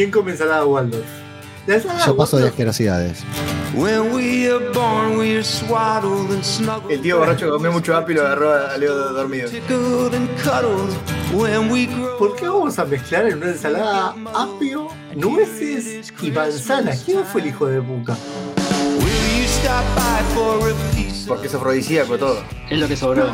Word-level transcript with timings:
¿Quién 0.00 0.10
come 0.10 0.30
ensalada 0.30 0.64
Waldorf? 0.64 1.04
Yo 2.06 2.16
paso 2.16 2.38
de 2.38 2.44
Waldorf- 2.44 2.48
asquerosidades. 2.48 3.22
When 3.74 4.14
we 4.14 4.50
are 4.50 4.70
born, 4.72 5.18
we 5.18 5.36
are 5.36 5.44
swaddled 5.44 6.30
and 6.32 6.42
snuggled. 6.42 6.90
El 6.90 7.02
tío 7.02 7.18
borracho 7.18 7.44
que 7.44 7.50
comió 7.52 7.70
mucho 7.70 7.94
apio 7.94 8.14
y 8.14 8.16
lo 8.16 8.22
agarró 8.22 8.50
a 8.54 8.78
Leo 8.78 8.94
dormido. 9.12 9.50
¿Por 12.18 12.34
qué 12.34 12.48
vamos 12.48 12.78
a 12.78 12.86
mezclar 12.86 13.26
en 13.26 13.36
una 13.36 13.48
ensalada 13.48 14.14
apio, 14.34 14.88
nueces 15.14 16.10
y 16.22 16.30
manzana? 16.30 16.92
¿Quién 17.04 17.22
fue 17.26 17.42
el 17.42 17.48
hijo 17.48 17.66
de 17.66 17.82
puta? 17.82 18.16
Porque 21.28 21.46
es 21.46 21.54
afrodisíaco 21.54 22.16
todo. 22.16 22.42
Es 22.70 22.78
lo 22.78 22.88
que 22.88 22.96
sobró. 22.96 23.26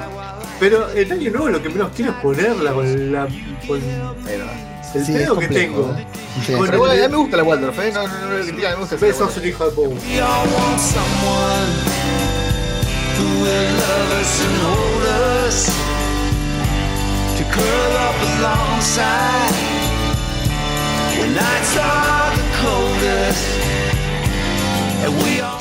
Pero 0.58 0.88
el 0.90 1.12
año 1.12 1.30
nuevo 1.30 1.48
lo 1.48 1.62
que 1.62 1.68
menos 1.68 1.92
quiero 1.94 2.10
es 2.10 2.16
ponerla 2.18 2.72
con 2.72 3.12
la. 3.12 3.28
con 3.68 3.80
Pero, 4.24 4.46
el 4.94 5.06
Sí, 5.06 5.12
es 5.12 5.18
pedo 5.22 5.38
que 5.38 5.48
tengo. 5.48 5.94
¿eh? 5.98 6.06
Sí. 6.44 6.52
Con 6.52 6.66
pero 6.66 6.78
bueno, 6.78 6.92
a 6.92 6.96
mí 6.96 7.12
me 7.12 7.16
gusta 7.16 7.36
la 7.36 7.44
Waldorf, 7.44 7.78
¿eh? 7.78 7.90
No, 7.92 8.06
no, 8.06 8.14
no, 8.20 8.26
no, 8.28 8.44
me 8.44 8.74
gusta 8.76 9.06
esa 9.06 9.18
sos 9.18 9.36
un 9.36 9.46
hijo 9.46 9.64
de 9.64 9.70
puta. 9.72 10.00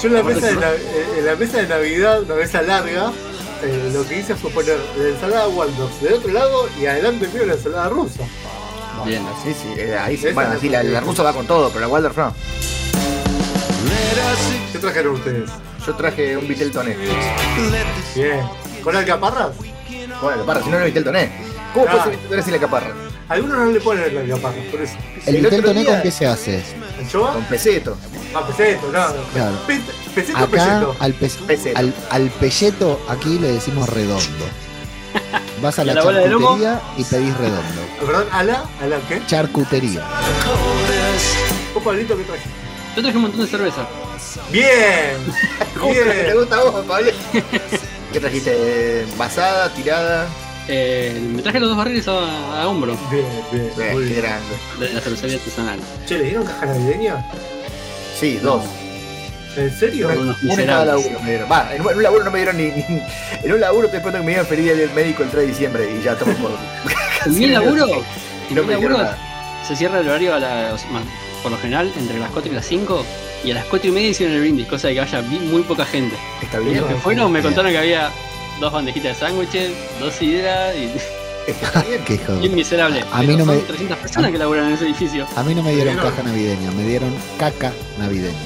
Yo 0.02 0.08
en 0.10 0.14
la 0.16 0.24
mesa 0.24 0.48
de, 0.48 0.54
eh, 0.54 1.06
en 1.20 1.26
la 1.26 1.36
mesa 1.36 1.58
de 1.58 1.68
Navidad, 1.68 2.22
una 2.22 2.36
mesa 2.36 2.62
larga, 2.62 3.12
eh, 3.64 3.90
lo 3.94 4.06
que 4.08 4.20
hice 4.20 4.36
fue 4.36 4.52
poner 4.52 4.78
la 4.98 5.10
ensalada 5.10 5.48
Waldorf 5.48 6.02
del 6.02 6.14
otro 6.14 6.32
lado 6.32 6.70
y 6.80 6.86
adelante 6.86 7.28
mío 7.30 7.46
la 7.46 7.54
ensalada 7.54 7.90
rusa. 7.90 8.24
Bien. 9.06 9.24
Sí, 9.44 9.54
sí, 9.54 9.74
eh, 9.78 9.98
ahí 10.00 10.18
sí. 10.18 10.28
Bueno, 10.34 10.54
es 10.54 10.62
sí, 10.62 10.70
la- 10.70 10.84
la, 10.84 11.00
rusa 11.02 11.24
va 11.24 11.34
con 11.34 11.46
todo, 11.46 11.70
pero 11.70 11.82
la 11.82 11.88
Waldorf 11.88 12.18
no. 12.18 12.34
¿Qué 14.72 14.80
trajeron 14.80 15.16
ustedes? 15.16 15.50
Yo 15.86 15.96
traje 15.96 16.36
un 16.38 16.48
Vitel 16.48 16.72
Toné. 16.72 16.96
Bien. 18.16 18.42
¿Con 18.84 18.96
alcaparras? 18.96 19.50
Bueno, 20.22 20.40
caparra, 20.42 20.64
si 20.64 20.70
no, 20.70 20.78
no 20.80 20.86
es 20.86 20.86
Vitel 20.86 21.04
Toné. 21.04 21.32
¿Cómo 21.74 21.86
puede 21.86 22.02
ser 22.04 22.12
Vitel 22.12 22.30
Toné 22.30 22.42
sin 22.44 22.54
la 22.54 22.60
caparra? 22.60 22.94
Algunos 23.30 23.58
no 23.58 23.66
le 23.72 23.80
ponen 23.80 24.14
la 24.16 24.22
alcaparra, 24.22 24.56
por 24.72 24.82
eso. 24.82 24.96
¿El 25.26 25.36
El 25.38 25.42
Vitel 25.44 25.64
Toné 25.64 25.86
con 25.86 26.02
qué 26.02 26.12
se 26.12 26.26
hace? 26.28 26.64
¿Anchoa? 27.00 27.34
Con 27.34 27.44
peseto. 27.46 27.98
Ah, 28.34 28.46
peseto, 28.48 28.88
no. 28.92 29.06
Claro. 29.34 29.56
Pe- 29.68 29.82
¿Peseto 30.14 30.38
Acá 30.38 30.48
peseto? 30.48 30.96
al, 31.00 31.14
pe- 31.14 31.30
Peseto. 31.48 31.80
al, 31.80 31.94
al 32.10 32.30
pelleto 32.32 33.02
aquí 33.10 33.40
le 33.40 33.52
decimos 33.54 33.88
redondo. 33.90 34.46
Vas 35.62 35.80
a 35.80 35.84
¿Y 35.84 35.86
la 35.88 35.92
a 35.94 35.96
la 35.96 36.04
charcutería 36.04 36.82
y 36.98 37.04
pedís 37.04 37.38
redondo. 37.38 37.82
Perdón, 38.06 38.28
¿ala? 38.32 38.66
¿Ala 38.82 38.98
qué? 39.08 39.22
Charcutería. 39.26 40.02
¿Vos, 41.74 41.84
Pablito, 41.84 42.18
qué 42.18 42.24
trajiste? 42.24 42.50
Yo 42.96 43.02
traje 43.02 43.18
un 43.18 43.22
montón 43.24 43.42
de 43.42 43.48
cerveza. 43.48 43.88
Bien, 44.52 45.18
¿Cómo 45.80 45.94
que 45.94 46.00
te 46.02 46.24
bien. 46.24 46.38
gusta 46.38 46.56
a 46.58 46.64
vos, 46.64 46.86
Pablo? 46.86 47.12
¿Qué 48.14 48.20
trajiste? 48.20 49.06
¿Basada, 49.18 49.70
tirada? 49.74 50.28
Eh, 50.68 51.20
me 51.36 51.42
traje 51.42 51.60
los 51.60 51.70
dos 51.70 51.78
barriles 51.78 52.08
a, 52.08 52.62
a 52.64 52.68
hombro 52.68 52.98
Bien, 53.12 53.26
bien. 53.52 53.94
Muy 53.94 54.04
qué 54.06 54.10
bien. 54.14 54.22
grande. 54.22 54.56
de 54.80 54.94
la 54.94 55.00
cervecería 55.02 55.38
artesanal. 55.38 55.80
Che, 56.08 56.18
¿le 56.18 56.24
dieron 56.26 56.46
caja 56.46 56.66
navideña? 56.66 57.24
Sí, 58.20 58.38
dos. 58.42 58.64
¿En 59.58 59.72
serio? 59.80 60.10
Son 60.10 60.20
unos 60.20 60.38
Uno 60.44 60.54
en 60.60 60.66
cada 60.68 60.86
laburo 60.86 61.20
me 61.22 61.30
dieron. 61.30 61.52
Va, 61.52 61.70
en 61.74 61.82
un, 61.82 62.04
laburo 62.04 62.24
no 62.26 62.32
me 62.32 62.38
dieron 62.40 62.58
ni, 62.58 62.64
ni- 62.72 63.02
En 63.44 63.52
un 63.54 63.60
laburo 63.62 63.88
te 63.90 64.02
cuento 64.02 64.20
que 64.20 64.26
me 64.26 64.32
dieron 64.32 64.46
feliz 64.48 64.66
día 64.66 64.76
del 64.76 64.92
médico 64.92 65.24
el 65.24 65.30
3 65.30 65.42
de 65.44 65.48
diciembre 65.48 65.90
y 66.00 66.04
ya 66.04 66.14
estamos 66.14 66.36
por. 66.36 66.52
En 67.26 67.34
mi 67.40 67.48
laburo, 67.48 67.86
en 68.50 68.56
No 68.56 68.64
mi 68.64 68.72
laburo 68.74 68.98
nada. 68.98 69.18
se 69.68 69.76
cierra 69.76 70.00
el 70.00 70.08
horario 70.08 70.36
a 70.36 70.40
la, 70.40 70.72
o 70.74 70.78
sea, 70.78 70.90
más, 70.92 71.04
por 71.42 71.52
lo 71.52 71.58
general 71.58 71.92
entre 71.98 72.20
las 72.20 72.30
4 72.32 72.52
y 72.52 72.56
las 72.56 72.66
5 72.66 73.06
y 73.44 73.52
a 73.52 73.56
las 73.56 73.66
4 73.66 73.90
y 73.90 73.92
media 73.92 74.10
hicieron 74.10 74.36
el 74.36 74.42
brindis, 74.42 74.68
cosa 74.68 74.88
de 74.90 74.96
que 74.96 75.02
haya 75.02 75.22
muy 75.24 75.62
poca 75.64 75.86
gente. 75.86 76.16
Está 76.42 76.60
Y 76.62 76.66
bien. 76.66 76.82
los 76.82 76.88
que 76.90 76.96
fueron 76.96 77.32
me 77.32 77.42
contaron 77.42 77.72
que 77.72 77.78
había 77.80 78.12
dos 78.60 78.72
bandejitas 78.74 79.20
de 79.20 79.26
sándwiches, 79.28 79.72
dos 80.00 80.14
sidras 80.14 80.76
y. 80.76 80.90
Qué 82.06 82.14
hijo 82.16 82.34
de- 82.34 82.40
bien 82.40 82.56
miserable. 82.56 83.04
A 83.12 83.22
mí 83.22 83.36
no 83.36 83.46
son 83.46 83.56
me- 83.56 83.62
300 83.62 83.98
personas 84.00 84.32
que 84.32 84.38
laburan 84.38 84.68
en 84.68 84.74
ese 84.74 84.86
edificio. 84.86 85.28
A 85.36 85.44
mí 85.44 85.54
no 85.56 85.62
me 85.64 85.74
dieron 85.74 85.96
caja 85.98 86.24
navideña, 86.24 86.72
me 86.72 86.84
dieron 86.84 87.14
caca 87.38 87.72
navideña. 88.00 88.38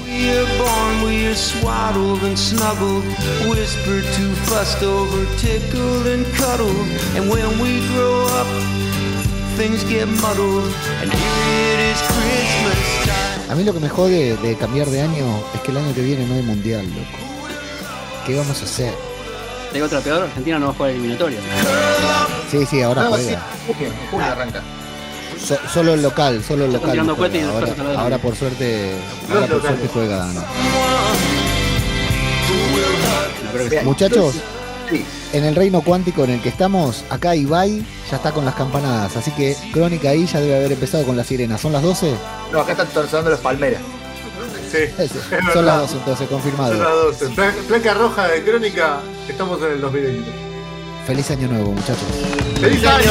A 13.50 13.54
mí 13.54 13.64
lo 13.64 13.72
que 13.74 13.80
me 13.80 13.88
jode 13.88 14.36
de 14.36 14.56
cambiar 14.56 14.88
de 14.88 15.00
año 15.02 15.42
es 15.54 15.60
que 15.62 15.70
el 15.72 15.76
año 15.78 15.94
que 15.94 16.02
viene 16.02 16.24
no 16.26 16.34
hay 16.34 16.42
mundial, 16.42 16.86
loco. 16.86 17.18
¿Qué 18.26 18.36
vamos 18.36 18.60
a 18.60 18.64
hacer? 18.64 18.94
Digo 19.72 19.86
otra 19.86 20.00
peor, 20.00 20.22
Argentina 20.24 20.58
no 20.58 20.66
va 20.66 20.72
a 20.72 20.74
jugar 20.74 20.90
eliminatoria. 20.90 21.38
Sí, 22.50 22.66
sí, 22.66 22.82
ahora 22.82 23.04
No, 23.04 23.10
juega. 23.10 24.32
arranca. 24.32 24.62
So- 25.44 25.58
solo 25.72 25.94
el 25.94 26.02
local, 26.02 26.42
solo 26.46 26.64
el 26.66 26.72
local. 26.72 26.90
juega. 27.16 28.00
Ahora, 28.00 28.18
por 28.18 28.34
suerte, 28.36 28.90
ahora 29.32 29.46
por 29.46 29.60
suerte 29.62 29.88
juega. 29.92 30.26
Muchachos, 33.84 34.34
Sí, 34.90 35.04
en 35.32 35.44
el 35.44 35.54
reino 35.54 35.82
cuántico 35.82 36.24
en 36.24 36.30
el 36.30 36.40
que 36.42 36.48
estamos, 36.48 37.04
acá 37.10 37.36
Ibai 37.36 37.80
ya 38.10 38.16
está 38.16 38.32
con 38.32 38.44
las 38.44 38.56
campanadas, 38.56 39.16
así 39.16 39.30
que 39.30 39.56
Crónica 39.72 40.10
ahí 40.10 40.26
ya 40.26 40.40
debe 40.40 40.56
haber 40.56 40.72
empezado 40.72 41.04
con 41.04 41.16
las 41.16 41.28
sirenas. 41.28 41.60
¿Son 41.60 41.72
las 41.72 41.82
12? 41.82 42.12
no, 42.52 42.60
acá 42.60 42.72
están 42.72 42.88
sonando 43.08 43.30
los 43.30 43.38
palmeras. 43.40 43.80
Sí. 44.70 45.08
Son 45.52 45.66
las 45.66 45.78
12 45.80 45.96
entonces, 45.96 46.28
confirmado. 46.28 46.72
Son 46.74 46.82
las 46.84 47.20
12. 47.20 47.28
Pla- 47.34 47.54
Placa 47.66 47.94
roja 47.94 48.28
de 48.28 48.42
crónica, 48.44 49.00
estamos 49.28 49.60
en 49.62 49.72
el 49.72 49.80
2020. 49.80 50.30
Feliz 51.06 51.30
año 51.30 51.48
nuevo, 51.48 51.72
muchachos. 51.72 52.04
¡Feliz 52.60 52.84
año! 52.86 53.10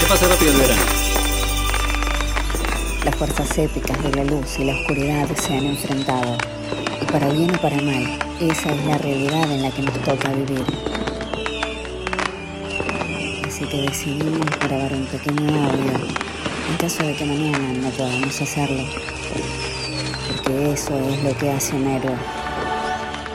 ¿Qué 0.00 0.06
pasa 0.06 0.28
rápido 0.28 0.52
el 0.52 0.58
verano? 0.58 0.82
Las 3.04 3.16
fuerzas 3.16 3.58
épicas 3.58 4.02
de 4.02 4.10
la 4.12 4.24
luz 4.24 4.58
y 4.58 4.64
la 4.64 4.74
oscuridad 4.74 5.26
se 5.34 5.54
han 5.56 5.64
enfrentado. 5.64 6.36
Y 7.02 7.04
para 7.06 7.28
bien 7.30 7.52
o 7.54 7.60
para 7.60 7.76
mal, 7.80 8.18
esa 8.40 8.70
es 8.72 8.84
la 8.86 8.98
realidad 8.98 9.50
en 9.50 9.62
la 9.62 9.70
que 9.70 9.82
nos 9.82 9.94
toca 10.04 10.28
vivir. 10.30 10.64
Así 13.46 13.64
que 13.66 13.82
decidimos 13.82 14.46
grabar 14.60 14.92
un 14.92 15.06
pequeño 15.06 15.48
audio 15.68 15.98
en 16.68 16.76
caso 16.76 17.02
de 17.02 17.14
que 17.14 17.24
mañana 17.24 17.72
no 17.80 17.88
podamos 17.90 18.40
hacerlo. 18.40 18.84
Porque 20.28 20.72
eso 20.72 20.98
es 21.08 21.24
lo 21.24 21.36
que 21.38 21.50
hace 21.50 21.74
un 21.74 21.86
héroe. 21.86 22.16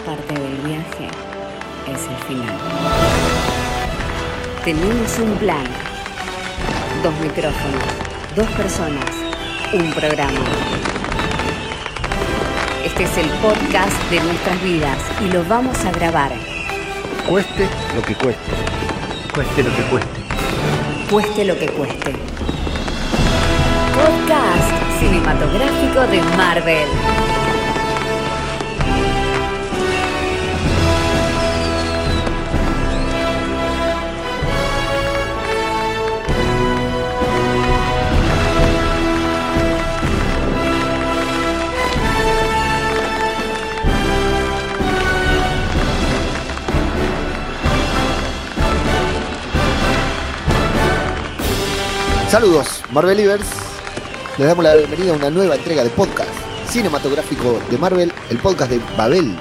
Parte 0.06 0.34
del 0.34 0.58
viaje 0.58 1.08
es 1.88 2.02
el 2.08 2.18
final. 2.28 2.58
Tenemos 4.64 5.20
un 5.20 5.36
plan. 5.38 5.66
Dos 7.02 7.14
micrófonos, 7.22 7.84
dos 8.36 8.48
personas, 8.52 9.10
un 9.74 9.92
programa. 9.94 10.40
Este 12.86 13.04
es 13.04 13.18
el 13.18 13.30
podcast 13.42 14.12
de 14.12 14.20
nuestras 14.22 14.64
vidas 14.64 14.98
y 15.22 15.30
lo 15.30 15.44
vamos 15.46 15.78
a 15.84 15.92
grabar. 15.92 16.32
Cueste 17.28 17.68
lo 17.96 18.02
que 18.04 18.16
cueste. 18.16 18.52
Cueste 19.34 19.64
lo 19.64 19.76
que 19.76 19.82
cueste. 19.84 20.22
Cueste 21.10 21.46
lo 21.46 21.58
que 21.58 21.68
cueste. 21.68 22.33
Podcast 24.04 25.00
cinematográfico 25.00 26.06
de 26.08 26.22
Marvel. 26.36 26.88
Saludos, 52.30 52.84
Marvelivers. 52.92 53.63
Les 54.36 54.48
damos 54.48 54.64
la 54.64 54.76
bienvenida 54.76 55.14
a 55.14 55.16
una 55.16 55.30
nueva 55.30 55.56
entrega 55.56 55.84
de 55.84 55.92
podcast 55.92 56.32
cinematográfico 56.68 57.60
de 57.70 57.78
Marvel, 57.78 58.12
el 58.32 58.40
podcast 58.40 58.72
de 58.72 58.82
Babel 58.98 59.38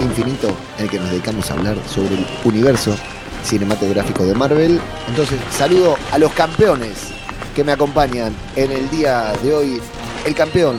Infinito, 0.00 0.56
en 0.78 0.84
el 0.84 0.90
que 0.90 0.98
nos 0.98 1.10
dedicamos 1.10 1.50
a 1.50 1.54
hablar 1.54 1.76
sobre 1.86 2.14
el 2.14 2.26
universo 2.42 2.96
cinematográfico 3.44 4.24
de 4.24 4.34
Marvel. 4.34 4.80
Entonces, 5.06 5.38
saludo 5.50 5.98
a 6.10 6.18
los 6.18 6.32
campeones 6.32 7.08
que 7.54 7.62
me 7.62 7.72
acompañan 7.72 8.34
en 8.56 8.72
el 8.72 8.88
día 8.88 9.34
de 9.42 9.52
hoy. 9.52 9.82
El 10.24 10.34
campeón, 10.34 10.78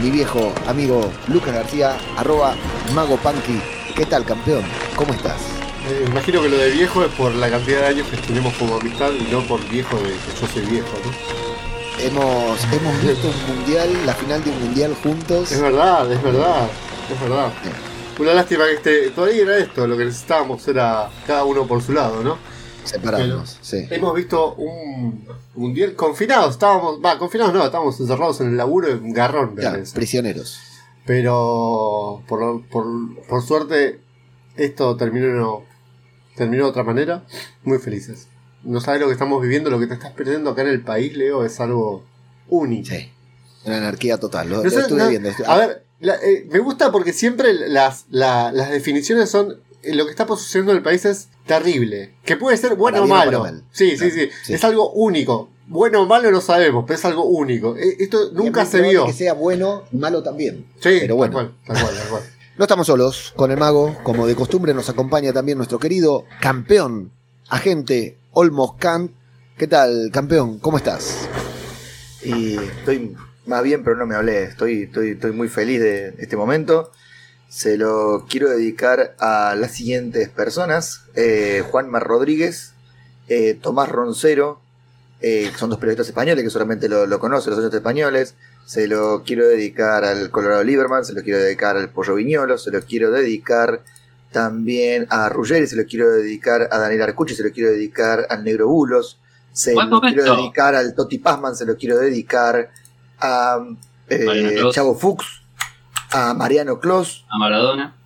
mi 0.00 0.12
viejo 0.12 0.52
amigo 0.68 1.10
Lucas 1.26 1.54
García, 1.54 1.96
arroba 2.16 2.54
Mago. 2.94 3.18
¿Qué 3.96 4.06
tal, 4.06 4.24
campeón? 4.24 4.62
¿Cómo 4.94 5.12
estás? 5.12 5.40
Eh, 5.88 6.04
imagino 6.06 6.40
que 6.40 6.48
lo 6.48 6.56
de 6.56 6.70
viejo 6.70 7.04
es 7.04 7.10
por 7.14 7.34
la 7.34 7.50
cantidad 7.50 7.80
de 7.80 7.86
años 7.86 8.06
que 8.06 8.16
tenemos 8.18 8.54
como 8.54 8.76
amistad 8.76 9.10
y 9.10 9.24
no 9.32 9.40
por 9.40 9.60
viejo 9.68 9.96
de 9.96 10.10
que 10.10 10.40
yo 10.40 10.46
soy 10.46 10.62
viejo, 10.70 10.92
¿no? 11.04 11.51
Hemos, 12.02 12.64
hemos 12.72 13.02
visto 13.02 13.28
un 13.28 13.56
mundial, 13.56 14.06
la 14.06 14.14
final 14.14 14.42
de 14.44 14.50
un 14.50 14.60
mundial 14.64 14.94
juntos. 15.02 15.52
Es 15.52 15.60
verdad, 15.60 16.10
es 16.12 16.22
verdad, 16.22 16.68
es 17.12 17.20
verdad. 17.20 17.52
Una 18.18 18.34
lástima 18.34 18.64
que 18.66 18.74
este, 18.74 19.10
todavía 19.10 19.42
era 19.42 19.58
esto, 19.58 19.86
lo 19.86 19.96
que 19.96 20.04
necesitábamos 20.04 20.66
era 20.68 21.10
cada 21.26 21.44
uno 21.44 21.66
por 21.66 21.82
su 21.82 21.92
lado, 21.92 22.22
¿no? 22.22 22.36
Separarnos, 22.84 23.58
sí. 23.62 23.86
Hemos 23.90 24.14
visto 24.14 24.54
un 24.54 25.26
mundial 25.54 25.94
confinados, 25.94 26.52
estábamos, 26.52 27.00
va, 27.04 27.18
confinados 27.18 27.54
no, 27.54 27.64
estábamos 27.64 27.98
encerrados 28.00 28.40
en 28.40 28.48
el 28.48 28.56
laburo 28.56 28.88
en 28.88 29.02
un 29.02 29.12
garrón, 29.12 29.54
me 29.54 29.60
Claro, 29.60 29.76
parece. 29.76 29.94
prisioneros. 29.94 30.58
Pero 31.06 32.22
por, 32.28 32.66
por, 32.68 32.84
por 33.28 33.42
suerte 33.42 34.00
esto 34.56 34.96
terminó, 34.96 35.64
terminó 36.36 36.64
de 36.64 36.70
otra 36.70 36.84
manera. 36.84 37.24
Muy 37.64 37.78
felices. 37.78 38.28
No 38.64 38.80
sabes 38.80 39.00
lo 39.00 39.06
que 39.08 39.12
estamos 39.14 39.40
viviendo, 39.42 39.70
lo 39.70 39.78
que 39.80 39.86
te 39.86 39.94
estás 39.94 40.12
perdiendo 40.12 40.50
acá 40.50 40.62
en 40.62 40.68
el 40.68 40.80
país, 40.82 41.16
Leo, 41.16 41.44
es 41.44 41.58
algo 41.60 42.04
único. 42.48 42.88
Sí. 42.88 43.10
Una 43.64 43.78
anarquía 43.78 44.18
total. 44.18 44.48
Lo, 44.50 44.56
No 44.58 44.62
lo 44.64 44.68
estuve 44.80 44.98
no, 44.98 45.08
viendo. 45.08 45.30
A 45.46 45.56
ver, 45.56 45.84
la- 46.00 46.16
eh, 46.16 46.46
me 46.50 46.58
gusta 46.58 46.90
porque 46.92 47.12
siempre 47.12 47.52
las, 47.68 48.06
la- 48.10 48.52
las 48.52 48.70
definiciones 48.70 49.30
son. 49.30 49.56
eh, 49.82 49.94
Lo 49.94 50.04
que 50.04 50.10
está 50.10 50.26
sucediendo 50.26 50.72
en 50.72 50.78
el 50.78 50.82
país 50.84 51.04
es 51.04 51.28
terrible. 51.46 52.14
Que 52.24 52.36
puede 52.36 52.56
ser 52.56 52.74
bueno 52.76 53.02
o 53.02 53.06
malo. 53.06 53.40
mal. 53.40 53.62
Sí, 53.72 53.96
Claro, 53.96 54.12
sí, 54.12 54.20
sí, 54.20 54.30
sí. 54.44 54.52
Es 54.54 54.64
algo 54.64 54.90
único. 54.92 55.48
Bueno 55.68 56.02
o 56.02 56.06
malo 56.06 56.30
no 56.30 56.40
sabemos, 56.40 56.84
pero 56.86 56.98
es 56.98 57.04
algo 57.04 57.24
único. 57.24 57.76
Eh, 57.76 57.96
Esto 58.00 58.30
nunca 58.32 58.66
se 58.66 58.80
vio. 58.82 59.06
Que 59.06 59.12
sea 59.12 59.32
bueno, 59.34 59.84
malo 59.92 60.22
también. 60.22 60.66
Sí, 60.80 60.98
pero 61.00 61.16
bueno. 61.16 61.34
Tal 61.34 61.46
cual, 61.48 61.56
tal 61.66 61.82
cual, 61.84 61.96
tal 61.96 62.08
cual. 62.08 62.22
No 62.58 62.64
estamos 62.64 62.86
solos 62.86 63.32
con 63.34 63.50
el 63.50 63.56
mago, 63.56 63.96
como 64.02 64.26
de 64.26 64.34
costumbre 64.34 64.74
nos 64.74 64.88
acompaña 64.90 65.32
también 65.32 65.56
nuestro 65.56 65.78
querido 65.78 66.26
campeón, 66.40 67.10
agente 67.48 68.18
Olmos 68.34 68.76
Kant. 68.78 69.12
¿Qué 69.58 69.66
tal, 69.66 70.10
campeón? 70.10 70.58
¿Cómo 70.58 70.78
estás? 70.78 71.28
Y 72.22 72.56
estoy 72.56 73.14
más 73.44 73.62
bien, 73.62 73.84
pero 73.84 73.96
no 73.96 74.06
me 74.06 74.14
hablé. 74.14 74.44
Estoy, 74.44 74.84
estoy, 74.84 75.10
estoy 75.10 75.32
muy 75.32 75.48
feliz 75.48 75.80
de 75.80 76.14
este 76.18 76.38
momento. 76.38 76.90
Se 77.50 77.76
lo 77.76 78.24
quiero 78.30 78.48
dedicar 78.48 79.14
a 79.18 79.54
las 79.54 79.72
siguientes 79.72 80.30
personas: 80.30 81.04
eh, 81.14 81.62
Juanma 81.70 82.00
Rodríguez, 82.00 82.72
eh, 83.28 83.52
Tomás 83.60 83.90
Roncero, 83.90 84.62
eh, 85.20 85.52
son 85.58 85.68
dos 85.68 85.78
periodistas 85.78 86.08
españoles 86.08 86.42
que 86.42 86.50
solamente 86.50 86.88
lo, 86.88 87.18
conocen, 87.18 87.50
los 87.50 87.58
oyentes 87.58 87.78
españoles. 87.78 88.34
Se 88.64 88.88
lo 88.88 89.24
quiero 89.24 89.46
dedicar 89.46 90.04
al 90.04 90.30
Colorado 90.30 90.64
Lieberman, 90.64 91.04
se 91.04 91.12
lo 91.12 91.22
quiero 91.22 91.38
dedicar 91.38 91.76
al 91.76 91.90
Pollo 91.90 92.14
Viñolo, 92.14 92.56
se 92.56 92.70
lo 92.70 92.80
quiero 92.80 93.10
dedicar 93.10 93.82
también 94.32 95.06
a 95.10 95.28
Ruggeri, 95.28 95.66
se 95.66 95.76
lo 95.76 95.84
quiero 95.84 96.10
dedicar 96.10 96.68
a 96.70 96.78
Daniel 96.78 97.02
Arcucci, 97.02 97.34
se 97.34 97.44
lo 97.44 97.52
quiero 97.52 97.70
dedicar 97.70 98.26
al 98.28 98.42
Negro 98.42 98.68
Bulos, 98.68 99.18
se 99.52 99.74
lo 99.74 100.00
quiero 100.00 100.36
dedicar 100.36 100.74
al 100.74 100.94
Toti 100.94 101.18
Pazman, 101.18 101.54
se 101.54 101.66
lo 101.66 101.76
quiero 101.76 101.98
dedicar 101.98 102.70
a 103.20 103.64
eh. 104.08 104.62
Chavo 104.72 104.94
Fuchs, 104.94 105.42
a 106.10 106.34
Mariano 106.34 106.80
Clos. 106.80 107.24
A 107.30 107.38
Maradona. 107.38 107.96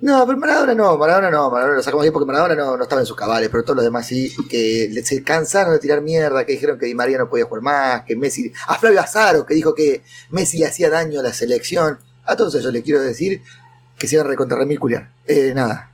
No, 0.00 0.26
pero 0.26 0.38
Maradona 0.38 0.74
no, 0.74 0.96
Maradona 0.96 1.30
no, 1.30 1.50
Maradona 1.50 1.76
lo 1.76 1.82
sacamos 1.82 2.04
bien 2.04 2.12
porque 2.12 2.26
Maradona 2.26 2.54
no, 2.54 2.76
no 2.78 2.82
estaba 2.82 3.02
en 3.02 3.06
sus 3.06 3.16
cabales, 3.16 3.50
pero 3.50 3.62
todos 3.62 3.76
los 3.76 3.84
demás 3.84 4.06
sí, 4.06 4.34
que 4.48 4.90
se 5.04 5.22
cansaron 5.22 5.74
de 5.74 5.78
tirar 5.78 6.00
mierda, 6.00 6.46
que 6.46 6.52
dijeron 6.52 6.78
que 6.78 6.86
Di 6.86 6.94
María 6.94 7.18
no 7.18 7.28
podía 7.28 7.44
jugar 7.44 7.62
más, 7.62 8.04
que 8.04 8.16
Messi, 8.16 8.50
a 8.66 8.76
Flavio 8.76 9.00
Azaro, 9.00 9.44
que 9.44 9.54
dijo 9.54 9.74
que 9.74 10.02
Messi 10.30 10.58
le 10.58 10.66
hacía 10.66 10.88
daño 10.88 11.20
a 11.20 11.22
la 11.22 11.34
selección, 11.34 11.98
a 12.24 12.34
todos 12.34 12.54
ellos 12.54 12.72
les 12.72 12.82
quiero 12.82 13.02
decir 13.02 13.42
que 14.00 14.08
se 14.08 14.16
iban 14.16 14.26
a 14.26 14.30
recontra 14.30 14.58
remil 14.58 14.80
culiar. 14.80 15.10
Eh, 15.28 15.52
nada, 15.54 15.92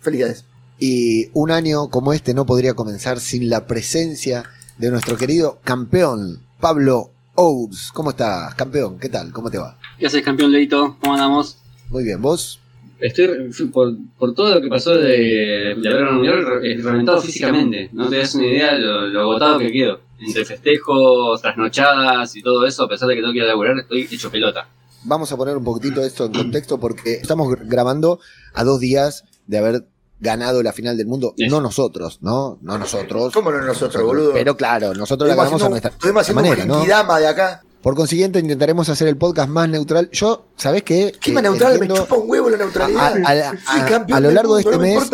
felicidades. 0.00 0.44
Y 0.78 1.28
un 1.34 1.50
año 1.52 1.88
como 1.90 2.12
este 2.12 2.34
no 2.34 2.46
podría 2.46 2.74
comenzar 2.74 3.20
sin 3.20 3.48
la 3.48 3.66
presencia 3.66 4.42
de 4.78 4.90
nuestro 4.90 5.16
querido 5.16 5.60
campeón, 5.62 6.40
Pablo 6.60 7.10
Ours. 7.34 7.90
¿Cómo 7.92 8.10
estás, 8.10 8.54
campeón? 8.56 8.98
¿Qué 8.98 9.08
tal? 9.08 9.30
¿Cómo 9.32 9.50
te 9.50 9.58
va? 9.58 9.78
¿Qué 9.98 10.06
haces, 10.06 10.22
campeón 10.22 10.50
Leito? 10.50 10.96
¿Cómo 11.00 11.12
andamos? 11.14 11.58
Muy 11.90 12.02
bien, 12.04 12.20
¿vos? 12.20 12.58
Estoy, 12.98 13.26
re- 13.26 13.50
por, 13.72 13.92
por 14.18 14.34
todo 14.34 14.54
lo 14.54 14.60
que 14.62 14.68
pasó 14.68 14.94
de, 14.94 15.74
de 15.76 15.88
haber 15.88 16.44
re- 16.44 16.76
reventado 16.82 17.20
físicamente. 17.20 17.90
No 17.92 18.08
te 18.08 18.16
das 18.16 18.34
una 18.34 18.46
idea 18.46 18.78
lo, 18.78 19.08
lo 19.08 19.20
agotado 19.20 19.58
que 19.58 19.70
quedo. 19.70 20.00
Entre 20.18 20.44
festejos, 20.44 21.42
trasnochadas 21.42 22.34
y 22.36 22.42
todo 22.42 22.64
eso, 22.66 22.84
a 22.84 22.88
pesar 22.88 23.08
de 23.08 23.16
que 23.16 23.20
tengo 23.20 23.32
que 23.32 23.38
ir 23.38 23.44
a 23.44 23.48
laburar, 23.48 23.76
estoy 23.78 24.08
hecho 24.10 24.30
pelota. 24.30 24.68
Vamos 25.04 25.32
a 25.32 25.36
poner 25.36 25.56
un 25.56 25.64
poquitito 25.64 26.02
esto 26.02 26.26
en 26.26 26.32
contexto 26.32 26.78
porque 26.78 27.14
estamos 27.14 27.48
gr- 27.48 27.62
grabando 27.64 28.20
a 28.54 28.64
dos 28.64 28.78
días 28.80 29.24
de 29.46 29.58
haber 29.58 29.86
ganado 30.20 30.62
la 30.62 30.72
final 30.72 30.96
del 30.96 31.06
mundo. 31.06 31.34
No 31.48 31.60
nosotros, 31.60 32.18
¿no? 32.22 32.58
No 32.62 32.78
nosotros. 32.78 33.32
¿Cómo 33.34 33.50
no 33.50 33.60
nosotros, 33.60 34.02
boludo? 34.04 34.32
Pero 34.32 34.56
claro, 34.56 34.94
nosotros 34.94 35.28
la 35.28 35.34
ganamos 35.34 35.52
a 35.52 35.56
haciendo, 35.56 35.70
nuestra 35.70 35.90
estuvimos 35.90 36.20
haciendo 36.22 36.42
manera, 36.42 36.62
un 36.62 36.68
¿no? 36.68 36.80
de 37.18 37.26
acá. 37.26 37.62
Por 37.82 37.96
consiguiente, 37.96 38.38
intentaremos 38.38 38.88
hacer 38.90 39.08
el 39.08 39.16
podcast 39.16 39.48
más 39.48 39.68
neutral. 39.68 40.08
Yo, 40.12 40.46
¿sabés 40.56 40.84
qué? 40.84 41.12
¿Qué 41.20 41.32
Eh, 41.32 41.34
más 41.34 41.42
neutral? 41.42 41.80
Me 41.80 41.88
chupa 41.88 42.14
un 42.14 42.30
huevo 42.30 42.48
la 42.48 42.56
neutralidad. 42.58 43.16
a- 43.24 44.20
lo 44.20 44.30
largo 44.30 44.54
de 44.54 44.62
este 44.62 44.78
mes, 44.78 45.10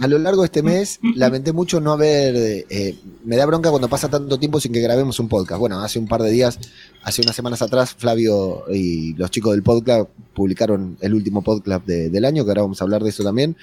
a 0.00 0.06
lo 0.08 0.18
largo 0.18 0.42
de 0.42 0.46
este 0.46 0.62
mes, 0.64 0.98
lamenté 1.14 1.52
mucho 1.52 1.80
no 1.80 1.92
haber. 1.92 2.34
eh, 2.68 2.98
me 3.24 3.36
da 3.36 3.46
bronca 3.46 3.70
cuando 3.70 3.88
pasa 3.88 4.08
tanto 4.08 4.40
tiempo 4.40 4.58
sin 4.58 4.72
que 4.72 4.80
grabemos 4.80 5.20
un 5.20 5.28
podcast. 5.28 5.60
Bueno, 5.60 5.80
hace 5.80 6.00
un 6.00 6.08
par 6.08 6.20
de 6.22 6.30
días, 6.30 6.58
hace 7.04 7.22
unas 7.22 7.36
semanas 7.36 7.62
atrás, 7.62 7.94
Flavio 7.96 8.64
y 8.72 9.14
los 9.14 9.30
chicos 9.30 9.52
del 9.52 9.62
podcast 9.62 10.08
publicaron 10.34 10.96
el 11.00 11.14
último 11.14 11.42
podcast 11.42 11.86
de- 11.86 12.10
del 12.10 12.24
año, 12.24 12.44
que 12.44 12.50
ahora 12.50 12.62
vamos 12.62 12.80
a 12.80 12.84
hablar 12.84 13.04
de 13.04 13.10
eso 13.10 13.22
también. 13.22 13.56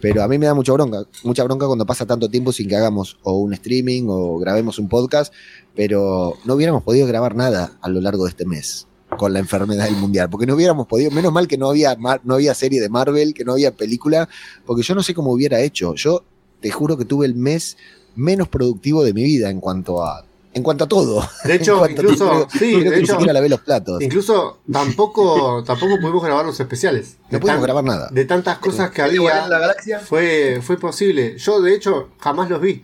Pero 0.00 0.22
a 0.24 0.28
mí 0.28 0.36
me 0.36 0.46
da 0.46 0.54
mucha 0.54 0.72
bronca, 0.72 1.04
mucha 1.22 1.44
bronca 1.44 1.66
cuando 1.66 1.86
pasa 1.86 2.04
tanto 2.04 2.28
tiempo 2.28 2.52
sin 2.52 2.68
que 2.68 2.74
hagamos 2.76 3.18
o 3.22 3.34
un 3.38 3.52
streaming 3.54 4.06
o 4.08 4.36
grabemos 4.38 4.78
un 4.80 4.88
podcast, 4.88 5.32
pero 5.74 6.36
no 6.44 6.54
hubiéramos 6.54 6.82
podido 6.82 7.06
grabar 7.06 7.34
nada 7.34 7.72
a 7.80 7.88
lo 7.88 8.00
largo 8.00 8.24
de 8.24 8.30
este 8.30 8.44
mes 8.44 8.86
con 9.16 9.32
la 9.32 9.38
enfermedad 9.40 9.84
del 9.84 9.96
mundial, 9.96 10.30
porque 10.30 10.46
no 10.46 10.54
hubiéramos 10.54 10.86
podido, 10.86 11.10
menos 11.10 11.32
mal 11.32 11.46
que 11.46 11.58
no 11.58 11.68
había, 11.68 11.94
mar- 11.96 12.22
no 12.24 12.34
había 12.34 12.54
serie 12.54 12.80
de 12.80 12.88
Marvel, 12.88 13.34
que 13.34 13.44
no 13.44 13.52
había 13.52 13.70
película, 13.70 14.26
porque 14.64 14.82
yo 14.82 14.94
no 14.94 15.02
sé 15.02 15.12
cómo 15.12 15.32
hubiera 15.32 15.60
hecho. 15.60 15.94
Yo 15.94 16.24
te 16.60 16.70
juro 16.70 16.96
que 16.96 17.04
tuve 17.04 17.26
el 17.26 17.34
mes 17.34 17.76
menos 18.16 18.48
productivo 18.48 19.04
de 19.04 19.12
mi 19.12 19.22
vida 19.22 19.50
en 19.50 19.60
cuanto 19.60 20.02
a 20.04 20.24
en 20.54 20.62
cuanto 20.62 20.84
a 20.84 20.88
todo. 20.88 21.26
De 21.44 21.54
hecho, 21.56 21.82
incluso, 21.88 22.28
creo- 22.28 22.48
sí, 22.52 22.58
creo 22.58 22.90
de 22.90 22.90
que 22.96 23.00
ni 23.02 23.06
siquiera 23.06 23.32
lavé 23.32 23.48
los 23.48 23.60
platos. 23.60 24.02
incluso 24.02 24.58
tampoco, 24.70 25.62
tampoco 25.66 25.98
pudimos 26.00 26.22
grabar 26.22 26.44
los 26.46 26.58
especiales. 26.60 27.16
No 27.30 27.38
pudimos 27.40 27.48
tan- 27.56 27.62
grabar 27.62 27.84
nada. 27.84 28.08
De 28.12 28.24
tantas 28.26 28.58
cosas 28.58 28.90
que 28.90 29.00
¿El 29.02 29.18
Guardián 29.20 29.44
había, 29.44 29.48
la 29.48 29.58
Galaxia? 29.58 30.00
fue, 30.00 30.60
fue 30.62 30.78
posible. 30.78 31.36
Yo, 31.38 31.60
de 31.62 31.74
hecho, 31.74 32.10
jamás 32.18 32.48
los 32.50 32.60
vi. 32.60 32.82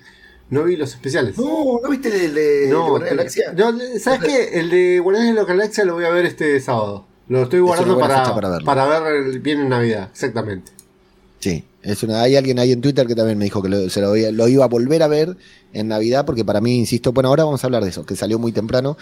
No 0.50 0.64
vi 0.64 0.76
los 0.76 0.95
especiales. 0.95 1.37
No, 1.38 1.81
¿no 1.83 1.90
viste 1.90 2.09
el 2.25 2.35
de, 2.35 2.67
No, 2.71 2.88
Guardián 2.90 3.11
de 3.11 3.17
la 3.17 3.23
Galaxia? 3.23 3.52
no, 3.55 3.78
¿sabes 4.00 4.21
qué? 4.21 4.59
El 4.61 4.71
de 4.71 4.99
Guardianes 5.00 5.35
de 5.35 5.40
la 5.43 5.47
Galaxia 5.47 5.85
lo 5.85 5.95
voy 5.95 6.05
a 6.05 6.11
ver 6.11 6.25
este 6.26 6.59
sábado. 6.61 7.05
Lo 7.28 7.43
estoy 7.43 7.59
Es 7.59 7.64
guardando 7.67 7.95
buena 7.97 8.23
para, 8.23 8.35
para 8.35 8.87
para 8.88 9.00
ver 9.11 9.38
bien 9.40 9.61
en 9.61 9.69
Navidad, 9.69 10.09
exactamente. 10.11 10.73
Sí, 11.40 11.64
es 11.83 12.02
una, 12.02 12.23
hay 12.23 12.37
alguien 12.37 12.59
ahí 12.59 12.73
en 12.73 12.81
Twitter 12.81 13.07
que 13.07 13.14
también 13.14 13.37
me 13.38 13.45
dijo 13.45 13.62
que 13.62 13.69
lo, 13.69 13.90
se 13.90 14.00
lo, 14.00 14.17
iba- 14.17 14.31
lo 14.31 14.49
iba 14.49 14.64
a 14.64 14.69
volver 14.69 15.02
a 15.02 15.09
ver 15.09 15.37
en 15.75 15.88
Navidad, 15.88 16.25
porque 16.25 16.45
para 16.45 16.61
mí, 16.62 16.78
insisto, 16.78 17.12
bueno, 17.12 17.28
ahora 17.28 17.45
vamos 17.45 17.62
a 17.62 17.67
hablar 17.67 17.85
de 17.85 17.90
eso, 17.90 18.07
que 18.07 18.17
salió 18.17 18.38
muy 18.38 18.50
temprano, 18.52 18.97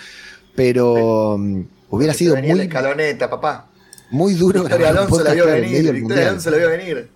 pero 0.57 1.37
mm, 1.39 1.61
hubiera 1.91 2.13
sido 2.15 2.35
Venía 2.35 2.51
la 2.51 2.57
muy, 2.57 2.67
escaloneta, 2.67 3.31
papá. 3.31 3.69
muy 4.11 4.35
duro 4.35 4.63
Victoria 4.63 4.89
Alonso 4.91 5.23
la 5.23 5.33
vio 5.35 5.47
venir. 5.47 5.93
Victoria. 5.93 6.29
Alonso 6.31 6.51
la 6.51 6.57
vio 6.59 6.69
venir. 6.71 7.09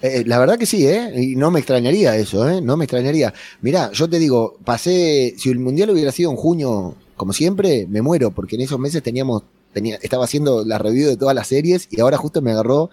Eh, 0.00 0.22
la 0.26 0.38
verdad 0.38 0.58
que 0.58 0.66
sí, 0.66 0.86
¿eh? 0.86 1.12
Y 1.16 1.34
no 1.36 1.50
me 1.50 1.58
extrañaría 1.58 2.16
eso, 2.16 2.48
¿eh? 2.48 2.60
No 2.60 2.76
me 2.76 2.84
extrañaría. 2.84 3.34
Mirá, 3.62 3.90
yo 3.92 4.08
te 4.08 4.18
digo, 4.18 4.56
pasé, 4.64 5.34
si 5.36 5.50
el 5.50 5.58
Mundial 5.58 5.90
hubiera 5.90 6.12
sido 6.12 6.30
en 6.30 6.36
junio, 6.36 6.94
como 7.16 7.32
siempre, 7.32 7.86
me 7.88 8.00
muero, 8.00 8.30
porque 8.30 8.54
en 8.54 8.62
esos 8.62 8.78
meses 8.78 9.02
teníamos, 9.02 9.42
tenía, 9.72 9.98
estaba 10.00 10.24
haciendo 10.24 10.64
la 10.64 10.78
review 10.78 11.08
de 11.08 11.16
todas 11.16 11.34
las 11.34 11.48
series 11.48 11.88
y 11.90 12.00
ahora 12.00 12.16
justo 12.16 12.40
me 12.42 12.52
agarró 12.52 12.90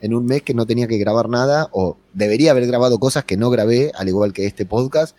en 0.00 0.14
un 0.14 0.24
mes 0.24 0.42
que 0.42 0.54
no 0.54 0.64
tenía 0.66 0.86
que 0.86 0.96
grabar 0.98 1.28
nada, 1.28 1.68
o 1.72 1.96
debería 2.14 2.52
haber 2.52 2.66
grabado 2.66 2.98
cosas 2.98 3.24
que 3.24 3.36
no 3.36 3.50
grabé, 3.50 3.92
al 3.94 4.08
igual 4.08 4.32
que 4.32 4.46
este 4.46 4.64
podcast. 4.64 5.14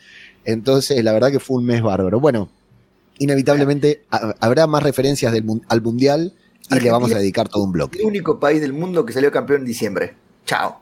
Entonces, 0.45 1.03
la 1.03 1.13
verdad 1.13 1.31
que 1.31 1.39
fue 1.39 1.57
un 1.57 1.65
mes 1.65 1.81
bárbaro. 1.83 2.19
Bueno, 2.19 2.49
inevitablemente 3.19 4.03
ha- 4.11 4.33
habrá 4.39 4.67
más 4.67 4.83
referencias 4.83 5.33
del, 5.33 5.45
al 5.67 5.81
Mundial 5.81 6.33
y 6.71 6.79
le 6.79 6.91
vamos 6.91 7.11
a 7.13 7.17
dedicar 7.19 7.47
todo 7.49 7.63
un 7.63 7.71
bloque. 7.71 7.99
El 7.99 8.05
único 8.05 8.39
país 8.39 8.61
del 8.61 8.73
mundo 8.73 9.05
que 9.05 9.13
salió 9.13 9.31
campeón 9.31 9.61
en 9.61 9.65
diciembre. 9.67 10.15
Chao. 10.45 10.79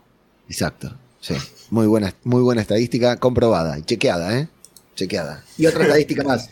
Exacto, 0.50 0.94
sí. 1.22 1.34
Muy 1.70 1.88
buena, 1.88 2.14
muy 2.24 2.42
buena 2.42 2.62
estadística, 2.62 3.18
comprobada 3.18 3.80
y 3.80 3.84
chequeada, 3.84 4.38
¿eh? 4.40 4.48
Chequeada. 4.96 5.44
Y 5.58 5.66
otra 5.66 5.84
estadística 5.84 6.24
más. 6.24 6.50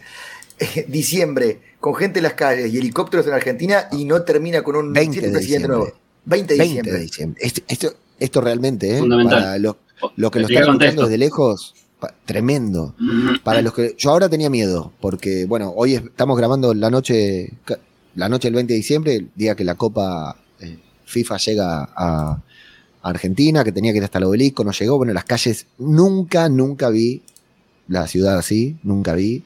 Eh, 0.59 0.85
Diciembre, 0.87 1.59
con 1.79 1.95
gente 1.95 2.19
en 2.19 2.23
las 2.23 2.33
calles 2.33 2.73
y 2.73 2.77
helicópteros 2.77 3.25
en 3.27 3.33
Argentina 3.33 3.87
y 3.91 4.05
no 4.05 4.21
termina 4.23 4.61
con 4.63 4.75
un 4.75 4.93
20 4.93 5.13
siete 5.13 5.27
de 5.27 5.33
presidente 5.33 5.67
diciembre. 5.67 5.77
nuevo. 5.91 5.97
20 6.25 6.53
de 6.53 6.57
20 6.59 6.63
diciembre. 6.73 6.93
de 6.93 6.99
diciembre. 6.99 7.41
Esto, 7.43 7.61
esto, 7.67 7.93
esto 8.19 8.41
realmente, 8.41 8.95
¿eh? 8.95 8.99
Fundamental. 8.99 9.39
Para 9.43 9.57
los, 9.59 9.75
los 10.15 10.31
que 10.31 10.39
lo 10.39 10.47
están 10.47 10.63
escuchando 10.63 11.03
desde 11.03 11.17
lejos, 11.17 11.73
pa- 11.99 12.13
tremendo. 12.25 12.95
Para 13.43 13.61
los 13.61 13.73
que 13.73 13.95
yo 13.97 14.09
ahora 14.11 14.29
tenía 14.29 14.49
miedo, 14.49 14.91
porque 15.01 15.45
bueno, 15.45 15.73
hoy 15.75 15.95
estamos 15.95 16.37
grabando 16.37 16.73
la 16.73 16.89
noche, 16.89 17.51
la 18.15 18.29
noche 18.29 18.47
del 18.47 18.55
20 18.55 18.73
de 18.73 18.77
diciembre, 18.77 19.15
el 19.15 19.29
día 19.35 19.55
que 19.55 19.63
la 19.63 19.75
Copa 19.75 20.37
eh, 20.59 20.77
FIFA 21.05 21.37
llega 21.37 21.83
a, 21.83 21.87
a 21.95 22.43
Argentina, 23.03 23.63
que 23.63 23.71
tenía 23.71 23.91
que 23.91 23.97
ir 23.99 24.03
hasta 24.03 24.17
el 24.17 24.23
obelisco, 24.25 24.63
no 24.63 24.71
llegó. 24.71 24.97
Bueno, 24.97 25.13
las 25.13 25.25
calles 25.25 25.65
nunca, 25.77 26.49
nunca 26.49 26.89
vi 26.89 27.21
la 27.87 28.07
ciudad 28.07 28.37
así, 28.37 28.77
nunca 28.83 29.13
vi. 29.13 29.43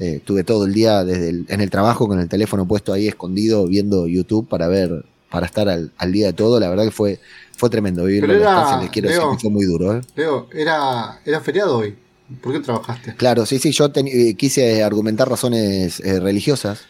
Eh, 0.00 0.16
estuve 0.16 0.42
todo 0.42 0.64
el 0.66 0.72
día 0.74 1.04
desde 1.04 1.28
el- 1.28 1.46
en 1.48 1.60
el 1.60 1.70
trabajo 1.70 2.08
con 2.08 2.18
el 2.18 2.28
teléfono 2.28 2.66
puesto 2.66 2.92
ahí 2.92 3.06
escondido 3.06 3.66
viendo 3.66 4.06
YouTube 4.08 4.48
para 4.48 4.66
ver, 4.68 5.04
para 5.30 5.46
estar 5.46 5.68
al, 5.68 5.92
al 5.98 6.12
día 6.12 6.26
de 6.28 6.32
todo. 6.32 6.58
La 6.58 6.68
verdad 6.68 6.84
que 6.84 6.90
fue, 6.90 7.20
fue 7.56 7.70
tremendo 7.70 8.04
vivir 8.04 8.22
Pero 8.22 8.32
la 8.32 8.38
era- 8.40 8.50
estancia. 8.54 8.80
Les 8.82 8.90
quiero 8.90 9.08
decir 9.08 9.22
que 9.32 9.38
fue 9.38 9.50
muy 9.50 9.66
duro. 9.66 9.96
¿eh? 9.96 10.00
Leo, 10.16 10.48
era, 10.52 11.20
era 11.24 11.40
feriado 11.40 11.78
hoy. 11.78 11.94
¿Por 12.42 12.52
qué 12.54 12.60
trabajaste? 12.60 13.14
Claro, 13.16 13.44
sí, 13.46 13.58
sí, 13.58 13.70
yo 13.70 13.90
ten- 13.90 14.08
eh, 14.08 14.34
quise 14.34 14.82
argumentar 14.82 15.28
razones 15.28 16.00
eh, 16.00 16.18
religiosas 16.20 16.80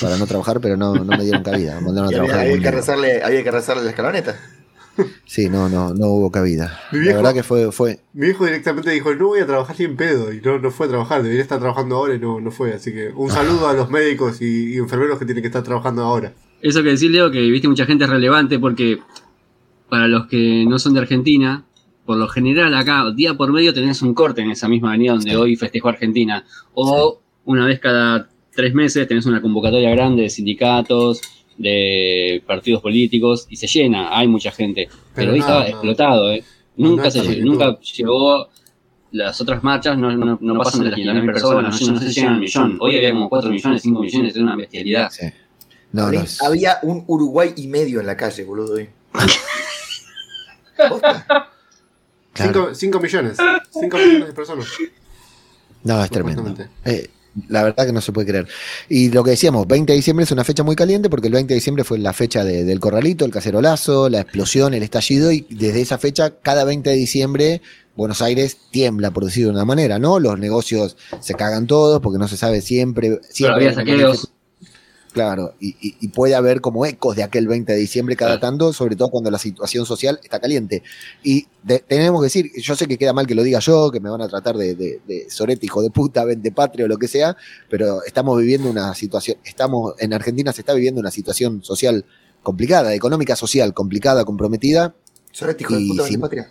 para 0.00 0.16
no 0.18 0.26
trabajar, 0.26 0.60
pero 0.60 0.76
no, 0.76 0.94
no 0.96 1.16
me 1.16 1.22
dieron 1.22 1.42
cabida. 1.44 1.76
Me 1.80 1.86
mandaron 1.86 2.10
a 2.10 2.12
Y 2.12 2.16
había, 2.16 2.26
trabajar 2.28 2.40
había 2.40 2.50
como 2.52 2.62
que 2.64 2.70
rezarle, 2.72 3.22
había 3.22 3.44
que 3.44 3.50
rezarle 3.50 3.84
la 3.84 3.90
escaloneta. 3.90 4.36
Sí, 5.24 5.48
no, 5.48 5.68
no, 5.68 5.94
no 5.94 6.06
hubo 6.08 6.30
cabida. 6.30 6.78
Mi 6.92 6.98
La 6.98 7.04
viejo- 7.04 7.16
verdad 7.18 7.34
que 7.34 7.42
fue, 7.42 7.72
fue, 7.72 8.00
Mi 8.12 8.28
hijo 8.28 8.44
directamente 8.44 8.90
dijo, 8.90 9.14
no 9.14 9.28
voy 9.28 9.40
a 9.40 9.46
trabajar 9.46 9.76
ni 9.78 9.86
en 9.86 9.96
pedo. 9.96 10.32
Y 10.32 10.40
no, 10.40 10.58
no 10.58 10.70
fue 10.70 10.86
a 10.86 10.90
trabajar, 10.90 11.22
debería 11.22 11.42
estar 11.42 11.58
trabajando 11.58 11.96
ahora 11.96 12.14
y 12.14 12.18
no, 12.18 12.40
no 12.40 12.50
fue. 12.50 12.72
Así 12.74 12.92
que 12.92 13.08
un 13.14 13.30
saludo 13.30 13.68
a 13.68 13.72
los 13.72 13.90
médicos 13.90 14.40
y, 14.42 14.74
y 14.74 14.76
enfermeros 14.76 15.18
que 15.18 15.24
tienen 15.24 15.42
que 15.42 15.48
estar 15.48 15.62
trabajando 15.62 16.02
ahora. 16.02 16.32
Eso 16.60 16.82
que 16.82 16.90
decir, 16.90 17.10
Leo, 17.10 17.30
que 17.30 17.40
viste 17.40 17.68
mucha 17.68 17.86
gente 17.86 18.04
es 18.04 18.10
relevante 18.10 18.58
porque 18.58 18.98
para 19.88 20.08
los 20.08 20.26
que 20.26 20.64
no 20.68 20.78
son 20.78 20.94
de 20.94 21.00
Argentina, 21.00 21.64
por 22.06 22.16
lo 22.16 22.28
general 22.28 22.74
acá, 22.74 23.04
día 23.14 23.34
por 23.34 23.52
medio 23.52 23.72
tenés 23.74 24.02
un 24.02 24.14
corte 24.14 24.42
en 24.42 24.50
esa 24.50 24.68
misma 24.68 24.90
avenida 24.90 25.12
donde 25.12 25.30
Sí. 25.30 25.36
hoy 25.36 25.56
festejó 25.56 25.88
Argentina. 25.88 26.44
O 26.74 27.20
una 27.44 27.66
vez 27.66 27.80
cada 27.80 28.28
tres 28.54 28.74
meses 28.74 29.06
tenés 29.08 29.26
una 29.26 29.40
convocatoria 29.40 29.90
grande 29.90 30.22
de 30.22 30.30
sindicatos, 30.30 31.20
de 31.58 32.42
partidos 32.46 32.82
políticos, 32.82 33.46
y 33.50 33.56
se 33.56 33.66
llena, 33.66 34.16
hay 34.16 34.26
mucha 34.28 34.50
gente. 34.50 34.88
Pero, 35.14 35.32
Pero 35.32 35.32
nada, 35.32 35.38
estaba 35.38 35.68
explotado, 35.68 36.32
¿eh? 36.32 36.44
Nunca, 36.76 37.10
se, 37.10 37.18
magnitud. 37.18 37.44
nunca 37.44 37.78
llegó 37.80 38.48
las 39.12 39.38
otras 39.42 39.62
marchas 39.62 39.98
no, 39.98 40.10
no, 40.16 40.38
no 40.40 40.58
pasan 40.58 40.84
de 40.84 40.90
las 40.90 40.98
500.000 40.98 41.26
personas, 41.26 41.82
no, 41.82 41.92
no 41.92 42.00
sé 42.00 42.08
si 42.08 42.14
llegan 42.14 42.34
al 42.34 42.40
millón. 42.40 42.78
Hoy 42.80 42.96
había 42.96 43.10
como 43.12 43.28
4 43.28 43.50
millones, 43.50 43.82
5 43.82 44.00
millones, 44.00 44.36
es 44.36 44.42
una 44.42 44.56
bestialidad. 44.56 45.10
sí. 45.10 45.26
No, 45.92 46.00
no, 46.02 46.08
había, 46.08 46.20
es- 46.22 46.42
había 46.42 46.78
un 46.82 47.04
Uruguay 47.06 47.52
y 47.56 47.66
medio 47.68 48.00
en 48.00 48.06
la 48.06 48.16
calle, 48.16 48.44
boludo. 48.44 48.74
hoy. 48.76 48.88
Posta. 50.88 51.48
claro. 52.32 52.74
5 52.74 53.00
millones. 53.00 53.36
5 53.70 53.96
millones 53.98 54.26
de 54.28 54.32
personas. 54.32 54.66
No, 55.84 56.02
es 56.02 56.10
tremendo. 56.10 56.54
Eh, 56.84 57.10
la 57.48 57.62
verdad 57.62 57.86
que 57.86 57.92
no 57.92 58.00
se 58.00 58.12
puede 58.12 58.26
creer. 58.26 58.48
Y 58.88 59.10
lo 59.10 59.24
que 59.24 59.30
decíamos, 59.30 59.66
20 59.66 59.92
de 59.92 59.96
diciembre 59.96 60.24
es 60.24 60.30
una 60.32 60.44
fecha 60.44 60.62
muy 60.62 60.76
caliente 60.76 61.08
porque 61.10 61.28
el 61.28 61.32
20 61.34 61.52
de 61.52 61.56
diciembre 61.56 61.84
fue 61.84 61.98
la 61.98 62.12
fecha 62.12 62.44
de- 62.44 62.64
del 62.64 62.80
corralito, 62.80 63.24
el 63.24 63.30
cacerolazo, 63.30 64.08
la 64.08 64.20
explosión, 64.20 64.74
el 64.74 64.82
estallido 64.82 65.32
y 65.32 65.46
desde 65.50 65.80
esa 65.80 65.98
fecha, 65.98 66.34
cada 66.42 66.64
20 66.64 66.90
de 66.90 66.96
diciembre, 66.96 67.62
Buenos 67.94 68.22
Aires 68.22 68.56
tiembla, 68.70 69.10
por 69.10 69.24
decirlo 69.26 69.50
de 69.50 69.56
una 69.56 69.64
manera, 69.66 69.98
¿no? 69.98 70.18
Los 70.18 70.38
negocios 70.38 70.96
se 71.20 71.34
cagan 71.34 71.66
todos 71.66 72.00
porque 72.00 72.18
no 72.18 72.26
se 72.26 72.38
sabe 72.38 72.62
siempre. 72.62 73.10
Pero 73.10 73.20
siempre 73.28 73.54
había 73.66 73.68
hay 73.70 73.74
una 73.74 73.82
saqueos. 74.14 74.32
Claro, 75.12 75.54
y, 75.60 75.76
y- 75.80 75.96
y 76.00 76.08
puede 76.08 76.34
haber 76.34 76.62
como 76.62 76.86
ecos 76.86 77.16
de 77.16 77.22
aquel 77.22 77.46
20 77.46 77.70
de 77.70 77.78
diciembre 77.78 78.16
cada 78.16 78.40
tanto, 78.40 78.72
sobre 78.72 78.96
todo 78.96 79.10
cuando 79.10 79.30
la 79.30 79.38
situación 79.38 79.84
social 79.84 80.18
está 80.24 80.40
caliente. 80.40 80.82
Y 81.22 81.46
de- 81.62 81.80
tenemos 81.80 82.22
que 82.22 82.26
decir, 82.26 82.50
yo 82.62 82.74
sé 82.74 82.86
que 82.86 82.96
queda 82.96 83.12
mal 83.12 83.26
que 83.26 83.34
lo 83.34 83.42
diga 83.42 83.58
yo, 83.58 83.90
que 83.90 84.00
me 84.00 84.08
van 84.08 84.22
a 84.22 84.28
tratar 84.28 84.56
de, 84.56 84.74
de, 84.74 85.00
de 85.06 85.26
sorete, 85.30 85.66
hijo 85.66 85.82
de 85.82 85.90
puta, 85.90 86.24
vende 86.24 86.50
patria 86.50 86.86
o 86.86 86.88
lo 86.88 86.96
que 86.96 87.08
sea, 87.08 87.36
pero 87.68 88.02
estamos 88.04 88.38
viviendo 88.40 88.70
una 88.70 88.94
situación, 88.94 89.36
estamos, 89.44 89.92
en 89.98 90.14
Argentina 90.14 90.50
se 90.54 90.62
está 90.62 90.72
viviendo 90.72 90.98
una 91.00 91.10
situación 91.10 91.62
social 91.62 92.06
complicada, 92.42 92.94
económica 92.94 93.36
social 93.36 93.74
complicada, 93.74 94.24
comprometida. 94.24 94.94
Sorete, 95.30 95.64
hijo 95.64 95.74
de 95.76 95.80
Y 95.82 95.88
puta, 95.90 96.06
si- 96.06 96.16
patria. 96.16 96.50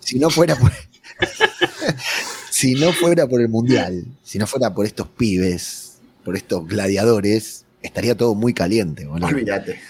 Si 0.00 0.18
no 0.18 0.28
fuera 0.30 0.54
por, 0.56 0.70
si 2.50 2.74
no 2.74 2.92
fuera 2.92 3.26
por 3.26 3.40
el 3.40 3.48
mundial, 3.48 4.04
si 4.22 4.38
no 4.38 4.46
fuera 4.46 4.74
por 4.74 4.84
estos 4.86 5.08
pibes, 5.08 5.94
por 6.24 6.36
estos 6.36 6.66
gladiadores, 6.66 7.64
estaría 7.82 8.16
todo 8.16 8.34
muy 8.34 8.54
caliente, 8.54 9.06
boludo. 9.06 9.26
Olvídate. 9.28 9.80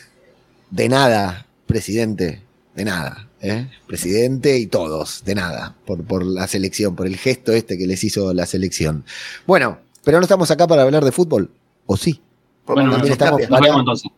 De 0.70 0.88
nada, 0.88 1.46
presidente, 1.66 2.42
de 2.74 2.84
nada. 2.84 3.28
¿eh? 3.40 3.68
Presidente 3.86 4.58
y 4.58 4.66
todos, 4.66 5.22
de 5.24 5.34
nada, 5.34 5.74
por, 5.84 6.02
por 6.04 6.24
la 6.24 6.46
selección, 6.46 6.94
por 6.96 7.06
el 7.06 7.16
gesto 7.16 7.52
este 7.52 7.76
que 7.76 7.86
les 7.86 8.02
hizo 8.04 8.32
la 8.32 8.46
selección. 8.46 9.04
Bueno, 9.46 9.78
pero 10.04 10.18
no 10.18 10.22
estamos 10.22 10.50
acá 10.50 10.66
para 10.66 10.82
hablar 10.82 11.04
de 11.04 11.12
fútbol, 11.12 11.50
¿o 11.86 11.96
sí? 11.96 12.20
Bueno, 12.66 12.92
también 12.92 13.12
estamos- 13.12 13.42
Para- 13.46 13.62
vemos 13.62 13.80
entonces. 13.80 14.10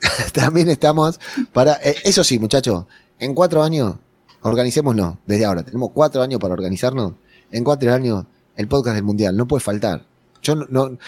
También 0.32 0.68
estamos 0.68 1.18
para... 1.52 1.72
eh, 1.82 1.96
eso 2.04 2.22
sí, 2.22 2.38
muchachos, 2.38 2.84
en 3.18 3.34
cuatro 3.34 3.64
años, 3.64 3.96
organicémonos 4.42 5.16
desde 5.26 5.44
ahora. 5.44 5.64
Tenemos 5.64 5.90
cuatro 5.92 6.22
años 6.22 6.38
para 6.38 6.54
organizarnos. 6.54 7.14
En 7.50 7.64
cuatro 7.64 7.92
años, 7.92 8.24
el 8.56 8.68
podcast 8.68 8.94
del 8.94 9.02
Mundial 9.04 9.36
no 9.36 9.48
puede 9.48 9.60
faltar. 9.60 10.04
Yo 10.40 10.54
no, 10.54 10.66
no, 10.70 10.98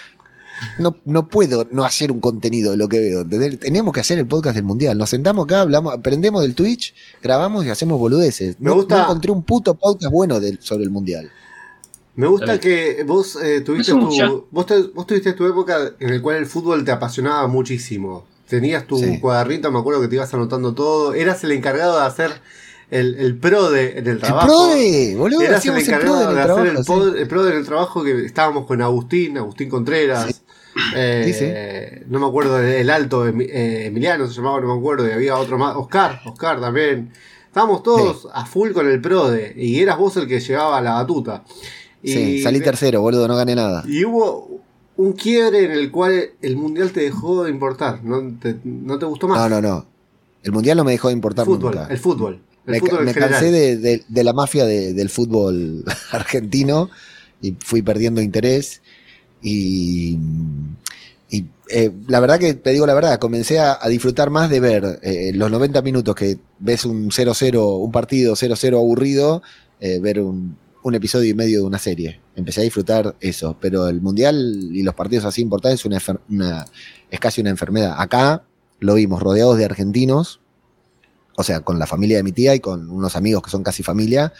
no, 0.78 0.96
no 1.04 1.28
puedo 1.28 1.66
no 1.70 1.84
hacer 1.84 2.12
un 2.12 2.20
contenido 2.20 2.70
de 2.72 2.76
lo 2.76 2.88
que 2.88 3.00
veo. 3.00 3.20
¿entendés? 3.22 3.58
Tenemos 3.60 3.92
que 3.94 4.00
hacer 4.00 4.18
el 4.18 4.26
podcast 4.26 4.54
del 4.56 4.64
Mundial. 4.64 4.96
Nos 4.98 5.10
sentamos 5.10 5.44
acá, 5.44 5.60
hablamos, 5.62 5.92
aprendemos 5.94 6.42
del 6.42 6.54
Twitch, 6.54 6.94
grabamos 7.22 7.64
y 7.66 7.70
hacemos 7.70 7.98
boludeces. 7.98 8.56
Me 8.60 8.70
No, 8.70 8.76
gusta- 8.76 8.96
no 8.98 9.02
encontré 9.04 9.30
un 9.32 9.42
puto 9.42 9.74
podcast 9.74 10.12
bueno 10.12 10.40
del- 10.40 10.58
sobre 10.60 10.84
el 10.84 10.90
Mundial. 10.90 11.30
Me 12.16 12.26
gusta 12.26 12.58
que 12.60 13.02
vos 13.06 13.38
eh, 13.42 13.60
tuviste 13.62 13.92
tu, 13.92 14.46
vos, 14.50 14.66
te- 14.66 14.82
vos 14.94 15.06
tuviste 15.06 15.32
tu 15.32 15.46
época 15.46 15.92
en 15.98 16.14
la 16.16 16.20
cual 16.20 16.36
el 16.36 16.46
fútbol 16.46 16.84
te 16.84 16.90
apasionaba 16.92 17.46
muchísimo. 17.46 18.26
Tenías 18.48 18.84
tu 18.86 18.98
Sí. 18.98 19.20
cuadernito, 19.20 19.70
me 19.70 19.78
acuerdo 19.78 20.00
que 20.00 20.08
te 20.08 20.16
ibas 20.16 20.34
anotando 20.34 20.74
todo. 20.74 21.14
Eras 21.14 21.44
el 21.44 21.52
encargado 21.52 21.98
de 22.00 22.04
hacer 22.04 22.32
el, 22.90 23.14
el 23.14 23.38
PRODE 23.38 23.92
en 24.00 24.06
el 24.08 24.14
¡El 24.14 24.18
trabajo. 24.18 24.48
PRODE! 24.48 25.14
¡Boludo! 25.16 25.40
Eras 25.42 25.64
el 25.64 25.74
el 25.76 25.78
encargado 25.82 26.16
de 26.18 26.22
el 26.24 26.28
hacer 26.30 26.44
trabajo. 26.46 26.64
el, 27.04 27.12
sí. 27.14 27.18
el 27.20 27.28
PRODE 27.28 27.50
en 27.52 27.56
el 27.58 27.64
trabajo 27.64 28.02
que 28.02 28.24
estábamos 28.26 28.66
con 28.66 28.82
Agustín, 28.82 29.38
Agustín 29.38 29.68
Contreras. 29.70 30.26
Sí. 30.26 30.34
Eh. 30.94 32.04
No 32.08 32.18
me 32.20 32.26
acuerdo 32.26 32.56
del 32.58 32.90
alto, 32.90 33.26
eh, 33.26 33.86
Emiliano 33.86 34.26
se 34.28 34.34
llamaba, 34.34 34.60
no 34.60 34.72
me 34.74 34.78
acuerdo, 34.78 35.08
y 35.08 35.12
había 35.12 35.36
otro 35.36 35.58
más, 35.58 35.76
Oscar, 35.76 36.20
Oscar 36.26 36.60
también. 36.60 37.12
Estábamos 37.46 37.82
todos 37.82 38.28
a 38.32 38.46
full 38.46 38.70
con 38.72 38.88
el 38.88 39.00
PRODE 39.00 39.54
y 39.56 39.80
eras 39.80 39.98
vos 39.98 40.16
el 40.16 40.26
que 40.28 40.38
llevaba 40.40 40.80
la 40.80 40.92
batuta. 40.94 41.44
Y 42.02 42.12
Sí, 42.12 42.42
salí 42.42 42.60
tercero, 42.60 43.00
boludo, 43.02 43.26
no 43.28 43.36
gané 43.36 43.54
nada. 43.56 43.82
y 43.86 44.04
hubo 44.04 44.60
un 44.96 45.12
quiebre 45.14 45.64
en 45.64 45.72
el 45.72 45.90
cual 45.90 46.30
el 46.42 46.56
mundial 46.56 46.90
te 46.92 47.00
dejó 47.00 47.44
de 47.44 47.50
importar. 47.50 48.04
No 48.04 48.22
te, 48.40 48.56
no 48.64 48.98
te 48.98 49.06
gustó 49.06 49.26
más. 49.28 49.38
No, 49.38 49.60
no, 49.60 49.68
no. 49.68 49.86
El 50.42 50.52
Mundial 50.52 50.76
no 50.78 50.84
me 50.84 50.92
dejó 50.92 51.08
de 51.08 51.14
importar 51.14 51.44
fútbol, 51.44 51.74
nunca. 51.74 51.88
el 51.92 51.98
fútbol. 51.98 52.40
El 52.66 52.72
me, 52.72 52.80
fútbol 52.80 53.04
me 53.04 53.12
cansé 53.12 53.50
de, 53.50 53.76
de- 53.76 54.04
de 54.08 54.24
la 54.24 54.32
mafia 54.32 54.64
de- 54.64 54.94
del 54.94 55.10
fútbol 55.10 55.84
argentino 56.12 56.88
y 57.42 57.56
fui 57.62 57.82
perdiendo 57.82 58.22
interés. 58.22 58.80
Y, 59.42 60.18
eh, 61.72 61.92
la 62.08 62.18
verdad 62.18 62.40
que 62.40 62.54
te 62.54 62.70
digo 62.70 62.84
la 62.84 62.94
verdad, 62.94 63.20
comencé 63.20 63.60
a, 63.60 63.78
disfrutar 63.88 64.28
más 64.28 64.50
de 64.50 64.58
ver 64.58 64.98
eh, 65.02 65.30
los 65.34 65.52
90 65.52 65.80
minutos 65.82 66.16
que 66.16 66.38
ves 66.58 66.84
un 66.84 67.10
0-0, 67.10 67.78
un 67.80 67.92
partido 67.92 68.34
0-0 68.34 68.76
aburrido, 68.76 69.42
eh, 69.78 70.00
ver 70.00 70.20
un, 70.20 70.56
episodio 70.92 71.30
y 71.30 71.34
medio 71.34 71.60
de 71.60 71.66
una 71.66 71.78
serie. 71.78 72.20
Empecé 72.34 72.62
a 72.62 72.64
disfrutar 72.64 73.14
eso, 73.20 73.56
pero 73.60 73.86
el 73.86 74.00
mundial 74.00 74.70
y 74.72 74.82
los 74.82 74.94
partidos 74.94 75.24
así 75.26 75.42
importantes 75.42 75.78
es, 75.80 76.08
una, 76.28 76.64
es 77.10 77.20
casi 77.20 77.40
una 77.40 77.50
enfermedad. 77.50 77.94
Acá 77.96 78.42
lo 78.80 78.94
vimos 78.94 79.22
rodeados 79.22 79.56
de 79.56 79.66
argentinos, 79.66 80.40
o 81.36 81.44
sea, 81.44 81.60
con 81.60 81.78
la 81.78 81.86
familia 81.86 82.16
de 82.16 82.22
mi 82.24 82.32
tía 82.32 82.56
y 82.56 82.60
con 82.60 82.90
unos 82.90 83.14
amigos 83.14 83.42
que 83.44 83.50
son 83.50 83.62
casi 83.62 83.84
familia, 83.84 84.32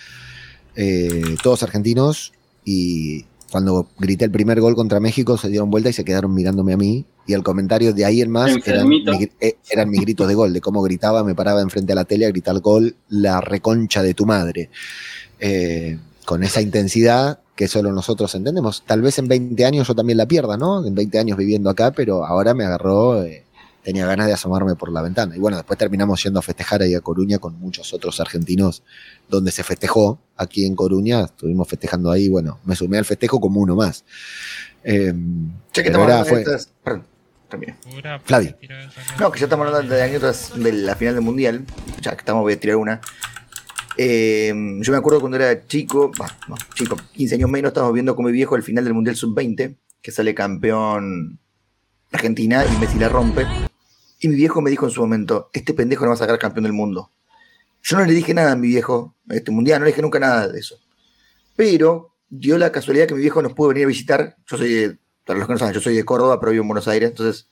todos 1.42 1.62
argentinos, 1.62 2.33
y 2.64 3.26
cuando 3.50 3.88
grité 3.99 4.25
el 4.26 4.30
primer 4.30 4.61
gol 4.61 4.75
contra 4.75 5.00
México 5.00 5.37
se 5.37 5.49
dieron 5.49 5.71
vuelta 5.71 5.88
y 5.90 5.92
se 5.92 6.04
quedaron 6.04 6.33
mirándome 6.35 6.73
a 6.73 6.76
mí, 6.76 7.04
y 7.26 7.33
el 7.33 7.42
comentario 7.42 7.92
de 7.92 8.04
ahí 8.04 8.21
en 8.21 8.30
más 8.30 8.50
eran, 8.71 8.88
mi- 8.88 9.28
eh, 9.40 9.57
eran 9.71 9.90
mis 9.90 10.00
gritos 10.00 10.28
de 10.28 10.35
gol, 10.35 10.52
de 10.52 10.61
cómo 10.61 10.83
gritaba, 10.83 11.25
me 11.25 11.35
paraba 11.35 11.61
enfrente 11.61 11.92
a 11.92 11.97
la 11.97 12.04
tele 12.04 12.26
a 12.26 12.28
gritar 12.30 12.59
gol, 12.61 12.97
la 13.09 13.40
reconcha 13.40 14.02
de 14.02 14.14
tu 14.14 14.26
madre, 14.26 14.71
Eh, 15.40 15.99
con 16.26 16.42
esa 16.45 16.61
intensidad 16.61 17.40
que 17.57 17.66
solo 17.66 17.92
nosotros 17.92 18.35
entendemos. 18.35 18.83
Tal 18.87 19.02
vez 19.02 19.19
en 19.19 19.26
20 19.26 19.64
años 19.64 19.88
yo 19.88 19.95
también 19.95 20.16
la 20.19 20.26
pierda, 20.26 20.57
¿no? 20.57 20.85
En 20.87 20.95
20 20.95 21.19
años 21.19 21.37
viviendo 21.37 21.71
acá, 21.71 21.90
pero 21.92 22.25
ahora 22.26 22.54
me 22.54 22.64
agarró... 22.64 23.23
eh, 23.25 23.45
tenía 23.90 24.06
ganas 24.06 24.28
de 24.28 24.32
asomarme 24.35 24.76
por 24.76 24.92
la 24.92 25.02
ventana. 25.02 25.35
Y 25.35 25.40
bueno, 25.40 25.56
después 25.56 25.76
terminamos 25.78 26.23
yendo 26.23 26.38
a 26.38 26.42
festejar 26.42 26.82
ahí 26.82 26.94
a 26.94 27.00
Coruña 27.00 27.38
con 27.38 27.59
muchos 27.59 27.92
otros 27.92 28.20
argentinos 28.20 28.82
donde 29.28 29.50
se 29.50 29.64
festejó. 29.64 30.20
Aquí 30.37 30.64
en 30.64 30.76
Coruña 30.76 31.23
estuvimos 31.25 31.66
festejando 31.68 32.11
ahí. 32.12 32.28
Bueno, 32.28 32.61
me 32.64 32.76
sumé 32.76 32.99
al 32.99 33.04
festejo 33.04 33.40
como 33.40 33.61
uno 33.61 33.75
más. 33.75 34.04
Eh, 34.85 35.12
Ya 35.75 35.82
que 35.82 35.88
estamos 35.88 36.06
era- 36.09 36.20
hablando 36.20 36.25
de 36.25 36.30
fue- 36.30 36.40
estas- 36.54 36.73
Perdón, 36.85 37.04
termina. 37.49 37.76
Flavio. 38.25 38.56
No, 39.18 39.32
que 39.32 39.40
ya 39.40 39.47
estamos 39.47 39.66
hablando 39.66 39.92
de 39.94 40.02
anécdotas 40.02 40.52
de 40.54 40.73
la 40.73 40.94
final 40.94 41.14
del 41.14 41.25
mundial. 41.25 41.64
Ya 42.00 42.12
que 42.12 42.18
estamos, 42.18 42.42
voy 42.42 42.52
a 42.52 42.61
tirar 42.61 42.76
una. 42.76 43.00
Eh, 43.97 44.52
yo 44.80 44.92
me 44.92 44.99
acuerdo 44.99 45.18
cuando 45.20 45.37
era 45.37 45.66
chico, 45.66 46.12
bah, 46.16 46.35
no, 46.49 46.54
chico, 46.75 46.97
15 47.12 47.35
años 47.35 47.50
menos, 47.50 47.70
estábamos 47.70 47.92
viendo 47.92 48.14
con 48.14 48.25
mi 48.25 48.32
viejo 48.32 48.54
el 48.56 48.62
final 48.62 48.85
del 48.85 48.94
mundial 48.94 49.16
sub-20, 49.16 49.76
que 50.00 50.12
sale 50.12 50.32
campeón 50.35 51.38
Argentina 52.12 52.64
y 52.64 52.78
Messi 52.78 52.99
la 52.99 53.09
rompe. 53.09 53.47
Y 54.20 54.28
mi 54.28 54.36
viejo 54.36 54.60
me 54.60 54.70
dijo 54.70 54.86
en 54.86 54.92
su 54.92 55.00
momento: 55.00 55.50
Este 55.52 55.74
pendejo 55.74 56.04
no 56.04 56.10
va 56.10 56.14
a 56.14 56.18
sacar 56.18 56.38
campeón 56.38 56.64
del 56.64 56.72
mundo. 56.72 57.10
Yo 57.82 57.96
no 57.98 58.04
le 58.04 58.12
dije 58.12 58.34
nada 58.34 58.52
a 58.52 58.56
mi 58.56 58.68
viejo, 58.68 59.14
a 59.28 59.34
este 59.34 59.50
mundial, 59.50 59.80
no 59.80 59.86
le 59.86 59.92
dije 59.92 60.02
nunca 60.02 60.18
nada 60.20 60.48
de 60.48 60.58
eso. 60.60 60.78
Pero 61.56 62.14
dio 62.28 62.58
la 62.58 62.70
casualidad 62.72 63.06
que 63.06 63.14
mi 63.14 63.20
viejo 63.20 63.42
nos 63.42 63.54
pudo 63.54 63.68
venir 63.68 63.84
a 63.84 63.88
visitar. 63.88 64.36
Yo 64.46 64.56
soy 64.58 64.72
de 64.72 64.98
para 65.24 65.38
los 65.38 65.46
que 65.46 65.52
no 65.54 65.58
saben, 65.58 65.74
yo 65.74 65.80
soy 65.80 65.94
de 65.94 66.04
Córdoba, 66.04 66.40
pero 66.40 66.52
vivo 66.52 66.62
en 66.62 66.68
Buenos 66.68 66.88
Aires, 66.88 67.10
entonces 67.10 67.48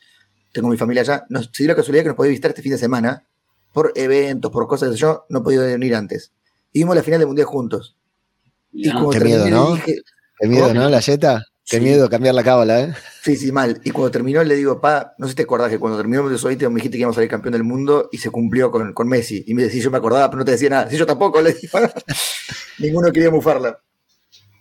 tengo 0.52 0.68
mi 0.68 0.76
familia 0.76 1.02
allá. 1.02 1.24
Nos, 1.28 1.46
se 1.52 1.62
dio 1.62 1.68
la 1.68 1.76
casualidad 1.76 2.02
que 2.04 2.08
nos 2.08 2.16
podía 2.16 2.30
visitar 2.30 2.50
este 2.50 2.62
fin 2.62 2.72
de 2.72 2.78
semana, 2.78 3.24
por 3.72 3.92
eventos, 3.94 4.50
por 4.50 4.66
cosas 4.66 4.90
que 4.90 4.96
yo 4.96 5.26
no 5.28 5.38
he 5.40 5.42
podido 5.42 5.64
venir 5.64 5.94
antes. 5.94 6.32
Y 6.72 6.80
vimos 6.80 6.96
la 6.96 7.02
final 7.02 7.20
del 7.20 7.28
Mundial 7.28 7.46
juntos. 7.46 7.96
Y 8.72 8.86
Ya, 8.88 8.94
como 8.94 9.10
Qué 9.10 9.18
terminé, 9.18 9.36
miedo, 9.36 9.44
le 9.46 9.50
¿no? 9.52 9.74
dije- 9.76 9.96
Qué 10.40 10.48
miedo. 10.48 10.74
¿no? 10.74 10.88
La 10.88 11.00
Jetta. 11.00 11.44
Qué 11.68 11.76
Sí. 11.78 11.82
miedo 11.82 12.08
cambiar 12.08 12.34
la 12.34 12.42
cábala, 12.42 12.80
¿eh? 12.80 12.94
Sí, 13.22 13.36
sí, 13.36 13.52
mal. 13.52 13.80
Y 13.84 13.90
cuando 13.90 14.10
terminó 14.10 14.42
le 14.42 14.56
digo, 14.56 14.80
pa, 14.80 15.14
no 15.18 15.26
sé 15.26 15.32
si 15.32 15.36
te 15.36 15.42
acordás 15.42 15.68
que 15.70 15.78
cuando 15.78 15.98
terminó 15.98 16.26
de 16.28 16.38
solito 16.38 16.70
me 16.70 16.76
dijiste 16.76 16.96
que 16.96 17.00
íbamos 17.00 17.14
a 17.16 17.18
salir 17.18 17.28
campeón 17.30 17.52
del 17.52 17.64
mundo 17.64 18.08
y 18.10 18.18
se 18.18 18.30
cumplió 18.30 18.70
con, 18.70 18.92
con 18.94 19.06
Messi. 19.08 19.44
Y 19.46 19.54
me 19.54 19.64
decía, 19.64 19.82
yo 19.82 19.90
me 19.90 19.98
acordaba, 19.98 20.30
pero 20.30 20.38
no 20.38 20.44
te 20.46 20.52
decía 20.52 20.70
nada. 20.70 20.88
Sí, 20.90 20.96
yo 20.96 21.04
tampoco, 21.06 21.40
le 21.42 21.52
digo. 21.52 21.78
Ninguno 22.78 23.12
quería 23.12 23.30
mufarla. 23.30 23.78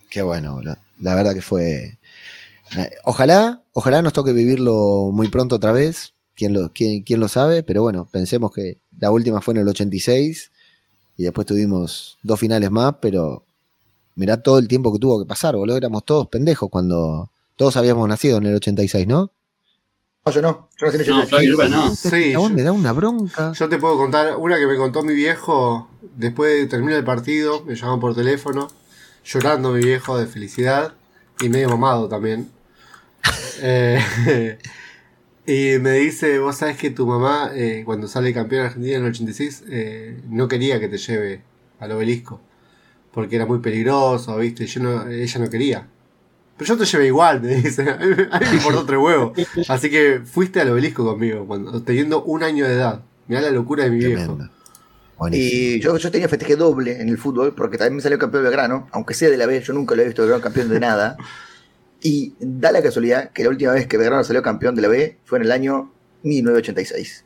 Qué 0.09 0.21
bueno, 0.21 0.55
boludo. 0.55 0.75
La 0.99 1.15
verdad 1.15 1.33
que 1.33 1.41
fue. 1.41 1.97
eh, 2.77 2.89
Ojalá, 3.05 3.61
ojalá 3.73 4.01
nos 4.01 4.13
toque 4.13 4.33
vivirlo 4.33 5.11
muy 5.13 5.29
pronto 5.29 5.55
otra 5.55 5.71
vez. 5.71 6.13
¿Quién 6.35 6.53
lo, 6.53 6.71
quién, 6.73 7.03
quién 7.03 7.19
lo 7.19 7.27
sabe? 7.29 7.63
Pero 7.63 7.81
bueno, 7.83 8.07
pensemos 8.11 8.51
que 8.53 8.79
la 8.99 9.11
última 9.11 9.41
fue 9.41 9.53
en 9.53 9.61
el 9.61 9.67
86 9.69 10.51
y 11.17 11.23
después 11.23 11.47
tuvimos 11.47 12.17
dos 12.21 12.39
finales 12.39 12.69
más, 12.69 12.95
pero 13.01 13.43
mirá 14.17 14.41
todo 14.41 14.59
el 14.59 14.67
tiempo 14.67 14.91
que 14.91 14.99
tuvo 14.99 15.19
que 15.19 15.25
pasar, 15.25 15.55
boludo. 15.55 15.77
Éramos 15.77 16.03
todos 16.03 16.27
pendejos 16.27 16.69
cuando 16.69 17.31
todos 17.55 17.77
habíamos 17.77 18.07
nacido 18.09 18.37
en 18.39 18.47
el 18.47 18.55
86, 18.55 19.07
¿no? 19.07 19.31
No, 20.25 20.31
yo 20.31 20.41
no. 20.41 20.69
Yo 20.77 20.87
no 20.87 21.25
sé 21.25 21.69
No. 21.69 21.95
Sí, 21.95 22.35
vos 22.35 22.49
yo, 22.49 22.55
me 22.55 22.63
da 22.63 22.71
una 22.73 22.91
bronca. 22.91 23.53
yo 23.53 23.69
te 23.69 23.77
puedo 23.77 23.95
contar 23.97 24.35
una 24.35 24.57
que 24.57 24.67
me 24.67 24.75
contó 24.75 25.03
mi 25.03 25.13
viejo 25.13 25.87
después 26.15 26.51
de 26.51 26.67
terminar 26.67 26.97
el 26.97 27.05
partido. 27.05 27.63
Me 27.63 27.75
llamó 27.75 27.99
por 27.99 28.15
teléfono, 28.15 28.67
llorando 29.23 29.71
mi 29.71 29.83
viejo 29.83 30.17
de 30.17 30.25
felicidad 30.25 30.93
y 31.39 31.49
medio 31.49 31.69
mamado 31.69 32.09
también. 32.09 32.51
Eh, 33.59 34.59
y 35.47 35.79
me 35.79 35.93
dice: 35.93 36.37
Vos 36.37 36.57
sabés 36.57 36.77
que 36.77 36.91
tu 36.91 37.07
mamá, 37.07 37.49
eh, 37.55 37.81
cuando 37.85 38.07
sale 38.07 38.31
campeón 38.31 38.61
de 38.61 38.67
Argentina 38.67 38.97
en 38.97 39.03
el 39.03 39.09
86, 39.09 39.63
eh, 39.67 40.21
no 40.29 40.47
quería 40.47 40.79
que 40.79 40.87
te 40.87 40.99
lleve 40.99 41.41
al 41.79 41.91
obelisco 41.91 42.39
porque 43.17 43.35
era 43.35 43.47
muy 43.47 43.57
peligroso, 43.57 44.37
¿viste? 44.37 44.67
Yo 44.67 44.79
no, 44.79 45.07
ella 45.07 45.39
no 45.39 45.49
quería. 45.49 45.87
Pero 46.55 46.67
yo 46.67 46.77
te 46.77 46.85
llevé 46.85 47.07
igual, 47.07 47.41
me 47.41 47.55
dice. 47.55 47.81
A 47.89 47.97
mí, 47.97 48.13
a 48.29 48.39
mí 48.39 48.45
me 48.51 48.57
importó 48.57 48.85
tres 48.85 48.99
huevos. 48.99 49.31
Así 49.69 49.89
que 49.89 50.21
fuiste 50.23 50.61
al 50.61 50.69
obelisco 50.69 51.03
conmigo, 51.03 51.47
cuando, 51.47 51.81
teniendo 51.81 52.23
un 52.25 52.43
año 52.43 52.67
de 52.67 52.73
edad. 52.75 53.01
Mirá 53.27 53.41
la 53.41 53.49
locura 53.49 53.85
de 53.85 53.89
mi 53.89 53.97
viejo. 53.97 54.35
Tremendo. 54.35 54.49
Buenísimo. 55.17 55.49
Y 55.51 55.79
yo, 55.79 55.97
yo 55.97 56.11
tenía 56.11 56.29
festeje 56.29 56.55
doble 56.55 57.01
en 57.01 57.09
el 57.09 57.17
fútbol, 57.17 57.55
porque 57.55 57.79
también 57.79 57.95
me 57.95 58.01
salió 58.03 58.19
campeón 58.19 58.43
de 58.43 58.49
Belgrano, 58.51 58.87
aunque 58.91 59.15
sea 59.15 59.31
de 59.31 59.37
la 59.37 59.47
B, 59.47 59.61
yo 59.61 59.73
nunca 59.73 59.95
lo 59.95 60.03
he 60.03 60.05
visto 60.05 60.21
Belgrano 60.21 60.43
campeón 60.43 60.69
de 60.69 60.79
nada. 60.79 61.17
Y 62.03 62.35
da 62.39 62.71
la 62.71 62.83
casualidad 62.83 63.31
que 63.31 63.45
la 63.45 63.49
última 63.49 63.71
vez 63.71 63.87
que 63.87 63.97
Belgrano 63.97 64.23
salió 64.25 64.43
campeón 64.43 64.75
de 64.75 64.83
la 64.83 64.89
B 64.89 65.17
fue 65.25 65.39
en 65.39 65.45
el 65.45 65.51
año 65.51 65.91
1986. 66.21 67.25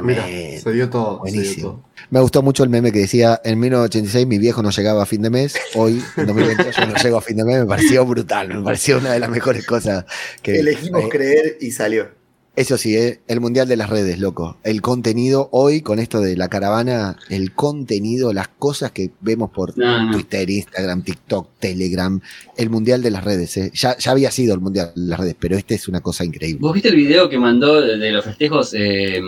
Mira, 0.00 0.24
Tremendo. 0.24 0.62
se 0.62 0.72
dio 0.72 0.88
todo. 0.90 1.20
se 1.24 1.32
dio 1.32 1.40
Buenísimo. 1.40 1.68
todo. 1.68 1.84
Me 2.10 2.20
gustó 2.20 2.42
mucho 2.42 2.62
el 2.64 2.70
meme 2.70 2.92
que 2.92 3.00
decía, 3.00 3.40
en 3.44 3.58
1986 3.60 4.26
mi 4.26 4.38
viejo 4.38 4.62
no 4.62 4.70
llegaba 4.70 5.02
a 5.02 5.06
fin 5.06 5.22
de 5.22 5.30
mes, 5.30 5.54
hoy 5.74 6.02
en 6.16 6.26
2022 6.26 6.76
yo 6.76 6.86
no 6.86 6.94
llego 6.96 7.16
a 7.18 7.20
fin 7.22 7.36
de 7.36 7.44
mes, 7.44 7.60
me 7.60 7.66
pareció 7.66 8.04
brutal, 8.06 8.48
me 8.48 8.62
pareció 8.62 8.98
una 8.98 9.12
de 9.12 9.20
las 9.20 9.30
mejores 9.30 9.66
cosas 9.66 10.04
que... 10.42 10.58
Elegimos 10.60 11.04
eh, 11.04 11.08
creer 11.10 11.58
y 11.60 11.70
salió. 11.72 12.08
Eso 12.54 12.76
sí, 12.76 12.94
eh, 12.96 13.20
el 13.28 13.40
mundial 13.40 13.66
de 13.66 13.76
las 13.76 13.88
redes, 13.88 14.18
loco. 14.18 14.58
El 14.62 14.82
contenido, 14.82 15.48
hoy 15.52 15.80
con 15.80 15.98
esto 15.98 16.20
de 16.20 16.36
la 16.36 16.48
caravana, 16.48 17.16
el 17.30 17.52
contenido, 17.52 18.32
las 18.34 18.48
cosas 18.48 18.90
que 18.92 19.10
vemos 19.20 19.50
por 19.50 19.76
No, 19.78 20.04
no. 20.06 20.12
Twitter, 20.12 20.48
Instagram, 20.50 21.02
TikTok, 21.02 21.48
Telegram, 21.58 22.20
el 22.56 22.68
mundial 22.70 23.00
de 23.02 23.10
las 23.10 23.24
redes. 23.24 23.56
eh. 23.56 23.70
Ya, 23.74 23.96
ya 23.96 24.10
había 24.10 24.30
sido 24.30 24.54
el 24.54 24.60
mundial 24.60 24.92
de 24.94 25.02
las 25.06 25.18
redes, 25.20 25.36
pero 25.40 25.56
este 25.56 25.74
es 25.76 25.88
una 25.88 26.00
cosa 26.02 26.24
increíble. 26.24 26.58
¿Vos 26.60 26.74
viste 26.74 26.90
el 26.90 26.96
video 26.96 27.28
que 27.30 27.38
mandó 27.38 27.80
de, 27.80 28.10
los 28.12 28.24
festejos 28.24 28.74
eh, 28.74 29.20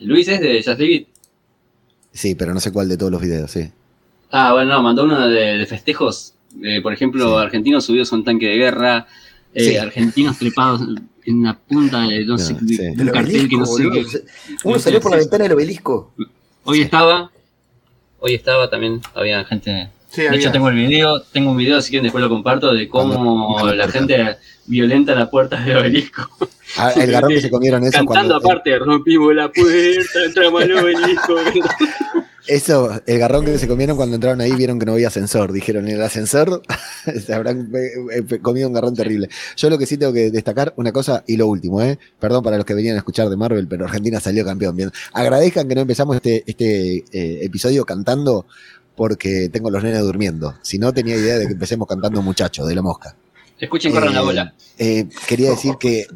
Luis 0.00 0.26
es 0.28 0.40
de 0.40 0.62
Just 0.64 0.80
It? 0.80 1.08
Sí, 2.12 2.34
pero 2.34 2.52
no 2.52 2.60
sé 2.60 2.72
cuál 2.72 2.88
de 2.88 2.96
todos 2.96 3.12
los 3.12 3.20
videos, 3.22 3.50
sí. 3.50 3.70
Ah, 4.30 4.52
bueno, 4.52 4.72
no, 4.74 4.82
mandó 4.82 5.04
uno 5.04 5.28
de, 5.28 5.58
de 5.58 5.66
festejos. 5.66 6.32
eh, 6.62 6.80
por 6.82 6.92
ejemplo, 6.92 7.38
Sí. 7.38 7.44
argentinos 7.44 7.84
subidos 7.84 8.12
a 8.12 8.16
un 8.16 8.24
tanque 8.24 8.46
de 8.46 8.56
guerra, 8.56 9.06
eh, 9.54 9.70
Sí. 9.70 9.76
argentinos 9.76 10.38
trepados 10.38 10.82
en 11.26 11.42
la 11.42 11.54
punta 11.58 12.02
de, 12.02 12.24
no 12.24 12.36
sé, 12.38 12.56
sí. 12.66 12.76
de 12.76 12.90
Del 12.96 13.06
un 13.08 13.12
cartel 13.12 13.48
que 13.48 13.56
no 13.56 13.66
sé 13.66 13.84
boludo. 13.84 14.08
qué. 14.10 14.18
Uno 14.64 14.78
salió 14.78 15.00
por 15.00 15.10
la 15.12 15.18
ventana 15.18 15.44
del 15.44 15.52
obelisco. 15.52 16.12
Hoy 16.64 16.78
Sí. 16.78 16.82
estaba, 16.84 17.30
hoy 18.20 18.34
estaba 18.34 18.68
también, 18.70 19.00
había 19.14 19.44
gente. 19.44 19.90
Sí, 20.10 20.22
De 20.22 20.28
había. 20.28 20.40
hecho, 20.40 20.52
tengo 20.52 20.68
el 20.68 20.76
video, 20.76 21.20
tengo 21.22 21.50
un 21.50 21.56
video, 21.56 21.80
si 21.82 21.90
quieren 21.90 22.04
después 22.04 22.22
lo 22.22 22.28
comparto, 22.28 22.72
de 22.72 22.88
cómo 22.88 23.54
Cuando- 23.54 23.74
la 23.74 23.88
gente 23.88 24.36
violenta 24.66 25.14
la 25.14 25.28
puerta 25.28 25.60
del 25.60 25.76
obelisco. 25.78 26.28
Ah, 26.76 26.92
el 26.96 27.10
garrón 27.10 27.30
que 27.32 27.40
se 27.40 27.50
comieron 27.50 27.82
eso 27.82 27.92
Cantando 27.92 28.14
cuando... 28.14 28.36
aparte, 28.36 28.78
rompimos 28.78 29.34
la 29.34 29.50
puerta, 29.50 30.24
entramos 30.26 30.62
al 30.62 30.72
obelisco. 30.78 31.34
Eso, 32.46 33.00
el 33.06 33.18
garrón 33.18 33.44
que 33.46 33.58
se 33.58 33.66
comieron 33.66 33.96
cuando 33.96 34.16
entraron 34.16 34.40
ahí 34.42 34.52
vieron 34.52 34.78
que 34.78 34.84
no 34.84 34.92
había 34.92 35.08
ascensor. 35.08 35.50
Dijeron, 35.52 35.88
en 35.88 35.94
el 35.94 36.02
ascensor 36.02 36.62
se 37.26 37.32
habrán 37.32 37.70
eh, 37.74 38.24
eh, 38.30 38.38
comido 38.40 38.68
un 38.68 38.74
garrón 38.74 38.94
terrible. 38.94 39.28
Yo 39.56 39.70
lo 39.70 39.78
que 39.78 39.86
sí 39.86 39.96
tengo 39.96 40.12
que 40.12 40.30
destacar, 40.30 40.74
una 40.76 40.92
cosa 40.92 41.24
y 41.26 41.38
lo 41.38 41.46
último, 41.46 41.80
¿eh? 41.80 41.98
Perdón 42.18 42.44
para 42.44 42.58
los 42.58 42.66
que 42.66 42.74
venían 42.74 42.96
a 42.96 42.98
escuchar 42.98 43.30
de 43.30 43.36
Marvel, 43.36 43.66
pero 43.66 43.86
Argentina 43.86 44.20
salió 44.20 44.44
campeón. 44.44 44.76
Bien. 44.76 44.90
Agradezcan 45.14 45.66
que 45.68 45.74
no 45.74 45.80
empezamos 45.80 46.16
este, 46.16 46.44
este 46.46 46.96
eh, 47.12 47.44
episodio 47.44 47.86
cantando 47.86 48.46
porque 48.94 49.48
tengo 49.48 49.70
los 49.70 49.82
nenes 49.82 50.00
durmiendo. 50.02 50.54
Si 50.60 50.78
no, 50.78 50.92
tenía 50.92 51.16
idea 51.16 51.38
de 51.38 51.46
que 51.46 51.54
empecemos 51.54 51.88
cantando 51.88 52.20
Muchachos 52.20 52.68
de 52.68 52.74
la 52.74 52.82
Mosca. 52.82 53.16
Escuchen, 53.58 53.92
corran 53.92 54.12
la 54.12 54.20
bola. 54.20 54.54
eh, 54.78 55.08
quería 55.26 55.50
decir 55.50 55.76
que 55.80 56.06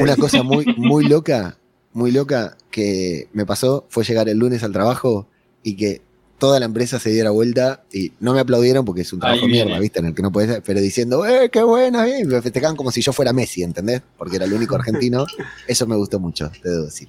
una 0.00 0.16
cosa 0.16 0.42
muy, 0.42 0.64
muy 0.78 1.04
loca, 1.08 1.58
muy 1.92 2.10
loca 2.10 2.56
que 2.70 3.28
me 3.34 3.44
pasó 3.44 3.84
fue 3.90 4.04
llegar 4.04 4.28
el 4.28 4.38
lunes 4.38 4.62
al 4.62 4.72
trabajo 4.72 5.28
y 5.64 5.76
que 5.76 6.00
toda 6.38 6.60
la 6.60 6.66
empresa 6.66 7.00
se 7.00 7.10
diera 7.10 7.30
vuelta 7.30 7.82
y 7.92 8.12
no 8.20 8.34
me 8.34 8.40
aplaudieron 8.40 8.84
porque 8.84 9.00
es 9.00 9.12
un 9.12 9.18
trabajo 9.20 9.48
mierda, 9.48 9.78
¿viste? 9.80 9.98
En 10.00 10.06
el 10.06 10.14
que 10.14 10.22
no 10.22 10.30
puedes, 10.30 10.60
pero 10.64 10.80
diciendo, 10.80 11.26
¡eh, 11.26 11.48
qué 11.50 11.62
buena! 11.62 12.06
eh", 12.06 12.20
y 12.20 12.24
me 12.24 12.40
festejaban 12.42 12.76
como 12.76 12.90
si 12.92 13.00
yo 13.02 13.12
fuera 13.12 13.32
Messi, 13.32 13.62
¿entendés? 13.62 14.02
Porque 14.16 14.36
era 14.36 14.44
el 14.44 14.52
único 14.52 14.76
argentino. 14.76 15.26
Eso 15.66 15.86
me 15.86 15.96
gustó 15.96 16.20
mucho, 16.20 16.50
te 16.62 16.68
debo 16.68 16.84
decir. 16.84 17.08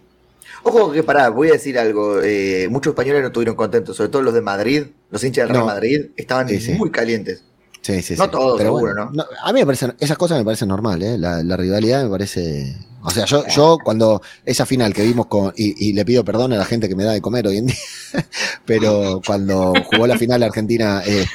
Ojo 0.63 0.91
que 0.91 1.03
pará, 1.03 1.29
voy 1.29 1.49
a 1.49 1.53
decir 1.53 1.77
algo. 1.77 2.21
eh, 2.23 2.67
muchos 2.71 2.91
españoles 2.91 3.21
no 3.21 3.27
estuvieron 3.27 3.55
contentos, 3.55 3.97
sobre 3.97 4.09
todo 4.09 4.21
los 4.21 4.33
de 4.33 4.41
Madrid, 4.41 4.83
los 5.11 5.23
hinchas 5.23 5.43
del 5.43 5.49
Real 5.49 5.59
No. 5.61 5.65
Madrid, 5.67 6.05
estaban 6.15 6.47
Sí, 6.49 6.59
sí. 6.59 6.71
muy 6.73 6.89
calientes. 6.91 7.43
Sí, 7.85 8.01
sí, 8.01 8.15
No 8.15 8.23
sí. 8.25 8.31
todos, 8.31 8.57
Pero 8.57 8.69
seguro, 8.75 8.93
bueno, 8.95 9.11
¿no? 9.13 9.23
A 9.43 9.53
mí 9.53 9.59
me 9.59 9.65
parecen, 9.67 9.93
esas 9.99 10.17
cosas 10.17 10.39
me 10.39 10.43
parecen 10.43 10.69
normal, 10.69 11.03
¿eh? 11.03 11.19
La, 11.19 11.43
la 11.43 11.55
rivalidad 11.55 12.03
me 12.03 12.09
parece. 12.09 12.75
O 13.03 13.11
sea, 13.11 13.25
yo, 13.25 13.45
yo 13.45 13.77
cuando 13.83 14.23
esa 14.43 14.65
final 14.65 14.91
que 14.91 15.03
vimos 15.03 15.27
con. 15.27 15.53
Y, 15.55 15.89
y 15.89 15.93
le 15.93 16.03
pido 16.03 16.25
perdón 16.25 16.51
a 16.53 16.57
la 16.57 16.65
gente 16.65 16.89
que 16.89 16.95
me 16.95 17.03
da 17.03 17.11
de 17.11 17.21
comer 17.21 17.45
hoy 17.45 17.57
en 17.57 17.67
día. 17.67 17.75
Pero 18.65 19.21
cuando 19.23 19.73
jugó 19.83 20.07
la 20.07 20.17
final 20.17 20.41
Argentina, 20.41 21.03
eh, 21.05 21.27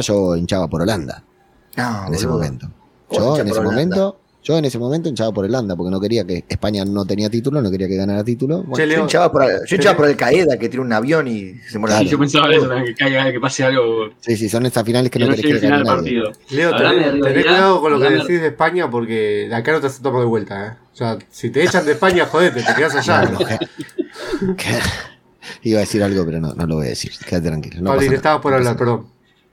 yo 0.00 0.36
hinchaba 0.36 0.68
por 0.68 0.80
Holanda 0.80 1.22
No, 1.76 2.06
en 2.06 2.14
ese 2.14 2.24
boludo. 2.26 2.38
momento. 2.44 2.70
¿Cómo 3.08 3.20
Yo 3.20 3.40
en 3.42 3.48
ese 3.48 3.58
Holanda? 3.58 3.70
momento. 3.70 4.19
Yo 4.42 4.56
en 4.56 4.64
ese 4.64 4.78
momento 4.78 5.08
hinchaba 5.08 5.32
por 5.32 5.44
Holanda 5.44 5.76
porque 5.76 5.90
no 5.90 6.00
quería 6.00 6.24
que 6.24 6.44
España 6.48 6.82
no 6.86 7.04
tenía 7.04 7.28
título, 7.28 7.60
no 7.60 7.70
quería 7.70 7.86
que 7.88 7.96
ganara 7.96 8.24
título. 8.24 8.62
Bueno, 8.62 8.86
Yo 8.86 9.00
hinchaba 9.02 9.30
por, 9.30 9.42
yo 9.66 9.76
hinchaba 9.76 9.96
por 9.98 10.08
el 10.08 10.16
Qaeda 10.16 10.56
que 10.58 10.68
tiene 10.70 10.84
un 10.86 10.92
avión 10.94 11.28
y 11.28 11.54
se 11.68 11.78
muere. 11.78 11.92
Claro. 11.94 12.04
Sí, 12.04 12.10
yo 12.10 12.18
pensaba 12.18 12.50
eso, 12.52 12.68
que 12.86 12.94
caiga, 12.94 13.30
que 13.30 13.38
pase 13.38 13.64
algo. 13.64 14.08
sí, 14.20 14.36
sí, 14.36 14.48
son 14.48 14.64
esas 14.64 14.82
finales 14.84 15.10
que 15.10 15.18
no 15.18 15.26
no 15.26 15.34
querés 15.34 15.52
que 15.52 15.58
final 15.58 15.84
partido. 15.84 16.32
Leo, 16.50 16.74
tenés, 16.74 17.20
cuidado 17.44 17.80
con 17.82 17.92
lo 17.92 18.00
que 18.00 18.10
decís 18.10 18.40
de 18.40 18.46
España 18.48 18.90
porque 18.90 19.46
de 19.48 19.54
acá 19.54 19.72
no 19.72 19.80
te 19.80 19.88
aceptamos 19.88 20.20
de 20.22 20.26
vuelta, 20.26 20.66
¿eh? 20.66 20.70
O 20.92 20.96
sea, 20.96 21.18
si 21.30 21.50
te 21.50 21.62
echan 21.62 21.84
de 21.84 21.92
España, 21.92 22.24
jodete, 22.26 22.62
te 22.62 22.74
quedas 22.74 22.94
allá. 22.96 23.22
No, 23.30 23.38
no, 23.38 23.38
que- 23.46 23.58
que- 24.56 24.78
Iba 25.62 25.78
a 25.78 25.80
decir 25.80 26.02
algo, 26.02 26.24
pero 26.24 26.40
no, 26.40 26.54
no 26.54 26.66
lo 26.66 26.76
voy 26.76 26.86
a 26.86 26.90
decir. 26.90 27.12
Quédate 27.28 27.48
tranquilo. 27.48 27.82
No 27.82 27.94
estabas 28.00 28.40
por 28.40 28.52
no 28.52 28.58
hablar, 28.58 28.76
perdón. 28.76 29.06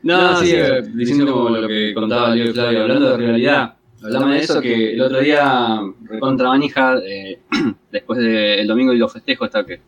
No, 0.04 0.34
No, 0.34 0.39
sí, 0.39 0.52
sí, 0.52 0.58
diciendo 0.93 1.34
como 1.34 1.50
lo 1.50 1.67
que 1.67 1.93
contaba 1.93 2.30
Leo 2.34 2.54
Flavio, 2.54 2.84
hablando 2.84 3.10
de 3.12 3.17
rivalidad, 3.17 3.73
hablame 4.04 4.36
de 4.36 4.40
eso 4.42 4.62
que 4.62 4.94
el 4.94 5.02
otro 5.02 5.20
día, 5.20 5.82
recontra 6.06 6.50
manija, 6.50 6.98
eh, 7.06 7.40
después 7.92 8.20
del 8.20 8.68
domingo 8.68 8.94
y 8.94 8.98
los 8.98 9.12
festejos, 9.12 9.48
estaba, 9.48 9.66
que, 9.66 9.80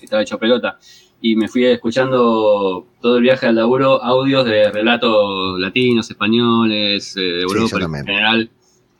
estaba 0.00 0.22
hecho 0.22 0.38
pelota, 0.38 0.78
y 1.22 1.36
me 1.36 1.48
fui 1.48 1.64
escuchando 1.66 2.86
todo 3.00 3.16
el 3.18 3.22
viaje 3.22 3.46
al 3.46 3.54
laburo, 3.56 4.02
audios 4.02 4.44
de 4.46 4.70
relatos 4.70 5.58
latinos, 5.60 6.10
españoles, 6.10 7.14
eh, 7.16 7.20
de 7.20 7.40
Europa 7.42 7.76
en 7.76 7.80
también. 7.82 8.06
general. 8.06 8.50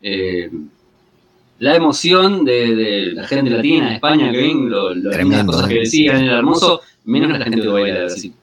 eh, 0.01 0.49
la 1.59 1.75
emoción 1.75 2.43
de, 2.43 2.75
de 2.75 3.05
la 3.13 3.27
gente 3.27 3.51
latina, 3.51 3.89
de 3.89 3.93
España, 3.95 4.31
que 4.31 4.37
ven 4.37 4.67
lo, 4.69 4.95
lo- 4.95 5.11
Tremendo, 5.11 5.51
las 5.51 5.61
cosas 5.61 5.69
eh. 5.69 5.73
que 5.75 5.79
decían, 5.81 6.23
era 6.23 6.37
hermoso, 6.39 6.81
menos 7.05 7.29
la 7.37 7.43
gente 7.45 7.61
de 7.61 7.67
Uruguay 7.67 7.91
de 7.91 7.99
Brasil. 7.99 8.33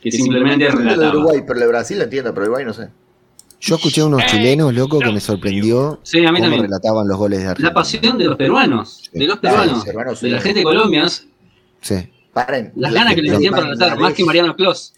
Que 0.00 0.10
simplemente 0.10 0.64
Entiendo 0.66 0.82
de 0.90 0.96
relataba. 0.96 1.18
Uruguay, 1.20 1.42
pero 1.46 1.60
de 1.60 1.66
Brasil 1.68 1.98
lo 1.98 2.04
entiendo, 2.04 2.34
pero 2.34 2.46
Uruguay 2.46 2.64
no 2.64 2.72
sé. 2.72 2.88
Yo 3.64 3.76
escuché 3.76 4.02
unos 4.02 4.26
chilenos, 4.26 4.74
loco, 4.74 4.98
que 4.98 5.12
me 5.12 5.20
sorprendió 5.20 6.00
Sí, 6.02 6.18
a 6.18 6.32
mí 6.32 6.38
cómo 6.38 6.40
también. 6.50 6.62
relataban 6.64 7.06
los 7.06 7.16
goles 7.16 7.38
de 7.38 7.44
Argentina. 7.46 7.68
La 7.68 7.74
pasión 7.74 8.18
de 8.18 8.24
los 8.24 8.36
peruanos, 8.36 9.08
de 9.12 9.26
los 9.26 9.38
peruanos, 9.38 10.20
de 10.20 10.30
la 10.30 10.40
gente 10.40 10.58
de 10.60 10.64
Colombia, 10.64 11.06
Sí. 11.80 11.94
Paren. 12.32 12.72
las 12.76 12.92
ganas 12.92 13.14
que 13.14 13.22
le 13.22 13.30
tenían 13.30 13.52
para 13.54 13.66
relatar, 13.68 13.98
más 14.00 14.14
que 14.14 14.24
Mariano 14.24 14.56
Clos. 14.56 14.94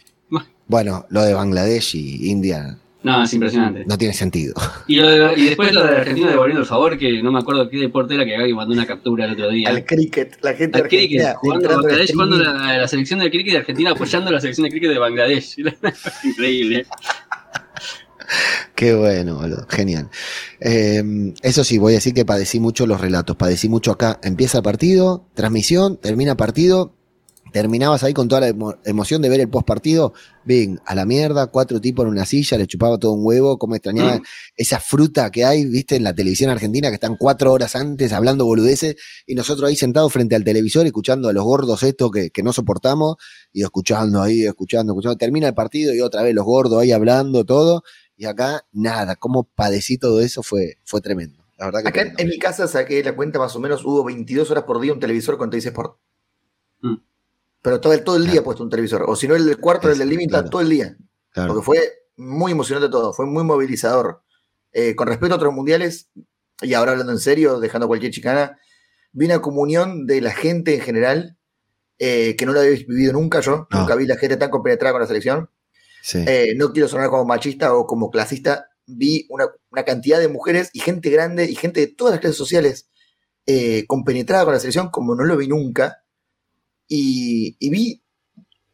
Bueno, 0.66 1.05
lo 1.11 1.22
de 1.22 1.35
Bangladesh 1.35 1.94
y 1.94 2.31
India. 2.31 2.79
No, 3.03 3.22
es 3.22 3.35
impresionante. 3.35 3.85
No 3.85 3.98
tiene 3.98 4.14
sentido. 4.14 4.55
Y, 4.87 4.96
lo 4.96 5.09
de- 5.11 5.35
y 5.38 5.44
después 5.48 5.74
lo 5.74 5.85
de 5.87 5.98
Argentina 5.98 6.31
devolviendo 6.31 6.62
el 6.62 6.66
favor, 6.66 6.96
que 6.96 7.22
no 7.22 7.31
me 7.33 7.38
acuerdo 7.40 7.68
qué 7.68 7.77
deporte 7.77 8.14
era 8.14 8.24
que 8.24 8.31
Gaby 8.35 8.55
mandó 8.55 8.72
una 8.72 8.87
captura 8.87 9.27
el 9.27 9.33
otro 9.33 9.50
día. 9.50 9.68
Al 9.68 9.85
cricket, 9.85 10.38
la 10.42 10.55
gente 10.55 10.79
Al 10.81 10.88
cricket, 10.88 11.20
argentina 11.20 11.35
jugando 11.37 11.68
Bangladesh, 11.68 12.12
jugando 12.14 12.38
la, 12.38 12.79
la 12.79 12.88
selección 12.88 13.20
del 13.20 13.31
cricket 13.31 13.53
de 13.53 13.59
Argentina 13.59 13.90
apoyando 13.90 14.31
a 14.31 14.33
la 14.33 14.40
selección 14.40 14.64
de 14.64 14.70
cricket 14.70 14.88
de 14.90 14.98
Bangladesh. 14.98 15.55
Increíble. 16.24 16.87
Qué 18.74 18.94
bueno, 18.94 19.37
boludo. 19.37 19.66
Genial. 19.68 20.08
Eh, 20.60 21.32
eso 21.42 21.64
sí, 21.64 21.78
voy 21.78 21.92
a 21.94 21.96
decir 21.96 22.14
que 22.14 22.24
padecí 22.24 22.60
mucho 22.60 22.87
los 22.87 23.00
relatos. 23.00 23.37
Padecí 23.37 23.68
mucho 23.68 23.92
acá. 23.92 24.18
Empieza 24.22 24.58
el 24.58 24.64
partido, 24.64 25.26
transmisión, 25.34 25.96
termina 25.98 26.37
partido. 26.37 26.94
Terminabas 27.52 28.02
ahí 28.02 28.12
con 28.12 28.26
toda 28.26 28.40
la 28.40 28.48
emo- 28.48 28.76
emoción 28.84 29.22
de 29.22 29.28
ver 29.28 29.38
el 29.38 29.48
post 29.48 29.64
partido. 29.64 30.12
Bien, 30.44 30.80
a 30.87 30.96
la 30.96 31.04
mierda, 31.06 31.46
cuatro 31.46 31.80
tipos 31.80 32.04
en 32.04 32.10
una 32.10 32.26
silla, 32.26 32.58
le 32.58 32.66
chupaba 32.66 32.98
todo 32.98 33.12
un 33.12 33.24
huevo. 33.24 33.58
Como 33.58 33.76
extrañaba 33.76 34.16
Mm. 34.16 34.22
esa 34.56 34.80
fruta 34.80 35.30
que 35.30 35.44
hay, 35.44 35.64
viste, 35.64 35.94
en 35.94 36.02
la 36.02 36.12
televisión 36.12 36.50
argentina, 36.50 36.88
que 36.88 36.94
están 36.94 37.16
cuatro 37.16 37.52
horas 37.52 37.76
antes 37.76 38.12
hablando 38.12 38.44
boludeces. 38.44 38.96
Y 39.24 39.37
nosotros 39.37 39.68
ahí 39.68 39.76
sentados 39.76 40.12
frente 40.12 40.34
al 40.34 40.42
televisor, 40.42 40.84
escuchando 40.84 41.28
a 41.28 41.32
los 41.32 41.44
gordos 41.44 41.84
estos 41.84 42.10
que, 42.10 42.30
que 42.30 42.42
no 42.42 42.52
soportamos. 42.52 43.16
Y 43.52 43.62
escuchando 43.62 44.20
ahí, 44.20 44.42
escuchando, 44.44 44.92
escuchando. 44.94 45.16
Termina 45.16 45.46
el 45.46 45.54
partido 45.54 45.94
y 45.94 46.00
otra 46.00 46.22
vez 46.22 46.34
los 46.34 46.44
gordos 46.44 46.82
ahí 46.82 46.90
hablando 46.90 47.44
todo. 47.44 47.84
Y 48.16 48.27
acá, 48.27 48.64
nada, 48.72 49.16
cómo 49.16 49.44
padecí 49.44 49.98
todo 49.98 50.20
eso 50.20 50.42
fue, 50.42 50.79
fue 50.85 51.00
tremendo. 51.00 51.44
La 51.59 51.66
verdad 51.66 51.83
que 51.83 51.88
Acá 51.88 52.00
tremendo. 52.00 52.22
en 52.22 52.29
mi 52.29 52.38
casa 52.38 52.68
saqué 52.68 53.03
la 53.03 53.14
cuenta 53.16 53.38
más 53.38 53.55
o 53.57 53.61
menos, 53.61 53.85
hubo 53.85 54.05
22 54.05 54.50
horas 54.50 54.64
por 54.64 54.81
día 54.81 54.92
un 54.92 55.00
televisor 55.00 55.37
con 55.38 55.50
Teis 55.50 55.66
Sport. 55.66 55.98
Mm. 56.81 56.94
Pero 57.62 57.81
todo 57.81 57.92
el, 57.92 58.05
todo 58.05 58.16
el 58.16 58.22
día 58.24 58.33
Claro. 58.33 58.44
puesto 58.44 58.62
un 58.62 58.70
televisor. 58.70 59.05
O 59.09 59.16
si 59.16 59.27
no, 59.27 59.35
el 59.35 59.46
del 59.46 59.59
cuarto, 59.59 59.90
el 59.90 59.98
del 59.98 60.12
está 60.12 60.29
Claro. 60.29 60.50
todo 60.50 60.61
el 60.61 60.68
día. 60.68 60.96
Claro. 61.31 61.55
Porque 61.55 61.64
fue 61.64 61.81
muy 62.16 62.53
emocionante 62.53 62.88
todo, 62.90 63.12
fue 63.12 63.27
muy 63.27 63.42
movilizador. 63.42 64.22
Eh, 64.72 64.94
con 64.94 65.07
respecto 65.09 65.35
a 65.35 65.37
otros 65.37 65.53
mundiales, 65.55 66.09
y 66.62 66.74
ahora 66.74 66.92
hablando 66.92 67.12
en 67.12 67.18
serio, 67.18 67.59
dejando 67.61 67.87
cualquier 67.88 68.12
chicana, 68.12 68.59
vi 69.12 69.27
una 69.27 69.40
comunión 69.40 70.07
de 70.07 70.20
la 70.20 70.33
gente 70.33 70.74
en 70.74 70.81
general, 70.81 71.37
eh, 71.98 72.35
que 72.37 72.44
no 72.46 72.53
lo 72.53 72.61
había 72.61 72.72
vivido 72.72 73.12
nunca 73.12 73.40
yo, 73.40 73.66
No. 73.70 73.81
nunca 73.81 73.94
vi 73.94 74.07
la 74.07 74.16
gente 74.16 74.37
tan 74.37 74.50
compenetrada 74.50 74.92
con 74.92 75.00
la 75.00 75.07
selección. 75.07 75.48
Sí. 76.04 76.22
Eh, 76.26 76.52
no 76.56 76.70
quiero 76.70 76.86
sonar 76.86 77.08
como 77.08 77.24
machista 77.24 77.74
o 77.74 77.86
como 77.86 78.10
clasista, 78.10 78.66
vi 78.84 79.26
una, 79.30 79.46
una 79.70 79.84
cantidad 79.84 80.18
de 80.18 80.28
mujeres 80.28 80.68
y 80.74 80.80
gente 80.80 81.08
grande 81.08 81.50
y 81.50 81.54
gente 81.54 81.80
de 81.80 81.86
todas 81.86 82.12
las 82.12 82.20
clases 82.20 82.36
sociales 82.36 82.90
eh, 83.46 83.86
compenetrada 83.86 84.44
con 84.44 84.52
la 84.52 84.60
selección 84.60 84.90
como 84.90 85.14
no 85.14 85.24
lo 85.24 85.34
vi 85.38 85.48
nunca. 85.48 86.04
Y, 86.86 87.56
y 87.58 87.70
vi, 87.70 88.04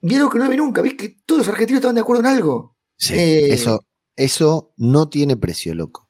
vi 0.00 0.16
algo 0.16 0.28
que 0.28 0.40
no 0.40 0.50
vi 0.50 0.56
nunca, 0.56 0.82
vi 0.82 0.96
que 0.96 1.18
todos 1.24 1.38
los 1.38 1.48
argentinos 1.48 1.78
estaban 1.78 1.94
de 1.94 2.00
acuerdo 2.00 2.22
en 2.22 2.26
algo. 2.34 2.76
Sí, 2.96 3.14
Eh, 3.14 3.54
eso, 3.54 3.86
eso 4.16 4.74
no 4.76 5.08
tiene 5.08 5.36
precio, 5.36 5.72
loco. 5.72 6.08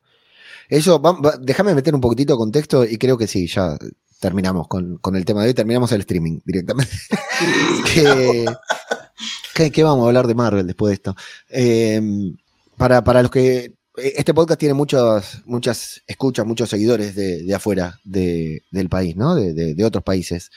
Eso, 0.70 1.02
déjame 1.42 1.74
meter 1.74 1.94
un 1.94 2.00
poquitito 2.00 2.32
de 2.32 2.38
contexto 2.38 2.86
y 2.86 2.96
creo 2.96 3.18
que 3.18 3.26
sí, 3.26 3.46
ya 3.46 3.76
terminamos 4.20 4.68
con, 4.68 4.96
con 4.96 5.16
el 5.16 5.26
tema 5.26 5.42
de 5.42 5.48
hoy, 5.48 5.54
terminamos 5.54 5.92
el 5.92 6.00
streaming 6.00 6.40
directamente. 6.46 6.96
que, 7.94 8.46
que 9.68 9.82
vamos 9.82 10.04
a 10.04 10.08
hablar 10.08 10.26
de 10.26 10.34
Marvel 10.34 10.66
después 10.66 10.90
de 10.90 10.94
esto. 10.94 11.16
Eh, 11.50 12.00
para, 12.76 13.04
para 13.04 13.22
los 13.22 13.30
que. 13.30 13.74
Este 13.96 14.32
podcast 14.32 14.58
tiene 14.58 14.72
muchas, 14.72 15.42
muchas 15.44 16.00
escuchas, 16.06 16.46
muchos 16.46 16.70
seguidores 16.70 17.14
de, 17.14 17.54
afuera 17.54 18.00
de- 18.04 18.62
del 18.70 18.88
país, 18.88 19.16
¿no? 19.16 19.34
De, 19.34 19.84
otros 19.84 20.02
países. 20.02 20.50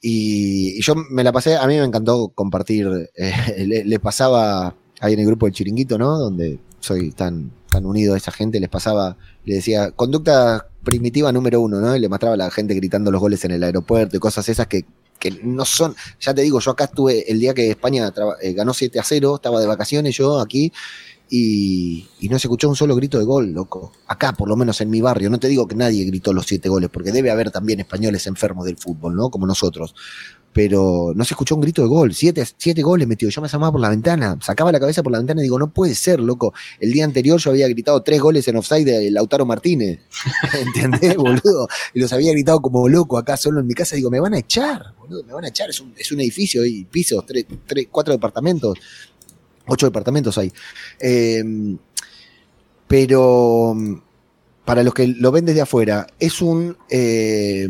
Y, 0.00 0.82
yo 0.82 0.94
me 0.96 1.22
la 1.22 1.30
pasé, 1.32 1.56
a 1.56 1.66
mí 1.68 1.76
me 1.76 1.84
encantó 1.84 2.28
compartir, 2.34 2.88
eh, 3.14 3.32
le, 3.66 3.84
le 3.84 3.98
pasaba 4.00 4.74
ahí 5.00 5.12
en 5.12 5.20
el 5.20 5.26
grupo 5.26 5.46
del 5.46 5.54
Chiringuito, 5.54 5.98
¿no? 5.98 6.18
Donde 6.18 6.58
soy 6.80 7.12
tan, 7.12 7.52
tan 7.70 7.86
unido 7.86 8.14
a 8.14 8.16
esa 8.16 8.32
gente, 8.32 8.58
les 8.58 8.68
pasaba, 8.68 9.16
le 9.44 9.56
decía, 9.56 9.90
conducta 9.92 10.68
primitiva 10.82 11.30
número 11.32 11.60
uno, 11.60 11.80
¿no? 11.80 11.94
Y 11.94 12.00
le 12.00 12.08
mostraba 12.08 12.34
a 12.34 12.38
la 12.38 12.50
gente 12.50 12.74
gritando 12.74 13.10
los 13.10 13.20
goles 13.20 13.44
en 13.44 13.52
el 13.52 13.62
aeropuerto 13.62 14.16
y 14.16 14.20
cosas 14.20 14.48
esas 14.48 14.66
que, 14.66 14.84
que 15.18 15.30
no 15.42 15.64
son, 15.64 15.94
ya 16.20 16.34
te 16.34 16.42
digo, 16.42 16.60
yo 16.60 16.70
acá 16.70 16.84
estuve 16.84 17.30
el 17.30 17.40
día 17.40 17.54
que 17.54 17.70
España 17.70 18.12
eh, 18.40 18.52
ganó 18.52 18.74
7 18.74 18.98
a 18.98 19.04
0, 19.04 19.36
estaba 19.36 19.60
de 19.60 19.66
vacaciones 19.66 20.16
yo 20.16 20.40
aquí. 20.40 20.72
Y, 21.28 22.06
y 22.20 22.28
no 22.28 22.38
se 22.38 22.46
escuchó 22.46 22.68
un 22.68 22.76
solo 22.76 22.94
grito 22.94 23.18
de 23.18 23.24
gol, 23.24 23.52
loco. 23.52 23.92
Acá, 24.06 24.32
por 24.32 24.48
lo 24.48 24.54
menos 24.54 24.80
en 24.80 24.90
mi 24.90 25.00
barrio. 25.00 25.28
No 25.28 25.40
te 25.40 25.48
digo 25.48 25.66
que 25.66 25.74
nadie 25.74 26.04
gritó 26.04 26.32
los 26.32 26.46
siete 26.46 26.68
goles, 26.68 26.88
porque 26.88 27.10
debe 27.10 27.32
haber 27.32 27.50
también 27.50 27.80
españoles 27.80 28.28
enfermos 28.28 28.64
del 28.64 28.76
fútbol, 28.76 29.16
¿no? 29.16 29.28
Como 29.28 29.44
nosotros 29.44 29.92
pero 30.56 31.12
no 31.14 31.22
se 31.22 31.34
escuchó 31.34 31.54
un 31.54 31.60
grito 31.60 31.82
de 31.82 31.88
gol. 31.88 32.14
Siete, 32.14 32.42
siete 32.56 32.80
goles 32.80 33.06
metido. 33.06 33.30
Yo 33.30 33.42
me 33.42 33.46
asomaba 33.46 33.72
por 33.72 33.80
la 33.82 33.90
ventana, 33.90 34.38
sacaba 34.40 34.72
la 34.72 34.80
cabeza 34.80 35.02
por 35.02 35.12
la 35.12 35.18
ventana 35.18 35.42
y 35.42 35.44
digo, 35.44 35.58
no 35.58 35.70
puede 35.70 35.94
ser, 35.94 36.18
loco. 36.18 36.54
El 36.80 36.92
día 36.92 37.04
anterior 37.04 37.38
yo 37.38 37.50
había 37.50 37.68
gritado 37.68 38.02
tres 38.02 38.22
goles 38.22 38.48
en 38.48 38.56
offside 38.56 38.86
de 38.86 39.10
Lautaro 39.10 39.44
Martínez. 39.44 40.00
¿Entendés, 40.58 41.14
boludo? 41.14 41.68
Y 41.92 42.00
los 42.00 42.10
había 42.14 42.32
gritado 42.32 42.62
como 42.62 42.88
loco 42.88 43.18
acá 43.18 43.36
solo 43.36 43.60
en 43.60 43.66
mi 43.66 43.74
casa. 43.74 43.96
Digo, 43.96 44.10
me 44.10 44.18
van 44.18 44.32
a 44.32 44.38
echar, 44.38 44.94
boludo, 44.98 45.24
me 45.24 45.34
van 45.34 45.44
a 45.44 45.48
echar. 45.48 45.68
Es 45.68 45.78
un, 45.78 45.92
es 45.94 46.10
un 46.10 46.20
edificio 46.20 46.64
y 46.64 46.84
pisos, 46.84 47.26
tres, 47.26 47.44
tres, 47.66 47.88
cuatro 47.90 48.14
departamentos. 48.14 48.78
Ocho 49.66 49.84
departamentos 49.84 50.38
hay. 50.38 50.50
Eh, 50.98 51.44
pero 52.88 53.76
para 54.64 54.82
los 54.82 54.94
que 54.94 55.06
lo 55.06 55.30
ven 55.32 55.44
desde 55.44 55.60
afuera, 55.60 56.06
es 56.18 56.40
un, 56.40 56.78
eh, 56.88 57.68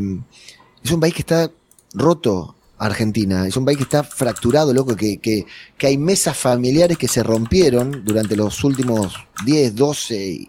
es 0.84 0.90
un 0.92 1.00
país 1.00 1.14
que 1.14 1.22
está 1.22 1.50
roto, 1.92 2.55
Argentina. 2.78 3.46
Es 3.46 3.56
un 3.56 3.64
país 3.64 3.78
que 3.78 3.84
está 3.84 4.04
fracturado, 4.04 4.72
loco, 4.72 4.96
que, 4.96 5.18
que, 5.18 5.46
que 5.76 5.86
hay 5.86 5.98
mesas 5.98 6.36
familiares 6.36 6.98
que 6.98 7.08
se 7.08 7.22
rompieron 7.22 8.04
durante 8.04 8.36
los 8.36 8.62
últimos 8.64 9.14
10, 9.44 9.74
12, 9.74 10.48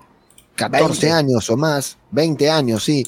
14 0.56 1.08
20. 1.08 1.12
años 1.12 1.50
o 1.50 1.56
más, 1.56 1.98
20 2.12 2.50
años, 2.50 2.84
sí. 2.84 3.06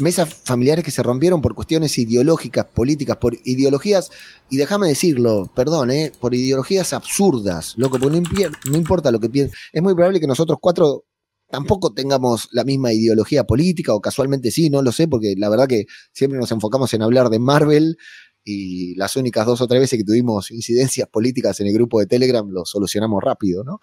Mesas 0.00 0.32
familiares 0.44 0.84
que 0.84 0.90
se 0.90 1.02
rompieron 1.02 1.42
por 1.42 1.54
cuestiones 1.54 1.98
ideológicas, 1.98 2.64
políticas, 2.66 3.16
por 3.18 3.36
ideologías, 3.44 4.10
y 4.48 4.56
déjame 4.56 4.88
decirlo, 4.88 5.50
perdón, 5.54 5.90
eh, 5.90 6.12
por 6.18 6.34
ideologías 6.34 6.92
absurdas, 6.92 7.74
loco, 7.76 7.98
porque 7.98 8.20
no, 8.20 8.28
no 8.70 8.76
importa 8.76 9.10
lo 9.10 9.20
que 9.20 9.28
piensen. 9.28 9.56
Es 9.72 9.82
muy 9.82 9.94
probable 9.94 10.20
que 10.20 10.26
nosotros 10.26 10.58
cuatro 10.60 11.04
tampoco 11.50 11.92
tengamos 11.92 12.48
la 12.52 12.64
misma 12.64 12.92
ideología 12.92 13.44
política, 13.44 13.94
o 13.94 14.00
casualmente 14.00 14.50
sí, 14.50 14.70
no 14.70 14.80
lo 14.80 14.92
sé, 14.92 15.06
porque 15.06 15.34
la 15.36 15.48
verdad 15.48 15.68
que 15.68 15.84
siempre 16.12 16.38
nos 16.38 16.50
enfocamos 16.50 16.94
en 16.94 17.02
hablar 17.02 17.28
de 17.28 17.38
Marvel 17.38 17.98
y 18.44 18.94
las 18.96 19.16
únicas 19.16 19.46
dos 19.46 19.60
o 19.60 19.66
tres 19.66 19.80
veces 19.80 19.98
que 19.98 20.04
tuvimos 20.04 20.50
incidencias 20.50 21.08
políticas 21.08 21.58
en 21.60 21.66
el 21.68 21.72
grupo 21.72 21.98
de 22.00 22.06
Telegram 22.06 22.46
lo 22.50 22.64
solucionamos 22.64 23.22
rápido, 23.22 23.64
¿no? 23.64 23.80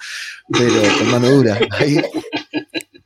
Pero 0.52 0.74
con 1.00 1.12
mano 1.12 1.30
dura. 1.32 1.60
Ahí, 1.71 2.00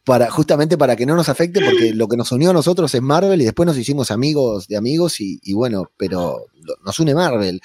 para, 0.03 0.29
justamente 0.29 0.77
para 0.77 0.95
que 0.95 1.05
no 1.05 1.15
nos 1.15 1.29
afecte, 1.29 1.61
porque 1.63 1.93
lo 1.93 2.07
que 2.07 2.17
nos 2.17 2.31
unió 2.31 2.51
a 2.51 2.53
nosotros 2.53 2.93
es 2.93 3.01
Marvel 3.01 3.41
y 3.41 3.45
después 3.45 3.65
nos 3.65 3.77
hicimos 3.77 4.11
amigos 4.11 4.67
de 4.67 4.77
amigos 4.77 5.19
y, 5.19 5.39
y 5.41 5.53
bueno, 5.53 5.91
pero 5.97 6.45
nos 6.85 6.99
une 6.99 7.15
Marvel. 7.15 7.59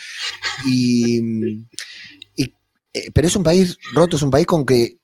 Y, 0.67 1.19
y, 2.37 2.55
eh, 2.95 3.11
pero 3.13 3.27
es 3.29 3.37
un 3.37 3.43
país 3.43 3.77
roto, 3.93 4.17
es 4.17 4.23
un 4.23 4.31
país 4.31 4.47
con 4.47 4.65
que 4.65 4.99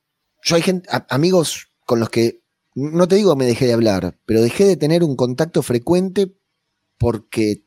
yo 0.45 0.57
hay 0.57 0.63
gente, 0.63 0.89
a- 0.91 1.07
amigos 1.11 1.69
con 1.85 2.01
los 2.01 2.09
que, 2.09 2.41
no 2.75 3.07
te 3.09 3.17
digo 3.17 3.37
me 3.37 3.45
dejé 3.47 3.67
de 3.67 3.73
hablar, 3.75 4.19
pero 4.27 4.41
dejé 4.43 4.65
de 4.65 4.77
tener 4.77 5.03
un 5.05 5.17
contacto 5.17 5.63
frecuente 5.63 6.33
porque 6.99 7.66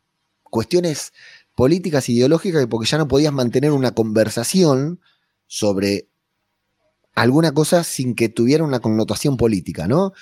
cuestiones 0.50 1.14
políticas, 1.56 2.10
ideológicas, 2.10 2.68
porque 2.68 2.88
ya 2.88 2.98
no 2.98 3.08
podías 3.08 3.34
mantener 3.34 3.72
una 3.72 3.92
conversación 3.92 5.02
sobre 5.48 6.08
alguna 7.16 7.54
cosa 7.54 7.84
sin 7.84 8.16
que 8.16 8.30
tuviera 8.30 8.64
una 8.64 8.80
connotación 8.80 9.38
política, 9.38 9.88
¿no? 9.88 10.14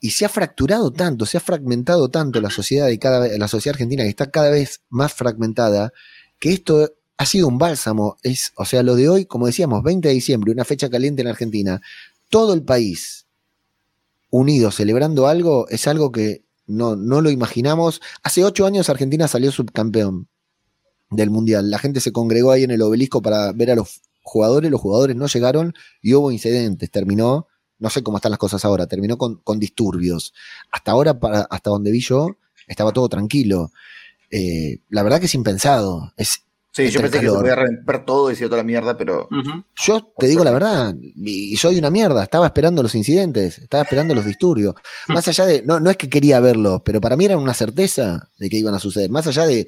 Y 0.00 0.10
se 0.10 0.24
ha 0.24 0.28
fracturado 0.28 0.92
tanto, 0.92 1.26
se 1.26 1.36
ha 1.36 1.40
fragmentado 1.40 2.08
tanto 2.10 2.40
la 2.40 2.50
sociedad 2.50 2.88
y 2.88 2.98
cada 2.98 3.26
la 3.36 3.48
sociedad 3.48 3.74
argentina 3.74 4.04
que 4.04 4.10
está 4.10 4.30
cada 4.30 4.50
vez 4.50 4.82
más 4.88 5.12
fragmentada, 5.12 5.92
que 6.38 6.52
esto 6.52 6.92
ha 7.16 7.26
sido 7.26 7.48
un 7.48 7.58
bálsamo. 7.58 8.16
Es, 8.22 8.52
o 8.56 8.64
sea, 8.64 8.84
lo 8.84 8.94
de 8.94 9.08
hoy, 9.08 9.26
como 9.26 9.46
decíamos, 9.46 9.82
20 9.82 10.06
de 10.06 10.14
diciembre, 10.14 10.52
una 10.52 10.64
fecha 10.64 10.88
caliente 10.88 11.22
en 11.22 11.28
Argentina, 11.28 11.80
todo 12.28 12.54
el 12.54 12.62
país 12.62 13.26
unido 14.30 14.70
celebrando 14.70 15.26
algo 15.26 15.66
es 15.68 15.86
algo 15.86 16.12
que 16.12 16.44
no, 16.68 16.94
no 16.94 17.20
lo 17.20 17.30
imaginamos. 17.30 18.00
Hace 18.22 18.44
ocho 18.44 18.66
años 18.66 18.88
Argentina 18.88 19.26
salió 19.26 19.50
subcampeón 19.50 20.28
del 21.10 21.30
Mundial. 21.30 21.70
La 21.70 21.78
gente 21.78 22.00
se 22.00 22.12
congregó 22.12 22.52
ahí 22.52 22.62
en 22.62 22.70
el 22.70 22.82
obelisco 22.82 23.22
para 23.22 23.52
ver 23.52 23.72
a 23.72 23.74
los 23.74 24.02
jugadores, 24.22 24.70
los 24.70 24.80
jugadores 24.80 25.16
no 25.16 25.26
llegaron 25.26 25.74
y 26.02 26.14
hubo 26.14 26.30
incidentes. 26.30 26.90
Terminó, 26.90 27.46
no 27.78 27.90
sé 27.90 28.02
cómo 28.02 28.18
están 28.18 28.30
las 28.30 28.38
cosas 28.38 28.64
ahora, 28.64 28.86
terminó 28.86 29.16
con, 29.16 29.36
con 29.36 29.58
disturbios. 29.58 30.34
Hasta 30.70 30.92
ahora, 30.92 31.18
para, 31.18 31.40
hasta 31.42 31.70
donde 31.70 31.90
vi 31.90 32.00
yo, 32.00 32.36
estaba 32.66 32.92
todo 32.92 33.08
tranquilo. 33.08 33.72
Eh, 34.30 34.80
la 34.90 35.02
verdad 35.02 35.20
que 35.20 35.26
es 35.26 35.34
impensado. 35.34 36.12
Es, 36.16 36.44
Sí, 36.72 36.82
yo 36.90 37.00
Entre 37.00 37.02
pensé 37.02 37.18
que 37.20 37.26
se 37.26 37.36
podía 37.38 37.54
romper 37.56 38.04
todo 38.04 38.28
y 38.28 38.34
decir 38.34 38.46
toda 38.46 38.58
la 38.58 38.64
mierda, 38.64 38.96
pero. 38.96 39.28
Yo 39.84 40.12
te 40.16 40.26
digo 40.28 40.44
la 40.44 40.52
verdad, 40.52 40.94
y 41.00 41.52
y 41.52 41.56
soy 41.56 41.78
una 41.78 41.90
mierda, 41.90 42.22
estaba 42.22 42.46
esperando 42.46 42.82
los 42.82 42.94
incidentes, 42.94 43.58
estaba 43.58 43.82
esperando 43.82 44.14
los 44.14 44.24
disturbios. 44.24 44.74
Más 45.08 45.26
allá 45.26 45.46
de, 45.46 45.62
no, 45.62 45.80
no 45.80 45.90
es 45.90 45.96
que 45.96 46.08
quería 46.08 46.38
verlos, 46.40 46.82
pero 46.84 47.00
para 47.00 47.16
mí 47.16 47.24
era 47.24 47.36
una 47.36 47.54
certeza 47.54 48.30
de 48.38 48.48
que 48.48 48.58
iban 48.58 48.74
a 48.74 48.78
suceder. 48.78 49.10
Más 49.10 49.26
allá 49.26 49.46
de, 49.46 49.66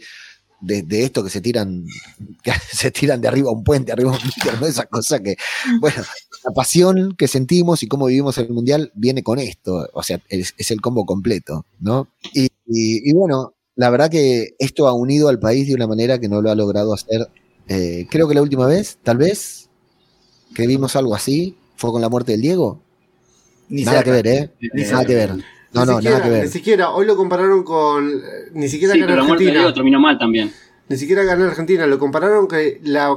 de, 0.60 0.82
de 0.82 1.02
esto 1.04 1.24
que 1.24 1.30
se 1.30 1.40
tiran, 1.40 1.84
que 2.44 2.52
se 2.70 2.90
tiran 2.92 3.20
de 3.20 3.28
arriba 3.28 3.48
a 3.50 3.54
un 3.54 3.64
puente, 3.64 3.90
arriba 3.92 4.10
a 4.12 4.14
un 4.16 4.22
micro, 4.24 4.52
¿no? 4.60 4.66
esa 4.66 4.84
cosa 4.86 5.20
que, 5.20 5.36
bueno, 5.80 6.02
la 6.44 6.52
pasión 6.52 7.16
que 7.18 7.26
sentimos 7.28 7.82
y 7.82 7.88
cómo 7.88 8.06
vivimos 8.06 8.38
el 8.38 8.50
mundial 8.50 8.92
viene 8.94 9.22
con 9.24 9.38
esto. 9.40 9.88
O 9.94 10.02
sea, 10.02 10.20
es, 10.28 10.54
es 10.56 10.70
el 10.70 10.80
combo 10.80 11.04
completo, 11.06 11.64
¿no? 11.80 12.08
Y, 12.34 12.44
y- 12.66 13.10
y 13.10 13.12
bueno, 13.14 13.54
la 13.80 13.90
verdad 13.90 14.10
que 14.10 14.54
esto 14.58 14.86
ha 14.88 14.92
unido 14.92 15.28
al 15.28 15.38
país 15.38 15.66
de 15.68 15.74
una 15.74 15.86
manera 15.86 16.18
que 16.20 16.28
no 16.28 16.42
lo 16.42 16.50
ha 16.50 16.54
logrado 16.54 16.92
hacer. 16.94 17.28
eh, 17.68 18.06
creo 18.10 18.28
que 18.28 18.34
la 18.34 18.42
última 18.42 18.66
vez, 18.66 18.98
tal 19.02 19.16
vez, 19.16 19.68
que 20.54 20.66
vimos 20.66 20.96
algo 20.96 21.14
así, 21.14 21.56
fue 21.76 21.90
con 21.90 22.00
la 22.02 22.08
muerte 22.08 22.32
del 22.32 22.42
Diego. 22.42 22.80
Ni 23.68 23.84
nada 23.84 23.98
cerca. 23.98 24.04
que 24.04 24.10
ver, 24.22 24.26
¿eh? 24.26 24.50
Ni 24.74 24.82
Nada 24.82 24.98
cerca. 24.98 25.06
que 25.06 25.14
ver. 25.14 25.30
No, 25.72 25.86
ni 25.86 25.86
no, 25.86 25.94
siquiera, 25.96 26.10
nada 26.18 26.24
que 26.24 26.30
ver. 26.30 26.44
Ni 26.44 26.50
siquiera, 26.50 26.90
hoy 26.90 27.06
lo 27.06 27.16
compararon 27.16 27.62
con. 27.62 28.20
Ni 28.52 28.68
siquiera 28.68 28.94
Sí, 28.94 29.00
pero 29.00 29.16
la 29.16 29.22
muerte 29.24 29.44
de 29.44 29.50
Argentina. 29.50 29.60
Diego 29.60 29.74
terminó 29.74 30.00
mal 30.00 30.18
también. 30.18 30.52
Ni 30.88 30.96
siquiera 30.96 31.22
en 31.22 31.42
Argentina. 31.42 31.86
Lo 31.86 31.98
compararon 31.98 32.48
que 32.48 32.80
la 32.82 33.16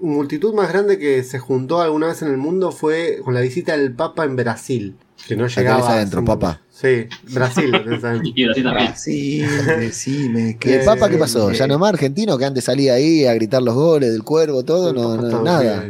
multitud 0.00 0.52
más 0.52 0.68
grande 0.72 0.98
que 0.98 1.22
se 1.22 1.38
juntó 1.38 1.80
alguna 1.80 2.08
vez 2.08 2.20
en 2.22 2.28
el 2.28 2.36
mundo 2.36 2.72
fue 2.72 3.20
con 3.24 3.34
la 3.34 3.40
visita 3.40 3.76
del 3.76 3.94
Papa 3.94 4.24
en 4.24 4.34
Brasil. 4.36 4.96
Que 5.26 5.36
no 5.36 5.46
llegaba. 5.46 5.92
adentro, 5.94 6.24
Papa. 6.24 6.60
Sí, 6.70 7.06
Brasil. 7.30 7.70
Y 8.34 8.44
Brasil 8.44 8.64
también. 8.64 8.92
Sí, 8.96 9.40
decime. 9.78 10.58
¿Y 10.60 10.68
el 10.70 10.80
Eh, 10.80 10.84
Papa 10.84 11.08
qué 11.08 11.16
pasó? 11.16 11.50
eh, 11.50 11.54
¿Ya 11.54 11.66
no 11.66 11.78
más 11.78 11.92
argentino 11.92 12.36
que 12.38 12.44
antes 12.44 12.64
salía 12.64 12.94
ahí 12.94 13.24
a 13.26 13.34
gritar 13.34 13.62
los 13.62 13.74
goles 13.74 14.10
del 14.12 14.22
cuervo, 14.24 14.64
todo? 14.64 14.90
El 14.90 14.96
No, 14.96 15.16
no, 15.16 15.42
nada. 15.42 15.84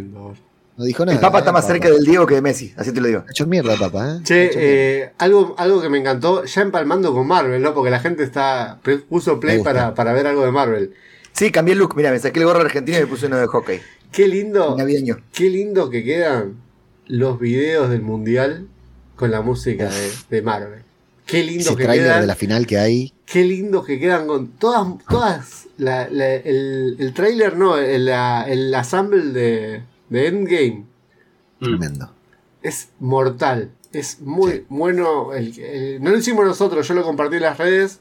No 0.75 0.85
dijo 0.85 1.05
nada. 1.05 1.15
El 1.17 1.21
Papa 1.21 1.39
¿eh? 1.39 1.41
está 1.41 1.53
más 1.53 1.67
cerca 1.67 1.89
del 1.91 2.05
Diego 2.05 2.27
que 2.27 2.35
de 2.35 2.43
Messi, 2.43 2.73
así 2.77 2.93
te 2.93 3.01
lo 3.01 3.07
digo. 3.07 3.25
Hecho 3.31 3.47
mierda, 3.47 3.77
Papa, 3.77 4.17
¿eh? 4.17 4.21
Che, 4.25 4.47
Hecho 4.47 4.59
mierda. 4.59 4.73
eh, 4.75 5.13
algo, 5.19 5.55
algo 5.59 5.83
que 5.83 5.89
me 5.89 5.99
encantó, 5.99 6.45
ya 6.45 6.63
empalmando 6.63 7.13
con 7.13 7.27
Marvel, 7.27 7.61
¿no? 7.63 7.75
Porque 7.75 7.91
la 7.91 8.01
gente 8.01 8.23
está 8.25 8.81
puso 9.09 9.39
play 9.39 9.63
para, 9.63 9.95
para 9.95 10.13
ver 10.13 10.27
algo 10.27 10.45
de 10.45 10.51
Marvel. 10.51 10.93
Sí, 11.33 11.51
cambié 11.51 11.73
el 11.75 11.79
look. 11.79 11.95
Mira, 11.97 12.11
me 12.11 12.19
saqué 12.19 12.41
el 12.41 12.47
gorro 12.47 12.61
argentino 12.61 12.99
y 12.99 13.01
me 13.03 13.07
puse 13.07 13.27
uno 13.27 13.37
de 13.39 13.47
hockey. 13.47 13.81
Qué 14.11 14.29
lindo, 14.29 14.75
Navideño. 14.77 15.19
qué 15.33 15.49
lindo 15.49 15.89
que 15.89 16.05
quedan 16.05 16.57
los 17.07 17.39
videos 17.41 17.89
del 17.91 18.03
mundial 18.03 18.67
con 19.17 19.31
la 19.31 19.41
música 19.43 19.89
de, 19.91 20.11
de 20.31 20.43
Marvel. 20.43 20.83
Qué 21.27 21.43
lindo 21.45 21.71
Ese 21.71 21.77
que 21.77 21.87
quedan. 21.87 22.21
de 22.23 22.27
la 22.27 22.35
final 22.35 22.67
que 22.67 22.79
hay. 22.79 23.13
Qué 23.27 23.45
lindo 23.45 23.85
que 23.85 23.99
quedan 23.99 24.27
con 24.27 24.49
todas, 24.49 24.87
todas 25.09 25.67
la- 25.79 26.09
la- 26.11 26.35
el, 26.35 26.97
el 26.99 27.13
trailer, 27.15 27.57
no, 27.57 27.79
el, 27.79 28.07
la- 28.07 28.45
el 28.49 28.75
assemble 28.75 29.23
de, 29.27 29.83
de 30.11 30.27
Endgame. 30.27 30.85
Tremendo. 31.61 32.11
es 32.63 32.89
mortal. 32.99 33.71
Es 33.93 34.21
muy 34.21 34.65
bueno. 34.69 35.33
El, 35.33 35.59
el- 35.61 36.03
no 36.03 36.11
lo 36.11 36.19
hicimos 36.19 36.45
nosotros, 36.45 36.87
yo 36.89 36.95
lo 36.95 37.03
compartí 37.05 37.37
en 37.37 37.43
las 37.43 37.59
redes. 37.59 38.01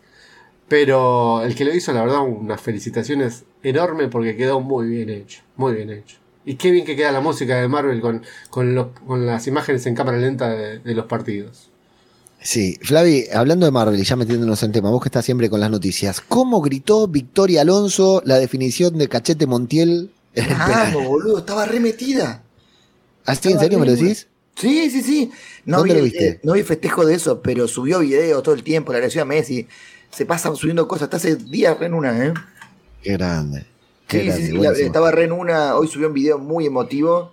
Pero 0.68 1.42
el 1.44 1.54
que 1.54 1.66
lo 1.66 1.74
hizo, 1.74 1.92
la 1.92 2.02
verdad, 2.02 2.22
unas 2.22 2.62
felicitaciones 2.62 3.44
enormes 3.62 4.08
porque 4.10 4.38
quedó 4.38 4.62
muy 4.62 4.88
bien 4.88 5.10
hecho. 5.10 5.42
Muy 5.58 5.74
bien 5.76 5.90
hecho. 5.90 6.18
Y 6.46 6.56
qué 6.58 6.72
bien 6.72 6.86
que 6.86 6.96
queda 6.96 7.12
la 7.12 7.22
música 7.22 7.56
de 7.62 7.68
Marvel 7.68 8.02
con, 8.02 8.24
con, 8.50 8.76
los- 8.76 8.88
con 9.06 9.26
las 9.26 9.48
imágenes 9.48 9.86
en 9.86 9.96
cámara 9.96 10.18
lenta 10.18 10.50
de, 10.50 10.80
de 10.80 10.96
los 10.96 11.06
partidos. 11.06 11.72
Sí, 12.44 12.78
Flavi, 12.82 13.26
hablando 13.34 13.66
de 13.68 13.72
Marvel 13.72 14.00
y 14.00 14.04
ya 14.04 14.16
metiéndonos 14.16 14.64
en 14.64 14.72
tema, 14.72 14.90
vos 14.90 15.02
que 15.02 15.10
estás 15.10 15.26
siempre 15.26 15.50
con 15.50 15.60
las 15.60 15.70
noticias, 15.70 16.22
¿cómo 16.22 16.60
gritó 16.62 17.08
Victoria 17.08 17.62
Alonso 17.62 18.22
la 18.26 18.40
definición 18.40 18.98
de 18.98 19.08
Cachete 19.08 19.46
Montiel 19.46 20.12
en 20.34 20.50
el 20.50 20.62
penal? 20.64 20.94
Vamos, 20.94 21.04
boludo, 21.08 21.40
estaba 21.40 21.66
remetida. 21.66 22.44
¿Así 23.26 23.52
en 23.52 23.60
serio 23.60 23.80
me 23.80 23.86
lo 23.88 23.94
decís? 23.94 24.28
Sí, 24.56 24.90
sí, 24.92 25.02
sí. 25.02 25.32
No 25.66 25.82
¿Dónde 25.82 25.94
vi, 25.94 25.94
lo 25.96 26.04
viste? 26.04 26.28
eh, 26.36 26.40
no 26.44 26.54
vi 26.54 26.64
festejo 26.64 27.06
de 27.06 27.16
eso, 27.16 27.42
pero 27.42 27.68
subió 27.68 28.00
videos 28.00 28.44
todo 28.44 28.56
el 28.56 28.64
tiempo, 28.64 28.92
la 28.92 28.98
agradeció 29.00 29.22
a 29.24 29.26
Messi. 29.26 29.68
Se 30.12 30.26
pasan 30.26 30.56
subiendo 30.56 30.88
cosas, 30.88 31.04
hasta 31.06 31.18
hace 31.18 31.36
días 31.38 31.78
re 31.80 31.88
en 31.88 31.94
una, 31.94 32.26
¿eh? 32.26 32.34
Qué 33.02 33.14
grande. 33.14 33.71
Sí, 34.12 34.26
grande, 34.26 34.36
sí, 34.42 34.52
sí, 34.52 34.58
buenísimo. 34.58 34.80
la- 34.80 34.86
estaba 34.88 35.12
re 35.12 35.24
en 35.26 35.32
una. 35.32 35.76
Hoy 35.76 35.88
subió 35.88 36.08
un 36.08 36.14
video 36.14 36.38
muy 36.38 36.66
emotivo, 36.66 37.32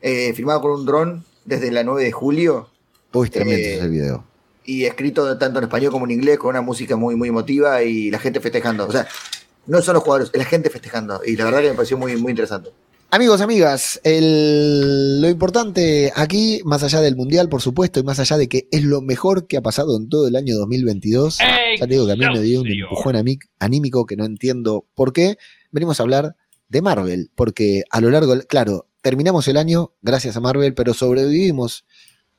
eh, 0.00 0.32
filmado 0.34 0.60
con 0.62 0.72
un 0.72 0.86
dron 0.86 1.24
desde 1.44 1.70
la 1.70 1.82
9 1.84 2.04
de 2.04 2.12
julio 2.12 2.68
Uy, 3.12 3.28
tremendo 3.30 3.58
eh, 3.66 3.74
ese 3.76 3.88
video. 3.88 4.24
y 4.64 4.84
escrito 4.84 5.36
tanto 5.38 5.58
en 5.58 5.64
español 5.64 5.90
como 5.92 6.04
en 6.06 6.12
inglés 6.12 6.38
con 6.38 6.50
una 6.50 6.60
música 6.62 6.96
muy, 6.96 7.16
muy 7.16 7.28
emotiva 7.28 7.82
y 7.82 8.10
la 8.10 8.18
gente 8.18 8.40
festejando. 8.40 8.86
O 8.86 8.92
sea, 8.92 9.06
no 9.66 9.80
son 9.82 9.94
los 9.94 10.02
jugadores, 10.02 10.30
es 10.32 10.38
la 10.38 10.44
gente 10.44 10.70
festejando. 10.70 11.20
Y 11.24 11.36
la 11.36 11.44
verdad 11.46 11.60
que 11.60 11.68
me 11.70 11.74
pareció 11.74 11.96
muy, 11.98 12.16
muy 12.16 12.30
interesante. 12.30 12.70
Amigos, 13.14 13.42
amigas, 13.42 14.00
el- 14.04 15.20
lo 15.20 15.28
importante 15.28 16.10
aquí, 16.16 16.62
más 16.64 16.82
allá 16.82 17.02
del 17.02 17.14
Mundial, 17.14 17.50
por 17.50 17.60
supuesto, 17.60 18.00
y 18.00 18.04
más 18.04 18.18
allá 18.18 18.38
de 18.38 18.48
que 18.48 18.68
es 18.72 18.84
lo 18.84 19.02
mejor 19.02 19.46
que 19.46 19.58
ha 19.58 19.60
pasado 19.60 19.98
en 19.98 20.08
todo 20.08 20.26
el 20.28 20.34
año 20.34 20.56
2022, 20.56 21.38
ya 21.78 21.86
te 21.86 21.92
digo 21.92 22.06
que 22.06 22.12
a 22.12 22.16
mí 22.16 22.24
me 22.32 22.40
dio 22.40 22.60
un 22.62 22.66
empujón 22.84 23.16
anímico 23.58 24.06
que 24.06 24.16
no 24.16 24.24
entiendo 24.24 24.86
por 24.94 25.12
qué, 25.12 25.36
venimos 25.70 26.00
a 26.00 26.04
hablar 26.04 26.36
de 26.70 26.80
Marvel, 26.80 27.30
porque 27.34 27.82
a 27.90 28.00
lo 28.00 28.10
largo, 28.10 28.34
claro, 28.48 28.86
terminamos 29.02 29.46
el 29.46 29.58
año 29.58 29.92
gracias 30.00 30.38
a 30.38 30.40
Marvel, 30.40 30.72
pero 30.72 30.94
sobrevivimos 30.94 31.84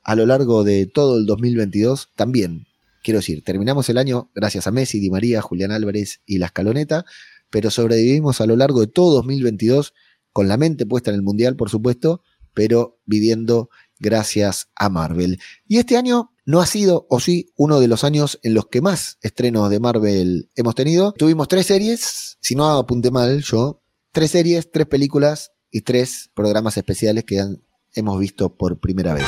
a 0.02 0.16
lo 0.16 0.26
largo 0.26 0.64
de 0.64 0.86
todo 0.86 1.18
el 1.18 1.26
2022 1.26 2.08
también. 2.16 2.66
Quiero 3.04 3.20
decir, 3.20 3.44
terminamos 3.44 3.88
el 3.90 3.98
año 3.98 4.28
gracias 4.34 4.66
a 4.66 4.72
Messi, 4.72 4.98
Di 4.98 5.08
María, 5.08 5.40
Julián 5.40 5.70
Álvarez 5.70 6.20
y 6.26 6.38
la 6.38 6.46
escaloneta, 6.46 7.04
pero 7.48 7.70
sobrevivimos 7.70 8.40
a 8.40 8.46
lo 8.46 8.56
largo 8.56 8.80
de 8.80 8.88
todo 8.88 9.14
2022 9.14 9.94
con 10.34 10.48
la 10.48 10.58
mente 10.58 10.84
puesta 10.84 11.10
en 11.10 11.14
el 11.14 11.22
Mundial, 11.22 11.54
por 11.54 11.70
supuesto, 11.70 12.20
pero 12.52 12.98
viviendo 13.06 13.70
gracias 14.00 14.68
a 14.74 14.90
Marvel. 14.90 15.38
Y 15.66 15.78
este 15.78 15.96
año 15.96 16.32
no 16.44 16.60
ha 16.60 16.66
sido, 16.66 17.06
o 17.08 17.20
sí, 17.20 17.52
uno 17.56 17.78
de 17.78 17.86
los 17.88 18.02
años 18.02 18.40
en 18.42 18.52
los 18.52 18.66
que 18.66 18.82
más 18.82 19.16
estrenos 19.22 19.70
de 19.70 19.78
Marvel 19.78 20.50
hemos 20.56 20.74
tenido. 20.74 21.12
Tuvimos 21.12 21.46
tres 21.46 21.66
series, 21.66 22.36
si 22.40 22.56
no 22.56 22.68
apunté 22.68 23.12
mal 23.12 23.42
yo, 23.42 23.80
tres 24.12 24.32
series, 24.32 24.70
tres 24.72 24.88
películas 24.88 25.52
y 25.70 25.82
tres 25.82 26.30
programas 26.34 26.76
especiales 26.76 27.22
que 27.24 27.42
hemos 27.94 28.18
visto 28.18 28.56
por 28.56 28.80
primera 28.80 29.14
vez. 29.14 29.24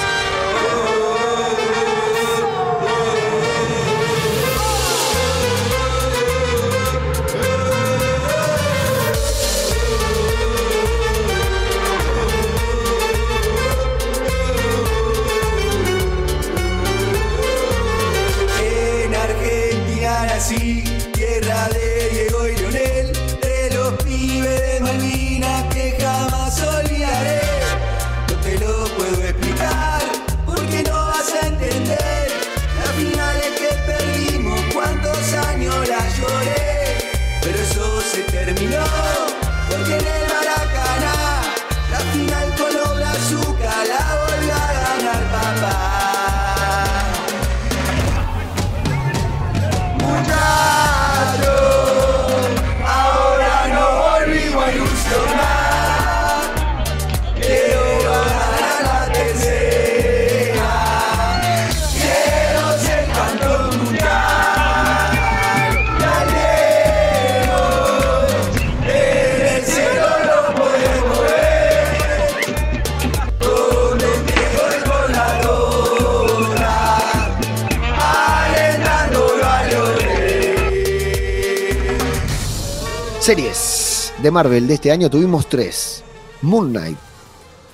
De 84.27 84.33
Marvel 84.33 84.67
de 84.67 84.75
este 84.75 84.91
año 84.91 85.09
tuvimos 85.09 85.49
tres. 85.49 86.03
Moon 86.43 86.71
Knight, 86.71 86.99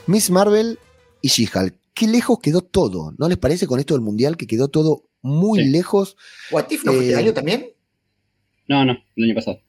Miss 0.07 0.29
Marvel 0.31 0.79
y 1.23 1.29
She-Hulk. 1.29 1.75
Qué 1.95 2.07
lejos 2.07 2.41
quedó 2.41 2.61
todo, 2.61 3.15
¿no 3.17 3.27
les 3.27 3.39
parece 3.39 3.67
con 3.67 3.81
esto 3.81 3.95
del 3.95 4.03
Mundial 4.03 4.37
que 4.37 4.47
quedó 4.47 4.69
todo 4.69 5.05
muy 5.23 5.61
Sí. 5.61 5.69
lejos? 5.71 6.15
¿What 6.51 6.67
If 6.69 6.85
no 6.85 6.93
fue 6.93 7.01
Eh, 7.01 7.09
este 7.09 7.17
año 7.21 7.33
también? 7.33 7.69
No, 8.69 8.85
no, 8.85 8.99
el 9.17 9.25
año 9.25 9.35
pasado. 9.35 9.61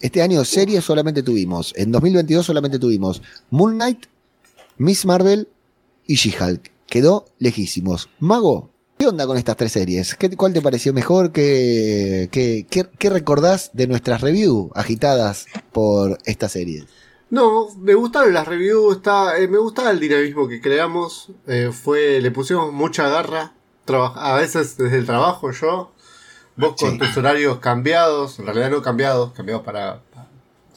Este 0.00 0.22
año 0.22 0.42
series 0.46 0.82
solamente 0.82 1.22
tuvimos, 1.22 1.74
en 1.76 1.92
2022 1.92 2.46
solamente 2.46 2.78
tuvimos 2.78 3.20
Moon 3.50 3.74
Knight, 3.74 4.06
Miss 4.78 5.04
Marvel 5.04 5.46
y 6.06 6.14
She-Hulk. 6.14 6.70
Quedó 6.86 7.26
lejísimos. 7.38 8.08
Mago, 8.18 8.70
¿qué 9.00 9.06
onda 9.06 9.26
con 9.26 9.38
estas 9.38 9.56
tres 9.56 9.72
series? 9.72 10.14
¿Qué, 10.14 10.28
¿Cuál 10.36 10.52
te 10.52 10.60
pareció 10.60 10.92
mejor? 10.92 11.32
¿Qué, 11.32 12.28
qué, 12.30 12.66
qué- 12.68 12.86
qué 12.98 13.08
recordás 13.08 13.70
de 13.72 13.86
nuestras 13.86 14.20
reviews 14.20 14.70
agitadas 14.74 15.46
por 15.72 16.18
estas 16.26 16.52
series? 16.52 16.84
No, 17.30 17.68
me 17.78 17.94
gustaron 17.94 18.34
las 18.34 18.46
reviews, 18.46 18.96
está, 18.96 19.38
eh, 19.38 19.48
me 19.48 19.56
gustaba 19.56 19.90
el 19.90 20.00
dinamismo 20.00 20.46
que 20.48 20.60
creamos, 20.60 21.30
eh, 21.46 21.70
fue, 21.72 22.20
le 22.20 22.30
pusimos 22.30 22.74
mucha 22.74 23.08
garra, 23.08 23.54
a 23.88 24.36
veces 24.36 24.76
desde 24.76 24.98
el 24.98 25.06
trabajo 25.06 25.50
yo, 25.50 25.92
vos 26.56 26.74
con 26.78 26.98
tus 26.98 27.16
horarios 27.16 27.58
cambiados, 27.58 28.38
en 28.38 28.44
realidad 28.44 28.70
no 28.70 28.82
cambiados, 28.82 29.32
cambiados 29.32 29.62
para, 29.64 30.02
para- 30.12 30.28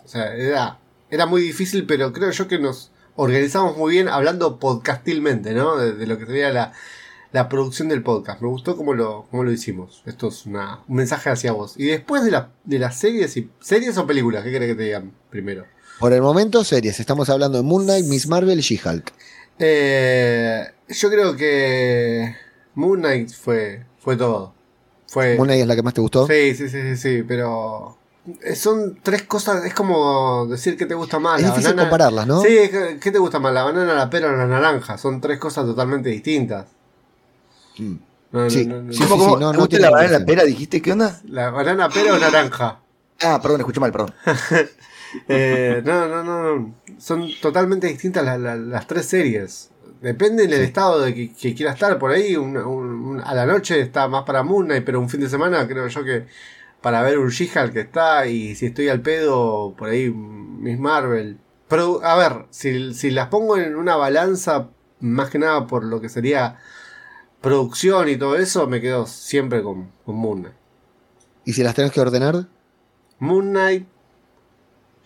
o 0.06 0.08
sea, 0.08 0.34
era, 0.34 0.80
era 1.10 1.26
muy 1.26 1.42
difícil, 1.42 1.86
pero 1.86 2.14
creo 2.14 2.32
yo 2.32 2.48
que 2.48 2.58
nos 2.58 2.90
organizamos 3.18 3.76
muy 3.76 3.92
bien 3.92 4.08
hablando 4.08 4.60
podcastilmente, 4.60 5.54
¿no? 5.54 5.76
De, 5.76 5.92
de 5.92 6.08
lo 6.08 6.18
que 6.18 6.26
sería 6.26 6.52
la, 6.52 6.72
la 7.34 7.50
producción 7.50 7.90
del 7.90 8.02
podcast. 8.04 8.42
Me 8.42 8.48
gustó 8.48 8.78
cómo 8.78 8.94
lo, 8.94 9.26
cómo 9.30 9.44
lo 9.44 9.52
hicimos. 9.52 10.02
Esto 10.06 10.30
es 10.30 10.46
una, 10.46 10.80
un 10.88 10.96
mensaje 10.96 11.30
hacia 11.30 11.52
vos. 11.52 11.74
Y 11.78 11.86
después 11.88 12.24
de, 12.24 12.32
la, 12.32 12.52
de 12.64 12.80
las 12.80 12.98
series, 12.98 13.36
y, 13.36 13.50
¿series 13.60 13.98
o 13.98 14.08
películas? 14.08 14.44
¿Qué 14.44 14.52
querés 14.52 14.70
que 14.70 14.76
te 14.76 14.84
digan 14.84 15.12
primero? 15.30 15.66
Por 16.00 16.14
el 16.14 16.22
momento, 16.22 16.64
series. 16.64 17.00
Estamos 17.00 17.30
hablando 17.30 17.58
de 17.58 17.64
Moon 17.64 17.84
Knight, 17.84 18.06
Miss 18.06 18.28
Marvel 18.28 18.58
y 18.60 18.62
She-Hulk. 18.62 19.12
Eh, 19.60 20.64
yo 20.90 21.10
creo 21.10 21.36
que 21.36 22.36
Moon 22.76 23.00
Knight 23.00 23.32
fue, 23.32 23.84
fue 24.00 24.16
todo. 24.16 24.54
Fue, 25.08 25.36
Moon 25.36 25.48
Knight 25.48 25.62
es 25.62 25.68
la 25.68 25.76
que 25.76 25.84
más 25.84 25.94
te 25.94 26.02
gustó. 26.02 26.28
sí, 26.28 26.54
sí, 26.56 26.70
sí, 26.70 26.82
sí, 26.82 26.98
sí, 26.98 27.24
pero 27.28 27.98
eh, 28.44 28.56
son 28.56 29.00
tres 29.04 29.24
cosas, 29.24 29.64
es 29.66 29.74
como 29.74 30.48
decir 30.48 30.76
que 30.78 30.86
te 30.86 30.96
gusta 30.96 31.20
más. 31.20 31.38
es 31.40 31.44
la 31.44 31.50
difícil 31.50 31.72
banana- 31.72 31.84
compararlas, 31.90 32.28
¿no? 32.28 32.42
Sí, 32.42 32.50
¿qué 32.72 32.98
qué 33.02 33.12
te 33.12 33.20
gusta 33.20 33.40
más? 33.40 33.54
¿La 33.54 33.64
banana, 33.64 33.94
la 33.94 34.10
pera 34.10 34.28
o 34.30 34.36
la 34.36 34.48
naranja? 34.48 34.98
Son 34.98 35.22
tres 35.22 35.40
cosas 35.40 35.66
totalmente 35.66 36.10
distintas. 36.10 36.66
Mm. 37.78 37.96
No, 38.32 38.50
Sí, 38.50 38.66
no, 38.66 38.82
no, 38.82 38.92
sí, 38.94 39.00
no. 39.00 39.06
sí, 39.06 39.12
¿Cómo, 39.12 39.24
cómo? 39.24 39.38
no, 39.40 39.52
¿Te 39.52 39.58
no 39.58 39.60
gusta 39.60 39.68
tiene 39.70 39.86
la 39.86 39.92
banana 39.92 40.26
pera? 40.26 40.44
¿Dijiste 40.44 40.82
qué 40.82 40.92
onda? 40.92 41.22
¿La 41.28 41.52
banana, 41.52 41.90
pera 41.90 42.14
o 42.16 42.18
naranja? 42.20 42.80
Ah, 43.22 43.40
perdón, 43.42 43.62
escuché 43.62 43.80
mal, 43.80 43.92
perdón. 43.92 44.14
Eh, 45.28 45.84
no, 45.86 46.08
no, 46.08 46.24
no, 46.24 46.56
no. 46.58 46.76
Son 46.98 47.30
totalmente 47.40 47.86
distintas 47.88 48.26
la- 48.26 48.38
la- 48.40 48.56
las 48.56 48.88
tres 48.88 49.06
series. 49.06 49.70
Depende 50.02 50.48
del 50.48 50.62
estado 50.64 51.02
de 51.02 51.14
que, 51.14 51.32
que 51.34 51.54
quiera 51.54 51.74
estar. 51.74 52.00
Por 52.00 52.10
ahí, 52.10 52.36
un- 52.36 52.58
un- 52.58 53.06
un- 53.06 53.22
a 53.22 53.36
la 53.36 53.46
noche 53.46 53.80
está 53.80 54.08
más 54.08 54.24
para 54.24 54.42
Moon 54.42 54.66
Knight, 54.66 54.84
pero 54.84 55.00
un 55.00 55.10
fin 55.10 55.20
de 55.22 55.30
semana 55.30 55.68
creo 55.68 55.88
yo 55.88 56.04
que 56.04 56.26
para 56.82 57.04
ver 57.04 57.20
un 57.20 57.30
She-Hulk 57.30 57.74
que 57.74 57.82
está. 57.82 58.26
Y 58.26 58.56
si 58.56 58.66
estoy 58.66 58.90
al 58.90 59.02
pedo, 59.02 59.76
por 59.78 59.90
ahí 59.90 60.10
Miss 60.10 60.80
Marvel. 60.80 61.38
Pero, 61.68 62.04
a 62.04 62.16
ver, 62.18 62.46
si, 62.50 62.94
si 62.96 63.12
las 63.12 63.28
pongo 63.28 63.56
en 63.58 63.76
una 63.76 63.96
balanza, 63.96 64.70
más 65.00 65.30
que 65.30 65.38
nada 65.38 65.68
por 65.68 65.84
lo 65.84 66.02
que 66.02 66.10
sería 66.10 66.58
producción 67.44 68.08
y 68.08 68.16
todo 68.16 68.38
eso, 68.38 68.66
me 68.68 68.80
quedo 68.80 69.06
siempre 69.06 69.62
con, 69.62 69.92
con 70.06 70.16
Moon 70.16 70.40
Knight. 70.40 70.56
Y 71.46 71.52
si 71.52 71.62
las 71.62 71.76
tenés 71.76 71.92
que 71.92 72.00
ordenar, 72.00 72.48
Moon 73.20 73.52
Knight, 73.52 73.86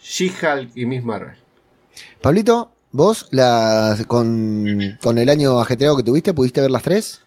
She-Hulk 0.02 0.72
y 0.76 0.86
Miss 0.86 1.04
Marvel. 1.04 1.36
Pablito, 2.22 2.72
vos 2.92 3.28
las, 3.32 4.06
con, 4.06 4.98
con 5.02 5.18
el 5.18 5.30
año 5.30 5.60
ajetreado 5.60 5.98
que 5.98 6.04
tuviste, 6.04 6.34
¿pudiste 6.34 6.62
ver 6.62 6.70
las 6.70 6.84
tres? 6.84 7.22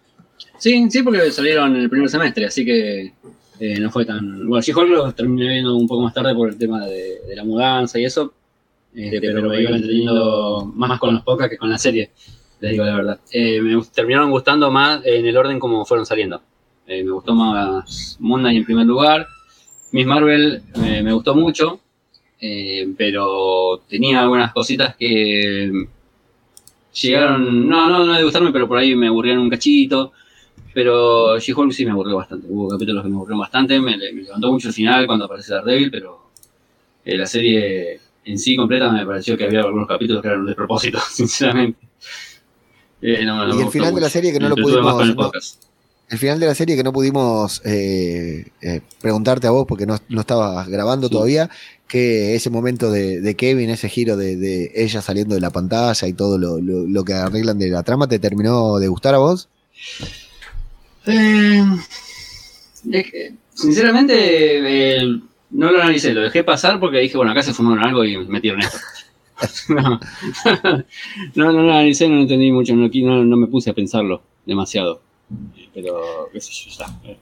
Sí, 0.57 0.89
sí, 0.89 1.03
porque 1.03 1.29
salieron 1.31 1.75
en 1.75 1.81
el 1.81 1.89
primer 1.89 2.09
semestre, 2.09 2.45
así 2.45 2.63
que 2.63 3.13
eh, 3.59 3.79
no 3.79 3.91
fue 3.91 4.05
tan. 4.05 4.47
Bueno, 4.47 4.61
She-Hulk 4.61 4.89
lo 4.89 5.13
terminé 5.13 5.49
viendo 5.49 5.75
un 5.75 5.87
poco 5.87 6.03
más 6.03 6.13
tarde 6.13 6.33
por 6.33 6.47
el 6.47 6.57
tema 6.57 6.85
de, 6.85 7.19
de 7.27 7.35
la 7.35 7.43
mudanza 7.43 7.99
y 7.99 8.05
eso. 8.05 8.33
este, 8.95 9.19
pero 9.19 9.49
me 9.49 9.61
iba 9.61 9.71
entendiendo 9.71 10.71
más 10.73 10.97
con 10.99 11.15
los 11.15 11.23
podcasts 11.23 11.51
que 11.51 11.57
con 11.57 11.69
la 11.69 11.77
serie, 11.77 12.11
les 12.61 12.71
digo 12.71 12.85
la 12.85 12.95
verdad. 12.95 13.19
Eh, 13.31 13.59
me 13.59 13.81
terminaron 13.93 14.31
gustando 14.31 14.71
más 14.71 15.01
en 15.05 15.25
el 15.25 15.35
orden 15.35 15.59
como 15.59 15.83
fueron 15.83 16.05
saliendo. 16.05 16.41
Eh, 16.87 17.03
me 17.03 17.11
gustó 17.11 17.33
más 17.33 18.17
Moon 18.19 18.41
Knight 18.41 18.57
en 18.59 18.65
primer 18.65 18.85
lugar. 18.85 19.27
Miss 19.91 20.05
Marvel 20.05 20.61
eh, 20.75 21.01
me 21.03 21.11
gustó 21.11 21.35
mucho, 21.35 21.79
eh, 22.39 22.87
pero 22.97 23.81
tenía 23.89 24.21
algunas 24.21 24.53
cositas 24.53 24.95
que 24.95 25.71
llegaron, 26.93 27.67
no, 27.67 27.89
no, 27.89 28.05
no 28.05 28.13
de 28.13 28.23
gustarme, 28.23 28.51
pero 28.51 28.67
por 28.67 28.77
ahí 28.77 28.95
me 28.95 29.07
aburrieron 29.07 29.43
un 29.43 29.49
cachito. 29.49 30.13
Pero 30.73 31.37
She-Hulk 31.37 31.73
sí 31.73 31.85
me 31.85 31.91
aburrió 31.91 32.15
bastante. 32.15 32.47
Hubo 32.49 32.69
capítulos 32.69 33.03
que 33.03 33.09
me 33.09 33.15
aburrieron 33.15 33.39
bastante. 33.39 33.79
Me, 33.79 33.97
levantó 33.97 34.51
mucho 34.51 34.69
el 34.69 34.73
final 34.73 35.05
cuando 35.05 35.25
aparece 35.25 35.53
Daredevil, 35.53 35.91
pero 35.91 36.29
la 37.03 37.25
serie 37.25 37.99
en 38.23 38.37
sí 38.37 38.55
completa 38.55 38.89
me 38.89 39.05
pareció 39.05 39.37
que 39.37 39.45
había 39.45 39.61
algunos 39.61 39.87
capítulos 39.87 40.21
que 40.21 40.27
eran 40.29 40.45
de 40.45 40.55
propósito, 40.55 40.99
sinceramente. 41.09 41.79
Eh, 43.01 43.25
no, 43.25 43.45
no 43.47 43.55
me 43.55 43.61
Y 43.61 43.65
el 43.65 43.71
final 43.71 43.95
de 43.95 44.01
la 44.01 44.09
serie 44.09 44.31
que 44.31 44.39
no 44.39 44.49
Me 44.49 44.55
lo 44.55 44.63
pudimos- 44.63 45.01
el 45.01 45.09
no- 45.09 45.15
podcast. 45.15 45.63
El 46.09 46.17
final 46.17 46.39
de 46.41 46.45
la 46.45 46.55
serie 46.55 46.75
que 46.75 46.83
no 46.83 46.91
pudimos 46.91 47.61
eh, 47.63 48.45
eh, 48.61 48.81
preguntarte 48.99 49.47
a 49.47 49.51
vos 49.51 49.65
porque 49.65 49.85
no, 49.85 49.97
no 50.09 50.19
estabas 50.21 50.67
grabando 50.67 51.07
Sí. 51.07 51.13
todavía, 51.13 51.49
que 51.87 52.35
ese 52.35 52.49
momento 52.49 52.91
de, 52.91 53.21
de 53.21 53.35
Kevin, 53.35 53.69
ese 53.69 53.87
giro 53.87 54.17
de, 54.17 54.35
de 54.35 54.71
ella 54.75 55.01
saliendo 55.01 55.35
de 55.35 55.41
la 55.41 55.51
pantalla 55.51 56.05
y 56.07 56.13
todo 56.13 56.37
lo, 56.37 56.59
lo- 56.59 56.85
lo 56.85 57.03
que 57.05 57.13
arreglan 57.13 57.57
de 57.59 57.69
la 57.69 57.83
trama, 57.83 58.07
¿te 58.09 58.19
terminó 58.19 58.77
de 58.77 58.89
gustar 58.89 59.15
a 59.15 59.19
vos? 59.19 59.47
Es 62.91 63.11
que, 63.11 63.33
sinceramente, 63.53 65.01
no 65.51 65.71
lo 65.71 65.81
analicé, 65.81 66.13
lo 66.13 66.21
dejé 66.21 66.43
pasar 66.43 66.79
porque 66.79 66.99
dije, 66.99 67.17
bueno, 67.17 67.31
acá 67.31 67.41
se 67.43 67.53
fumaron 67.53 67.85
algo 67.85 68.03
y 68.03 68.17
metieron 68.27 68.59
esto. 68.61 68.77
no, 69.69 69.99
no, 71.35 71.51
no 71.51 71.51
lo 71.63 71.71
analicé, 71.71 72.07
no 72.07 72.15
lo 72.15 72.21
entendí 72.21 72.51
mucho, 72.51 72.75
no, 72.75 72.87
no, 72.93 73.23
no 73.25 73.37
me 73.37 73.47
puse 73.47 73.69
a 73.69 73.73
pensarlo 73.73 74.21
demasiado. 74.45 75.01
Pero, 75.73 76.29
qué 76.33 76.41
sé 76.41 76.51
yo, 76.53 76.65
ya 76.77 76.85
está. 76.85 76.99
Eh, 77.05 77.17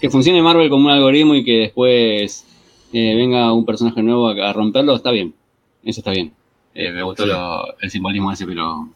Que 0.00 0.10
funcione 0.10 0.40
Marvel 0.42 0.68
como 0.70 0.86
un 0.86 0.92
algoritmo 0.92 1.34
y 1.34 1.44
que 1.44 1.58
después 1.58 2.44
eh, 2.92 3.14
venga 3.16 3.52
un 3.52 3.64
personaje 3.64 4.02
nuevo 4.02 4.28
a, 4.28 4.50
a 4.50 4.52
romperlo, 4.52 4.94
está 4.94 5.10
bien. 5.10 5.34
Eso 5.82 6.00
está 6.00 6.10
bien. 6.12 6.32
Eh, 6.74 6.90
me 6.92 7.02
gustó 7.02 7.24
lo- 7.26 7.78
el 7.80 7.90
simbolismo 7.90 8.30
ese, 8.32 8.46
pero, 8.46 8.88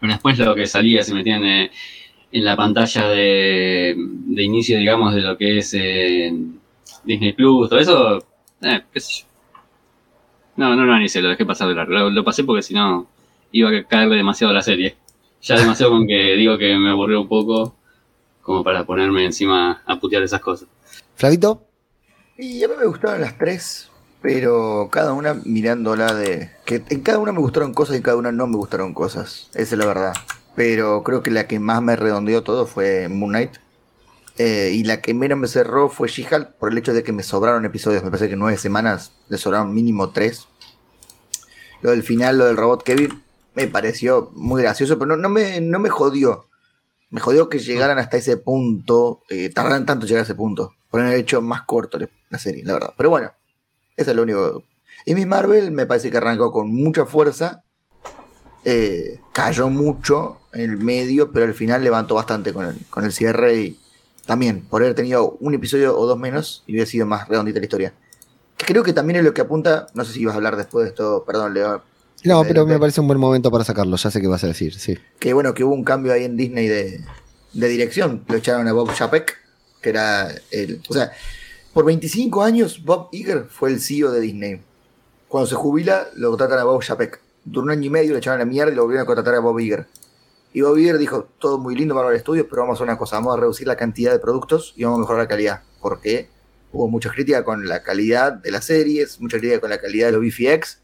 pero 0.00 0.12
después 0.12 0.38
lo 0.38 0.54
que 0.54 0.66
salía, 0.66 1.02
se 1.02 1.14
metían 1.14 1.44
eh, 1.44 1.70
en 2.32 2.44
la 2.44 2.54
pantalla 2.56 3.08
de, 3.08 3.94
de 3.96 4.42
inicio, 4.42 4.78
digamos, 4.78 5.14
de 5.14 5.22
lo 5.22 5.36
que 5.38 5.58
es 5.58 5.72
Disney 7.04 7.32
Plus, 7.32 7.68
todo 7.68 7.78
eso, 7.78 8.18
eh, 8.62 8.82
qué 8.92 9.00
sé 9.00 9.22
yo. 9.22 9.26
No, 10.56 10.74
no 10.74 10.84
lo 10.84 10.92
analicé, 10.92 11.20
lo 11.20 11.28
dejé 11.28 11.44
pasar 11.44 11.68
de 11.68 11.74
largo. 11.74 11.92
Lo, 11.92 12.10
lo 12.10 12.24
pasé 12.24 12.44
porque 12.44 12.62
si 12.62 12.74
no 12.74 13.06
iba 13.52 13.70
a 13.70 13.84
caerle 13.84 14.16
demasiado 14.16 14.50
a 14.50 14.54
la 14.54 14.62
serie. 14.62 14.96
Ya 15.42 15.56
demasiado 15.58 15.92
con 15.92 16.06
que 16.06 16.34
digo 16.34 16.58
que 16.58 16.76
me 16.76 16.90
aburrió 16.90 17.20
un 17.20 17.28
poco, 17.28 17.76
como 18.42 18.64
para 18.64 18.84
ponerme 18.84 19.24
encima 19.24 19.82
a 19.86 20.00
putear 20.00 20.22
esas 20.22 20.40
cosas. 20.40 20.68
Flavito, 21.14 21.62
Y 22.36 22.62
a 22.64 22.68
mí 22.68 22.74
me 22.78 22.86
gustaron 22.86 23.20
las 23.20 23.38
tres, 23.38 23.90
pero 24.20 24.88
cada 24.90 25.12
una 25.12 25.34
mirándola 25.44 26.14
de... 26.14 26.50
que 26.64 26.82
en 26.88 27.00
cada 27.00 27.18
una 27.18 27.32
me 27.32 27.40
gustaron 27.40 27.74
cosas 27.74 27.94
y 27.94 27.98
en 27.98 28.02
cada 28.02 28.16
una 28.16 28.32
no 28.32 28.46
me 28.46 28.56
gustaron 28.56 28.92
cosas. 28.92 29.50
Esa 29.54 29.74
es 29.74 29.78
la 29.78 29.86
verdad. 29.86 30.12
Pero 30.54 31.02
creo 31.02 31.22
que 31.22 31.30
la 31.30 31.46
que 31.46 31.60
más 31.60 31.82
me 31.82 31.96
redondeó 31.96 32.42
todo 32.42 32.66
fue 32.66 33.08
Moon 33.08 33.30
Knight. 33.30 33.52
Eh, 34.38 34.70
y 34.74 34.84
la 34.84 35.00
que 35.00 35.14
menos 35.14 35.38
me 35.38 35.48
cerró 35.48 35.88
fue 35.88 36.08
She-Hulk 36.08 36.56
por 36.58 36.70
el 36.70 36.76
hecho 36.78 36.92
de 36.92 37.02
que 37.02 37.12
me 37.12 37.22
sobraron 37.22 37.64
episodios. 37.64 38.04
Me 38.04 38.10
parece 38.10 38.28
que 38.28 38.36
nueve 38.36 38.58
semanas 38.58 39.12
le 39.28 39.38
sobraron 39.38 39.72
mínimo 39.72 40.10
tres. 40.10 40.46
Lo 41.82 41.90
del 41.90 42.02
final, 42.02 42.38
lo 42.38 42.44
del 42.46 42.56
robot 42.56 42.82
Kevin, 42.82 43.22
me 43.54 43.66
pareció 43.66 44.30
muy 44.34 44.62
gracioso, 44.62 44.98
pero 44.98 45.16
no, 45.16 45.16
no 45.16 45.28
me, 45.28 45.60
no 45.60 45.78
me 45.78 45.88
jodió. 45.88 46.48
Me 47.10 47.20
jodió 47.20 47.48
que 47.48 47.58
llegaran 47.60 47.98
hasta 47.98 48.16
ese 48.18 48.36
punto, 48.36 49.22
eh, 49.30 49.48
tardaran 49.50 49.86
tanto 49.86 50.06
llegar 50.06 50.20
a 50.20 50.24
ese 50.24 50.34
punto. 50.34 50.74
Por 50.90 51.00
haber 51.00 51.18
hecho 51.18 51.40
más 51.40 51.62
corto 51.62 51.98
la- 51.98 52.08
la 52.28 52.38
serie, 52.38 52.64
la 52.64 52.74
verdad. 52.74 52.94
Pero 52.96 53.10
bueno, 53.10 53.32
eso 53.96 54.10
es 54.10 54.16
lo 54.16 54.22
único. 54.24 54.64
Y 55.06 55.14
Miss 55.14 55.26
Marvel 55.26 55.70
me 55.70 55.86
parece 55.86 56.10
que 56.10 56.16
arrancó 56.18 56.50
con 56.52 56.72
mucha 56.74 57.06
fuerza. 57.06 57.62
eh, 58.68 59.20
cayó 59.32 59.68
mucho 59.70 60.40
en 60.52 60.62
el 60.72 60.76
medio, 60.78 61.30
pero 61.30 61.44
al 61.46 61.54
final 61.54 61.84
levantó 61.84 62.16
bastante 62.16 62.52
con 62.52 62.64
el, 62.66 62.76
con 62.90 63.04
el 63.04 63.12
cierre 63.12 63.54
y 63.60 63.80
también 64.26 64.62
por 64.62 64.82
haber 64.82 64.94
tenido 64.94 65.36
un 65.40 65.54
episodio 65.54 65.98
o 65.98 66.06
dos 66.06 66.18
menos 66.18 66.62
y 66.66 66.72
hubiera 66.72 66.88
sido 66.88 67.06
más 67.06 67.28
redondita 67.28 67.58
la 67.58 67.64
historia. 67.64 67.94
Que 68.56 68.66
creo 68.66 68.82
que 68.82 68.92
también 68.92 69.18
es 69.18 69.24
lo 69.24 69.32
que 69.32 69.40
apunta, 69.40 69.86
no 69.94 70.04
sé 70.04 70.12
si 70.12 70.20
ibas 70.20 70.34
a 70.34 70.36
hablar 70.36 70.56
después 70.56 70.84
de 70.84 70.90
esto, 70.90 71.24
perdón, 71.26 71.54
Leo, 71.54 71.82
no, 72.24 72.42
pero 72.42 72.66
me 72.66 72.78
parece 72.78 73.00
un 73.00 73.06
buen 73.06 73.20
momento 73.20 73.50
para 73.50 73.62
sacarlo, 73.62 73.96
ya 73.96 74.10
sé 74.10 74.20
qué 74.20 74.26
vas 74.26 74.42
a 74.42 74.48
decir, 74.48 74.74
sí. 74.74 74.98
que 75.20 75.32
bueno, 75.32 75.54
que 75.54 75.62
hubo 75.62 75.74
un 75.74 75.84
cambio 75.84 76.12
ahí 76.12 76.24
en 76.24 76.36
Disney 76.36 76.66
de, 76.66 77.00
de 77.52 77.68
dirección. 77.68 78.24
Lo 78.28 78.36
echaron 78.36 78.66
a 78.68 78.72
Bob 78.72 78.92
Chapek, 78.92 79.36
que 79.80 79.90
era 79.90 80.28
el. 80.50 80.82
O 80.88 80.92
sea, 80.92 81.12
por 81.72 81.84
25 81.84 82.42
años 82.42 82.82
Bob 82.84 83.08
Iger 83.12 83.46
fue 83.48 83.70
el 83.70 83.80
CEO 83.80 84.10
de 84.12 84.20
Disney. 84.20 84.60
Cuando 85.28 85.48
se 85.48 85.54
jubila, 85.54 86.08
lo 86.14 86.30
contratan 86.30 86.58
a 86.58 86.64
Bob 86.64 86.82
Chapek. 86.82 87.20
Duró 87.44 87.64
un 87.64 87.70
año 87.70 87.84
y 87.84 87.90
medio, 87.90 88.12
le 88.12 88.18
echaron 88.18 88.40
a 88.40 88.44
la 88.44 88.50
mierda 88.50 88.72
y 88.72 88.74
lo 88.74 88.82
volvieron 88.82 89.04
a 89.04 89.06
contratar 89.06 89.34
a 89.34 89.40
Bob 89.40 89.58
Iger. 89.58 89.86
Y 90.56 90.62
Bob 90.62 90.78
Iger 90.78 90.96
dijo: 90.96 91.28
Todo 91.38 91.58
muy 91.58 91.74
lindo 91.76 91.94
para 91.94 92.08
los 92.08 92.16
estudios, 92.16 92.46
pero 92.48 92.62
vamos 92.62 92.76
a 92.76 92.76
hacer 92.76 92.84
una 92.84 92.96
cosa: 92.96 93.16
vamos 93.16 93.36
a 93.36 93.40
reducir 93.40 93.66
la 93.66 93.76
cantidad 93.76 94.10
de 94.10 94.18
productos 94.18 94.72
y 94.74 94.84
vamos 94.84 94.96
a 94.96 95.00
mejorar 95.00 95.24
la 95.24 95.28
calidad. 95.28 95.62
Porque 95.82 96.30
hubo 96.72 96.88
mucha 96.88 97.10
crítica 97.10 97.44
con 97.44 97.68
la 97.68 97.82
calidad 97.82 98.32
de 98.32 98.50
las 98.50 98.64
series, 98.64 99.20
mucha 99.20 99.36
crítica 99.36 99.60
con 99.60 99.68
la 99.68 99.78
calidad 99.78 100.06
de 100.06 100.12
los 100.12 100.22
VFX. 100.22 100.80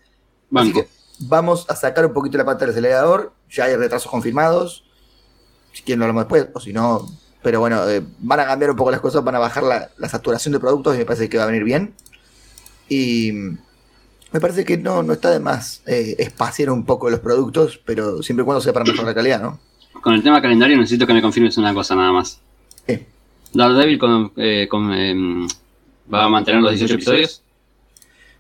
Así 0.55 0.75
que 0.75 0.89
vamos 1.21 1.65
a 1.71 1.75
sacar 1.75 2.05
un 2.05 2.13
poquito 2.13 2.37
la 2.37 2.45
pata 2.45 2.67
del 2.67 2.73
acelerador. 2.73 3.33
Ya 3.49 3.65
hay 3.65 3.77
retrasos 3.77 4.11
confirmados. 4.11 4.85
Si 5.73 5.83
quieren 5.83 6.01
lo 6.01 6.05
hablamos 6.05 6.25
después, 6.25 6.49
o 6.53 6.61
si 6.61 6.75
no. 6.75 7.09
Pero 7.43 7.61
bueno, 7.61 7.89
eh, 7.89 8.03
van 8.19 8.41
a 8.41 8.45
cambiar 8.45 8.73
un 8.73 8.77
poco 8.77 8.91
las 8.91 9.01
cosas, 9.01 9.25
van 9.25 9.37
a 9.37 9.39
bajar 9.39 9.63
la, 9.63 9.91
la 9.97 10.09
saturación 10.11 10.53
de 10.53 10.61
productos 10.61 10.97
y 10.97 10.99
me 10.99 11.07
parece 11.07 11.31
que 11.31 11.39
va 11.39 11.45
a 11.45 11.47
venir 11.47 11.65
bien. 11.65 11.95
Y, 12.91 13.33
Me 14.33 14.41
parece 14.41 14.65
que 14.65 14.79
no, 14.79 15.03
no 15.03 15.13
está 15.13 15.31
de 15.31 15.41
más 15.41 15.83
eh, 15.87 16.17
espaciar 16.19 16.71
un 16.71 16.85
poco 16.85 17.11
los 17.11 17.21
productos, 17.21 17.81
pero 17.85 18.23
siempre 18.23 18.43
y 18.43 18.47
cuando 18.47 18.61
sea 18.61 18.73
para 18.73 18.85
mejorar 18.85 19.07
la 19.07 19.15
calidad, 19.15 19.43
¿no? 19.43 19.61
Con 20.01 20.15
el 20.15 20.23
tema 20.23 20.41
calendario 20.41 20.77
necesito 20.77 21.07
que 21.07 21.13
me 21.15 21.23
confirmes 21.23 21.57
una 21.59 21.75
cosa 21.75 21.95
nada 21.95 22.13
más. 22.13 22.41
¿Qué? 22.87 23.07
Daredevil 23.53 23.99
con, 23.99 24.33
eh, 24.37 24.67
con, 24.69 24.93
em, 24.93 25.47
va 26.13 26.25
a 26.25 26.29
mantener 26.29 26.63
los 26.63 26.71
18 26.73 26.95
episodios. 26.95 27.43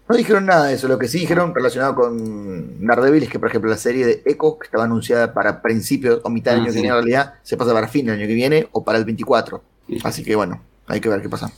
No 0.08 0.16
dijeron 0.16 0.46
nada 0.46 0.66
de 0.66 0.74
eso, 0.74 0.88
lo 0.88 0.98
que 0.98 1.08
sí 1.08 1.20
dijeron 1.20 1.54
relacionado 1.54 1.94
con 1.94 2.84
Daredevil 2.86 3.22
es 3.22 3.28
que, 3.28 3.38
por 3.38 3.48
ejemplo, 3.48 3.70
la 3.70 3.76
serie 3.76 4.04
de 4.04 4.22
Echo, 4.26 4.58
que 4.58 4.66
estaba 4.66 4.84
anunciada 4.84 5.32
para 5.32 5.62
principios 5.62 6.20
o 6.24 6.30
mitad 6.30 6.52
del 6.52 6.60
Ah, 6.60 6.64
año 6.64 6.72
que 6.72 6.80
viene, 6.80 6.88
en 6.88 6.94
realidad 6.94 7.34
se 7.42 7.56
pasa 7.56 7.72
para 7.72 7.86
fin 7.88 8.06
del 8.06 8.18
año 8.18 8.26
que 8.26 8.34
viene 8.34 8.68
o 8.72 8.82
para 8.82 8.98
el 8.98 9.04
24. 9.04 9.62
Sí. 9.88 9.98
Así 10.02 10.24
que 10.24 10.34
bueno, 10.34 10.60
hay 10.86 11.00
que 11.00 11.08
ver 11.08 11.22
qué 11.22 11.28
pasa. 11.28 11.52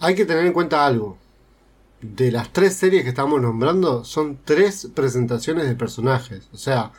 Hay 0.00 0.14
que 0.14 0.24
tener 0.24 0.46
en 0.46 0.52
cuenta 0.52 0.86
algo. 0.86 1.18
De 2.02 2.30
las 2.32 2.52
tres 2.52 2.74
series 2.74 3.04
que 3.04 3.10
estamos 3.10 3.40
nombrando, 3.40 4.04
son 4.04 4.38
tres 4.44 4.88
presentaciones 4.94 5.68
de 5.68 5.76
personajes. 5.76 6.48
O 6.52 6.56
sea, 6.56 6.92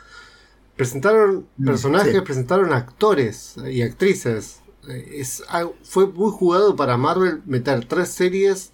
presentaron 0.76 1.46
Mm, 1.56 1.66
personajes, 1.66 2.14
sí. 2.14 2.20
presentaron 2.22 2.72
actores 2.72 3.56
y 3.70 3.82
actrices. 3.82 4.60
Eh, 4.88 5.16
Es, 5.20 5.42
algo- 5.48 5.74
fue 5.82 6.06
muy 6.06 6.30
jugado 6.32 6.74
para 6.76 6.96
Marvel 6.96 7.42
meter 7.46 7.84
tres 7.86 8.08
series 8.10 8.72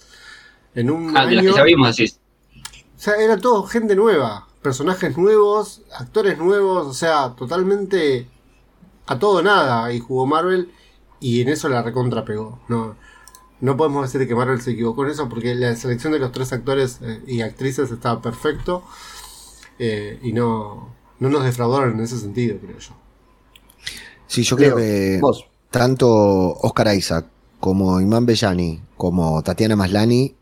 en 0.75 0.91
un 0.91 1.17
Ah, 1.17 1.27
de 1.27 1.37
las 1.37 1.45
año. 1.45 1.53
que 1.53 1.57
ya 1.59 1.65
vimos, 1.65 1.97
decís. 1.97 2.19
O 2.97 3.01
sea, 3.03 3.15
era 3.17 3.37
todo 3.39 3.65
gente 3.65 3.97
nueva, 3.97 4.47
personajes 4.63 5.17
nuevos, 5.17 5.83
actores 5.99 6.39
nuevos, 6.39 6.87
o 6.87 6.93
sea, 6.95 7.35
totalmente 7.37 8.29
a 9.07 9.19
todo 9.19 9.43
nada. 9.43 9.93
Y 9.93 9.99
jugó 10.01 10.27
Marvel 10.27 10.71
y 11.19 11.41
en 11.41 11.49
eso 11.49 11.69
la 11.69 11.83
recontra 11.83 12.25
pegó. 12.25 12.61
No, 12.69 12.97
no 13.61 13.77
podemos 13.77 14.11
decir 14.11 14.27
que 14.27 14.35
Marvel 14.35 14.61
se 14.61 14.73
equivocó 14.73 15.05
en 15.05 15.11
eso 15.13 15.29
porque 15.29 15.55
la 15.55 15.75
selección 15.77 16.13
de 16.13 16.19
los 16.19 16.33
tres 16.33 16.53
actores 16.53 16.99
eh, 17.03 17.21
y 17.27 17.41
actrices 17.43 17.91
estaba 17.91 18.21
perfecto 18.23 18.83
eh, 19.79 20.19
y 20.23 20.33
no, 20.33 20.89
no 21.19 21.29
nos 21.29 21.45
defraudaron 21.45 21.95
en 21.95 22.01
ese 22.01 22.19
sentido, 22.19 22.57
creo 22.59 22.79
yo. 22.79 22.93
Sí, 24.27 24.43
yo 24.43 24.57
creo 24.57 24.77
que 24.77 25.19
vos. 25.21 25.47
tanto 25.71 26.09
Oscar 26.09 26.95
Isaac 26.95 27.27
como 27.59 28.01
Imán 28.01 28.27
Bellani 28.27 28.81
como 28.97 29.43
Tatiana 29.43 29.77
Maslani 29.77 30.35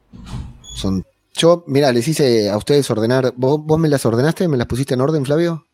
son. 0.74 1.04
Yo, 1.34 1.64
mira, 1.68 1.92
les 1.92 2.06
hice 2.08 2.50
a 2.50 2.56
ustedes 2.56 2.90
ordenar. 2.90 3.32
¿Vos, 3.36 3.60
vos 3.64 3.78
me 3.78 3.88
las 3.88 4.04
ordenaste? 4.04 4.48
¿Me 4.48 4.56
las 4.56 4.66
pusiste 4.66 4.94
en 4.94 5.00
orden, 5.00 5.24
Flavio? 5.24 5.64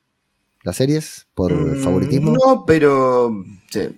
¿Las 0.62 0.76
series? 0.76 1.26
¿Por 1.34 1.52
Mm, 1.52 1.82
favoritismo? 1.82 2.32
No, 2.32 2.64
pero. 2.66 3.30
Sí. 3.70 3.88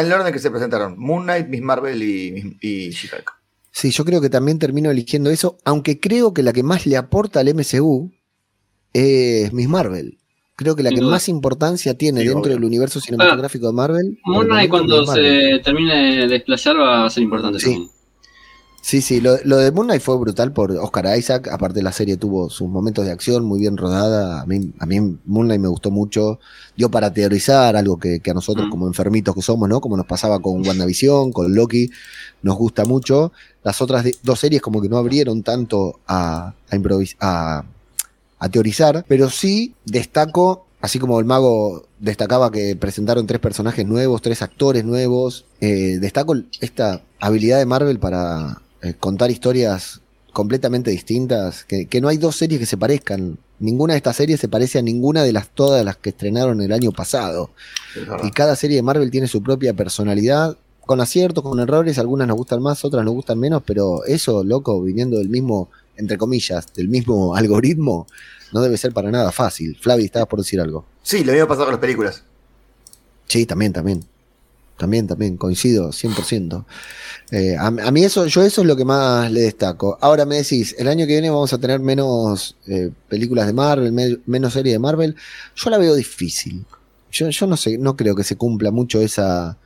En 0.00 0.06
el 0.06 0.12
orden 0.12 0.32
que 0.32 0.38
se 0.38 0.50
presentaron: 0.50 0.94
Moon 0.98 1.22
Knight, 1.24 1.48
Miss 1.48 1.62
Marvel 1.62 2.02
y, 2.02 2.56
y 2.60 2.90
She-Hulk. 2.90 3.32
Sí, 3.70 3.90
yo 3.90 4.04
creo 4.04 4.20
que 4.20 4.30
también 4.30 4.58
termino 4.58 4.90
eligiendo 4.90 5.30
eso, 5.30 5.58
aunque 5.64 6.00
creo 6.00 6.32
que 6.32 6.42
la 6.42 6.52
que 6.52 6.62
más 6.62 6.86
le 6.86 6.96
aporta 6.96 7.40
al 7.40 7.54
MCU 7.54 8.10
es 8.92 9.52
Miss 9.52 9.68
Marvel. 9.68 10.18
Creo 10.56 10.74
que 10.74 10.82
la 10.82 10.90
que 10.90 11.02
más 11.02 11.28
importancia 11.28 11.92
tiene 11.98 12.20
Sí, 12.22 12.26
dentro 12.28 12.44
obvio. 12.44 12.54
del 12.54 12.64
universo 12.64 12.98
cinematográfico 12.98 13.66
de 13.66 13.72
Marvel. 13.74 14.18
Moon 14.24 14.46
Knight 14.46 14.70
cuando 14.70 15.04
se 15.06 15.60
termine 15.62 16.16
de 16.16 16.28
desplayar 16.28 16.76
va 16.80 17.04
a 17.04 17.10
ser 17.10 17.22
importante 17.24 17.58
Sí. 17.60 17.66
también. 17.72 17.90
Sí, 18.86 19.02
sí, 19.02 19.20
lo, 19.20 19.36
lo 19.42 19.56
de 19.56 19.72
Moon 19.72 19.88
Knight 19.88 20.00
fue 20.00 20.16
brutal 20.16 20.52
por 20.52 20.70
Oscar 20.70 21.18
Isaac. 21.18 21.48
Aparte, 21.48 21.82
la 21.82 21.90
serie 21.90 22.16
tuvo 22.16 22.48
sus 22.50 22.68
momentos 22.68 23.04
de 23.04 23.10
acción 23.10 23.44
muy 23.44 23.58
bien 23.58 23.76
rodada. 23.76 24.40
A 24.42 24.46
mí, 24.46 24.72
a 24.78 24.86
mí 24.86 25.00
Moon 25.24 25.46
Knight 25.48 25.60
me 25.60 25.66
gustó 25.66 25.90
mucho. 25.90 26.38
Dio 26.76 26.88
para 26.88 27.12
teorizar, 27.12 27.74
algo 27.74 27.98
que, 27.98 28.20
que 28.20 28.30
a 28.30 28.34
nosotros, 28.34 28.68
Mm. 28.68 28.70
como 28.70 28.86
enfermitos 28.86 29.34
que 29.34 29.42
somos, 29.42 29.68
¿no? 29.68 29.80
Como 29.80 29.96
nos 29.96 30.06
pasaba 30.06 30.38
con 30.38 30.64
WandaVision, 30.64 31.32
con 31.32 31.52
Loki, 31.52 31.90
nos 32.42 32.56
gusta 32.56 32.84
mucho. 32.84 33.32
Las 33.64 33.82
otras 33.82 34.04
de- 34.04 34.14
dos 34.22 34.38
series, 34.38 34.62
como 34.62 34.80
que 34.80 34.88
no 34.88 34.98
abrieron 34.98 35.42
tanto 35.42 35.98
a, 36.06 36.54
a, 37.20 37.64
a 38.38 38.48
teorizar, 38.50 39.04
pero 39.08 39.30
sí 39.30 39.74
destaco. 39.84 40.64
Así 40.80 41.00
como 41.00 41.18
el 41.18 41.24
mago 41.26 41.86
destacaba 41.98 42.52
que 42.52 42.76
presentaron 42.76 43.26
tres 43.26 43.40
personajes 43.40 43.84
nuevos, 43.84 44.22
tres 44.22 44.42
actores 44.42 44.84
nuevos, 44.84 45.44
eh, 45.60 45.98
destaco 46.00 46.36
esta 46.60 47.02
habilidad 47.18 47.58
de 47.58 47.66
Marvel 47.66 47.98
para 47.98 48.62
eh, 48.86 48.94
contar 48.98 49.30
historias 49.30 50.00
completamente 50.32 50.90
distintas, 50.90 51.64
que, 51.64 51.86
que 51.86 52.00
no 52.00 52.08
hay 52.08 52.18
dos 52.18 52.36
series 52.36 52.60
que 52.60 52.66
se 52.66 52.76
parezcan. 52.76 53.38
Ninguna 53.58 53.94
de 53.94 53.98
estas 53.98 54.16
series 54.16 54.38
se 54.38 54.48
parece 54.48 54.78
a 54.78 54.82
ninguna 54.82 55.22
de 55.22 55.32
las 55.32 55.48
todas 55.48 55.82
las 55.84 55.96
que 55.96 56.10
estrenaron 56.10 56.60
el 56.60 56.72
año 56.72 56.92
pasado. 56.92 57.50
Y 58.22 58.30
cada 58.32 58.54
serie 58.54 58.76
de 58.76 58.82
Marvel 58.82 59.10
tiene 59.10 59.28
su 59.28 59.42
propia 59.42 59.72
personalidad, 59.72 60.58
con 60.86 61.00
aciertos, 61.00 61.42
con 61.42 61.58
errores, 61.58 61.98
algunas 61.98 62.28
nos 62.28 62.36
gustan 62.36 62.62
más, 62.62 62.84
otras 62.84 63.04
nos 63.04 63.12
gustan 63.12 63.38
menos, 63.38 63.62
pero 63.66 64.04
eso, 64.04 64.44
loco, 64.44 64.80
viniendo 64.82 65.18
del 65.18 65.28
mismo, 65.28 65.68
entre 65.96 66.16
comillas, 66.16 66.72
del 66.74 66.88
mismo 66.88 67.34
algoritmo, 67.36 68.06
no 68.52 68.60
debe 68.60 68.78
ser 68.78 68.92
para 68.92 69.10
nada 69.10 69.32
fácil. 69.32 69.76
Flavi, 69.80 70.04
estabas 70.04 70.28
por 70.28 70.38
decir 70.38 70.60
algo. 70.60 70.84
Sí, 71.02 71.24
lo 71.24 71.32
mismo 71.32 71.48
pasa 71.48 71.62
con 71.62 71.72
las 71.72 71.80
películas. 71.80 72.22
Sí, 73.26 73.44
también, 73.44 73.72
también. 73.72 74.04
También, 74.76 75.06
también, 75.06 75.36
coincido, 75.38 75.90
100%. 75.92 76.66
Eh, 77.30 77.56
a, 77.56 77.66
a 77.68 77.90
mí 77.90 78.04
eso, 78.04 78.26
yo 78.26 78.42
eso 78.42 78.60
es 78.60 78.66
lo 78.66 78.76
que 78.76 78.84
más 78.84 79.30
le 79.32 79.40
destaco. 79.40 79.96
Ahora 80.02 80.26
me 80.26 80.36
decís, 80.36 80.74
el 80.78 80.86
año 80.88 81.06
que 81.06 81.12
viene 81.14 81.30
vamos 81.30 81.52
a 81.52 81.58
tener 81.58 81.80
menos 81.80 82.56
eh, 82.66 82.90
películas 83.08 83.46
de 83.46 83.54
Marvel, 83.54 83.92
me- 83.92 84.18
menos 84.26 84.52
series 84.52 84.74
de 84.74 84.78
Marvel. 84.78 85.16
Yo 85.54 85.70
la 85.70 85.78
veo 85.78 85.94
difícil. 85.94 86.64
Yo, 87.10 87.30
yo 87.30 87.46
no 87.46 87.56
sé, 87.56 87.78
no 87.78 87.96
creo 87.96 88.14
que 88.14 88.24
se 88.24 88.36
cumpla 88.36 88.70
mucho 88.70 89.00
esa, 89.00 89.56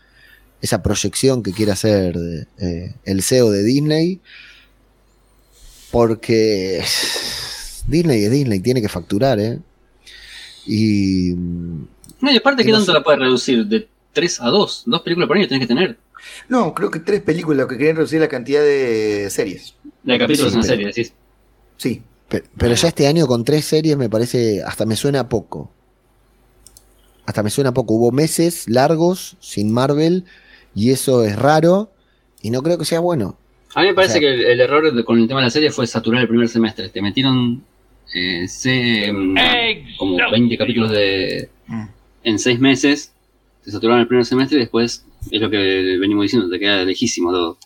esa 0.63 0.81
proyección 0.83 1.43
que 1.43 1.53
quiere 1.53 1.73
hacer 1.73 2.17
eh, 2.59 2.95
el 3.05 3.23
CEO 3.23 3.51
de 3.51 3.65
Disney. 3.65 4.21
Porque 5.91 6.83
Disney 7.89 8.25
es 8.25 8.31
Disney, 8.31 8.61
tiene 8.61 8.81
que 8.81 8.89
facturar, 8.89 9.41
¿eh? 9.41 9.59
Y 10.67 11.33
No, 11.35 12.31
y 12.31 12.37
aparte, 12.37 12.63
Y 12.63 12.67
¿qué 12.67 12.71
no 12.73 12.79
tanto 12.79 12.93
sé. 12.93 12.99
la 12.99 13.03
puedes 13.03 13.21
reducir? 13.21 13.67
De 13.67 13.89
3 14.13 14.41
a 14.41 14.47
2. 14.49 14.83
Dos 14.87 15.01
películas 15.03 15.29
por 15.29 15.37
año 15.37 15.49
tenés 15.49 15.63
que 15.67 15.75
tener. 15.75 15.99
No, 16.49 16.75
creo 16.75 16.91
que 16.91 17.01
tres 17.01 17.23
películas 17.23 17.59
lo 17.63 17.69
que 17.69 17.79
querían 17.79 17.97
reducir 17.97 18.21
la 18.21 18.29
cantidad 18.29 18.61
de 18.63 19.29
series. 19.31 19.75
De 20.03 20.19
capítulos 20.19 20.53
Sí, 20.53 20.59
en 20.59 20.63
pero- 20.63 20.73
serie, 20.73 20.87
decís. 20.87 21.13
Sí. 21.77 22.03
Pe- 22.29 22.45
Pero 22.57 22.75
ya 22.75 22.89
este 22.89 23.07
año 23.09 23.27
con 23.27 23.45
tres 23.45 23.65
series 23.65 23.97
me 23.97 24.09
parece, 24.09 24.63
hasta 24.63 24.87
me 24.87 24.95
suena 24.97 25.29
poco. 25.29 25.71
Hasta 27.27 27.43
me 27.43 27.51
suena 27.51 27.73
poco. 27.73 27.95
Hubo 27.95 28.13
meses 28.13 28.69
largos 28.69 29.37
sin 29.41 29.73
Marvel 29.73 30.25
y 30.75 30.91
eso 30.91 31.25
es 31.25 31.37
raro 31.37 31.91
y 32.43 32.51
no 32.51 32.63
creo 32.63 32.79
que 32.79 32.85
sea 32.85 33.01
bueno. 33.01 33.37
A 33.75 33.83
mí 33.83 33.89
me 33.89 33.95
parece 33.95 34.19
O 34.19 34.21
sea- 34.21 34.29
que 34.29 34.35
el, 34.35 34.41
el 34.47 34.61
error 34.61 34.93
de- 34.93 35.05
con 35.05 35.19
el 35.19 35.29
tema 35.29 35.41
de 35.41 35.47
la 35.47 35.51
serie 35.51 35.71
fue 35.71 35.87
saturar 35.87 36.23
el 36.23 36.29
primer 36.29 36.49
semestre. 36.49 36.89
Te 36.89 37.03
metieron 37.03 37.65
eh, 38.13 38.49
se- 38.49 39.13
mm, 39.13 39.37
como 39.97 40.17
20 40.33 40.59
capítulos 40.59 40.91
de 40.91 41.49
Mm. 41.69 41.85
en 42.25 42.39
6 42.41 42.59
meses. 42.59 43.13
Te 43.65 43.71
saturaron 43.71 44.01
el 44.01 44.09
primer 44.09 44.25
semestre 44.25 44.59
y 44.59 44.61
después 44.61 45.05
es 45.31 45.41
lo 45.41 45.51
que 45.51 45.57
venimos 46.01 46.23
diciendo, 46.23 46.49
te 46.49 46.59
queda 46.59 46.85
lejísimo 46.85 47.31
todo. 47.31 47.59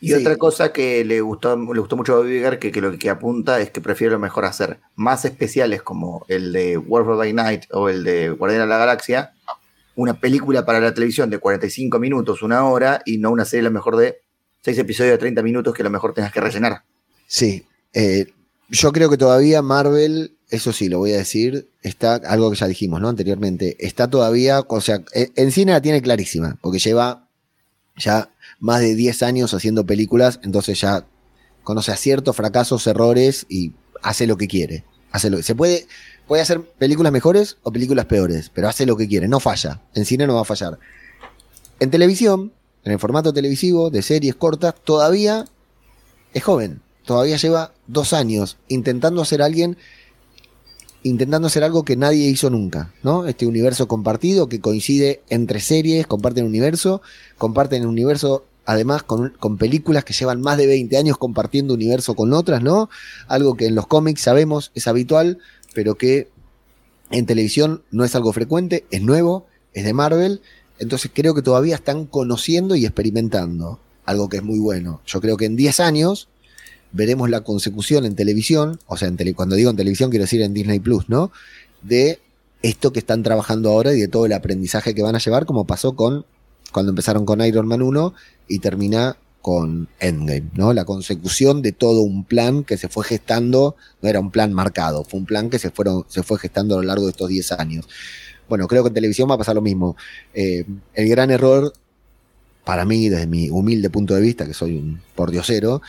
Y 0.00 0.08
Sí. 0.08 0.14
otra 0.14 0.36
cosa 0.36 0.72
que 0.72 1.04
le 1.04 1.20
gustó, 1.20 1.56
le 1.56 1.80
gustó 1.80 1.96
mucho 1.96 2.14
a 2.14 2.16
Bobby 2.18 2.36
Iger, 2.36 2.58
que, 2.58 2.70
que 2.70 2.80
lo 2.80 2.96
que 2.98 3.08
apunta 3.10 3.60
es 3.60 3.70
que 3.70 3.80
prefiere 3.80 4.12
lo 4.12 4.18
mejor 4.18 4.44
hacer 4.44 4.78
más 4.94 5.24
especiales 5.24 5.82
como 5.82 6.24
el 6.28 6.52
de 6.52 6.76
Warfare 6.76 7.16
by 7.16 7.32
Night 7.32 7.62
o 7.72 7.88
el 7.88 8.04
de 8.04 8.30
Guardián 8.30 8.62
de 8.62 8.66
la 8.66 8.78
Galaxia, 8.78 9.32
una 9.94 10.20
película 10.20 10.66
para 10.66 10.80
la 10.80 10.92
televisión 10.92 11.30
de 11.30 11.38
45 11.38 11.98
minutos, 11.98 12.42
una 12.42 12.64
hora, 12.68 13.00
y 13.06 13.16
no 13.18 13.30
una 13.30 13.46
serie 13.46 13.60
a 13.66 13.70
lo 13.70 13.74
mejor 13.74 13.96
de 13.96 14.18
6 14.62 14.76
episodios 14.78 15.12
de 15.12 15.18
30 15.18 15.42
minutos 15.42 15.72
que 15.72 15.82
a 15.82 15.84
lo 15.84 15.90
mejor 15.90 16.12
tengas 16.12 16.32
que 16.32 16.40
rellenar. 16.40 16.82
Sí, 17.26 17.64
eh, 17.94 18.26
yo 18.68 18.92
creo 18.92 19.08
que 19.08 19.16
todavía 19.16 19.62
Marvel, 19.62 20.35
eso 20.50 20.72
sí, 20.72 20.88
lo 20.88 20.98
voy 20.98 21.12
a 21.12 21.16
decir, 21.16 21.68
está, 21.82 22.14
algo 22.14 22.50
que 22.50 22.56
ya 22.56 22.66
dijimos, 22.66 23.00
¿no? 23.00 23.08
Anteriormente, 23.08 23.76
está 23.80 24.08
todavía, 24.08 24.60
o 24.68 24.80
sea, 24.80 25.02
eh, 25.14 25.30
en 25.34 25.50
cine 25.50 25.72
la 25.72 25.80
tiene 25.80 26.00
clarísima, 26.02 26.56
porque 26.60 26.78
lleva 26.78 27.28
ya 27.96 28.30
más 28.60 28.80
de 28.80 28.94
10 28.94 29.22
años 29.22 29.54
haciendo 29.54 29.84
películas, 29.86 30.40
entonces 30.42 30.80
ya 30.80 31.06
conoce 31.64 31.90
aciertos, 31.90 32.36
fracasos, 32.36 32.86
errores 32.86 33.46
y 33.48 33.72
hace 34.02 34.26
lo 34.26 34.36
que 34.36 34.46
quiere. 34.46 34.84
Hace 35.10 35.30
lo, 35.30 35.42
se 35.42 35.54
puede, 35.54 35.86
puede 36.26 36.42
hacer 36.42 36.60
películas 36.62 37.12
mejores 37.12 37.56
o 37.62 37.72
películas 37.72 38.06
peores, 38.06 38.50
pero 38.54 38.68
hace 38.68 38.86
lo 38.86 38.96
que 38.96 39.08
quiere, 39.08 39.28
no 39.28 39.40
falla. 39.40 39.82
En 39.94 40.04
cine 40.04 40.26
no 40.26 40.34
va 40.34 40.42
a 40.42 40.44
fallar. 40.44 40.78
En 41.80 41.90
televisión, 41.90 42.52
en 42.84 42.92
el 42.92 42.98
formato 42.98 43.32
televisivo, 43.32 43.90
de 43.90 44.02
series 44.02 44.36
cortas, 44.36 44.74
todavía 44.84 45.46
es 46.32 46.44
joven. 46.44 46.82
Todavía 47.04 47.36
lleva 47.36 47.72
dos 47.86 48.12
años 48.12 48.58
intentando 48.68 49.22
hacer 49.22 49.42
alguien, 49.42 49.76
intentando 51.08 51.46
hacer 51.46 51.64
algo 51.64 51.84
que 51.84 51.96
nadie 51.96 52.28
hizo 52.28 52.50
nunca, 52.50 52.92
¿no? 53.02 53.26
Este 53.26 53.46
universo 53.46 53.88
compartido 53.88 54.48
que 54.48 54.60
coincide 54.60 55.22
entre 55.28 55.60
series, 55.60 56.06
comparten 56.06 56.44
universo, 56.44 57.02
comparten 57.38 57.82
el 57.82 57.88
universo 57.88 58.44
además 58.64 59.04
con, 59.04 59.30
con 59.38 59.58
películas 59.58 60.04
que 60.04 60.12
llevan 60.12 60.40
más 60.40 60.58
de 60.58 60.66
20 60.66 60.96
años 60.96 61.18
compartiendo 61.18 61.74
universo 61.74 62.14
con 62.14 62.32
otras, 62.32 62.62
¿no? 62.62 62.90
Algo 63.28 63.54
que 63.54 63.66
en 63.66 63.76
los 63.76 63.86
cómics 63.86 64.22
sabemos 64.22 64.72
es 64.74 64.88
habitual, 64.88 65.38
pero 65.72 65.94
que 65.94 66.28
en 67.10 67.26
televisión 67.26 67.82
no 67.92 68.04
es 68.04 68.16
algo 68.16 68.32
frecuente, 68.32 68.84
es 68.90 69.02
nuevo, 69.02 69.46
es 69.72 69.84
de 69.84 69.92
Marvel, 69.92 70.40
entonces 70.78 71.10
creo 71.14 71.34
que 71.34 71.42
todavía 71.42 71.76
están 71.76 72.06
conociendo 72.06 72.74
y 72.74 72.84
experimentando, 72.84 73.78
algo 74.04 74.28
que 74.28 74.38
es 74.38 74.42
muy 74.42 74.58
bueno. 74.58 75.00
Yo 75.06 75.20
creo 75.20 75.36
que 75.36 75.44
en 75.44 75.56
10 75.56 75.80
años 75.80 76.28
veremos 76.92 77.30
la 77.30 77.42
consecución 77.42 78.04
en 78.04 78.14
televisión, 78.14 78.78
o 78.86 78.96
sea, 78.96 79.08
en 79.08 79.16
tele- 79.16 79.34
cuando 79.34 79.56
digo 79.56 79.70
en 79.70 79.76
televisión 79.76 80.10
quiero 80.10 80.24
decir 80.24 80.42
en 80.42 80.54
Disney 80.54 80.80
Plus, 80.80 81.08
¿no? 81.08 81.30
De 81.82 82.20
esto 82.62 82.92
que 82.92 82.98
están 82.98 83.22
trabajando 83.22 83.70
ahora 83.70 83.92
y 83.94 84.00
de 84.00 84.08
todo 84.08 84.26
el 84.26 84.32
aprendizaje 84.32 84.94
que 84.94 85.02
van 85.02 85.14
a 85.14 85.18
llevar, 85.18 85.46
como 85.46 85.66
pasó 85.66 85.94
con 85.94 86.24
cuando 86.72 86.90
empezaron 86.90 87.24
con 87.24 87.40
Iron 87.42 87.66
Man 87.68 87.82
1 87.82 88.14
y 88.48 88.58
termina 88.58 89.16
con 89.40 89.88
Endgame, 90.00 90.50
¿no? 90.54 90.72
La 90.72 90.84
consecución 90.84 91.62
de 91.62 91.70
todo 91.72 92.00
un 92.00 92.24
plan 92.24 92.64
que 92.64 92.76
se 92.76 92.88
fue 92.88 93.04
gestando, 93.04 93.76
no 94.02 94.08
era 94.08 94.18
un 94.18 94.32
plan 94.32 94.52
marcado, 94.52 95.04
fue 95.04 95.20
un 95.20 95.26
plan 95.26 95.48
que 95.50 95.60
se, 95.60 95.70
fueron, 95.70 96.04
se 96.08 96.24
fue 96.24 96.38
gestando 96.38 96.74
a 96.74 96.78
lo 96.78 96.82
largo 96.88 97.04
de 97.04 97.10
estos 97.12 97.28
10 97.28 97.52
años. 97.52 97.86
Bueno, 98.48 98.66
creo 98.66 98.82
que 98.82 98.88
en 98.88 98.94
televisión 98.94 99.30
va 99.30 99.34
a 99.34 99.38
pasar 99.38 99.54
lo 99.54 99.62
mismo. 99.62 99.96
Eh, 100.34 100.64
el 100.94 101.08
gran 101.08 101.30
error, 101.30 101.72
para 102.64 102.84
mí, 102.84 103.08
desde 103.08 103.28
mi 103.28 103.48
humilde 103.48 103.88
punto 103.90 104.14
de 104.14 104.20
vista, 104.20 104.46
que 104.46 104.54
soy 104.54 104.76
un 104.76 105.00
pordiosero, 105.14 105.80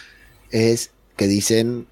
es 0.52 0.92
que 1.16 1.28
dicen, 1.28 1.88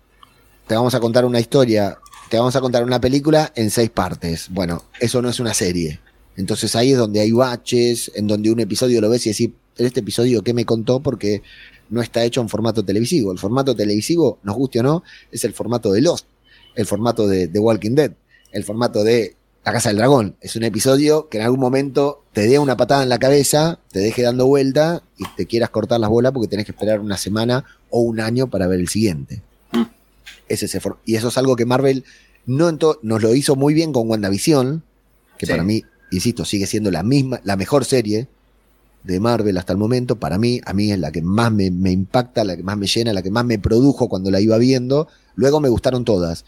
te 0.67 0.75
vamos 0.75 0.95
a 0.95 0.99
contar 0.99 1.25
una 1.25 1.39
historia, 1.39 1.97
te 2.29 2.37
vamos 2.37 2.55
a 2.55 2.61
contar 2.61 2.83
una 2.83 2.99
película 2.99 3.51
en 3.55 3.69
seis 3.69 3.89
partes. 3.89 4.47
Bueno, 4.49 4.83
eso 4.99 5.21
no 5.21 5.29
es 5.29 5.39
una 5.39 5.53
serie. 5.53 5.99
Entonces 6.37 6.75
ahí 6.75 6.91
es 6.91 6.97
donde 6.97 7.19
hay 7.19 7.31
baches, 7.31 8.11
en 8.15 8.27
donde 8.27 8.51
un 8.51 8.59
episodio 8.59 9.01
lo 9.01 9.09
ves 9.09 9.25
y 9.25 9.29
decís, 9.29 9.51
este 9.77 9.99
episodio, 9.99 10.43
¿qué 10.43 10.53
me 10.53 10.65
contó? 10.65 11.01
Porque 11.01 11.41
no 11.89 12.01
está 12.01 12.23
hecho 12.23 12.41
en 12.41 12.49
formato 12.49 12.83
televisivo. 12.83 13.31
El 13.31 13.39
formato 13.39 13.75
televisivo, 13.75 14.39
nos 14.43 14.55
guste 14.55 14.79
o 14.79 14.83
no, 14.83 15.03
es 15.31 15.43
el 15.43 15.53
formato 15.53 15.91
de 15.91 16.01
Lost, 16.01 16.25
el 16.75 16.85
formato 16.85 17.27
de 17.27 17.47
The 17.47 17.59
Walking 17.59 17.95
Dead, 17.95 18.11
el 18.51 18.63
formato 18.63 19.03
de 19.03 19.35
La 19.63 19.71
Casa 19.71 19.89
del 19.89 19.97
Dragón. 19.97 20.35
Es 20.41 20.55
un 20.55 20.63
episodio 20.63 21.29
que 21.29 21.37
en 21.37 21.43
algún 21.43 21.59
momento 21.59 22.23
te 22.33 22.47
dé 22.47 22.59
una 22.59 22.77
patada 22.77 23.03
en 23.03 23.09
la 23.09 23.19
cabeza, 23.19 23.79
te 23.91 23.99
deje 23.99 24.23
dando 24.23 24.47
vuelta 24.47 25.03
y 25.17 25.23
te 25.35 25.45
quieras 25.45 25.69
cortar 25.69 25.99
las 25.99 26.09
bolas 26.09 26.31
porque 26.31 26.47
tenés 26.47 26.65
que 26.65 26.71
esperar 26.71 26.99
una 26.99 27.17
semana 27.17 27.65
o 27.97 28.01
un 28.01 28.19
año 28.19 28.47
para 28.47 28.67
ver 28.67 28.81
el 28.81 28.89
siguiente. 28.89 29.41
Es 30.49 30.61
ese 30.63 30.81
y 31.05 31.15
eso 31.15 31.29
es 31.29 31.37
algo 31.37 31.55
que 31.55 31.65
Marvel 31.65 32.03
no 32.45 32.69
nos 33.01 33.23
lo 33.23 33.33
hizo 33.33 33.55
muy 33.55 33.73
bien 33.73 33.93
con 33.93 34.09
WandaVision, 34.09 34.83
que 35.37 35.45
Sí. 35.45 35.51
para 35.53 35.63
mí, 35.63 35.81
insisto, 36.11 36.43
sigue 36.43 36.67
siendo 36.67 36.91
la 36.91 37.03
misma, 37.03 37.39
la 37.45 37.55
mejor 37.55 37.85
serie 37.85 38.27
de 39.03 39.19
Marvel 39.21 39.57
hasta 39.57 39.71
el 39.71 39.79
momento. 39.79 40.17
Para 40.17 40.37
mí, 40.37 40.59
a 40.65 40.73
mí 40.73 40.91
es 40.91 40.99
la 40.99 41.09
que 41.13 41.21
más 41.21 41.53
me, 41.53 41.71
me 41.71 41.91
impacta, 41.91 42.43
la 42.43 42.57
que 42.57 42.63
más 42.63 42.77
me 42.77 42.85
llena, 42.85 43.13
la 43.13 43.21
que 43.21 43.31
más 43.31 43.45
me 43.45 43.59
produjo 43.59 44.09
cuando 44.09 44.29
la 44.29 44.41
iba 44.41 44.57
viendo. 44.57 45.07
Luego 45.35 45.61
me 45.61 45.69
gustaron 45.69 46.03
todas. 46.03 46.43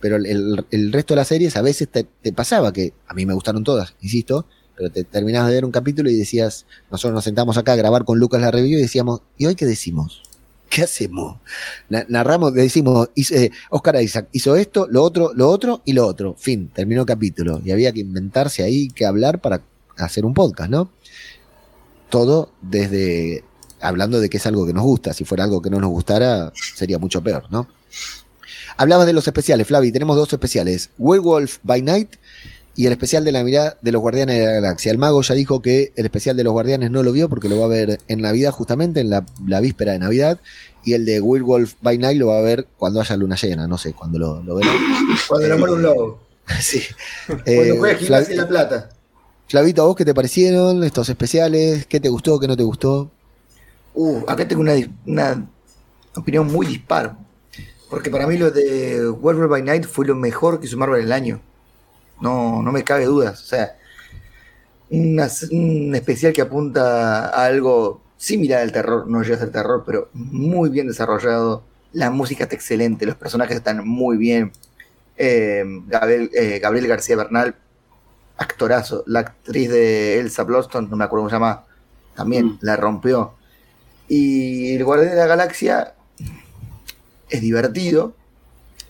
Pero 0.00 0.16
el 0.16 0.92
resto 0.92 1.14
de 1.14 1.16
las 1.18 1.28
series 1.28 1.56
a 1.56 1.62
veces 1.62 1.88
te, 1.88 2.04
te 2.22 2.32
pasaba 2.32 2.72
que 2.72 2.92
a 3.06 3.14
mí 3.14 3.24
me 3.24 3.34
gustaron 3.34 3.62
todas, 3.62 3.94
insisto, 4.00 4.46
pero 4.76 4.90
te 4.90 5.04
terminabas 5.04 5.48
de 5.50 5.54
ver 5.54 5.64
un 5.64 5.72
capítulo 5.72 6.10
y 6.10 6.16
decías, 6.16 6.66
nosotros 6.90 7.14
nos 7.14 7.24
sentamos 7.24 7.56
acá 7.56 7.72
a 7.74 7.76
grabar 7.76 8.04
con 8.04 8.18
Lucas 8.18 8.40
la 8.40 8.50
review 8.50 8.78
y 8.78 8.82
decíamos, 8.82 9.22
¿y 9.36 9.46
hoy 9.46 9.54
qué 9.54 9.66
decimos? 9.66 10.22
¿Qué 10.70 10.82
hacemos? 10.82 11.38
Na- 11.88 12.04
narramos, 12.08 12.52
decimos, 12.52 13.08
hizo- 13.14 13.34
eh, 13.34 13.50
Oscar 13.70 14.02
Isaac 14.02 14.28
hizo 14.32 14.54
esto, 14.56 14.86
lo 14.90 15.02
otro, 15.02 15.32
lo 15.34 15.48
otro 15.48 15.82
y 15.84 15.92
lo 15.94 16.06
otro. 16.06 16.34
Fin, 16.38 16.70
terminó 16.74 17.02
el 17.02 17.06
capítulo. 17.06 17.60
Y 17.64 17.70
había 17.70 17.92
que 17.92 18.00
inventarse 18.00 18.62
ahí 18.62 18.88
que 18.88 19.06
hablar 19.06 19.40
para 19.40 19.62
hacer 19.96 20.24
un 20.24 20.34
podcast, 20.34 20.70
¿no? 20.70 20.90
Todo 22.10 22.52
desde 22.62 23.44
hablando 23.80 24.20
de 24.20 24.28
que 24.28 24.38
es 24.38 24.46
algo 24.46 24.66
que 24.66 24.72
nos 24.72 24.84
gusta. 24.84 25.12
Si 25.12 25.24
fuera 25.24 25.44
algo 25.44 25.62
que 25.62 25.70
no 25.70 25.80
nos 25.80 25.90
gustara, 25.90 26.52
sería 26.74 26.98
mucho 26.98 27.22
peor, 27.22 27.44
¿no? 27.50 27.68
Hablabas 28.76 29.06
de 29.06 29.12
los 29.12 29.26
especiales, 29.26 29.66
Flavi. 29.66 29.90
Tenemos 29.92 30.16
dos 30.16 30.32
especiales: 30.32 30.90
Werewolf 30.98 31.58
by 31.62 31.82
Night 31.82 32.14
y 32.78 32.86
el 32.86 32.92
especial 32.92 33.24
de 33.24 33.32
la 33.32 33.42
mirada 33.42 33.76
de 33.82 33.90
los 33.90 34.00
Guardianes 34.00 34.38
de 34.38 34.46
la 34.46 34.52
Galaxia. 34.52 34.92
El 34.92 34.98
mago 34.98 35.20
ya 35.20 35.34
dijo 35.34 35.60
que 35.60 35.92
el 35.96 36.04
especial 36.04 36.36
de 36.36 36.44
los 36.44 36.52
Guardianes 36.52 36.92
no 36.92 37.02
lo 37.02 37.10
vio 37.10 37.28
porque 37.28 37.48
lo 37.48 37.58
va 37.58 37.64
a 37.64 37.68
ver 37.68 37.98
en 38.06 38.20
Navidad, 38.20 38.52
justamente 38.52 39.00
en 39.00 39.10
la, 39.10 39.26
la 39.48 39.58
víspera 39.60 39.92
de 39.92 39.98
Navidad. 39.98 40.38
Y 40.84 40.92
el 40.94 41.04
de 41.04 41.20
Werewolf 41.20 41.74
by 41.82 41.98
Night 41.98 42.18
lo 42.20 42.28
va 42.28 42.38
a 42.38 42.42
ver 42.42 42.68
cuando 42.78 43.00
haya 43.00 43.16
luna 43.16 43.34
llena, 43.34 43.66
no 43.66 43.78
sé, 43.78 43.94
cuando 43.94 44.20
lo, 44.20 44.42
lo 44.44 44.54
verá. 44.54 44.70
Cuando 45.26 45.48
le 45.48 45.56
muere 45.56 45.74
un 45.74 45.82
lobo. 45.82 46.20
sí. 46.60 46.80
Cuando 47.26 47.42
Eh, 47.46 47.74
juega 47.76 47.98
Gimnasia 47.98 48.26
Flavi- 48.28 48.30
en 48.30 48.36
La 48.36 48.48
Plata. 48.48 48.88
Flavito, 49.48 49.82
¿a 49.82 49.86
vos 49.86 49.96
qué 49.96 50.04
te 50.04 50.14
parecieron 50.14 50.84
estos 50.84 51.08
especiales? 51.08 51.84
¿Qué 51.86 51.98
te 51.98 52.08
gustó, 52.08 52.38
qué 52.38 52.46
no 52.46 52.56
te 52.56 52.62
gustó? 52.62 53.10
Uh, 53.94 54.20
acá 54.28 54.46
tengo 54.46 54.62
una, 54.62 54.74
una 55.04 55.48
opinión 56.14 56.46
muy 56.46 56.64
dispar. 56.66 57.16
Porque 57.90 58.08
para 58.08 58.28
mí 58.28 58.36
lo 58.38 58.52
de 58.52 59.10
Werewolf 59.10 59.50
by 59.50 59.62
Night 59.62 59.84
fue 59.84 60.06
lo 60.06 60.14
mejor 60.14 60.60
que 60.60 60.66
hizo 60.66 60.76
Marvel 60.76 61.00
en 61.00 61.06
el 61.06 61.12
año. 61.12 61.40
No, 62.20 62.62
no 62.62 62.72
me 62.72 62.84
cabe 62.84 63.04
dudas. 63.06 63.42
O 63.42 63.46
sea, 63.46 63.76
una- 64.90 65.28
un 65.52 65.94
especial 65.94 66.32
que 66.32 66.42
apunta 66.42 67.28
a 67.28 67.44
algo 67.46 68.00
similar 68.16 68.62
al 68.62 68.72
terror, 68.72 69.06
no 69.06 69.22
llega 69.22 69.36
a 69.36 69.40
ser 69.40 69.52
terror, 69.52 69.82
pero 69.86 70.08
muy 70.12 70.70
bien 70.70 70.88
desarrollado. 70.88 71.62
La 71.92 72.10
música 72.10 72.44
está 72.44 72.56
excelente, 72.56 73.06
los 73.06 73.14
personajes 73.16 73.56
están 73.56 73.86
muy 73.86 74.16
bien. 74.16 74.52
Eh, 75.16 75.64
Gabriel, 75.86 76.30
eh, 76.34 76.58
Gabriel 76.60 76.86
García 76.88 77.16
Bernal, 77.16 77.54
actorazo. 78.36 79.04
La 79.06 79.20
actriz 79.20 79.68
de 79.70 80.18
Elsa 80.20 80.42
Bloston, 80.44 80.88
no 80.90 80.96
me 80.96 81.04
acuerdo 81.04 81.22
cómo 81.22 81.30
se 81.30 81.36
llama, 81.36 81.64
también 82.14 82.46
Mm. 82.46 82.58
la 82.62 82.76
rompió. 82.76 83.34
Y 84.08 84.74
el 84.74 84.84
Guardián 84.84 85.10
de 85.10 85.16
la 85.16 85.26
Galaxia 85.26 85.94
es 87.28 87.40
divertido, 87.40 88.14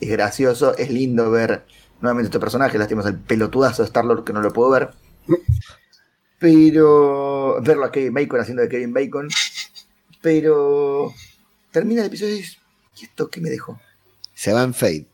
es 0.01 0.11
gracioso, 0.11 0.77
es 0.77 0.91
lindo 0.91 1.31
ver 1.31 1.65
nuevamente 2.01 2.29
este 2.29 2.41
personaje. 2.41 2.79
Lastimos 2.79 3.07
el 3.07 3.19
pelotudazo 3.19 3.83
de 3.83 3.87
Star-Lord 3.87 4.25
que 4.25 4.33
no 4.33 4.41
lo 4.41 4.53
puedo 4.53 4.71
ver. 4.71 4.91
Pero 6.39 7.61
verlo 7.63 7.85
a 7.87 7.93
Kevin 7.93 8.15
Bacon 8.15 8.41
haciendo 8.41 8.63
de 8.63 8.69
Kevin 8.69 8.93
Bacon. 8.93 9.29
Pero 10.21 11.13
termina 11.71 12.03
el 12.03 12.07
episodio 12.09 12.35
y 12.35 12.39
dices, 12.39 12.59
¿y 13.01 13.05
esto 13.05 13.29
qué 13.29 13.41
me 13.41 13.51
dejó? 13.51 13.81
Se 14.35 14.53
va 14.53 14.63
en 14.63 14.75
fade. 14.75 15.07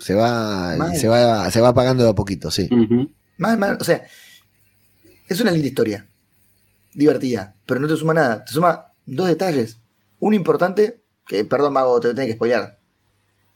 Se 0.00 0.14
va, 0.14 0.76
Mal. 0.76 0.96
se 0.96 1.08
va, 1.08 1.50
se 1.50 1.60
va 1.60 1.68
apagando 1.68 2.04
de 2.04 2.10
a 2.10 2.14
poquito, 2.14 2.50
sí. 2.50 2.68
Ujú. 2.70 3.10
Más, 3.38 3.58
más, 3.58 3.76
o 3.80 3.84
sea, 3.84 4.04
es 5.28 5.40
una 5.40 5.50
linda 5.50 5.66
historia. 5.68 6.06
Divertida. 6.94 7.54
Pero 7.66 7.80
no 7.80 7.88
te 7.88 7.96
suma 7.96 8.14
nada. 8.14 8.44
Te 8.44 8.52
suma 8.52 8.92
dos 9.06 9.28
detalles. 9.28 9.78
Uno 10.18 10.36
importante, 10.36 11.02
que 11.26 11.44
perdón, 11.44 11.72
Mago, 11.74 12.00
te 12.00 12.08
lo 12.08 12.14
tengo 12.14 12.26
que 12.28 12.34
spoilear. 12.34 12.78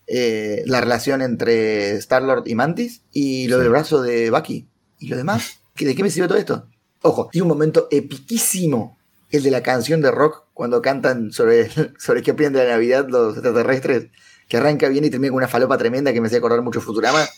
Eh, 0.06 0.62
la 0.66 0.80
relación 0.80 1.22
entre 1.22 1.92
Star-Lord 1.96 2.44
y 2.46 2.54
Mantis 2.54 3.02
y 3.12 3.48
lo 3.48 3.56
Sí. 3.56 3.62
del 3.62 3.70
brazo 3.70 4.02
de 4.02 4.30
Bucky. 4.30 4.66
¿Y 4.98 5.08
lo 5.08 5.16
demás? 5.16 5.60
¿Qué- 5.74 5.86
¿De 5.86 5.94
qué 5.94 6.02
me 6.02 6.10
sirve 6.10 6.28
todo 6.28 6.38
esto? 6.38 6.66
Ojo, 7.02 7.28
tiene 7.32 7.42
un 7.42 7.48
momento 7.48 7.88
epiquísimo. 7.90 8.98
El 9.30 9.42
de 9.42 9.50
la 9.50 9.62
canción 9.62 10.00
de 10.00 10.10
rock 10.10 10.44
cuando 10.54 10.80
cantan 10.80 11.32
sobre, 11.32 11.68
sobre 11.98 12.22
qué 12.22 12.30
opinan 12.32 12.52
de 12.52 12.64
la 12.64 12.70
Navidad 12.72 13.06
los 13.08 13.34
extraterrestres. 13.34 14.08
Que 14.48 14.58
arranca 14.58 14.88
bien 14.88 15.04
y 15.04 15.10
termina 15.10 15.30
con 15.30 15.38
una 15.38 15.48
falopa 15.48 15.78
tremenda 15.78 16.12
que 16.12 16.20
me 16.20 16.26
hacía 16.26 16.38
acordar 16.38 16.62
mucho 16.62 16.80
Futurama. 16.80 17.24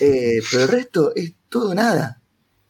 Eh, 0.00 0.40
pero 0.50 0.64
el 0.64 0.68
resto 0.68 1.12
es 1.14 1.34
todo 1.48 1.72
nada. 1.74 2.20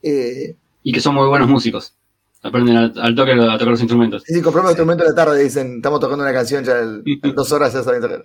Eh, 0.02 0.56
Y 0.82 0.92
que 0.92 1.00
son 1.00 1.14
muy 1.14 1.26
buenos 1.26 1.48
músicos. 1.48 1.94
Aprenden 2.42 2.76
al, 2.76 2.92
al 2.96 3.14
toque 3.16 3.32
a 3.32 3.36
tocar 3.58 3.66
los 3.68 3.80
instrumentos. 3.80 4.22
sí, 4.26 4.34
sí, 4.34 4.42
compramos 4.42 4.70
el 4.70 4.74
instrumento 4.74 5.02
de 5.04 5.10
la 5.10 5.16
tarde, 5.16 5.42
dicen, 5.42 5.76
estamos 5.76 5.98
tocando 6.00 6.22
una 6.22 6.32
canción 6.34 6.62
ya 6.64 6.78
el- 6.80 7.02
en 7.06 7.34
dos 7.34 7.50
horas 7.50 7.72
ya 7.72 7.82
saben 7.82 8.02
tocar. 8.02 8.24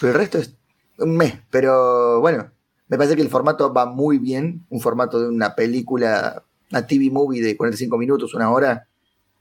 Pero 0.00 0.12
el 0.12 0.18
resto 0.18 0.38
es 0.38 0.54
un 0.98 1.16
mes. 1.16 1.34
Pero 1.50 2.20
bueno, 2.20 2.50
me 2.88 2.96
parece 2.96 3.16
que 3.16 3.22
el 3.22 3.28
formato 3.28 3.72
va 3.72 3.86
muy 3.86 4.18
bien. 4.18 4.64
Un 4.68 4.80
formato 4.80 5.20
de 5.20 5.28
una 5.28 5.54
película, 5.54 6.42
una 6.70 6.86
TV 6.86 7.10
movie 7.10 7.42
de 7.42 7.56
45 7.56 7.96
minutos, 7.98 8.34
una 8.34 8.50
hora, 8.50 8.86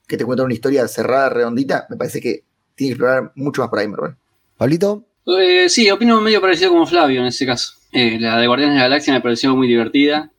que 0.08 0.18
te 0.18 0.26
cuenta 0.26 0.44
una 0.44 0.54
historia 0.54 0.88
cerrada, 0.88 1.30
redondita. 1.30 1.86
Me 1.90 1.98
parece 1.98 2.22
que 2.22 2.44
tiene 2.76 2.90
que 2.90 2.94
explorar 2.94 3.32
mucho 3.36 3.62
más 3.62 3.70
por 3.70 3.80
ahí, 3.80 3.88
Marvel. 3.88 4.16
Pablito, 4.58 5.06
Eh, 5.26 5.70
sí, 5.70 5.90
opino 5.90 6.20
medio 6.20 6.42
parecido 6.42 6.72
como 6.72 6.86
Flavio 6.86 7.22
en 7.22 7.28
ese 7.28 7.46
caso. 7.46 7.74
Eh, 7.92 8.20
la 8.20 8.38
de 8.38 8.48
Guardianes 8.48 8.76
de 8.76 8.80
la 8.80 8.88
Galaxia 8.90 9.14
me 9.14 9.22
pareció 9.22 9.56
muy 9.56 9.68
divertida. 9.68 10.32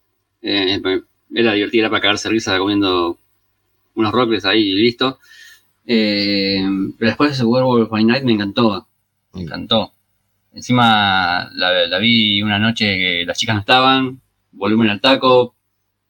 Eh, 0.43 0.81
era 1.35 1.53
divertida, 1.55 1.83
era 1.83 1.91
para 1.91 2.03
cagarse 2.03 2.29
risa 2.29 2.59
comiendo 2.59 3.19
unos 3.95 4.13
rockles 4.13 4.45
ahí 4.45 4.61
y 4.61 4.75
listo. 4.75 5.19
Eh, 5.87 6.63
pero 6.99 7.11
después 7.11 7.33
ese 7.33 7.45
Werewolf 7.45 7.89
by 7.89 8.05
Night 8.05 8.25
me 8.25 8.33
encantó. 8.33 8.87
Me 9.33 9.43
encantó. 9.43 9.94
Encima 10.55 11.51
la, 11.55 11.99
vi 11.99 12.41
una 12.43 12.59
noche 12.59 12.85
que 12.97 13.25
las 13.27 13.39
chicas 13.39 13.55
no 13.57 13.61
estaban, 13.61 14.21
volumen 14.53 14.89
al 14.91 15.01
taco, 15.01 15.57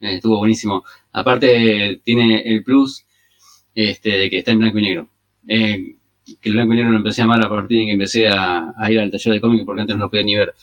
eh, 0.00 0.16
estuvo 0.16 0.38
buenísimo. 0.38 0.84
Aparte 1.12 2.00
tiene 2.04 2.42
el 2.42 2.62
plus 2.62 3.04
este, 3.74 4.10
de 4.18 4.30
que 4.30 4.38
está 4.38 4.52
en 4.52 4.58
blanco 4.60 4.78
y 4.78 4.82
negro. 4.82 5.08
Eh, 5.48 5.96
que 6.40 6.48
el 6.48 6.54
blanco 6.54 6.74
y 6.74 6.76
negro 6.76 6.92
lo 6.92 6.98
empecé 6.98 7.22
a 7.22 7.24
amar 7.24 7.44
a 7.44 7.48
partir 7.48 7.80
de 7.80 7.86
que 7.86 7.92
empecé 7.92 8.28
a, 8.28 8.72
ir 8.90 9.00
al 9.00 9.10
taller 9.10 9.34
de 9.34 9.40
cómic 9.40 9.64
porque 9.64 9.82
antes 9.82 9.96
no 9.96 10.04
lo 10.04 10.10
podía 10.10 10.24
ni 10.24 10.36
ver. 10.36 10.54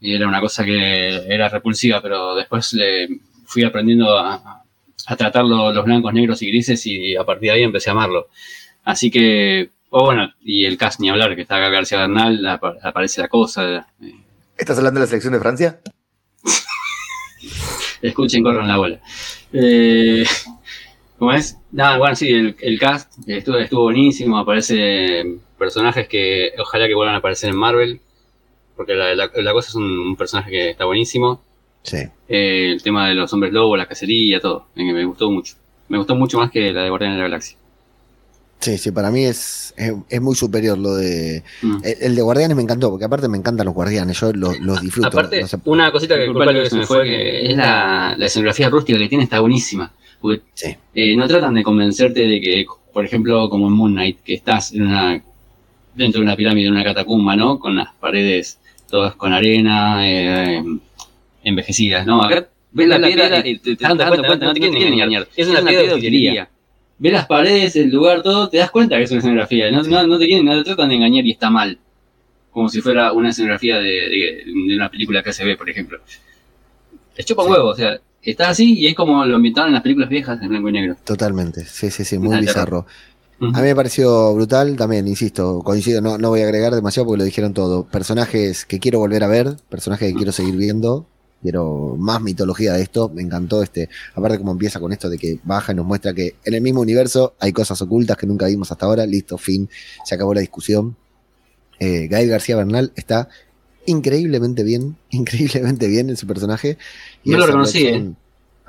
Y 0.00 0.14
era 0.14 0.26
una 0.28 0.40
cosa 0.40 0.64
que 0.64 1.08
era 1.28 1.48
repulsiva, 1.48 2.00
pero 2.00 2.34
después 2.34 2.72
le 2.72 3.08
fui 3.44 3.64
aprendiendo 3.64 4.18
a, 4.18 4.62
a 5.06 5.16
tratar 5.16 5.44
lo- 5.44 5.72
los 5.72 5.84
blancos, 5.84 6.12
negros 6.14 6.40
y 6.42 6.48
grises 6.48 6.86
y 6.86 7.16
a 7.16 7.24
partir 7.24 7.50
de 7.50 7.56
ahí 7.56 7.62
empecé 7.62 7.90
a 7.90 7.92
amarlo. 7.92 8.28
Así 8.84 9.10
que, 9.10 9.70
oh, 9.90 10.04
bueno, 10.06 10.32
y 10.40 10.64
el 10.64 10.76
cast 10.78 11.00
ni 11.00 11.10
hablar, 11.10 11.34
que 11.36 11.42
está 11.42 11.56
acá 11.56 11.68
García 11.68 11.98
Bernal, 11.98 12.44
apa- 12.46 12.76
aparece 12.82 13.20
la 13.20 13.28
cosa. 13.28 13.86
eh, 14.00 14.14
¿Estás 14.56 14.78
hablando 14.78 15.00
de 15.00 15.04
la 15.04 15.08
selección 15.08 15.32
de 15.32 15.40
Francia? 15.40 15.80
escuchen, 18.02 18.42
corran 18.42 18.68
la 18.68 18.76
bola. 18.76 19.00
Eh, 19.52 20.24
¿Cómo 21.18 21.32
es? 21.32 21.56
Nada, 21.72 21.98
bueno, 21.98 22.14
sí, 22.16 22.28
el, 22.30 22.56
el 22.60 22.78
cast 22.78 23.12
estuvo, 23.26 23.58
estuvo 23.58 23.82
buenísimo, 23.84 24.38
aparece 24.38 25.38
personajes 25.58 26.08
que 26.08 26.52
ojalá 26.58 26.86
que 26.86 26.94
vuelvan 26.94 27.14
a 27.14 27.18
aparecer 27.18 27.50
en 27.50 27.56
Marvel, 27.56 28.00
porque 28.76 28.94
la, 28.94 29.14
la- 29.14 29.30
la 29.34 29.52
cosa 29.52 29.68
es 29.68 29.74
un, 29.74 29.84
un 29.84 30.16
personaje 30.16 30.50
que 30.50 30.70
está 30.70 30.84
buenísimo. 30.86 31.42
Sí. 31.82 31.98
Eh, 32.28 32.72
el 32.72 32.82
tema 32.82 33.08
de 33.08 33.14
los 33.14 33.32
hombres 33.32 33.52
lobos, 33.52 33.76
la 33.78 33.86
cacería, 33.86 34.40
todo. 34.40 34.66
Me, 34.74 34.92
me 34.92 35.04
gustó 35.04 35.30
mucho. 35.30 35.56
Me 35.88 35.98
gustó 35.98 36.14
mucho 36.14 36.38
más 36.38 36.50
que 36.50 36.72
la 36.72 36.82
de 36.82 36.90
Guardianes 36.90 37.16
de 37.16 37.22
la 37.22 37.28
Galaxia. 37.28 37.58
Sí, 38.60 38.76
sí, 38.76 38.90
para 38.90 39.10
mí 39.10 39.24
es, 39.24 39.72
es, 39.76 39.92
es 40.08 40.20
muy 40.20 40.34
superior 40.34 40.76
lo 40.76 40.94
de... 40.94 41.42
Mm. 41.62 41.76
El, 41.82 41.96
el 42.00 42.14
de 42.16 42.22
Guardianes 42.22 42.56
me 42.56 42.62
encantó, 42.62 42.90
porque 42.90 43.06
aparte 43.06 43.26
me 43.28 43.38
encantan 43.38 43.64
los 43.64 43.74
Guardianes, 43.74 44.20
yo 44.20 44.32
los, 44.34 44.58
los 44.60 44.82
disfruto. 44.82 45.08
Aparte, 45.08 45.40
no 45.40 45.46
sé- 45.48 45.56
una 45.64 45.90
cosita 45.90 46.16
que 46.16 46.26
culpa 46.26 46.52
que 46.52 46.68
se 46.68 46.76
me 46.76 46.86
fue, 46.86 47.04
que 47.04 47.50
es 47.50 47.56
la, 47.56 48.14
la 48.18 48.26
escenografía 48.26 48.68
rústica 48.68 48.98
que 48.98 49.08
tiene, 49.08 49.24
está 49.24 49.40
buenísima. 49.40 49.90
Porque 50.20 50.42
Sí. 50.52 50.76
eh, 50.94 51.16
no 51.16 51.26
tratan 51.26 51.54
de 51.54 51.62
convencerte 51.62 52.20
de 52.26 52.40
que, 52.40 52.66
por 52.92 53.04
ejemplo, 53.04 53.48
como 53.48 53.68
en 53.68 53.72
Moon 53.72 53.92
Knight, 53.92 54.18
que 54.22 54.34
estás 54.34 54.74
en 54.74 54.82
una, 54.82 55.22
dentro 55.94 56.20
de 56.20 56.26
una 56.26 56.36
pirámide, 56.36 56.66
en 56.66 56.74
una 56.74 56.84
catacumba, 56.84 57.36
¿no? 57.36 57.58
Con 57.58 57.76
las 57.76 57.88
paredes 57.98 58.58
todas 58.90 59.14
con 59.14 59.32
arena, 59.32 60.06
eh, 60.06 60.62
envejecidas, 61.44 62.04
¿no? 62.06 62.22
Acá 62.22 62.48
ves 62.72 62.88
la, 62.88 62.98
piedra 62.98 63.46
y 63.46 63.58
te, 63.58 63.76
te 63.76 63.82
das 63.84 63.96
cuenta, 64.26 64.46
no 64.46 64.52
te 64.52 64.60
quieren 64.60 64.92
engañar. 64.92 65.28
Es 65.34 65.48
una 65.48 65.62
piedra 65.62 65.88
de 65.88 65.94
utilería. 65.94 66.50
Ves 67.02 67.12
las 67.12 67.26
paredes, 67.26 67.74
el 67.76 67.90
lugar, 67.90 68.22
todo, 68.22 68.48
te 68.48 68.58
das 68.58 68.70
cuenta 68.70 68.96
que 68.96 69.02
es 69.04 69.10
una 69.10 69.18
escenografía. 69.20 69.70
No, 69.72 69.82
no, 69.82 70.06
no 70.06 70.18
te 70.18 70.26
quieren, 70.26 70.44
no 70.44 70.56
te 70.56 70.64
tratan 70.64 70.90
de 70.90 70.96
engañar 70.96 71.24
y 71.26 71.32
está 71.32 71.50
mal. 71.50 71.78
Como 72.52 72.68
si 72.68 72.80
fuera 72.80 73.12
una 73.12 73.30
escenografía 73.30 73.78
de, 73.78 73.84
de- 73.90 74.42
de 74.46 74.76
una 74.76 74.88
película 74.90 75.22
que 75.22 75.32
se 75.32 75.44
ve, 75.44 75.56
por 75.56 75.68
ejemplo. 75.70 75.98
Les 77.16 77.26
chupa 77.26 77.44
Sí. 77.44 77.50
huevo, 77.50 77.68
o 77.70 77.74
sea, 77.74 77.98
está 78.22 78.50
así 78.50 78.78
y 78.78 78.86
es 78.86 78.94
como 78.94 79.24
lo 79.24 79.36
ambientaron 79.36 79.68
en 79.68 79.74
las 79.74 79.82
películas 79.82 80.08
viejas 80.10 80.40
en 80.42 80.48
blanco 80.50 80.68
y 80.68 80.72
negro. 80.72 80.96
Totalmente, 81.04 81.64
sí, 81.64 81.90
sí, 81.90 82.04
sí, 82.04 82.18
muy 82.18 82.36
Ah, 82.36 82.40
bizarro. 82.40 82.86
A 83.40 83.46
mí 83.62 83.68
me 83.68 83.74
pareció 83.74 84.34
brutal, 84.34 84.76
también, 84.76 85.08
insisto, 85.08 85.60
coincido, 85.64 86.02
no, 86.02 86.18
no 86.18 86.28
voy 86.28 86.40
a 86.42 86.44
agregar 86.44 86.74
demasiado 86.74 87.06
porque 87.06 87.18
lo 87.20 87.24
dijeron 87.24 87.54
todo. 87.54 87.86
Personajes 87.86 88.66
que 88.66 88.78
quiero 88.78 88.98
volver 88.98 89.24
a 89.24 89.28
ver, 89.28 89.56
personajes 89.70 90.10
que 90.10 90.14
quiero 90.14 90.32
seguir 90.32 90.56
viendo, 90.56 91.06
quiero 91.42 91.96
más 91.98 92.20
mitología 92.20 92.74
de 92.74 92.82
esto, 92.82 93.08
me 93.08 93.22
encantó 93.22 93.62
este, 93.62 93.88
aparte 94.14 94.38
como 94.38 94.52
empieza 94.52 94.78
con 94.80 94.92
esto 94.92 95.08
de 95.08 95.18
que 95.18 95.38
baja 95.44 95.72
y 95.72 95.74
nos 95.76 95.86
muestra 95.86 96.12
que 96.12 96.34
en 96.44 96.54
el 96.54 96.60
mismo 96.60 96.80
universo 96.80 97.34
hay 97.38 97.52
cosas 97.52 97.80
ocultas 97.82 98.16
que 98.16 98.26
nunca 98.26 98.46
vimos 98.46 98.70
hasta 98.70 98.86
ahora, 98.86 99.06
listo, 99.06 99.38
fin, 99.38 99.68
se 100.04 100.14
acabó 100.14 100.34
la 100.34 100.40
discusión. 100.40 100.96
Eh, 101.78 102.08
Gael 102.08 102.28
García 102.28 102.56
Bernal 102.56 102.92
está 102.94 103.28
increíblemente 103.86 104.62
bien, 104.64 104.96
increíblemente 105.10 105.88
bien 105.88 106.10
en 106.10 106.16
su 106.16 106.26
personaje. 106.26 106.76
No 107.24 107.38
lo 107.38 107.46
reconocí, 107.46 107.84
Robson- 107.84 108.16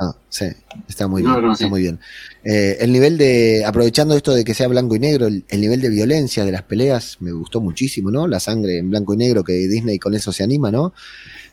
Ah, 0.03 0.15
sí, 0.29 0.45
está 0.89 1.07
muy 1.07 1.21
No 1.21 1.39
bien, 1.39 1.51
está 1.51 1.67
muy 1.67 1.81
bien. 1.81 1.99
Eh, 2.43 2.77
el 2.79 2.91
nivel 2.91 3.19
de, 3.19 3.63
aprovechando 3.63 4.15
esto 4.15 4.33
de 4.33 4.43
que 4.43 4.55
sea 4.55 4.67
blanco 4.67 4.95
y 4.95 4.99
negro, 4.99 5.27
el, 5.27 5.45
el 5.47 5.61
nivel 5.61 5.79
de 5.79 5.89
violencia 5.89 6.43
de 6.43 6.51
las 6.51 6.63
peleas 6.63 7.17
me 7.19 7.31
gustó 7.31 7.61
muchísimo, 7.61 8.09
¿no? 8.09 8.25
La 8.27 8.39
sangre 8.39 8.79
en 8.79 8.89
blanco 8.89 9.13
y 9.13 9.17
negro, 9.17 9.43
que 9.43 9.53
Disney 9.53 9.99
con 9.99 10.15
eso 10.15 10.31
se 10.31 10.41
anima, 10.43 10.71
¿no? 10.71 10.93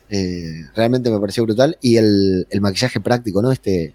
Eh, 0.09 0.65
realmente 0.75 1.09
me 1.09 1.19
pareció 1.19 1.43
brutal. 1.43 1.77
Y 1.81 1.97
el, 1.97 2.47
el 2.49 2.61
maquillaje 2.61 2.99
práctico, 2.99 3.41
¿no? 3.41 3.51
Este, 3.51 3.93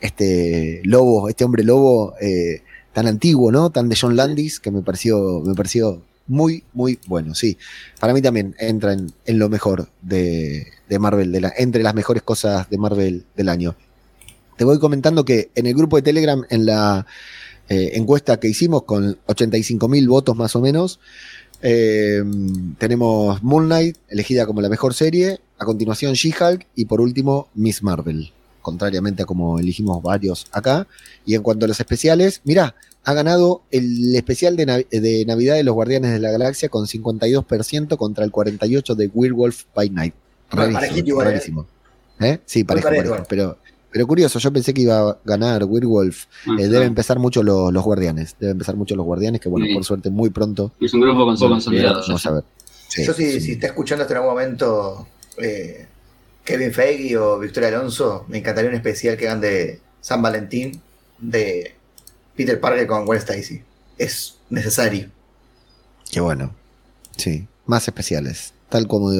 este 0.00 0.80
lobo, 0.84 1.28
este 1.28 1.44
hombre 1.44 1.64
lobo 1.64 2.14
eh, 2.20 2.62
tan 2.92 3.06
antiguo, 3.06 3.50
¿no? 3.50 3.70
Tan 3.70 3.88
de 3.88 3.96
John 3.98 4.16
Landis, 4.16 4.60
que 4.60 4.70
me 4.70 4.82
pareció, 4.82 5.40
me 5.40 5.54
pareció 5.54 6.02
muy, 6.26 6.64
muy 6.72 6.98
bueno, 7.06 7.34
sí. 7.34 7.56
Para 8.00 8.12
mí 8.12 8.22
también 8.22 8.54
entra 8.58 8.92
en, 8.92 9.38
lo 9.38 9.48
mejor 9.48 9.88
de, 10.02 10.66
de 10.88 10.98
Marvel, 10.98 11.32
de 11.32 11.40
la, 11.40 11.52
entre 11.56 11.82
las 11.82 11.94
mejores 11.94 12.22
cosas 12.22 12.68
de 12.70 12.78
Marvel 12.78 13.24
del 13.36 13.48
año. 13.48 13.76
Te 14.56 14.64
voy 14.64 14.78
comentando 14.78 15.24
que 15.24 15.50
en 15.54 15.66
el 15.66 15.74
grupo 15.74 15.96
de 15.96 16.02
Telegram, 16.02 16.44
en 16.48 16.66
la 16.66 17.06
eh, 17.68 17.92
encuesta 17.94 18.38
que 18.38 18.48
hicimos 18.48 18.84
con 18.84 19.18
85 19.26 19.88
mil 19.88 20.08
votos 20.08 20.36
más 20.36 20.54
o 20.54 20.60
menos, 20.60 21.00
tenemos 22.78 23.42
Moon 23.42 23.64
Knight, 23.64 23.96
elegida 24.10 24.44
como 24.44 24.60
la 24.60 24.68
mejor 24.68 24.92
serie, 24.92 25.40
a 25.58 25.64
continuación 25.64 26.14
She-Hulk 26.14 26.66
y 26.74 26.84
por 26.86 27.00
último 27.00 27.48
Miss 27.54 27.82
Marvel, 27.82 28.32
contrariamente 28.62 29.22
a 29.22 29.26
como 29.26 29.58
elegimos 29.58 30.02
varios 30.02 30.46
acá. 30.52 30.86
Y 31.26 31.34
en 31.34 31.42
cuanto 31.42 31.64
a 31.64 31.68
los 31.68 31.78
especiales, 31.80 32.40
mirá, 32.44 32.74
ha 33.04 33.12
ganado 33.14 33.62
el 33.70 34.14
especial 34.16 34.56
de, 34.56 34.66
Nav- 34.66 34.88
de 34.88 35.24
Navidad 35.26 35.54
de 35.56 35.62
los 35.64 35.74
Guardianes 35.74 36.12
de 36.12 36.18
la 36.20 36.30
Galaxia 36.30 36.68
con 36.68 36.86
52% 36.86 37.96
contra 37.96 38.24
el 38.24 38.32
48% 38.32 38.94
de 38.94 39.10
Werewolf 39.12 39.64
by 39.74 39.90
Night. 39.90 40.14
Rarísimo, 40.50 41.20
¿eh? 41.20 41.24
rarísimo. 41.24 41.66
¿Eh? 42.20 42.38
Sí, 42.46 42.64
parejo, 42.64 42.88
parejo. 42.88 43.10
parejo. 43.10 43.26
Pero, 43.28 43.58
pero 43.90 44.06
curioso, 44.06 44.38
yo 44.38 44.52
pensé 44.52 44.72
que 44.72 44.82
iba 44.82 45.10
a 45.10 45.18
ganar 45.24 45.64
Werewolf. 45.64 46.24
Ah, 46.46 46.56
Eh, 46.58 46.68
debe 46.68 46.84
empezar 46.84 47.18
mucho 47.18 47.42
los, 47.42 47.72
los 47.72 47.82
Guardianes. 47.84 48.36
Debe 48.38 48.52
empezar 48.52 48.76
mucho 48.76 48.94
los 48.96 49.04
Guardianes, 49.04 49.40
que 49.40 49.48
bueno, 49.48 49.66
Sí. 49.66 49.74
por 49.74 49.84
suerte 49.84 50.10
muy 50.10 50.30
pronto. 50.30 50.72
Es 50.80 50.94
un 50.94 51.00
grupo 51.00 51.24
con- 51.26 51.36
consolidado. 51.36 52.00
Vamos 52.06 52.26
a 52.26 52.30
ver. 52.32 52.44
Sí, 52.88 53.04
Yo 53.04 53.12
si, 53.12 53.32
sí. 53.32 53.40
si 53.40 53.52
está 53.52 53.66
escuchando 53.68 54.02
esto 54.02 54.14
en 54.14 54.18
algún 54.18 54.34
momento 54.34 55.08
eh, 55.38 55.86
Kevin 56.44 56.72
Feige 56.72 57.16
o 57.18 57.38
Victoria 57.38 57.68
Alonso, 57.68 58.24
me 58.28 58.38
encantaría 58.38 58.70
un 58.70 58.76
especial 58.76 59.16
que 59.16 59.26
hagan 59.26 59.40
de 59.40 59.80
San 60.00 60.22
Valentín 60.22 60.80
de 61.18 61.74
Peter 62.36 62.60
Parker 62.60 62.86
con 62.86 63.04
Gwen 63.04 63.18
Stacy. 63.18 63.62
Es 63.98 64.38
necesario. 64.50 65.10
Qué 66.10 66.20
bueno. 66.20 66.54
Sí, 67.16 67.46
más 67.66 67.86
especiales. 67.86 68.53
Tal 68.74 68.88
como 68.88 69.12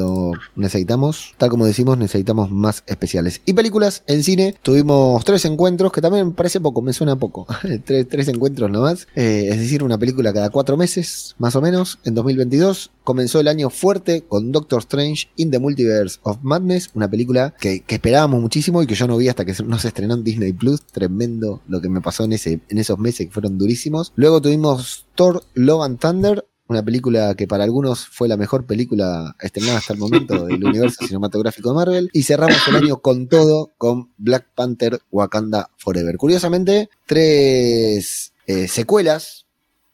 necesitamos, 0.57 1.33
tal 1.39 1.49
como 1.49 1.65
decimos, 1.65 1.97
necesitamos 1.97 2.51
más 2.51 2.83
especiales. 2.89 3.41
Y 3.47 3.53
películas 3.53 4.03
en 4.09 4.25
cine, 4.25 4.57
tuvimos 4.63 5.25
tres 5.25 5.45
encuentros, 5.45 5.93
que 5.93 6.01
también 6.01 6.33
parece 6.33 6.61
poco, 6.61 6.83
me 6.83 6.93
suena 6.93 7.15
poco. 7.15 7.47
tres, 7.85 8.09
tres 8.09 8.27
encuentros 8.27 8.69
nomás. 8.69 9.07
Eh, 9.15 9.47
es 9.53 9.61
decir, 9.61 9.85
una 9.85 9.97
película 9.97 10.33
cada 10.33 10.51
cuatro 10.51 10.77
meses, 10.77 11.37
más 11.39 11.55
o 11.55 11.61
menos, 11.61 12.01
en 12.03 12.17
2022. 12.17 12.91
Comenzó 13.05 13.39
el 13.39 13.47
año 13.47 13.71
fuerte 13.71 14.23
con 14.23 14.51
Doctor 14.51 14.81
Strange 14.81 15.29
in 15.37 15.53
the 15.53 15.61
Multiverse 15.61 16.19
of 16.25 16.39
Madness, 16.43 16.91
una 16.95 17.09
película 17.09 17.55
que, 17.61 17.79
que 17.83 17.95
esperábamos 17.95 18.41
muchísimo 18.41 18.83
y 18.83 18.89
que 18.89 18.97
yo 18.97 19.07
no 19.07 19.17
vi 19.19 19.29
hasta 19.29 19.45
que 19.45 19.55
no 19.65 19.79
se 19.79 19.87
estrenó 19.87 20.15
en 20.15 20.25
Disney 20.25 20.53
Plus. 20.53 20.81
Tremendo 20.85 21.63
lo 21.69 21.81
que 21.81 21.89
me 21.89 22.01
pasó 22.01 22.25
en, 22.25 22.33
ese, 22.33 22.59
en 22.69 22.79
esos 22.79 22.99
meses 22.99 23.29
que 23.29 23.33
fueron 23.33 23.57
durísimos. 23.57 24.13
Luego 24.17 24.43
tuvimos 24.43 25.07
Thor 25.15 25.45
Love 25.55 25.85
and 25.85 26.01
Thunder, 26.01 26.45
una 26.67 26.83
película 26.83 27.35
que 27.35 27.47
para 27.47 27.65
algunos 27.65 28.07
fue 28.07 28.29
la 28.29 28.37
mejor 28.37 28.67
película 28.67 29.37
estrenada 29.41 29.79
hasta 29.79 29.93
el 29.93 29.99
momento 29.99 30.47
del 30.47 30.65
universo 30.65 31.05
cinematográfico 31.07 31.71
de 31.71 31.75
Marvel. 31.75 32.11
Y 32.13 32.23
cerramos 32.23 32.57
el 32.69 32.77
año 32.77 32.99
con 32.99 33.29
todo 33.29 33.73
con 33.77 34.11
Black 34.17 34.47
Panther 34.55 35.01
Wakanda 35.11 35.71
Forever. 35.77 36.17
Curiosamente, 36.17 36.89
tres 37.07 38.33
eh, 38.47 38.69
secuelas. 38.69 39.47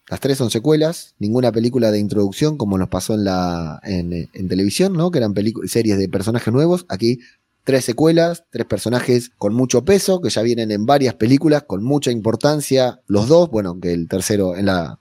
Las 0.09 0.18
tres 0.18 0.39
son 0.39 0.51
secuelas, 0.51 1.14
ninguna 1.21 1.53
película 1.53 1.93
de 1.93 2.01
introducción 2.01 2.57
como 2.57 2.77
nos 2.79 2.89
pasó 2.89 3.14
en 3.14 3.25
la 3.25 3.79
en, 3.85 4.12
en 4.12 4.49
televisión, 4.49 4.93
¿no? 4.95 5.12
Que 5.12 5.18
eran 5.18 5.35
películas 5.35 5.71
series 5.71 5.99
de 5.99 6.09
personajes 6.09 6.53
nuevos. 6.53 6.85
Aquí 6.89 7.21
tres 7.62 7.85
secuelas, 7.85 8.45
tres 8.51 8.66
personajes 8.66 9.31
con 9.39 9.55
mucho 9.55 9.85
peso, 9.85 10.21
que 10.21 10.31
ya 10.31 10.43
vienen 10.43 10.73
en 10.73 10.87
varias 10.87 11.14
películas, 11.14 11.62
con 11.62 11.85
mucha 11.85 12.11
importancia. 12.11 13.01
Los 13.07 13.29
dos, 13.29 13.51
bueno, 13.51 13.79
que 13.81 13.93
el 13.93 14.09
tercero 14.09 14.57
en 14.57 14.66
la 14.66 14.99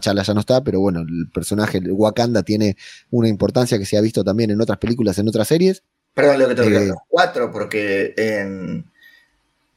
T'Challa 0.00 0.22
ya 0.22 0.34
no 0.34 0.40
está, 0.40 0.62
pero 0.64 0.80
bueno, 0.80 1.00
el 1.00 1.28
personaje, 1.32 1.78
el 1.78 1.92
Wakanda, 1.92 2.42
tiene 2.42 2.76
una 3.10 3.28
importancia 3.28 3.78
que 3.78 3.84
se 3.86 3.96
ha 3.96 4.00
visto 4.00 4.24
también 4.24 4.50
en 4.50 4.60
otras 4.60 4.78
películas, 4.78 5.18
en 5.18 5.28
otras 5.28 5.48
series. 5.48 5.82
Perdón, 6.14 6.38
lo 6.40 6.48
que 6.48 6.54
te 6.54 6.62
Eh, 6.62 6.70
digo, 6.70 6.80
los 6.84 6.98
cuatro, 7.08 7.50
porque 7.52 8.14
en 8.16 8.84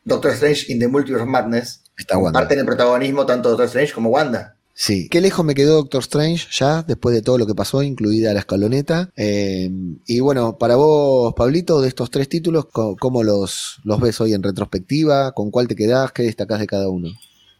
Doctor 0.03 0.31
Strange 0.31 0.71
in 0.71 0.79
the 0.79 0.87
Multiverse 0.87 1.23
of 1.23 1.29
Madness 1.29 1.81
Está 1.97 2.17
Wanda. 2.17 2.39
comparten 2.39 2.59
el 2.59 2.65
protagonismo 2.65 3.25
tanto 3.25 3.49
Doctor 3.49 3.67
Strange 3.67 3.93
como 3.93 4.09
Wanda. 4.09 4.51
Sí. 4.77 5.07
Qué 5.09 5.21
lejos 5.21 5.45
me 5.45 5.55
quedó 5.55 5.75
Doctor 5.75 6.01
Strange 6.01 6.47
ya, 6.51 6.83
después 6.83 7.15
de 7.15 7.21
todo 7.21 7.37
lo 7.37 7.47
que 7.47 7.55
pasó, 7.55 7.81
incluida 7.81 8.33
la 8.33 8.39
escaloneta. 8.41 9.09
Eh, 9.15 9.71
y 10.05 10.19
bueno, 10.19 10.57
para 10.57 10.75
vos, 10.75 11.33
Pablito, 11.33 11.79
de 11.79 11.87
estos 11.87 12.11
tres 12.11 12.27
títulos, 12.27 12.65
¿cómo 12.73 13.23
los, 13.23 13.77
los 13.85 14.01
ves 14.01 14.19
hoy 14.19 14.33
en 14.33 14.43
retrospectiva? 14.43 15.31
¿Con 15.31 15.49
cuál 15.49 15.69
te 15.69 15.75
quedás? 15.77 16.11
¿Qué 16.11 16.23
destacás 16.23 16.59
de 16.59 16.67
cada 16.67 16.89
uno? 16.89 17.07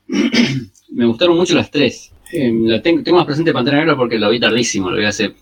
Me 0.92 1.06
gustaron 1.06 1.38
mucho 1.38 1.56
las 1.56 1.72
tres. 1.72 2.12
Eh, 2.32 2.52
la 2.54 2.82
tengo, 2.82 3.04
tengo 3.04 3.18
más 3.18 3.26
presente 3.26 3.54
Pantera 3.54 3.78
Negra 3.78 3.96
porque 3.96 4.18
lo 4.18 4.30
vi 4.30 4.40
tardísimo, 4.40 4.90
lo 4.90 4.98
vi 4.98 5.06
hace 5.06 5.34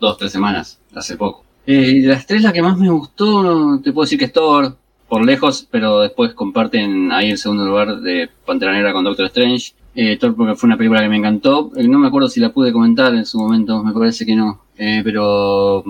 dos, 0.00 0.16
tres 0.16 0.32
semanas, 0.32 0.80
hace 0.94 1.16
poco. 1.16 1.44
Eh, 1.66 2.00
las 2.04 2.26
tres, 2.26 2.42
la 2.42 2.52
que 2.52 2.62
más 2.62 2.78
me 2.78 2.88
gustó, 2.88 3.80
te 3.82 3.92
puedo 3.92 4.04
decir 4.04 4.18
que 4.18 4.26
es 4.26 4.32
Thor, 4.32 4.76
por 5.08 5.24
lejos, 5.24 5.66
pero 5.70 6.00
después 6.00 6.34
comparten 6.34 7.10
ahí 7.12 7.30
el 7.30 7.38
segundo 7.38 7.64
lugar 7.64 8.00
de 8.00 8.28
Pantera 8.44 8.72
Negra 8.72 8.92
con 8.92 9.04
Doctor 9.04 9.26
Strange. 9.26 9.72
Eh, 9.94 10.16
Thor 10.18 10.36
porque 10.36 10.54
fue 10.54 10.68
una 10.68 10.76
película 10.76 11.00
que 11.00 11.08
me 11.08 11.16
encantó. 11.16 11.72
Eh, 11.76 11.88
no 11.88 11.98
me 11.98 12.08
acuerdo 12.08 12.28
si 12.28 12.40
la 12.40 12.50
pude 12.50 12.72
comentar 12.72 13.14
en 13.14 13.24
su 13.24 13.38
momento, 13.38 13.82
me 13.82 13.92
parece 13.92 14.26
que 14.26 14.36
no. 14.36 14.62
Eh, 14.76 15.00
pero 15.02 15.82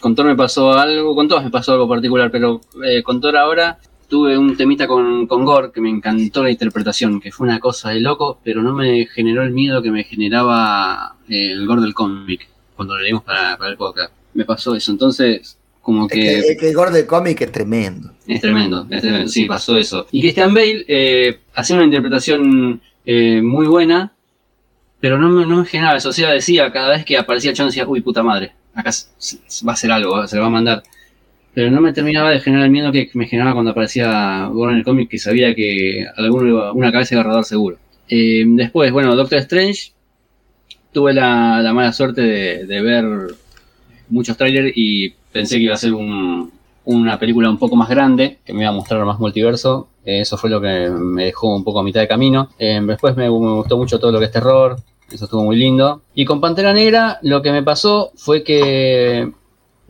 con 0.00 0.14
Thor 0.14 0.26
me 0.26 0.36
pasó 0.36 0.72
algo, 0.72 1.14
con 1.14 1.28
todas 1.28 1.44
me 1.44 1.50
pasó 1.50 1.72
algo 1.72 1.88
particular, 1.88 2.30
pero 2.30 2.60
eh, 2.84 3.02
con 3.02 3.20
Thor 3.20 3.36
ahora 3.36 3.78
tuve 4.08 4.38
un 4.38 4.56
temita 4.56 4.86
con, 4.86 5.26
con 5.26 5.44
Gore 5.44 5.72
que 5.72 5.80
me 5.80 5.90
encantó 5.90 6.42
la 6.42 6.50
interpretación, 6.50 7.20
que 7.20 7.32
fue 7.32 7.46
una 7.46 7.60
cosa 7.60 7.90
de 7.90 8.00
loco, 8.00 8.38
pero 8.42 8.62
no 8.62 8.72
me 8.72 9.06
generó 9.06 9.42
el 9.42 9.52
miedo 9.52 9.82
que 9.82 9.90
me 9.90 10.04
generaba 10.04 11.16
eh, 11.28 11.52
el 11.52 11.66
Gore 11.66 11.82
del 11.82 11.94
cómic 11.94 12.48
cuando 12.74 12.96
lo 12.96 13.02
leímos 13.02 13.22
para, 13.22 13.56
para 13.56 13.70
el 13.70 13.76
podcast. 13.76 14.12
Me 14.34 14.44
pasó 14.44 14.74
eso, 14.74 14.92
entonces 14.92 15.56
como 15.86 16.06
Es 16.06 16.12
que, 16.12 16.38
es 16.38 16.58
que 16.58 16.68
el 16.70 16.74
gore 16.74 16.90
del 16.90 17.06
cómic 17.06 17.40
es 17.42 17.52
tremendo. 17.52 18.10
es 18.26 18.40
tremendo, 18.40 18.88
es 18.90 19.00
tremendo, 19.00 19.28
sí, 19.28 19.44
pasó 19.44 19.76
eso. 19.76 20.08
Y 20.10 20.20
Christian 20.20 20.52
Bale 20.52 20.84
eh, 20.88 21.38
hacía 21.54 21.76
una 21.76 21.84
interpretación 21.84 22.80
eh, 23.04 23.40
muy 23.40 23.68
buena, 23.68 24.12
pero 24.98 25.16
no 25.16 25.28
me, 25.28 25.46
no 25.46 25.58
me 25.58 25.64
generaba 25.64 25.96
eso. 25.96 26.08
O 26.08 26.12
sea, 26.12 26.32
decía, 26.32 26.72
cada 26.72 26.88
vez 26.88 27.04
que 27.04 27.16
aparecía 27.16 27.50
el 27.50 27.56
chabón 27.56 27.70
decía, 27.70 27.86
uy, 27.86 28.00
puta 28.00 28.24
madre, 28.24 28.52
acá 28.74 28.90
se, 28.90 29.06
se 29.16 29.64
va 29.64 29.72
a 29.72 29.74
hacer 29.74 29.92
algo, 29.92 30.26
se 30.26 30.34
lo 30.34 30.42
va 30.42 30.48
a 30.48 30.50
mandar. 30.50 30.82
Pero 31.56 31.70
no 31.70 31.80
me 31.80 31.94
terminaba 31.94 32.28
de 32.32 32.40
generar 32.40 32.66
el 32.66 32.70
miedo 32.70 32.92
que 32.92 33.08
me 33.14 33.26
generaba 33.26 33.54
cuando 33.54 33.70
aparecía 33.70 34.46
Gore 34.52 34.72
en 34.72 34.78
el 34.80 34.84
cómic, 34.84 35.08
que 35.08 35.16
sabía 35.18 35.54
que 35.54 36.04
alguno 36.14 36.70
una 36.74 36.92
cabeza 36.92 37.14
iba 37.14 37.22
a 37.22 37.24
rodar 37.24 37.44
seguro. 37.44 37.78
Eh, 38.10 38.44
después, 38.46 38.92
bueno, 38.92 39.16
Doctor 39.16 39.38
Strange, 39.38 39.92
tuve 40.92 41.14
la, 41.14 41.62
la 41.62 41.72
mala 41.72 41.94
suerte 41.94 42.20
de, 42.20 42.66
de 42.66 42.82
ver 42.82 43.04
muchos 44.10 44.36
trailers 44.36 44.70
y 44.76 45.14
pensé 45.32 45.56
que 45.56 45.62
iba 45.62 45.72
a 45.74 45.78
ser 45.78 45.94
un- 45.94 46.52
una 46.84 47.18
película 47.18 47.48
un 47.48 47.58
poco 47.58 47.74
más 47.74 47.88
grande, 47.88 48.36
que 48.44 48.52
me 48.52 48.60
iba 48.60 48.68
a 48.68 48.74
mostrar 48.74 49.02
más 49.06 49.18
multiverso. 49.18 49.88
Eh, 50.04 50.20
eso 50.20 50.36
fue 50.36 50.50
lo 50.50 50.60
que 50.60 50.90
me 50.90 51.24
dejó 51.24 51.56
un 51.56 51.64
poco 51.64 51.80
a 51.80 51.82
mitad 51.82 52.00
de 52.02 52.06
camino. 52.08 52.50
Eh, 52.58 52.80
después 52.84 53.16
me, 53.16 53.24
me 53.24 53.28
gustó 53.30 53.78
mucho 53.78 53.98
todo 53.98 54.12
lo 54.12 54.18
que 54.18 54.26
es 54.26 54.30
terror, 54.30 54.76
eso 55.10 55.24
estuvo 55.24 55.42
muy 55.42 55.56
lindo. 55.56 56.02
Y 56.14 56.26
con 56.26 56.38
Pantera 56.40 56.72
Negra 56.74 57.18
lo 57.22 57.40
que 57.40 57.50
me 57.50 57.62
pasó 57.62 58.12
fue 58.14 58.44
que 58.44 59.32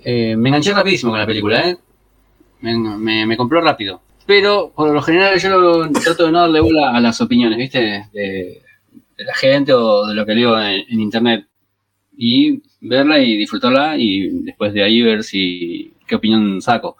eh, 0.04 0.36
me 0.36 0.48
enganché 0.48 0.72
rapidísimo 0.72 1.12
con 1.12 1.20
la 1.20 1.26
película, 1.26 1.70
¿eh? 1.70 1.76
Me, 2.60 3.36
compró 3.36 3.60
rápido. 3.60 4.00
Pero 4.26 4.72
por 4.74 4.92
lo 4.92 5.02
general 5.02 5.38
yo 5.38 5.88
trato 5.90 6.26
de 6.26 6.32
no 6.32 6.40
darle 6.40 6.60
bola 6.60 6.90
a 6.96 7.00
las 7.00 7.20
opiniones, 7.20 7.58
¿viste? 7.58 8.08
De, 8.12 8.62
de 9.16 9.24
la 9.24 9.34
gente 9.34 9.72
o 9.72 10.06
de 10.06 10.14
lo 10.14 10.26
que 10.26 10.34
leo 10.34 10.58
en, 10.60 10.84
en 10.88 11.00
internet. 11.00 11.46
Y 12.16 12.62
verla 12.80 13.18
y 13.18 13.36
disfrutarla 13.36 13.96
y 13.98 14.28
después 14.42 14.72
de 14.72 14.82
ahí 14.82 15.02
ver 15.02 15.22
si 15.22 15.92
qué 16.06 16.16
opinión 16.16 16.60
saco. 16.60 16.96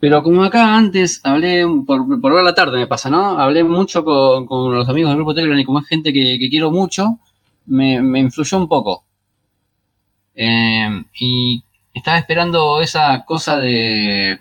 Pero 0.00 0.22
como 0.22 0.44
acá 0.44 0.76
antes 0.76 1.20
hablé, 1.24 1.64
por, 1.86 2.20
por 2.20 2.34
ver 2.34 2.44
la 2.44 2.54
tarde 2.54 2.78
me 2.78 2.86
pasa, 2.86 3.08
¿no? 3.08 3.38
Hablé 3.38 3.64
mucho 3.64 4.04
con, 4.04 4.46
con 4.46 4.74
los 4.74 4.88
amigos 4.88 5.10
del 5.10 5.16
grupo 5.16 5.34
Telegram 5.34 5.58
y 5.58 5.64
como 5.64 5.80
es 5.80 5.86
gente 5.86 6.12
que, 6.12 6.38
que 6.38 6.50
quiero 6.50 6.70
mucho, 6.70 7.18
me, 7.66 8.02
me 8.02 8.20
influyó 8.20 8.58
un 8.58 8.68
poco. 8.68 9.04
Eh, 10.34 11.04
y 11.18 11.62
estaba 11.94 12.18
esperando 12.18 12.80
esa 12.80 13.24
cosa 13.24 13.56
de 13.58 14.38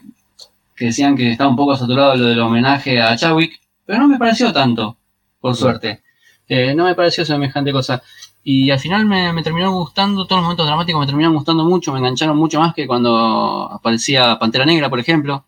que 0.76 0.86
decían 0.86 1.16
que 1.16 1.32
estaba 1.32 1.50
un 1.50 1.56
poco 1.56 1.78
saturado 1.78 2.16
lo 2.16 2.26
del 2.26 2.40
homenaje 2.40 3.00
a 3.02 3.16
Chadwick, 3.16 3.62
pero 3.86 4.00
no 4.00 4.08
me 4.08 4.18
pareció 4.18 4.52
tanto, 4.52 4.98
por 5.40 5.56
suerte. 5.56 6.02
Eh, 6.48 6.74
no 6.76 6.86
me 6.86 6.96
pareció 6.96 7.26
semejante 7.26 7.72
cosa. 7.72 8.02
Y 8.44 8.72
al 8.72 8.80
final 8.80 9.06
me, 9.06 9.32
me 9.32 9.44
terminó 9.44 9.72
gustando, 9.72 10.26
todos 10.26 10.40
los 10.40 10.44
momentos 10.44 10.66
dramáticos 10.66 11.00
me 11.00 11.06
terminaron 11.06 11.36
gustando 11.36 11.64
mucho, 11.64 11.94
me 11.94 12.00
engancharon 12.00 12.36
mucho 12.36 12.60
más 12.60 12.74
que 12.74 12.88
cuando 12.88 13.72
aparecía 13.72 14.38
Pantera 14.40 14.66
Negra, 14.66 14.90
por 14.90 15.00
ejemplo. 15.00 15.46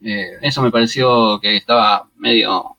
Eh, 0.00 0.38
eso 0.40 0.62
me 0.62 0.70
pareció 0.70 1.38
que 1.40 1.56
estaba 1.56 2.08
medio. 2.16 2.76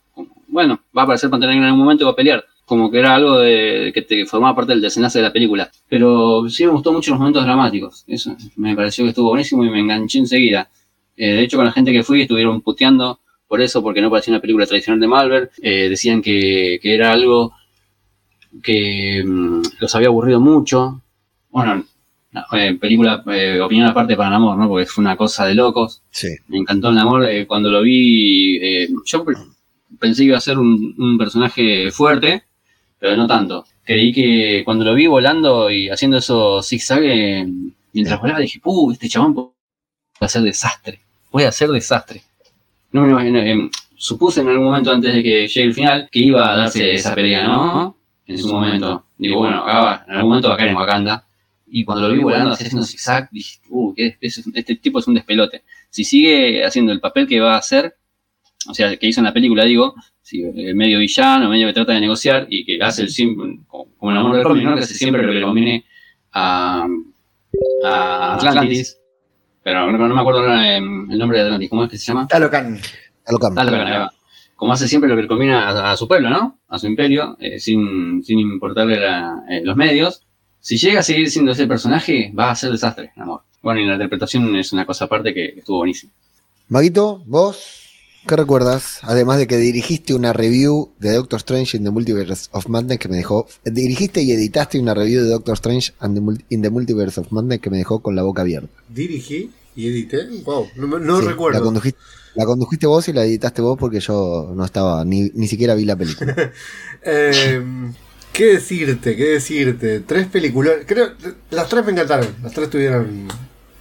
Bueno, 0.47 0.80
va 0.97 1.03
a 1.03 1.05
aparecer 1.05 1.30
Pantera 1.30 1.51
Negra 1.51 1.67
en 1.67 1.71
algún 1.74 1.86
momento 1.86 2.03
y 2.03 2.05
va 2.05 2.11
a 2.11 2.15
pelear. 2.15 2.43
Como 2.66 2.89
que 2.89 2.99
era 2.99 3.16
algo 3.16 3.39
de, 3.39 3.91
que 3.93 4.01
te 4.03 4.26
formaba 4.26 4.55
parte 4.55 4.72
del 4.72 4.82
desenlace 4.82 5.20
de 5.20 5.24
la 5.26 5.34
película. 5.34 5.70
Pero 5.89 6.47
sí 6.49 6.66
me 6.66 6.72
gustó 6.72 6.93
mucho 6.93 7.11
los 7.11 7.20
momentos 7.20 7.43
dramáticos. 7.43 8.03
Eso 8.07 8.36
me 8.55 8.76
pareció 8.76 9.03
que 9.03 9.09
estuvo 9.09 9.30
buenísimo 9.30 9.66
y 9.66 9.70
me 9.70 9.80
enganché 9.80 10.20
enseguida. 10.20 10.70
Eh, 11.18 11.34
de 11.34 11.41
hecho, 11.43 11.57
con 11.57 11.66
la 11.66 11.72
gente 11.74 11.91
que 11.91 12.03
fui 12.03 12.22
estuvieron 12.22 12.61
puteando 12.61 13.20
por 13.47 13.61
eso, 13.61 13.84
porque 13.84 14.01
no 14.01 14.09
parecía 14.09 14.34
una 14.34 14.41
película 14.41 14.66
tradicional 14.66 14.99
de 14.99 15.07
Marvel. 15.07 15.49
Eh, 15.61 15.89
decían 15.89 16.22
que, 16.22 16.80
que 16.82 16.95
era 16.95 17.11
algo 17.11 17.53
que 18.61 19.24
mm, 19.26 19.61
los 19.80 19.95
había 19.95 20.07
aburrido 20.07 20.39
mucho. 20.39 21.01
Bueno, 21.49 21.84
no, 22.32 22.41
eh, 22.57 22.76
película, 22.80 23.24
eh, 23.28 23.59
opinión 23.61 23.88
aparte 23.88 24.16
para 24.16 24.30
Namor, 24.32 24.57
¿no? 24.57 24.68
Porque 24.68 24.86
fue 24.86 25.03
una 25.03 25.16
cosa 25.18 25.45
de 25.45 25.55
locos. 25.55 26.01
Sí. 26.09 26.30
Me 26.47 26.57
encantó 26.57 26.89
el 26.89 26.95
Namor. 26.95 27.26
eh, 27.26 27.45
cuando 27.45 27.70
lo 27.70 27.82
vi, 27.82 28.57
eh, 28.61 28.88
yo 29.05 29.24
pe- 29.26 29.34
pensé 29.99 30.24
que 30.24 30.28
iba 30.30 30.38
a 30.38 30.41
ser 30.41 30.57
un, 30.57 30.95
un 30.97 31.18
personaje 31.18 31.91
fuerte, 31.91 32.43
pero 33.04 33.18
no 33.18 33.28
tanto. 33.28 33.66
Creí 33.84 34.14
que 34.14 34.62
cuando 34.64 34.86
lo 34.86 34.93
vi 34.93 35.08
volando 35.08 35.70
y 35.70 35.89
haciendo 35.89 36.20
esos 36.20 36.66
zigzag, 36.66 37.04
eh, 37.04 37.45
mientras 37.91 38.22
volaba, 38.22 38.39
dije, 38.39 38.62
¡uh! 38.64 38.93
Este 38.93 39.10
chabón 39.10 39.34
puede 39.34 39.51
hacer 40.22 40.41
desastre. 40.41 41.01
Puede 41.30 41.47
hacer 41.47 41.70
desastre. 41.70 42.24
No 42.93 43.01
me 43.01 43.10
imagino, 43.10 43.39
eh, 43.39 43.70
supuse 43.97 44.39
en 44.39 44.47
algún 44.47 44.68
momento 44.68 44.89
antes 44.89 45.14
de 45.14 45.22
que 45.22 45.47
llegue 45.49 45.64
el 45.68 45.74
final 45.74 46.08
que 46.10 46.20
iba 46.20 46.49
a 46.49 46.56
darse 46.56 46.93
esa 46.93 47.14
pelea, 47.14 47.45
¿no? 47.45 47.97
En 48.26 48.38
su 48.38 48.47
momento. 48.47 49.04
Digo, 49.18 49.39
bueno, 49.39 49.66
acá 49.68 50.06
en 50.08 50.16
algún 50.16 50.30
momento 50.30 50.47
va 50.47 50.54
a 50.54 50.58
caer 50.58 50.70
en 50.70 50.78
Wakanda. 50.78 51.28
Y 51.68 51.84
cuando 51.84 52.08
lo 52.08 52.14
vi 52.14 52.22
volando 52.22 52.54
haciendo 52.54 52.86
zigzag, 52.86 53.30
dije, 53.32 53.60
uh, 53.70 53.93
este 53.97 54.76
tipo 54.78 54.99
es 54.99 55.08
un 55.10 55.16
despelote. 55.16 55.64
Si 55.89 56.06
sigue 56.06 56.64
haciendo 56.64 56.93
el 56.93 57.01
papel 57.01 57.28
que 57.28 57.41
va 57.41 57.56
a 57.56 57.58
hacer, 57.58 57.97
o 58.68 58.74
sea, 58.74 58.95
que 58.97 59.07
hizo 59.07 59.20
en 59.22 59.26
la 59.26 59.34
película, 59.34 59.64
digo, 59.66 59.95
si 60.22 60.41
el 60.41 60.76
medio 60.76 60.99
villano, 60.99 61.49
medio 61.49 61.68
que 61.68 61.74
trata 61.74 61.93
de 61.93 62.01
negociar 62.01 62.47
y 62.49 62.66
que 62.66 62.80
hace 62.82 63.03
el 63.03 63.09
siempre, 63.09 63.59
como 63.68 63.88
como 63.97 64.11
el 64.11 64.18
amor 64.18 64.36
del 64.38 64.64
¿no? 64.64 64.76
Que 64.76 64.82
hace 64.82 64.93
siempre 64.93 65.22
lo 65.22 65.30
que 65.30 65.39
le 65.39 65.41
conviene 65.45 65.86
a, 66.32 66.88
a 67.86 68.36
Atlantis. 68.36 68.97
Pero 69.64 69.91
no, 69.91 69.97
no 70.07 70.14
me 70.16 70.20
acuerdo 70.22 70.41
ahora, 70.41 70.78
el 70.78 71.18
nombre 71.18 71.38
de 71.39 71.45
Atlantis, 71.45 71.70
¿cómo 71.70 71.86
es 71.86 71.89
que 71.91 71.97
se 71.97 72.05
llama? 72.05 72.28
Talocan. 72.28 72.80
Alocam. 73.26 73.55
Dale, 73.55 73.78
ahí 73.78 73.97
va. 73.99 74.11
Como 74.55 74.74
hace 74.74 74.88
siempre 74.88 75.09
lo 75.09 75.16
que 75.16 75.24
le 75.24 75.28
conviene 75.28 75.53
a, 75.55 75.91
a 75.91 75.97
su 75.97 76.07
pueblo, 76.07 76.30
¿no? 76.30 76.59
A 76.68 76.78
su 76.80 76.88
imperio, 76.88 77.38
eh, 77.39 77.59
sin, 77.59 78.24
sin 78.24 78.39
importarle 78.39 78.99
la- 78.99 79.43
eh, 79.49 79.61
los 79.64 79.76
medios. 79.76 80.22
Si 80.59 80.78
llega 80.78 80.99
a 80.99 81.03
seguir 81.03 81.30
siendo 81.30 81.51
ese 81.51 81.68
personaje, 81.68 82.32
va 82.38 82.51
a 82.51 82.55
ser 82.55 82.72
desastre, 82.72 83.11
amor. 83.18 83.41
Bueno, 83.61 83.80
y 83.82 83.86
la 83.86 83.93
interpretación 83.93 84.55
es 84.57 84.72
una 84.74 84.86
cosa 84.86 85.05
aparte 85.05 85.34
que 85.34 85.45
estuvo 85.57 85.78
buenísima. 85.78 86.11
Maguito, 86.70 87.22
vos, 87.26 87.83
¿qué 88.28 88.36
recuerdas? 88.36 88.99
Además 89.03 89.38
de 89.38 89.47
que 89.47 89.57
dirigiste 89.57 90.13
una 90.13 90.34
review 90.34 90.91
de 90.99 91.13
Doctor 91.13 91.38
Strange 91.38 91.78
in 91.78 91.84
the 91.84 91.91
Multiverse 91.91 92.47
of 92.51 92.67
Madness 92.67 92.99
que 92.99 93.09
me 93.09 93.17
dejó. 93.17 93.47
Dirigiste 93.65 94.21
y 94.21 94.32
editaste 94.32 94.80
una 94.80 94.93
review 94.93 95.24
de 95.24 95.30
Doctor 95.30 95.53
Strange 95.55 95.93
and 95.99 96.17
the 96.38 96.45
in 96.49 96.61
the 96.61 96.69
Multiverse 96.69 97.19
of 97.19 97.32
Madness 97.32 97.59
que 97.59 97.69
me 97.69 97.78
dejó 97.78 98.01
con 98.01 98.15
la 98.15 98.24
boca 98.24 98.41
abierta. 98.41 98.69
Dirigí 98.89 99.51
y 99.76 99.88
edité. 99.88 100.28
Wow, 100.45 100.67
no, 100.76 100.88
me- 100.88 100.99
no 101.05 101.19
Sí, 101.19 101.28
recuerdo. 101.28 101.59
La 101.59 101.63
condujiste, 101.65 101.99
la 102.36 102.45
condujiste 102.45 102.88
vos 102.88 103.07
y 103.07 103.13
la 103.13 103.26
editaste 103.26 103.61
vos 103.61 103.78
porque 103.78 103.99
yo 103.99 104.51
no 104.55 104.63
estaba, 104.65 105.03
ni, 105.05 105.32
ni 105.34 105.47
siquiera 105.47 105.76
vi 105.76 105.86
la 105.86 105.95
película. 105.95 106.36
Eh, 107.05 107.61
¿Qué 108.32 108.45
decirte? 108.53 109.15
¿Qué 109.17 109.26
decirte? 109.26 109.99
Tres 109.99 110.28
películas. 110.28 110.76
Creo. 110.88 111.09
Las 111.51 111.67
tres 111.67 111.86
me 111.86 111.91
encantaron. 111.91 112.28
Las 112.41 112.53
tres 112.53 112.69
tuvieron 112.69 113.28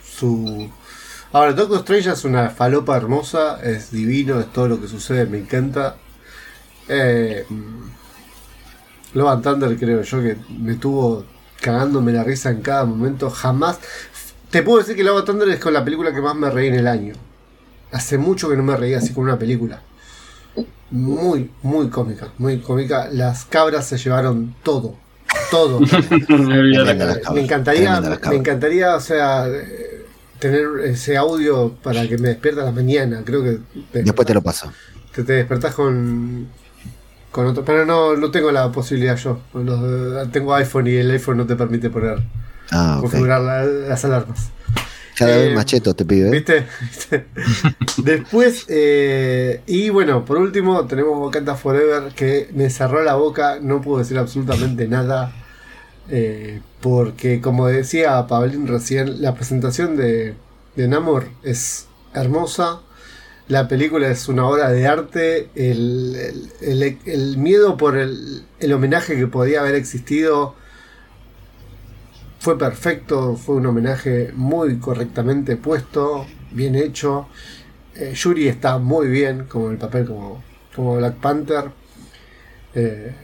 su. 0.05 0.68
Ahora, 1.33 1.53
Doctor 1.53 1.78
Strange 1.78 2.11
es 2.11 2.24
una 2.24 2.51
falopa 2.51 2.97
hermosa. 2.97 3.61
Es 3.62 3.91
divino, 3.91 4.41
es 4.41 4.53
todo 4.53 4.68
lo 4.68 4.80
que 4.80 4.89
sucede. 4.89 5.26
Me 5.26 5.39
encanta. 5.39 5.97
Eh, 6.89 7.47
Love 9.14 9.28
and 9.28 9.43
Thunder, 9.43 9.78
creo 9.78 10.03
yo, 10.03 10.22
que 10.22 10.37
me 10.59 10.74
tuvo 10.74 11.24
cagándome 11.61 12.12
la 12.12 12.24
risa 12.24 12.51
en 12.51 12.61
cada 12.61 12.85
momento. 12.85 13.30
Jamás. 13.30 13.78
Te 14.51 14.62
puedo 14.62 14.78
decir 14.78 14.97
que 14.97 15.05
Love 15.05 15.18
and 15.18 15.26
Thunder 15.26 15.49
es 15.49 15.61
con 15.61 15.72
la 15.72 15.85
película 15.85 16.14
que 16.14 16.20
más 16.20 16.35
me 16.35 16.51
reí 16.51 16.68
en 16.68 16.74
el 16.74 16.87
año. 16.87 17.14
Hace 17.93 18.18
mucho 18.18 18.49
que 18.49 18.57
no 18.57 18.62
me 18.62 18.76
reía 18.76 18.99
así 18.99 19.12
con 19.12 19.24
una 19.24 19.39
película 19.39 19.83
muy, 20.93 21.51
muy 21.62 21.89
cómica, 21.89 22.28
muy 22.39 22.59
cómica. 22.61 23.09
Las 23.11 23.45
cabras 23.47 23.87
se 23.87 23.97
llevaron 23.97 24.55
todo, 24.62 24.95
todo. 25.51 25.80
Me 26.28 27.41
encantaría, 27.41 28.01
me 28.01 28.37
encantaría, 28.37 28.95
o 28.95 29.01
sea, 29.01 29.49
eh, 29.49 29.91
tener 30.43 30.66
ese 30.84 31.16
audio 31.16 31.72
para 31.82 32.07
que 32.09 32.18
me 32.18 32.28
despierta 32.28 32.62
a 32.62 32.64
la 32.66 32.72
mañana. 32.72 33.22
Creo 33.24 33.43
que 33.43 33.59
te, 33.93 34.03
Después 34.03 34.26
te 34.26 34.34
lo 34.34 34.43
paso. 34.43 34.72
te, 35.14 35.22
te 35.24 35.32
despertás 35.34 35.74
con 35.74 36.49
con 37.30 37.47
otro, 37.47 37.64
pero 37.64 37.86
no, 37.86 38.14
no 38.16 38.30
tengo 38.30 38.53
la 38.53 38.70
posibilidad 38.70 39.16
yo. 39.16 39.40
Los- 39.55 40.30
tengo 40.32 40.55
iPhone 40.55 40.86
y 40.88 40.97
el 40.97 41.11
iPhone 41.12 41.38
no 41.38 41.47
te 41.47 41.57
permite 41.57 41.88
poner 41.88 42.18
Ah, 42.70 42.99
configurar 43.01 43.40
la- 43.40 43.64
las 43.64 44.05
alarmas. 44.05 44.51
Cada 45.16 45.36
Eh, 45.36 45.47
vez 45.47 45.55
más 45.55 45.66
cheto 45.66 45.95
te 45.95 46.05
pido, 46.05 46.28
¿eh? 46.28 46.30
¿Viste? 46.32 46.66
Después, 47.99 48.64
eh, 48.68 49.61
y 49.66 49.90
bueno, 49.90 50.24
por 50.24 50.38
último, 50.38 50.86
tenemos 50.86 51.18
Wakanda 51.18 51.55
Forever 51.55 52.12
que 52.14 52.49
me 52.55 52.70
cerró 52.70 53.03
la 53.03 53.14
boca, 53.14 53.59
no 53.61 53.80
puedo 53.80 53.99
decir 53.99 54.18
absolutamente 54.18 54.88
nada. 54.88 55.32
Eh, 56.09 56.61
porque, 56.81 57.41
como 57.41 57.67
decía 57.69 58.27
Pablín 58.27 58.67
recién, 58.67 59.23
la 59.23 59.35
presentación 59.35 59.97
de, 59.97 60.35
de 60.77 60.89
Namor 60.89 61.29
es 61.43 61.87
hermosa. 62.15 62.81
La 63.49 63.69
película 63.69 64.09
es 64.09 64.29
una 64.29 64.47
obra 64.49 64.71
de 64.71 64.87
arte. 64.87 65.51
El, 65.55 66.17
el- 66.63 67.37
miedo 67.39 67.77
por 67.77 67.97
el, 67.99 68.45
homenaje 68.75 69.17
que 69.17 69.27
podía 69.29 69.61
haber 69.61 69.75
existido 69.77 70.55
fue 72.39 72.59
perfecto, 72.59 73.37
fue 73.37 73.57
un 73.57 73.67
homenaje 73.67 74.33
muy 74.35 74.79
correctamente 74.79 75.57
puesto, 75.57 76.27
bien 76.51 76.75
hecho. 76.75 77.29
Eh, 77.95 78.15
Yuri 78.15 78.49
está 78.49 78.79
muy 78.79 79.09
bien 79.09 79.45
como 79.49 79.71
el 79.71 79.79
papel 79.79 80.07
como, 80.07 80.43
como 80.75 80.97
Black 80.97 81.17
Panther. 81.17 81.71
Eh, 82.75 83.15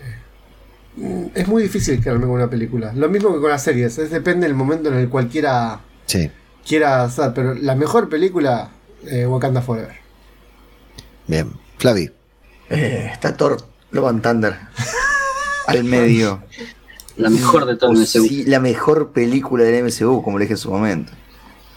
es 1.35 1.49
muy 1.49 1.63
difícil 1.63 2.03
quedarme 2.03 2.27
con 2.27 2.35
una 2.35 2.51
película. 2.51 2.93
Lo 2.95 3.09
mismo 3.09 3.33
que 3.35 3.41
con 3.41 3.51
las 3.51 3.63
series, 3.63 3.99
es 3.99 4.11
depende 4.11 4.47
del 4.47 4.57
momento 4.57 4.89
en 4.89 4.97
el 4.97 5.09
cual 5.09 5.29
quiera, 5.29 5.81
Sí, 6.07 6.31
quiera 6.67 7.05
hacer. 7.05 7.33
Pero 7.35 7.55
la 7.55 7.75
mejor 7.75 8.09
película, 8.09 8.71
eh, 9.07 9.27
Wakanda 9.27 9.63
Forever. 9.63 9.97
bien. 11.27 11.51
Flavi. 11.79 12.11
Eh, 12.71 13.11
está 13.13 13.37
Thor 13.37 13.59
Love 13.93 14.09
and 14.09 14.23
Thunder. 14.23 14.57
al 15.67 15.85
medio. 15.85 16.43
La 17.17 17.31
mejor 17.31 17.67
de 17.67 17.77
todo 17.77 17.93
el 17.93 17.99
MCU. 17.99 18.07
Sí, 18.07 18.45
la 18.45 18.61
mejor 18.61 19.13
película 19.13 19.65
del 19.65 19.85
MCU, 19.85 20.23
como 20.23 20.39
le 20.39 20.45
dije 20.45 20.55
en 20.55 20.59
su 20.59 20.71
momento. 20.71 21.13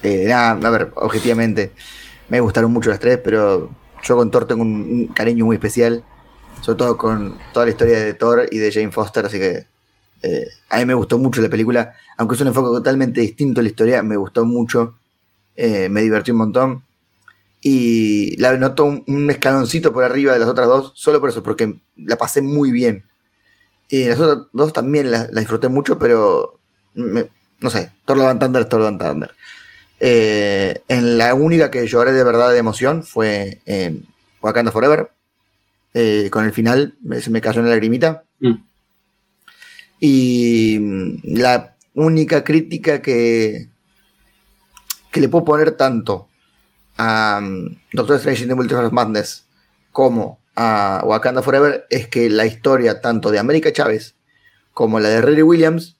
Eh, 0.03 0.25
nada, 0.27 0.51
a 0.67 0.69
ver, 0.71 0.91
objetivamente, 0.95 1.71
me 2.29 2.39
gustaron 2.39 2.71
mucho 2.71 2.89
las 2.89 2.99
tres, 2.99 3.19
pero 3.23 3.69
yo 4.03 4.17
con 4.17 4.31
Thor 4.31 4.45
tengo 4.45 4.61
un, 4.63 4.69
un 4.69 5.07
cariño 5.07 5.45
muy 5.45 5.55
especial. 5.55 6.03
Sobre 6.61 6.77
todo 6.77 6.97
con 6.97 7.37
toda 7.53 7.65
la 7.65 7.71
historia 7.71 7.99
de 7.99 8.13
Thor 8.13 8.47
y 8.51 8.57
de 8.59 8.71
Jane 8.71 8.91
Foster, 8.91 9.25
así 9.25 9.39
que 9.39 9.65
eh, 10.23 10.47
a 10.69 10.77
mí 10.77 10.85
me 10.85 10.93
gustó 10.93 11.17
mucho 11.17 11.41
la 11.41 11.49
película. 11.49 11.93
Aunque 12.17 12.35
es 12.35 12.41
un 12.41 12.47
enfoque 12.47 12.67
totalmente 12.77 13.21
distinto 13.21 13.59
a 13.59 13.63
la 13.63 13.69
historia, 13.69 14.03
me 14.03 14.15
gustó 14.17 14.45
mucho. 14.45 14.95
eh, 15.55 15.89
me 15.89 16.01
divertí 16.01 16.31
un 16.31 16.37
montón. 16.37 16.83
Y 17.61 18.35
la 18.37 18.57
noto 18.57 18.85
un, 18.85 19.03
un 19.07 19.29
escaloncito 19.29 19.93
por 19.93 20.03
arriba 20.03 20.33
de 20.33 20.39
las 20.39 20.49
otras 20.49 20.67
dos, 20.67 20.93
solo 20.95 21.19
por 21.19 21.29
eso, 21.29 21.43
porque 21.43 21.79
la 21.97 22.15
pasé 22.17 22.41
muy 22.41 22.71
bien. 22.71 23.05
Y 23.89 24.05
las 24.05 24.19
otras 24.19 24.47
dos 24.53 24.73
también 24.73 25.11
las 25.11 25.31
la 25.31 25.41
disfruté 25.41 25.67
mucho, 25.67 25.99
pero 25.99 26.59
no 26.93 27.69
sé, 27.69 27.91
Thor 28.05 28.17
Love 28.17 28.27
and 28.29 28.39
Thunder 28.41 28.61
es 28.63 28.69
Thor 28.69 28.81
Love 28.81 28.97
Thunder. 28.99 29.31
Eh, 29.99 30.81
en 30.87 31.17
la 31.17 31.33
única 31.35 31.69
que 31.69 31.85
lloré 31.85 32.11
de 32.11 32.23
verdad 32.23 32.51
de 32.51 32.57
emoción 32.57 33.03
fue 33.03 33.61
en 33.65 34.05
Wakanda 34.41 34.71
Forever. 34.71 35.11
Eh, 35.93 36.29
con 36.31 36.45
el 36.45 36.53
final 36.53 36.95
me- 37.01 37.19
se 37.21 37.29
me 37.29 37.41
cayó 37.41 37.61
una 37.61 37.69
lagrimita. 37.69 38.23
Mm. 38.39 38.53
Y 39.99 40.77
mm, 40.79 41.15
la 41.37 41.75
única 41.93 42.43
crítica 42.43 43.01
que, 43.01 43.69
que 45.11 45.21
le 45.21 45.29
puedo 45.29 45.45
poner 45.45 45.71
tanto 45.71 46.27
a 46.97 47.39
mm, 47.41 47.77
Doctor 47.93 48.17
Strange 48.17 48.43
in 48.43 48.49
the 48.49 48.55
Multiverse 48.55 48.87
of 48.87 48.93
Madness 48.93 49.45
como 49.91 50.39
a 50.55 51.01
Wakanda 51.05 51.41
Forever 51.41 51.85
es 51.89 52.07
que 52.07 52.29
la 52.29 52.45
historia 52.45 53.01
tanto 53.01 53.31
de 53.31 53.39
América 53.39 53.71
Chávez 53.73 54.15
como 54.73 54.99
la 54.99 55.09
de 55.09 55.21
Riri 55.21 55.41
Williams, 55.43 55.97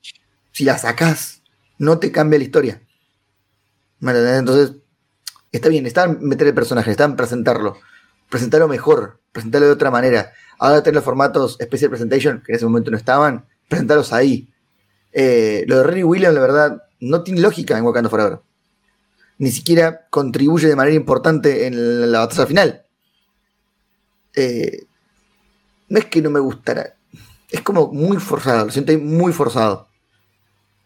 si 0.53 0.63
la 0.63 0.77
sacás, 0.77 1.41
no 1.77 1.99
te 1.99 2.11
cambia 2.11 2.39
la 2.39 2.45
historia. 2.45 2.81
Entonces, 4.01 4.73
está 5.51 5.69
bien, 5.69 5.85
está 5.85 6.05
en 6.05 6.19
meter 6.27 6.47
el 6.47 6.53
personaje, 6.53 6.91
está 6.91 7.03
en 7.03 7.15
presentarlo, 7.15 7.77
presentarlo 8.31 8.67
mejor, 8.67 9.19
presentarlo 9.31 9.67
de 9.67 9.73
otra 9.73 9.91
manera. 9.91 10.31
Ahora 10.57 10.81
tener 10.81 10.95
los 10.95 11.03
formatos 11.03 11.57
Special 11.61 11.89
Presentation, 11.91 12.41
que 12.43 12.53
en 12.53 12.55
ese 12.55 12.65
momento 12.65 12.89
no 12.89 12.97
estaban, 12.97 13.45
presentarlos 13.67 14.13
ahí. 14.13 14.49
Eh, 15.11 15.65
lo 15.67 15.77
de 15.77 15.83
Riri 15.83 16.03
Williams, 16.03 16.33
la 16.33 16.41
verdad, 16.41 16.83
no 16.99 17.21
tiene 17.21 17.41
lógica 17.41 17.77
en 17.77 17.83
Wakanda 17.83 18.09
Forever. 18.09 18.39
Ni 19.37 19.51
siquiera 19.51 20.07
contribuye 20.09 20.67
de 20.67 20.75
manera 20.75 20.95
importante 20.95 21.67
en 21.67 22.11
la 22.11 22.19
batalla 22.19 22.45
final. 22.45 22.85
Eh, 24.35 24.85
no 25.89 25.99
es 25.99 26.05
que 26.05 26.21
no 26.21 26.29
me 26.29 26.39
gustara, 26.39 26.95
es 27.49 27.61
como 27.61 27.91
muy 27.91 28.17
forzado, 28.17 28.65
lo 28.65 28.71
siento 28.71 28.97
muy 28.97 29.33
forzado. 29.33 29.89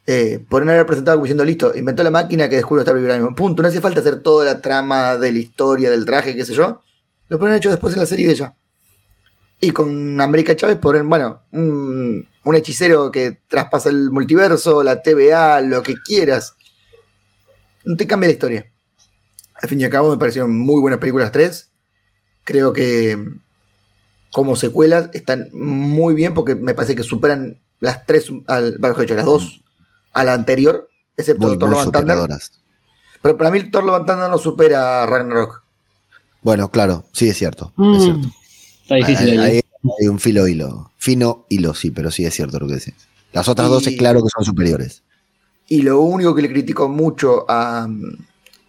Eh, 0.07 0.43
por 0.49 0.65
no 0.65 0.71
haber 0.71 0.85
presentado 0.85 1.17
como 1.17 1.25
diciendo, 1.25 1.45
listo, 1.45 1.75
inventó 1.75 2.03
la 2.03 2.11
máquina 2.11 2.49
que 2.49 2.55
descubrió 2.55 2.81
estar 2.81 2.95
vibranium. 2.95 3.35
Punto, 3.35 3.61
no 3.61 3.67
hace 3.67 3.81
falta 3.81 3.99
hacer 3.99 4.21
toda 4.21 4.45
la 4.45 4.61
trama 4.61 5.17
de 5.17 5.31
la 5.31 5.39
historia, 5.39 5.91
del 5.91 6.05
traje, 6.05 6.35
qué 6.35 6.45
sé 6.45 6.53
yo. 6.53 6.81
Lo 7.30 7.39
ponen 7.39 7.55
hecho 7.55 7.69
después 7.69 7.93
en 7.93 8.01
la 8.01 8.05
serie 8.05 8.28
de 8.28 8.34
ella. 8.34 8.55
Y 9.59 9.71
con 9.71 10.19
América 10.21 10.55
Chávez 10.55 10.78
ponen, 10.78 11.09
bueno, 11.09 11.43
un, 11.51 12.28
un 12.43 12.55
hechicero 12.55 13.11
que 13.11 13.39
traspasa 13.47 13.89
el 13.89 14.11
multiverso, 14.11 14.84
la 14.84 15.01
TVA, 15.01 15.61
lo 15.61 15.82
que 15.82 15.95
quieras. 15.95 16.55
No 17.84 17.95
te 17.95 18.05
cambia 18.05 18.28
la 18.28 18.34
historia. 18.34 18.71
Al 19.55 19.69
fin 19.69 19.80
y 19.80 19.86
al 19.86 19.89
cabo 19.89 20.11
me 20.11 20.17
parecieron 20.17 20.57
muy 20.57 20.82
buenas 20.82 20.99
películas 20.99 21.26
las 21.26 21.32
tres. 21.32 21.71
Creo 22.43 22.73
que 22.73 23.17
como 24.32 24.55
secuelas 24.55 25.09
están 25.13 25.49
muy 25.53 26.13
bien 26.13 26.34
porque 26.34 26.55
me 26.55 26.73
parece 26.73 26.95
que 26.95 27.03
superan 27.03 27.61
las 27.80 28.05
tres, 28.05 28.30
al, 28.47 28.78
mejor 28.80 29.01
dicho, 29.01 29.15
las 29.15 29.26
dos 29.26 29.63
a 30.13 30.23
la 30.23 30.34
anterior, 30.34 30.89
excepto 31.15 31.47
Muy, 31.47 31.57
Thor 31.57 31.69
muy. 31.69 32.28
Pero 33.21 33.38
para 33.38 33.51
mí 33.51 33.69
Thor 33.69 33.84
Love 33.84 33.95
and 33.95 34.07
Thunder 34.07 34.30
no 34.30 34.38
supera 34.38 35.03
a 35.03 35.05
Ragnarok. 35.05 35.63
Bueno, 36.45 36.69
claro, 36.69 37.05
sí 37.11 37.27
es 37.27 37.37
cierto. 37.37 37.73
Mm, 37.75 37.95
es 37.95 38.03
cierto. 38.03 38.27
Está 38.83 38.95
difícil 38.97 39.29
Hay, 39.31 39.37
ahí. 39.39 39.51
hay- 39.57 39.61
hay 40.01 40.07
un 40.07 40.19
filo 40.19 40.47
hilo. 40.47 40.91
Fino 40.97 41.45
hilo, 41.49 41.73
sí, 41.73 41.89
pero 41.89 42.11
sí 42.11 42.23
es 42.23 42.35
cierto 42.35 42.59
lo 42.59 42.67
que 42.67 42.75
decís. 42.75 42.93
Las 43.33 43.47
otras 43.49 43.67
Y- 43.67 43.71
dos 43.71 43.87
es 43.87 43.97
claro 43.97 44.21
que 44.21 44.29
son 44.35 44.45
superiores. 44.45 45.01
Y 45.67 45.81
lo 45.81 45.99
único 46.01 46.35
que 46.35 46.43
le 46.43 46.49
critico 46.49 46.87
mucho 46.87 47.45
a 47.49 47.87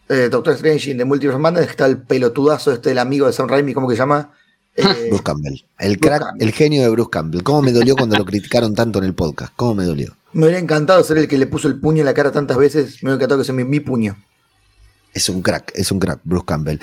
eh, 0.09 0.29
Doctor 0.31 0.55
Strange 0.55 0.91
in 0.93 0.97
the 0.97 1.05
Multiverse 1.05 1.39
Madness 1.39 1.61
es 1.63 1.67
que 1.67 1.73
está 1.73 1.85
el 1.87 1.99
pelotudazo 1.99 2.73
este 2.73 2.89
del 2.91 2.99
amigo 2.99 3.27
de 3.27 3.35
Sam 3.35 3.47
Raimi, 3.49 3.75
¿cómo 3.75 3.87
que 3.89 3.95
se 3.95 3.99
llama? 4.01 4.33
Eh, 4.79 5.07
Bruce 5.09 5.23
Campbell. 5.23 5.55
El 5.79 5.97
Bruce 5.97 6.01
crack, 6.01 6.23
Campbell. 6.23 6.47
el 6.49 6.53
genio 6.55 6.83
de 6.83 6.89
Bruce 6.91 7.11
Campbell. 7.11 7.43
¿Cómo 7.43 7.63
me 7.63 7.73
dolió 7.73 7.97
cuando 7.97 8.17
lo 8.19 8.25
criticaron 8.27 8.75
tanto 8.75 8.99
en 8.99 9.05
el 9.07 9.15
podcast? 9.15 9.53
¿Cómo 9.57 9.75
me 9.75 9.85
dolió? 9.85 10.15
me 10.33 10.43
hubiera 10.45 10.59
encantado 10.59 11.03
ser 11.03 11.17
el 11.19 11.29
que 11.29 11.39
le 11.39 11.47
puso 11.47 11.67
el 11.69 11.79
puño 11.81 12.01
en 12.01 12.07
la 12.07 12.13
cara 12.15 12.31
tantas 12.31 12.57
veces. 12.59 13.03
Me 13.03 13.09
hubiera 13.11 13.17
encantado 13.17 13.41
que 13.41 13.45
sea 13.47 13.55
mi, 13.55 13.65
mi 13.65 13.81
puño. 13.81 14.17
Es 15.17 15.31
un 15.31 15.41
crack, 15.41 15.73
es 15.75 15.91
un 15.91 15.99
crack, 15.99 16.21
Bruce 16.25 16.45
Campbell. 16.45 16.79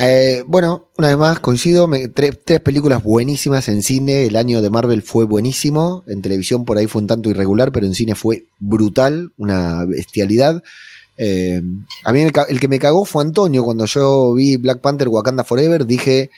Eh, 0.00 0.42
bueno, 0.48 0.88
una 0.98 1.06
vez 1.06 1.16
más, 1.16 1.38
coincido, 1.38 1.86
me- 1.86 2.12
tre- 2.12 2.36
tres 2.44 2.58
películas 2.60 3.00
buenísimas 3.00 3.68
en 3.68 3.80
cine, 3.80 4.26
el 4.26 4.34
año 4.34 4.60
de 4.60 4.70
Marvel 4.70 5.02
fue 5.02 5.24
buenísimo, 5.24 6.02
en 6.08 6.20
televisión 6.20 6.64
por 6.64 6.78
ahí 6.78 6.88
fue 6.88 7.02
un 7.02 7.06
tanto 7.06 7.30
irregular, 7.30 7.70
pero 7.70 7.86
en 7.86 7.94
cine 7.94 8.16
fue 8.16 8.46
brutal, 8.58 9.30
una 9.38 9.84
bestialidad. 9.84 10.64
Eh, 11.16 11.62
a 12.02 12.12
mí 12.12 12.22
el 12.22 12.58
que 12.60 12.66
me 12.66 12.80
cagó 12.80 13.04
fue 13.04 13.22
Antonio, 13.22 13.62
cuando 13.62 13.86
yo 13.86 14.34
vi 14.34 14.56
Black 14.56 14.80
Panther 14.80 15.06
Wakanda 15.08 15.44
Forever, 15.44 15.86
dije, 15.86 16.30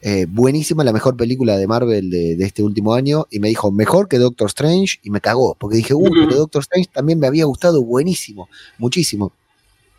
eh, 0.00 0.24
buenísima, 0.26 0.82
la 0.82 0.94
mejor 0.94 1.14
película 1.18 1.58
de 1.58 1.66
Marvel 1.66 2.08
de, 2.08 2.36
de 2.36 2.44
este 2.46 2.62
último 2.62 2.94
año, 2.94 3.26
y 3.30 3.38
me 3.38 3.48
dijo, 3.48 3.70
mejor 3.70 4.08
que 4.08 4.16
Doctor 4.16 4.46
Strange, 4.46 4.98
y 5.02 5.10
me 5.10 5.20
cagó, 5.20 5.56
porque 5.60 5.76
dije, 5.76 5.92
uh, 5.92 6.08
pero 6.10 6.36
Doctor 6.36 6.62
Strange 6.62 6.88
también 6.90 7.18
me 7.18 7.26
había 7.26 7.44
gustado 7.44 7.82
buenísimo, 7.84 8.48
muchísimo. 8.78 9.32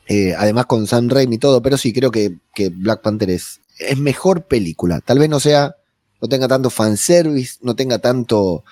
Eh, 0.08 0.34
además 0.38 0.66
con 0.66 0.88
Sam 0.88 1.10
Raimi 1.10 1.36
y 1.36 1.39
todo, 1.39 1.62
pero 1.62 1.78
sí 1.78 1.91
creo 1.91 2.12
que, 2.12 2.38
Black 2.72 3.01
Panther 3.01 3.30
es, 3.30 3.60
es 3.80 3.97
mejor 3.97 4.43
película. 4.43 5.01
Tal 5.01 5.20
vez 5.20 5.30
no 5.30 5.39
sea, 5.39 5.76
no 6.22 6.28
tenga 6.28 6.47
tanto 6.47 6.70
fanservice, 6.70 7.58
no 7.62 7.76
tenga 7.76 7.99
tanto 7.99 8.64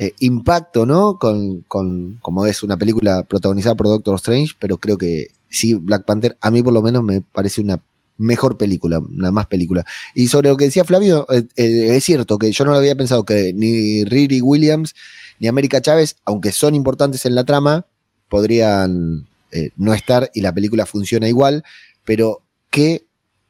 eh, 0.00 0.12
impacto, 0.20 0.86
¿no? 0.86 1.18
Con, 1.18 1.62
como 1.62 2.46
es 2.46 2.62
una 2.62 2.76
película 2.76 3.22
protagonizada 3.22 3.74
por 3.74 3.86
Doctor 3.86 4.16
Strange, 4.16 4.54
pero 4.58 4.78
creo 4.78 4.98
que 4.98 5.28
sí, 5.48 5.74
Black 5.74 6.04
Panther, 6.04 6.36
a 6.40 6.50
mí 6.50 6.62
por 6.62 6.72
lo 6.72 6.82
menos 6.82 7.02
me 7.04 7.20
parece 7.20 7.60
una 7.60 7.80
mejor 8.18 8.56
película, 8.56 8.98
una 8.98 9.30
más 9.30 9.46
película. 9.46 9.84
Y 10.14 10.28
sobre 10.28 10.48
lo 10.48 10.56
que 10.56 10.66
decía 10.66 10.84
Flavio, 10.84 11.26
eh, 11.30 11.46
es 11.56 12.04
cierto 12.04 12.38
que 12.38 12.52
yo 12.52 12.64
no 12.64 12.72
lo 12.72 12.78
había 12.78 12.96
pensado 12.96 13.24
que 13.24 13.52
ni 13.52 14.04
Riri 14.04 14.40
Williams 14.40 14.94
ni 15.38 15.48
América 15.48 15.80
Chávez, 15.80 16.16
aunque 16.24 16.52
son 16.52 16.74
importantes 16.74 17.26
en 17.26 17.34
la 17.34 17.44
trama, 17.44 17.86
podrían 18.28 19.26
eh, 19.52 19.70
no 19.76 19.94
estar 19.94 20.30
y 20.34 20.40
la 20.40 20.52
película 20.52 20.86
funciona 20.86 21.28
igual, 21.28 21.62
pero 22.04 22.42
qué 22.70 23.06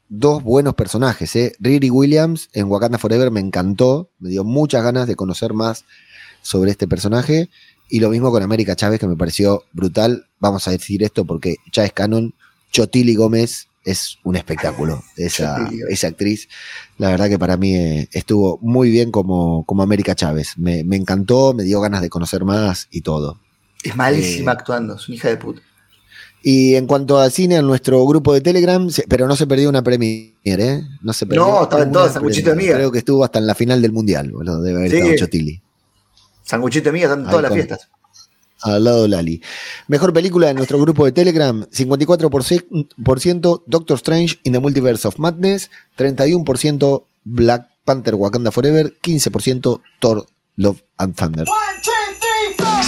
dos 0.08 0.42
buenos 0.42 0.74
personajes. 0.74 1.34
¿eh? 1.36 1.54
Riri 1.58 1.88
Williams 1.88 2.50
en 2.52 2.66
Wakanda 2.66 2.98
Forever 2.98 3.30
me 3.30 3.40
encantó, 3.40 4.10
me 4.18 4.28
dio 4.28 4.44
muchas 4.44 4.84
ganas 4.84 5.06
de 5.06 5.16
conocer 5.16 5.54
más 5.54 5.84
sobre 6.42 6.70
este 6.70 6.86
personaje. 6.86 7.48
Y 7.88 8.00
lo 8.00 8.10
mismo 8.10 8.30
con 8.30 8.42
América 8.42 8.76
Chávez, 8.76 9.00
que 9.00 9.06
me 9.06 9.16
pareció 9.16 9.64
brutal. 9.72 10.26
Vamos 10.38 10.68
a 10.68 10.70
decir 10.70 11.02
esto 11.02 11.24
porque 11.24 11.56
ya 11.72 11.84
es 11.84 11.92
canon. 11.92 12.34
Chotili 12.70 13.14
Gómez 13.14 13.68
es 13.84 14.18
un 14.24 14.36
espectáculo. 14.36 15.02
Esa, 15.16 15.68
esa 15.88 16.08
actriz, 16.08 16.48
la 16.98 17.08
verdad 17.08 17.28
que 17.28 17.38
para 17.38 17.56
mí 17.56 17.74
eh, 17.74 18.08
estuvo 18.12 18.58
muy 18.62 18.90
bien 18.90 19.10
como, 19.10 19.64
como 19.64 19.82
América 19.82 20.14
Chávez. 20.14 20.58
Me, 20.58 20.84
me 20.84 20.96
encantó, 20.96 21.54
me 21.54 21.64
dio 21.64 21.80
ganas 21.80 22.02
de 22.02 22.08
conocer 22.08 22.44
más 22.44 22.88
y 22.90 23.02
todo. 23.02 23.40
Es 23.82 23.96
malísima 23.96 24.52
Eh, 24.52 24.56
actuando, 24.58 24.96
es 24.96 25.08
una 25.08 25.16
hija 25.16 25.28
de 25.28 25.36
puta. 25.36 25.62
Y 26.42 26.74
en 26.74 26.86
cuanto 26.86 27.18
a 27.18 27.30
cine, 27.30 27.56
en 27.56 27.66
nuestro 27.66 28.04
grupo 28.06 28.34
de 28.34 28.40
Telegram, 28.40 28.88
se- 28.90 29.04
pero 29.08 29.26
no 29.28 29.36
se 29.36 29.46
perdió 29.46 29.68
una 29.68 29.82
premiere, 29.82 30.32
¿eh? 30.44 30.82
No 31.02 31.12
se 31.12 31.24
perdió. 31.26 31.46
No, 31.46 31.62
estaba 31.62 31.82
en 31.84 31.92
todas, 31.92 32.14
sanguchito 32.14 32.50
de 32.50 32.56
miga. 32.56 32.74
Creo 32.74 32.90
que 32.90 32.98
estuvo 32.98 33.24
hasta 33.24 33.38
en 33.38 33.46
la 33.46 33.54
final 33.54 33.80
del 33.80 33.92
mundial, 33.92 34.32
boludo, 34.32 34.60
debe 34.60 34.78
haber 34.80 34.90
Sí. 34.90 34.96
estado 34.98 35.16
Chotili. 35.16 35.62
Sanguchito 36.44 36.86
de 36.86 36.92
miga 36.92 37.04
están 37.06 37.20
en 37.24 37.26
todas 37.30 37.42
las 37.42 37.52
fiestas. 37.52 37.88
Al 38.62 38.84
lado 38.84 39.02
de 39.02 39.08
Lali. 39.08 39.42
Mejor 39.88 40.12
película 40.12 40.46
de 40.48 40.54
nuestro 40.54 40.78
grupo 40.80 41.04
de 41.04 41.12
Telegram, 41.12 41.66
54% 41.70 43.62
Doctor 43.66 43.96
Strange 43.96 44.38
in 44.44 44.52
the 44.52 44.60
Multiverse 44.60 45.06
of 45.08 45.18
Madness, 45.18 45.70
31% 45.96 47.04
Black 47.24 47.68
Panther 47.84 48.14
Wakanda 48.14 48.50
Forever, 48.52 48.92
15% 49.02 49.80
Thor 50.00 50.26
Love 50.56 50.78
and 50.98 51.14
Thunder. 51.16 51.46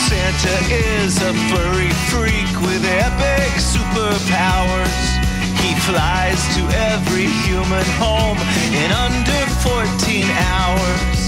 Santa 0.09 0.57
is 0.69 1.17
a 1.23 1.33
furry 1.49 1.89
freak 2.13 2.53
with 2.61 2.85
epic 2.85 3.49
superpowers. 3.57 5.01
He 5.65 5.73
flies 5.81 6.41
to 6.57 6.63
every 6.93 7.33
human 7.49 7.87
home 7.97 8.37
in 8.77 8.93
under 8.93 9.43
14 9.65 10.29
hours. 10.53 11.19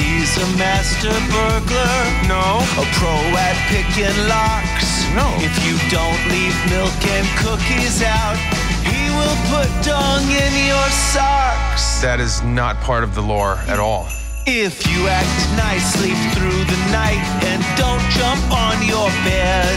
He's 0.00 0.32
a 0.40 0.48
master 0.56 1.12
burglar, 1.28 2.00
no. 2.24 2.64
A 2.80 2.86
pro 2.96 3.16
at 3.36 3.56
picking 3.68 4.16
locks, 4.32 5.04
no. 5.12 5.28
If 5.44 5.52
you 5.68 5.76
don't 5.92 6.22
leave 6.32 6.56
milk 6.72 6.96
and 7.12 7.26
cookies 7.44 8.00
out, 8.00 8.40
he 8.80 9.12
will 9.12 9.36
put 9.52 9.68
dung 9.84 10.24
in 10.24 10.52
your 10.64 10.88
socks. 11.12 12.00
That 12.00 12.18
is 12.20 12.42
not 12.42 12.80
part 12.80 13.04
of 13.04 13.14
the 13.14 13.22
lore 13.22 13.56
at 13.68 13.78
all. 13.78 14.08
If 14.46 14.86
you 14.86 15.08
act 15.10 15.58
nice, 15.58 15.98
sleep 15.98 16.14
through 16.30 16.62
the 16.70 16.78
night 16.94 17.18
and 17.50 17.58
don't 17.74 17.98
jump 18.14 18.38
on 18.54 18.78
your 18.86 19.10
bed. 19.26 19.74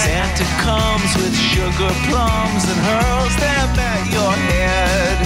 Santa 0.00 0.48
comes 0.64 1.12
with 1.20 1.36
sugar 1.36 1.92
plums 2.08 2.64
and 2.72 2.80
hurls 2.88 3.36
them 3.36 3.68
at 3.76 4.00
your 4.08 4.32
head. 4.32 5.20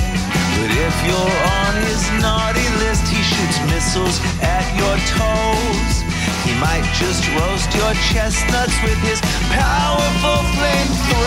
But 0.59 0.67
if 0.67 0.97
you're 1.07 1.39
on 1.63 1.79
his 1.87 2.03
naughty 2.19 2.67
list, 2.83 3.07
he 3.07 3.23
shoots 3.23 3.63
missiles 3.71 4.19
at 4.43 4.67
your 4.75 4.99
toes. 5.15 6.03
He 6.43 6.51
might 6.59 6.83
just 6.99 7.23
roast 7.39 7.71
your 7.79 7.95
chestnuts 8.11 8.75
with 8.83 8.99
his 9.07 9.23
powerful 9.55 10.43
flamethrower. 10.59 11.23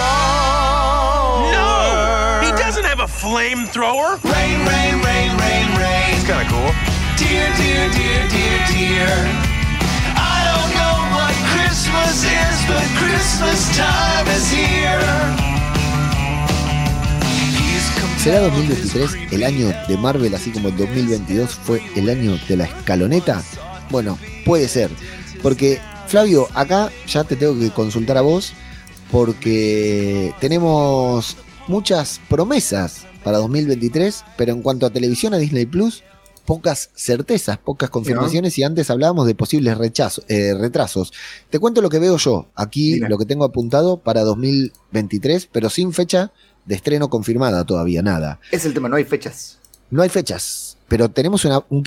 No! 1.56 2.44
He 2.44 2.52
doesn't 2.60 2.84
have 2.84 3.00
a 3.00 3.08
flamethrower! 3.08 4.20
Rain, 4.28 4.60
rain, 4.68 5.00
rain, 5.00 5.32
rain, 5.40 5.68
rain. 5.80 6.20
It's 6.20 6.28
kinda 6.28 6.44
cool. 6.52 6.93
Dear, 7.18 7.56
dear, 7.58 7.92
dear, 7.92 8.28
dear, 8.28 8.60
dear. 8.74 9.14
I 10.18 10.38
don't 10.50 10.72
know 10.74 10.96
what 11.14 11.34
Christmas 11.54 12.26
is, 12.26 12.58
but 12.66 12.86
Christmas 12.98 13.62
time 13.78 14.28
is 14.36 14.52
here. 14.52 15.54
¿Será 18.18 18.40
compelled 18.40 18.70
2023 18.70 19.32
el 19.32 19.44
año 19.44 19.72
de 19.88 19.98
Marvel, 19.98 20.34
así 20.34 20.50
como 20.50 20.70
el 20.70 20.78
2022 20.78 21.52
fue 21.52 21.84
el 21.96 22.10
año 22.10 22.40
de 22.48 22.58
la 22.58 22.64
escaloneta? 22.64 23.44
Bueno, 23.92 24.18
puede 24.44 24.68
ser. 24.68 24.90
Porque, 25.44 25.80
Flavio, 26.08 26.48
acá 26.56 26.90
ya 27.06 27.24
te 27.24 27.36
tengo 27.36 27.60
que 27.60 27.70
consultar 27.70 28.18
a 28.18 28.22
vos, 28.22 28.54
porque 29.12 30.34
tenemos 30.40 31.38
muchas 31.68 32.20
promesas 32.28 33.06
para 33.24 33.38
2023, 33.38 34.26
pero 34.36 34.54
en 34.54 34.64
cuanto 34.64 34.88
a 34.88 34.90
televisión 34.90 35.36
a 35.36 35.38
Disney 35.38 35.68
Plus, 35.68 36.04
pocas 36.46 36.90
certezas, 36.96 37.58
pocas 37.58 37.90
confirmaciones, 37.90 38.58
y 38.58 38.64
antes 38.64 38.90
hablábamos 38.90 39.28
de 39.28 39.36
posibles 39.36 39.78
eh, 40.28 40.54
retrasos. 40.54 41.14
Te 41.50 41.60
cuento 41.60 41.82
lo 41.82 41.90
que 41.90 42.00
veo 42.00 42.18
yo, 42.18 42.48
aquí 42.56 43.00
lo 43.00 43.18
que 43.18 43.26
tengo 43.26 43.46
apuntado 43.46 43.98
para 43.98 44.22
2023, 44.22 45.48
pero 45.52 45.70
sin 45.70 45.94
fecha 45.94 46.32
de 46.66 46.76
estreno 46.76 47.10
confirmada 47.10 47.64
todavía, 47.66 48.02
nada. 48.02 48.40
Es 48.52 48.66
el 48.66 48.74
tema, 48.74 48.90
no 48.90 48.96
hay 48.96 49.04
fechas. 49.04 49.60
No 49.90 50.02
hay 50.02 50.10
fechas, 50.10 50.78
pero 50.88 51.10
tenemos 51.10 51.46
una. 51.46 51.64
un 51.70 51.84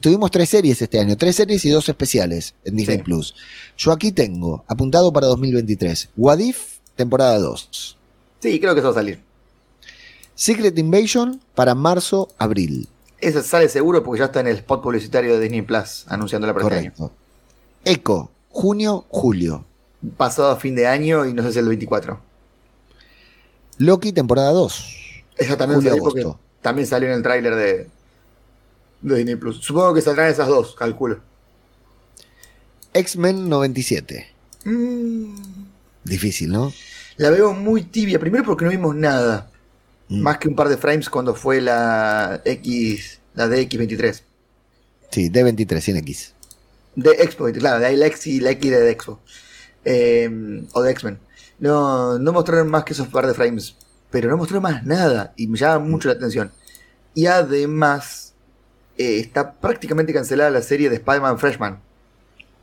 tuvimos 0.00 0.30
tres 0.30 0.48
series 0.48 0.80
este 0.80 0.98
año, 0.98 1.16
tres 1.16 1.36
series 1.36 1.64
y 1.64 1.70
dos 1.70 1.88
especiales 1.88 2.54
en 2.64 2.76
Disney 2.76 2.98
Sí. 2.98 3.02
Plus. 3.02 3.34
Yo 3.76 3.92
aquí 3.92 4.12
tengo, 4.12 4.64
apuntado 4.66 5.12
para 5.12 5.26
2023, 5.26 6.10
What 6.16 6.38
If, 6.38 6.78
temporada 6.96 7.38
2. 7.38 7.96
Sí, 8.40 8.58
creo 8.60 8.74
que 8.74 8.80
eso 8.80 8.88
va 8.88 8.92
a 8.92 8.94
salir. 8.94 9.20
Secret 10.34 10.78
Invasion 10.78 11.38
para 11.54 11.74
marzo, 11.74 12.28
Eso 13.20 13.42
sale 13.42 13.68
seguro 13.68 14.02
porque 14.02 14.20
ya 14.20 14.26
está 14.26 14.40
en 14.40 14.48
el 14.48 14.56
spot 14.56 14.82
publicitario 14.82 15.34
de 15.34 15.40
Disney 15.40 15.62
Plus 15.62 16.04
anunciándola 16.08 16.54
para 16.54 16.66
este 16.66 16.78
año. 16.78 16.92
Correcto. 16.96 17.16
Echo, 17.84 18.30
junio, 18.48 19.04
julio. 19.08 19.64
Pasado 20.16 20.50
a 20.50 20.56
fin 20.56 20.74
de 20.74 20.86
año 20.86 21.26
y 21.26 21.34
no 21.34 21.42
sé 21.42 21.52
si 21.52 21.58
el 21.58 21.68
24. 21.68 22.18
Loki, 23.78 24.12
temporada 24.12 24.52
2. 24.52 24.96
Esa 25.36 25.56
también 25.56 25.80
Julio, 25.80 25.90
salió 25.90 26.02
porque 26.02 26.26
también 26.62 26.86
salió 26.86 27.08
en 27.08 27.14
el 27.14 27.22
tráiler 27.22 27.54
de, 27.54 27.88
de 29.02 29.16
Disney 29.16 29.36
Plus. 29.36 29.58
Supongo 29.58 29.94
que 29.94 30.00
saldrán 30.00 30.28
esas 30.28 30.48
dos, 30.48 30.74
calculo. 30.74 31.20
X-Men 32.92 33.48
97. 33.48 34.26
Mm, 34.64 35.34
Difícil, 36.04 36.50
¿no? 36.50 36.72
la 37.16 37.30
veo 37.30 37.52
muy 37.52 37.82
tibia. 37.82 38.18
Primero 38.18 38.44
porque 38.44 38.64
no 38.64 38.70
vimos 38.70 38.94
nada. 38.94 39.49
Mm. 40.10 40.20
Más 40.20 40.38
que 40.38 40.48
un 40.48 40.56
par 40.56 40.68
de 40.68 40.76
frames 40.76 41.08
cuando 41.08 41.34
fue 41.34 41.60
la 41.60 42.42
X, 42.44 43.20
la 43.34 43.46
DX23. 43.46 44.22
Sí, 45.10 45.30
D23, 45.30 45.80
sin 45.80 45.96
X. 45.98 46.34
De 46.96 47.10
Expo, 47.12 47.46
claro, 47.52 47.78
de 47.78 47.86
ahí 47.86 47.96
la 47.96 48.06
X 48.06 48.26
y 48.26 48.40
la 48.40 48.50
X 48.50 48.70
de 48.70 48.90
Expo. 48.90 49.20
Eh, 49.84 50.66
o 50.72 50.82
de 50.82 50.90
X-Men. 50.90 51.18
No, 51.60 52.18
no 52.18 52.32
mostraron 52.32 52.68
más 52.68 52.84
que 52.84 52.92
esos 52.92 53.08
par 53.08 53.26
de 53.26 53.34
frames. 53.34 53.76
Pero 54.10 54.28
no 54.28 54.36
mostraron 54.36 54.64
más 54.64 54.84
nada. 54.84 55.32
Y 55.36 55.46
me 55.46 55.56
llama 55.56 55.84
mucho 55.84 56.08
la 56.08 56.14
atención. 56.14 56.50
Y 57.14 57.26
además, 57.26 58.34
eh, 58.98 59.20
está 59.20 59.52
prácticamente 59.52 60.12
cancelada 60.12 60.50
la 60.50 60.62
serie 60.62 60.90
de 60.90 60.96
Spider-Man 60.96 61.38
Freshman. 61.38 61.80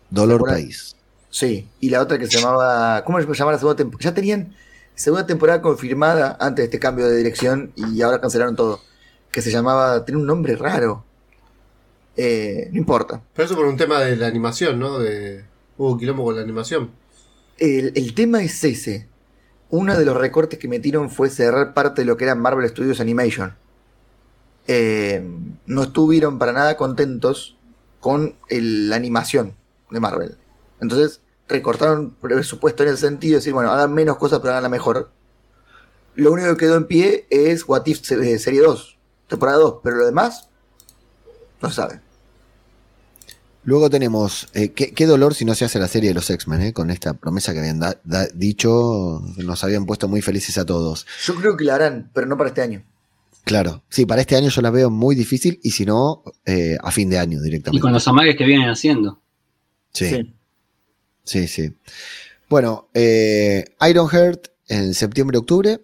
Dolor 0.09 0.43
País. 0.45 0.95
Sí, 1.29 1.67
y 1.79 1.89
la 1.89 2.01
otra 2.01 2.17
que 2.17 2.27
se 2.27 2.39
llamaba. 2.39 3.03
¿Cómo 3.03 3.19
se 3.19 3.25
llamaba 3.25 3.53
la 3.53 3.59
segunda 3.59 3.77
temporada? 3.77 4.09
Ya 4.09 4.13
tenían 4.13 4.55
segunda 4.97 5.25
temporada 5.25 5.61
confirmada 5.61 6.35
antes 6.39 6.57
de 6.57 6.63
este 6.65 6.79
cambio 6.79 7.07
de 7.07 7.15
dirección 7.15 7.71
y 7.75 8.01
ahora 8.01 8.19
cancelaron 8.19 8.55
todo. 8.57 8.81
Que 9.31 9.41
se 9.41 9.51
llamaba. 9.51 10.03
Tiene 10.03 10.19
un 10.21 10.27
nombre 10.27 10.55
raro. 10.55 11.05
Eh, 12.15 12.69
no 12.71 12.77
importa. 12.79 13.21
Pero 13.33 13.45
eso 13.45 13.55
por 13.55 13.65
un 13.65 13.77
tema 13.77 13.99
de 14.01 14.15
la 14.17 14.27
animación, 14.27 14.79
¿no? 14.79 14.99
De... 14.99 15.45
Hubo 15.77 15.97
quilombo 15.97 16.23
con 16.25 16.35
la 16.35 16.41
animación. 16.41 16.89
El, 17.57 17.93
el 17.95 18.13
tema 18.15 18.41
es 18.41 18.63
ese. 18.63 19.07
Uno 19.69 19.97
de 19.97 20.05
los 20.05 20.17
recortes 20.17 20.57
que 20.59 20.67
metieron 20.67 21.09
fue 21.09 21.29
cerrar 21.29 21.73
parte 21.73 22.01
de 22.01 22.05
lo 22.05 22.17
que 22.17 22.23
era 22.25 22.35
Marvel 22.35 22.67
Studios 22.67 22.99
Animation. 22.99 23.55
Eh, 24.67 25.23
no 25.65 25.83
estuvieron 25.83 26.39
para 26.39 26.51
nada 26.53 26.75
contentos 26.77 27.57
con 27.99 28.35
el- 28.49 28.89
la 28.89 28.95
animación 28.95 29.53
de 29.91 29.99
Marvel. 29.99 30.37
Entonces 30.81 31.21
recortaron 31.47 32.11
presupuesto 32.21 32.83
en 32.83 32.89
el 32.89 32.97
sentido 32.97 33.33
de 33.33 33.37
decir, 33.37 33.53
bueno, 33.53 33.71
hagan 33.71 33.93
menos 33.93 34.17
cosas 34.17 34.39
pero 34.39 34.51
haganla 34.51 34.69
mejor. 34.69 35.11
Lo 36.15 36.31
único 36.31 36.49
que 36.49 36.57
quedó 36.65 36.75
en 36.77 36.85
pie 36.87 37.25
es 37.29 37.67
What 37.67 37.85
If 37.85 38.11
eh, 38.11 38.39
Serie 38.39 38.61
2, 38.61 38.97
temporada 39.27 39.57
2, 39.59 39.75
pero 39.83 39.97
lo 39.97 40.05
demás 40.05 40.49
no 41.61 41.69
se 41.69 41.75
sabe. 41.75 42.01
Luego 43.63 43.89
tenemos, 43.89 44.47
eh, 44.53 44.71
¿qué, 44.71 44.93
qué 44.93 45.05
dolor 45.05 45.33
si 45.35 45.43
no 45.43 45.53
se 45.53 45.65
hace 45.65 45.77
la 45.77 45.89
serie 45.89 46.09
de 46.09 46.13
los 46.13 46.29
X-Men, 46.29 46.61
eh, 46.61 46.73
con 46.73 46.89
esta 46.89 47.13
promesa 47.13 47.51
que 47.53 47.59
habían 47.59 47.79
da- 47.79 47.99
da- 48.05 48.27
dicho, 48.33 49.21
nos 49.37 49.63
habían 49.63 49.85
puesto 49.85 50.07
muy 50.07 50.21
felices 50.21 50.57
a 50.57 50.65
todos. 50.65 51.05
Yo 51.25 51.35
creo 51.35 51.57
que 51.57 51.65
la 51.65 51.75
harán, 51.75 52.09
pero 52.13 52.27
no 52.27 52.37
para 52.37 52.49
este 52.49 52.61
año. 52.61 52.83
Claro, 53.43 53.83
sí, 53.89 54.05
para 54.05 54.21
este 54.21 54.35
año 54.37 54.49
yo 54.49 54.61
la 54.61 54.69
veo 54.71 54.89
muy 54.89 55.15
difícil 55.15 55.59
y 55.63 55.71
si 55.71 55.85
no, 55.85 56.23
eh, 56.45 56.77
a 56.81 56.91
fin 56.91 57.09
de 57.09 57.19
año 57.19 57.39
Y 57.39 57.43
directamente. 57.43 57.81
con 57.81 57.91
los 57.91 58.07
amagues 58.07 58.37
que 58.37 58.45
vienen 58.45 58.69
haciendo. 58.69 59.21
Sí, 59.93 60.09
sí, 60.09 60.33
sí. 61.27 61.75
Bueno, 62.49 62.89
eh, 62.93 63.65
Ironheart 63.87 64.47
en 64.67 64.93
septiembre-octubre. 64.93 65.81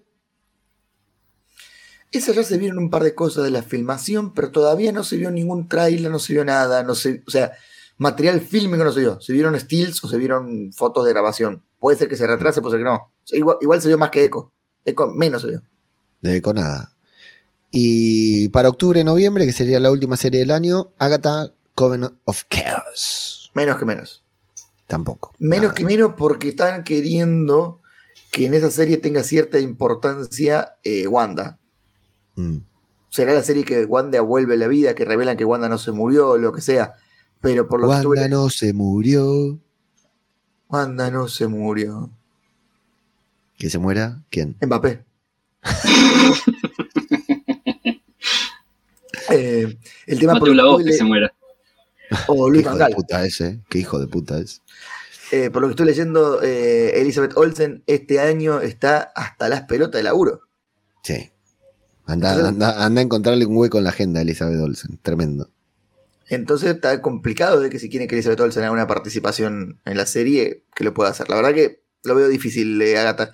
Esas 2.12 2.36
ya 2.36 2.44
se 2.44 2.58
vieron 2.58 2.78
un 2.78 2.90
par 2.90 3.04
de 3.04 3.16
cosas 3.16 3.44
de 3.44 3.52
la 3.52 3.64
filmación, 3.64 4.34
pero 4.34 4.52
todavía 4.52 4.92
no 4.92 5.04
se 5.04 5.18
vio 5.18 5.32
ningún 5.32 5.68
tráiler, 5.68 6.12
no 6.12 6.20
se 6.20 6.34
vio 6.34 6.46
nada, 6.46 6.84
no 6.84 6.96
se, 6.96 7.24
o 7.28 7.32
sea, 7.32 7.54
material 7.98 8.40
fílmico 8.40 8.84
no 8.84 8.92
se 8.92 9.00
vio. 9.00 9.20
Se 9.20 9.34
vieron 9.34 9.60
stills 9.60 10.04
o 10.04 10.08
se 10.08 10.18
vieron 10.18 10.72
fotos 10.74 11.06
de 11.06 11.12
grabación. 11.12 11.64
Puede 11.80 11.98
ser 11.98 12.08
que 12.08 12.16
se 12.16 12.28
retrase, 12.28 12.62
puede 12.62 12.78
ser 12.78 12.80
que 12.82 12.90
no. 12.90 13.12
Igual, 13.32 13.58
igual 13.62 13.82
se 13.82 13.88
vio 13.88 13.98
más 13.98 14.12
que 14.12 14.24
Echo. 14.24 14.54
Echo 14.86 15.08
menos 15.08 15.42
se 15.42 15.50
vio. 15.50 15.64
De 16.22 16.42
con 16.42 16.56
nada. 16.56 16.96
Y 17.72 18.50
para 18.50 18.70
octubre-noviembre, 18.70 19.46
que 19.46 19.52
sería 19.52 19.80
la 19.80 19.92
última 19.92 20.16
serie 20.16 20.42
del 20.42 20.52
año, 20.52 20.94
Agatha 21.00 21.54
Coven 21.74 22.08
of 22.26 22.44
Chaos. 22.48 23.52
Menos 23.56 23.78
que 23.78 23.86
menos. 23.86 24.23
Tampoco. 24.94 25.34
Menos 25.40 25.64
Nada. 25.70 25.74
que 25.74 25.86
menos 25.86 26.14
porque 26.16 26.50
están 26.50 26.84
queriendo 26.84 27.82
que 28.30 28.46
en 28.46 28.54
esa 28.54 28.70
serie 28.70 28.98
tenga 28.98 29.24
cierta 29.24 29.60
importancia 29.60 30.76
eh, 30.84 31.08
Wanda. 31.08 31.58
Mm. 32.36 32.58
Será 33.10 33.34
la 33.34 33.42
serie 33.42 33.64
que 33.64 33.86
Wanda 33.86 34.22
vuelve 34.22 34.54
a 34.54 34.58
la 34.58 34.68
vida, 34.68 34.94
que 34.94 35.04
revelan 35.04 35.36
que 35.36 35.46
Wanda 35.46 35.68
no 35.68 35.80
se 35.80 35.92
murió, 35.92 36.38
lo 36.38 36.54
que 36.54 36.62
sea. 36.62 36.94
Pero 37.42 37.68
por 37.68 37.80
lo 37.82 37.88
que 37.88 37.90
Wanda 37.94 38.02
estuve- 38.26 38.30
no 38.30 38.50
se 38.52 38.72
murió. 38.74 39.60
Wanda 40.70 41.10
no 41.10 41.28
se 41.28 41.48
murió. 41.48 42.12
¿Que 43.58 43.72
se 43.72 43.80
muera? 43.80 44.22
¿Quién? 44.30 44.58
Mbappé. 44.62 45.04
Eh, 49.30 49.78
el 50.06 50.20
tema 50.20 50.34
por 50.34 50.42
Mateo 50.42 50.54
la 50.54 50.66
voz 50.66 50.84
que 50.84 50.90
que 50.92 50.94
se 50.98 51.04
muera. 51.04 51.34
o 52.28 52.46
Qué 52.46 52.52
Luis 52.52 52.62
hijo 52.62 52.70
Van 52.70 52.78
de 52.78 52.84
Gaal. 52.84 52.94
puta 52.96 53.26
ese. 53.26 53.62
Qué 53.70 53.80
hijo 53.80 54.00
de 54.00 54.08
puta 54.08 54.40
es. 54.40 54.62
Eh, 55.32 55.50
por 55.50 55.62
lo 55.62 55.68
que 55.68 55.72
estoy 55.72 55.86
leyendo, 55.88 56.42
eh, 56.44 57.00
Elizabeth 57.02 57.36
Olsen 57.36 57.84
este 57.88 58.20
año 58.20 58.60
está 58.62 59.12
hasta 59.16 59.50
las 59.50 59.64
pelotas 59.64 60.00
de 60.00 60.04
laburo. 60.04 60.42
Sí. 61.04 61.32
Anda, 62.06 62.30
Entonces- 62.34 62.46
anda, 62.54 62.86
anda 62.86 63.02
a 63.02 63.04
encontrarle 63.04 63.46
un 63.46 63.58
hueco 63.58 63.78
en 63.78 63.86
la 63.86 63.90
agenda 63.92 64.20
a 64.20 64.24
Elizabeth 64.24 64.60
Olsen. 64.60 65.00
Tremendo. 65.02 65.50
Entonces 66.30 66.76
está 66.76 67.02
complicado 67.02 67.60
de 67.62 67.70
que 67.70 67.80
si 67.80 67.90
quiere 67.90 68.08
que 68.08 68.16
Elizabeth 68.16 68.40
Olsen 68.42 68.64
haga 68.64 68.72
una 68.72 68.88
participación 68.88 69.80
en 69.86 69.98
la 69.98 70.06
serie, 70.06 70.64
que 70.76 70.84
lo 70.84 70.94
pueda 70.94 71.10
hacer. 71.12 71.30
La 71.30 71.36
verdad 71.36 71.54
que 71.54 71.82
lo 72.04 72.16
veo 72.16 72.28
difícil, 72.28 72.82
eh, 72.82 72.98
Agatha. 72.98 73.32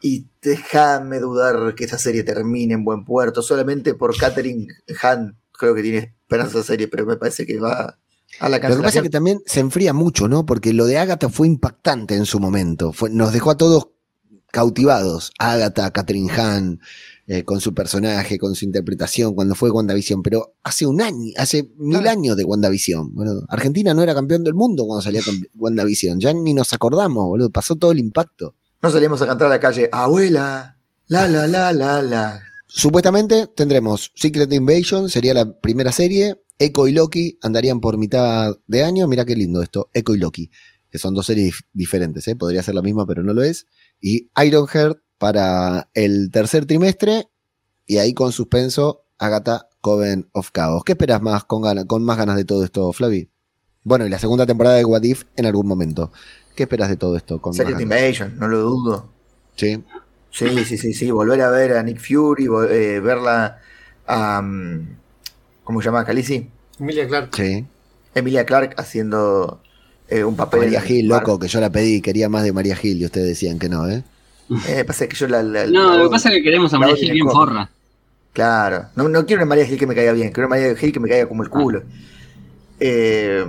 Y 0.00 0.28
déjame 0.42 1.18
dudar 1.18 1.74
que 1.74 1.84
esa 1.84 1.98
serie 1.98 2.22
termine 2.22 2.74
en 2.74 2.84
buen 2.84 3.04
puerto. 3.04 3.42
Solamente 3.42 3.94
por 3.94 4.16
Catherine 4.16 4.68
Han 5.02 5.36
creo 5.52 5.74
que 5.74 5.82
tiene 5.82 6.14
esperanza 6.28 6.62
serie, 6.62 6.88
pero 6.88 7.06
me 7.06 7.16
parece 7.16 7.46
que 7.46 7.58
va 7.58 7.98
a 8.38 8.48
la 8.50 8.58
Lo 8.58 8.60
que 8.60 8.68
pasa 8.68 8.68
es 8.68 8.76
cancelación. 8.82 9.04
que 9.04 9.10
también 9.10 9.40
se 9.46 9.60
enfría 9.60 9.94
mucho, 9.94 10.28
¿no? 10.28 10.44
Porque 10.44 10.74
lo 10.74 10.84
de 10.84 10.98
Agatha 10.98 11.30
fue 11.30 11.46
impactante 11.46 12.14
en 12.14 12.26
su 12.26 12.38
momento. 12.38 12.92
Fue, 12.92 13.08
nos 13.08 13.32
dejó 13.32 13.50
a 13.50 13.56
todos 13.56 13.88
cautivados. 14.52 15.32
Agatha, 15.38 15.90
Catherine 15.90 16.30
Hahn, 16.30 16.80
eh, 17.26 17.44
con 17.44 17.60
su 17.62 17.72
personaje, 17.72 18.38
con 18.38 18.54
su 18.54 18.66
interpretación, 18.66 19.34
cuando 19.34 19.54
fue 19.54 19.70
WandaVision, 19.70 20.22
pero 20.22 20.54
hace 20.62 20.86
un 20.86 21.00
año, 21.00 21.32
hace 21.38 21.70
mil 21.78 22.06
años 22.06 22.36
de 22.36 22.44
WandaVision, 22.44 23.14
boludo. 23.14 23.46
Argentina 23.48 23.94
no 23.94 24.02
era 24.02 24.14
campeón 24.14 24.44
del 24.44 24.54
mundo 24.54 24.84
cuando 24.86 25.02
salía 25.02 25.22
con 25.22 25.34
WandaVision, 25.54 26.20
ya 26.20 26.32
ni 26.34 26.52
nos 26.52 26.72
acordamos, 26.74 27.24
boludo, 27.26 27.50
pasó 27.50 27.76
todo 27.76 27.92
el 27.92 27.98
impacto. 27.98 28.54
No 28.82 28.90
salimos 28.90 29.20
a 29.22 29.26
cantar 29.26 29.46
a 29.46 29.50
la 29.50 29.60
calle, 29.60 29.88
abuela, 29.92 30.76
la 31.06 31.26
la 31.26 31.46
la 31.46 31.72
la 31.72 32.02
la. 32.02 32.42
Supuestamente 32.68 33.46
tendremos 33.46 34.12
Secret 34.14 34.52
Invasion, 34.52 35.08
sería 35.08 35.34
la 35.34 35.58
primera 35.60 35.90
serie. 35.90 36.40
Echo 36.58 36.86
y 36.86 36.92
Loki 36.92 37.38
andarían 37.42 37.80
por 37.80 37.96
mitad 37.98 38.56
de 38.66 38.84
año. 38.84 39.08
Mira 39.08 39.24
qué 39.24 39.34
lindo 39.34 39.62
esto, 39.62 39.88
Echo 39.94 40.14
y 40.14 40.18
Loki, 40.18 40.50
que 40.90 40.98
son 40.98 41.14
dos 41.14 41.26
series 41.26 41.54
dif- 41.54 41.64
diferentes, 41.72 42.26
¿eh? 42.28 42.36
podría 42.36 42.62
ser 42.62 42.74
la 42.74 42.82
misma, 42.82 43.06
pero 43.06 43.22
no 43.22 43.32
lo 43.32 43.42
es. 43.42 43.66
Y 44.00 44.30
Ironheart 44.44 44.98
para 45.18 45.88
el 45.94 46.30
tercer 46.30 46.66
trimestre. 46.66 47.28
Y 47.86 47.96
ahí 47.98 48.12
con 48.12 48.32
suspenso, 48.32 49.06
Agatha 49.18 49.68
Coven 49.80 50.28
of 50.32 50.50
Chaos. 50.52 50.84
¿Qué 50.84 50.92
esperas 50.92 51.22
más 51.22 51.44
con, 51.44 51.62
gana- 51.62 51.86
con 51.86 52.04
más 52.04 52.18
ganas 52.18 52.36
de 52.36 52.44
todo 52.44 52.64
esto, 52.64 52.92
Flavi? 52.92 53.30
Bueno, 53.82 54.04
y 54.06 54.10
la 54.10 54.18
segunda 54.18 54.44
temporada 54.44 54.76
de 54.76 54.84
What 54.84 55.04
If 55.04 55.24
en 55.36 55.46
algún 55.46 55.66
momento. 55.66 56.12
¿Qué 56.54 56.64
esperas 56.64 56.90
de 56.90 56.96
todo 56.96 57.16
esto? 57.16 57.40
Con 57.40 57.54
Secret? 57.54 57.80
Invasion, 57.80 58.36
no 58.38 58.46
lo 58.48 58.58
dudo. 58.60 59.12
Sí. 59.56 59.82
Sí, 60.30 60.64
sí, 60.64 60.78
sí, 60.78 60.94
sí. 60.94 61.10
Volver 61.10 61.40
a 61.42 61.50
ver 61.50 61.72
a 61.76 61.82
Nick 61.82 62.00
Fury, 62.00 62.46
eh, 62.70 63.00
verla 63.00 63.58
a. 64.06 64.40
mm, 64.42 64.96
¿Cómo 65.64 65.80
se 65.80 65.86
llama? 65.86 66.04
Calici. 66.04 66.48
Emilia 66.78 67.06
Clark. 67.08 67.30
Sí. 67.34 67.64
Emilia 68.14 68.46
Clark 68.46 68.74
haciendo 68.78 69.60
eh, 70.08 70.24
un 70.24 70.36
papel. 70.36 70.60
María 70.60 70.80
Gil, 70.80 71.08
loco, 71.08 71.38
que 71.38 71.48
yo 71.48 71.60
la 71.60 71.70
pedí, 71.70 72.00
quería 72.00 72.28
más 72.28 72.42
de 72.44 72.52
María 72.52 72.76
Gil 72.76 73.00
y 73.00 73.04
ustedes 73.04 73.26
decían 73.26 73.58
que 73.58 73.68
no, 73.68 73.88
¿eh? 73.88 74.02
Eh, 74.68 74.84
pasa 74.84 75.06
que 75.06 75.16
yo 75.16 75.28
la. 75.28 75.42
la- 75.42 75.66
No, 75.66 75.90
la- 75.90 75.96
lo 75.98 76.04
que 76.04 76.10
pasa 76.10 76.28
es 76.30 76.36
que 76.36 76.42
queremos 76.42 76.72
a 76.72 76.78
María 76.78 76.96
Gil 76.96 77.08
en 77.08 77.14
bien 77.14 77.28
forra. 77.28 77.68
Claro. 78.32 78.86
No, 78.96 79.08
no 79.08 79.26
quiero 79.26 79.42
una 79.42 79.48
María 79.48 79.66
Gil 79.66 79.78
que 79.78 79.86
me 79.86 79.94
caiga 79.94 80.12
bien, 80.12 80.30
quiero 80.30 80.46
una 80.48 80.56
María 80.56 80.74
Gil 80.76 80.92
que 80.92 81.00
me 81.00 81.08
caiga 81.08 81.26
como 81.28 81.42
el 81.42 81.50
culo. 81.50 81.82
Eh, 82.80 83.44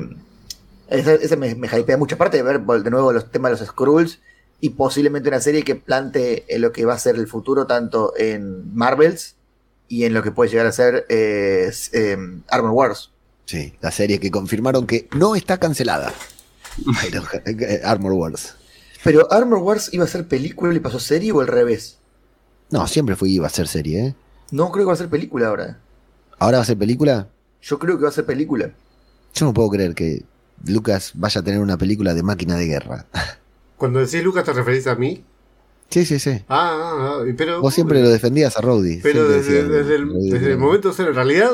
ese, 0.89 1.15
ese 1.21 1.37
me, 1.37 1.53
me 1.55 1.67
hypea 1.67 1.97
mucho. 1.97 2.15
Aparte 2.15 2.37
de 2.37 2.43
ver 2.43 2.59
de 2.61 2.89
nuevo 2.89 3.13
los 3.13 3.31
temas 3.31 3.51
de 3.51 3.59
los 3.59 3.67
Skrulls 3.69 4.19
y 4.61 4.71
posiblemente 4.71 5.29
una 5.29 5.39
serie 5.39 5.63
que 5.63 5.75
plante 5.75 6.45
en 6.53 6.61
lo 6.61 6.71
que 6.71 6.85
va 6.85 6.93
a 6.93 6.99
ser 6.99 7.15
el 7.15 7.27
futuro 7.27 7.65
tanto 7.65 8.13
en 8.17 8.75
Marvels 8.75 9.35
y 9.87 10.03
en 10.03 10.13
lo 10.13 10.21
que 10.21 10.31
puede 10.31 10.51
llegar 10.51 10.67
a 10.67 10.71
ser 10.71 11.05
eh, 11.09 11.71
eh, 11.93 12.17
Armor 12.49 12.71
Wars. 12.71 13.11
Sí, 13.45 13.73
la 13.81 13.91
serie 13.91 14.19
que 14.19 14.29
confirmaron 14.29 14.85
que 14.85 15.07
no 15.15 15.35
está 15.35 15.57
cancelada. 15.57 16.13
Eh, 17.45 17.81
Armor 17.83 18.13
Wars. 18.13 18.55
Pero 19.03 19.29
Armor 19.33 19.59
Wars 19.59 19.89
iba 19.91 20.05
a 20.05 20.07
ser 20.07 20.27
película 20.27 20.73
y 20.73 20.79
pasó 20.79 20.99
serie 20.99 21.31
o 21.31 21.41
al 21.41 21.47
revés. 21.47 21.97
No, 22.69 22.87
siempre 22.87 23.17
fue 23.17 23.29
iba 23.29 23.47
a 23.47 23.49
ser 23.49 23.67
serie, 23.67 24.05
¿eh? 24.05 24.15
No 24.51 24.71
creo 24.71 24.85
que 24.85 24.89
va 24.89 24.93
a 24.93 24.97
ser 24.97 25.09
película 25.09 25.47
ahora. 25.47 25.79
¿Ahora 26.37 26.59
va 26.59 26.63
a 26.63 26.65
ser 26.65 26.77
película? 26.77 27.27
Yo 27.61 27.79
creo 27.79 27.97
que 27.97 28.03
va 28.03 28.09
a 28.09 28.13
ser 28.13 28.25
película. 28.25 28.71
Yo 29.33 29.45
no 29.45 29.53
puedo 29.53 29.69
creer 29.69 29.93
que 29.93 30.23
Lucas 30.65 31.11
vaya 31.15 31.41
a 31.41 31.43
tener 31.43 31.59
una 31.59 31.77
película 31.77 32.13
de 32.13 32.23
máquina 32.23 32.55
de 32.55 32.67
guerra. 32.67 33.05
Cuando 33.79 33.99
decís 33.99 34.23
Lucas, 34.23 34.43
¿te 34.43 34.53
referís 34.53 34.85
a 34.85 34.93
mí? 34.95 35.23
Sí, 35.89 36.05
sí, 36.05 36.19
sí. 36.19 36.31
Ah, 36.49 36.77
ah, 36.79 37.17
ah, 37.21 37.33
pero. 37.35 37.61
Vos 37.61 37.73
siempre 37.73 37.99
lo 38.03 38.09
defendías 38.09 38.55
a 38.57 38.61
Rowdy. 38.61 38.97
Pero 39.01 39.27
desde, 39.27 39.63
decías, 39.63 39.69
desde 39.69 39.95
el, 39.95 40.29
desde 40.29 40.51
el 40.51 40.57
momento 40.59 40.93
cero, 40.93 41.09
en 41.09 41.15
realidad, 41.15 41.49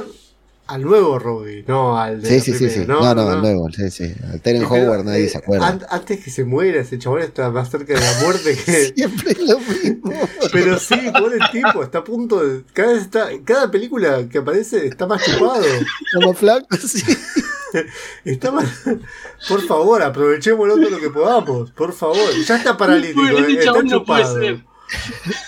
al 0.67 0.81
nuevo 0.81 1.17
Roddy, 1.19 1.63
no 1.67 1.97
al 1.97 2.21
de 2.21 2.27
Sí, 2.27 2.35
la 2.37 2.41
sí, 2.41 2.51
sí, 2.51 2.57
primera. 2.65 2.81
sí. 2.81 2.87
No, 2.89 3.15
no, 3.15 3.33
el 3.33 3.41
nuevo, 3.41 3.69
sí, 3.71 3.89
sí. 3.91 4.11
Al 4.33 4.41
Teren 4.41 4.65
Howard 4.65 5.05
nadie 5.05 5.25
eh, 5.25 5.29
se 5.29 5.37
acuerda. 5.37 5.67
an- 5.67 5.85
antes 5.89 6.21
que 6.21 6.31
se 6.31 6.43
muera, 6.43 6.81
ese 6.81 6.97
chabón 6.99 7.21
está 7.21 7.49
más 7.51 7.69
cerca 7.69 7.93
de 7.93 7.99
la 8.01 8.13
muerte 8.23 8.57
que. 8.65 8.93
Siempre 8.95 9.31
es 9.31 9.39
lo 9.47 9.59
mismo. 9.59 10.11
Pero 10.51 10.79
sí, 10.79 10.95
pobre 11.17 11.37
tipo, 11.53 11.83
está 11.83 11.99
a 11.99 12.03
punto 12.03 12.43
de. 12.45 12.63
Cada 12.73 12.91
vez 12.93 13.03
está. 13.03 13.29
Cada 13.45 13.69
película 13.71 14.27
que 14.27 14.39
aparece 14.39 14.87
está 14.87 15.05
más 15.07 15.23
chupado. 15.23 15.63
Como 16.15 16.33
flaco, 16.33 16.75
sí. 16.77 17.01
Por 19.49 19.61
favor, 19.67 20.01
aprovechemos 20.01 20.67
todo 20.67 20.89
lo 20.89 20.97
que 20.99 21.09
podamos. 21.09 21.71
Por 21.71 21.93
favor. 21.93 22.17
Ya 22.45 22.57
está 22.57 22.77
paralítico, 22.77 23.21
Este 23.25 23.41
eh, 23.41 23.51
está 23.53 23.63
chabón 23.65 23.85
no 23.87 24.03
puede 24.05 24.23
chupado. 24.23 24.39
ser. 24.41 24.63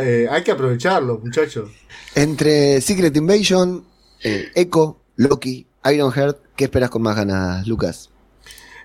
Eh, 0.00 0.26
hay 0.30 0.42
que 0.42 0.50
aprovecharlo, 0.50 1.18
muchachos. 1.22 1.70
Entre 2.14 2.80
Secret 2.80 3.14
Invasion, 3.14 3.84
eh, 4.22 4.50
Echo, 4.54 4.98
Loki, 5.16 5.66
Ironheart, 5.84 6.38
¿qué 6.56 6.64
esperas 6.64 6.88
con 6.88 7.02
más 7.02 7.14
ganas, 7.16 7.66
Lucas? 7.66 8.08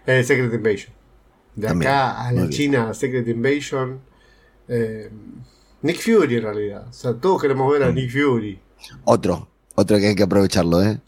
Eh, 0.05 0.21
Secret 0.25 0.53
Invasion. 0.53 0.91
De 1.55 1.67
También, 1.67 1.89
acá 1.89 2.19
a 2.19 2.23
muy 2.31 2.35
la 2.35 2.41
bien. 2.41 2.49
China, 2.51 2.93
Secret 2.93 3.25
Invasion. 3.29 4.01
eh, 4.67 5.09
Nick 5.83 6.01
Fury 6.01 6.35
en 6.35 6.43
realidad. 6.43 6.85
O 6.89 6.93
sea, 6.93 7.13
todos 7.13 7.41
queremos 7.41 7.65
Mm. 7.69 7.71
ver 7.71 7.83
a 7.83 7.91
Nick 7.93 8.11
Fury. 8.11 8.59
Otro, 9.05 9.47
otro 9.75 9.97
que 9.99 10.07
hay 10.07 10.15
que 10.15 10.23
aprovecharlo, 10.23 10.83
¿eh? 10.83 10.99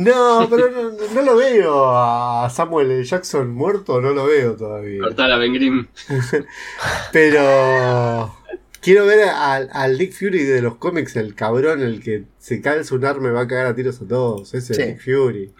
No, 0.00 0.46
pero 0.48 0.70
no, 0.70 0.90
no 1.14 1.22
lo 1.22 1.36
veo 1.36 1.88
a 1.96 2.48
Samuel 2.50 2.90
L. 2.92 3.04
Jackson 3.04 3.50
muerto, 3.52 4.00
no 4.00 4.10
lo 4.12 4.26
veo 4.26 4.54
todavía. 4.54 5.00
Cortala, 5.02 5.36
Ben 5.38 5.52
Grimm. 5.54 5.88
Pero 7.12 8.34
quiero 8.80 9.06
ver 9.06 9.28
al, 9.28 9.68
al 9.72 9.98
Nick 9.98 10.12
Fury 10.12 10.44
de 10.44 10.62
los 10.62 10.76
cómics, 10.76 11.16
el 11.16 11.34
cabrón, 11.34 11.82
el 11.82 12.00
que 12.02 12.24
se 12.38 12.60
calza 12.60 12.94
un 12.94 13.04
arma 13.04 13.28
y 13.28 13.32
va 13.32 13.40
a 13.42 13.48
cagar 13.48 13.66
a 13.66 13.74
tiros 13.74 14.00
a 14.00 14.06
todos. 14.06 14.54
Ese 14.54 14.74
Sí. 14.74 14.82
es 14.82 14.88
Nick 14.88 15.00
Fury. 15.04 15.52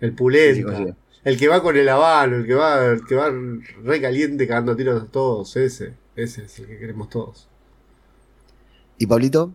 El 0.00 0.12
pulenta. 0.12 0.76
sí, 0.76 0.84
sí. 0.86 0.92
el 1.24 1.38
que 1.38 1.48
va 1.48 1.62
con 1.62 1.76
el 1.76 1.88
habano, 1.88 2.36
el 2.36 2.46
que 2.46 2.54
va, 2.54 2.84
el 2.84 3.04
que 3.06 3.14
va 3.14 3.32
re 3.84 4.00
caliente 4.00 4.46
cagando 4.48 4.72
a 4.72 4.76
tiros 4.76 5.02
a 5.02 5.06
todos. 5.06 5.56
Ese. 5.56 5.94
Ese 6.16 6.42
es 6.44 6.58
el 6.58 6.66
que 6.66 6.78
queremos 6.78 7.08
todos. 7.10 7.48
¿Y 8.98 9.06
Pablito? 9.06 9.52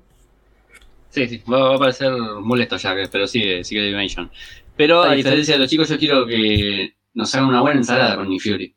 Sí, 1.14 1.28
sí, 1.28 1.41
va, 1.51 1.76
a 1.76 1.78
parecer 1.78 2.11
molesto 2.41 2.76
ya, 2.78 2.95
que- 2.95 3.07
pero 3.07 3.28
sí, 3.28 3.64
sí 3.64 3.76
que 3.76 3.82
Dimension. 3.84 4.32
Pero 4.76 5.03
a 5.03 5.14
diferencia 5.14 5.53
de 5.53 5.59
los 5.59 5.70
chicos, 5.70 5.88
yo 5.89 5.97
quiero 5.99 6.26
que 6.26 6.95
nos 7.14 7.34
hagan 7.36 7.49
una 7.49 7.61
buena 7.61 7.78
ensalada 7.80 8.16
con 8.16 8.28
Nick 8.30 8.41
Fury. 8.41 8.76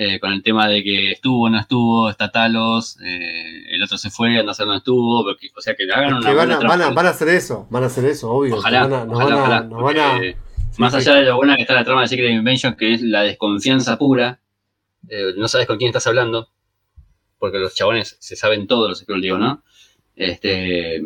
Eh, 0.00 0.20
con 0.20 0.32
el 0.32 0.42
tema 0.44 0.68
de 0.68 0.82
que 0.84 1.10
estuvo, 1.10 1.50
no 1.50 1.58
estuvo, 1.58 2.08
está 2.08 2.30
Talos, 2.30 2.96
eh, 3.04 3.74
el 3.74 3.82
otro 3.82 3.98
se 3.98 4.10
fue, 4.10 4.42
no 4.44 4.54
sé 4.54 4.62
dónde 4.62 4.78
estuvo, 4.78 5.24
porque, 5.24 5.48
o 5.56 5.60
sea, 5.60 5.74
que 5.74 5.82
hagan 5.92 6.04
Es 6.04 6.12
una 6.20 6.30
que 6.30 6.34
van 6.36 6.52
a, 6.52 6.58
van, 6.60 6.82
a, 6.82 6.90
van 6.90 7.06
a 7.06 7.10
hacer 7.10 7.28
eso, 7.28 7.66
van 7.68 7.82
a 7.82 7.86
hacer 7.86 8.04
eso, 8.04 8.30
obvio. 8.30 8.54
Ojalá, 8.56 8.86
Nos 8.86 8.90
van 8.90 9.00
a- 9.00 9.04
nos 9.06 9.14
ojalá, 9.16 9.34
van 9.34 9.38
a- 9.38 9.42
ojalá, 9.42 9.60
nos 9.64 9.82
van 9.82 9.98
a- 9.98 10.10
porque 10.12 10.36
más 10.78 10.92
sí, 10.92 10.98
allá 11.00 11.14
de 11.16 11.22
lo 11.24 11.36
buena 11.36 11.56
que 11.56 11.62
está 11.62 11.74
la 11.74 11.84
trama 11.84 12.02
de 12.02 12.08
Secret 12.08 12.30
Invasion, 12.30 12.76
que 12.76 12.94
es 12.94 13.02
la 13.02 13.22
desconfianza 13.22 13.98
pura, 13.98 14.40
eh, 15.08 15.32
no 15.36 15.48
sabes 15.48 15.66
con 15.66 15.76
quién 15.78 15.88
estás 15.88 16.06
hablando, 16.06 16.48
porque 17.40 17.58
los 17.58 17.74
chabones 17.74 18.16
se 18.20 18.36
saben 18.36 18.68
todo, 18.68 18.88
los 18.88 19.00
Skrull, 19.00 19.20
digo, 19.20 19.36
¿no? 19.38 19.64
Este, 20.14 21.02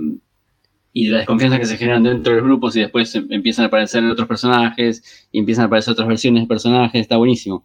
y 0.92 1.08
la 1.08 1.18
desconfianza 1.18 1.58
que 1.58 1.64
se 1.66 1.76
generan 1.78 2.02
dentro 2.02 2.32
de 2.34 2.40
los 2.40 2.46
grupos 2.48 2.76
y 2.76 2.80
después 2.80 3.14
em- 3.14 3.26
empiezan 3.30 3.64
a 3.64 3.68
aparecer 3.68 4.04
otros 4.04 4.28
personajes 4.28 5.26
y 5.32 5.38
empiezan 5.38 5.64
a 5.64 5.66
aparecer 5.66 5.92
otras 5.92 6.08
versiones 6.08 6.42
de 6.42 6.46
personajes, 6.48 7.00
está 7.00 7.16
buenísimo. 7.16 7.64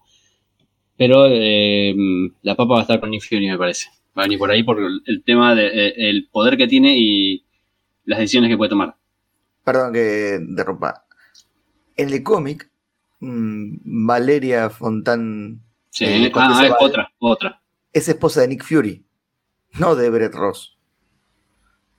Pero 0.98 1.28
eh, 1.30 1.94
la 2.42 2.56
papa 2.56 2.74
va 2.76 2.80
a 2.80 2.82
estar 2.84 3.00
con 3.00 3.12
Nick 3.12 3.24
Fury, 3.28 3.48
me 3.48 3.58
parece. 3.58 3.90
Va 4.18 4.24
a 4.24 4.26
venir 4.26 4.40
por 4.40 4.50
ahí 4.50 4.64
por 4.64 4.80
el 4.80 5.24
tema 5.24 5.54
del 5.54 6.28
poder 6.32 6.58
que 6.58 6.68
tiene 6.68 6.98
y 6.98 7.44
las 8.06 8.20
decisiones 8.20 8.50
que 8.50 8.58
puede 8.58 8.70
tomar. 8.70 8.96
Perdón 9.64 9.94
que 9.94 10.40
derrumpa. 10.42 11.04
En 11.96 12.10
el 12.10 12.24
cómic, 12.24 12.70
mm, 13.20 14.06
Valeria 14.08 14.70
Fontán 14.70 15.62
Sí, 15.90 16.06
Eh, 16.06 16.32
ah, 16.36 16.62
es 16.66 16.74
otra, 16.80 17.12
otra. 17.20 17.62
es 17.92 18.08
esposa 18.08 18.42
de 18.42 18.48
Nick 18.50 18.64
Fury, 18.64 19.04
no 19.80 19.96
de 19.96 20.06
Everett 20.08 20.34
Ross. 20.34 20.77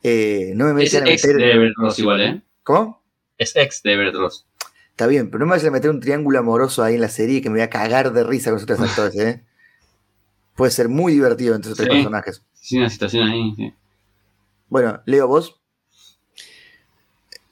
Eh, 0.02 0.52
no 0.54 0.72
me 0.72 0.84
Es 0.84 0.92
vayan 0.92 1.08
a 1.08 1.10
ex 1.12 1.24
meter. 1.26 1.40
de 1.40 1.52
Everett 1.52 1.74
Ross 1.76 1.98
igual, 1.98 2.20
¿eh? 2.20 2.42
¿Cómo? 2.62 3.02
Es 3.36 3.54
ex 3.56 3.82
de 3.82 3.92
Everett 3.94 4.14
Ross. 4.14 4.46
Está 4.90 5.06
bien, 5.06 5.30
pero 5.30 5.40
no 5.40 5.46
me 5.46 5.52
vayan 5.56 5.68
a 5.68 5.72
meter 5.72 5.90
un 5.90 6.00
triángulo 6.00 6.38
amoroso 6.38 6.82
ahí 6.82 6.94
en 6.96 7.00
la 7.00 7.08
serie 7.08 7.40
que 7.42 7.50
me 7.50 7.54
voy 7.56 7.62
a 7.62 7.70
cagar 7.70 8.12
de 8.12 8.24
risa 8.24 8.50
con 8.50 8.56
esos 8.58 8.66
tres 8.66 8.80
actores, 8.90 9.16
¿eh? 9.16 9.44
Puede 10.56 10.72
ser 10.72 10.88
muy 10.88 11.12
divertido 11.12 11.54
entre 11.54 11.70
esos 11.70 11.78
tres 11.78 11.88
Sí. 11.88 11.94
personajes. 11.96 12.42
Sí, 12.54 12.78
una 12.78 12.90
situación 12.90 13.28
ahí. 13.28 13.54
sí. 13.56 13.72
Bueno, 14.68 15.00
Leo, 15.06 15.26
vos. 15.28 15.60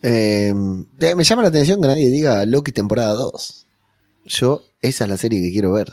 Eh, 0.03 0.53
me 0.55 1.25
llama 1.25 1.43
la 1.43 1.49
atención 1.49 1.81
que 1.81 1.89
nadie 1.89 2.11
diga 2.11 2.45
Loki 2.47 2.73
temporada 2.73 3.15
2. 3.15 3.67
Yo, 4.27 4.63
esa 4.83 5.05
es 5.05 5.11
la 5.11 5.17
serie 5.17 5.41
que 5.41 5.51
quiero 5.53 5.73
ver. 5.73 5.91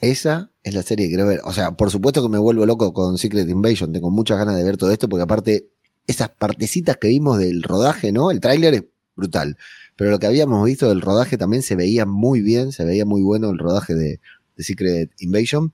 Esa 0.00 0.50
es 0.62 0.74
la 0.74 0.82
serie 0.82 1.06
que 1.06 1.10
quiero 1.14 1.26
ver. 1.28 1.40
O 1.44 1.52
sea, 1.52 1.72
por 1.72 1.90
supuesto 1.90 2.22
que 2.22 2.28
me 2.28 2.38
vuelvo 2.38 2.66
loco 2.66 2.92
con 2.92 3.18
Secret 3.18 3.48
Invasion. 3.48 3.92
Tengo 3.92 4.10
muchas 4.10 4.38
ganas 4.38 4.56
de 4.56 4.64
ver 4.64 4.76
todo 4.76 4.90
esto 4.90 5.08
porque 5.08 5.22
aparte, 5.22 5.68
esas 6.08 6.30
partecitas 6.30 6.96
que 6.96 7.08
vimos 7.08 7.38
del 7.38 7.62
rodaje, 7.62 8.10
¿no? 8.10 8.32
El 8.32 8.40
tráiler 8.40 8.74
es 8.74 8.84
brutal. 9.14 9.56
Pero 9.94 10.10
lo 10.10 10.18
que 10.18 10.26
habíamos 10.26 10.64
visto 10.64 10.88
del 10.88 11.02
rodaje 11.02 11.36
también 11.36 11.62
se 11.62 11.76
veía 11.76 12.06
muy 12.06 12.40
bien, 12.40 12.72
se 12.72 12.84
veía 12.84 13.04
muy 13.04 13.22
bueno 13.22 13.50
el 13.50 13.58
rodaje 13.58 13.94
de, 13.94 14.20
de 14.56 14.64
Secret 14.64 15.12
Invasion. 15.18 15.72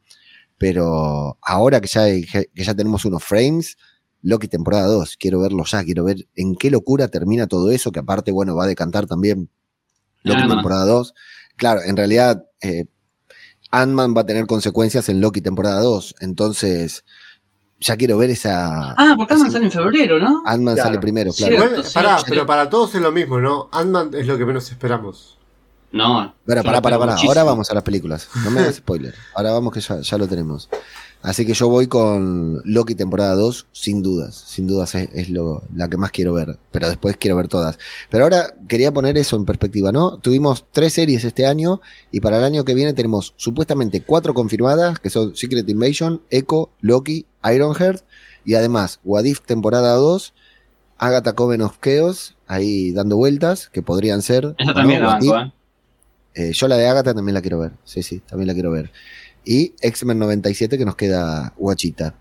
Pero 0.58 1.38
ahora 1.40 1.80
que 1.80 1.88
ya, 1.88 2.06
que 2.06 2.64
ya 2.64 2.74
tenemos 2.74 3.04
unos 3.04 3.22
frames, 3.22 3.76
Loki 4.22 4.48
temporada 4.48 4.86
2, 4.86 5.16
quiero 5.18 5.40
verlo 5.40 5.64
ya, 5.64 5.84
quiero 5.84 6.04
ver 6.04 6.26
en 6.34 6.56
qué 6.56 6.70
locura 6.70 7.08
termina 7.08 7.46
todo 7.46 7.70
eso, 7.70 7.92
que 7.92 8.00
aparte, 8.00 8.32
bueno, 8.32 8.56
va 8.56 8.64
a 8.64 8.68
decantar 8.68 9.06
también 9.06 9.50
Loki 10.22 10.40
Ant-Man. 10.40 10.58
temporada 10.58 10.86
2. 10.86 11.14
Claro, 11.56 11.82
en 11.82 11.96
realidad, 11.96 12.46
eh, 12.62 12.86
Ant-Man 13.70 14.14
va 14.16 14.22
a 14.22 14.26
tener 14.26 14.46
consecuencias 14.46 15.08
en 15.10 15.20
Loki 15.20 15.42
temporada 15.42 15.80
2, 15.80 16.16
entonces 16.20 17.04
ya 17.84 17.96
quiero 17.96 18.16
ver 18.18 18.30
esa. 18.30 18.92
Ah, 18.92 19.14
porque 19.16 19.34
Ant-Man 19.34 19.52
sale 19.52 19.64
en 19.66 19.72
febrero, 19.72 20.18
¿no? 20.18 20.42
Ant-Man 20.46 20.74
Claro. 20.74 20.88
sale 20.88 21.00
primero, 21.00 21.32
claro. 21.32 21.56
Pará, 21.92 22.18
sí. 22.18 22.24
pero 22.28 22.46
para 22.46 22.68
todos 22.70 22.94
es 22.94 23.02
lo 23.02 23.12
mismo, 23.12 23.38
¿no? 23.40 23.68
Ant-Man 23.72 24.10
es 24.14 24.26
lo 24.26 24.38
que 24.38 24.44
menos 24.46 24.70
esperamos. 24.70 25.38
No. 25.92 26.34
Bueno, 26.44 26.62
pará, 26.64 26.80
pará, 26.82 26.98
pará. 26.98 27.12
muchísimo. 27.12 27.30
Ahora 27.30 27.44
vamos 27.44 27.70
a 27.70 27.74
las 27.74 27.82
películas. 27.84 28.28
No 28.42 28.50
me 28.50 28.60
hagas 28.60 28.76
spoiler. 28.76 29.14
Ahora 29.34 29.52
vamos 29.52 29.72
que 29.72 29.80
ya, 29.80 30.00
ya 30.00 30.18
lo 30.18 30.26
tenemos. 30.26 30.68
Así 31.24 31.46
que 31.46 31.54
yo 31.54 31.70
voy 31.70 31.86
con 31.86 32.60
Loki 32.66 32.94
temporada 32.94 33.34
2, 33.34 33.68
sin 33.72 34.02
dudas. 34.02 34.34
Sin 34.46 34.66
dudas 34.66 34.94
es, 34.94 35.08
es 35.14 35.30
lo, 35.30 35.62
la 35.74 35.88
que 35.88 35.96
más 35.96 36.10
quiero 36.10 36.34
ver. 36.34 36.58
Pero 36.70 36.86
después 36.86 37.16
quiero 37.16 37.34
ver 37.34 37.48
todas. 37.48 37.78
Pero 38.10 38.24
ahora 38.24 38.54
quería 38.68 38.92
poner 38.92 39.16
eso 39.16 39.36
en 39.36 39.46
perspectiva, 39.46 39.90
¿no? 39.90 40.18
Tuvimos 40.18 40.66
tres 40.70 40.92
series 40.92 41.24
este 41.24 41.46
año 41.46 41.80
y 42.12 42.20
para 42.20 42.36
el 42.36 42.44
año 42.44 42.66
que 42.66 42.74
viene 42.74 42.92
tenemos 42.92 43.32
supuestamente 43.38 44.02
cuatro 44.02 44.34
confirmadas, 44.34 44.98
que 44.98 45.08
son 45.08 45.34
Secret 45.34 45.66
Invasion, 45.66 46.20
Echo, 46.28 46.68
Loki, 46.82 47.24
Ironheart 47.42 48.04
y 48.44 48.52
además 48.52 49.00
What 49.02 49.24
If 49.24 49.40
temporada 49.40 49.94
2, 49.94 50.34
Agatha 50.98 51.32
Coven 51.32 51.62
of 51.62 51.78
Chaos, 51.80 52.36
ahí 52.46 52.92
dando 52.92 53.16
vueltas, 53.16 53.70
que 53.70 53.80
podrían 53.80 54.20
ser. 54.20 54.54
Esa 54.58 54.72
¿o 54.72 54.74
también 54.74 55.00
no? 55.00 55.06
la 55.06 55.14
banco, 55.14 55.38
¿eh? 55.38 55.52
Eh, 56.34 56.52
yo 56.52 56.68
la 56.68 56.76
de 56.76 56.86
Agatha 56.86 57.14
también 57.14 57.34
la 57.34 57.40
quiero 57.40 57.60
ver. 57.60 57.72
Sí, 57.84 58.02
sí, 58.02 58.20
también 58.20 58.48
la 58.48 58.54
quiero 58.54 58.70
ver. 58.72 58.90
Y 59.44 59.74
X-Men 59.80 60.18
97 60.18 60.78
que 60.78 60.84
nos 60.84 60.96
queda 60.96 61.52
guachita. 61.56 62.14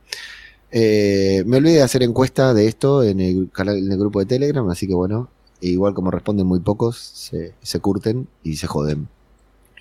Eh, 0.72 1.44
me 1.46 1.58
olvidé 1.58 1.76
de 1.76 1.82
hacer 1.84 2.04
encuesta 2.04 2.54
de 2.54 2.68
esto 2.68 3.04
en 3.04 3.20
el, 3.20 3.52
grupo 3.98 4.20
de 4.20 4.26
Telegram, 4.26 4.68
así 4.70 4.88
que 4.88 4.96
bueno, 4.96 5.30
e 5.62 5.68
igual 5.68 5.94
como 5.94 6.12
responden 6.12 6.48
muy 6.48 6.60
pocos, 6.60 6.98
se, 6.98 7.54
se 7.62 7.80
curten 7.80 8.28
y 8.44 8.56
se 8.56 8.68
joden. 8.68 9.08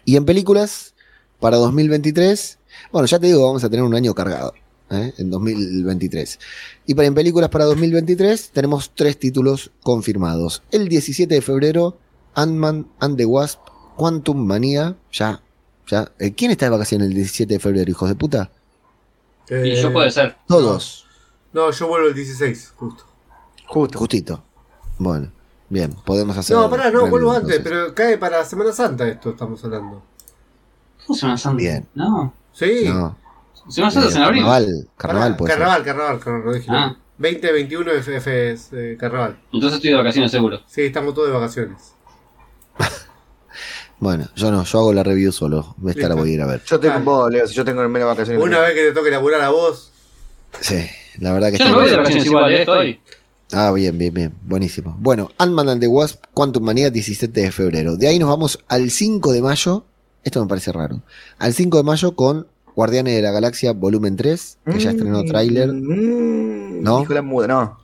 Y 0.04 0.16
en 0.16 0.24
películas, 0.24 0.94
para 1.40 1.56
2023, 1.56 2.58
bueno, 2.92 3.06
ya 3.06 3.18
te 3.18 3.26
digo, 3.26 3.46
vamos 3.46 3.64
a 3.64 3.70
tener 3.70 3.84
un 3.84 3.94
año 3.94 4.14
cargado. 4.14 4.54
¿eh? 4.90 5.12
En 5.18 5.30
2023. 5.30 6.38
Y 6.86 6.94
para 6.94 7.08
en 7.08 7.14
películas 7.14 7.50
para 7.50 7.64
2023 7.64 8.50
tenemos 8.50 8.92
tres 8.94 9.18
títulos 9.18 9.70
confirmados. 9.82 10.62
El 10.70 10.88
17 10.88 11.34
de 11.34 11.40
febrero, 11.40 11.98
Ant-Man 12.34 12.88
and 13.00 13.16
the 13.16 13.24
Wasp, 13.24 13.60
Quantum 13.96 14.38
Manía, 14.46 14.96
ya, 15.10 15.42
ya. 15.86 16.10
Eh, 16.18 16.32
¿Quién 16.34 16.50
está 16.50 16.66
de 16.66 16.70
vacaciones 16.70 17.08
el 17.08 17.14
17 17.14 17.54
de 17.54 17.60
febrero, 17.60 17.90
hijos 17.90 18.08
de 18.08 18.14
puta? 18.14 18.50
Y 19.48 19.54
Eh, 19.54 19.82
yo 19.82 19.92
puede 19.92 20.10
ser. 20.10 20.36
Todos. 20.46 21.06
No, 21.52 21.70
yo 21.70 21.86
vuelvo 21.88 22.08
el 22.08 22.14
16, 22.14 22.72
justo. 22.76 23.04
Justo. 23.66 23.98
Justito. 23.98 24.42
Bueno, 24.98 25.30
bien, 25.68 25.92
podemos 26.04 26.36
hacer. 26.36 26.56
No, 26.56 26.70
pará, 26.70 26.90
no, 26.90 27.06
vuelvo 27.08 27.32
antes, 27.32 27.60
pero 27.62 27.94
cae 27.94 28.16
para 28.18 28.44
Semana 28.44 28.72
Santa 28.72 29.06
esto 29.08 29.30
estamos 29.30 29.62
hablando. 29.64 30.02
¿Cómo 31.06 31.16
se 31.18 31.26
llama 31.26 31.38
Santa? 31.38 31.56
Bien. 31.56 31.86
No. 31.94 32.32
Sí. 32.52 32.84
No, 32.86 33.16
Semana 33.68 33.90
Santa 33.90 34.08
es 34.08 34.14
en 34.16 34.22
eh, 34.22 34.24
abril. 34.24 34.42
carnaval, 34.42 34.88
carnaval 34.96 35.36
puede 35.36 35.52
ser. 35.52 35.58
carnaval, 35.60 35.84
carnaval, 35.84 36.20
carnaval, 36.20 36.62
Ah. 36.68 36.72
nada. 36.72 36.96
20, 37.18 37.52
21 37.52 37.90
FF 37.92 38.50
es 38.52 38.68
eh, 38.72 38.96
carnaval. 38.98 39.38
Entonces 39.52 39.76
estoy 39.76 39.90
de 39.90 39.96
vacaciones 39.96 40.30
seguro. 40.30 40.60
Sí, 40.66 40.82
estamos 40.82 41.14
todos 41.14 41.28
de 41.28 41.34
vacaciones. 41.34 41.94
Bueno, 44.02 44.26
yo 44.34 44.50
no, 44.50 44.64
yo 44.64 44.78
hago 44.80 44.92
la 44.92 45.04
review 45.04 45.30
solo. 45.30 45.76
Esta 45.86 46.08
la 46.08 46.16
voy 46.16 46.30
a 46.30 46.34
ir 46.34 46.42
a 46.42 46.46
ver. 46.46 46.60
Yo 46.66 46.74
estoy 46.74 46.88
Dale. 46.88 47.04
con 47.04 47.14
vos, 47.14 47.30
Leo. 47.30 47.46
Si 47.46 47.54
yo 47.54 47.64
tengo 47.64 47.88
menos 47.88 48.08
vacaciones. 48.08 48.42
Una 48.42 48.58
vez 48.58 48.74
que 48.74 48.80
te 48.86 48.92
toque 48.92 49.12
laburar 49.12 49.40
a 49.42 49.50
vos, 49.50 49.92
Sí, 50.60 50.84
la 51.20 51.32
verdad 51.32 51.52
que 51.52 51.58
Yo 51.58 51.68
no 51.68 51.76
voy 51.76 51.88
de 51.88 51.96
vacaciones 51.98 52.26
igual, 52.26 52.52
¿eh? 52.52 52.60
Estoy. 52.62 53.00
Ah, 53.52 53.70
bien, 53.70 53.96
bien, 53.96 54.12
bien. 54.12 54.34
Buenísimo. 54.42 54.96
Bueno, 54.98 55.30
Ant-Man 55.38 55.68
and 55.68 55.80
the 55.80 55.86
Wasp, 55.86 56.24
Quantum 56.34 56.64
Manía, 56.64 56.90
17 56.90 57.42
de 57.42 57.52
febrero. 57.52 57.96
De 57.96 58.08
ahí 58.08 58.18
nos 58.18 58.28
vamos 58.28 58.58
al 58.66 58.90
5 58.90 59.30
de 59.32 59.40
mayo. 59.40 59.84
Esto 60.24 60.42
me 60.42 60.48
parece 60.48 60.72
raro. 60.72 61.00
Al 61.38 61.54
5 61.54 61.76
de 61.76 61.82
mayo 61.84 62.16
con 62.16 62.48
Guardianes 62.74 63.14
de 63.14 63.22
la 63.22 63.30
Galaxia 63.30 63.70
Volumen 63.72 64.16
3, 64.16 64.58
que 64.64 64.80
ya 64.80 64.90
estrenó 64.90 65.22
tráiler. 65.22 65.72
Mm, 65.72 66.82
¿No? 66.82 66.98
Dijo 67.00 67.14
la 67.14 67.22
no. 67.22 67.78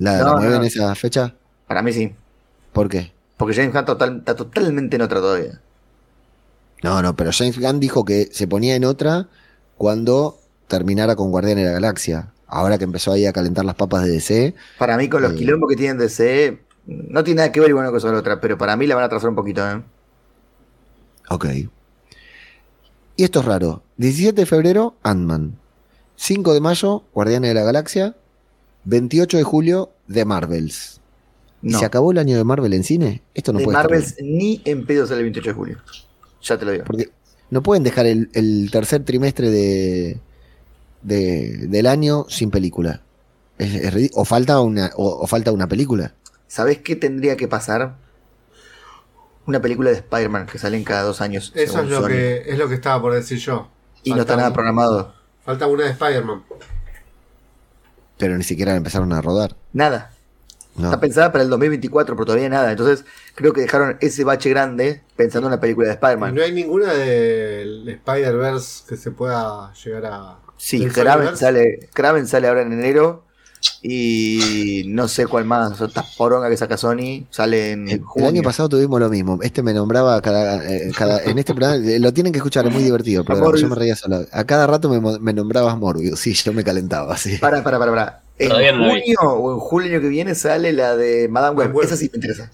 ¿La, 0.00 0.18
la 0.18 0.24
No, 0.24 0.36
mueven 0.36 0.58
no. 0.60 0.64
esa 0.64 0.94
fecha? 0.94 1.34
Para 1.66 1.80
mí 1.82 1.94
sí. 1.94 2.12
¿Por 2.74 2.90
qué? 2.90 3.12
Porque 3.38 3.54
James 3.54 3.72
Gunn 3.72 3.84
total- 3.86 4.18
está 4.18 4.36
totalmente 4.36 4.96
en 4.96 5.02
otra 5.02 5.20
todavía. 5.20 5.60
No, 6.82 7.00
no, 7.02 7.16
pero 7.16 7.30
James 7.32 7.58
Gunn 7.58 7.80
dijo 7.80 8.04
que 8.04 8.28
se 8.32 8.46
ponía 8.46 8.76
en 8.76 8.84
otra 8.84 9.28
cuando 9.76 10.38
terminara 10.66 11.16
con 11.16 11.30
Guardianes 11.30 11.64
de 11.64 11.70
la 11.70 11.74
Galaxia. 11.74 12.32
Ahora 12.46 12.78
que 12.78 12.84
empezó 12.84 13.12
ahí 13.12 13.26
a 13.26 13.32
calentar 13.32 13.64
las 13.64 13.74
papas 13.74 14.04
de 14.04 14.10
DC. 14.10 14.54
Para 14.78 14.96
mí, 14.96 15.08
con 15.08 15.22
los 15.22 15.32
Eh. 15.32 15.36
quilombos 15.36 15.68
que 15.70 15.76
tienen 15.76 15.98
DC, 15.98 16.60
no 16.86 17.22
tiene 17.24 17.38
nada 17.38 17.52
que 17.52 17.60
ver 17.60 17.74
una 17.74 17.90
cosa 17.90 18.08
con 18.08 18.14
la 18.14 18.20
otra, 18.20 18.40
pero 18.40 18.58
para 18.58 18.76
mí 18.76 18.86
la 18.86 18.94
van 18.94 19.02
a 19.04 19.06
atrasar 19.06 19.28
un 19.30 19.36
poquito, 19.36 19.66
¿eh? 19.68 19.82
Ok. 21.30 21.46
Y 23.16 23.24
esto 23.24 23.40
es 23.40 23.46
raro. 23.46 23.82
17 23.96 24.42
de 24.42 24.46
febrero, 24.46 24.94
Ant-Man. 25.02 25.58
5 26.16 26.54
de 26.54 26.60
mayo, 26.60 27.04
Guardianes 27.12 27.50
de 27.50 27.54
la 27.54 27.62
Galaxia. 27.64 28.16
28 28.84 29.36
de 29.36 29.42
julio, 29.42 29.90
The 30.10 30.24
Marvels. 30.24 30.97
¿Y 31.62 31.70
No. 31.72 31.78
¿Se 31.78 31.84
acabó 31.84 32.12
el 32.12 32.18
año 32.18 32.36
de 32.36 32.44
Marvel 32.44 32.72
en 32.72 32.84
cine? 32.84 33.22
Esto 33.34 33.52
no 33.52 33.58
de 33.58 33.64
puede 33.64 33.78
estar 33.78 33.90
bien. 33.90 34.38
ni 34.38 34.62
en 34.64 34.86
pedo 34.86 35.06
sale 35.06 35.18
el 35.18 35.24
28 35.24 35.48
de 35.50 35.54
julio. 35.54 35.78
Ya 36.42 36.56
te 36.58 36.64
lo 36.64 36.70
digo. 36.72 36.84
Porque 36.84 37.10
no 37.50 37.62
pueden 37.62 37.82
dejar 37.82 38.06
el, 38.06 38.30
el 38.34 38.68
tercer 38.70 39.04
trimestre 39.04 39.50
de, 39.50 40.20
de- 41.02 41.66
del 41.68 41.86
año 41.86 42.26
sin 42.28 42.50
película. 42.50 43.02
Es- 43.58 43.74
es 43.74 43.92
ridí- 43.94 44.10
o, 44.14 44.24
falta 44.24 44.60
una, 44.60 44.90
o, 44.96 45.08
o 45.22 45.26
falta 45.26 45.50
una 45.52 45.66
película. 45.66 46.14
¿Sabés 46.46 46.78
qué 46.78 46.94
tendría 46.96 47.36
que 47.36 47.48
pasar? 47.48 47.96
Una 49.46 49.60
película 49.60 49.90
de 49.90 49.96
Spider-Man 49.96 50.46
que 50.46 50.58
salen 50.58 50.84
cada 50.84 51.02
dos 51.02 51.20
años. 51.20 51.52
eso 51.54 51.80
es 51.80 51.88
lo, 51.88 52.02
Sony. 52.02 52.08
que, 52.08 52.42
es 52.46 52.58
lo 52.58 52.68
que 52.68 52.74
estaba 52.74 53.00
por 53.02 53.14
decir 53.14 53.38
yo. 53.38 53.68
Y 54.04 54.12
no 54.12 54.20
está 54.20 54.36
nada 54.36 54.52
programado. 54.52 55.14
Falta 55.44 55.66
una 55.66 55.84
de 55.84 55.90
Spider-Man. 55.90 56.44
Pero 58.18 58.36
ni 58.36 58.44
siquiera 58.44 58.74
empezaron 58.76 59.12
a 59.12 59.20
rodar. 59.22 59.56
Nada. 59.72 60.12
No. 60.78 60.84
Está 60.86 61.00
pensada 61.00 61.32
para 61.32 61.44
el 61.44 61.50
2024, 61.50 62.14
pero 62.16 62.24
todavía 62.26 62.48
nada. 62.48 62.70
Entonces, 62.70 63.04
creo 63.34 63.52
que 63.52 63.62
dejaron 63.62 63.96
ese 64.00 64.24
bache 64.24 64.48
grande 64.50 65.02
pensando 65.16 65.48
en 65.48 65.52
una 65.54 65.60
película 65.60 65.88
de 65.88 65.94
Spider-Man. 65.94 66.34
no 66.34 66.42
hay 66.42 66.52
ninguna 66.52 66.92
del 66.94 67.88
Spider-Verse 67.88 68.84
que 68.88 68.96
se 68.96 69.10
pueda 69.10 69.72
llegar 69.74 70.06
a. 70.06 70.38
Sí, 70.56 70.84
Kraven 70.86 71.36
sale, 71.36 71.88
Kraven 71.92 72.26
sale 72.26 72.48
ahora 72.48 72.62
en 72.62 72.72
enero. 72.72 73.24
Y 73.82 74.84
no 74.86 75.08
sé 75.08 75.26
cuál 75.26 75.44
más. 75.44 75.80
Otra 75.80 76.04
poronga 76.16 76.48
que 76.48 76.56
saca 76.56 76.76
Sony 76.76 77.26
sale 77.30 77.72
en 77.72 77.88
El, 77.88 78.02
el 78.16 78.24
año 78.24 78.42
pasado 78.42 78.68
tuvimos 78.68 79.00
lo 79.00 79.08
mismo. 79.08 79.38
Este 79.42 79.62
me 79.62 79.72
nombraba 79.72 80.20
cada, 80.20 80.64
eh, 80.64 80.92
cada- 80.96 81.22
en 81.24 81.38
este 81.38 81.54
programa, 81.54 81.84
eh, 81.84 81.98
lo 81.98 82.12
tienen 82.12 82.32
que 82.32 82.38
escuchar, 82.38 82.66
es 82.66 82.72
muy 82.72 82.82
divertido. 82.82 83.24
Morbius. 83.24 83.62
yo 83.62 83.68
me 83.68 83.74
reía 83.74 83.96
solo. 83.96 84.24
A 84.32 84.44
cada 84.44 84.66
rato 84.66 84.88
me 84.88 85.32
nombrabas 85.32 85.76
Morbius, 85.76 86.20
sí, 86.20 86.34
yo 86.34 86.52
me 86.52 86.62
calentaba, 86.62 87.16
sí. 87.16 87.36
Para, 87.38 87.62
para, 87.64 87.78
para, 87.78 87.90
para. 87.92 88.22
En 88.38 88.48
no 88.50 88.58
la 88.58 88.90
junio 88.90 89.18
o 89.20 89.52
en 89.54 89.58
julio 89.58 90.00
que 90.00 90.08
viene 90.08 90.34
sale 90.34 90.72
la 90.72 90.96
de 90.96 91.28
Madame 91.28 91.56
Web. 91.56 91.74
Web. 91.74 91.86
Esa 91.86 91.96
sí 91.96 92.08
me 92.12 92.16
interesa. 92.18 92.50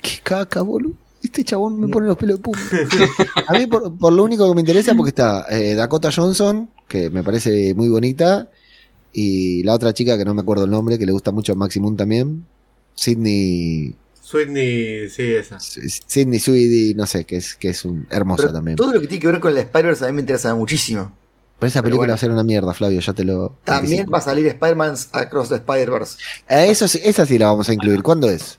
Qué 0.00 0.18
caca, 0.22 0.62
boludo. 0.62 0.94
Este 1.22 1.42
chabón 1.44 1.80
me 1.80 1.88
pone 1.88 2.06
los 2.06 2.16
pelos 2.16 2.38
de 2.38 2.42
punta. 2.42 2.60
A 3.48 3.54
mí, 3.54 3.66
por, 3.66 3.96
por 3.98 4.12
lo 4.12 4.22
único 4.22 4.48
que 4.48 4.54
me 4.54 4.60
interesa, 4.60 4.94
porque 4.94 5.08
está 5.08 5.46
eh, 5.50 5.74
Dakota 5.74 6.12
Johnson, 6.12 6.70
que 6.86 7.10
me 7.10 7.24
parece 7.24 7.74
muy 7.74 7.88
bonita, 7.88 8.48
y 9.12 9.62
la 9.64 9.74
otra 9.74 9.92
chica 9.92 10.16
que 10.16 10.24
no 10.24 10.34
me 10.34 10.42
acuerdo 10.42 10.64
el 10.64 10.70
nombre, 10.70 10.98
que 10.98 11.06
le 11.06 11.12
gusta 11.12 11.32
mucho 11.32 11.52
a 11.52 11.56
Maximum 11.56 11.96
también, 11.96 12.46
Sidney. 12.94 13.94
Sweetney, 14.20 15.08
sí, 15.08 15.22
esa. 15.22 15.58
Sidney 15.60 16.38
Sweeney, 16.38 16.94
no 16.94 17.06
sé, 17.06 17.24
que 17.24 17.36
es, 17.36 17.54
que 17.54 17.70
es 17.70 17.84
un, 17.84 18.06
hermosa 18.10 18.44
Pero 18.44 18.54
también. 18.54 18.76
todo 18.76 18.92
lo 18.92 19.00
que 19.00 19.06
tiene 19.06 19.20
que 19.20 19.26
ver 19.28 19.40
con 19.40 19.52
el 19.52 19.58
Spider-Verse 19.58 20.04
a 20.04 20.08
mí 20.08 20.14
me 20.14 20.20
interesa 20.20 20.54
muchísimo. 20.54 21.12
Pero 21.58 21.68
esa 21.68 21.80
pero 21.80 21.84
película 21.84 21.98
bueno. 21.98 22.10
va 22.12 22.14
a 22.14 22.18
ser 22.18 22.30
una 22.30 22.42
mierda, 22.44 22.74
Flavio, 22.74 23.00
ya 23.00 23.12
te 23.14 23.24
lo. 23.24 23.56
También 23.64 23.92
anticipo. 24.00 24.10
va 24.12 24.18
a 24.18 24.20
salir 24.20 24.46
Spider-Man 24.46 24.94
Across 25.12 25.48
the 25.48 25.54
Spider-Verse. 25.56 26.18
Eh, 26.48 26.66
eso 26.70 26.86
sí, 26.86 27.00
esa 27.02 27.24
sí 27.24 27.38
la 27.38 27.46
vamos 27.46 27.68
a 27.68 27.72
incluir. 27.74 28.02
¿Cuándo 28.02 28.28
es? 28.28 28.58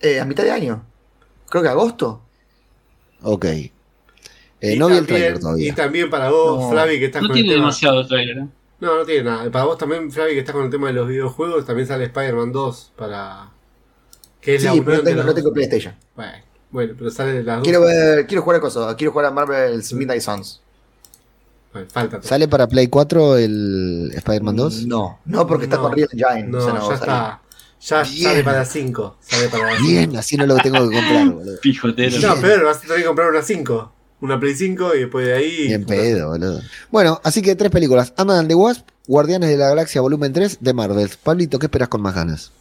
Eh, 0.00 0.20
a 0.20 0.24
mitad 0.24 0.44
de 0.44 0.50
año. 0.50 0.84
Creo 1.48 1.62
que 1.62 1.68
agosto. 1.68 2.20
Ok. 3.22 3.44
Eh, 3.46 3.72
Y 4.74 4.78
no 4.78 4.88
vi 4.88 4.96
el 4.96 5.06
también- 5.06 5.34
trailer 5.40 5.60
Y 5.60 5.72
también 5.72 6.10
para 6.10 6.30
vos, 6.30 6.60
No. 6.64 6.70
Flavi, 6.70 6.98
que 6.98 7.06
estás 7.06 7.22
No 7.22 7.28
con 7.28 7.36
el 7.36 7.42
tiene 7.42 7.54
tema. 7.56 7.64
demasiado 7.66 8.06
trailer, 8.06 8.38
¿eh? 8.38 8.46
No, 8.80 8.96
no 8.96 9.04
tiene 9.04 9.24
nada. 9.24 9.50
Para 9.50 9.64
vos 9.64 9.78
también, 9.78 10.10
Flavi, 10.12 10.32
que 10.34 10.38
estás 10.40 10.54
con 10.54 10.64
el 10.64 10.70
tema 10.70 10.88
de 10.88 10.92
los 10.94 11.08
videojuegos, 11.08 11.64
también 11.66 11.88
sale 11.88 12.04
Spider-Man 12.04 12.52
2 12.52 12.92
para. 12.96 13.50
Que 14.40 14.54
es 14.56 14.62
Sí, 14.62 14.68
la 14.68 14.72
pero 14.84 14.96
no 14.98 15.02
tengo, 15.02 15.16
los 15.16 15.24
no 15.26 15.32
dos. 15.32 15.34
tengo 15.34 15.52
PlayStation. 15.52 15.94
Bueno, 16.16 16.32
bueno, 16.70 16.94
pero 16.96 17.10
sale 17.10 17.32
de 17.32 17.42
las 17.42 17.56
dos. 17.58 17.64
Quiero 17.64 17.80
ver, 17.82 18.26
quiero 18.26 18.42
jugar 18.42 18.58
a 18.58 18.60
cosas. 18.60 18.94
Quiero 18.96 19.12
jugar 19.12 19.26
a 19.26 19.30
Marvel's 19.30 19.92
Midnight 19.92 20.22
Suns. 20.22 20.60
Bueno, 21.72 21.88
falta. 21.90 22.20
¿Sale 22.22 22.48
para 22.48 22.66
Play 22.68 22.88
4 22.88 23.36
el 23.38 24.10
Spider-Man 24.14 24.56
2? 24.56 24.86
No, 24.86 25.20
no 25.24 25.46
porque 25.46 25.64
está 25.64 25.76
No. 25.76 25.82
con 25.82 25.92
Real 25.96 26.08
Engine. 26.12 26.48
No, 26.48 26.58
o 26.58 26.60
sea, 26.62 26.72
no 26.74 26.80
ya 26.80 26.96
salir. 26.96 27.00
está. 27.00 27.40
Ya 27.82 28.02
Bien. 28.02 28.22
sale 28.24 28.44
para 28.44 28.64
5. 28.64 29.16
Sale 29.20 29.48
para 29.48 29.78
Bien, 29.80 30.16
así 30.16 30.36
no 30.36 30.46
lo 30.46 30.56
tengo 30.58 30.78
que 30.88 30.96
comprar, 30.96 31.28
boludo. 31.30 31.60
Pijotero. 31.62 32.20
No, 32.20 32.34
pero 32.40 32.66
vas 32.66 32.78
a 32.78 32.80
tener 32.80 32.96
que 32.98 33.04
comprar 33.04 33.30
una 33.30 33.42
5. 33.42 33.92
Una 34.22 34.38
Play 34.38 34.54
5 34.54 34.94
y 34.96 34.98
después 35.00 35.26
de 35.26 35.32
ahí. 35.34 35.66
Bien 35.68 35.84
pedo, 35.86 36.28
boludo. 36.30 36.60
Bueno, 36.90 37.20
así 37.24 37.40
que 37.40 37.54
tres 37.56 37.70
películas. 37.70 38.12
Ant-Man 38.18 38.38
and 38.40 38.48
the 38.48 38.54
Wasp, 38.54 38.86
Guardianes 39.06 39.48
de 39.48 39.56
la 39.56 39.68
Galaxia 39.68 40.00
Volumen 40.02 40.32
3 40.32 40.58
de 40.60 40.74
Marvel. 40.74 41.08
Pablito, 41.22 41.58
¿qué 41.58 41.66
esperas 41.66 41.88
con 41.88 42.02
más 42.02 42.14
ganas? 42.14 42.52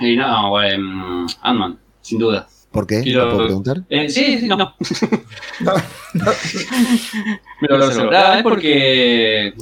Y 0.00 0.16
no, 0.16 0.50
güey, 0.50 0.76
mm, 0.78 1.26
Ant-Man, 1.42 1.78
sin 2.02 2.18
duda. 2.18 2.46
¿Por 2.70 2.86
qué? 2.86 3.02
Quiero- 3.02 3.24
¿Lo 3.24 3.30
puedo 3.30 3.44
preguntar? 3.46 3.76
Eh, 3.88 4.08
sí, 4.08 4.38
sí, 4.38 4.46
no. 4.46 4.56
No, 4.56 4.66
no. 5.60 5.74
Me 7.60 7.68
lo 7.68 7.90
es 8.34 8.42
porque 8.42 9.54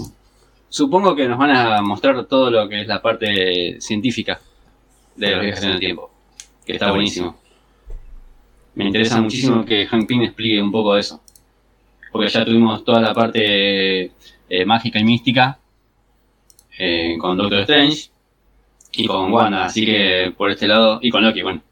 supongo 0.69 1.15
que 1.15 1.29
nos 1.29 1.39
van 1.39 1.51
a 1.57 1.81
mostrar 1.83 2.25
todo 2.27 2.51
lo 2.51 2.69
que 2.69 2.83
es 2.83 2.87
la 2.89 3.01
parte 3.01 3.81
científica 3.81 4.41
de 5.15 5.31
los 5.31 5.41
viajes 5.41 5.65
en 5.65 5.71
el 5.71 5.81
tiempo, 5.81 6.11
que 6.65 6.73
está 6.75 6.91
buenísimo. 6.91 7.37
Me 8.75 8.85
interesa 8.85 9.21
muchísimo 9.23 9.65
que 9.65 9.87
Hank 9.87 10.07
Pym 10.07 10.23
explique 10.23 10.61
un 10.61 10.71
poco 10.71 10.95
de 10.95 11.01
eso, 11.01 11.23
porque 12.13 12.29
ya 12.29 12.45
tuvimos 12.45 12.85
toda 12.85 13.01
la 13.01 13.15
parte 13.15 14.11
eh, 14.49 14.65
mágica 14.67 14.99
y 14.99 15.05
mística 15.05 15.59
eh, 16.79 17.17
con 17.19 17.39
Doctor 17.39 17.61
Strange 17.61 18.11
y 18.93 19.07
con 19.07 19.33
Wanda, 19.33 19.65
así 19.65 19.87
que 19.87 20.35
por 20.37 20.51
este 20.51 20.67
lado, 20.69 20.99
y 21.01 21.11
con 21.11 21.23
Loki, 21.25 21.41
bueno. 21.43 21.63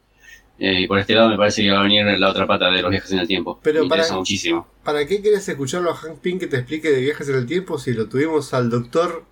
Eh, 0.57 0.81
y 0.81 0.87
por 0.87 0.97
este 0.99 1.13
lado 1.13 1.29
me 1.29 1.37
parece 1.37 1.61
que 1.63 1.71
va 1.71 1.79
a 1.81 1.83
venir 1.83 2.05
la 2.17 2.29
otra 2.29 2.47
pata 2.47 2.69
de 2.71 2.81
los 2.81 2.89
viajes 2.89 3.11
en 3.11 3.19
el 3.19 3.27
tiempo. 3.27 3.59
Pero 3.61 3.79
me 3.79 3.85
interesa 3.87 4.09
para- 4.09 4.19
muchísimo. 4.19 4.67
¿Para 4.83 5.05
qué 5.05 5.21
quieres 5.21 5.47
escucharlo 5.49 5.91
a 5.91 5.95
Hank 5.95 6.19
Pym 6.19 6.39
que 6.39 6.47
te 6.47 6.57
explique 6.57 6.89
de 6.89 7.01
viajes 7.01 7.27
en 7.27 7.35
el 7.35 7.45
tiempo 7.45 7.77
si 7.77 7.91
lo 7.93 8.07
tuvimos 8.07 8.53
al 8.53 8.69
doctor 8.69 9.25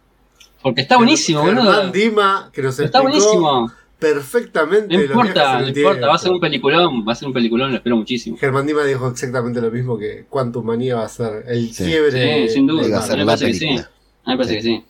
Porque 0.62 0.82
está 0.82 0.98
buenísimo, 0.98 1.44
Germán 1.46 1.66
boludo. 1.66 1.92
Dima 1.92 2.50
que 2.54 2.62
nos 2.62 2.78
Está 2.80 3.00
buenísimo. 3.02 3.72
perfectamente 4.00 4.96
No 4.98 5.02
importa, 5.04 5.62
no 5.62 5.68
importa. 5.70 6.08
Va 6.08 6.16
a 6.16 6.18
ser 6.18 6.32
un 6.32 6.40
peliculón, 6.42 7.06
va 7.08 7.14
a 7.14 7.16
ser 7.16 7.28
un 7.30 7.34
peliculón, 7.34 7.72
lo 7.72 7.78
espero 7.78 7.96
muchísimo. 7.96 8.38
Germán 8.38 8.68
Dima 8.68 8.84
dijo 8.84 9.08
exactamente 9.08 9.62
lo 9.62 9.72
mismo 9.72 9.98
que 9.98 10.26
Quantum 10.30 10.66
Manía 10.66 10.96
va 10.96 11.06
a 11.06 11.10
ser 11.10 11.46
el 11.48 11.74
Sí. 11.74 11.86
quiebre. 11.86 12.48
Sí, 12.50 12.54
sin 12.56 12.68
duda. 12.68 12.86
Iba 12.88 12.98
a 13.00 13.02
ser 13.02 13.18
me 13.18 13.26
parece 13.26 13.48
que 13.48 13.54
sí. 13.54 13.60
película. 13.68 13.90
A 14.26 14.30
mí 14.30 14.34
me 14.34 14.38
parece 14.38 14.54
Sí. 14.54 14.58
que 14.58 14.64
sí. 14.64 14.86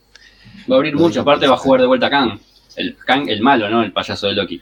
Va 0.72 0.76
a 0.76 0.77
abrir 0.77 0.93
Lo 0.93 0.99
mucho, 0.99 1.22
aparte 1.22 1.47
va 1.47 1.53
a 1.55 1.57
jugar 1.57 1.81
de 1.81 1.88
vuelta 1.88 2.07
a 2.07 2.10
Kang. 2.10 2.39
El 2.76 2.97
Kang, 3.05 3.30
el 3.30 3.41
malo, 3.41 3.69
¿no? 3.69 3.84
El 3.84 3.91
payaso 3.91 4.27
de 4.27 4.34
Loki. 4.34 4.61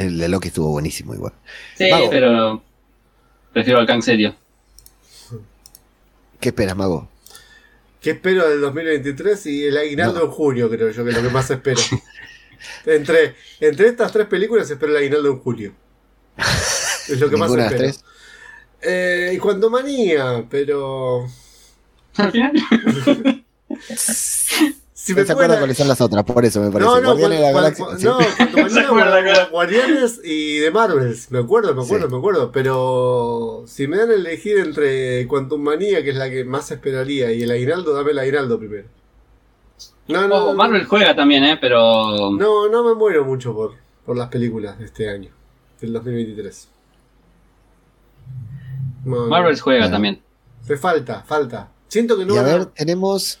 El 0.00 0.16
de 0.16 0.28
Loki 0.28 0.48
estuvo 0.48 0.70
buenísimo 0.70 1.14
igual. 1.14 1.34
Sí, 1.76 1.90
Mago. 1.90 2.08
pero 2.08 2.62
prefiero 3.52 3.80
al 3.80 3.86
Kang 3.86 4.00
serio. 4.00 4.34
¿Qué 6.40 6.48
esperas, 6.48 6.74
Mago? 6.74 7.06
¿Qué 8.00 8.12
espero 8.12 8.48
del 8.48 8.62
2023? 8.62 9.44
Y 9.44 9.66
el 9.66 9.76
aguinaldo 9.76 10.24
en 10.24 10.30
junio, 10.30 10.70
creo 10.70 10.90
yo, 10.90 11.04
que 11.04 11.10
es 11.10 11.16
lo 11.16 11.22
que 11.22 11.28
más 11.28 11.50
espero. 11.50 11.82
entre, 12.86 13.34
entre 13.60 13.88
estas 13.88 14.10
tres 14.10 14.26
películas 14.26 14.70
espero 14.70 14.92
el 14.92 14.96
aguinaldo 14.96 15.32
en 15.32 15.38
julio. 15.38 15.74
Es 17.06 17.20
lo 17.20 17.28
que 17.28 17.36
más 17.36 17.50
¿Ninguna 17.50 17.68
de 17.68 17.70
las 17.70 17.82
espero. 17.82 17.92
tres? 17.92 18.04
Eh, 18.80 19.32
y 19.34 19.36
Quantum 19.36 19.70
Manía, 19.70 20.46
pero. 20.48 21.26
Si 25.02 25.14
No 25.14 25.24
se 25.24 25.32
acuerda 25.32 25.58
cuáles 25.58 25.78
son 25.78 25.88
las 25.88 25.98
otras, 26.02 26.24
por 26.24 26.44
eso 26.44 26.60
me 26.60 26.70
parece. 26.70 26.90
No, 26.90 27.00
no, 27.00 27.16
Guardianes 27.16 27.38
de 27.38 27.44
la 27.46 27.52
Galaxia. 27.52 27.86
sí. 27.96 28.04
no, 28.54 28.68
Se. 28.68 29.48
Guardianes 29.50 30.20
y 30.22 30.58
de 30.58 30.70
Marvels. 30.70 31.30
Me 31.30 31.38
acuerdo, 31.38 31.74
me 31.74 31.82
acuerdo, 31.82 32.06
Sí. 32.06 32.12
me 32.12 32.18
acuerdo. 32.18 32.52
Pero 32.52 33.64
si 33.66 33.86
me 33.86 33.96
dan 33.96 34.10
a 34.10 34.14
elegir 34.14 34.58
entre 34.58 35.26
Quantum 35.26 35.62
Manía, 35.62 36.04
que 36.04 36.10
es 36.10 36.16
la 36.16 36.28
que 36.28 36.44
más 36.44 36.70
esperaría, 36.70 37.32
y 37.32 37.42
el 37.44 37.50
aguinaldo, 37.50 37.94
dame 37.94 38.10
el 38.10 38.18
aguinaldo 38.18 38.58
primero. 38.58 38.88
No, 40.08 40.28
no, 40.28 40.34
Ojo, 40.36 40.54
Marvel 40.54 40.84
juega 40.84 41.16
también, 41.16 41.44
¿eh? 41.44 41.56
Pero. 41.58 42.30
no, 42.32 42.68
no 42.68 42.84
me 42.84 42.94
muero 42.94 43.24
mucho 43.24 43.54
por, 43.54 43.72
por 44.04 44.16
las 44.18 44.28
películas 44.28 44.78
de 44.78 44.84
este 44.84 45.08
año, 45.08 45.30
del 45.80 45.94
2023. 45.94 46.68
No, 49.04 49.16
no. 49.22 49.26
Marvel 49.28 49.58
juega 49.58 49.80
Bueno. 49.80 49.94
también. 49.94 50.22
Me 50.68 50.76
falta, 50.76 51.22
falta. 51.22 51.70
Siento 51.88 52.18
que 52.18 52.26
no 52.26 52.34
Y 52.34 52.38
a- 52.38 52.42
ver, 52.42 52.66
tenemos. 52.66 53.40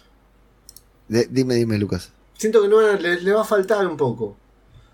De- 1.10 1.28
dime, 1.30 1.54
dime, 1.54 1.78
Lucas. 1.78 2.10
Siento 2.38 2.62
que 2.62 2.68
no 2.68 2.80
les, 2.80 3.22
les 3.22 3.34
va 3.34 3.42
a 3.42 3.44
faltar 3.44 3.86
un 3.86 3.96
poco. 3.96 4.36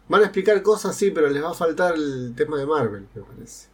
Van 0.09 0.21
a 0.23 0.25
explicar 0.25 0.61
cosas, 0.63 0.95
sí, 0.97 1.11
pero 1.11 1.29
les 1.31 1.43
va 1.43 1.51
a 1.51 1.55
faltar 1.55 1.95
el 1.95 2.35
tema 2.37 2.59
de 2.59 2.67
Marvel, 2.67 3.07
me 3.15 3.23
parece. 3.23 3.69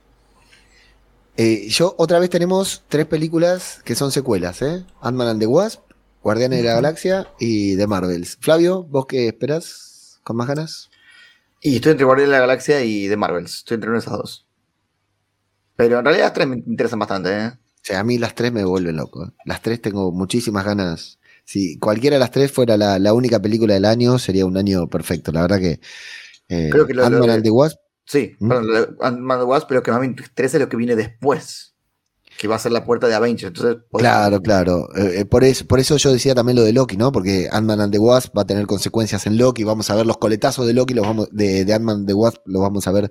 Eh, 1.36 1.68
yo, 1.68 1.94
otra 1.98 2.18
vez 2.18 2.28
tenemos 2.30 2.82
tres 2.88 3.06
películas 3.06 3.80
que 3.84 3.94
son 3.94 4.12
secuelas, 4.12 4.60
¿eh? 4.62 4.84
Ant-Man 5.00 5.28
and 5.28 5.40
the 5.40 5.46
Wasp, 5.46 5.80
Guardianes 6.22 6.58
de 6.58 6.64
la 6.68 6.74
Galaxia 6.74 7.28
y 7.38 7.76
The 7.76 7.86
Marvels. 7.86 8.36
Flavio, 8.40 8.82
¿vos 8.84 9.06
qué 9.06 9.28
esperás? 9.28 10.20
¿Con 10.22 10.36
más 10.36 10.46
ganas? 10.48 10.90
Y 11.60 11.76
estoy 11.76 11.92
entre 11.92 12.04
Guardianes 12.04 12.30
de 12.32 12.36
la 12.36 12.40
Galaxia 12.46 12.84
y 12.84 13.08
The 13.08 13.16
Marvels. 13.16 13.56
Estoy 13.58 13.76
entre 13.76 13.90
una 13.90 13.98
de 13.98 14.02
esas 14.04 14.18
dos. 14.18 14.46
Pero 15.76 15.98
en 15.98 16.04
realidad 16.04 16.26
las 16.26 16.34
tres 16.34 16.48
me 16.48 16.56
interesan 16.56 16.98
bastante, 16.98 17.30
¿eh? 17.30 17.46
O 17.48 17.84
sea, 17.84 18.00
a 18.00 18.04
mí 18.04 18.18
las 18.18 18.34
tres 18.34 18.52
me 18.52 18.64
vuelven 18.64 18.96
loco. 18.96 19.32
Las 19.44 19.62
tres 19.62 19.80
tengo 19.80 20.12
muchísimas 20.12 20.64
ganas. 20.64 21.18
Si 21.44 21.78
cualquiera 21.78 22.16
de 22.16 22.20
las 22.20 22.30
tres 22.30 22.50
fuera 22.52 22.76
la, 22.76 22.98
la 22.98 23.12
única 23.14 23.40
película 23.40 23.74
del 23.74 23.84
año, 23.84 24.18
sería 24.18 24.46
un 24.46 24.56
año 24.56 24.88
perfecto. 24.88 25.32
La 25.32 25.42
verdad 25.42 25.58
que. 25.58 25.80
eh, 26.48 26.68
Creo 26.70 26.86
que 26.86 26.94
lo- 26.94 27.04
Ant-Man 27.04 27.30
and 27.30 27.42
the 27.42 27.50
Wasp. 27.50 27.78
Sí, 28.04 28.34
¿Mm? 28.40 28.52
Ant-Man 28.52 29.30
and 29.38 29.40
the 29.40 29.44
Wasp, 29.44 29.66
pero 29.68 29.82
que 29.82 29.90
más 29.90 30.00
me 30.00 30.06
interesa 30.06 30.56
es 30.56 30.60
lo 30.62 30.68
que 30.68 30.76
viene 30.76 30.96
después. 30.96 31.74
Que 32.38 32.48
va 32.48 32.56
a 32.56 32.58
ser 32.58 32.72
la 32.72 32.84
puerta 32.84 33.06
de 33.06 33.14
Avengers. 33.14 33.48
Entonces, 33.54 33.82
pues, 33.90 34.02
Claro, 34.02 34.40
claro. 34.40 34.88
Eh, 34.96 35.20
eh, 35.20 35.24
por, 35.26 35.44
eso, 35.44 35.66
por 35.66 35.78
eso 35.78 35.96
yo 35.98 36.12
decía 36.12 36.34
también 36.34 36.56
lo 36.56 36.62
de 36.62 36.72
Loki, 36.72 36.96
¿no? 36.96 37.12
Porque 37.12 37.48
Ant-Man 37.52 37.80
and 37.80 37.92
the 37.92 37.98
Wasp 37.98 38.36
va 38.36 38.42
a 38.42 38.46
tener 38.46 38.66
consecuencias 38.66 39.26
en 39.26 39.36
Loki. 39.36 39.62
Vamos 39.64 39.90
a 39.90 39.94
ver 39.94 40.06
los 40.06 40.16
coletazos 40.16 40.66
de 40.66 40.72
Loki, 40.72 40.94
los 40.94 41.06
vamos, 41.06 41.28
de, 41.30 41.64
de 41.64 41.74
Ant-Man 41.74 41.96
and 41.98 42.06
the 42.08 42.14
Wasp, 42.14 42.38
los 42.46 42.62
vamos 42.62 42.86
a 42.88 42.92
ver 42.92 43.10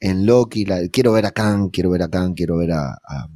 en 0.00 0.26
Loki. 0.26 0.64
La- 0.66 0.86
quiero 0.88 1.12
ver 1.12 1.26
a 1.26 1.30
Kang, 1.32 1.70
quiero 1.70 1.90
ver 1.90 2.02
a 2.02 2.08
Kang, 2.10 2.34
quiero 2.34 2.58
ver 2.58 2.72
a, 2.72 2.90
a 2.92 3.28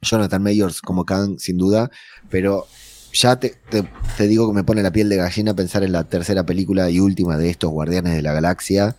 Jonathan 0.00 0.42
Mayors 0.42 0.80
como 0.80 1.04
Kang, 1.04 1.38
sin 1.38 1.58
duda. 1.58 1.90
Pero 2.30 2.66
ya 3.14 3.36
te, 3.40 3.54
te- 3.70 3.88
te 4.16 4.28
digo 4.28 4.48
que 4.48 4.54
me 4.54 4.64
pone 4.64 4.82
la 4.82 4.92
piel 4.92 5.08
de 5.08 5.16
gallina 5.16 5.54
pensar 5.54 5.82
en 5.84 5.92
la 5.92 6.04
tercera 6.04 6.44
película 6.44 6.90
y 6.90 7.00
última 7.00 7.38
de 7.38 7.48
estos 7.50 7.70
Guardianes 7.70 8.14
de 8.14 8.22
la 8.22 8.32
Galaxia. 8.32 8.96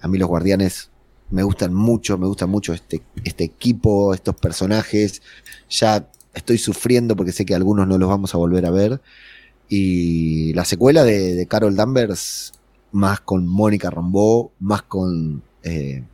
A 0.00 0.08
mí 0.08 0.18
los 0.18 0.28
Guardianes 0.28 0.90
me 1.30 1.42
gustan 1.42 1.72
mucho, 1.74 2.18
me 2.18 2.26
gusta 2.26 2.46
mucho 2.46 2.72
este, 2.72 3.02
este 3.24 3.44
equipo, 3.44 4.14
estos 4.14 4.34
personajes. 4.36 5.22
Ya 5.70 6.08
estoy 6.34 6.58
sufriendo 6.58 7.14
porque 7.14 7.32
sé 7.32 7.44
que 7.44 7.54
algunos 7.54 7.86
no 7.86 7.98
los 7.98 8.08
vamos 8.08 8.34
a 8.34 8.38
volver 8.38 8.66
a 8.66 8.70
ver. 8.70 9.00
Y 9.68 10.52
la 10.54 10.64
secuela 10.64 11.04
de, 11.04 11.46
Carol 11.48 11.76
Danvers, 11.76 12.52
más 12.90 13.20
con 13.20 13.46
Mónica 13.46 13.90
Rambeau, 13.90 14.50
más 14.60 14.82
con 14.82 15.42
eh, 15.62 16.04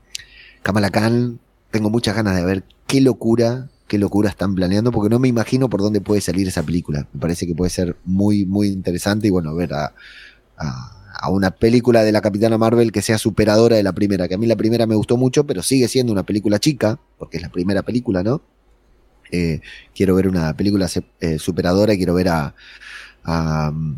Kamala 0.62 0.90
Khan, 0.90 1.40
tengo 1.70 1.90
muchas 1.90 2.14
ganas 2.14 2.36
de 2.36 2.44
ver 2.44 2.64
qué 2.86 3.00
locura, 3.00 3.68
qué 3.88 3.98
locura 3.98 4.30
están 4.30 4.54
planeando, 4.54 4.92
porque 4.92 5.08
no 5.10 5.18
me 5.18 5.28
imagino 5.28 5.68
por 5.68 5.80
dónde 5.80 6.00
puede 6.00 6.20
salir 6.20 6.46
esa 6.48 6.62
película. 6.62 7.08
Me 7.12 7.20
parece 7.20 7.46
que 7.46 7.54
puede 7.54 7.70
ser 7.70 7.96
muy, 8.04 8.46
muy 8.46 8.68
interesante 8.68 9.28
y 9.28 9.30
bueno, 9.30 9.54
ver 9.54 9.74
a, 9.74 9.94
a- 10.58 11.30
una 11.30 11.50
película 11.50 12.04
de 12.04 12.12
la 12.12 12.20
Capitana 12.20 12.58
Marvel 12.58 12.92
que 12.92 13.02
sea 13.02 13.18
superadora 13.18 13.76
de 13.76 13.82
la 13.82 13.92
primera, 13.92 14.28
que 14.28 14.34
a 14.34 14.38
mí 14.38 14.46
la 14.46 14.54
primera 14.56 14.86
me 14.86 14.94
gustó 14.94 15.16
mucho, 15.16 15.44
pero 15.46 15.62
sigue 15.64 15.88
siendo 15.88 16.12
una 16.12 16.22
película 16.22 16.60
chica, 16.60 17.00
porque 17.18 17.38
es 17.38 17.42
la 17.42 17.48
primera 17.50 17.82
película, 17.82 18.22
¿no? 18.22 18.40
Eh, 19.30 19.60
quiero 19.94 20.14
ver 20.14 20.28
una 20.28 20.54
película 20.56 20.88
eh, 21.20 21.38
superadora 21.38 21.92
y 21.92 21.96
quiero 21.98 22.14
ver 22.14 22.28
a, 22.28 22.54
a 23.24 23.70
um, 23.70 23.96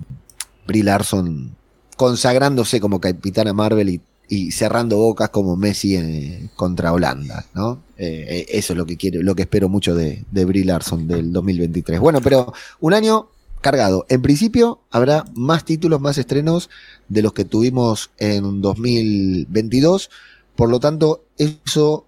Brie 0.67 0.83
Larson 0.83 1.55
consagrándose 1.97 2.81
como 2.81 3.01
Capitana 3.01 3.53
Marvel 3.53 3.91
y, 3.91 4.01
y 4.31 4.53
cerrando 4.53 4.97
bocas 4.97 5.29
como 5.31 5.57
Messi 5.57 5.97
eh, 5.97 6.49
contra 6.55 6.93
Holanda, 6.93 7.45
¿no? 7.53 7.83
Eh, 7.99 8.27
eh, 8.29 8.47
eso 8.51 8.73
es 8.73 8.77
lo 8.77 8.87
que 8.87 8.97
quiero, 8.97 9.23
lo 9.25 9.35
que 9.35 9.43
espero 9.43 9.69
mucho 9.69 9.97
de, 9.97 10.25
de 10.31 10.45
Brie 10.45 10.65
Larson 10.65 11.09
del 11.09 11.33
2023. 11.33 11.99
Bueno, 11.99 12.21
pero 12.23 12.55
un 12.79 12.95
año 12.95 13.29
cargado. 13.61 14.07
En 14.09 14.23
principio 14.23 14.83
habrá 14.93 15.25
más 15.35 15.65
títulos, 15.65 16.01
más 16.01 16.17
estrenos 16.17 16.71
de 17.09 17.23
los 17.23 17.33
que 17.33 17.45
tuvimos 17.45 18.11
en 18.19 18.63
2022. 18.63 20.11
Por 20.55 20.71
lo 20.71 20.79
tanto, 20.79 21.25
eso 21.37 22.07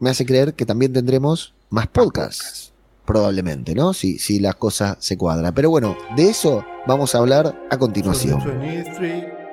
me 0.00 0.08
hace 0.08 0.24
creer 0.24 0.54
que 0.54 0.64
también 0.64 0.94
tendremos 0.94 1.52
más 1.68 1.86
podcasts. 1.86 2.72
Probablemente, 3.04 3.74
¿no? 3.74 3.92
Si, 3.92 4.18
si 4.18 4.40
la 4.40 4.54
cosa 4.54 4.96
se 5.00 5.18
cuadra. 5.18 5.52
Pero 5.52 5.68
bueno, 5.68 5.98
de 6.16 6.30
eso 6.30 6.64
vamos 6.86 7.14
a 7.14 7.18
hablar 7.18 7.58
a 7.70 7.78
continuación. 7.78 8.42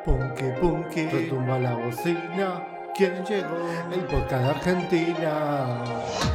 23, 0.06 0.60
punky 0.60 0.62
punky, 0.62 1.08
retumba 1.08 1.60
la 1.60 1.74
bocina. 1.74 2.64
¿Quién 2.96 3.24
llegó? 3.26 3.58
El 3.94 4.02
podcast 4.02 4.44
de 4.44 4.50
Argentina. 4.50 5.84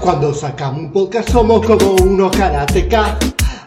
Cuando 0.00 0.34
sacamos 0.34 0.80
un 0.80 0.92
podcast 0.92 1.30
somos 1.30 1.64
como 1.64 1.92
unos 2.02 2.36
karateka. 2.36 3.16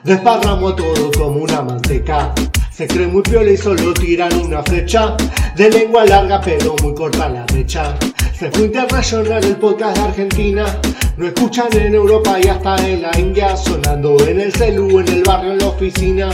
Desparramos 0.04 0.76
todo 0.76 1.12
como 1.18 1.44
una 1.44 1.62
manteca. 1.62 2.34
Se 2.72 2.88
cree 2.88 3.08
muy 3.08 3.22
piola 3.22 3.52
y 3.52 3.58
solo 3.58 3.94
tiran 3.94 4.34
una 4.42 4.62
flecha. 4.64 5.16
De 5.56 5.70
lengua 5.70 6.06
larga 6.06 6.42
pero 6.42 6.76
muy 6.84 6.94
corta 6.94 7.30
la 7.30 7.46
mecha. 7.54 7.96
Se 8.38 8.52
fue 8.52 8.66
internacional 8.66 9.44
el 9.44 9.56
podcast 9.56 9.98
de 9.98 10.04
Argentina. 10.04 10.66
Lo 11.18 11.28
escuchan 11.28 11.68
en 11.74 11.96
Europa 11.96 12.38
y 12.44 12.48
hasta 12.48 12.76
en 12.88 13.04
la 13.04 13.18
India. 13.18 13.56
Sonando 13.56 14.18
en 14.28 14.42
el 14.42 14.54
celu, 14.54 15.00
en 15.00 15.08
el 15.08 15.24
barrio, 15.24 15.54
en 15.54 15.60
la 15.60 15.68
oficina. 15.68 16.30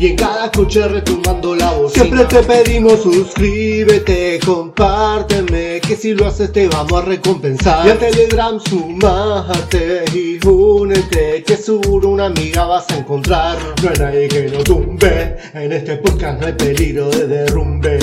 Y 0.00 0.06
en 0.06 0.16
cada 0.16 0.50
coche 0.50 0.88
retumbando 0.88 1.54
la 1.54 1.72
voz. 1.72 1.92
Siempre 1.92 2.24
te 2.24 2.42
pedimos 2.42 3.02
suscríbete, 3.02 4.40
compárteme, 4.42 5.78
que 5.86 5.94
si 5.94 6.14
lo 6.14 6.26
haces 6.26 6.50
te 6.52 6.68
vamos 6.68 7.02
a 7.02 7.04
recompensar. 7.04 7.86
Y 7.86 7.90
a 7.90 7.98
Telegram 7.98 8.58
sumate 8.58 10.04
y 10.14 10.38
únete, 10.46 11.42
que 11.42 11.54
seguro 11.54 12.08
una 12.08 12.26
amiga 12.26 12.64
vas 12.64 12.88
a 12.88 12.96
encontrar. 12.96 13.58
No 13.82 13.90
hay 13.90 13.98
nadie 13.98 14.28
que 14.28 14.44
no 14.44 14.64
tumbe, 14.64 15.36
en 15.52 15.70
este 15.70 15.96
podcast 15.96 16.40
no 16.40 16.46
hay 16.46 16.54
peligro 16.54 17.10
de 17.10 17.26
derrumbe. 17.26 17.98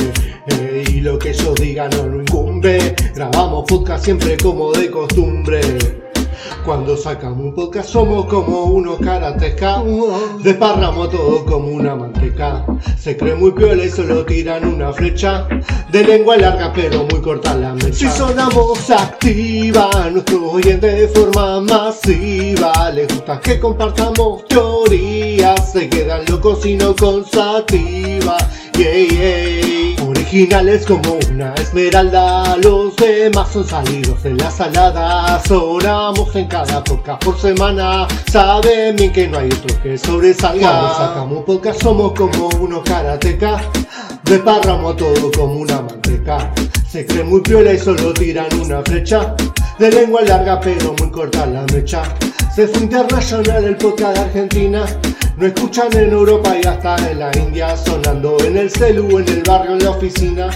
Eh, 0.50 0.84
y 0.88 1.02
lo 1.02 1.18
que 1.18 1.32
ellos 1.32 1.56
digan 1.56 1.90
no 1.98 2.06
lo 2.06 2.22
incumbe. 2.22 2.94
Grabamos 3.16 3.66
podcast 3.68 4.06
siempre 4.06 4.38
como 4.38 4.72
de 4.72 4.92
costumbre. 4.92 5.62
Cuando 6.66 6.98
sacamos 6.98 7.40
un 7.40 7.54
podcast 7.54 7.90
somos 7.90 8.26
como 8.26 8.66
unos 8.66 9.00
karateka. 9.00 9.84
Desparramos 10.44 11.10
todo 11.12 11.46
como 11.46 11.68
una 11.68 11.96
manteca. 11.96 12.66
Se 12.98 13.16
cree 13.18 13.36
muy 13.36 13.52
piola 13.52 13.84
y 13.84 13.90
solo 13.90 14.26
tiran 14.26 14.66
una 14.66 14.94
flecha. 14.94 15.48
De 15.92 16.04
lengua 16.04 16.38
larga 16.38 16.74
pero 16.74 17.06
muy 17.06 17.22
corta 17.22 17.56
la 17.56 17.74
mecha. 17.74 17.94
Si 17.94 18.10
sonamos 18.10 18.90
activa, 18.90 19.90
nuestros 20.12 20.42
oyentes 20.54 21.00
de 21.00 21.08
forma 21.08 21.62
masiva. 21.62 22.92
Les 22.92 23.08
gusta 23.08 23.40
que 23.40 23.60
compartamos 23.60 24.46
teorías. 24.46 25.72
Se 25.72 25.90
quedan 25.90 26.26
locos 26.26 26.66
y 26.66 26.76
no 26.76 26.96
con 26.96 27.26
sativa. 27.26 28.38
Originales 30.28 30.86
como 30.86 31.18
una 31.32 31.54
esmeralda, 31.54 32.58
los 32.58 32.94
demás 32.98 33.48
son 33.50 33.66
salidos 33.66 34.26
en 34.26 34.38
la 34.38 34.52
salada. 34.52 35.42
Sonamos 35.48 36.36
en 36.36 36.48
cada 36.48 36.84
podcast 36.84 37.24
por 37.24 37.40
semana, 37.40 38.06
saben 38.30 38.98
bien 38.98 39.14
que 39.14 39.26
no 39.30 39.38
hay 39.38 39.48
otro 39.48 39.82
que 39.82 39.98
sobresalga. 39.98 40.70
Cuando 40.70 40.98
sacamos 40.98 41.46
podcast 41.46 41.82
somos 41.82 42.12
como 42.12 42.50
unos 42.60 42.84
karateka, 42.84 43.62
desparramos 44.24 44.98
todo 44.98 45.32
como 45.32 45.62
una 45.62 45.82
manteca. 45.82 46.52
Se 46.90 47.06
cree 47.06 47.24
muy 47.24 47.40
piola 47.40 47.72
y 47.72 47.80
solo 47.80 48.14
tiran 48.14 48.54
una 48.60 48.82
flecha, 48.82 49.34
de 49.80 49.92
lengua 49.92 50.24
larga 50.24 50.60
pero 50.60 50.94
muy 51.00 51.10
corta 51.10 51.46
la 51.46 51.64
mecha. 51.74 52.04
Se 52.54 52.68
fue 52.68 52.84
internacional 52.84 53.64
el 53.64 53.78
podcast 53.78 54.18
de 54.18 54.24
Argentina. 54.26 54.86
No 55.38 55.46
escuchan 55.46 55.96
en 55.96 56.12
Europa 56.12 56.58
y 56.58 56.66
hasta 56.66 56.96
en 57.12 57.20
la 57.20 57.30
India, 57.38 57.78
sonando 57.78 58.38
en 58.44 58.58
el 58.58 58.72
celu, 58.72 59.20
en 59.20 59.28
el 59.30 59.44
barrio, 59.44 59.74
en 59.74 59.84
la 59.84 59.92
oficina. 59.92 60.50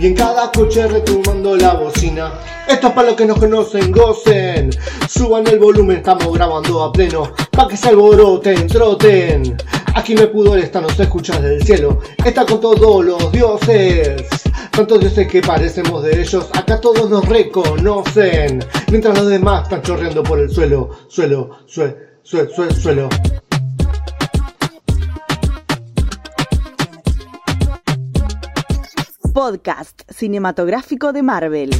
Y 0.00 0.08
en 0.08 0.14
cada 0.16 0.50
coche 0.50 0.88
retumbando 0.88 1.56
la 1.56 1.74
bocina. 1.74 2.32
Esto 2.66 2.88
es 2.88 2.92
para 2.94 3.08
los 3.10 3.16
que 3.16 3.26
nos 3.26 3.38
conocen, 3.38 3.92
gocen. 3.92 4.70
Suban 5.08 5.46
el 5.46 5.60
volumen, 5.60 5.98
estamos 5.98 6.32
grabando 6.32 6.82
a 6.82 6.92
pleno. 6.92 7.32
Pa' 7.52 7.68
que 7.68 7.76
se 7.76 7.90
alboroten, 7.90 8.66
troten. 8.66 9.56
Aquí 9.94 10.16
me 10.16 10.26
pudo 10.26 10.56
esta 10.56 10.80
no 10.80 10.88
se 10.88 11.04
escucha 11.04 11.40
del 11.40 11.62
cielo. 11.62 12.00
Está 12.24 12.44
con 12.44 12.60
todos 12.60 13.04
los 13.04 13.30
dioses. 13.30 14.24
Tantos 14.72 14.98
dioses 14.98 15.28
que 15.28 15.42
parecemos 15.42 16.02
de 16.02 16.20
ellos. 16.20 16.48
Acá 16.54 16.80
todos 16.80 17.08
nos 17.08 17.24
reconocen. 17.28 18.64
Mientras 18.90 19.16
los 19.16 19.28
demás 19.28 19.62
están 19.62 19.82
chorreando 19.82 20.24
por 20.24 20.40
el 20.40 20.50
suelo. 20.50 20.90
Suelo, 21.06 21.50
sue, 21.66 21.96
sue, 22.24 22.48
sue, 22.52 22.74
suelo. 22.74 23.08
Podcast 29.34 30.02
cinematográfico 30.12 31.12
de 31.12 31.24
Marvel. 31.24 31.70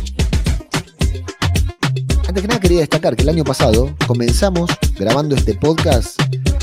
Antes 2.27 2.43
que 2.43 2.49
nada 2.49 2.59
quería 2.59 2.81
destacar 2.81 3.15
que 3.15 3.23
el 3.23 3.29
año 3.29 3.45
pasado 3.45 3.95
comenzamos 4.09 4.69
grabando 4.99 5.37
este 5.37 5.55
podcast 5.55 6.21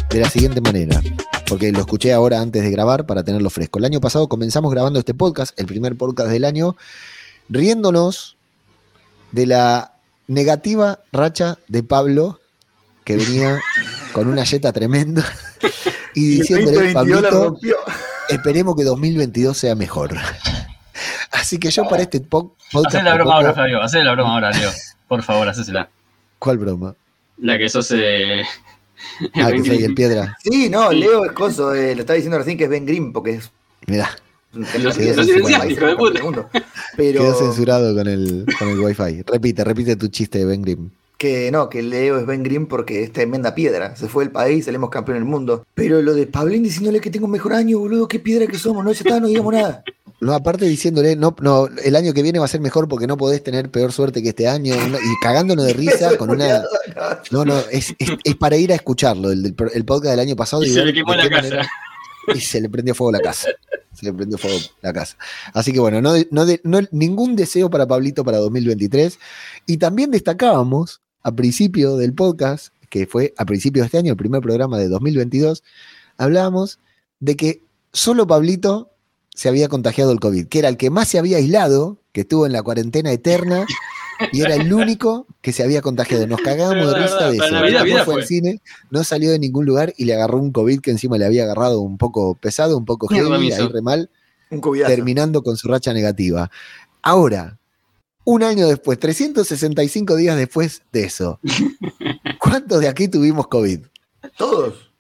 de 0.09 0.19
la 0.19 0.29
siguiente 0.29 0.59
manera, 0.59 1.01
porque 1.47 1.71
lo 1.71 1.79
escuché 1.79 2.11
ahora 2.11 2.41
antes 2.41 2.61
de 2.61 2.69
grabar 2.71 3.05
para 3.05 3.23
tenerlo 3.23 3.49
fresco. 3.49 3.79
El 3.79 3.85
año 3.85 4.01
pasado 4.01 4.27
comenzamos 4.27 4.69
grabando 4.69 4.99
este 4.99 5.13
podcast, 5.13 5.57
el 5.57 5.65
primer 5.65 5.95
podcast 5.95 6.29
del 6.29 6.43
año, 6.43 6.75
riéndonos 7.47 8.35
de 9.31 9.45
la 9.45 9.93
negativa 10.27 10.99
racha 11.13 11.57
de 11.69 11.83
Pablo, 11.83 12.41
que 13.05 13.15
venía 13.15 13.61
con 14.11 14.27
una 14.27 14.43
yeta 14.43 14.73
tremenda, 14.73 15.23
y 16.15 16.39
diciéndole, 16.39 16.91
2022 16.91 17.21
la 17.21 17.29
Pablito, 17.29 17.59
esperemos 18.27 18.75
que 18.75 18.83
2022 18.83 19.57
sea 19.57 19.75
mejor. 19.75 20.17
Así 21.31 21.57
que 21.57 21.71
yo 21.71 21.87
para 21.87 22.03
este 22.03 22.19
po- 22.21 22.55
podcast... 22.71 22.95
Hacé 22.95 23.03
la 23.03 23.13
broma 23.15 23.35
ahora, 23.35 23.53
Flavio. 23.53 23.81
Hacé 23.81 24.03
la 24.03 24.11
broma 24.13 24.33
ahora, 24.33 24.51
Leo. 24.51 24.69
Por 25.07 25.23
favor, 25.23 25.47
hacésela. 25.47 25.89
¿Cuál 26.39 26.57
broma? 26.57 26.95
La 27.37 27.57
que 27.57 27.69
sos. 27.69 27.91
Eh... 27.95 28.43
Ah, 29.35 29.51
que 29.51 29.63
soy 29.63 29.83
el 29.83 29.95
piedra. 29.95 30.37
Sí, 30.43 30.69
no, 30.69 30.91
Leo 30.91 31.25
es 31.25 31.31
coso, 31.31 31.73
eh, 31.73 31.95
lo 31.95 32.01
estaba 32.01 32.15
diciendo 32.15 32.37
recién 32.37 32.57
que 32.57 32.65
es 32.65 32.69
Ben 32.69 32.85
Grimm, 32.85 33.11
porque 33.13 33.31
es 33.35 33.51
Mirá, 33.87 34.09
un 34.53 34.61
Lo- 34.61 34.67
tema 34.67 34.83
lo 34.85 34.91
silenciaste, 35.23 35.71
hijo 35.73 35.85
de 35.85 35.95
puta. 35.95 36.49
Pero 36.97 37.21
quedó 37.21 37.33
censurado 37.35 37.95
con 37.95 38.07
el, 38.07 38.45
con 38.59 38.69
el 38.69 38.79
wifi. 38.79 39.23
Repite, 39.23 39.63
repite 39.63 39.95
tu 39.95 40.07
chiste 40.09 40.39
de 40.39 40.45
Ben 40.45 40.61
Grimm. 40.61 40.89
Que 41.21 41.51
no, 41.51 41.69
que 41.69 41.83
Leo 41.83 42.17
es 42.17 42.25
Ben 42.25 42.41
Grimm 42.41 42.65
porque 42.65 43.03
es 43.03 43.13
tremenda 43.13 43.53
piedra. 43.53 43.95
Se 43.95 44.07
fue 44.07 44.23
del 44.23 44.31
país, 44.33 44.65
salimos 44.65 44.89
campeón 44.89 45.19
del 45.19 45.25
mundo. 45.25 45.63
Pero 45.75 46.01
lo 46.01 46.15
de 46.15 46.25
Pablín 46.25 46.63
diciéndole 46.63 46.99
que 46.99 47.11
tengo 47.11 47.25
un 47.27 47.31
mejor 47.31 47.53
año, 47.53 47.77
boludo, 47.77 48.07
qué 48.07 48.17
piedra 48.19 48.47
que 48.47 48.57
somos, 48.57 48.83
no, 48.83 48.91
ya 48.91 48.97
está, 49.01 49.19
no 49.19 49.27
digamos 49.27 49.53
nada. 49.53 49.83
No, 50.23 50.35
aparte 50.35 50.65
diciéndole, 50.65 51.15
no, 51.15 51.35
no, 51.41 51.67
el 51.83 51.95
año 51.95 52.13
que 52.13 52.21
viene 52.21 52.37
va 52.37 52.45
a 52.45 52.47
ser 52.47 52.61
mejor 52.61 52.87
porque 52.87 53.07
no 53.07 53.17
podés 53.17 53.43
tener 53.43 53.71
peor 53.71 53.91
suerte 53.91 54.21
que 54.21 54.29
este 54.29 54.47
año. 54.47 54.75
no, 54.87 54.99
y 54.99 55.15
cagándonos 55.23 55.65
de 55.65 55.73
risa 55.85 56.15
con 56.15 56.29
una. 56.29 56.61
No, 57.31 57.43
no, 57.43 57.57
es, 57.71 57.95
es, 57.97 58.11
es 58.23 58.35
para 58.35 58.55
ir 58.55 58.71
a 58.71 58.75
escucharlo, 58.75 59.31
el, 59.31 59.55
el 59.73 59.83
podcast 59.85 60.11
del 60.11 60.19
año 60.19 60.35
pasado. 60.35 60.63
Y 60.63 60.67
y 60.67 60.69
se 60.69 60.75
ver 60.75 60.85
le 60.85 60.93
quemó 60.93 61.15
la 61.15 61.27
casa. 61.27 61.41
manera- 61.41 61.67
y 62.35 62.39
se 62.39 62.61
le 62.61 62.69
prendió 62.69 62.93
fuego 62.93 63.11
la 63.13 63.19
casa. 63.19 63.49
Se 63.95 64.05
le 64.05 64.13
prendió 64.13 64.37
fuego 64.37 64.59
la 64.83 64.93
casa. 64.93 65.17
Así 65.55 65.73
que 65.73 65.79
bueno, 65.79 66.01
no, 66.03 66.13
no, 66.29 66.45
no- 66.65 66.87
ningún 66.91 67.35
deseo 67.35 67.71
para 67.71 67.87
Pablito 67.87 68.23
para 68.23 68.37
2023. 68.37 69.17
Y 69.65 69.77
también 69.77 70.11
destacábamos 70.11 71.01
a 71.23 71.31
principio 71.31 71.97
del 71.97 72.13
podcast, 72.13 72.73
que 72.89 73.07
fue 73.07 73.33
a 73.37 73.45
principio 73.45 73.81
de 73.81 73.87
este 73.87 73.97
año, 73.97 74.11
el 74.11 74.17
primer 74.17 74.41
programa 74.41 74.77
de 74.77 74.87
2022, 74.89 75.63
hablábamos 76.17 76.79
de 77.19 77.35
que 77.35 77.61
solo 77.93 78.27
Pablito 78.27 78.91
se 79.33 79.49
había 79.49 79.69
contagiado 79.69 80.11
el 80.11 80.19
COVID, 80.19 80.47
que 80.47 80.59
era 80.59 80.69
el 80.69 80.77
que 80.77 80.89
más 80.89 81.07
se 81.07 81.17
había 81.17 81.37
aislado, 81.37 81.97
que 82.11 82.21
estuvo 82.21 82.45
en 82.45 82.51
la 82.51 82.63
cuarentena 82.63 83.11
eterna. 83.11 83.65
Y 84.31 84.41
era 84.41 84.53
el 84.53 84.71
único 84.71 85.25
que 85.41 85.51
se 85.51 85.63
había 85.63 85.81
contagiado. 85.81 86.27
Nos 86.27 86.41
cagábamos 86.41 86.93
de 86.93 87.01
risa 87.01 87.31
de 87.31 87.37
eso. 87.37 87.83
vida 87.83 88.05
fue 88.05 88.15
al 88.15 88.25
cine, 88.25 88.61
no 88.91 89.03
salió 89.03 89.31
de 89.31 89.39
ningún 89.39 89.65
lugar 89.65 89.95
y 89.97 90.05
le 90.05 90.13
agarró 90.13 90.37
un 90.37 90.51
COVID 90.51 90.79
que 90.79 90.91
encima 90.91 91.17
le 91.17 91.25
había 91.25 91.43
agarrado 91.43 91.81
un 91.81 91.97
poco 91.97 92.35
pesado, 92.35 92.77
un 92.77 92.85
poco 92.85 93.07
heavy, 93.07 93.51
ahí 93.51 93.67
re 93.67 93.81
mal, 93.81 94.11
Un 94.51 94.61
terminando 94.85 95.41
con 95.41 95.57
su 95.57 95.67
racha 95.67 95.91
negativa. 95.91 96.51
Ahora, 97.01 97.57
un 98.23 98.43
año 98.43 98.67
después, 98.67 98.99
365 98.99 100.15
días 100.15 100.37
después 100.37 100.81
de 100.91 101.03
eso, 101.05 101.39
¿cuántos 102.39 102.79
de 102.81 102.87
aquí 102.87 103.07
tuvimos 103.07 103.47
COVID? 103.47 103.79
Todos. 104.37 104.91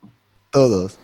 Todos. 0.51 0.97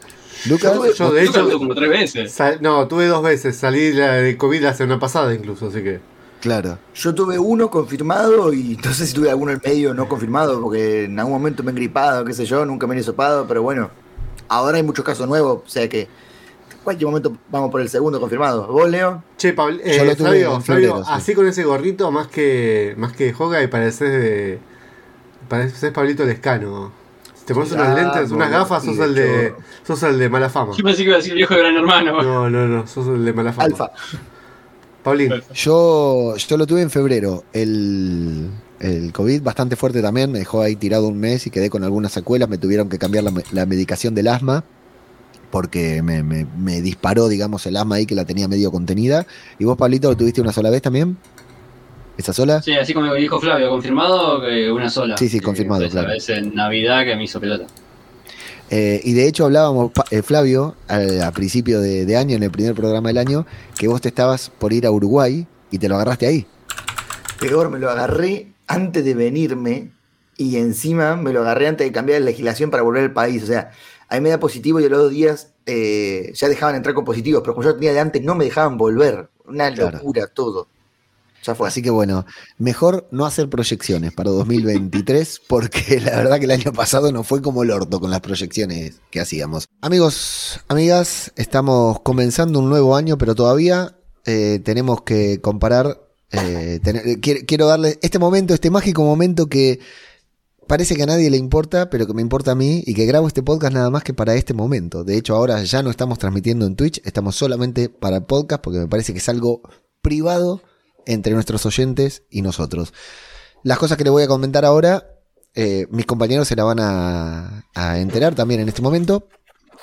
Lucas, 0.48 0.74
Yo, 0.76 0.94
yo, 0.94 1.12
de 1.14 1.24
hecho, 1.24 1.50
como 1.58 1.74
tres 1.74 1.90
veces. 1.90 2.32
sal- 2.32 2.60
no, 2.62 2.88
tuve 2.88 3.08
dos 3.08 3.24
veces. 3.24 3.56
Salí 3.58 3.90
de 3.92 4.38
COVID 4.38 4.62
la 4.62 4.74
semana 4.74 5.00
pasada 5.00 5.34
incluso, 5.34 5.68
así 5.68 5.82
que. 5.82 6.00
claro. 6.42 6.78
Yo 6.94 7.16
tuve 7.16 7.40
uno 7.40 7.72
confirmado 7.72 8.54
y 8.54 8.78
no 8.84 8.94
sé 8.94 9.08
si 9.08 9.14
tuve 9.14 9.30
alguno 9.32 9.52
en 9.54 9.62
medio 9.64 9.94
no 9.96 10.08
confirmado, 10.08 10.62
porque 10.62 11.06
en 11.06 11.18
algún 11.20 11.34
momento 11.34 11.64
me 11.64 11.72
he 11.72 11.76
gripado, 11.76 12.24
qué 12.26 12.34
sé 12.34 12.46
yo, 12.46 12.66
nunca 12.66 12.86
me 12.86 12.96
he 12.96 13.00
hisopado, 13.00 13.48
pero 13.48 13.64
bueno, 13.64 13.90
ahora 14.48 14.78
hay 14.78 14.84
muchos 14.84 15.04
casos 15.06 15.28
nuevos, 15.28 15.62
o 15.66 15.70
sea 15.70 15.90
que 15.90 16.08
cualquier 16.88 17.08
momento 17.10 17.36
vamos 17.52 17.70
por 17.70 17.82
el 17.82 17.90
segundo 17.90 18.18
confirmado. 18.18 18.66
¿Vos, 18.68 18.90
Leo? 18.90 19.22
Che, 19.38 19.52
Pablo, 19.52 19.78
Yo 19.84 20.06
lo 20.06 20.16
tuve 20.16 20.30
Flavio, 20.30 20.62
Flavio, 20.62 20.98
sí. 21.04 21.10
así 21.12 21.34
con 21.36 21.46
ese 21.46 21.66
gorrito, 21.66 22.10
más 22.12 22.28
que 22.28 22.94
más 22.98 23.12
que 23.12 23.34
Joga 23.34 23.62
y 23.62 23.68
pareces 23.68 24.10
de. 24.10 24.60
Pareces 25.50 25.92
Pablito 25.92 26.24
Lescano. 26.24 26.94
Si 27.36 27.44
te 27.44 27.54
pones 27.54 27.74
unos 27.74 27.88
Ah, 27.88 27.94
lentes, 27.94 28.32
unas 28.32 28.50
no, 28.50 28.58
gafas, 28.60 28.86
sos 28.86 28.98
el 29.00 29.16
de. 29.16 29.54
sos 29.86 30.02
el 30.04 30.18
de 30.18 30.30
mala 30.30 30.50
fama. 30.50 30.72
Yo 30.78 30.84
pensé 30.86 31.04
que 31.04 31.10
iba 31.10 31.16
a 31.16 31.18
decir 31.18 31.34
viejo 31.34 31.54
de 31.56 31.60
gran 31.60 31.76
hermano. 31.76 32.22
No, 32.24 32.50
no, 32.50 32.68
no, 32.68 32.88
sos 32.88 33.06
el 33.08 33.26
de 33.26 33.34
mala 33.34 33.52
fama. 33.52 33.66
Alfa. 33.66 33.92
Paulín. 35.04 35.34
Yo, 35.54 36.38
yo 36.38 36.58
lo 36.58 36.66
tuve 36.66 36.82
en 36.84 36.90
febrero. 36.90 37.44
El, 37.52 38.50
el 38.80 39.12
COVID 39.12 39.42
bastante 39.42 39.76
fuerte 39.76 40.02
también. 40.02 40.32
Me 40.32 40.40
dejó 40.40 40.62
ahí 40.62 40.78
tirado 40.78 41.08
un 41.10 41.20
mes 41.20 41.48
y 41.48 41.50
quedé 41.50 41.70
con 41.70 41.84
algunas 41.84 42.14
secuelas. 42.14 42.48
Me 42.48 42.58
tuvieron 42.58 42.88
que 42.88 42.98
cambiar 42.98 43.26
la 43.52 43.66
medicación 43.66 44.16
del 44.16 44.28
asma. 44.30 44.64
Porque 45.52 46.02
me, 46.02 46.24
me- 46.24 46.46
me 46.58 46.82
disparó, 46.82 47.28
digamos, 47.30 47.66
el 47.66 47.78
asma 47.78 47.96
ahí 47.96 48.06
que 48.06 48.16
la 48.16 48.26
tenía 48.26 48.48
medio 48.48 48.72
contenida. 48.72 49.26
¿Y 49.60 49.66
vos, 49.66 49.78
Pablito, 49.78 50.10
lo 50.10 50.18
tuviste 50.18 50.42
una 50.42 50.52
sola 50.52 50.70
vez 50.70 50.82
también? 50.82 51.18
¿Esa 52.18 52.34
sola? 52.34 52.62
Sí, 52.62 52.74
así 52.74 52.94
como 52.94 53.14
dijo 53.14 53.40
Flavio, 53.40 53.70
confirmado 53.70 54.42
que 54.42 54.72
una 54.72 54.90
sola. 54.90 55.18
Sí, 55.18 55.30
sí, 55.30 55.40
Que 55.40 55.46
confirmado, 55.46 55.84
esa 55.86 55.92
claro. 56.00 56.10
vez 56.10 56.28
en 56.30 56.54
Navidad 56.56 57.06
que 57.06 57.16
me 57.16 57.24
hizo 57.26 57.40
pelota. 57.40 57.66
Eh, 58.70 59.00
y 59.04 59.14
de 59.14 59.28
hecho 59.28 59.46
hablábamos, 59.46 59.92
eh, 60.12 60.22
Flavio, 60.24 60.76
al- 60.88 61.22
a, 61.22 61.32
principio 61.32 61.80
de, 61.80 62.06
de 62.06 62.18
año, 62.18 62.36
en 62.36 62.44
el 62.44 62.52
primer 62.52 62.74
programa 62.76 63.10
del 63.10 63.18
año, 63.20 63.46
que 63.78 63.88
vos 63.88 64.02
te 64.02 64.10
estabas 64.10 64.50
por 64.50 64.74
ir 64.74 64.86
a 64.86 64.92
Uruguay 64.92 65.48
y 65.72 65.78
te 65.78 65.88
lo 65.88 65.96
agarraste 65.96 66.26
ahí. 66.28 66.46
Peor, 67.40 67.70
me 67.70 67.80
lo 67.80 67.90
agarré 67.90 68.48
antes 68.68 69.06
de 69.06 69.14
venirme 69.14 69.92
y 70.38 70.58
encima 70.58 71.16
me 71.16 71.32
lo 71.34 71.42
agarré 71.42 71.68
antes 71.68 71.88
de 71.88 71.94
cambiar 71.94 72.20
la 72.20 72.26
legislación 72.26 72.70
para 72.72 72.84
volver 72.84 73.04
al 73.04 73.14
país. 73.14 73.44
O 73.44 73.46
sea, 73.48 73.72
ahí 74.10 74.22
me 74.22 74.30
da 74.30 74.40
positivo 74.40 74.80
y 74.80 74.86
a 74.86 74.90
los 74.90 75.00
dos 75.00 75.12
días 75.12 75.54
eh, 75.66 76.32
ya 76.36 76.48
dejaban 76.50 76.76
entrar 76.76 76.96
con 76.96 77.06
positivos, 77.06 77.42
pero 77.44 77.54
como 77.54 77.66
yo 77.66 77.74
tenía 77.76 77.94
de 77.94 78.00
antes, 78.00 78.24
no 78.24 78.36
me 78.36 78.46
dejaban 78.46 78.78
volver. 78.78 79.30
Una 79.46 79.74
Claro. 79.74 79.98
locura 79.98 80.28
todo. 80.28 80.68
Ya 81.44 81.56
fue. 81.56 81.68
Así 81.68 81.82
que 81.82 81.90
bueno, 81.92 82.26
mejor 82.58 83.08
no 83.12 83.26
hacer 83.26 83.48
proyecciones 83.50 84.12
para 84.12 84.32
2023 84.32 85.42
porque 85.48 86.02
la 86.02 86.18
verdad 86.18 86.40
que 86.40 86.46
el 86.46 86.52
año 86.52 86.74
pasado 86.74 87.12
no 87.12 87.24
fue 87.24 87.42
como 87.42 87.64
el 87.64 87.72
orto 87.72 88.00
con 88.00 88.10
las 88.12 88.22
proyecciones 88.22 89.00
que 89.12 89.20
hacíamos. 89.22 89.68
Amigos, 89.82 90.60
amigas, 90.68 91.32
estamos 91.36 92.00
comenzando 92.02 92.60
un 92.60 92.70
nuevo 92.70 92.96
año, 92.96 93.18
pero 93.18 93.36
todavía 93.36 93.96
eh, 94.26 94.60
tenemos 94.64 95.04
que 95.04 95.40
comparar. 95.42 96.02
eh, 96.32 96.80
tener- 96.84 97.22
quiero, 97.22 97.40
quiero 97.48 97.68
darle 97.68 97.98
este 98.02 98.20
momento, 98.20 98.54
este 98.54 98.70
mágico 98.70 99.02
momento 99.04 99.48
que 99.48 99.80
parece 100.68 100.96
que 100.96 101.04
a 101.04 101.08
nadie 101.08 101.30
le 101.30 101.38
importa, 101.38 101.90
pero 101.90 102.06
que 102.06 102.14
me 102.14 102.22
importa 102.22 102.52
a 102.52 102.56
mí 102.56 102.84
y 102.86 102.94
que 102.94 103.06
grabo 103.06 103.28
este 103.28 103.42
podcast 103.42 103.74
nada 103.74 103.90
más 103.90 104.04
que 104.04 104.14
para 104.14 104.36
este 104.36 104.54
momento. 104.54 105.04
De 105.04 105.18
hecho, 105.18 105.36
ahora 105.36 105.64
ya 105.64 105.82
no 105.82 105.90
estamos 105.90 106.20
transmitiendo 106.20 106.66
en 106.66 106.76
Twitch, 106.76 107.02
estamos 107.06 107.36
solamente 107.36 107.90
para 107.90 108.18
el 108.18 108.24
podcast 108.24 108.62
porque 108.62 108.80
me 108.80 108.88
parece 108.88 109.14
que 109.14 109.20
es 109.20 109.30
algo 109.30 109.62
privado 110.02 110.62
entre 111.06 111.34
nuestros 111.34 111.66
oyentes 111.66 112.24
y 112.30 112.42
nosotros. 112.42 112.94
Las 113.64 113.80
cosas 113.80 113.98
que 113.98 114.04
les 114.04 114.12
voy 114.12 114.24
a 114.24 114.28
comentar 114.28 114.66
ahora, 114.66 115.08
eh, 115.56 115.88
mis 115.90 116.06
compañeros 116.06 116.48
se 116.48 116.56
la 116.56 116.64
van 116.64 116.80
a, 116.80 117.66
a 117.74 118.00
enterar 118.00 118.36
también 118.36 118.60
en 118.62 118.68
este 118.68 118.82
momento. 118.82 119.28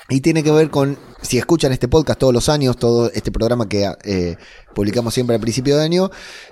Y 0.07 0.21
tiene 0.21 0.43
que 0.43 0.51
ver 0.51 0.69
con, 0.69 0.99
si 1.23 1.39
escuchan 1.39 1.71
este 1.71 1.87
podcast 1.87 2.19
todos 2.19 2.33
los 2.33 2.47
años, 2.47 2.77
todo 2.77 3.11
este 3.11 3.31
programa 3.31 3.67
que 3.67 3.91
eh, 4.03 4.37
publicamos 4.75 5.15
siempre 5.15 5.35
al 5.35 5.41
principio 5.41 5.77
de 5.77 5.83
año, 5.83 6.11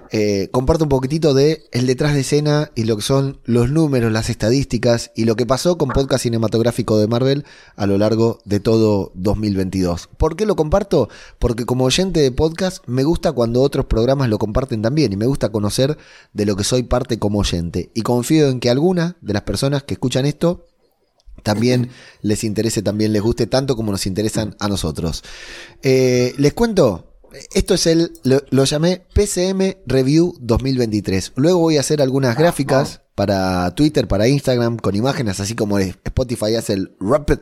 eh, 0.10 0.50
comparto 0.52 0.86
un 0.86 0.90
poquitito 0.90 1.36
de 1.36 1.64
el 1.72 1.86
detrás 1.86 2.16
de 2.16 2.22
escena 2.22 2.72
y 2.74 2.86
lo 2.86 2.96
que 2.96 3.04
son 3.04 3.40
los 3.44 3.70
números, 3.70 4.12
las 4.12 4.32
estadísticas 4.32 5.12
y 5.16 5.26
lo 5.26 5.36
que 5.36 5.46
pasó 5.46 5.78
con 5.78 5.90
podcast 5.90 6.24
cinematográfico 6.24 6.98
de 6.98 7.06
Marvel 7.06 7.46
a 7.76 7.86
lo 7.86 8.00
largo 8.00 8.40
de 8.44 8.60
todo 8.60 9.12
2022. 9.14 10.10
¿Por 10.18 10.36
qué 10.36 10.48
lo 10.48 10.56
comparto? 10.56 11.10
Porque 11.38 11.68
como 11.68 11.86
oyente 11.86 12.22
de 12.22 12.32
podcast 12.32 12.84
me 12.88 13.04
gusta 13.04 13.34
cuando 13.34 13.62
otros 13.62 13.86
programas 13.86 14.30
lo 14.30 14.40
comparten 14.40 14.82
también 14.82 15.14
y 15.14 15.16
me 15.16 15.28
gusta 15.28 15.52
conocer 15.52 15.96
de 16.34 16.46
lo 16.48 16.56
que 16.56 16.64
soy 16.64 16.82
parte 16.82 17.20
como 17.20 17.38
oyente. 17.38 17.92
Y 17.94 18.02
confío 18.02 18.50
en 18.50 18.60
que 18.60 18.72
alguna 18.72 19.16
de 19.22 19.34
las 19.34 19.44
personas 19.44 19.84
que 19.84 19.94
escuchan 19.94 20.26
esto 20.26 20.66
también 21.42 21.90
les 22.22 22.44
interese, 22.44 22.82
también 22.82 23.14
les 23.14 23.22
guste 23.22 23.48
tanto 23.48 23.76
como 23.76 23.92
nos 23.92 24.06
interesan 24.06 24.56
a 24.60 24.68
nosotros. 24.68 25.24
Eh, 25.82 26.34
les 26.38 26.54
cuento, 26.54 27.14
esto 27.54 27.74
es 27.74 27.88
el, 27.88 28.14
lo, 28.24 28.44
lo 28.50 28.64
llamé 28.66 29.06
PCM 29.14 29.78
Review 29.86 30.36
2023. 30.40 31.34
Luego 31.36 31.60
voy 31.60 31.78
a 31.78 31.82
hacer 31.82 32.02
algunas 32.02 32.38
gráficas 32.38 33.02
para 33.16 33.74
Twitter, 33.76 34.08
para 34.08 34.28
Instagram, 34.28 34.78
con 34.78 34.96
imágenes, 34.96 35.40
así 35.40 35.56
como 35.56 35.80
Spotify 35.80 36.56
hace 36.56 36.74
el 36.74 36.96
Rapid. 37.00 37.40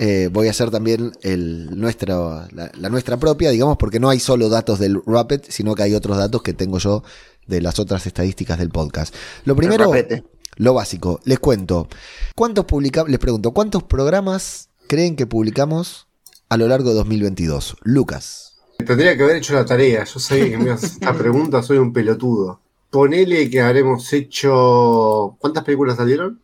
Eh, 0.00 0.28
voy 0.32 0.46
a 0.46 0.50
hacer 0.52 0.70
también 0.70 1.10
el 1.22 1.78
nuestro, 1.78 2.46
la, 2.52 2.70
la 2.78 2.88
nuestra 2.88 3.16
propia, 3.16 3.50
digamos, 3.50 3.76
porque 3.78 3.98
no 3.98 4.08
hay 4.08 4.20
solo 4.20 4.48
datos 4.48 4.78
del 4.78 5.00
Rapid, 5.04 5.40
sino 5.48 5.74
que 5.74 5.82
hay 5.82 5.94
otros 5.94 6.16
datos 6.16 6.42
que 6.42 6.52
tengo 6.52 6.78
yo 6.78 7.02
de 7.48 7.60
las 7.60 7.78
otras 7.78 8.06
estadísticas 8.06 8.58
del 8.58 8.68
podcast. 8.68 9.12
Lo 9.44 9.56
primero, 9.56 9.86
rapete. 9.86 10.22
Lo 10.58 10.74
básico, 10.74 11.20
les 11.24 11.38
cuento. 11.38 11.88
¿Cuántos 12.34 12.64
publicamos? 12.64 13.10
Les 13.10 13.18
pregunto, 13.18 13.52
¿cuántos 13.52 13.84
programas 13.84 14.68
creen 14.88 15.16
que 15.16 15.26
publicamos 15.26 16.08
a 16.48 16.56
lo 16.56 16.68
largo 16.68 16.90
de 16.90 16.96
2022? 16.96 17.76
Lucas. 17.82 18.58
Tendría 18.84 19.16
que 19.16 19.22
haber 19.22 19.36
hecho 19.36 19.54
la 19.54 19.64
tarea. 19.64 20.04
Yo 20.04 20.20
sabía 20.20 20.50
que 20.50 20.58
me 20.58 20.64
ibas 20.64 20.82
a 20.82 20.86
hacer 20.86 20.98
esta 21.00 21.14
pregunta, 21.14 21.62
soy 21.62 21.78
un 21.78 21.92
pelotudo. 21.92 22.60
Ponele 22.90 23.48
que 23.50 23.60
habremos 23.60 24.12
hecho. 24.12 25.36
¿Cuántas 25.38 25.64
películas 25.64 25.96
salieron? 25.96 26.40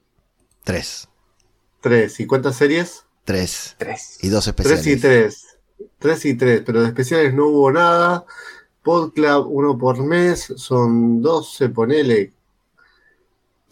Tres. 0.62 1.08
Tres. 1.80 2.20
¿Y 2.20 2.26
cuántas 2.26 2.56
series? 2.56 3.04
Tres. 3.24 3.74
Tres. 3.78 4.18
Y 4.22 4.28
dos 4.28 4.46
especiales. 4.46 4.82
Tres 4.82 4.96
y 4.96 5.00
tres. 5.00 5.46
Tres 5.98 6.24
y 6.24 6.34
tres, 6.34 6.62
pero 6.64 6.82
de 6.82 6.88
especiales 6.88 7.34
no 7.34 7.46
hubo 7.46 7.72
nada. 7.72 8.26
Podclub, 8.82 9.46
uno 9.48 9.78
por 9.78 10.04
mes, 10.04 10.52
son 10.56 11.22
12, 11.22 11.70
ponele. 11.70 12.32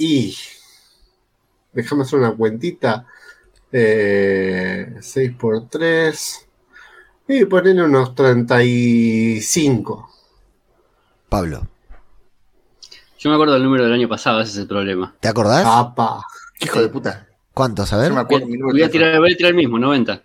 Y. 0.02 0.36
Déjame 1.72 2.02
hacer 2.02 2.18
una 2.18 2.32
cuentita. 2.32 3.06
Eh, 3.70 4.96
6 5.00 5.30
por 5.38 5.68
3. 5.68 6.48
Y 7.28 7.44
ponele 7.44 7.84
unos 7.84 8.14
35. 8.14 10.10
Pablo, 11.28 11.66
Yo 13.18 13.30
me 13.30 13.36
acuerdo 13.36 13.54
del 13.54 13.62
número 13.62 13.84
del 13.84 13.92
año 13.94 14.08
pasado, 14.08 14.40
ese 14.40 14.50
es 14.52 14.58
el 14.58 14.66
problema. 14.66 15.14
¿te 15.20 15.28
acordás? 15.28 15.64
Apa. 15.64 16.22
Hijo 16.60 16.80
de 16.82 16.88
puta. 16.88 17.28
¿Cuántos? 17.54 17.92
A 17.92 17.96
Yo 17.96 18.02
ver. 18.02 18.12
me 18.12 18.20
acuerdo 18.20 18.46
Voy 18.48 18.82
a 18.82 18.90
tirar, 18.90 19.18
voy 19.18 19.32
a 19.32 19.36
tirar 19.36 19.50
el 19.50 19.56
mismo, 19.56 19.78
90. 19.78 20.22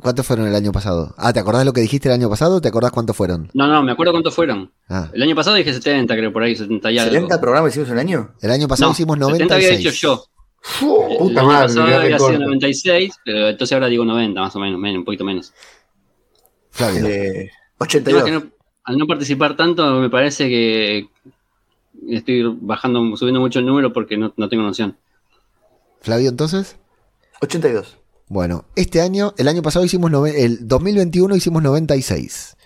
¿Cuántos 0.00 0.26
fueron 0.26 0.46
el 0.46 0.54
año 0.54 0.72
pasado? 0.72 1.14
Ah, 1.16 1.32
¿te 1.32 1.40
acordás 1.40 1.64
lo 1.64 1.72
que 1.72 1.80
dijiste 1.80 2.08
el 2.08 2.14
año 2.14 2.28
pasado? 2.28 2.60
¿Te 2.60 2.68
acordás 2.68 2.90
cuántos 2.92 3.16
fueron? 3.16 3.48
No, 3.54 3.66
no, 3.66 3.82
me 3.82 3.92
acuerdo 3.92 4.12
cuántos 4.12 4.34
fueron. 4.34 4.70
Ah, 4.88 5.08
El 5.14 5.22
año 5.22 5.34
pasado 5.34 5.56
dije 5.56 5.72
70, 5.72 6.14
creo, 6.14 6.32
por 6.32 6.42
ahí, 6.42 6.54
70 6.54 6.90
y 6.92 6.98
algo. 6.98 7.14
¿70 7.28 7.40
programas 7.40 7.72
hicimos 7.72 7.88
un 7.90 7.98
año? 7.98 8.34
el 8.42 8.50
año 8.50 8.68
pasado 8.68 8.90
No, 8.90 8.92
hicimos 8.92 9.16
70 9.18 9.54
había 9.54 9.68
96. 9.70 9.78
dicho 9.78 9.90
yo. 9.90 10.24
Puta 11.18 11.32
el 11.32 11.38
año 11.38 11.46
madre, 11.48 11.66
pasado 11.68 11.82
había 11.86 11.96
sido 11.96 12.28
recorte. 12.28 12.38
96, 12.38 13.14
pero 13.24 13.48
entonces 13.48 13.72
ahora 13.74 13.86
digo 13.86 14.04
90, 14.04 14.40
más 14.40 14.54
o 14.56 14.58
menos, 14.60 14.78
menos 14.80 14.98
un 14.98 15.04
poquito 15.04 15.24
menos. 15.24 15.52
Flavio. 16.70 17.06
Eh, 17.06 17.50
Además 17.78 17.80
82. 17.80 18.24
que 18.24 18.30
no- 18.32 18.42
al 18.84 18.98
no 18.98 19.06
participar 19.06 19.56
tanto, 19.56 19.98
me 20.00 20.10
parece 20.10 20.48
que 20.48 21.08
estoy 22.08 22.42
bajando, 22.60 23.16
subiendo 23.16 23.40
mucho 23.40 23.58
el 23.60 23.66
número 23.66 23.92
porque 23.92 24.16
no, 24.16 24.32
no 24.36 24.48
tengo 24.48 24.62
noción. 24.62 24.96
Flavio, 26.02 26.28
entonces. 26.28 26.76
82. 27.40 27.96
Bueno, 28.28 28.64
este 28.74 29.00
año, 29.00 29.34
el 29.38 29.46
año 29.48 29.62
pasado 29.62 29.84
hicimos, 29.84 30.10
el 30.34 30.66
2021 30.66 31.36
hicimos 31.36 31.62
96. 31.62 32.56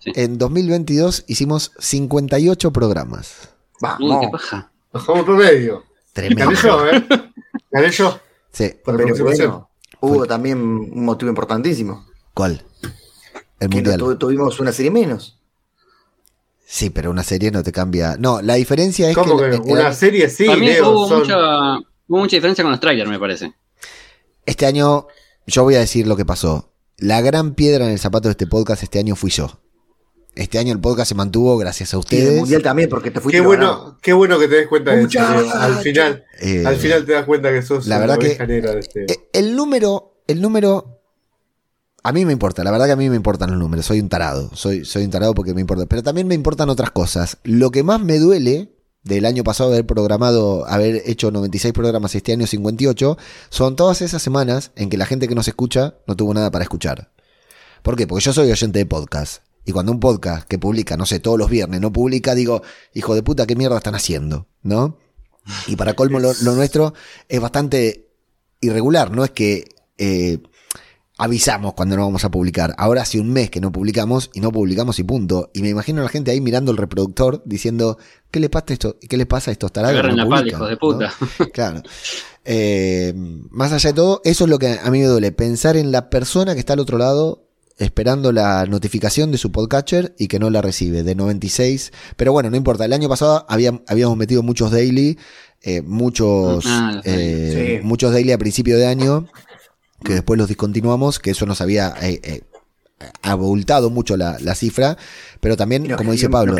Sí. 0.00 0.12
En 0.14 0.38
2022 0.38 1.24
hicimos 1.28 1.72
58 1.78 2.72
programas. 2.72 3.48
Uy, 3.74 3.78
Vamos. 3.80 4.20
qué 4.20 4.28
paja. 4.30 4.72
Bajamos 4.92 5.24
promedio. 5.24 5.84
Tremendo. 6.12 6.44
Gané 6.46 6.56
yo, 6.62 6.86
¿eh? 6.88 7.06
Gané 7.70 7.90
yo. 7.90 8.20
Sí, 8.52 8.72
Por 8.84 8.96
Pero 8.96 9.24
bueno, 9.24 9.70
hubo 10.00 10.26
también 10.26 10.58
un 10.58 11.04
motivo 11.04 11.28
importantísimo. 11.28 12.06
¿cuál? 12.34 12.62
El 13.60 13.68
Que 13.68 13.76
mundial. 13.76 13.98
tu- 13.98 14.16
tuvimos 14.16 14.58
una 14.60 14.72
serie 14.72 14.90
menos. 14.90 15.38
Sí, 16.64 16.90
pero 16.90 17.10
una 17.10 17.22
serie 17.24 17.50
no 17.50 17.62
te 17.62 17.72
cambia. 17.72 18.16
No, 18.18 18.40
la 18.42 18.54
diferencia 18.54 19.08
es 19.10 19.16
¿Cómo 19.16 19.36
que 19.36 19.50
que 19.50 19.56
el- 19.56 19.62
Una 19.62 19.92
serie 19.92 20.28
sí, 20.28 20.46
Para 20.46 20.58
mí 20.58 20.66
Leo. 20.66 20.90
hubo, 20.90 21.08
son- 21.08 21.18
mucha, 21.20 21.78
hubo 21.78 22.18
mucha 22.18 22.36
diferencia 22.36 22.62
con 22.62 22.70
los 22.70 22.80
trailers, 22.80 23.10
me 23.10 23.18
parece. 23.18 23.54
Este 24.48 24.66
año, 24.66 25.06
yo 25.46 25.62
voy 25.62 25.74
a 25.76 25.80
decir 25.80 26.06
lo 26.06 26.16
que 26.16 26.24
pasó. 26.24 26.72
La 26.96 27.20
gran 27.20 27.54
piedra 27.54 27.84
en 27.86 27.92
el 27.92 27.98
zapato 27.98 28.28
de 28.28 28.32
este 28.32 28.46
podcast 28.46 28.82
este 28.82 28.98
año 28.98 29.14
fui 29.14 29.30
yo. 29.30 29.60
Este 30.34 30.58
año 30.58 30.72
el 30.72 30.80
podcast 30.80 31.08
se 31.08 31.14
mantuvo 31.14 31.56
gracias 31.58 31.92
a 31.92 31.96
Y 31.96 31.98
el 31.98 32.00
ustedes. 32.00 32.38
mundial 32.40 32.62
también, 32.62 32.88
porque 32.88 33.10
te 33.10 33.20
fuiste 33.20 33.40
Qué 33.40 33.46
bueno, 33.46 33.98
qué 34.02 34.12
bueno 34.12 34.38
que 34.38 34.46
te 34.48 34.54
des 34.56 34.68
cuenta 34.68 34.92
de 34.94 35.02
eso. 35.02 35.20
Al 35.20 35.76
final, 35.78 36.24
Eh, 36.40 36.62
al 36.66 36.76
final 36.76 37.04
te 37.04 37.12
das 37.12 37.24
cuenta 37.24 37.50
que 37.50 37.62
sos 37.62 37.86
la 37.86 37.98
verdad 37.98 38.18
que- 38.18 38.36
de 38.36 38.78
este. 38.78 39.06
El 39.32 39.56
número, 39.56 40.22
el 40.28 40.40
número, 40.40 41.00
a 42.04 42.12
mí 42.12 42.24
me 42.24 42.32
importa, 42.32 42.62
la 42.64 42.70
verdad 42.70 42.86
que 42.86 42.92
a 42.92 42.96
mí 42.96 43.10
me 43.10 43.16
importan 43.16 43.50
los 43.50 43.58
números, 43.58 43.84
soy 43.84 44.00
un 44.00 44.08
tarado, 44.08 44.50
soy, 44.54 44.84
soy 44.84 45.04
un 45.04 45.10
tarado 45.10 45.34
porque 45.34 45.54
me 45.54 45.60
importa, 45.60 45.86
pero 45.86 46.02
también 46.02 46.26
me 46.28 46.34
importan 46.36 46.68
otras 46.70 46.90
cosas. 46.92 47.38
Lo 47.42 47.70
que 47.70 47.82
más 47.82 48.00
me 48.00 48.18
duele 48.18 48.70
del 49.08 49.24
año 49.24 49.42
pasado 49.42 49.70
haber 49.70 49.86
programado, 49.86 50.66
haber 50.68 51.02
hecho 51.06 51.30
96 51.30 51.72
programas 51.72 52.14
este 52.14 52.32
año 52.32 52.46
58, 52.46 53.16
son 53.48 53.74
todas 53.74 54.02
esas 54.02 54.22
semanas 54.22 54.70
en 54.76 54.90
que 54.90 54.98
la 54.98 55.06
gente 55.06 55.26
que 55.26 55.34
nos 55.34 55.48
escucha 55.48 55.94
no 56.06 56.14
tuvo 56.14 56.34
nada 56.34 56.50
para 56.50 56.62
escuchar. 56.62 57.10
¿Por 57.82 57.96
qué? 57.96 58.06
Porque 58.06 58.24
yo 58.24 58.34
soy 58.34 58.50
oyente 58.50 58.78
de 58.80 58.86
podcast. 58.86 59.42
Y 59.64 59.72
cuando 59.72 59.92
un 59.92 60.00
podcast 60.00 60.46
que 60.46 60.58
publica, 60.58 60.98
no 60.98 61.06
sé, 61.06 61.20
todos 61.20 61.38
los 61.38 61.48
viernes 61.48 61.80
no 61.80 61.90
publica, 61.90 62.34
digo, 62.34 62.62
hijo 62.92 63.14
de 63.14 63.22
puta, 63.22 63.46
¿qué 63.46 63.56
mierda 63.56 63.78
están 63.78 63.94
haciendo? 63.94 64.46
¿No? 64.62 64.98
Y 65.66 65.76
para 65.76 65.94
colmo 65.94 66.20
lo, 66.20 66.32
lo 66.42 66.54
nuestro 66.54 66.92
es 67.28 67.40
bastante 67.40 68.10
irregular, 68.60 69.10
no 69.10 69.24
es 69.24 69.30
que 69.30 69.64
eh, 69.96 70.38
avisamos 71.18 71.74
cuando 71.74 71.96
no 71.96 72.04
vamos 72.04 72.24
a 72.24 72.30
publicar. 72.30 72.74
Ahora 72.78 73.02
hace 73.02 73.20
un 73.20 73.30
mes 73.32 73.50
que 73.50 73.60
no 73.60 73.72
publicamos 73.72 74.30
y 74.34 74.40
no 74.40 74.52
publicamos 74.52 74.98
y 75.00 75.02
punto. 75.04 75.50
Y 75.52 75.62
me 75.62 75.68
imagino 75.68 76.00
a 76.00 76.04
la 76.04 76.08
gente 76.08 76.30
ahí 76.30 76.40
mirando 76.40 76.70
el 76.70 76.78
reproductor 76.78 77.42
diciendo, 77.44 77.98
¿qué 78.30 78.38
le 78.40 78.48
pasa 78.48 78.66
a, 78.70 78.72
esto, 78.74 78.96
qué 79.08 79.16
le 79.16 79.26
pasa 79.26 79.50
a 79.50 79.52
estos 79.52 79.72
tarados? 79.72 80.00
no 80.02 80.12
la 80.16 80.24
pala, 80.28 80.36
publican?", 80.42 80.48
hijos 80.48 80.68
de 80.68 80.74
¿no? 80.74 80.78
puta. 80.78 81.12
Claro. 81.52 81.82
Eh, 82.44 83.12
más 83.50 83.72
allá 83.72 83.90
de 83.90 83.94
todo, 83.94 84.20
eso 84.24 84.44
es 84.44 84.50
lo 84.50 84.58
que 84.58 84.78
a 84.82 84.90
mí 84.90 85.00
me 85.00 85.06
duele, 85.06 85.32
pensar 85.32 85.76
en 85.76 85.92
la 85.92 86.08
persona 86.08 86.54
que 86.54 86.60
está 86.60 86.72
al 86.74 86.80
otro 86.80 86.96
lado 86.98 87.44
esperando 87.76 88.32
la 88.32 88.64
notificación 88.66 89.30
de 89.30 89.38
su 89.38 89.52
podcatcher 89.52 90.14
y 90.18 90.26
que 90.28 90.38
no 90.40 90.50
la 90.50 90.62
recibe, 90.62 91.02
de 91.04 91.14
96. 91.14 91.92
Pero 92.16 92.32
bueno, 92.32 92.50
no 92.50 92.56
importa, 92.56 92.84
el 92.84 92.92
año 92.92 93.08
pasado 93.08 93.44
había- 93.48 93.80
habíamos 93.86 94.16
metido 94.16 94.42
muchos 94.42 94.72
daily, 94.72 95.16
eh, 95.62 95.82
muchos, 95.82 96.64
Ah, 96.66 97.00
eh, 97.04 97.78
Sí. 97.80 97.86
muchos 97.86 98.12
daily 98.12 98.32
a 98.32 98.38
principio 98.38 98.76
de 98.78 98.86
año, 98.86 99.28
que 100.04 100.14
después 100.14 100.38
los 100.38 100.48
discontinuamos, 100.48 101.18
que 101.18 101.30
eso 101.30 101.46
nos 101.46 101.60
había... 101.60 101.94
eh, 102.02 102.20
eh, 102.22 102.42
abultado 103.22 103.90
mucho 103.90 104.16
la, 104.16 104.38
la 104.40 104.56
cifra, 104.56 104.96
pero 105.40 105.56
también, 105.56 105.84
no- 105.86 105.96
como 105.96 106.10
dice 106.10 106.28
Pablo, 106.28 106.54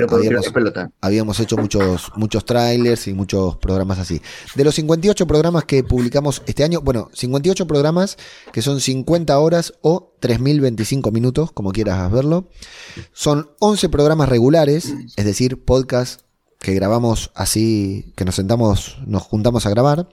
habíamos, 1.00 1.40
hecho 1.40 1.56
muchos, 1.56 2.12
muchos 2.14 2.44
trailers 2.44 3.08
y 3.08 3.12
muchos 3.14 3.56
programas 3.56 3.98
así. 3.98 4.22
De 4.54 4.62
los 4.62 4.76
58 4.76 5.26
programas 5.26 5.64
que 5.64 5.82
publicamos 5.82 6.42
este 6.46 6.62
año, 6.62 6.80
bueno, 6.80 7.10
58 7.12 7.66
programas 7.66 8.18
que 8.52 8.62
son 8.62 8.80
50 8.80 9.36
horas 9.36 9.74
o 9.80 10.14
3.025 10.20 11.10
minutos, 11.12 11.50
como 11.50 11.72
quieras 11.72 12.08
verlo. 12.12 12.48
Son 13.12 13.50
11 13.58 13.88
programas 13.88 14.28
regulares, 14.28 14.94
es 15.16 15.24
decir, 15.24 15.64
podcast 15.64 16.20
que 16.60 16.72
grabamos 16.74 17.32
así, 17.34 18.12
que 18.16 18.24
nos 18.24 18.36
sentamos, 18.36 18.98
nos 19.06 19.22
juntamos 19.22 19.66
a 19.66 19.70
grabar. 19.70 20.08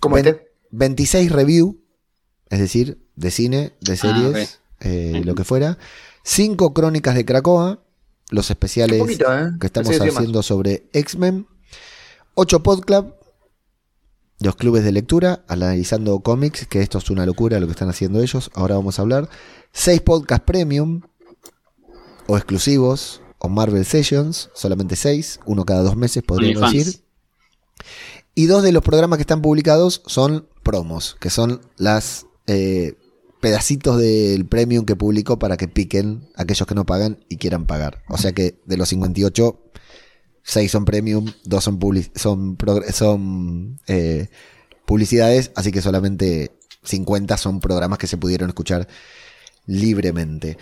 Como 0.00 0.16
este. 0.16 0.48
26 0.70 1.30
review, 1.30 1.78
es 2.50 2.58
decir, 2.58 2.98
de 3.16 3.30
cine, 3.30 3.72
de 3.80 3.96
series, 3.96 4.54
ok. 4.54 4.86
eh, 4.86 5.22
lo 5.24 5.34
que 5.34 5.44
fuera. 5.44 5.78
5 6.24 6.74
crónicas 6.74 7.14
de 7.14 7.24
Cracoa, 7.24 7.80
los 8.30 8.50
especiales 8.50 9.00
poquito, 9.00 9.32
¿eh? 9.32 9.52
que 9.60 9.66
estamos 9.66 9.98
haciendo 10.00 10.42
sobre 10.42 10.88
X-Men. 10.92 11.46
8 12.34 12.62
Podclub, 12.62 13.14
los 14.40 14.54
clubes 14.56 14.84
de 14.84 14.92
lectura, 14.92 15.44
analizando 15.48 16.20
cómics, 16.20 16.66
que 16.66 16.82
esto 16.82 16.98
es 16.98 17.10
una 17.10 17.26
locura 17.26 17.58
lo 17.58 17.66
que 17.66 17.72
están 17.72 17.88
haciendo 17.88 18.20
ellos. 18.22 18.50
Ahora 18.54 18.76
vamos 18.76 18.98
a 18.98 19.02
hablar. 19.02 19.28
6 19.72 20.02
podcast 20.02 20.44
premium 20.44 21.02
o 22.26 22.36
exclusivos 22.36 23.22
o 23.38 23.48
Marvel 23.48 23.84
Sessions, 23.84 24.50
solamente 24.54 24.96
6, 24.96 25.40
uno 25.46 25.64
cada 25.64 25.82
dos 25.82 25.96
meses, 25.96 26.22
podríamos 26.22 26.72
decir. 26.72 27.02
Y 28.34 28.46
dos 28.46 28.62
de 28.62 28.72
los 28.72 28.82
programas 28.82 29.16
que 29.16 29.22
están 29.22 29.42
publicados 29.42 30.02
son 30.06 30.48
promos, 30.62 31.16
que 31.20 31.30
son 31.30 31.60
las 31.76 32.26
eh, 32.48 32.94
pedacitos 33.40 33.98
del 33.98 34.46
premium 34.46 34.84
que 34.84 34.96
publicó 34.96 35.38
para 35.38 35.56
que 35.56 35.68
piquen 35.68 36.28
aquellos 36.34 36.66
que 36.66 36.74
no 36.74 36.86
pagan 36.86 37.24
y 37.28 37.36
quieran 37.36 37.66
pagar. 37.66 38.02
O 38.08 38.18
sea 38.18 38.32
que 38.32 38.58
de 38.64 38.76
los 38.76 38.88
58, 38.88 39.60
6 40.42 40.70
son 40.70 40.84
premium, 40.84 41.30
2 41.44 41.64
son, 41.64 41.78
son, 42.92 43.78
eh, 43.86 44.28
publicidades, 44.86 45.52
así 45.54 45.70
que 45.70 45.82
solamente 45.82 46.52
50 46.82 47.36
son 47.36 47.60
programas 47.60 47.98
que 47.98 48.06
se 48.06 48.16
pudieron 48.16 48.48
escuchar 48.48 48.88
libremente. 49.66 50.58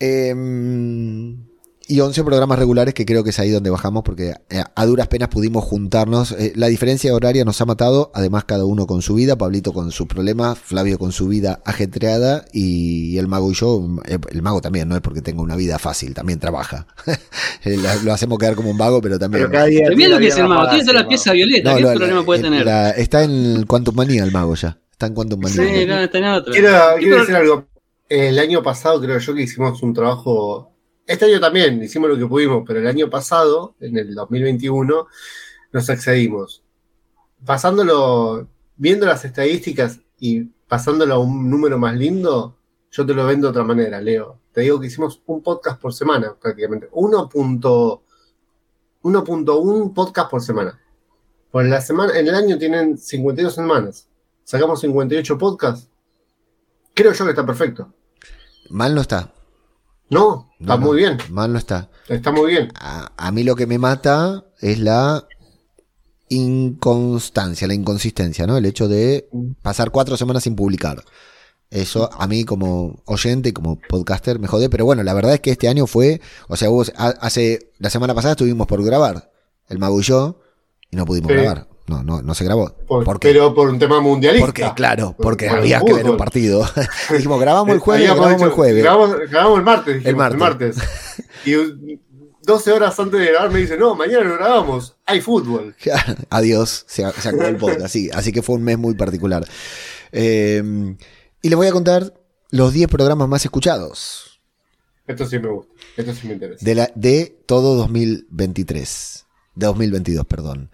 Em, 0.00 1.47
y 1.88 2.00
11 2.00 2.22
programas 2.22 2.58
regulares 2.58 2.92
que 2.94 3.06
creo 3.06 3.24
que 3.24 3.30
es 3.30 3.38
ahí 3.38 3.50
donde 3.50 3.70
bajamos 3.70 4.02
porque 4.04 4.34
eh, 4.50 4.62
a 4.74 4.86
duras 4.86 5.08
penas 5.08 5.28
pudimos 5.28 5.64
juntarnos. 5.64 6.32
Eh, 6.32 6.52
la 6.54 6.66
diferencia 6.68 7.14
horaria 7.14 7.44
nos 7.44 7.60
ha 7.60 7.64
matado, 7.64 8.12
además 8.14 8.44
cada 8.44 8.64
uno 8.66 8.86
con 8.86 9.00
su 9.02 9.14
vida, 9.14 9.36
Pablito 9.38 9.72
con 9.72 9.90
sus 9.90 10.06
problemas, 10.06 10.58
Flavio 10.58 10.98
con 10.98 11.12
su 11.12 11.28
vida 11.28 11.60
ajetreada 11.64 12.44
y 12.52 13.16
el 13.18 13.26
mago 13.26 13.50
y 13.50 13.54
yo, 13.54 13.82
eh, 14.06 14.18
el 14.30 14.42
mago 14.42 14.60
también, 14.60 14.88
no 14.88 14.94
es 14.96 15.00
porque 15.00 15.22
tenga 15.22 15.40
una 15.42 15.56
vida 15.56 15.78
fácil, 15.78 16.12
también 16.14 16.38
trabaja. 16.38 16.86
Lo 18.04 18.12
hacemos 18.12 18.38
quedar 18.38 18.54
como 18.54 18.70
un 18.70 18.78
vago, 18.78 19.00
pero 19.00 19.18
también... 19.18 19.44
Pero 19.44 19.52
cada 19.52 19.64
día. 19.66 19.80
Pero 19.84 19.96
mira 19.96 20.08
lo 20.10 20.18
que 20.18 20.28
es 20.28 20.36
el 20.36 20.46
mago. 20.48 20.68
Tiene 20.68 20.84
toda 20.84 21.02
la 21.02 21.08
pieza 21.08 21.32
violeta. 21.32 21.70
No, 21.70 21.76
¿Qué 21.76 21.82
lo- 21.82 21.94
problema 21.94 22.20
la- 22.20 22.26
puede 22.26 22.42
tener? 22.42 22.64
la- 22.66 22.90
está 22.90 23.24
en 23.24 23.64
Quantum 23.66 23.94
Manía 23.96 24.24
el 24.24 24.30
mago 24.32 24.54
ya. 24.54 24.78
Está 24.92 25.06
en 25.06 25.14
Quantum 25.14 25.40
Manía. 25.40 25.56
Sí, 25.56 25.86
no, 25.86 25.98
está 26.00 26.18
en 26.18 26.24
otro. 26.24 26.52
Quiero, 26.52 26.68
¿Qué 26.96 27.00
quiero 27.00 27.14
pro- 27.16 27.20
decir 27.24 27.36
algo. 27.36 27.66
El 28.08 28.38
año 28.38 28.62
pasado 28.62 29.00
creo 29.00 29.18
yo 29.18 29.34
que 29.34 29.42
hicimos 29.42 29.82
un 29.82 29.94
trabajo. 29.94 30.72
Este 31.08 31.24
año 31.24 31.40
también 31.40 31.82
hicimos 31.82 32.10
lo 32.10 32.18
que 32.18 32.26
pudimos, 32.26 32.64
pero 32.66 32.80
el 32.80 32.86
año 32.86 33.08
pasado, 33.08 33.74
en 33.80 33.96
el 33.96 34.14
2021, 34.14 35.06
nos 35.72 35.88
excedimos. 35.88 36.62
Pasándolo, 37.46 38.46
viendo 38.76 39.06
las 39.06 39.24
estadísticas 39.24 40.00
y 40.20 40.42
pasándolo 40.68 41.14
a 41.14 41.18
un 41.18 41.48
número 41.48 41.78
más 41.78 41.96
lindo, 41.96 42.58
yo 42.90 43.06
te 43.06 43.14
lo 43.14 43.24
vendo 43.24 43.46
de 43.46 43.52
otra 43.52 43.64
manera, 43.64 44.02
Leo. 44.02 44.38
Te 44.52 44.60
digo 44.60 44.78
que 44.78 44.88
hicimos 44.88 45.22
un 45.24 45.42
podcast 45.42 45.80
por 45.80 45.94
semana, 45.94 46.36
prácticamente. 46.38 46.90
1.1 46.90 48.00
1.1 49.02 49.94
podcast 49.94 50.30
por 50.30 50.42
semana. 50.42 50.78
Por 51.50 51.64
la 51.64 51.80
semana, 51.80 52.18
en 52.18 52.28
el 52.28 52.34
año 52.34 52.58
tienen 52.58 52.98
52 52.98 53.54
semanas. 53.54 54.10
Sacamos 54.44 54.80
58 54.82 55.38
podcasts. 55.38 55.88
Creo 56.92 57.14
yo 57.14 57.24
que 57.24 57.30
está 57.30 57.46
perfecto. 57.46 57.94
Mal 58.68 58.94
no 58.94 59.00
está. 59.00 59.32
No, 60.10 60.50
está 60.58 60.76
No, 60.76 60.86
muy 60.86 60.96
bien. 60.98 61.18
Mal 61.30 61.52
no 61.52 61.58
está. 61.58 61.90
Está 62.08 62.32
muy 62.32 62.50
bien. 62.50 62.68
A, 62.74 63.12
a 63.16 63.30
mí 63.32 63.42
lo 63.44 63.54
que 63.56 63.66
me 63.66 63.78
mata 63.78 64.44
es 64.60 64.78
la 64.78 65.26
inconstancia, 66.28 67.66
la 67.66 67.74
inconsistencia, 67.74 68.46
¿no? 68.46 68.56
El 68.56 68.66
hecho 68.66 68.88
de 68.88 69.28
pasar 69.62 69.90
cuatro 69.90 70.16
semanas 70.16 70.42
sin 70.44 70.56
publicar. 70.56 71.02
Eso 71.70 72.10
a 72.12 72.26
mí 72.26 72.44
como 72.44 73.02
oyente 73.04 73.50
y 73.50 73.52
como 73.52 73.78
podcaster 73.78 74.38
me 74.38 74.46
jode, 74.48 74.70
pero 74.70 74.84
bueno, 74.86 75.02
la 75.02 75.12
verdad 75.12 75.34
es 75.34 75.40
que 75.40 75.50
este 75.50 75.68
año 75.68 75.86
fue, 75.86 76.20
o 76.48 76.56
sea, 76.56 76.70
hubo, 76.70 76.82
ha- 76.96 77.08
hace, 77.20 77.72
la 77.78 77.90
semana 77.90 78.14
pasada 78.14 78.32
estuvimos 78.32 78.66
por 78.66 78.82
grabar, 78.82 79.30
el 79.68 79.78
mago 79.78 80.00
y 80.00 80.04
yo, 80.04 80.40
y 80.90 80.96
no 80.96 81.04
pudimos 81.04 81.30
Sí. 81.30 81.36
grabar. 81.36 81.68
No, 81.88 82.02
no, 82.02 82.22
no 82.22 82.34
se 82.34 82.44
grabó. 82.44 82.72
Por- 82.86 83.04
¿Por 83.04 83.18
qué? 83.18 83.28
pero 83.28 83.54
por 83.54 83.68
un 83.70 83.78
tema 83.78 84.00
mundialista. 84.00 84.46
Porque, 84.46 84.70
claro, 84.76 85.16
porque 85.18 85.48
Por 85.48 85.58
había 85.58 85.80
que 85.80 85.92
ver 85.94 86.08
un 86.10 86.16
partido. 86.16 86.64
Dijimos, 87.10 87.40
grabamos 87.40 87.74
el 87.74 87.80
jueves, 87.80 88.06
grabamos 88.14 88.42
el 88.42 88.50
jueves. 88.50 88.82
Grabamos, 88.82 89.16
grabamos 89.30 89.58
el 89.58 89.64
martes. 89.64 89.94
dijimos, 89.94 90.08
El 90.10 90.16
martes. 90.16 90.76
El 90.76 90.82
martes. 90.82 90.88
Y 91.46 91.54
un- 91.54 92.00
12 92.42 92.72
horas 92.72 92.98
antes 92.98 93.20
de 93.20 93.26
grabar 93.26 93.50
me 93.50 93.58
dice, 93.60 93.76
no, 93.76 93.94
mañana 93.94 94.24
lo 94.24 94.34
grabamos. 94.36 94.96
Hay 95.04 95.20
fútbol. 95.20 95.74
Adiós, 96.30 96.84
se, 96.88 97.10
se 97.12 97.28
acabó 97.28 97.44
el 97.48 97.56
podcast, 97.56 97.88
sí. 97.92 98.08
Así 98.12 98.32
que 98.32 98.40
fue 98.42 98.54
un 98.56 98.62
mes 98.62 98.78
muy 98.78 98.94
particular. 98.94 99.46
Eh, 100.12 100.94
y 101.42 101.48
les 101.48 101.56
voy 101.56 101.66
a 101.66 101.72
contar 101.72 102.14
los 102.50 102.72
10 102.72 102.88
programas 102.88 103.28
más 103.28 103.44
escuchados 103.44 104.40
Esto 105.06 105.26
sí 105.26 105.38
me 105.38 105.48
gusta. 105.48 105.72
Esto 105.98 106.14
sí 106.14 106.26
me 106.26 106.34
interesa. 106.34 106.64
de, 106.64 106.74
la, 106.74 106.90
de 106.94 107.38
todo 107.46 107.74
2023. 107.76 109.26
De 109.54 109.66
2022, 109.66 110.24
perdón. 110.26 110.70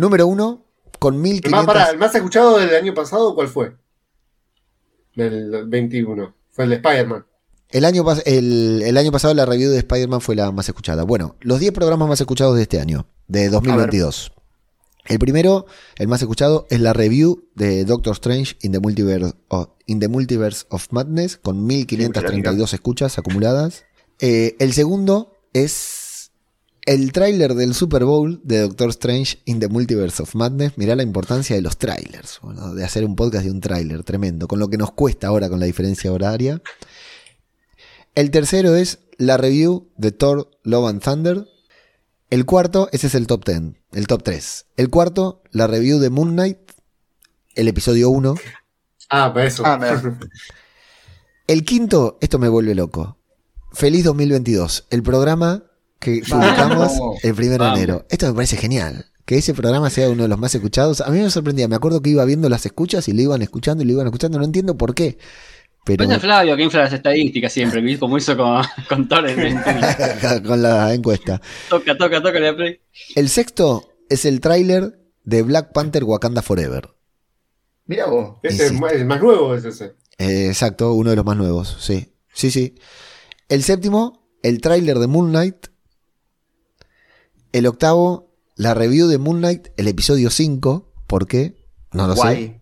Número 0.00 0.26
1, 0.26 0.64
con 0.98 1.14
El 1.14 1.20
más, 1.20 1.30
1500. 1.30 1.66
pará, 1.66 1.90
el 1.90 1.98
más 1.98 2.14
escuchado 2.14 2.58
del 2.58 2.74
año 2.74 2.94
pasado, 2.94 3.34
¿cuál 3.34 3.48
fue? 3.48 3.76
Del 5.14 5.66
21. 5.66 6.34
Fue 6.50 6.64
el 6.64 6.70
de 6.70 6.76
Spider-Man. 6.76 7.26
El 7.70 7.84
año, 7.84 8.04
el, 8.24 8.82
el 8.82 8.96
año 8.96 9.12
pasado 9.12 9.32
la 9.34 9.46
review 9.46 9.70
de 9.70 9.78
Spider-Man 9.78 10.20
fue 10.20 10.34
la 10.34 10.50
más 10.50 10.68
escuchada. 10.68 11.04
Bueno, 11.04 11.36
los 11.40 11.60
10 11.60 11.72
programas 11.72 12.08
más 12.08 12.20
escuchados 12.20 12.56
de 12.56 12.62
este 12.62 12.80
año, 12.80 13.06
de 13.28 13.48
2022. 13.48 14.32
El 15.06 15.18
primero, 15.18 15.66
el 15.96 16.08
más 16.08 16.20
escuchado, 16.20 16.66
es 16.70 16.80
la 16.80 16.92
review 16.92 17.48
de 17.54 17.84
Doctor 17.84 18.12
Strange 18.14 18.56
in 18.62 18.72
the 18.72 18.80
Multiverse 18.80 19.34
of, 19.48 19.68
in 19.86 20.00
the 20.00 20.08
Multiverse 20.08 20.66
of 20.70 20.86
Madness, 20.90 21.36
con 21.36 21.66
1532 21.66 22.74
escuchas 22.74 23.18
acumuladas. 23.18 23.84
Eh, 24.18 24.56
el 24.58 24.72
segundo 24.72 25.36
es 25.52 25.99
el 26.86 27.12
tráiler 27.12 27.54
del 27.54 27.74
Super 27.74 28.04
Bowl 28.04 28.40
de 28.42 28.60
Doctor 28.60 28.90
Strange 28.90 29.40
in 29.44 29.60
the 29.60 29.68
Multiverse 29.68 30.22
of 30.22 30.34
Madness. 30.34 30.76
Mirá 30.76 30.96
la 30.96 31.02
importancia 31.02 31.54
de 31.56 31.62
los 31.62 31.76
trailers, 31.76 32.38
bueno, 32.42 32.74
de 32.74 32.84
hacer 32.84 33.04
un 33.04 33.16
podcast 33.16 33.44
de 33.44 33.50
un 33.50 33.60
tráiler, 33.60 34.02
tremendo, 34.02 34.48
con 34.48 34.58
lo 34.58 34.68
que 34.68 34.78
nos 34.78 34.92
cuesta 34.92 35.28
ahora 35.28 35.48
con 35.48 35.60
la 35.60 35.66
diferencia 35.66 36.12
horaria. 36.12 36.62
El 38.14 38.30
tercero 38.30 38.74
es 38.74 39.00
la 39.18 39.36
review 39.36 39.88
de 39.96 40.12
Thor 40.12 40.50
Love 40.64 40.88
and 40.88 41.02
Thunder. 41.02 41.46
El 42.30 42.46
cuarto, 42.46 42.88
ese 42.92 43.08
es 43.08 43.14
el 43.14 43.26
top 43.26 43.44
10, 43.44 43.74
el 43.92 44.06
top 44.06 44.22
3. 44.22 44.66
El 44.76 44.88
cuarto, 44.88 45.42
la 45.50 45.66
review 45.66 45.98
de 45.98 46.10
Moon 46.10 46.30
Knight, 46.30 46.58
el 47.54 47.68
episodio 47.68 48.10
1. 48.10 48.34
Ah, 49.10 49.32
para 49.34 49.46
eso. 49.46 49.62
Ah, 49.66 49.78
El 51.46 51.64
quinto, 51.64 52.18
esto 52.20 52.38
me 52.38 52.48
vuelve 52.48 52.74
loco. 52.74 53.18
Feliz 53.72 54.04
2022, 54.04 54.86
el 54.90 55.02
programa 55.02 55.69
que 56.00 56.22
publicamos 56.28 56.92
el 57.22 57.32
1 57.32 57.42
de 57.42 57.58
Vamos. 57.58 57.78
enero. 57.78 58.06
Esto 58.08 58.26
me 58.26 58.34
parece 58.34 58.56
genial. 58.56 59.06
Que 59.24 59.38
ese 59.38 59.54
programa 59.54 59.90
sea 59.90 60.08
uno 60.10 60.24
de 60.24 60.28
los 60.28 60.38
más 60.38 60.54
escuchados. 60.54 61.00
A 61.00 61.10
mí 61.10 61.20
me 61.20 61.30
sorprendía. 61.30 61.68
Me 61.68 61.76
acuerdo 61.76 62.02
que 62.02 62.10
iba 62.10 62.24
viendo 62.24 62.48
las 62.48 62.66
escuchas 62.66 63.06
y 63.08 63.12
lo 63.12 63.22
iban 63.22 63.42
escuchando 63.42 63.84
y 63.84 63.86
lo 63.86 63.92
iban 63.92 64.06
escuchando. 64.06 64.38
No 64.38 64.44
entiendo 64.44 64.76
por 64.76 64.94
qué. 64.94 65.18
Pero 65.84 65.98
Ponte 66.04 66.14
a 66.16 66.20
Flavio 66.20 66.56
que 66.56 66.62
infla 66.64 66.80
las 66.82 66.92
estadísticas 66.92 67.52
siempre, 67.52 67.98
como 67.98 68.18
hizo 68.18 68.36
con, 68.36 68.62
con 69.08 69.08
en- 69.28 69.62
con 70.46 70.60
la 70.62 70.92
encuesta. 70.92 71.40
Toca, 71.68 71.96
toca, 71.96 72.20
toca, 72.20 72.38
le 72.40 72.46
da 72.46 72.56
play. 72.56 72.80
El 73.14 73.28
sexto 73.28 73.92
es 74.08 74.24
el 74.24 74.40
tráiler 74.40 74.98
de 75.24 75.42
Black 75.42 75.72
Panther 75.72 76.04
Wakanda 76.04 76.42
Forever. 76.42 76.88
Mira 77.86 78.06
vos. 78.06 78.36
Ese 78.42 78.66
es 78.66 78.72
el 78.72 79.06
más 79.06 79.20
nuevo 79.20 79.54
es 79.54 79.64
ese. 79.64 79.94
Eh, 80.18 80.48
exacto, 80.48 80.92
uno 80.92 81.10
de 81.10 81.16
los 81.16 81.24
más 81.24 81.36
nuevos, 81.36 81.76
sí. 81.80 82.12
Sí, 82.34 82.50
sí. 82.50 82.74
El 83.48 83.62
séptimo, 83.62 84.28
el 84.42 84.60
tráiler 84.60 84.98
de 84.98 85.06
Moon 85.06 85.30
Knight. 85.30 85.68
El 87.52 87.66
octavo, 87.66 88.32
la 88.56 88.74
review 88.74 89.08
de 89.08 89.18
Moon 89.18 89.38
Knight, 89.38 89.68
el 89.76 89.88
episodio 89.88 90.30
5. 90.30 90.92
¿Por 91.06 91.26
qué? 91.26 91.56
No 91.92 92.06
lo 92.06 92.14
sé. 92.14 92.20
Guay. 92.20 92.60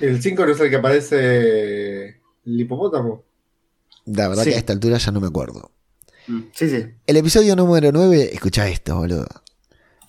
El 0.00 0.22
5 0.22 0.46
no 0.46 0.52
es 0.52 0.60
el 0.60 0.70
que 0.70 0.76
aparece 0.76 2.06
el 2.44 2.60
hipopótamo. 2.60 3.24
La 4.06 4.28
verdad 4.28 4.44
Sí. 4.44 4.50
que 4.50 4.56
a 4.56 4.58
esta 4.58 4.72
altura 4.72 4.98
ya 4.98 5.12
no 5.12 5.20
me 5.20 5.26
acuerdo. 5.28 5.70
Sí, 6.54 6.68
sí. 6.70 6.84
El 7.06 7.16
episodio 7.16 7.54
número 7.54 7.92
9, 7.92 8.30
escucha 8.32 8.68
esto, 8.68 8.96
boludo. 8.96 9.26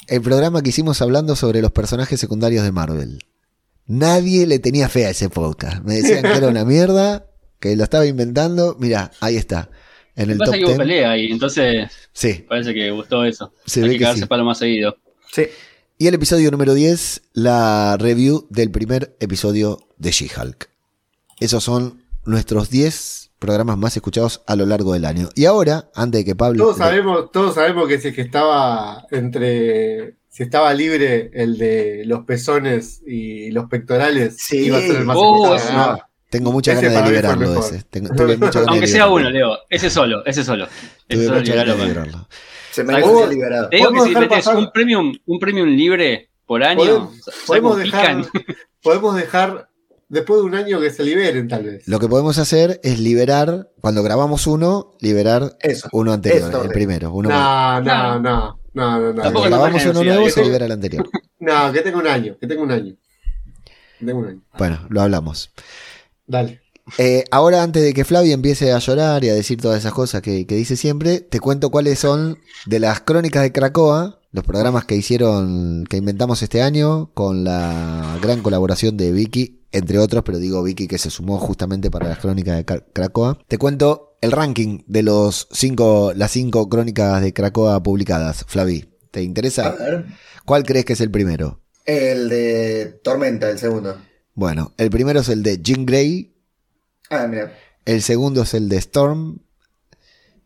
El 0.07 0.21
programa 0.21 0.61
que 0.61 0.69
hicimos 0.69 1.01
hablando 1.01 1.35
sobre 1.35 1.61
los 1.61 1.71
personajes 1.71 2.19
secundarios 2.19 2.63
de 2.63 2.71
Marvel. 2.71 3.19
Nadie 3.87 4.47
le 4.47 4.59
tenía 4.59 4.87
fe 4.89 5.05
a 5.05 5.09
ese 5.09 5.29
podcast. 5.29 5.83
Me 5.83 5.95
decían 5.95 6.23
que 6.23 6.37
era 6.37 6.47
una 6.47 6.63
mierda, 6.65 7.27
que 7.59 7.75
lo 7.75 7.83
estaba 7.83 8.05
inventando. 8.05 8.75
Mira, 8.79 9.11
ahí 9.19 9.35
está. 9.35 9.69
En 10.15 10.29
el 10.31 10.37
Pasa 10.37 10.51
top 10.51 10.59
que 10.59 10.63
hubo 10.65 10.69
10. 10.73 10.77
pelea 10.79 11.17
y 11.17 11.31
entonces 11.31 11.91
Sí. 12.13 12.45
parece 12.47 12.73
que 12.73 12.91
gustó 12.91 13.23
eso. 13.25 13.53
Se 13.65 13.81
Hay 13.81 13.87
ve 13.87 13.91
que 13.93 13.97
que 13.99 14.03
cagarse 14.03 14.21
sí. 14.23 14.27
palo 14.27 14.45
más 14.45 14.57
seguido. 14.59 14.95
Sí. 15.31 15.43
Y 15.97 16.07
el 16.07 16.13
episodio 16.13 16.51
número 16.51 16.73
10, 16.73 17.21
la 17.33 17.97
review 17.99 18.47
del 18.49 18.69
primer 18.71 19.15
episodio 19.19 19.79
de 19.97 20.11
She-Hulk. 20.11 20.69
Esos 21.39 21.63
son 21.63 22.03
nuestros 22.25 22.69
10 22.69 23.31
programas 23.39 23.77
más 23.77 23.95
escuchados 23.95 24.41
a 24.47 24.55
lo 24.55 24.65
largo 24.65 24.93
del 24.93 25.05
año. 25.05 25.29
Y 25.35 25.45
ahora, 25.45 25.89
antes 25.93 26.21
de 26.21 26.25
que 26.25 26.35
Pablo... 26.35 26.63
Todos 26.63 26.77
sabemos, 26.77 27.31
todos 27.31 27.55
sabemos 27.55 27.87
que 27.87 27.99
si 27.99 28.09
es 28.09 28.15
que 28.15 28.21
estaba 28.21 29.05
entre. 29.11 30.15
Si 30.29 30.43
estaba 30.43 30.73
libre 30.73 31.29
el 31.33 31.57
de 31.57 32.03
los 32.05 32.25
pezones 32.25 33.01
y 33.07 33.51
los 33.51 33.69
pectorales, 33.69 34.35
Sí. 34.37 34.65
iba 34.65 34.77
a 34.77 34.81
ser 34.81 34.95
el 34.97 35.05
más 35.05 35.15
Oh, 35.17 35.55
escuchado. 35.55 35.99
Tengo 36.35 36.51
muchas 36.51 36.75
Ese 36.77 36.87
ganas 36.87 37.03
de 37.03 37.09
liberarlo 37.09 37.59
ese. 37.59 37.83
Tengo, 37.89 38.13
tuve 38.13 38.35
muchas 38.37 38.55
ganas 38.55 38.67
Aunque 38.69 38.87
de 38.87 38.91
sea 38.91 39.07
uno, 39.07 39.29
Leo. 39.29 39.57
Ese 39.69 39.89
solo, 39.89 40.25
ese 40.25 40.43
solo. 40.43 40.65
Ese 40.65 40.71
Tuve 41.07 41.25
solo 41.27 41.39
muchas 41.39 41.55
ganas 41.55 41.77
de 41.77 41.83
liberarlo. 41.83 42.27
Se 42.71 42.83
me 42.83 42.93
ha 42.95 43.27
liberado. 43.29 43.69
Te 43.69 43.77
digo 43.77 43.91
que 43.93 44.01
si 44.01 44.09
metes 44.15 44.47
un 44.47 44.71
premium, 44.71 45.13
un 45.25 45.39
premium 45.39 45.69
libre 45.69 46.29
por 46.45 46.61
año, 46.61 46.77
Podemos- 46.77 47.15
¿sabes 47.23 47.43
Podemos 47.47 47.77
dejar, 47.77 48.25
podemos 48.83 49.15
dejar 49.15 49.69
después 50.09 50.41
de 50.41 50.45
un 50.45 50.55
año 50.55 50.81
que 50.81 50.89
se 50.91 51.03
liberen, 51.03 51.47
tal 51.47 51.63
vez. 51.63 51.87
Lo 51.87 51.99
que 51.99 52.09
podemos 52.09 52.37
hacer 52.37 52.81
es 52.83 52.99
liberar, 52.99 53.69
cuando 53.79 54.03
grabamos 54.03 54.45
uno, 54.45 54.91
liberar 54.99 55.55
Eso. 55.61 55.87
uno 55.93 56.11
anterior, 56.11 56.49
Eso, 56.49 56.61
el 56.63 56.67
sí. 56.67 56.73
primero. 56.73 57.13
Uno. 57.13 57.29
No, 57.29 57.81
no, 57.81 58.19
no, 58.19 58.59
no, 58.73 58.99
no, 58.99 59.13
no. 59.13 59.21
Cuando 59.21 59.41
grabamos 59.43 59.85
uno 59.85 60.03
nuevo, 60.03 60.29
se 60.29 60.43
libera 60.43 60.65
el 60.65 60.71
anterior. 60.73 61.09
No, 61.37 61.71
que 61.71 61.81
tenga 61.81 61.97
un 61.99 62.07
año, 62.07 62.37
que 62.39 62.47
tenga 62.47 62.63
un 62.63 62.71
año. 62.71 62.95
Que 63.99 64.05
tenga 64.05 64.17
un 64.19 64.27
año. 64.27 64.41
Bueno, 64.57 64.79
lo 64.89 65.01
hablamos. 65.01 65.51
Dale. 66.27 66.61
Eh, 66.99 67.23
ahora, 67.31 67.63
antes 67.63 67.81
de 67.83 67.93
que 67.93 68.05
Flavia 68.05 68.33
empiece 68.35 68.71
a 68.71 68.77
llorar 68.79 69.23
y 69.23 69.29
a 69.29 69.33
decir 69.33 69.59
todas 69.59 69.79
esas 69.79 69.93
cosas 69.93 70.21
que, 70.21 70.45
que 70.45 70.55
dice 70.55 70.75
siempre, 70.77 71.19
te 71.19 71.39
cuento 71.39 71.71
cuáles 71.71 71.97
son 71.99 72.37
de 72.67 72.79
las 72.79 72.99
crónicas 73.01 73.41
de 73.41 73.51
Cracoa, 73.51 74.19
los 74.31 74.43
programas 74.43 74.85
que 74.85 74.95
hicieron, 74.95 75.85
que 75.89 75.97
inventamos 75.97 76.43
este 76.43 76.61
año, 76.61 77.09
con 77.13 77.43
la 77.43 78.19
gran 78.21 78.41
colaboración 78.41 78.97
de 78.97 79.11
Vicky, 79.11 79.61
entre 79.71 79.97
otros, 79.97 80.23
pero 80.23 80.37
digo 80.37 80.61
Vicky 80.61 80.87
que 80.87 80.99
se 80.99 81.09
sumó 81.09 81.39
justamente 81.39 81.89
para 81.89 82.07
las 82.07 82.19
crónicas 82.19 82.55
de 82.57 82.65
Cra- 82.65 82.83
Cracoa. 82.93 83.39
Te 83.47 83.57
cuento 83.57 84.17
el 84.21 84.31
ranking 84.31 84.83
de 84.85 85.01
los 85.03 85.47
cinco, 85.51 86.13
las 86.15 86.31
cinco 86.31 86.69
crónicas 86.69 87.19
de 87.21 87.33
Cracoa 87.33 87.81
publicadas. 87.81 88.45
Flavi, 88.47 88.85
¿te 89.11 89.21
A 89.21 89.23
interesa? 89.23 89.71
ver. 89.71 90.05
¿Cuál 90.45 90.63
crees 90.63 90.85
que 90.85 90.93
es 90.93 91.01
el 91.01 91.09
primero? 91.09 91.61
El 91.85 92.29
de 92.29 92.99
Tormenta, 93.03 93.49
el 93.49 93.57
segundo. 93.57 93.97
Bueno, 94.35 94.73
el 94.77 94.89
primero 94.89 95.21
es 95.21 95.29
el 95.29 95.41
de 95.43 95.59
Jean 95.61 95.85
Grey, 95.85 96.31
Ah, 97.09 97.27
mira. 97.27 97.53
El 97.85 98.01
segundo 98.01 98.41
es 98.43 98.53
el 98.53 98.67
de 98.67 98.77
Storm. 98.77 99.39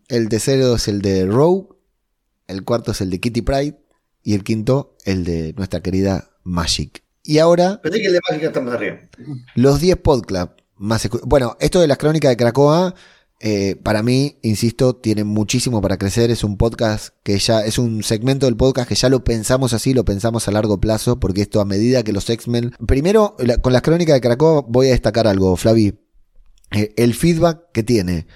El 0.09 0.27
tercero 0.29 0.75
es 0.75 0.87
el 0.87 1.01
de 1.01 1.25
Rogue. 1.25 1.69
El 2.47 2.63
cuarto 2.65 2.91
es 2.91 2.99
el 3.01 3.09
de 3.09 3.19
Kitty 3.19 3.41
Pride. 3.41 3.79
Y 4.23 4.33
el 4.33 4.43
quinto, 4.43 4.97
el 5.05 5.23
de 5.23 5.53
nuestra 5.53 5.81
querida 5.81 6.29
Magic. 6.43 7.01
Y 7.23 7.37
ahora, 7.39 7.81
Pensé 7.81 8.01
que 8.01 8.07
el 8.07 8.13
de 8.13 8.19
Mágica 8.29 8.47
está 8.47 8.59
más 8.61 8.73
arriba. 8.73 8.99
los 9.55 9.79
10 9.79 9.97
Podclub 9.97 10.51
más 10.75 11.07
Bueno, 11.23 11.55
esto 11.59 11.79
de 11.79 11.87
las 11.87 11.97
crónicas 11.97 12.29
de 12.29 12.37
Cracoa, 12.37 12.93
eh, 13.39 13.75
para 13.83 14.03
mí, 14.03 14.37
insisto, 14.41 14.95
tiene 14.95 15.23
muchísimo 15.23 15.81
para 15.81 15.97
crecer. 15.97 16.29
Es 16.31 16.43
un 16.43 16.57
podcast 16.57 17.09
que 17.23 17.37
ya, 17.39 17.61
es 17.65 17.77
un 17.77 18.03
segmento 18.03 18.45
del 18.45 18.57
podcast 18.57 18.87
que 18.89 18.95
ya 18.95 19.09
lo 19.09 19.23
pensamos 19.23 19.73
así, 19.73 19.93
lo 19.93 20.03
pensamos 20.05 20.47
a 20.47 20.51
largo 20.51 20.79
plazo, 20.79 21.19
porque 21.19 21.41
esto 21.41 21.61
a 21.61 21.65
medida 21.65 22.03
que 22.03 22.11
los 22.13 22.29
X-Men. 22.29 22.71
Primero, 22.85 23.35
la- 23.39 23.57
con 23.57 23.71
las 23.73 23.81
crónicas 23.81 24.15
de 24.15 24.21
Cracoa 24.21 24.65
voy 24.67 24.87
a 24.87 24.91
destacar 24.91 25.27
algo, 25.27 25.55
Flavi. 25.55 25.97
Eh, 26.71 26.93
el 26.97 27.13
feedback 27.13 27.71
que 27.73 27.83
tiene. 27.83 28.27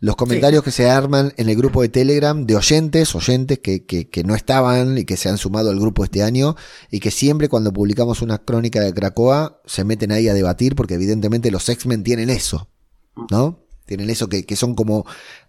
Los 0.00 0.16
comentarios 0.16 0.64
que 0.64 0.72
se 0.72 0.90
arman 0.90 1.32
en 1.36 1.48
el 1.48 1.54
grupo 1.56 1.80
de 1.80 1.88
Telegram 1.88 2.44
de 2.44 2.56
oyentes, 2.56 3.14
oyentes 3.14 3.60
que, 3.60 3.86
que, 3.86 4.10
que 4.10 4.24
no 4.24 4.34
estaban 4.34 4.98
y 4.98 5.04
que 5.04 5.16
se 5.16 5.28
han 5.28 5.38
sumado 5.38 5.70
al 5.70 5.78
grupo 5.78 6.02
este 6.02 6.24
año 6.24 6.56
y 6.90 6.98
que 6.98 7.12
siempre 7.12 7.48
cuando 7.48 7.72
publicamos 7.72 8.20
una 8.20 8.38
crónica 8.38 8.80
de 8.80 8.92
Cracoa 8.92 9.60
se 9.64 9.84
meten 9.84 10.10
ahí 10.10 10.26
a 10.28 10.34
debatir 10.34 10.74
porque 10.74 10.94
evidentemente 10.94 11.52
los 11.52 11.68
X-Men 11.68 12.02
tienen 12.02 12.30
eso, 12.30 12.68
¿no? 13.30 13.61
Tienen 13.86 14.10
eso 14.10 14.28
que, 14.28 14.44
que 14.44 14.56
son 14.56 14.74
como 14.74 15.04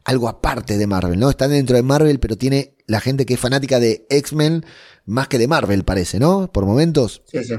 algo 0.06 0.28
aparte 0.28 0.78
de 0.78 0.88
Marvel, 0.88 1.20
¿no? 1.20 1.30
Están 1.30 1.52
dentro 1.52 1.76
de 1.76 1.84
Marvel, 1.84 2.20
pero 2.20 2.36
tiene 2.38 2.74
la 2.88 3.00
gente 3.00 3.26
que 3.26 3.36
es 3.36 3.40
fanática 3.40 3.80
de 3.80 4.06
X-Men 4.10 4.66
más 5.06 5.28
que 5.28 5.38
de 5.38 5.48
Marvel, 5.48 5.84
parece, 5.84 6.20
¿no? 6.20 6.52
Por 6.52 6.66
momentos. 6.66 7.22
Sí, 7.26 7.44
sí. 7.44 7.56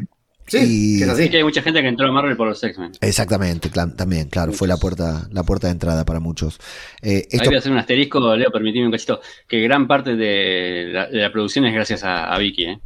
Sí, 0.47 0.99
Y- 0.99 1.03
es 1.03 1.09
así. 1.09 1.31
que 1.31 1.39
hay 1.39 1.43
mucha 1.45 1.63
gente 1.63 1.81
que 1.81 1.89
entró 1.89 2.07
a 2.07 2.13
Marvel 2.13 2.37
por 2.37 2.47
los 2.47 2.63
X-Men. 2.63 2.93
Exactamente, 3.01 3.71
también, 3.97 4.29
claro, 4.29 4.53
fue 4.53 4.69
la 4.69 4.77
puerta, 4.77 5.27
la 5.33 5.43
puerta 5.43 5.69
de 5.69 5.73
entrada 5.73 6.05
para 6.05 6.21
muchos. 6.21 6.59
Eh, 7.01 7.15
Ahí 7.17 7.23
esto- 7.31 7.47
voy 7.49 7.55
a 7.55 7.59
hacer 7.61 7.73
un 7.73 7.79
asterisco, 7.79 8.37
Leo, 8.37 8.51
permitime 8.51 8.85
un 8.85 8.93
cachito, 8.93 9.23
que 9.49 9.63
gran 9.63 9.89
parte 9.89 10.17
de 10.17 10.91
la, 10.93 11.07
de 11.07 11.17
la 11.19 11.33
producción 11.33 11.65
es 11.65 11.73
gracias 11.73 12.05
a, 12.05 12.31
a 12.35 12.39
Vicky, 12.39 12.65
¿eh? 12.65 12.79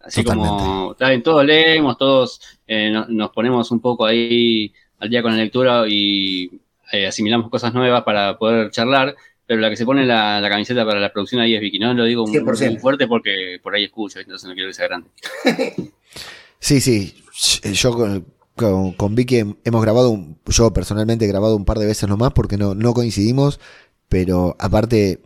Así 0.00 0.24
como, 0.24 0.44
Totalmente. 0.44 0.92
está 0.92 1.08
bien, 1.10 1.22
todos 1.22 1.44
leemos, 1.44 1.96
todos 1.98 2.40
eh, 2.66 2.90
no- 2.90 3.06
nos 3.08 3.30
ponemos 3.30 3.70
un 3.70 3.78
poco 3.80 4.04
ahí 4.06 4.72
al 4.98 5.08
día 5.08 5.22
con 5.22 5.30
la 5.36 5.38
lectura 5.42 5.84
y 5.88 6.50
eh, 6.92 7.06
asimilamos 7.06 7.50
cosas 7.50 7.72
nuevas 7.74 8.02
para 8.04 8.36
poder 8.38 8.70
charlar, 8.70 9.14
pero 9.46 9.60
la 9.60 9.70
que 9.70 9.76
se 9.76 9.84
pone 9.84 10.04
la, 10.06 10.40
la 10.40 10.48
camiseta 10.48 10.84
para 10.86 11.00
la 11.00 11.12
producción 11.12 11.40
ahí 11.40 11.54
es 11.54 11.60
Vicky, 11.60 11.78
¿no? 11.78 11.92
Lo 11.94 12.04
digo 12.04 12.26
muy, 12.26 12.36
100%. 12.38 12.70
muy 12.70 12.78
fuerte 12.78 13.06
porque 13.06 13.58
por 13.62 13.74
ahí 13.74 13.84
escucho, 13.84 14.18
entonces 14.20 14.48
no 14.48 14.54
quiero 14.54 14.68
que 14.70 14.74
sea 14.74 14.86
grande. 14.88 15.08
Sí, 16.58 16.80
sí. 16.80 17.14
Yo 17.74 17.92
con, 17.92 18.24
con, 18.56 18.92
con 18.92 19.14
Vicky 19.14 19.36
hem- 19.40 19.56
hemos 19.64 19.82
grabado, 19.82 20.08
un- 20.10 20.38
yo 20.46 20.72
personalmente 20.72 21.26
he 21.26 21.28
grabado 21.28 21.56
un 21.56 21.66
par 21.66 21.78
de 21.78 21.84
veces 21.86 22.08
nomás 22.08 22.32
porque 22.32 22.56
no, 22.56 22.74
no 22.74 22.94
coincidimos, 22.94 23.60
pero 24.08 24.56
aparte, 24.58 25.20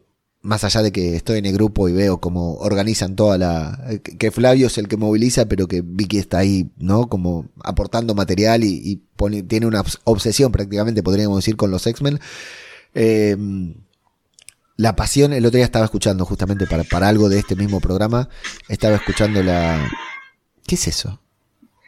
más 0.49 0.65
allá 0.65 0.83
de 0.83 0.91
que 0.93 1.15
estoy 1.15 1.39
en 1.39 1.47
el 1.47 1.53
grupo 1.53 1.89
y 1.89 1.93
veo 1.93 2.19
cómo 2.21 2.55
organizan 2.57 3.15
toda 3.17 3.37
la... 3.39 3.79
que- 4.03 4.31
Flavio 4.31 4.67
es 4.69 4.79
el 4.79 4.89
que 4.89 4.97
moviliza, 4.97 5.47
pero 5.47 5.69
que 5.69 5.83
Vicky 5.85 6.19
está 6.19 6.39
ahí, 6.39 6.71
¿no? 6.79 7.09
Como 7.09 7.47
aportando 7.63 8.15
material 8.15 8.65
y, 8.65 8.81
y 8.83 8.97
pone- 9.17 9.43
tiene 9.43 9.67
una 9.67 9.83
obs- 9.85 9.99
obsesión 10.05 10.51
prácticamente, 10.51 11.03
podríamos 11.03 11.37
decir, 11.39 11.57
con 11.57 11.71
los 11.71 11.87
X-Men. 11.87 12.19
Eh, 12.95 13.37
la 14.77 14.97
pasión, 14.97 15.33
el 15.33 15.45
otro 15.45 15.57
día 15.57 15.65
estaba 15.65 15.85
escuchando 15.85 16.25
justamente 16.25 16.67
para, 16.67 16.85
para 16.85 17.09
algo 17.09 17.29
de 17.29 17.39
este 17.41 17.55
mismo 17.57 17.81
programa, 17.81 18.29
estaba 18.69 18.97
escuchando 18.97 19.43
la... 19.43 19.87
¿Qué 20.67 20.77
es 20.77 20.87
eso? 20.89 21.21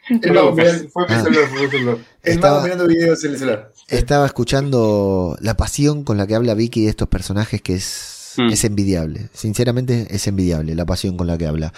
No, 0.09 0.53
fue, 0.53 0.63
mirando, 0.63 0.89
fue 0.89 1.07
mi 1.07 1.13
Ah. 1.15 1.23
celular, 1.23 1.49
fue 1.49 1.61
mi 1.63 1.69
celular. 1.69 1.97
el 2.23 2.33
Estaba- 2.33 2.63
mirando 2.63 2.87
videos 2.87 3.23
en 3.23 3.31
el 3.31 3.37
celular. 3.37 3.71
Estaba 3.87 4.25
escuchando 4.25 5.37
la 5.39 5.55
pasión 5.57 6.03
con 6.03 6.17
la 6.17 6.27
que 6.27 6.35
habla 6.35 6.53
Vicky 6.53 6.83
de 6.83 6.89
estos 6.89 7.07
personajes 7.07 7.61
que 7.61 7.75
es, 8.31 8.37
Mm. 8.37 8.49
es 8.49 8.63
envidiable. 8.63 9.29
Sinceramente 9.33 10.07
es 10.09 10.27
envidiable 10.27 10.75
la 10.75 10.85
pasión 10.85 11.17
con 11.17 11.27
la 11.27 11.37
que 11.37 11.47
habla. 11.47 11.73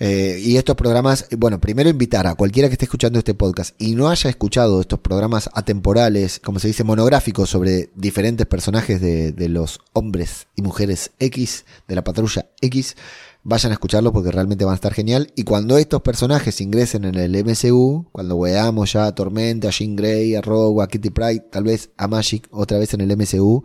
Eh, 0.00 0.40
y 0.42 0.56
estos 0.56 0.74
programas, 0.76 1.26
bueno, 1.38 1.60
primero 1.60 1.88
invitar 1.88 2.26
a 2.26 2.34
cualquiera 2.34 2.68
que 2.68 2.74
esté 2.74 2.86
escuchando 2.86 3.18
este 3.18 3.34
podcast 3.34 3.80
y 3.80 3.94
no 3.94 4.08
haya 4.08 4.28
escuchado 4.28 4.80
estos 4.80 4.98
programas 4.98 5.48
atemporales, 5.54 6.40
como 6.40 6.58
se 6.58 6.68
dice, 6.68 6.84
monográficos 6.84 7.48
sobre 7.50 7.90
diferentes 7.94 8.46
personajes 8.46 9.00
de, 9.00 9.48
los 9.48 9.78
hombres 9.92 10.48
y 10.56 10.62
mujeres 10.62 11.12
X, 11.20 11.64
de 11.86 11.94
la 11.94 12.02
patrulla 12.02 12.48
X, 12.60 12.96
vayan 13.44 13.70
a 13.70 13.74
escucharlo 13.74 14.12
porque 14.12 14.32
realmente 14.32 14.64
van 14.64 14.72
a 14.72 14.76
estar 14.76 14.94
genial. 14.94 15.30
Y 15.36 15.44
cuando 15.44 15.78
estos 15.78 16.02
personajes 16.02 16.60
ingresen 16.60 17.04
en 17.04 17.14
el 17.14 17.36
MCU, 17.44 18.06
cuando 18.10 18.40
veamos 18.40 18.92
ya 18.94 19.06
a 19.06 19.14
Tormenta, 19.14 19.68
a 19.68 19.70
Jean 19.70 19.94
Grey, 19.94 20.34
a 20.34 20.40
Rogue, 20.40 20.82
a 20.82 20.88
Kitty 20.88 21.10
Pryde, 21.10 21.44
tal 21.50 21.64
vez 21.64 21.90
a 21.96 22.08
Magic 22.08 22.48
otra 22.50 22.78
vez 22.78 22.94
en 22.94 23.02
el 23.02 23.16
MCU, 23.16 23.64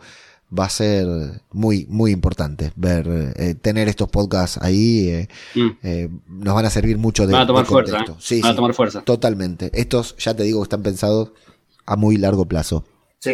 va 0.57 0.65
a 0.65 0.69
ser 0.69 1.05
muy, 1.51 1.85
muy 1.89 2.11
importante 2.11 2.71
ver, 2.75 3.33
eh, 3.35 3.55
tener 3.55 3.87
estos 3.87 4.09
podcasts 4.09 4.57
ahí. 4.61 5.09
eh, 5.09 5.27
Mm. 5.55 5.69
eh, 5.83 6.09
nos 6.27 6.55
van 6.55 6.65
a 6.65 6.69
servir 6.69 6.97
mucho 6.97 7.27
de, 7.27 7.33
Van 7.33 7.43
a 7.43 7.47
tomar 7.47 7.63
de 7.65 7.69
fuerza. 7.69 7.97
¿eh? 7.99 8.05
Sí, 8.19 8.41
Van 8.41 8.49
a 8.49 8.53
sí, 8.53 8.55
tomar 8.55 8.73
fuerza. 8.73 9.01
Totalmente. 9.01 9.69
Estos, 9.73 10.15
ya 10.17 10.33
te 10.33 10.43
digo, 10.43 10.63
están 10.63 10.81
pensados 10.83 11.31
a 11.85 11.95
muy 11.95 12.17
largo 12.17 12.45
plazo. 12.47 12.83
Sí, 13.19 13.31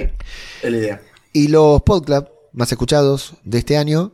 es 0.63 0.71
la 0.71 0.77
idea. 0.77 1.01
Y 1.33 1.47
los 1.49 1.81
podclub 1.83 2.27
más 2.53 2.71
escuchados 2.71 3.33
de 3.43 3.57
este 3.59 3.77
año, 3.77 4.13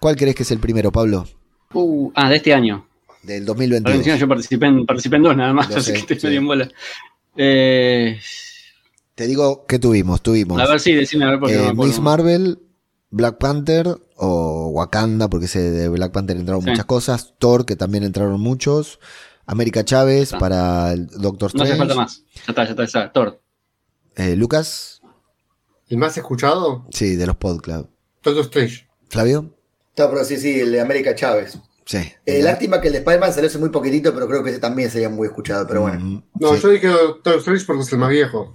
¿cuál 0.00 0.16
crees 0.16 0.34
que 0.36 0.42
es 0.44 0.50
el 0.50 0.58
primero, 0.60 0.92
Pablo? 0.92 1.26
Uh, 1.72 2.10
ah, 2.14 2.28
de 2.30 2.36
este 2.36 2.54
año. 2.54 2.86
Del 3.22 3.42
Ahora 3.42 3.46
2022. 3.46 3.96
encima 3.96 4.16
yo 4.16 4.28
participé 4.28 4.66
en, 4.66 4.86
participé 4.86 5.16
en 5.16 5.22
dos 5.22 5.36
nada 5.36 5.52
más, 5.52 5.68
Lo 5.70 5.76
así 5.78 5.86
sé, 5.86 5.92
que 5.94 5.98
estoy 6.00 6.18
sí. 6.20 6.26
medio 6.26 6.38
en 6.40 6.46
bola. 6.46 6.68
Eh, 7.36 8.20
Te 9.14 9.26
digo 9.26 9.64
que 9.66 9.78
tuvimos, 9.78 10.22
tuvimos 10.22 10.60
a 10.60 10.66
ver 10.66 10.80
si 10.80 10.92
decime 10.94 11.24
a 11.24 11.36
ver 11.36 11.36
eh, 11.36 11.38
no 11.40 11.46
me 11.48 11.54
acuerdo. 11.70 11.84
Miss 11.84 12.00
Marvel, 12.00 12.58
Black 13.10 13.38
Panther 13.38 13.96
o 14.16 14.68
Wakanda, 14.72 15.28
porque 15.28 15.46
ese 15.46 15.60
de 15.70 15.88
Black 15.88 16.12
Panther 16.12 16.36
entraron 16.36 16.62
Sí. 16.62 16.70
muchas 16.70 16.84
cosas, 16.86 17.34
Thor, 17.38 17.64
que 17.64 17.76
también 17.76 18.02
entraron 18.04 18.40
muchos, 18.40 18.98
América 19.46 19.84
Chávez 19.84 20.32
Ah. 20.32 20.38
para 20.38 20.92
el 20.92 21.06
Doctor 21.06 21.54
No 21.54 21.62
hace 21.62 21.72
Strange, 21.72 21.78
falta 21.78 21.94
más. 21.94 22.24
Ya 22.34 22.42
está, 22.48 22.64
ya 22.64 22.70
está, 22.70 22.82
ya 22.82 22.84
está. 22.84 23.12
Thor. 23.12 23.40
eh, 24.16 24.34
Lucas, 24.36 25.00
¿El 25.88 25.98
más 25.98 26.16
escuchado? 26.16 26.86
sí, 26.90 27.14
de 27.14 27.26
los 27.26 27.36
Podclub. 27.36 27.88
Doctor 28.22 28.44
Strange. 28.44 28.88
Flavio, 29.08 29.54
No, 29.96 30.10
pero 30.10 30.24
sí, 30.24 30.38
sí, 30.38 30.58
el 30.60 30.72
de 30.72 30.80
América 30.80 31.14
Chávez. 31.14 31.56
sí. 31.84 31.98
Eh, 32.26 32.42
lástima 32.42 32.80
que 32.80 32.88
el 32.88 32.94
de 32.94 32.98
Spider-Man 33.00 33.32
salió 33.32 33.48
hace 33.48 33.58
muy 33.58 33.68
poquitito, 33.68 34.12
pero 34.12 34.26
creo 34.26 34.42
que 34.42 34.50
ese 34.50 34.58
también 34.58 34.90
sería 34.90 35.08
muy 35.08 35.28
escuchado. 35.28 35.66
Pero 35.68 35.82
bueno. 35.82 36.00
Mm, 36.00 36.22
No, 36.40 36.54
sí. 36.56 36.60
yo 36.62 36.68
dije 36.70 36.88
Doctor 36.88 37.36
Strange 37.36 37.64
porque 37.64 37.82
es 37.82 37.92
el 37.92 37.98
más 37.98 38.10
viejo. 38.10 38.52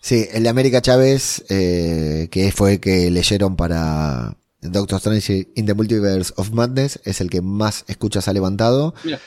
Sí, 0.00 0.26
el 0.32 0.42
de 0.44 0.48
América 0.48 0.80
Chávez, 0.80 1.44
eh, 1.48 2.28
que 2.30 2.52
fue 2.52 2.74
el 2.74 2.80
que 2.80 3.10
leyeron 3.10 3.56
para 3.56 4.36
Doctor 4.60 4.98
Strange 4.98 5.48
in 5.54 5.66
the 5.66 5.74
Multiverse 5.74 6.32
of 6.36 6.50
Madness, 6.52 7.00
es 7.04 7.20
el 7.20 7.30
que 7.30 7.42
más 7.42 7.84
escuchas 7.88 8.28
ha 8.28 8.32
levantado. 8.32 8.94
Mira. 9.04 9.20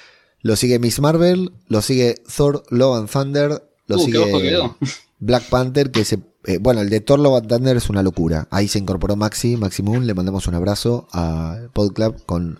Lo 0.43 0.55
sigue 0.55 0.79
Miss 0.79 0.99
Marvel, 0.99 1.51
lo 1.67 1.81
sigue 1.83 2.15
Thor 2.35 2.63
Love 2.69 2.97
and 2.97 3.09
Thunder, 3.09 3.63
lo 3.87 3.95
Uh, 3.97 3.99
sigue. 4.05 4.69
Black 5.19 5.43
Panther, 5.49 5.91
que 5.91 6.03
se... 6.03 6.19
eh, 6.45 6.57
bueno, 6.59 6.81
el 6.81 6.89
de 6.89 6.99
Thor 6.99 7.19
Love 7.19 7.37
and 7.41 7.47
Thunder 7.49 7.77
es 7.77 7.89
una 7.89 8.01
locura. 8.01 8.47
Ahí 8.49 8.67
se 8.67 8.79
incorporó 8.79 9.15
Maxi, 9.15 9.55
Maxi 9.57 9.83
Moon, 9.83 10.07
le 10.07 10.15
mandamos 10.15 10.47
un 10.47 10.55
abrazo 10.55 11.07
a 11.11 11.59
Pod 11.73 11.93
Club 11.93 12.23
con 12.25 12.59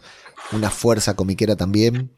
una 0.52 0.70
fuerza 0.70 1.16
comiquera 1.16 1.56
también. 1.56 2.12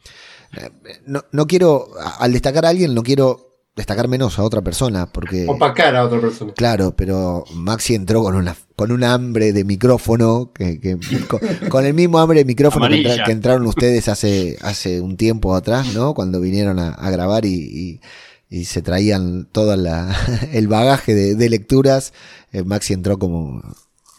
Eh, 0.57 0.69
No, 1.05 1.23
no 1.31 1.47
quiero, 1.47 1.87
al 2.19 2.33
destacar 2.33 2.65
a 2.65 2.69
alguien, 2.69 2.93
no 2.93 3.03
quiero 3.03 3.52
destacar 3.75 4.07
menos 4.07 4.37
a 4.37 4.43
otra 4.43 4.61
persona, 4.61 5.07
porque... 5.11 5.45
Opacar 5.47 5.95
a 5.95 6.03
otra 6.05 6.21
persona. 6.21 6.53
Claro, 6.53 6.95
pero 6.95 7.43
Maxi 7.55 7.95
entró 7.95 8.21
con 8.23 8.35
una 8.35 8.55
con 8.75 8.91
un 8.91 9.03
hambre 9.03 9.53
de 9.53 9.63
micrófono, 9.63 10.51
que, 10.53 10.79
que- 10.79 10.97
con, 11.27 11.39
con 11.69 11.85
el 11.85 11.93
mismo 11.93 12.19
hambre 12.19 12.39
de 12.39 12.45
micrófono 12.45 12.81
que, 12.87 12.93
Amarilla. 12.93 13.11
entra- 13.13 13.25
que 13.25 13.31
entraron 13.31 13.65
ustedes 13.67 14.07
hace, 14.09 14.57
hace 14.61 14.99
un 15.01 15.15
tiempo 15.17 15.55
atrás, 15.55 15.93
¿no? 15.93 16.13
Cuando 16.13 16.39
vinieron 16.39 16.79
a, 16.79 16.89
a 16.89 17.09
grabar 17.11 17.45
y, 17.45 17.53
y- 17.53 18.01
y 18.49 18.65
se 18.65 18.81
traían 18.83 19.47
todo 19.51 19.75
la, 19.75 20.15
el 20.53 20.67
bagaje 20.67 21.15
de, 21.15 21.33
de 21.35 21.49
lecturas. 21.49 22.13
eh, 22.51 22.63
Maxi 22.63 22.93
entró 22.93 23.17
como, 23.17 23.61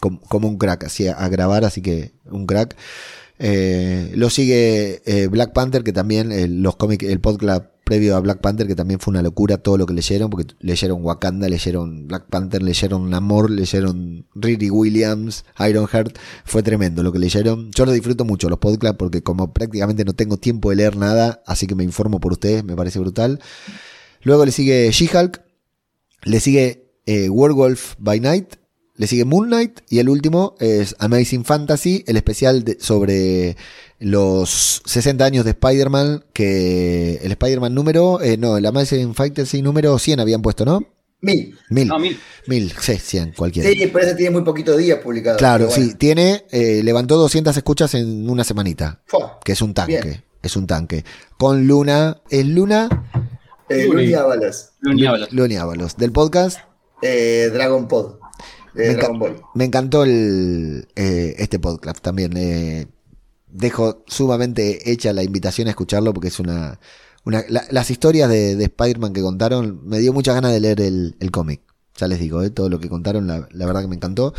como, 0.01 0.19
como 0.21 0.47
un 0.49 0.57
crack, 0.57 0.85
así 0.85 1.07
a, 1.07 1.13
a 1.13 1.29
grabar, 1.29 1.63
así 1.63 1.81
que 1.81 2.11
un 2.25 2.45
crack. 2.45 2.75
Eh, 3.39 4.11
lo 4.15 4.29
sigue 4.29 5.01
eh, 5.05 5.27
Black 5.27 5.53
Panther, 5.53 5.83
que 5.83 5.93
también 5.93 6.31
eh, 6.31 6.47
los 6.47 6.75
cómics, 6.77 7.05
el 7.05 7.19
podcast 7.19 7.65
previo 7.85 8.17
a 8.17 8.19
Black 8.19 8.41
Panther, 8.41 8.67
que 8.67 8.75
también 8.75 8.99
fue 8.99 9.11
una 9.11 9.21
locura 9.21 9.57
todo 9.57 9.77
lo 9.77 9.85
que 9.85 9.93
leyeron, 9.93 10.29
porque 10.29 10.53
leyeron 10.59 11.05
Wakanda, 11.05 11.47
leyeron 11.47 12.07
Black 12.07 12.25
Panther, 12.29 12.61
leyeron 12.61 13.09
Namor, 13.09 13.49
leyeron 13.49 14.25
Riri 14.35 14.69
Williams, 14.69 15.45
Ironheart, 15.57 16.17
fue 16.43 16.63
tremendo 16.63 17.03
lo 17.03 17.13
que 17.13 17.19
leyeron. 17.19 17.71
Yo 17.71 17.85
lo 17.85 17.93
disfruto 17.93 18.25
mucho, 18.25 18.49
los 18.49 18.59
podcasts, 18.59 18.97
porque 18.97 19.21
como 19.21 19.53
prácticamente 19.53 20.03
no 20.03 20.13
tengo 20.13 20.37
tiempo 20.37 20.71
de 20.71 20.77
leer 20.77 20.97
nada, 20.97 21.43
así 21.45 21.67
que 21.67 21.75
me 21.75 21.83
informo 21.83 22.19
por 22.19 22.33
ustedes, 22.33 22.63
me 22.63 22.75
parece 22.75 22.99
brutal. 22.99 23.39
Luego 24.23 24.43
le 24.45 24.51
sigue 24.51 24.89
She-Hulk, 24.91 25.41
le 26.23 26.39
sigue 26.39 26.91
eh, 27.05 27.29
Werewolf 27.29 27.93
by 27.99 28.19
Night, 28.19 28.55
le 28.97 29.07
sigue 29.07 29.25
Moon 29.25 29.47
Knight 29.47 29.81
y 29.89 29.99
el 29.99 30.09
último 30.09 30.55
es 30.59 30.95
Amazing 30.99 31.43
Fantasy, 31.45 32.03
el 32.07 32.17
especial 32.17 32.63
de- 32.63 32.77
sobre 32.79 33.57
los 33.99 34.81
60 34.85 35.25
años 35.25 35.43
de 35.45 35.51
Spider-Man, 35.51 36.25
que 36.33 37.19
el 37.23 37.31
Spider-Man 37.31 37.73
número, 37.73 38.21
eh, 38.21 38.37
no, 38.37 38.57
el 38.57 38.65
Amazing 38.65 39.13
Fantasy 39.15 39.61
número 39.61 39.97
100 39.99 40.19
habían 40.19 40.41
puesto, 40.41 40.65
¿no? 40.65 40.81
Mil. 41.21 41.57
Mil. 41.69 41.87
No, 41.87 41.97
mil. 41.97 42.19
Mil, 42.47 42.71
sí, 42.79 42.97
100, 42.97 43.33
cualquiera. 43.35 43.67
Sí, 43.69 43.89
pero 43.91 44.05
ese 44.05 44.15
tiene 44.15 44.31
muy 44.31 44.43
poquitos 44.43 44.77
días 44.77 44.99
publicado. 44.99 45.37
Claro, 45.37 45.67
bueno. 45.67 45.83
sí, 45.83 45.95
tiene, 45.95 46.45
eh, 46.51 46.81
levantó 46.83 47.17
200 47.17 47.55
escuchas 47.57 47.93
en 47.95 48.29
una 48.29 48.43
semanita, 48.43 49.01
Fua. 49.07 49.39
que 49.43 49.53
es 49.53 49.61
un 49.61 49.73
tanque, 49.73 50.01
Bien. 50.01 50.23
es 50.43 50.55
un 50.55 50.67
tanque. 50.67 51.03
Con 51.37 51.65
Luna, 51.67 52.21
es 52.29 52.45
Luna, 52.45 52.89
Eh, 53.69 53.85
Luni. 53.87 54.03
Luni 54.03 54.13
Ábalos. 54.13 54.69
Luni 55.31 55.55
Ábalos, 55.57 55.97
del 55.97 56.11
podcast 56.11 56.59
Eh, 57.01 57.49
Dragon 57.51 57.87
Pod. 57.87 58.19
De 58.75 58.87
Me 58.87 58.93
enca- 58.93 58.97
Dragon 58.97 59.19
Ball. 59.19 59.41
Me 59.55 59.65
encantó 59.65 60.03
el, 60.03 60.87
eh, 60.95 61.35
este 61.39 61.59
podcast 61.59 61.99
también. 62.01 62.33
eh, 62.37 62.87
dejo 63.47 64.03
sumamente 64.07 64.91
hecha 64.91 65.13
la 65.13 65.23
invitación 65.23 65.67
a 65.67 65.71
escucharlo 65.71 66.13
porque 66.13 66.27
es 66.27 66.39
una... 66.39 66.79
una 67.23 67.43
la- 67.49 67.65
las 67.71 67.89
historias 67.89 68.29
de, 68.29 68.55
de 68.55 68.63
Spider-Man 68.65 69.13
que 69.13 69.21
contaron, 69.21 69.79
me 69.87 69.99
dio 69.99 70.11
muchas 70.13 70.35
ganas 70.35 70.51
de 70.51 70.59
leer 70.59 70.81
el, 70.81 71.15
el 71.19 71.31
cómic. 71.31 71.61
Ya 71.97 72.07
les 72.07 72.19
digo, 72.19 72.41
eh, 72.43 72.49
todo 72.49 72.69
lo 72.69 72.79
que 72.79 72.89
contaron, 72.89 73.27
la, 73.27 73.47
la 73.51 73.65
verdad 73.65 73.81
que 73.81 73.87
me 73.87 73.95
encantó. 73.95 74.33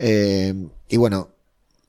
Eh, 0.00 0.54
y 0.88 0.96
bueno, 0.96 1.28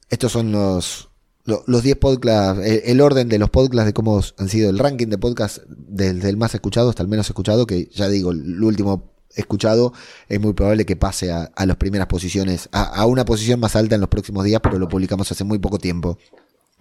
estos 0.10 0.32
son 0.32 0.52
los, 0.52 1.10
lo- 1.45 1.64
los 1.66 1.82
10 1.82 1.95
podcasts, 1.98 2.64
el, 2.64 2.82
el 2.86 3.02
orden 3.02 3.28
de 3.30 3.40
los 3.40 3.49
podcasts 3.49 3.88
de 3.88 3.94
cómo 3.94 4.22
han 4.38 4.49
sido 4.49 4.70
el 4.70 4.78
ranking 4.78 5.07
de 5.07 5.18
podcasts 5.18 5.61
desde 5.68 6.30
el 6.30 6.38
más 6.38 6.53
escuchado 6.53 6.90
hasta 6.90 7.02
el 7.02 7.10
menos 7.10 7.28
escuchado, 7.28 7.66
que 7.66 7.90
ya 7.91 8.07
digo, 8.07 8.32
el 8.32 8.64
último 8.64 9.11
escuchado 9.35 9.93
es 10.27 10.39
muy 10.39 10.53
probable 10.53 10.85
que 10.85 10.95
pase 10.95 11.31
a, 11.31 11.51
a 11.56 11.65
las 11.65 11.77
primeras 11.77 12.07
posiciones, 12.07 12.69
a, 12.72 12.84
a 12.84 13.06
una 13.06 13.26
posición 13.26 13.60
más 13.60 13.76
alta 13.76 13.95
en 13.95 14.01
los 14.01 14.10
próximos 14.10 14.43
días, 14.45 14.60
pero 14.64 14.80
lo 14.80 14.88
publicamos 14.89 15.31
hace 15.31 15.43
muy 15.43 15.60
poco 15.60 15.77
tiempo. 15.77 16.18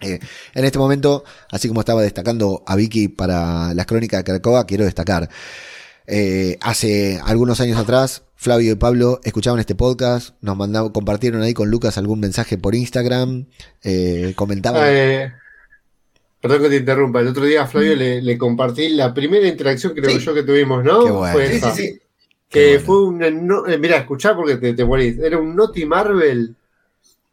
Eh, 0.01 0.19
en 0.55 0.65
este 0.65 0.79
momento, 0.79 1.23
así 1.51 1.67
como 1.67 1.81
estaba 1.81 2.01
destacando 2.01 2.63
a 2.65 2.75
Vicky 2.75 3.09
para 3.09 3.73
las 3.73 3.85
crónicas 3.85 4.19
de 4.19 4.23
Caracoa, 4.23 4.65
quiero 4.65 4.85
destacar. 4.85 5.29
eh, 6.07 6.57
hace 6.61 7.19
algunos 7.23 7.59
años 7.61 7.77
atrás, 7.77 8.23
Flavio 8.35 8.71
y 8.71 8.75
Pablo 8.75 9.19
escuchaban 9.25 9.59
este 9.59 9.75
podcast, 9.75 10.33
nos 10.41 10.55
mandaban, 10.57 10.91
compartieron 10.91 11.41
ahí 11.41 11.53
con 11.53 11.69
Lucas 11.69 11.97
algún 11.97 12.19
mensaje 12.21 12.57
por 12.57 12.73
Instagram, 12.73 13.45
eh, 13.83 14.33
comentaban. 14.35 14.83
Eh, 14.87 15.31
perdón 16.41 16.61
que 16.63 16.69
te 16.69 16.75
interrumpa. 16.77 17.19
El 17.19 17.27
otro 17.27 17.43
día 17.45 17.63
a 17.63 17.67
Flavio 17.67 17.95
le, 17.97 18.21
le 18.21 18.37
compartí 18.37 18.89
la 18.89 19.13
primera 19.13 19.47
interacción, 19.47 19.93
creo 19.93 20.09
Sí. 20.09 20.19
yo, 20.25 20.33
que 20.33 20.43
tuvimos, 20.43 20.83
¿no? 20.83 21.03
Qué 21.05 21.11
bueno. 21.11 21.33
Fue 21.33 21.45
Sí, 21.47 21.51
sí, 21.51 21.57
esa. 21.57 21.75
sí. 21.75 21.99
Que 22.49 22.79
bueno. 22.79 22.85
fue 22.85 23.03
un. 23.05 23.47
No, 23.47 23.67
eh, 23.67 23.77
mirá, 23.77 23.97
escuchá 23.97 24.35
porque 24.35 24.57
te, 24.57 24.73
te 24.73 24.83
morís. 24.83 25.17
Era 25.19 25.37
un 25.37 25.55
Naughty 25.55 25.85
Marvel 25.85 26.55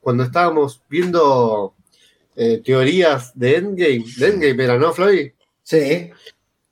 cuando 0.01 0.23
estábamos 0.25 0.83
viendo 0.89 1.75
eh, 2.37 2.61
teorías 2.65 3.33
de 3.35 3.57
Endgame. 3.57 4.05
De 4.19 4.29
Endgame 4.29 4.65
era, 4.65 4.79
¿no, 4.79 4.93
Flavio? 4.93 5.33
Sí. 5.63 6.11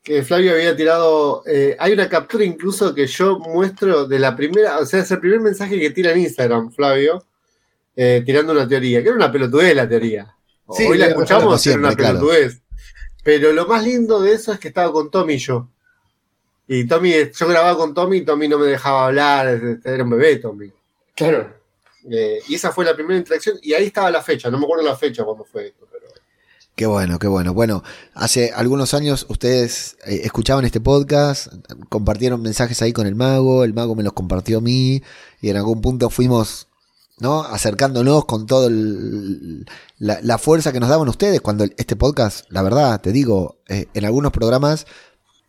que 0.02 0.22
Flavio 0.22 0.52
había 0.52 0.76
tirado. 0.76 1.42
eh, 1.46 1.74
hay 1.78 1.92
una 1.94 2.08
captura 2.08 2.44
incluso 2.44 2.94
que 2.94 3.06
yo 3.06 3.38
muestro 3.38 4.06
de 4.06 4.18
la 4.18 4.36
primera. 4.36 4.78
O 4.78 4.86
sea, 4.86 5.00
es 5.00 5.10
el 5.10 5.20
primer 5.20 5.40
mensaje 5.40 5.80
que 5.80 5.90
tira 5.90 6.12
en 6.12 6.20
Instagram, 6.20 6.70
Flavio, 6.70 7.24
tirando 7.94 8.52
una 8.52 8.68
teoría, 8.68 9.02
que 9.02 9.08
era 9.08 9.16
una 9.16 9.32
pelotudez 9.32 9.74
la 9.74 9.88
teoría. 9.88 10.34
Sí, 10.70 10.84
Hoy 10.84 10.98
la 10.98 11.06
escuchamos, 11.06 11.60
siempre, 11.60 11.80
era 11.80 11.88
una 11.88 11.96
claro. 11.96 12.18
pelotudez. 12.20 12.60
Pero 13.22 13.52
lo 13.52 13.66
más 13.66 13.82
lindo 13.84 14.20
de 14.20 14.32
eso 14.32 14.52
es 14.52 14.58
que 14.58 14.68
estaba 14.68 14.92
con 14.92 15.10
Tommy 15.10 15.34
y 15.34 15.38
yo. 15.38 15.70
Y 16.66 16.86
Tommy, 16.86 17.12
yo 17.32 17.48
grababa 17.48 17.76
con 17.76 17.92
Tommy 17.92 18.18
y 18.18 18.24
Tommy 18.24 18.48
no 18.48 18.58
me 18.58 18.66
dejaba 18.66 19.06
hablar, 19.06 19.60
era 19.84 20.04
un 20.04 20.10
bebé 20.10 20.36
Tommy. 20.36 20.72
Claro. 21.14 21.52
Eh, 22.10 22.40
y 22.48 22.54
esa 22.54 22.72
fue 22.72 22.84
la 22.84 22.94
primera 22.94 23.16
interacción, 23.16 23.58
y 23.62 23.72
ahí 23.72 23.86
estaba 23.86 24.10
la 24.10 24.22
fecha, 24.22 24.50
no 24.50 24.58
me 24.58 24.64
acuerdo 24.64 24.84
la 24.84 24.96
fecha 24.96 25.24
cuando 25.24 25.44
fue 25.44 25.68
esto, 25.68 25.86
pero. 25.90 26.04
Qué 26.74 26.86
bueno, 26.86 27.18
qué 27.18 27.28
bueno. 27.28 27.54
Bueno, 27.54 27.82
hace 28.14 28.50
algunos 28.52 28.94
años 28.94 29.26
ustedes 29.28 29.96
eh, 30.06 30.22
escuchaban 30.24 30.64
este 30.64 30.80
podcast, 30.80 31.52
compartieron 31.88 32.42
mensajes 32.42 32.82
ahí 32.82 32.92
con 32.92 33.06
el 33.06 33.14
mago, 33.14 33.64
el 33.64 33.74
mago 33.74 33.94
me 33.94 34.02
los 34.02 34.12
compartió 34.12 34.58
a 34.58 34.60
mí 34.60 35.02
y 35.40 35.50
en 35.50 35.56
algún 35.56 35.80
punto 35.80 36.10
fuimos, 36.10 36.68
¿no? 37.20 37.42
Acercándonos 37.42 38.24
con 38.24 38.46
toda 38.46 38.68
la, 38.70 40.18
la 40.20 40.38
fuerza 40.38 40.72
que 40.72 40.80
nos 40.80 40.88
daban 40.88 41.08
ustedes 41.08 41.40
cuando 41.40 41.64
este 41.64 41.94
podcast, 41.94 42.44
la 42.50 42.62
verdad, 42.62 43.00
te 43.00 43.12
digo, 43.12 43.60
eh, 43.68 43.86
en 43.94 44.04
algunos 44.04 44.32
programas 44.32 44.86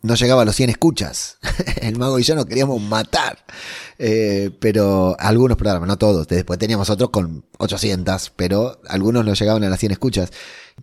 no 0.02 0.14
llegaba 0.14 0.42
a 0.42 0.44
los 0.44 0.54
100 0.56 0.70
escuchas. 0.70 1.38
El 1.80 1.98
mago 1.98 2.18
y 2.18 2.22
yo 2.22 2.34
nos 2.34 2.46
queríamos 2.46 2.80
matar. 2.80 3.38
Eh, 3.98 4.50
pero 4.60 5.16
algunos 5.18 5.56
programas, 5.56 5.88
no 5.88 5.96
todos. 5.98 6.28
Después 6.28 6.58
teníamos 6.58 6.90
otros 6.90 7.10
con 7.10 7.44
800, 7.58 8.32
pero 8.36 8.80
algunos 8.88 9.24
no 9.24 9.34
llegaban 9.34 9.64
a 9.64 9.68
las 9.70 9.80
100 9.80 9.92
escuchas. 9.92 10.30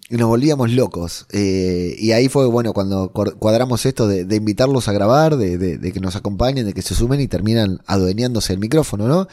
Y 0.10 0.16
nos 0.18 0.28
volvíamos 0.28 0.72
locos. 0.72 1.28
Eh, 1.32 1.96
y 2.00 2.12
ahí 2.12 2.28
fue, 2.28 2.48
bueno, 2.48 2.74
cuando 2.74 3.12
cuadramos 3.12 3.86
esto 3.86 4.08
de, 4.08 4.26
de 4.26 4.36
invitarlos 4.36 4.88
a 4.88 4.92
grabar, 4.94 5.38
de, 5.38 5.58
de- 5.58 5.78
de 5.78 5.92
que 5.92 6.00
nos 6.00 6.16
acompañen, 6.16 6.66
de 6.66 6.74
que 6.74 6.82
se 6.82 6.96
sumen 6.96 7.22
y 7.22 7.28
terminan 7.28 7.80
adueñándose 7.86 8.54
el 8.54 8.60
micrófono, 8.60 9.08
¿no? 9.08 9.28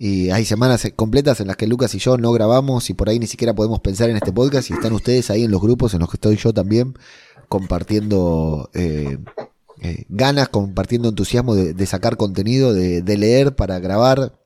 Y 0.00 0.30
hay 0.30 0.44
semanas 0.44 0.86
completas 0.94 1.40
en 1.40 1.48
las 1.48 1.56
que 1.56 1.66
Lucas 1.66 1.92
y 1.94 1.98
yo 1.98 2.16
no 2.18 2.30
grabamos 2.30 2.88
y 2.88 2.94
por 2.94 3.08
ahí 3.08 3.18
ni 3.18 3.26
siquiera 3.26 3.52
podemos 3.54 3.80
pensar 3.80 4.08
en 4.08 4.16
este 4.16 4.32
podcast 4.32 4.70
y 4.70 4.74
están 4.74 4.92
ustedes 4.92 5.28
ahí 5.28 5.42
en 5.42 5.50
los 5.50 5.60
grupos 5.60 5.92
en 5.92 5.98
los 5.98 6.08
que 6.08 6.16
estoy 6.18 6.36
yo 6.36 6.52
también 6.54 6.94
compartiendo 7.48 8.70
eh, 8.74 9.18
eh, 9.80 10.04
ganas, 10.08 10.48
compartiendo 10.48 11.08
entusiasmo 11.08 11.54
de, 11.54 11.86
sacar 11.86 12.16
contenido, 12.16 12.72
de, 12.72 13.16
leer 13.16 13.54
para 13.54 13.78
grabar. 13.78 14.38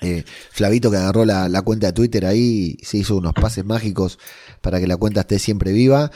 Eh, 0.00 0.24
Flavito 0.50 0.90
que 0.90 0.98
agarró 0.98 1.24
la, 1.24 1.62
cuenta 1.62 1.86
de 1.86 1.92
Twitter 1.92 2.26
ahí 2.26 2.76
se 2.82 2.98
hizo 2.98 3.16
unos 3.16 3.32
pases 3.32 3.64
mágicos 3.64 4.18
para 4.60 4.80
que 4.80 4.86
la 4.86 4.96
cuenta 4.96 5.20
esté 5.20 5.38
siempre 5.38 5.72
viva. 5.72 6.10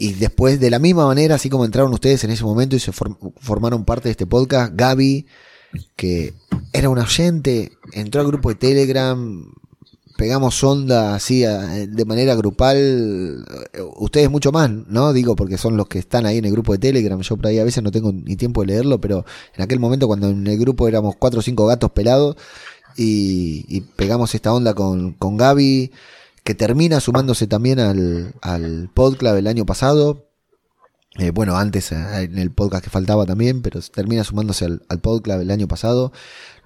Y 0.00 0.12
después, 0.12 0.60
de 0.60 0.70
la 0.70 0.78
misma 0.78 1.06
manera, 1.06 1.34
así 1.34 1.50
como 1.50 1.64
entraron 1.64 1.92
ustedes 1.92 2.22
en 2.22 2.30
ese 2.30 2.44
momento 2.44 2.76
y 2.76 2.78
se 2.78 2.92
form- 2.92 3.32
formaron 3.40 3.84
parte 3.84 4.08
de 4.08 4.12
este 4.12 4.26
podcast, 4.26 4.72
Gaby, 4.76 5.26
que 5.96 6.34
era 6.72 6.88
un 6.88 6.98
oyente, 6.98 7.72
entró 7.92 8.20
al 8.20 8.28
grupo 8.28 8.48
de 8.50 8.54
Telegram, 8.54 9.52
pegamos 10.18 10.64
onda 10.64 11.14
así 11.14 11.44
a- 11.44 11.60
de 11.86 12.04
manera 12.04 12.34
grupal, 12.34 12.76
eh, 13.72 13.80
ustedes 13.98 14.28
mucho 14.28 14.50
más, 14.50 14.68
¿no? 14.68 15.12
Digo, 15.12 15.36
porque 15.36 15.56
son 15.56 15.76
los 15.76 15.86
que 15.86 16.00
están 16.00 16.26
ahí 16.26 16.38
en 16.38 16.44
el 16.44 16.50
grupo 16.50 16.72
de 16.72 16.78
Telegram, 16.80 17.20
yo 17.20 17.36
por 17.36 17.46
ahí 17.46 17.58
a 17.60 17.64
veces 17.64 17.84
no 17.84 17.92
tengo 17.92 18.12
ni 18.12 18.34
tiempo 18.34 18.62
de 18.62 18.66
leerlo, 18.66 19.00
pero 19.00 19.24
en 19.54 19.62
aquel 19.62 19.78
momento 19.78 20.08
cuando 20.08 20.28
en 20.28 20.44
el 20.44 20.58
grupo 20.58 20.88
éramos 20.88 21.14
cuatro 21.16 21.38
o 21.38 21.42
cinco 21.42 21.66
gatos 21.66 21.92
pelados 21.92 22.36
y, 22.96 23.64
y 23.68 23.82
pegamos 23.82 24.34
esta 24.34 24.52
onda 24.52 24.74
con, 24.74 25.12
con 25.12 25.36
Gaby, 25.36 25.92
que 26.42 26.54
termina 26.56 26.98
sumándose 26.98 27.46
también 27.46 27.78
al, 27.78 28.34
al 28.42 28.90
el 29.38 29.46
año 29.46 29.66
pasado. 29.66 30.24
Eh, 31.18 31.30
bueno, 31.30 31.56
antes 31.56 31.90
eh, 31.92 31.96
en 32.22 32.38
el 32.38 32.50
podcast 32.50 32.84
que 32.84 32.90
faltaba 32.90 33.24
también, 33.26 33.62
pero 33.62 33.80
termina 33.82 34.24
sumándose 34.24 34.64
al, 34.66 34.82
al 34.88 35.00
el 35.40 35.50
año 35.50 35.66
pasado. 35.68 36.12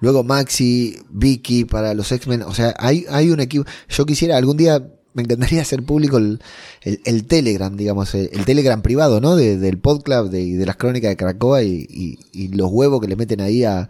Luego 0.03 0.25
Maxi, 0.25 0.97
Vicky 1.09 1.63
para 1.63 1.93
los 1.93 2.11
X-Men. 2.11 2.41
O 2.41 2.53
sea, 2.53 2.73
hay, 2.77 3.05
hay 3.09 3.29
un 3.29 3.39
equipo. 3.39 3.63
Yo 3.87 4.05
quisiera 4.05 4.35
algún 4.35 4.57
día, 4.57 4.85
me 5.13 5.23
encantaría 5.23 5.61
hacer 5.61 5.81
público 5.83 6.17
el, 6.17 6.41
el- 6.81 6.99
el 7.05 7.23
Telegram, 7.25 7.73
digamos, 7.77 8.13
el, 8.13 8.29
el 8.33 8.43
Telegram 8.43 8.81
privado, 8.81 9.21
¿no? 9.21 9.37
De- 9.37 9.57
del 9.57 9.77
podcast 9.77 10.29
de, 10.29 10.65
las 10.65 10.75
crónicas 10.75 11.09
de 11.09 11.15
Cracoa 11.15 11.63
y, 11.63 12.19
los 12.51 12.69
huevos 12.69 12.99
que 12.99 13.07
le 13.07 13.15
meten 13.15 13.39
ahí 13.39 13.63
a, 13.63 13.87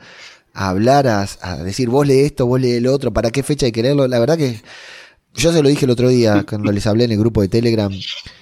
hablar, 0.53 1.07
a, 1.07 1.27
a 1.41 1.63
decir, 1.63 1.89
vos 1.89 2.05
lee 2.05 2.19
esto, 2.19 2.45
vos 2.45 2.61
lee 2.61 2.73
el 2.73 2.85
otro, 2.85 3.11
para 3.11 3.31
qué 3.31 3.41
fecha 3.41 3.65
hay 3.65 3.71
que 3.71 3.81
leerlo. 3.81 4.07
La 4.07 4.19
verdad 4.19 4.37
que 4.37 4.61
yo 5.33 5.51
se 5.51 5.63
lo 5.63 5.69
dije 5.69 5.85
el 5.85 5.91
otro 5.91 6.09
día 6.09 6.45
cuando 6.47 6.71
les 6.71 6.85
hablé 6.85 7.05
en 7.05 7.11
el 7.13 7.17
grupo 7.17 7.41
de 7.41 7.47
Telegram. 7.47 7.91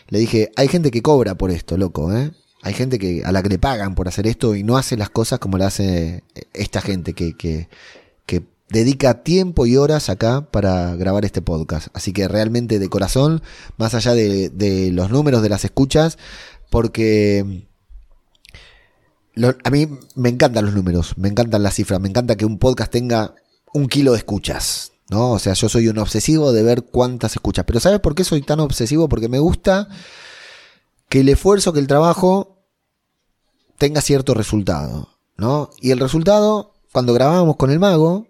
Le 0.10 0.20
dije, 0.20 0.52
hay 0.58 0.68
gente 0.68 0.92
que 0.92 1.02
cobra 1.02 1.36
por 1.36 1.52
esto, 1.52 1.78
loco, 1.78 2.14
¿eh? 2.14 2.32
Hay 2.64 2.74
gente 2.74 3.00
que 3.00 3.24
a 3.26 3.32
la 3.32 3.42
que 3.42 3.50
le 3.50 3.60
pagan 3.60 3.96
por 3.96 4.08
hacer 4.08 4.28
esto 4.28 4.56
y 4.56 4.64
no 4.64 4.78
hace 4.78 4.96
las 4.98 5.10
cosas 5.10 5.40
como 5.40 5.58
la 5.58 5.68
hace 5.68 6.24
esta 6.54 6.82
gente 6.82 7.14
que, 7.14 7.36
que, 7.36 7.68
que 8.26 8.44
dedica 8.70 9.24
tiempo 9.24 9.66
y 9.66 9.78
horas 9.78 10.10
acá 10.10 10.42
para 10.52 10.96
grabar 10.96 11.26
este 11.26 11.42
podcast. 11.42 11.88
Así 11.94 12.14
que 12.14 12.28
realmente 12.28 12.78
de 12.78 12.88
corazón, 12.90 13.42
más 13.78 13.96
allá 13.96 14.14
de, 14.14 14.90
los 14.94 15.10
números 15.10 15.42
de 15.42 15.50
las 15.50 15.66
escuchas, 15.66 16.18
porque 16.70 17.66
lo- 19.34 19.56
a 19.64 19.70
mí 19.70 19.88
me 20.16 20.30
encantan 20.30 20.66
los 20.66 20.74
números, 20.76 21.18
me 21.18 21.30
encantan 21.30 21.64
las 21.64 21.76
cifras, 21.76 22.00
me 22.00 22.10
encanta 22.10 22.36
que 22.36 22.46
un 22.46 22.60
podcast 22.60 22.92
tenga 22.92 23.34
un 23.74 23.88
kilo 23.88 24.12
de 24.12 24.20
escuchas. 24.20 24.92
¿no? 25.10 25.32
O 25.32 25.40
sea, 25.40 25.54
yo 25.54 25.68
soy 25.68 25.90
un 25.90 25.98
obsesivo 25.98 26.54
de 26.54 26.64
ver 26.64 26.84
cuántas 26.84 27.34
escuchas. 27.34 27.66
Pero 27.66 27.82
¿sabes 27.82 28.00
por 28.00 28.16
qué 28.16 28.24
soy 28.24 28.42
tan 28.44 28.62
obsesivo? 28.62 29.10
Porque 29.10 29.28
me 29.28 29.40
gusta 29.40 29.90
que 31.10 31.20
el 31.20 31.28
esfuerzo, 31.28 31.74
que 31.74 31.80
el 31.82 31.88
trabajo 31.88 32.51
tenga 33.82 34.02
cierto 34.02 34.36
resultado, 34.36 35.10
¿no? 35.38 35.72
Y 35.80 35.90
el 35.90 35.98
resultado, 35.98 36.76
cuando 36.94 37.16
grabábamos 37.16 37.56
con 37.56 37.72
el 37.72 37.80
mago, 37.80 38.28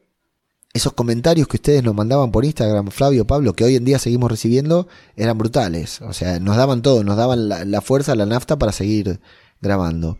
esos 0.72 0.94
comentarios 0.94 1.45
que 1.49 1.57
ustedes 1.57 1.84
nos 1.84 1.94
mandaban 1.94 2.32
por 2.32 2.45
Instagram, 2.45 2.88
Flavio, 2.88 3.28
Pablo, 3.28 3.52
que 3.52 3.65
hoy 3.65 3.76
en 3.76 3.84
día 3.84 3.99
seguimos 3.99 4.32
recibiendo, 4.32 4.88
eran 5.18 5.38
brutales. 5.38 5.99
O 6.03 6.14
sea, 6.14 6.40
nos 6.40 6.56
daban 6.56 6.82
todo, 6.82 7.03
nos 7.03 7.18
daban 7.18 7.49
la, 7.49 7.82
fuerza, 7.82 8.15
la 8.15 8.26
nafta 8.26 8.57
para 8.57 8.72
seguir 8.72 9.19
grabando. 9.60 10.19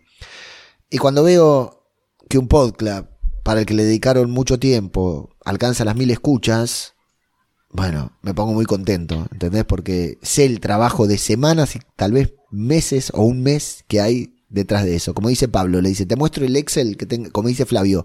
Y 0.90 0.98
cuando 0.98 1.22
veo 1.22 1.82
que 2.28 2.36
un 2.36 2.48
podcast 2.48 3.08
para 3.42 3.60
el 3.60 3.66
que 3.66 3.72
le 3.72 3.84
dedicaron 3.84 4.30
mucho 4.30 4.58
tiempo 4.58 5.34
alcanza 5.46 5.86
las 5.86 5.96
mil 5.96 6.10
escuchas, 6.10 6.92
bueno, 7.70 8.18
me 8.20 8.34
pongo 8.34 8.52
muy 8.52 8.66
contento, 8.66 9.28
¿entendés? 9.32 9.64
Porque 9.64 10.18
sé 10.20 10.44
el 10.44 10.60
trabajo 10.60 11.06
de 11.06 11.16
semanas 11.16 11.74
y 11.74 11.80
tal 11.96 12.12
vez 12.12 12.34
meses 12.50 13.10
o 13.14 13.22
un 13.22 13.42
mes 13.42 13.82
que 13.88 14.02
hay 14.02 14.31
detrás 14.52 14.84
de 14.84 14.94
eso. 14.94 15.14
Como 15.14 15.28
dice 15.28 15.48
Pablo, 15.48 15.80
le 15.80 15.88
dice, 15.88 16.06
te 16.06 16.16
muestro 16.16 16.44
el 16.44 16.56
Excel 16.56 16.96
que 16.96 17.06
tengo, 17.06 17.30
como 17.30 17.48
dice 17.48 17.66
Flavio 17.66 18.04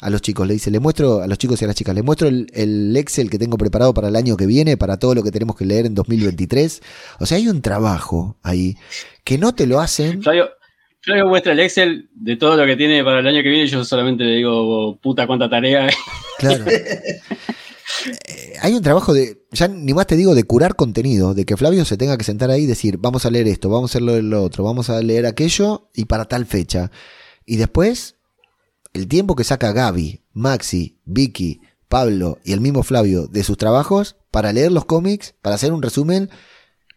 a 0.00 0.08
los 0.08 0.22
chicos, 0.22 0.46
le 0.46 0.54
dice, 0.54 0.70
le 0.70 0.80
muestro 0.80 1.20
a 1.20 1.26
los 1.26 1.36
chicos 1.36 1.60
y 1.60 1.64
a 1.64 1.68
las 1.68 1.76
chicas, 1.76 1.94
le 1.94 2.02
muestro 2.02 2.28
el, 2.28 2.46
el 2.54 2.96
Excel 2.96 3.28
que 3.28 3.38
tengo 3.38 3.58
preparado 3.58 3.92
para 3.92 4.08
el 4.08 4.16
año 4.16 4.36
que 4.36 4.46
viene, 4.46 4.76
para 4.76 4.98
todo 4.98 5.14
lo 5.14 5.22
que 5.22 5.30
tenemos 5.30 5.56
que 5.56 5.66
leer 5.66 5.86
en 5.86 5.94
2023. 5.94 6.80
O 7.18 7.26
sea, 7.26 7.36
hay 7.36 7.48
un 7.48 7.60
trabajo 7.60 8.36
ahí 8.42 8.76
que 9.24 9.36
no 9.36 9.54
te 9.54 9.66
lo 9.66 9.78
hacen. 9.78 10.22
Flavio, 10.22 10.48
Flavio 11.02 11.26
muestra 11.26 11.52
el 11.52 11.60
Excel 11.60 12.08
de 12.14 12.36
todo 12.36 12.56
lo 12.56 12.66
que 12.66 12.76
tiene 12.76 13.04
para 13.04 13.20
el 13.20 13.26
año 13.26 13.42
que 13.42 13.48
viene. 13.48 13.66
Yo 13.66 13.84
solamente 13.84 14.24
le 14.24 14.36
digo, 14.36 14.96
puta, 15.02 15.26
cuánta 15.26 15.48
tarea. 15.48 15.88
Claro. 16.38 16.64
Eh, 18.26 18.54
hay 18.60 18.74
un 18.74 18.82
trabajo 18.82 19.12
de, 19.12 19.46
ya 19.52 19.68
ni 19.68 19.92
más 19.94 20.06
te 20.06 20.16
digo, 20.16 20.34
de 20.34 20.44
curar 20.44 20.76
contenido, 20.76 21.34
de 21.34 21.44
que 21.44 21.56
Flavio 21.56 21.84
se 21.84 21.96
tenga 21.96 22.16
que 22.16 22.24
sentar 22.24 22.50
ahí 22.50 22.62
y 22.62 22.66
decir, 22.66 22.98
vamos 22.98 23.26
a 23.26 23.30
leer 23.30 23.48
esto, 23.48 23.68
vamos 23.68 23.90
a 23.90 23.98
hacer 23.98 24.02
lo 24.02 24.42
otro, 24.42 24.64
vamos 24.64 24.90
a 24.90 25.00
leer 25.00 25.26
aquello 25.26 25.90
y 25.94 26.06
para 26.06 26.26
tal 26.26 26.46
fecha. 26.46 26.90
Y 27.44 27.56
después, 27.56 28.16
el 28.92 29.08
tiempo 29.08 29.36
que 29.36 29.44
saca 29.44 29.72
Gaby, 29.72 30.24
Maxi, 30.32 31.00
Vicky, 31.04 31.60
Pablo 31.88 32.38
y 32.44 32.52
el 32.52 32.60
mismo 32.60 32.82
Flavio 32.82 33.26
de 33.26 33.42
sus 33.42 33.58
trabajos 33.58 34.16
para 34.30 34.52
leer 34.52 34.70
los 34.70 34.84
cómics, 34.84 35.34
para 35.42 35.56
hacer 35.56 35.72
un 35.72 35.82
resumen, 35.82 36.30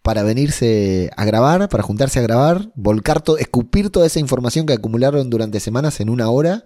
para 0.04 0.22
venirse 0.22 1.10
a 1.18 1.26
grabar, 1.26 1.68
para 1.70 1.82
juntarse 1.82 2.20
a 2.20 2.22
grabar, 2.22 2.72
volcar 2.76 3.22
todo, 3.22 3.38
escupir 3.38 3.90
toda 3.90 4.06
esa 4.06 4.20
información 4.20 4.66
que 4.66 4.74
acumularon 4.74 5.30
durante 5.30 5.60
semanas 5.60 6.00
en 6.00 6.10
una 6.10 6.30
hora 6.30 6.66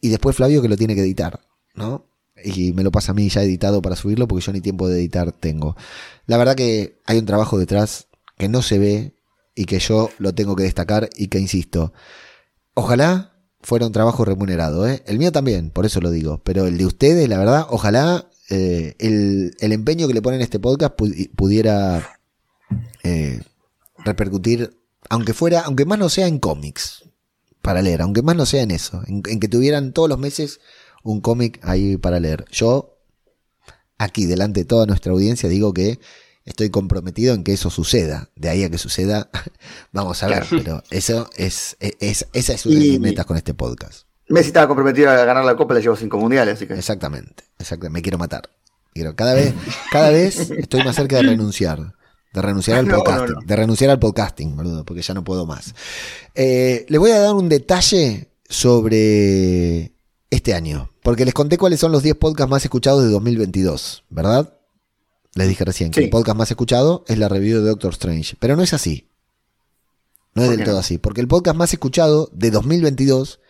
y 0.00 0.08
después 0.08 0.34
Flavio 0.34 0.60
que 0.62 0.68
lo 0.68 0.76
tiene 0.76 0.94
que 0.94 1.02
editar, 1.02 1.40
¿no? 1.74 2.09
Y 2.44 2.72
me 2.72 2.82
lo 2.82 2.90
pasa 2.90 3.12
a 3.12 3.14
mí 3.14 3.28
ya 3.28 3.42
editado 3.42 3.82
para 3.82 3.96
subirlo 3.96 4.28
porque 4.28 4.44
yo 4.44 4.52
ni 4.52 4.60
tiempo 4.60 4.88
de 4.88 4.98
editar 4.98 5.32
tengo. 5.32 5.76
La 6.26 6.36
verdad 6.36 6.54
que 6.54 7.00
hay 7.06 7.18
un 7.18 7.26
trabajo 7.26 7.58
detrás 7.58 8.06
que 8.38 8.48
no 8.48 8.62
se 8.62 8.78
ve 8.78 9.14
y 9.54 9.64
que 9.66 9.78
yo 9.78 10.10
lo 10.18 10.34
tengo 10.34 10.56
que 10.56 10.62
destacar 10.62 11.10
y 11.16 11.28
que 11.28 11.38
insisto, 11.38 11.92
ojalá 12.74 13.32
fuera 13.60 13.86
un 13.86 13.92
trabajo 13.92 14.24
remunerado, 14.24 14.88
¿eh? 14.88 15.02
El 15.06 15.18
mío 15.18 15.32
también, 15.32 15.70
por 15.70 15.84
eso 15.84 16.00
lo 16.00 16.10
digo, 16.10 16.40
pero 16.44 16.66
el 16.66 16.78
de 16.78 16.86
ustedes, 16.86 17.28
la 17.28 17.36
verdad, 17.38 17.66
ojalá 17.68 18.30
eh, 18.48 18.94
el, 18.98 19.54
el 19.60 19.72
empeño 19.72 20.08
que 20.08 20.14
le 20.14 20.22
ponen 20.22 20.40
a 20.40 20.44
este 20.44 20.58
podcast 20.58 20.96
pu- 20.96 21.30
pudiera 21.36 22.18
eh, 23.02 23.42
repercutir, 23.98 24.76
aunque 25.10 25.34
fuera, 25.34 25.60
aunque 25.60 25.84
más 25.84 25.98
no 25.98 26.08
sea 26.08 26.26
en 26.26 26.38
cómics, 26.38 27.04
para 27.60 27.82
leer, 27.82 28.00
aunque 28.00 28.22
más 28.22 28.36
no 28.36 28.46
sea 28.46 28.62
en 28.62 28.70
eso, 28.70 29.02
en 29.06 29.22
que 29.22 29.48
tuvieran 29.48 29.92
todos 29.92 30.08
los 30.08 30.18
meses 30.18 30.60
un 31.02 31.20
cómic 31.20 31.60
ahí 31.62 31.96
para 31.96 32.20
leer. 32.20 32.44
Yo, 32.50 32.98
aquí, 33.98 34.26
delante 34.26 34.60
de 34.60 34.64
toda 34.64 34.86
nuestra 34.86 35.12
audiencia, 35.12 35.48
digo 35.48 35.72
que 35.72 35.98
estoy 36.44 36.70
comprometido 36.70 37.34
en 37.34 37.44
que 37.44 37.52
eso 37.52 37.70
suceda. 37.70 38.30
De 38.36 38.48
ahí 38.48 38.64
a 38.64 38.70
que 38.70 38.78
suceda, 38.78 39.30
vamos 39.92 40.22
a 40.22 40.28
ver, 40.28 40.44
pero 40.50 40.82
eso 40.90 41.28
es, 41.36 41.76
es, 41.80 42.26
esa 42.32 42.52
es 42.52 42.66
una 42.66 42.78
de 42.78 42.86
mis 42.86 43.00
metas 43.00 43.26
con 43.26 43.36
este 43.36 43.54
podcast. 43.54 44.06
Messi 44.28 44.48
estaba 44.48 44.68
comprometido 44.68 45.10
a 45.10 45.24
ganar 45.24 45.44
la 45.44 45.56
Copa, 45.56 45.74
le 45.74 45.82
llevó 45.82 45.96
cinco 45.96 46.18
mundiales, 46.18 46.54
así 46.54 46.66
que. 46.66 46.74
Exactamente, 46.74 47.44
exactamente. 47.58 47.98
Me 47.98 48.02
quiero 48.02 48.18
matar. 48.18 48.48
Cada 49.16 49.34
vez, 49.34 49.54
cada 49.92 50.10
vez 50.10 50.50
estoy 50.50 50.84
más 50.84 50.96
cerca 50.96 51.16
de 51.16 51.22
renunciar. 51.22 51.94
De 52.32 52.42
renunciar 52.42 52.78
al 52.78 52.86
No, 52.88 52.98
podcasting. 52.98 53.34
no. 53.34 53.40
De 53.46 53.56
renunciar 53.56 53.90
al 53.90 53.98
podcasting, 53.98 54.56
boludo, 54.56 54.84
porque 54.84 55.02
ya 55.02 55.14
no 55.14 55.24
puedo 55.24 55.46
más. 55.46 55.74
Eh, 56.34 56.86
les 56.88 56.98
voy 57.00 57.10
a 57.12 57.18
dar 57.20 57.34
un 57.34 57.48
detalle 57.48 58.28
sobre 58.48 59.92
este 60.30 60.54
año. 60.54 60.90
Porque 61.02 61.24
les 61.24 61.34
conté 61.34 61.58
cuáles 61.58 61.80
son 61.80 61.92
los 61.92 62.02
10 62.02 62.16
podcasts 62.16 62.50
más 62.50 62.64
escuchados 62.64 63.02
de 63.02 63.10
2022, 63.10 64.04
¿verdad? 64.10 64.56
Les 65.34 65.48
dije 65.48 65.64
recién 65.64 65.90
que 65.90 66.00
Sí. 66.00 66.04
el 66.04 66.10
podcast 66.10 66.36
más 66.38 66.50
escuchado 66.50 67.04
es 67.08 67.18
la 67.18 67.28
review 67.28 67.60
de 67.60 67.68
Doctor 67.68 67.92
Strange. 67.92 68.36
Pero 68.40 68.56
no 68.56 68.62
es 68.62 68.72
así. 68.74 69.08
No 70.34 70.42
es 70.42 70.48
¿Por 70.48 70.56
del 70.58 70.66
todo 70.66 70.78
así. 70.78 70.98
Porque 70.98 71.20
el 71.20 71.28
podcast 71.28 71.56
más 71.56 71.72
escuchado 71.72 72.28
de 72.32 72.50
2022 72.50 73.40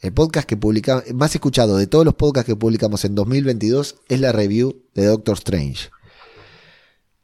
el 0.00 0.12
podcast 0.12 0.46
que 0.46 0.58
publica, 0.58 1.02
más 1.14 1.34
escuchado 1.34 1.78
de 1.78 1.86
todos 1.86 2.04
los 2.04 2.12
podcasts 2.14 2.46
que 2.46 2.56
publicamos 2.56 3.06
en 3.06 3.14
2022 3.14 3.96
es 4.08 4.20
la 4.20 4.32
review 4.32 4.82
de 4.94 5.06
Doctor 5.06 5.34
Strange. 5.38 5.88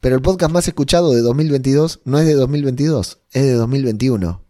Pero 0.00 0.16
el 0.16 0.22
podcast 0.22 0.50
más 0.50 0.66
escuchado 0.66 1.12
de 1.12 1.20
2022 1.20 2.00
no 2.06 2.18
es 2.18 2.26
de 2.26 2.32
2022, 2.32 3.18
es 3.32 3.42
de 3.42 3.52
2021. 3.52 4.42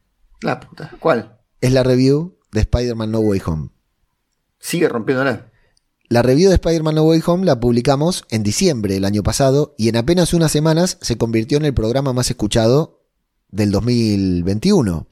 La 0.43 0.61
puta. 0.61 0.93
¿Cuál? 1.01 1.41
Es 1.61 1.73
la 1.73 1.83
review 1.83 2.39
de 2.53 2.61
Spider-Man 2.61 3.11
No 3.11 3.19
Way 3.19 3.43
Home. 3.47 3.71
Sigue 4.61 4.89
rompiéndola. 4.89 5.51
La 6.09 6.23
review 6.23 6.49
de 6.51 6.57
Spider-Man 6.57 6.97
No 6.97 7.03
Way 7.05 7.23
Home 7.27 7.47
la 7.47 7.59
publicamos 7.61 8.24
en 8.31 8.43
diciembre 8.43 8.95
del 8.95 9.05
año 9.05 9.23
pasado 9.23 9.74
y 9.78 9.89
en 9.89 9.97
apenas 9.97 10.35
unas 10.35 10.51
semanas 10.53 10.99
se 11.01 11.16
convirtió 11.16 11.57
en 11.59 11.65
el 11.65 11.74
programa 11.74 12.12
más 12.12 12.31
escuchado 12.31 13.01
del 13.49 13.70
2021. 13.70 15.07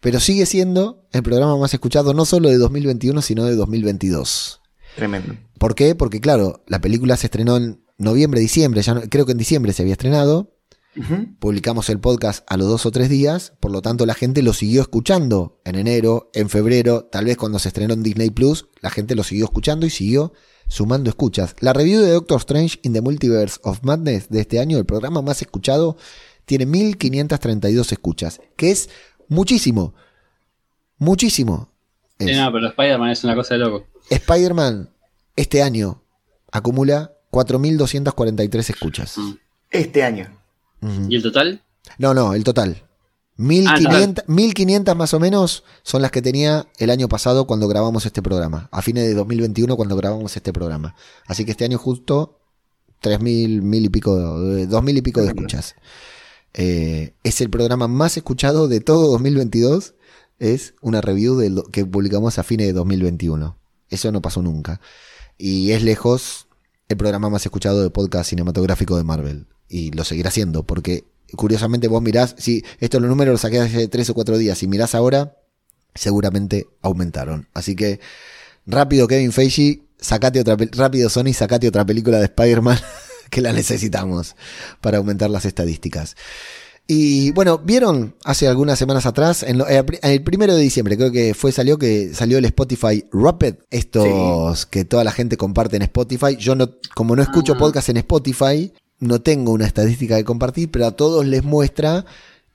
Pero 0.00 0.20
sigue 0.20 0.46
siendo 0.46 1.06
el 1.12 1.22
programa 1.22 1.56
más 1.56 1.74
escuchado 1.74 2.14
no 2.14 2.24
solo 2.26 2.48
de 2.48 2.58
2021, 2.58 3.22
sino 3.22 3.44
de 3.44 3.56
2022. 3.56 4.60
Tremendo. 4.96 5.34
¿Por 5.58 5.74
qué? 5.74 5.94
Porque 5.94 6.20
claro, 6.20 6.62
la 6.68 6.80
película 6.80 7.16
se 7.16 7.26
estrenó 7.26 7.56
en 7.56 7.84
noviembre, 7.98 8.40
diciembre, 8.40 8.82
ya 8.82 8.94
no- 8.94 9.02
creo 9.08 9.26
que 9.26 9.32
en 9.32 9.38
diciembre 9.38 9.72
se 9.72 9.82
había 9.82 9.94
estrenado. 9.94 10.53
Publicamos 11.38 11.88
el 11.90 11.98
podcast 11.98 12.44
a 12.48 12.56
los 12.56 12.68
dos 12.68 12.86
o 12.86 12.90
tres 12.90 13.08
días, 13.08 13.52
por 13.60 13.72
lo 13.72 13.82
tanto 13.82 14.06
la 14.06 14.14
gente 14.14 14.42
lo 14.42 14.52
siguió 14.52 14.82
escuchando 14.82 15.60
en 15.64 15.74
enero, 15.76 16.30
en 16.34 16.48
febrero, 16.48 17.04
tal 17.10 17.24
vez 17.24 17.36
cuando 17.36 17.58
se 17.58 17.68
estrenó 17.68 17.94
en 17.94 18.02
Disney 18.02 18.30
Plus, 18.30 18.66
la 18.80 18.90
gente 18.90 19.14
lo 19.14 19.24
siguió 19.24 19.44
escuchando 19.44 19.86
y 19.86 19.90
siguió 19.90 20.32
sumando 20.68 21.10
escuchas. 21.10 21.56
La 21.60 21.72
review 21.72 22.00
de 22.00 22.12
Doctor 22.12 22.38
Strange 22.38 22.78
in 22.82 22.92
the 22.92 23.00
Multiverse 23.00 23.58
of 23.62 23.80
Madness 23.82 24.28
de 24.28 24.40
este 24.40 24.60
año, 24.60 24.78
el 24.78 24.86
programa 24.86 25.22
más 25.22 25.42
escuchado, 25.42 25.96
tiene 26.44 26.66
1532 26.66 27.92
escuchas, 27.92 28.40
que 28.56 28.70
es 28.70 28.90
muchísimo. 29.28 29.94
Muchísimo. 30.98 31.70
Sí, 32.18 32.32
no, 32.32 32.52
pero 32.52 32.68
Spider-Man 32.68 33.10
es 33.10 33.24
una 33.24 33.34
cosa 33.34 33.54
de 33.54 33.60
loco. 33.60 33.86
Spider-Man 34.10 34.90
este 35.36 35.62
año 35.62 36.02
acumula 36.52 37.12
4.243 37.32 38.70
escuchas. 38.70 39.18
Mm. 39.18 39.32
Este 39.70 40.04
año. 40.04 40.43
¿Y 41.08 41.16
el 41.16 41.22
total? 41.22 41.62
No, 41.98 42.14
no, 42.14 42.34
el 42.34 42.44
total. 42.44 42.82
Ah, 43.36 43.42
1500, 43.42 44.28
1500 44.28 44.96
más 44.96 45.12
o 45.12 45.18
menos 45.18 45.64
son 45.82 46.02
las 46.02 46.12
que 46.12 46.22
tenía 46.22 46.68
el 46.78 46.90
año 46.90 47.08
pasado 47.08 47.46
cuando 47.46 47.66
grabamos 47.66 48.06
este 48.06 48.22
programa. 48.22 48.68
A 48.70 48.80
fines 48.80 49.04
de 49.04 49.14
2021 49.14 49.76
cuando 49.76 49.96
grabamos 49.96 50.36
este 50.36 50.52
programa. 50.52 50.94
Así 51.26 51.44
que 51.44 51.50
este 51.50 51.64
año 51.64 51.78
justo 51.78 52.38
3.000, 53.02 53.62
mil 53.62 53.84
y 53.84 53.88
pico, 53.88 54.16
eh, 54.56 54.68
2.000 54.68 54.98
y 54.98 55.02
pico 55.02 55.20
de 55.20 55.28
escuchas. 55.28 55.74
Eh, 56.54 57.14
es 57.24 57.40
el 57.40 57.50
programa 57.50 57.88
más 57.88 58.16
escuchado 58.16 58.68
de 58.68 58.80
todo 58.80 59.10
2022. 59.10 59.94
Es 60.38 60.74
una 60.80 61.00
review 61.00 61.36
de 61.36 61.50
lo 61.50 61.64
que 61.64 61.84
publicamos 61.84 62.38
a 62.38 62.44
fines 62.44 62.68
de 62.68 62.72
2021. 62.72 63.58
Eso 63.90 64.12
no 64.12 64.22
pasó 64.22 64.42
nunca. 64.42 64.80
Y 65.36 65.72
es 65.72 65.82
lejos 65.82 66.46
el 66.88 66.96
programa 66.96 67.30
más 67.30 67.44
escuchado 67.44 67.82
de 67.82 67.90
podcast 67.90 68.30
cinematográfico 68.30 68.96
de 68.96 69.04
Marvel. 69.04 69.48
Y 69.68 69.90
lo 69.92 70.04
seguirá 70.04 70.30
siendo, 70.30 70.62
porque 70.64 71.04
curiosamente 71.36 71.88
vos 71.88 72.02
mirás, 72.02 72.34
si 72.38 72.64
estos 72.80 73.00
los 73.00 73.08
números 73.10 73.32
los 73.32 73.40
saqué 73.40 73.60
hace 73.60 73.88
tres 73.88 74.08
o 74.10 74.14
cuatro 74.14 74.38
días, 74.38 74.58
si 74.58 74.66
mirás 74.68 74.94
ahora, 74.94 75.36
seguramente 75.94 76.66
aumentaron. 76.82 77.48
Así 77.54 77.74
que, 77.76 78.00
rápido 78.66 79.06
Kevin 79.08 79.32
Feige, 79.32 79.82
sacate 79.98 80.40
otra, 80.40 80.56
rápido 80.72 81.08
Sony, 81.08 81.32
sacate 81.32 81.68
otra 81.68 81.84
película 81.86 82.18
de 82.18 82.24
Spider-Man 82.26 82.78
que 83.30 83.40
la 83.40 83.52
necesitamos 83.52 84.36
para 84.80 84.98
aumentar 84.98 85.30
las 85.30 85.44
estadísticas. 85.44 86.16
Y 86.86 87.30
bueno, 87.30 87.56
vieron 87.58 88.14
hace 88.24 88.46
algunas 88.46 88.78
semanas 88.78 89.06
atrás, 89.06 89.42
en 89.42 89.56
lo- 89.56 89.66
eh, 89.66 89.82
el 90.02 90.22
primero 90.22 90.54
de 90.54 90.60
diciembre, 90.60 90.98
creo 90.98 91.10
que 91.10 91.32
fue 91.32 91.50
salió 91.50 91.78
que 91.78 92.12
salió 92.12 92.36
el 92.36 92.44
Spotify 92.44 93.06
Rapid, 93.10 93.54
estos 93.70 94.66
que 94.66 94.84
toda 94.84 95.02
la 95.02 95.10
gente 95.12 95.38
comparte 95.38 95.76
en 95.76 95.82
Spotify. 95.82 96.36
Yo 96.38 96.54
no, 96.54 96.72
como 96.94 97.16
no 97.16 97.22
escucho 97.22 97.54
Ah. 97.54 97.58
podcast 97.58 97.88
en 97.88 97.96
Spotify, 97.96 98.70
no 99.06 99.20
tengo 99.20 99.52
una 99.52 99.66
estadística 99.66 100.16
de 100.16 100.24
compartir, 100.24 100.70
pero 100.70 100.86
a 100.86 100.90
todos 100.92 101.24
les 101.26 101.44
muestra 101.44 102.04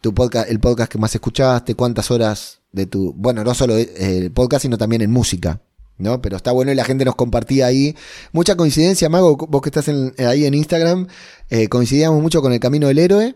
tu 0.01 0.13
podcast, 0.13 0.49
el 0.49 0.59
podcast 0.59 0.91
que 0.91 0.97
más 0.97 1.13
escuchaste, 1.15 1.75
cuántas 1.75 2.09
horas 2.11 2.59
de 2.71 2.85
tu, 2.85 3.13
bueno, 3.13 3.43
no 3.43 3.53
solo 3.53 3.77
eh, 3.77 3.89
el 3.97 4.31
podcast, 4.31 4.63
sino 4.63 4.77
también 4.77 5.01
en 5.01 5.11
música. 5.11 5.61
¿No? 6.01 6.21
Pero 6.21 6.37
está 6.37 6.53
bueno 6.53 6.71
y 6.71 6.75
la 6.75 6.85
gente 6.85 7.03
nos 7.03 7.15
compartía 7.15 7.65
ahí. 7.65 7.93
Mucha 8.31 8.55
coincidencia, 8.55 9.09
Mago, 9.09 9.35
vos 9.35 9.61
que 9.61 9.67
estás 9.67 9.89
en- 9.89 10.13
ahí 10.19 10.45
en 10.45 10.53
Instagram, 10.53 11.07
eh, 11.49 11.67
coincidíamos 11.67 12.21
mucho 12.21 12.41
con 12.41 12.53
El 12.53 12.61
Camino 12.61 12.87
del 12.87 12.99
Héroe, 12.99 13.35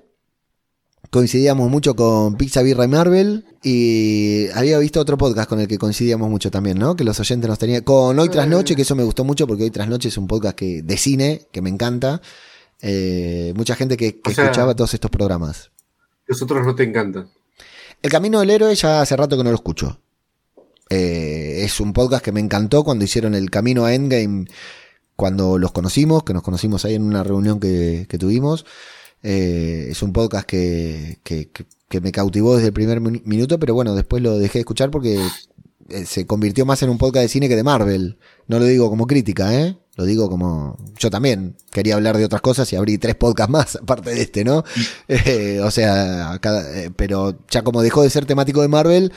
coincidíamos 1.10 1.70
mucho 1.70 1.96
con 1.96 2.36
Pizza 2.38 2.62
Birra 2.62 2.86
y 2.86 2.88
Marvel 2.88 3.46
y 3.62 4.48
había 4.56 4.80
visto 4.80 5.00
otro 5.02 5.18
podcast 5.18 5.50
con 5.50 5.60
el 5.60 5.68
que 5.68 5.78
coincidíamos 5.78 6.30
mucho 6.30 6.50
también, 6.52 6.80
¿no? 6.80 6.96
Que 6.96 7.04
los 7.04 7.20
oyentes 7.20 7.50
nos 7.50 7.60
tenían 7.60 7.84
con 7.84 8.18
Hoy 8.18 8.30
tras 8.30 8.48
Noche, 8.48 8.76
que 8.78 8.82
eso 8.84 8.96
me 8.96 9.04
gustó 9.04 9.24
mucho 9.26 9.46
porque 9.46 9.64
Hoy 9.64 9.70
tras 9.72 9.90
Noche 9.90 10.08
es 10.08 10.18
un 10.18 10.28
podcast 10.28 10.56
que 10.56 10.82
de 10.82 10.98
cine 10.98 11.42
que 11.52 11.62
me 11.62 11.70
encanta. 11.70 12.22
Eh, 12.86 13.54
mucha 13.56 13.76
gente 13.76 13.96
que, 13.96 14.20
que 14.20 14.32
O 14.32 14.34
sea- 14.36 14.44
escuchaba 14.44 14.76
todos 14.76 14.94
estos 14.94 15.10
programas. 15.10 15.72
Los 16.28 16.42
otros 16.42 16.66
no 16.66 16.76
te 16.76 16.84
encantan. 16.84 17.30
El 18.02 18.12
Camino 18.12 18.42
del 18.42 18.50
Héroe 18.50 18.76
ya 18.76 19.02
hace 19.02 19.16
rato 19.16 19.38
que 19.38 19.44
no 19.44 19.50
lo 19.52 19.56
escucho. 19.56 20.00
Eh, 20.90 21.62
es 21.64 21.80
un 21.80 21.94
podcast 21.94 22.24
que 22.24 22.32
me 22.34 22.40
encantó 22.42 22.84
cuando 22.84 23.06
hicieron 23.06 23.34
el 23.36 23.50
Camino 23.50 23.86
a 23.86 23.94
Endgame, 23.94 24.46
cuando 25.16 25.58
los 25.58 25.72
conocimos, 25.72 26.24
que 26.24 26.34
nos 26.34 26.44
conocimos 26.44 26.84
ahí 26.86 26.96
en 26.96 27.04
una 27.04 27.24
reunión 27.24 27.60
que, 27.60 28.06
que 28.10 28.18
tuvimos. 28.18 28.66
Eh, 29.24 29.88
es 29.90 30.04
un 30.04 30.12
podcast 30.12 30.46
que, 30.46 31.20
que- 31.24 31.50
me 32.02 32.12
cautivó 32.12 32.56
desde 32.56 32.68
el 32.70 32.74
primer 32.74 33.00
min- 33.00 33.22
minuto, 33.24 33.60
pero 33.60 33.76
bueno, 33.76 33.94
después 33.96 34.22
lo 34.24 34.40
dejé 34.40 34.54
de 34.58 34.62
escuchar 34.62 34.90
porque 34.90 35.24
se 36.06 36.26
convirtió 36.28 36.66
más 36.66 36.82
en 36.84 36.90
un 36.90 36.98
podcast 36.98 37.24
de 37.24 37.30
cine 37.30 37.48
que 37.50 37.56
de 37.56 37.64
Marvel. 37.64 38.18
No 38.48 38.60
lo 38.60 38.66
digo 38.66 38.90
como 38.90 39.08
crítica, 39.08 39.54
¿eh? 39.54 39.78
Lo 39.96 40.06
digo 40.06 40.30
como... 40.30 40.78
Yo 40.98 41.10
también 41.12 41.56
quería 41.72 41.96
hablar 41.96 42.18
de 42.18 42.26
otras 42.26 42.42
cosas 42.42 42.72
y 42.74 42.76
abrí 42.76 42.98
tres 42.98 43.16
podcasts 43.16 43.52
más, 43.52 43.76
aparte 43.82 44.10
de 44.10 44.22
este, 44.22 44.44
¿no? 44.44 44.64
Eh, 45.08 45.60
o 45.64 45.70
sea, 45.72 46.38
cada- 46.42 46.70
eh, 46.78 46.92
pero 46.96 47.38
ya 47.50 47.62
como 47.64 47.82
dejó 47.82 48.02
de 48.02 48.10
ser 48.10 48.26
temático 48.26 48.62
de 48.62 48.68
Marvel, 48.70 49.12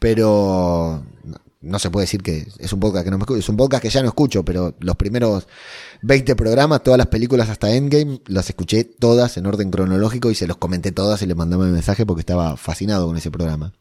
pero 0.00 1.04
no, 1.24 1.38
no 1.60 1.78
se 1.78 1.90
puede 1.90 2.04
decir 2.04 2.22
que 2.22 2.46
es 2.58 2.72
un 2.72 2.80
podcast 2.80 3.04
que 3.04 3.10
no 3.10 3.18
me 3.18 3.22
escucho, 3.22 3.38
es 3.40 3.48
un 3.48 3.56
podcast 3.56 3.82
que 3.82 3.90
ya 3.90 4.02
no 4.02 4.08
escucho, 4.08 4.44
pero 4.44 4.74
los 4.80 4.96
primeros 4.96 5.46
20 6.02 6.34
programas, 6.34 6.82
todas 6.82 6.98
las 6.98 7.08
películas 7.08 7.48
hasta 7.50 7.70
Endgame, 7.70 8.20
las 8.26 8.48
escuché 8.48 8.84
todas 8.84 9.36
en 9.36 9.46
orden 9.46 9.70
cronológico 9.70 10.30
y 10.30 10.34
se 10.34 10.46
los 10.46 10.56
comenté 10.56 10.92
todas 10.92 11.20
y 11.22 11.26
les 11.26 11.36
mandaba 11.36 11.64
un 11.64 11.72
mensaje 11.72 12.06
porque 12.06 12.20
estaba 12.20 12.56
fascinado 12.56 13.06
con 13.06 13.16
ese 13.16 13.30
programa. 13.30 13.74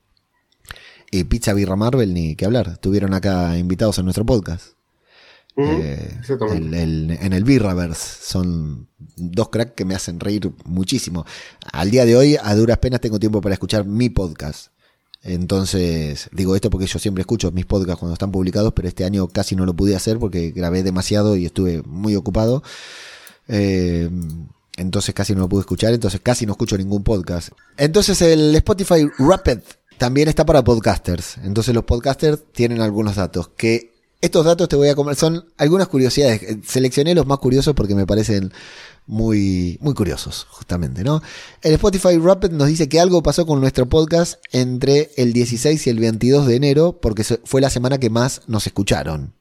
Y 1.12 1.26
Pizza 1.26 1.54
Birra 1.54 1.76
Marvel, 1.76 2.14
ni 2.14 2.36
que 2.36 2.46
hablar, 2.46 2.70
estuvieron 2.70 3.14
acá 3.14 3.58
invitados 3.58 4.00
a 4.00 4.04
nuestro 4.04 4.26
podcast. 4.26 4.64
Eh, 5.58 6.16
exactamente. 6.20 6.66
el- 6.66 6.74
el- 7.12 7.18
en 7.22 7.34
el 7.34 7.44
Birraverse 7.44 8.24
son 8.24 8.88
dos 9.18 9.50
cracks 9.50 9.74
que 9.74 9.84
me 9.84 9.94
hacen 9.94 10.20
reír 10.22 10.50
muchísimo. 10.64 11.26
Al 11.74 11.92
día 11.92 12.06
de 12.06 12.16
hoy, 12.16 12.38
a 12.42 12.56
duras 12.56 12.78
penas, 12.78 13.02
tengo 13.02 13.20
tiempo 13.20 13.42
para 13.42 13.54
escuchar 13.54 13.86
mi 13.86 14.10
podcast. 14.10 14.68
Entonces, 15.24 16.30
digo 16.32 16.56
esto 16.56 16.70
porque 16.70 16.88
yo 16.88 16.98
siempre 16.98 17.22
escucho 17.22 17.52
mis 17.52 17.66
podcasts 17.66 18.00
cuando 18.00 18.14
están 18.14 18.32
publicados, 18.32 18.72
pero 18.74 18.88
este 18.88 19.04
año 19.04 19.28
casi 19.28 19.56
no 19.58 19.66
lo 19.66 19.76
pude 19.76 19.96
hacer 19.96 20.18
porque 20.18 20.52
grabé 20.52 20.82
demasiado 20.84 21.36
y 21.36 21.46
estuve 21.46 21.84
muy 21.84 22.16
ocupado. 22.16 22.64
Eh, 23.50 24.10
entonces 24.78 25.14
casi 25.14 25.34
no 25.34 25.42
lo 25.42 25.50
pude 25.50 25.62
escuchar, 25.62 25.94
entonces 25.94 26.22
casi 26.24 26.46
no 26.46 26.54
escucho 26.54 26.78
ningún 26.78 27.04
podcast. 27.04 27.50
Entonces 27.78 28.22
el 28.22 28.56
Spotify 28.56 29.08
Rapid 29.20 29.60
también 30.02 30.28
está 30.28 30.48
para 30.48 30.64
podcasters. 30.64 31.38
Entonces 31.44 31.76
los 31.76 31.84
podcasters 31.84 32.42
tienen 32.54 32.82
algunos 32.82 33.18
datos 33.18 33.50
que 33.56 33.94
estos 34.20 34.44
datos 34.44 34.68
te 34.68 34.76
voy 34.76 34.88
a 34.88 34.96
comer 34.96 35.16
son 35.16 35.46
algunas 35.58 35.90
curiosidades. 35.90 36.42
Eh, 36.42 36.60
Seleccioné 36.66 37.14
los 37.14 37.28
más 37.28 37.38
curiosos 37.38 37.76
porque 37.76 37.94
me 37.94 38.08
parecen 38.08 38.52
muy 39.06 39.78
muy 39.80 39.94
curiosos, 39.94 40.48
justamente, 40.50 41.04
¿no? 41.04 41.22
El 41.62 41.74
Spotify 41.74 42.18
Rapid 42.18 42.50
nos 42.50 42.68
dice 42.68 42.90
que 42.90 43.00
algo 43.00 43.22
pasó 43.22 43.46
con 43.46 43.62
nuestro 43.62 43.90
podcast 43.90 44.44
entre 44.52 45.12
el 45.18 45.34
16 45.34 45.86
y 45.86 45.90
el 45.92 46.00
22 46.00 46.48
de 46.48 46.56
enero 46.56 47.00
porque 47.00 47.24
fue 47.24 47.62
la 47.62 47.70
semana 47.70 48.00
que 48.00 48.10
más 48.10 48.42
nos 48.48 48.66
escucharon. 48.66 49.36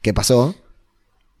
¿Qué 0.00 0.12
pasó? 0.12 0.56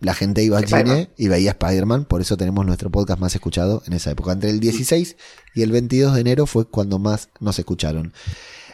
La 0.02 0.14
gente 0.14 0.42
iba 0.42 0.58
al 0.58 0.66
cine 0.66 1.10
y 1.16 1.28
veía 1.28 1.52
Spider-Man, 1.52 2.06
por 2.06 2.20
eso 2.20 2.36
tenemos 2.36 2.66
nuestro 2.66 2.90
podcast 2.90 3.20
más 3.20 3.36
escuchado 3.36 3.84
en 3.86 3.92
esa 3.92 4.10
época. 4.10 4.32
Entre 4.32 4.50
el 4.50 4.58
16 4.58 5.16
y 5.54 5.62
el 5.62 5.70
22 5.70 6.14
de 6.14 6.20
enero 6.20 6.46
fue 6.46 6.66
cuando 6.66 6.98
más 6.98 7.28
nos 7.38 7.56
escucharon. 7.60 8.12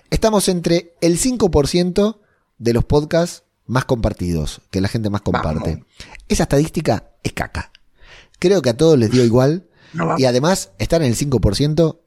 Estamos 0.09 0.49
entre 0.49 0.95
el 1.03 1.21
5% 1.21 2.17
de 2.57 2.73
los 2.73 2.87
podcasts 2.87 3.43
más 3.67 3.85
compartidos, 3.85 4.63
que 4.71 4.81
la 4.81 4.89
gente 4.89 5.11
más 5.11 5.21
comparte. 5.21 5.73
Vamos. 5.73 5.87
Esa 6.29 6.45
estadística 6.45 7.11
es 7.23 7.35
caca. 7.35 7.73
Creo 8.39 8.63
que 8.63 8.71
a 8.71 8.77
todos 8.79 8.99
les 8.99 9.11
dio 9.11 9.23
igual. 9.23 9.69
No. 9.93 10.19
Y 10.19 10.25
además, 10.25 10.71
estar 10.79 11.03
en 11.03 11.09
el 11.09 11.17
5% 11.17 11.99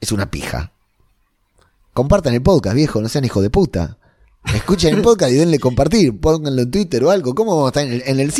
es 0.00 0.10
una 0.10 0.28
pija. 0.28 0.72
Compartan 1.92 2.34
el 2.34 2.42
podcast, 2.42 2.74
viejo, 2.74 3.00
no 3.00 3.08
sean 3.08 3.24
hijo 3.24 3.40
de 3.42 3.50
puta. 3.50 3.98
Escuchen 4.54 4.94
el 4.96 5.02
podcast 5.02 5.32
y 5.32 5.36
denle 5.36 5.58
compartir, 5.58 6.18
pónganlo 6.18 6.62
en 6.62 6.70
Twitter 6.70 7.02
o 7.04 7.10
algo. 7.10 7.34
¿Cómo 7.34 7.52
vamos 7.56 7.66
a 7.66 7.68
estar 7.80 7.86
en 7.86 7.92
el, 7.92 8.02
en 8.06 8.20
el 8.20 8.30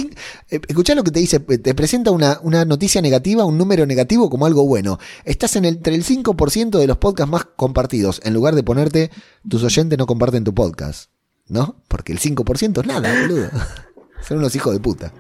eh, 0.50 0.60
Escuchá 0.68 0.94
lo 0.94 1.04
que 1.04 1.10
te 1.10 1.20
dice, 1.20 1.44
eh, 1.48 1.58
te 1.58 1.74
presenta 1.74 2.10
una, 2.10 2.38
una 2.42 2.64
noticia 2.64 3.02
negativa, 3.02 3.44
un 3.44 3.58
número 3.58 3.86
negativo 3.86 4.30
como 4.30 4.46
algo 4.46 4.66
bueno. 4.66 4.98
Estás 5.24 5.56
en 5.56 5.64
el, 5.64 5.76
entre 5.76 5.94
el 5.94 6.04
5% 6.04 6.78
de 6.78 6.86
los 6.86 6.96
podcasts 6.98 7.30
más 7.30 7.44
compartidos, 7.44 8.20
en 8.24 8.34
lugar 8.34 8.54
de 8.54 8.62
ponerte 8.62 9.10
tus 9.48 9.62
oyentes 9.62 9.98
no 9.98 10.06
comparten 10.06 10.44
tu 10.44 10.54
podcast. 10.54 11.10
¿No? 11.48 11.82
Porque 11.86 12.12
el 12.12 12.18
5% 12.18 12.80
es 12.80 12.86
nada, 12.86 13.20
boludo. 13.22 13.48
Son 14.26 14.38
unos 14.38 14.54
hijos 14.56 14.72
de 14.72 14.80
puta. 14.80 15.12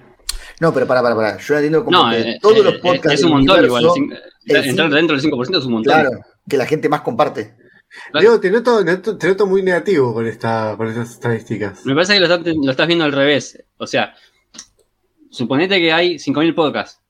No, 0.60 0.72
pero 0.72 0.86
para, 0.86 1.02
para, 1.02 1.14
para. 1.14 1.38
Yo 1.38 1.54
entiendo 1.54 1.84
como 1.84 2.04
No, 2.04 2.10
que 2.10 2.20
eh, 2.20 2.38
todos 2.40 2.56
eh, 2.58 2.62
los 2.64 2.74
podcasts. 2.78 3.20
es 3.20 3.24
un 3.24 3.30
montón 3.32 3.64
igual. 3.64 3.84
universo, 3.86 4.24
el 4.46 4.56
Entrar 4.56 4.90
dentro 4.90 5.16
del 5.16 5.24
5% 5.24 5.58
es 5.58 5.64
un 5.66 5.72
montón. 5.72 5.92
Claro, 5.92 6.10
que 6.48 6.56
la 6.56 6.66
gente 6.66 6.88
más 6.88 7.02
comparte. 7.02 7.54
Diego, 8.18 8.40
te 8.40 8.50
noto, 8.50 8.82
noto- 8.84 9.16
te 9.16 9.28
noto 9.28 9.46
muy 9.46 9.62
negativo 9.62 10.12
con, 10.14 10.26
esta, 10.26 10.74
con 10.76 10.88
estas 10.88 11.10
estadísticas. 11.12 11.84
Me 11.86 11.94
parece 11.94 12.14
que 12.14 12.20
lo, 12.20 12.26
estás- 12.34 12.54
lo 12.62 12.70
estás 12.70 12.86
viendo 12.86 13.04
al 13.04 13.12
revés. 13.12 13.62
O 13.78 13.86
sea, 13.86 14.14
suponete 15.30 15.78
que 15.80 15.92
hay 15.92 16.18
5.000 16.18 16.54
podcasts. 16.54 17.00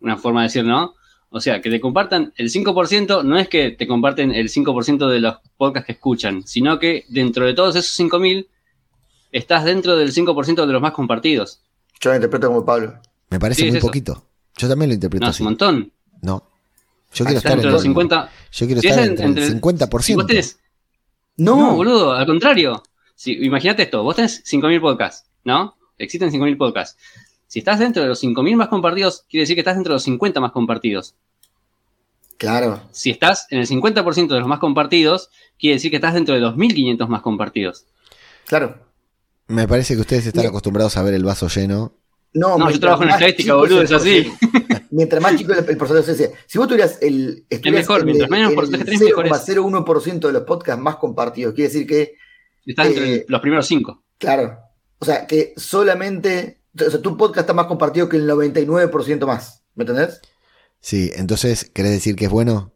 Una 0.00 0.16
forma 0.16 0.40
de 0.42 0.46
decir, 0.48 0.64
¿no? 0.64 0.94
O 1.30 1.40
sea, 1.40 1.60
que 1.60 1.70
te 1.70 1.80
compartan 1.80 2.32
el 2.36 2.50
5% 2.50 3.22
no 3.22 3.38
es 3.38 3.48
que 3.48 3.70
te 3.70 3.86
comparten 3.86 4.32
el 4.32 4.48
5% 4.48 5.08
de 5.08 5.20
los 5.20 5.36
podcasts 5.56 5.86
que 5.86 5.92
escuchan, 5.92 6.42
sino 6.46 6.78
que 6.78 7.04
dentro 7.08 7.46
de 7.46 7.54
todos 7.54 7.76
esos 7.76 7.96
5.000 7.98 8.48
estás 9.30 9.64
dentro 9.64 9.96
del 9.96 10.12
5% 10.12 10.66
de 10.66 10.72
los 10.72 10.82
más 10.82 10.92
compartidos. 10.92 11.62
Yo 12.00 12.10
lo 12.10 12.16
interpreto 12.16 12.48
como 12.48 12.64
Pablo. 12.64 12.98
Me 13.28 13.38
parece 13.38 13.62
Sí, 13.62 13.70
muy 13.70 13.80
poquito. 13.80 14.26
Yo 14.56 14.68
también 14.68 14.88
lo 14.90 14.94
interpreto 14.94 15.24
No, 15.24 15.30
es 15.30 15.38
un 15.40 15.44
montón. 15.44 15.92
No. 16.22 16.49
Yo 17.12 17.24
quiero 17.24 17.38
estar 17.38 17.58
en 17.58 17.64
el, 17.66 17.78
50. 17.80 18.30
yo 18.52 18.66
quiero 18.66 18.80
Si 18.80 18.86
estar 18.88 19.00
es 19.02 19.06
en- 19.06 19.10
entre, 19.12 19.26
entre 19.26 19.44
el 19.46 19.50
el- 19.52 19.60
50%. 19.60 20.02
Si 20.02 20.14
vos 20.14 20.26
tenés 20.26 20.58
No, 21.36 21.56
No, 21.56 21.74
boludo, 21.76 22.12
al 22.12 22.26
contrario. 22.26 22.82
Si, 23.14 23.32
imagínate 23.44 23.82
esto, 23.82 24.02
vos 24.02 24.16
tenés 24.16 24.42
5.000 24.44 24.80
podcasts, 24.80 25.28
¿no? 25.44 25.76
Existen 25.98 26.30
5.000 26.30 26.56
podcasts. 26.56 26.96
Si 27.46 27.58
estás 27.58 27.78
dentro 27.78 28.02
de 28.02 28.08
los 28.08 28.22
5.000 28.22 28.56
más 28.56 28.68
compartidos, 28.68 29.24
quiere 29.28 29.42
decir 29.42 29.56
que 29.56 29.60
estás 29.60 29.74
dentro 29.74 29.92
de 29.92 29.96
los 29.96 30.04
50 30.04 30.40
más 30.40 30.52
compartidos. 30.52 31.14
Claro. 32.38 32.80
Si 32.92 33.10
estás 33.10 33.46
en 33.50 33.58
el 33.58 33.66
50% 33.66 34.28
de 34.34 34.40
los 34.40 34.48
más 34.48 34.60
compartidos, 34.60 35.28
quiere 35.58 35.74
decir 35.74 35.90
que 35.90 35.96
estás 35.96 36.14
dentro 36.14 36.34
de 36.34 36.40
los 36.40 36.54
1.500 36.56 37.08
más 37.08 37.20
compartidos. 37.22 37.84
Claro. 38.46 38.78
Me 39.48 39.66
parece 39.68 39.94
que 39.94 40.00
ustedes 40.00 40.26
están 40.26 40.46
acostumbrados 40.46 40.96
a 40.96 41.02
ver 41.02 41.14
el 41.14 41.24
vaso 41.24 41.48
lleno. 41.48 41.92
No, 42.32 42.56
No, 42.56 42.70
yo 42.70 42.78
trabajo 42.80 43.02
en 43.02 43.10
estadística, 43.10 43.54
boludo, 43.54 43.82
es 43.82 43.92
así. 43.92 44.30
Mientras 44.90 45.22
más 45.22 45.36
chico 45.36 45.52
el, 45.52 45.58
el 45.68 45.76
porcentaje, 45.76 46.10
o 46.12 46.14
sea, 46.14 46.28
si 46.46 46.58
vos 46.58 46.66
tuvieras 46.68 46.98
el. 47.00 47.44
estuvieras 47.48 47.82
mejor, 47.88 48.00
en 48.00 48.06
mientras 48.06 48.26
el- 48.28 48.30
menos 48.32 48.50
en 48.50 48.54
porcentaje 48.56 48.82
el 48.92 48.98
tenés, 48.98 49.08
mejor 49.16 49.26
es. 49.26 49.32
0,01% 49.48 50.26
de 50.26 50.32
los 50.32 50.42
podcasts 50.42 50.82
más 50.82 50.96
compartidos, 50.96 51.54
quiere 51.54 51.68
decir 51.72 51.86
que, 51.86 52.14
Estás 52.66 52.88
entre 52.88 53.14
Eh, 53.14 53.24
los 53.28 53.40
primeros 53.40 53.66
5. 53.66 54.02
claro, 54.18 54.58
o 54.98 55.04
sea, 55.04 55.26
que 55.26 55.52
solamente. 55.56 56.60
O 56.86 56.90
sea, 56.90 57.00
tu 57.02 57.16
podcast 57.16 57.40
está 57.40 57.52
más 57.54 57.66
compartido 57.66 58.08
que 58.08 58.16
el 58.16 58.26
99% 58.28 59.26
más. 59.26 59.64
¿Me 59.74 59.82
entendés? 59.84 60.20
Sí, 60.80 61.10
entonces, 61.14 61.70
¿querés 61.74 61.92
decir 61.92 62.14
que 62.16 62.26
es 62.26 62.30
bueno? 62.30 62.72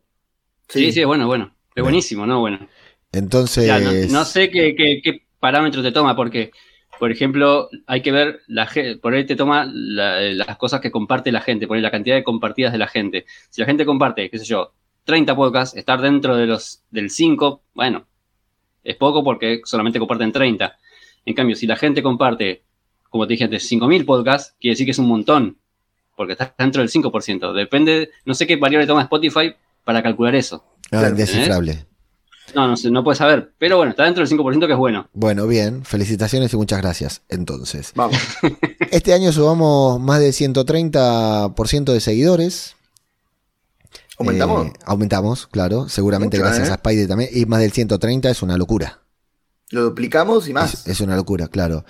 Sí, 0.68 0.90
sí, 0.92 1.00
es 1.00 1.06
bueno, 1.06 1.26
bueno. 1.26 1.54
Es 1.74 1.82
buenísimo, 1.82 2.26
¿no? 2.26 2.40
Bueno. 2.40 2.66
Entonces. 3.12 3.66
Ya, 3.66 3.78
no, 3.78 3.92
no 3.92 4.24
sé 4.24 4.50
qué, 4.50 4.74
qué, 4.76 5.00
qué 5.02 5.22
parámetro 5.38 5.82
te 5.82 5.92
toma, 5.92 6.16
porque, 6.16 6.50
por 7.04 7.12
ejemplo, 7.12 7.68
hay 7.86 8.00
que 8.00 8.10
ver, 8.12 8.40
la 8.46 8.64
ge- 8.66 8.96
por 8.96 9.12
ahí 9.12 9.26
te 9.26 9.36
toma 9.36 9.68
la- 9.70 10.22
las 10.22 10.56
cosas 10.56 10.80
que 10.80 10.90
comparte 10.90 11.30
la 11.32 11.42
gente, 11.42 11.66
por 11.66 11.76
ahí 11.76 11.82
la 11.82 11.90
cantidad 11.90 12.16
de 12.16 12.24
compartidas 12.24 12.72
de 12.72 12.78
la 12.78 12.86
gente. 12.88 13.26
Si 13.50 13.60
la 13.60 13.66
gente 13.66 13.84
comparte, 13.84 14.30
qué 14.30 14.38
sé 14.38 14.46
yo, 14.46 14.72
30 15.04 15.36
podcasts, 15.36 15.76
estar 15.76 16.00
dentro 16.00 16.34
de 16.34 16.46
los 16.46 16.82
del 16.90 17.10
5, 17.10 17.60
bueno, 17.74 18.06
es 18.82 18.96
poco 18.96 19.22
porque 19.22 19.60
solamente 19.64 19.98
comparten 19.98 20.32
30. 20.32 20.78
En 21.26 21.34
cambio, 21.34 21.56
si 21.56 21.66
la 21.66 21.76
gente 21.76 22.02
comparte, 22.02 22.62
como 23.10 23.26
te 23.26 23.34
dije 23.34 23.44
antes, 23.44 23.68
5.000 23.68 24.06
podcasts, 24.06 24.56
quiere 24.58 24.72
decir 24.72 24.86
que 24.86 24.92
es 24.92 24.98
un 24.98 25.08
montón, 25.08 25.58
porque 26.16 26.32
estás 26.32 26.54
dentro 26.56 26.80
del 26.80 26.88
5%. 26.88 27.52
Depende, 27.52 28.12
no 28.24 28.32
sé 28.32 28.46
qué 28.46 28.56
variable 28.56 28.86
toma 28.86 29.02
Spotify 29.02 29.52
para 29.84 30.02
calcular 30.02 30.34
eso. 30.36 30.64
No, 30.90 31.00
indescifrable. 31.10 31.86
No, 32.54 32.68
no 32.68 32.76
sé, 32.76 32.90
no 32.90 33.02
puedes 33.02 33.18
saber. 33.18 33.52
Pero 33.58 33.76
bueno, 33.76 33.90
está 33.90 34.04
dentro 34.04 34.24
del 34.24 34.38
5% 34.38 34.66
que 34.66 34.72
es 34.72 34.78
bueno. 34.78 35.08
Bueno, 35.12 35.46
bien, 35.46 35.84
felicitaciones 35.84 36.52
y 36.52 36.56
muchas 36.56 36.80
gracias. 36.80 37.22
Entonces, 37.28 37.92
Vamos. 37.94 38.16
este 38.90 39.12
año 39.12 39.32
subamos 39.32 40.00
más 40.00 40.20
del 40.20 40.32
130% 40.32 41.92
de 41.92 42.00
seguidores. 42.00 42.76
¿Aumentamos? 44.18 44.66
Eh, 44.68 44.72
aumentamos, 44.84 45.48
claro, 45.48 45.88
seguramente 45.88 46.36
Mucho, 46.36 46.46
gracias 46.46 46.68
¿eh? 46.68 46.72
a 46.72 46.76
Spidey 46.76 47.06
también. 47.08 47.30
Y 47.32 47.46
más 47.46 47.60
del 47.60 47.72
130 47.72 48.30
es 48.30 48.42
una 48.42 48.56
locura. 48.56 49.00
Lo 49.70 49.82
duplicamos 49.82 50.48
y 50.48 50.52
más. 50.52 50.74
Es, 50.74 50.86
es 50.86 51.00
una 51.00 51.16
locura, 51.16 51.48
claro. 51.48 51.84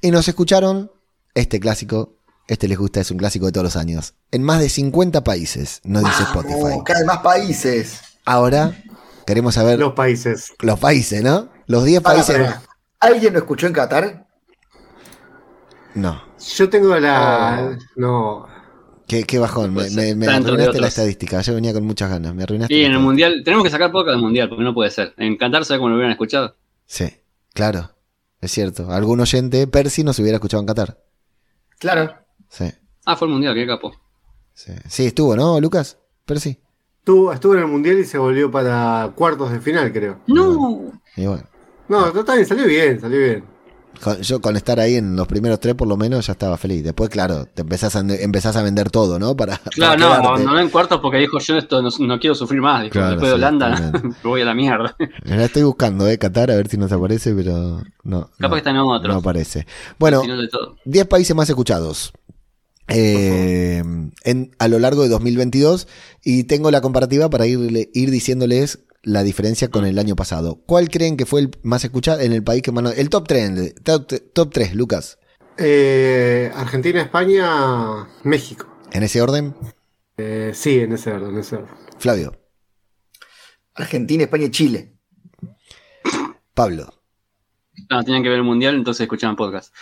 Y 0.00 0.10
nos 0.10 0.26
escucharon 0.28 0.90
este 1.34 1.60
clásico. 1.60 2.14
Este 2.48 2.68
les 2.68 2.78
gusta, 2.78 3.00
es 3.00 3.10
un 3.10 3.18
clásico 3.18 3.46
de 3.46 3.52
todos 3.52 3.64
los 3.64 3.76
años. 3.76 4.14
En 4.30 4.42
más 4.42 4.60
de 4.60 4.68
50 4.68 5.24
países, 5.24 5.80
nos 5.82 6.04
dice 6.04 6.22
Spotify. 6.22 6.80
Cada 6.84 7.00
vez 7.00 7.06
más 7.06 7.18
países. 7.18 8.00
Ahora 8.24 8.72
queremos 9.26 9.54
saber 9.54 9.78
Los 9.78 9.92
países. 9.94 10.54
los 10.60 10.78
países, 10.78 11.22
¿no? 11.22 11.48
Los 11.66 11.84
10 11.84 12.00
Para, 12.00 12.16
países. 12.16 12.36
para. 12.38 12.62
¿Alguien 13.00 13.32
lo 13.32 13.40
escuchó 13.40 13.66
en 13.66 13.72
Qatar? 13.72 14.26
No. 15.94 16.22
Yo 16.56 16.68
tengo 16.68 16.96
la. 16.98 17.70
Oh. 17.72 17.78
No. 17.96 18.46
Qué, 19.06 19.24
qué 19.24 19.38
bajón. 19.38 19.72
Me, 19.74 19.88
me- 19.90 20.14
me 20.14 20.26
arruinaste 20.26 20.80
la 20.80 20.88
estadística. 20.88 21.40
Yo 21.40 21.54
venía 21.54 21.72
con 21.72 21.84
muchas 21.84 22.10
ganas. 22.10 22.34
Me 22.34 22.42
arruinaste. 22.42 22.74
Y 22.74 22.80
la 22.82 22.86
en 22.88 22.92
el 22.94 22.98
mundial, 22.98 23.42
tenemos 23.44 23.64
que 23.64 23.70
sacar 23.70 23.92
poca 23.92 24.10
del 24.10 24.20
mundial, 24.20 24.48
porque 24.48 24.64
no 24.64 24.74
puede 24.74 24.90
ser. 24.90 25.14
En 25.16 25.36
Qatar, 25.36 25.64
¿sabes 25.64 25.78
cómo 25.78 25.90
lo 25.90 25.94
hubieran 25.94 26.12
escuchado? 26.12 26.56
Sí, 26.86 27.08
claro. 27.54 27.90
Es 28.40 28.50
cierto. 28.50 28.90
Algún 28.92 29.20
oyente, 29.20 29.66
Percy, 29.66 30.02
nos 30.04 30.18
hubiera 30.18 30.36
escuchado 30.36 30.60
en 30.60 30.66
Qatar. 30.66 31.00
Claro. 31.78 32.14
Sí, 32.48 32.70
Ah, 33.04 33.14
fue 33.16 33.28
el 33.28 33.32
mundial, 33.34 33.54
qué 33.54 33.66
capo. 33.66 33.94
sí. 34.54 34.72
Sí, 34.88 35.06
estuvo, 35.06 35.36
¿no, 35.36 35.60
Lucas? 35.60 35.98
Percy. 36.24 36.60
Estuvo, 37.06 37.32
estuvo 37.32 37.54
en 37.54 37.60
el 37.60 37.68
mundial 37.68 38.00
y 38.00 38.04
se 38.04 38.18
volvió 38.18 38.50
para 38.50 39.12
cuartos 39.14 39.52
de 39.52 39.60
final, 39.60 39.92
creo. 39.92 40.16
No. 40.26 40.90
Y 41.16 41.24
bueno. 41.24 41.44
No, 41.88 42.10
bien, 42.12 42.44
salió 42.44 42.66
bien, 42.66 43.00
salió 43.00 43.16
bien. 43.20 43.44
con- 44.02 44.20
yo 44.22 44.40
con 44.40 44.56
estar 44.56 44.80
ahí 44.80 44.96
en 44.96 45.14
los 45.14 45.28
primeros 45.28 45.60
tres, 45.60 45.76
por 45.76 45.86
lo 45.86 45.96
menos, 45.96 46.26
ya 46.26 46.32
estaba 46.32 46.56
feliz. 46.56 46.82
Después, 46.82 47.08
claro, 47.08 47.44
te 47.46 47.62
empezás 47.62 47.94
a, 47.94 48.00
empezás 48.00 48.56
a 48.56 48.62
vender 48.64 48.90
todo, 48.90 49.20
¿no? 49.20 49.36
Para, 49.36 49.56
Claro, 49.70 49.92
para 49.92 49.96
no, 50.00 50.06
quedarte. 50.08 50.26
abandonó 50.26 50.58
en 50.58 50.68
cuartos 50.68 50.98
porque 51.00 51.18
dijo, 51.18 51.38
yo 51.38 51.56
esto 51.56 51.80
no, 51.80 51.90
no 52.00 52.18
quiero 52.18 52.34
sufrir 52.34 52.60
más. 52.60 52.82
Dijo, 52.82 52.94
Claro, 52.94 53.10
después 53.10 53.30
de 53.30 53.34
Holanda, 53.36 53.92
voy 54.24 54.40
a 54.40 54.44
la 54.44 54.54
mierda. 54.54 54.96
La 55.22 55.44
estoy 55.44 55.62
buscando, 55.62 56.08
¿eh? 56.08 56.18
Qatar, 56.18 56.50
a 56.50 56.56
ver 56.56 56.66
si 56.66 56.76
nos 56.76 56.90
aparece, 56.90 57.32
pero 57.34 57.82
no. 58.02 58.22
Capaz 58.36 58.40
no, 58.40 58.50
que 58.50 58.56
está 58.58 58.70
en 58.70 58.76
otros. 58.78 59.14
No 59.14 59.20
aparece. 59.20 59.64
Bueno, 59.96 60.16
Al 60.16 60.22
final 60.24 60.40
de 60.40 60.48
todo. 60.48 60.74
10 60.84 61.06
países 61.06 61.36
más 61.36 61.48
escuchados. 61.48 62.12
Eh, 62.88 63.82
en, 64.24 64.56
a 64.58 64.68
lo 64.68 64.78
largo 64.78 65.02
de 65.02 65.08
2022 65.08 65.88
y 66.22 66.44
tengo 66.44 66.70
la 66.70 66.80
comparativa 66.80 67.28
para 67.30 67.46
ir, 67.46 67.90
ir 67.92 68.10
diciéndoles 68.10 68.80
la 69.02 69.22
diferencia 69.22 69.68
con 69.68 69.86
el 69.86 69.98
año 69.98 70.16
pasado. 70.16 70.62
¿Cuál 70.66 70.90
creen 70.90 71.16
que 71.16 71.26
fue 71.26 71.40
el 71.40 71.50
más 71.62 71.84
escuchado 71.84 72.20
en 72.20 72.32
el 72.32 72.42
país 72.42 72.62
que 72.62 72.72
más... 72.72 72.98
El 72.98 73.08
top 73.08 73.28
3, 73.28 73.74
top, 73.84 74.12
top 74.32 74.50
3, 74.52 74.74
Lucas. 74.74 75.18
Eh, 75.58 76.50
Argentina, 76.54 77.00
España, 77.00 78.08
México. 78.24 78.66
¿En 78.92 79.02
ese 79.02 79.22
orden? 79.22 79.54
Eh, 80.16 80.52
sí, 80.54 80.80
en 80.80 80.92
ese 80.92 81.12
orden, 81.12 81.30
en 81.30 81.38
ese 81.38 81.56
orden. 81.56 81.74
Flavio, 81.98 82.36
Argentina, 83.74 84.24
España 84.24 84.46
y 84.46 84.50
Chile. 84.50 84.92
Pablo, 86.54 86.92
No, 87.90 88.02
tenían 88.02 88.22
que 88.22 88.30
ver 88.30 88.38
el 88.38 88.44
mundial, 88.44 88.74
entonces 88.74 89.02
escuchaban 89.02 89.36
podcast. 89.36 89.74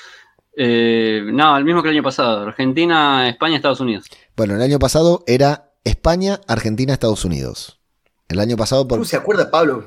Eh, 0.57 1.23
no, 1.33 1.57
el 1.57 1.65
mismo 1.65 1.83
que 1.83 1.89
el 1.89 1.95
año 1.97 2.03
pasado. 2.03 2.47
Argentina, 2.47 3.29
España, 3.29 3.57
Estados 3.57 3.81
Unidos. 3.81 4.07
Bueno, 4.37 4.55
el 4.55 4.63
año 4.63 4.79
pasado 4.79 5.25
era 5.27 5.71
España, 5.85 6.41
Argentina, 6.47 6.93
Estados 6.93 7.25
Unidos. 7.25 7.81
El 8.29 8.41
año 8.41 8.57
pasado 8.57 8.87
por... 8.89 8.99
¿Cómo 8.99 9.05
se 9.05 9.17
acuerda 9.17 9.51
Pablo? 9.51 9.85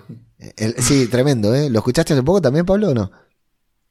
el- 0.58 0.76
sí, 0.76 1.08
tremendo, 1.08 1.56
¿eh? 1.56 1.70
¿Lo 1.70 1.80
escuchaste 1.80 2.14
hace 2.14 2.24
poco 2.24 2.42
también, 2.42 2.66
Pablo, 2.66 2.90
o 2.90 2.94
no? 2.94 3.12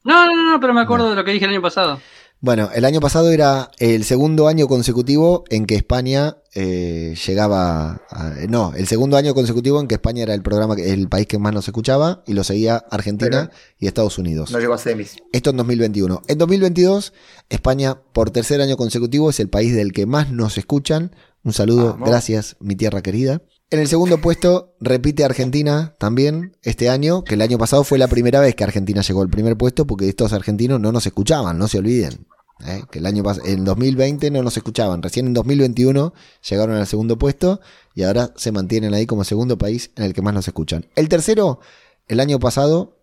No, 0.03 0.25
no, 0.25 0.51
no, 0.51 0.59
pero 0.59 0.73
me 0.73 0.81
acuerdo 0.81 1.09
de 1.09 1.15
lo 1.17 1.25
que 1.25 1.31
dije 1.31 1.45
el 1.45 1.51
año 1.51 1.61
pasado. 1.61 1.99
Bueno, 2.39 2.69
el 2.75 2.85
año 2.85 2.99
pasado 2.99 3.31
era 3.31 3.71
el 3.79 4.03
segundo 4.03 4.47
año 4.47 4.67
consecutivo 4.67 5.43
en 5.49 5.65
que 5.65 5.75
España 5.75 6.37
eh, 6.53 7.15
llegaba. 7.25 8.01
a- 8.11 8.33
no, 8.47 8.73
el 8.75 8.87
segundo 8.87 9.17
año 9.17 9.33
consecutivo 9.33 9.79
en 9.81 9.87
que 9.87 9.95
España 9.95 10.23
era 10.23 10.33
el 10.35 10.41
programa, 10.43 10.75
que- 10.75 10.91
el 10.93 11.07
país 11.09 11.25
que 11.27 11.39
más 11.39 11.51
nos 11.53 11.67
escuchaba 11.67 12.23
y 12.27 12.33
lo 12.33 12.43
seguía 12.43 12.77
Argentina 12.91 13.49
y 13.79 13.87
Estados 13.87 14.17
Unidos. 14.19 14.51
No 14.51 14.59
llegó 14.59 14.73
a 14.73 14.77
semis. 14.77 15.17
Esto 15.31 15.49
en 15.49 15.57
2021. 15.57 16.21
En 16.27 16.37
2022, 16.37 17.13
España 17.49 17.99
por 18.13 18.29
tercer 18.29 18.61
año 18.61 18.77
consecutivo 18.77 19.29
es 19.31 19.39
el 19.39 19.49
país 19.49 19.75
del 19.75 19.91
que 19.91 20.05
más 20.05 20.31
nos 20.31 20.57
escuchan. 20.57 21.15
Un 21.43 21.53
saludo, 21.53 21.93
Vamos. 21.93 22.09
gracias, 22.09 22.55
mi 22.59 22.75
tierra 22.75 23.01
querida. 23.01 23.41
En 23.69 23.79
el 23.81 23.89
segundo 23.89 24.21
puesto 24.21 24.75
repite 24.79 25.25
Argentina 25.25 25.93
también 25.99 26.55
este 26.63 26.87
año, 26.87 27.25
que 27.25 27.33
el 27.33 27.41
año 27.41 27.57
pasado 27.57 27.83
fue 27.83 27.97
la 27.97 28.07
primera 28.07 28.39
vez 28.39 28.55
que 28.55 28.63
Argentina 28.63 29.01
llegó 29.01 29.21
al 29.21 29.29
primer 29.29 29.57
puesto 29.57 29.85
porque 29.85 30.07
estos 30.07 30.31
argentinos 30.31 30.79
no 30.79 30.93
nos 30.93 31.05
escuchaban, 31.05 31.57
no 31.57 31.67
se 31.67 31.79
olviden. 31.79 32.27
¿eh? 32.65 32.83
Que 32.89 32.99
el 32.99 33.05
año 33.05 33.23
en 33.43 33.65
2020 33.65 34.31
no 34.31 34.41
nos 34.41 34.55
escuchaban, 34.55 35.03
recién 35.03 35.27
en 35.27 35.33
2021 35.33 36.13
llegaron 36.49 36.77
al 36.77 36.87
segundo 36.87 37.17
puesto 37.17 37.59
y 37.93 38.03
ahora 38.03 38.31
se 38.37 38.53
mantienen 38.53 38.93
ahí 38.93 39.05
como 39.05 39.25
segundo 39.25 39.57
país 39.57 39.91
en 39.97 40.05
el 40.05 40.13
que 40.13 40.21
más 40.21 40.33
nos 40.33 40.47
escuchan. 40.47 40.85
El 40.95 41.09
tercero, 41.09 41.59
el 42.07 42.21
año 42.21 42.39
pasado 42.39 42.95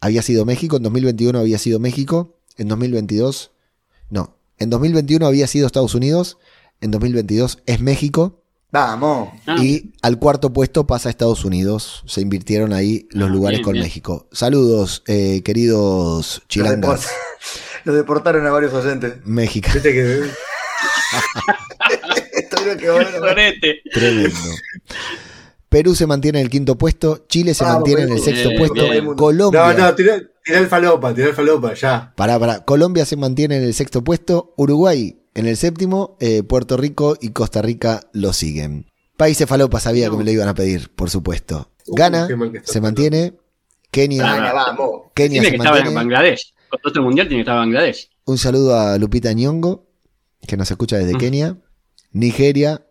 había 0.00 0.20
sido 0.20 0.44
México, 0.44 0.76
en 0.76 0.82
2021 0.82 1.38
había 1.38 1.58
sido 1.58 1.80
México, 1.80 2.36
en 2.58 2.68
2022 2.68 3.52
no, 4.10 4.36
en 4.58 4.68
2021 4.68 5.26
había 5.26 5.46
sido 5.46 5.66
Estados 5.66 5.94
Unidos, 5.94 6.36
en 6.82 6.90
2022 6.90 7.60
es 7.64 7.80
México 7.80 8.43
Vamos. 8.74 9.30
Ah, 9.46 9.56
y 9.58 9.92
al 10.02 10.18
cuarto 10.18 10.52
puesto 10.52 10.86
pasa 10.86 11.08
Estados 11.08 11.44
Unidos. 11.44 12.02
Se 12.06 12.20
invirtieron 12.20 12.72
ahí 12.72 13.06
los 13.10 13.28
Ah, 13.28 13.32
lugares 13.32 13.58
bien, 13.60 13.64
con 13.64 13.72
bien. 13.74 13.84
México. 13.84 14.28
Saludos, 14.32 15.02
eh, 15.06 15.42
queridos 15.44 16.42
chilangas 16.48 17.06
deport- 17.06 17.10
los 17.84 17.96
deportaron 17.96 18.46
a 18.46 18.50
varios 18.50 18.72
oyentes. 18.74 19.14
mexicanos. 19.24 19.74
Viste 19.82 19.92
que. 19.92 20.22
Que 22.78 22.88
a-. 22.88 23.92
Tremendo. 23.92 24.36
Perú 25.68 25.94
se 25.94 26.06
mantiene 26.06 26.38
en 26.40 26.44
el 26.46 26.50
quinto 26.50 26.78
puesto, 26.78 27.26
Chile 27.28 27.52
se 27.52 27.62
Vamos, 27.64 27.80
mantiene 27.80 28.02
en 28.02 28.12
el 28.12 28.20
sexto 28.20 28.48
Bien, 28.48 28.58
puesto, 28.58 28.90
bien. 28.90 29.14
Colombia, 29.14 29.60
No, 29.60 29.72
no, 29.78 29.94
tirá, 29.94 30.18
tirá 30.44 30.58
el 30.60 30.66
falopa, 30.68 31.14
tirá 31.14 31.28
el 31.28 31.34
falopa, 31.34 31.74
ya. 31.74 32.12
pará, 32.16 32.38
pará. 32.38 32.64
Colombia 32.64 33.04
se 33.04 33.16
mantiene 33.16 33.56
en 33.58 33.64
el 33.64 33.74
sexto 33.74 34.02
puesto, 34.02 34.54
Uruguay 34.56 35.20
en 35.34 35.46
el 35.46 35.56
séptimo, 35.56 36.16
eh, 36.20 36.42
Puerto 36.42 36.76
Rico 36.76 37.16
y 37.20 37.30
Costa 37.30 37.62
Rica 37.62 38.00
lo 38.12 38.32
siguen. 38.32 38.86
Países 39.16 39.48
falopa 39.48 39.80
sabía 39.80 40.10
que 40.10 40.16
me 40.16 40.24
lo 40.24 40.30
iban 40.30 40.48
a 40.48 40.54
pedir, 40.54 40.90
por 40.94 41.10
supuesto. 41.10 41.70
Uh, 41.86 41.94
está 41.96 42.28
se 42.64 42.80
mantiene, 42.80 43.34
Kenia, 43.90 44.22
Gana, 44.24 44.52
vamos. 44.52 45.02
Kenia 45.14 45.40
Tiene 45.42 45.44
se 45.46 45.50
que 45.50 45.56
estar 45.56 45.76
en 45.76 45.94
mantiene. 45.94 45.94
Bangladesh. 45.96 46.54
Con 46.68 46.80
todo 46.80 46.88
este 46.90 47.00
mundial 47.00 47.28
tiene 47.28 47.38
que 47.44 47.50
estar 47.50 47.54
en 47.56 47.60
Bangladesh. 47.72 48.10
Un 48.24 48.38
saludo 48.38 48.76
a 48.78 48.98
Lupita 48.98 49.32
Ñongo, 49.32 49.86
que 50.46 50.56
nos 50.56 50.70
escucha 50.70 50.96
desde 50.96 51.14
Mm. 51.14 51.18
Kenia, 51.18 51.58
Nigeria, 52.12 52.86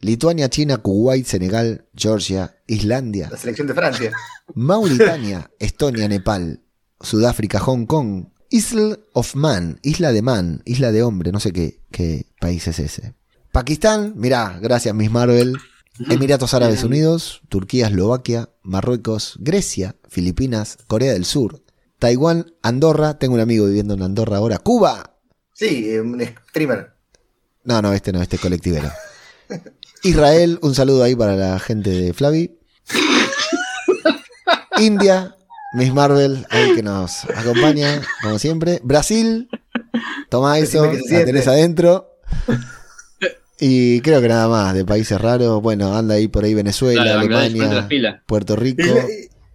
Lituania, 0.00 0.48
China, 0.48 0.78
Kuwait, 0.78 1.26
Senegal, 1.26 1.86
Georgia, 1.94 2.56
Islandia, 2.66 3.28
La 3.30 3.36
selección 3.36 3.66
de 3.66 3.74
Francia. 3.74 4.12
Mauritania, 4.54 5.50
Estonia, 5.58 6.08
Nepal, 6.08 6.62
Sudáfrica, 7.00 7.58
Hong 7.60 7.86
Kong, 7.86 8.26
Isle 8.52 8.98
of 9.14 9.34
Man, 9.34 9.78
Isla 9.82 10.12
de 10.12 10.20
Man, 10.22 10.62
Isla 10.66 10.92
de 10.92 11.02
Hombre, 11.02 11.32
no 11.32 11.40
sé 11.40 11.52
qué, 11.52 11.80
qué 11.90 12.26
país 12.38 12.66
es 12.68 12.78
ese. 12.78 13.14
Pakistán, 13.50 14.12
mirá, 14.16 14.58
gracias 14.60 14.94
Miss 14.94 15.10
Marvel. 15.10 15.56
Emiratos 16.08 16.54
Árabes 16.54 16.84
Unidos, 16.84 17.42
Turquía, 17.48 17.86
Eslovaquia, 17.86 18.48
Marruecos, 18.62 19.34
Grecia, 19.40 19.96
Filipinas, 20.08 20.78
Corea 20.86 21.12
del 21.12 21.24
Sur, 21.26 21.62
Taiwán, 21.98 22.54
Andorra, 22.62 23.18
tengo 23.18 23.34
un 23.34 23.40
amigo 23.40 23.66
viviendo 23.66 23.94
en 23.94 24.02
Andorra 24.02 24.38
ahora, 24.38 24.58
Cuba, 24.58 25.16
Sí, 25.54 25.96
un 25.98 26.18
streamer. 26.48 26.92
no, 27.64 27.82
no, 27.82 27.92
este 27.92 28.10
no, 28.12 28.22
este 28.22 28.36
es 28.36 28.42
colectivero. 28.42 28.90
Israel, 30.02 30.58
un 30.62 30.74
saludo 30.74 31.04
ahí 31.04 31.14
para 31.14 31.36
la 31.36 31.58
gente 31.58 31.90
de 31.90 32.12
Flavi. 32.14 32.58
India, 34.78 35.36
Miss 35.74 35.92
Marvel, 35.92 36.46
ahí 36.50 36.74
que 36.74 36.82
nos 36.82 37.24
acompaña, 37.24 38.02
como 38.22 38.38
siempre. 38.38 38.80
Brasil, 38.82 39.48
toma 40.28 40.58
eso, 40.58 40.84
la 41.10 41.24
tenés 41.24 41.48
adentro. 41.48 42.08
Y 43.58 44.00
creo 44.00 44.20
que 44.20 44.28
nada 44.28 44.48
más, 44.48 44.74
de 44.74 44.84
países 44.84 45.20
raros. 45.20 45.62
Bueno, 45.62 45.94
anda 45.96 46.16
ahí 46.16 46.28
por 46.28 46.44
ahí 46.44 46.52
Venezuela, 46.54 47.02
Claro, 47.02 47.20
Alemania. 47.20 48.22
Puerto 48.26 48.56
Rico. 48.56 48.82
Isla, 48.82 49.04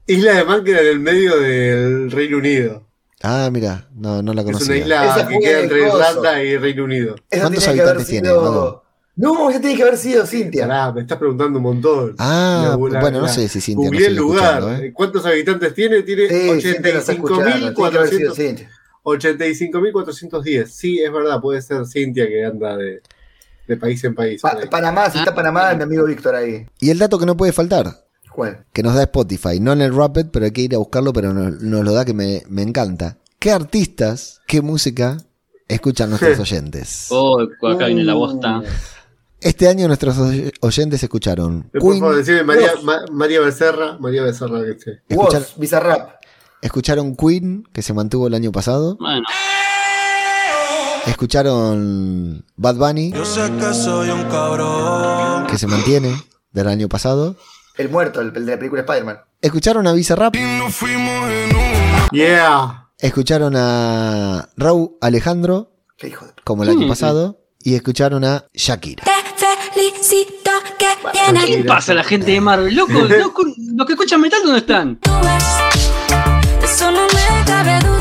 Isla 0.07 0.33
de 0.33 0.43
Man 0.45 0.63
queda 0.63 0.79
en 0.81 0.87
el 0.87 0.99
medio 0.99 1.37
del 1.39 2.09
Reino 2.11 2.37
Unido. 2.37 2.87
Ah, 3.21 3.49
mira, 3.51 3.89
no, 3.95 4.21
no 4.21 4.33
la 4.33 4.41
Es 4.41 4.47
una 4.47 4.53
conocía. 4.59 4.77
isla 4.77 5.05
Esa 5.05 5.27
que 5.27 5.39
queda 5.39 5.59
entre. 5.61 5.87
Irlanda 5.87 6.43
y 6.43 6.57
Reino 6.57 6.83
Unido. 6.85 7.15
¿Cuántos 7.29 7.67
habitantes 7.67 8.07
tiene, 8.07 8.29
sido-? 8.29 8.83
No, 9.17 9.49
esa 9.49 9.59
tiene 9.59 9.75
que 9.75 9.81
haber 9.81 9.97
sido 9.97 10.25
Cintia. 10.25 10.67
Pará, 10.67 10.93
me 10.93 11.01
estás 11.01 11.17
preguntando 11.17 11.57
un 11.57 11.63
montón. 11.63 12.15
Ah, 12.19 12.77
La- 12.79 12.89
la- 12.93 12.99
bueno, 13.01 13.19
no 13.21 13.27
sé 13.27 13.47
si 13.49 13.59
Cintia 13.59 13.89
Googleé 13.89 14.07
el 14.07 14.15
lugar. 14.15 14.63
¿eh? 14.83 14.93
¿Cuántos 14.93 15.25
habitantes 15.25 15.73
tiene? 15.73 16.03
Tiene 16.03 16.27
Sí, 16.29 16.61
Cintia 16.61 16.93
lo 16.93 16.99
está 16.99 17.11
escuchando. 17.13 17.43
Tiene 17.51 17.73
que 17.73 17.97
haber 17.97 18.09
sido 18.09 18.33
85.400 18.33 18.35
Cintia. 18.35 18.69
85.410. 19.03 20.65
Sí, 20.67 20.99
es 20.99 21.11
verdad, 21.11 21.41
puede 21.41 21.61
ser 21.61 21.85
Cintia 21.87 22.27
que 22.27 22.45
anda 22.45 22.77
de, 22.77 23.01
de 23.67 23.77
país 23.77 24.03
en 24.03 24.13
país. 24.15 24.41
Pa- 24.41 24.51
por 24.51 24.61
ahí. 24.63 24.69
Panamá, 24.69 25.09
si 25.09 25.17
está 25.19 25.33
Panamá, 25.33 25.73
mi 25.73 25.83
amigo 25.83 26.05
Víctor 26.05 26.35
ahí. 26.35 26.65
Y 26.79 26.89
el 26.89 26.99
dato 26.99 27.17
que 27.17 27.25
no 27.25 27.35
puede 27.35 27.53
faltar, 27.53 28.05
¿Cuál? 28.31 28.65
que 28.71 28.83
nos 28.83 28.93
da 28.95 29.01
Spotify, 29.03 29.59
no 29.59 29.73
en 29.73 29.81
el 29.81 29.95
Rapid, 29.95 30.27
pero 30.31 30.45
hay 30.45 30.51
que 30.51 30.61
ir 30.61 30.75
a 30.75 30.77
buscarlo, 30.77 31.11
pero 31.13 31.33
nos, 31.33 31.59
nos 31.61 31.83
lo 31.83 31.91
da 31.93 32.05
que 32.05 32.13
me, 32.13 32.43
me 32.49 32.61
encanta. 32.61 33.17
¿Qué 33.39 33.51
artistas, 33.51 34.41
qué 34.47 34.61
música 34.61 35.17
escuchan 35.67 36.09
nuestros 36.09 36.39
oyentes? 36.39 37.07
Oh, 37.09 37.41
acá 37.41 37.87
viene 37.87 38.03
la 38.03 38.13
bosta. 38.13 38.61
Este 39.39 39.67
año 39.67 39.87
nuestros 39.87 40.17
oy- 40.17 40.51
oyentes 40.61 41.01
escucharon 41.03 41.69
Por 41.71 41.81
Queen, 41.81 41.99
favor, 41.99 42.15
decime 42.15 42.43
María, 42.43 42.73
Vos. 42.73 42.83
Ma- 42.83 43.05
María 43.11 43.39
Becerra. 43.41 43.97
María 43.99 44.23
Becerra, 44.23 44.63
que 44.63 44.71
esté. 44.71 45.01
Escuchar- 45.09 45.45
Bizarrap. 45.57 46.09
escucharon 46.61 47.15
Queen, 47.15 47.63
que 47.71 47.81
se 47.83 47.93
mantuvo 47.93 48.27
el 48.27 48.33
año 48.33 48.51
pasado, 48.51 48.97
Bueno, 48.99 49.27
escucharon 51.05 52.45
Bad 52.55 52.75
Bunny, 52.75 53.11
Yo 53.11 53.25
sé 53.25 53.51
que 53.59 53.73
soy 53.73 54.09
un 54.09 54.23
cabrón. 54.23 55.45
que 55.47 55.57
se 55.57 55.67
mantiene 55.67 56.15
del 56.51 56.67
año 56.67 56.89
pasado, 56.89 57.35
El 57.75 57.89
muerto, 57.89 58.21
el, 58.21 58.35
el 58.35 58.45
de 58.45 58.51
la 58.53 58.57
película 58.57 58.81
Spider-Man. 58.81 59.19
escucharon 59.41 59.85
a 59.85 59.93
Bizarrap. 59.93 60.33
Yeah. 62.11 62.89
escucharon 62.99 63.53
a 63.55 64.49
Raúl 64.57 64.97
Alejandro, 65.01 65.73
Qué 65.97 66.07
hijo 66.07 66.25
de 66.25 66.31
como 66.43 66.63
el 66.63 66.69
año 66.69 66.85
Mm. 66.87 66.89
pasado, 66.89 67.39
y 67.61 67.75
escucharon 67.75 68.23
a 68.23 68.45
Shakira. 68.53 69.03
Felicito 69.77 70.51
que 70.77 70.87
tienes 71.11 71.45
¿qué 71.45 71.63
pasa 71.63 71.93
la 71.93 72.03
gente 72.03 72.31
de 72.31 72.41
Marvel? 72.41 72.75
Loco, 72.75 72.93
loco, 73.09 73.43
los 73.75 73.85
que 73.85 73.93
escuchan 73.93 74.21
metal, 74.21 74.39
¿dónde 74.43 74.59
están? 74.59 74.99
Eso 76.63 76.91
no 76.91 77.05
me 77.07 77.45
cabe 77.45 77.79
duda. 77.79 77.96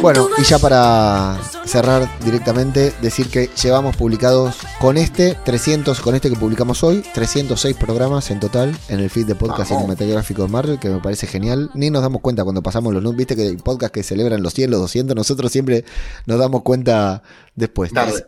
Bueno, 0.00 0.28
y 0.38 0.44
ya 0.44 0.60
para 0.60 1.40
cerrar 1.66 2.08
directamente, 2.24 2.92
decir 3.02 3.28
que 3.28 3.50
llevamos 3.60 3.96
publicados 3.96 4.58
con 4.80 4.96
este 4.96 5.36
300, 5.44 6.00
con 6.00 6.14
este 6.14 6.30
que 6.30 6.36
publicamos 6.36 6.84
hoy, 6.84 7.02
306 7.14 7.76
programas 7.76 8.30
en 8.30 8.38
total 8.38 8.78
en 8.88 9.00
el 9.00 9.10
feed 9.10 9.26
de 9.26 9.34
podcast 9.34 9.70
cinematográfico 9.70 10.42
de 10.42 10.48
Marvel, 10.48 10.78
que 10.78 10.88
me 10.88 11.00
parece 11.00 11.26
genial. 11.26 11.70
Ni 11.74 11.90
nos 11.90 12.02
damos 12.02 12.20
cuenta 12.20 12.44
cuando 12.44 12.62
pasamos 12.62 12.94
los 12.94 13.02
números, 13.02 13.18
viste 13.18 13.34
que 13.34 13.42
hay 13.42 13.56
podcast 13.56 13.92
que 13.92 14.04
celebran 14.04 14.40
los 14.40 14.54
100, 14.54 14.70
los 14.70 14.80
200, 14.82 15.16
nosotros 15.16 15.50
siempre 15.50 15.84
nos 16.26 16.38
damos 16.38 16.62
cuenta 16.62 17.24
después. 17.56 17.92
Tarde. 17.92 18.24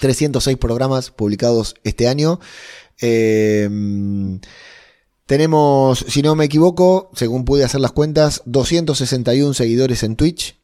306 0.00 0.56
programas 0.58 1.10
publicados 1.10 1.76
este 1.84 2.08
año. 2.08 2.40
Eh, 3.00 3.70
tenemos, 5.26 6.04
si 6.08 6.22
no 6.22 6.34
me 6.34 6.46
equivoco, 6.46 7.10
según 7.14 7.44
pude 7.44 7.62
hacer 7.62 7.80
las 7.80 7.92
cuentas, 7.92 8.42
261 8.46 9.54
seguidores 9.54 10.02
en 10.02 10.16
Twitch. 10.16 10.61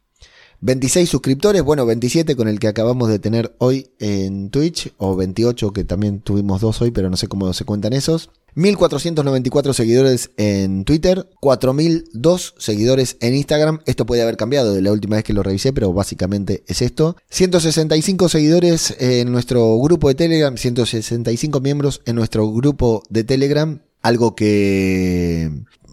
26 0.61 1.09
suscriptores, 1.09 1.63
bueno, 1.63 1.87
27 1.87 2.35
con 2.35 2.49
el 2.49 2.59
que 2.59 2.69
acabamos 2.69 3.09
de 3.09 3.19
tener 3.19 3.55
hoy 3.59 3.91
en 4.01 4.51
Twitch, 4.51 4.93
o 4.97 5.15
28 5.15 5.73
que 5.73 5.85
también 5.85 6.21
tuvimos 6.21 6.61
dos 6.61 6.83
hoy, 6.83 6.91
pero 6.91 7.11
no 7.11 7.17
sé 7.17 7.29
cómo 7.29 7.53
se 7.53 7.65
cuentan 7.65 7.93
esos. 7.93 8.31
1494 8.55 9.73
seguidores 9.73 10.31
en 10.37 10.85
Twitter, 10.85 11.29
4002 11.41 12.55
seguidores 12.59 13.17
en 13.21 13.37
Instagram. 13.37 13.81
Esto 13.87 14.05
puede 14.05 14.23
haber 14.23 14.37
cambiado 14.37 14.75
de 14.75 14.83
la 14.83 14.91
última 14.91 15.15
vez 15.15 15.25
que 15.25 15.33
lo 15.33 15.45
revisé, 15.45 15.73
pero 15.73 15.93
básicamente 15.93 16.65
es 16.67 16.83
esto. 16.83 17.17
165 17.31 18.29
seguidores 18.29 18.97
en 18.99 19.31
nuestro 19.31 19.79
grupo 19.79 20.09
de 20.09 20.17
Telegram, 20.17 20.57
165 20.57 21.61
miembros 21.61 22.03
en 22.05 22.17
nuestro 22.17 22.51
grupo 22.51 23.05
de 23.11 23.23
Telegram, 23.23 23.81
algo 24.03 24.35
que 24.35 25.53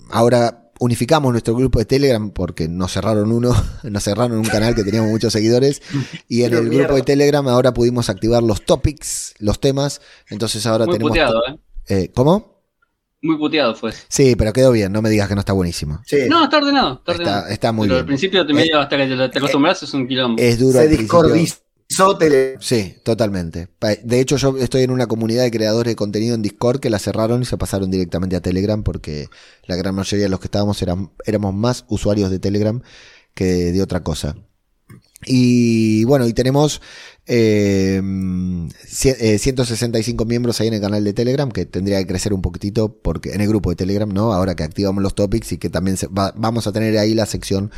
ahora 0.10 0.65
unificamos 0.80 1.32
nuestro 1.32 1.56
grupo 1.56 1.80
de 1.80 1.86
Telegram 1.86 2.32
porque 2.32 2.68
nos 2.68 2.92
cerraron 2.94 3.32
uno, 3.32 3.54
nos 3.84 4.04
cerraron 4.04 4.38
un 4.38 4.46
canal 4.46 4.76
que 4.76 4.84
teníamos 4.84 5.10
muchos 5.10 5.34
seguidores 5.34 5.82
y 6.28 6.44
en 6.44 6.54
el 6.54 6.70
grupo 6.70 6.96
de 6.96 7.02
Telegram 7.02 7.48
ahora 7.48 7.74
pudimos 7.74 8.10
activar 8.10 8.44
los 8.44 8.64
topics, 8.66 9.34
los 9.40 9.60
temas, 9.60 10.02
entonces 10.30 10.66
ahora 10.66 10.86
Muy 10.86 10.94
tenemos... 10.94 11.10
puteado, 11.12 11.42
¿eh? 11.48 11.60
eh, 11.88 12.12
¿Cómo? 12.14 12.56
Muy 13.22 13.38
puteado 13.38 13.74
fue. 13.74 13.92
Sí, 14.08 14.36
pero 14.36 14.54
quedó 14.54 14.72
bien, 14.72 14.92
no 14.92 15.02
me 15.02 15.10
digas 15.10 15.28
que 15.28 15.34
no 15.34 15.40
está 15.40 15.54
buenísimo. 15.54 16.00
Sí. 16.06 16.28
No, 16.30 16.44
está 16.44 16.58
ordenado. 16.58 16.96
Está, 17.00 17.12
ordenado. 17.14 17.40
Está, 17.42 17.54
está 17.54 17.72
muy 17.72 17.88
Pero 17.88 17.96
bien. 17.96 18.02
al 18.02 18.06
principio 18.06 18.46
te 18.46 18.52
Eh, 18.52 18.56
medio 18.56 18.80
hasta 18.80 18.98
que 18.98 19.08
te, 19.08 19.30
te 19.30 19.38
acostumbras 19.40 19.82
es 19.82 19.94
un 19.96 20.08
quilombo. 20.08 20.42
Es 20.42 20.60
duro 20.60 20.74
Se 20.74 20.80
al 20.82 20.90
Sí, 22.60 22.96
totalmente. 23.04 23.68
De 24.04 24.20
hecho, 24.20 24.38
yo 24.38 24.58
estoy 24.58 24.82
en 24.84 24.92
una 24.92 25.08
comunidad 25.08 25.44
de 25.44 25.52
creadores 25.52 25.92
de 25.92 25.96
contenido 25.96 26.34
en 26.36 26.42
Discord 26.42 26.80
que 26.80 26.90
la 26.90 27.00
cerraron 27.00 27.42
y 27.44 27.46
se 27.46 27.58
pasaron 27.58 27.92
directamente 27.92 28.36
a 28.36 28.42
Telegram 28.42 28.84
porque 28.84 29.28
la 29.68 29.76
gran 29.76 29.94
mayoría 29.96 30.26
de 30.26 30.30
los 30.30 30.40
que 30.40 30.48
estábamos 30.48 30.82
eran, 30.82 31.12
éramos 31.26 31.54
más 31.54 31.86
usuarios 31.88 32.32
de 32.32 32.40
Telegram 32.40 32.82
que 33.36 33.46
de, 33.72 33.82
otra 33.82 34.04
cosa. 34.04 34.36
Y 35.26 36.04
bueno, 36.06 36.28
y 36.28 36.34
tenemos 36.34 36.82
eh, 37.26 38.02
cie- 38.04 39.16
eh, 39.20 39.38
165 39.40 40.26
miembros 40.26 40.60
ahí 40.62 40.68
en 40.68 40.76
el 40.76 40.82
canal 40.82 41.04
de 41.04 41.14
Telegram, 41.14 41.50
que 41.52 41.66
tendría 41.66 42.00
que 42.00 42.08
crecer 42.08 42.34
un 42.34 42.42
poquitito 42.42 42.98
porque 43.02 43.32
en 43.34 43.42
el 43.42 43.48
grupo 43.48 43.70
de 43.70 43.76
Telegram, 43.76 44.10
¿no? 44.12 44.34
Ahora 44.34 44.56
que 44.56 44.64
activamos 44.64 45.02
los 45.04 45.16
topics 45.16 45.52
y 45.54 45.58
que 45.58 45.70
también 45.70 45.98
se- 45.98 46.08
va- 46.08 46.34
vamos 46.36 46.68
a 46.68 46.72
tener 46.74 46.98
ahí 46.98 47.14
la 47.14 47.26
sección 47.26 47.72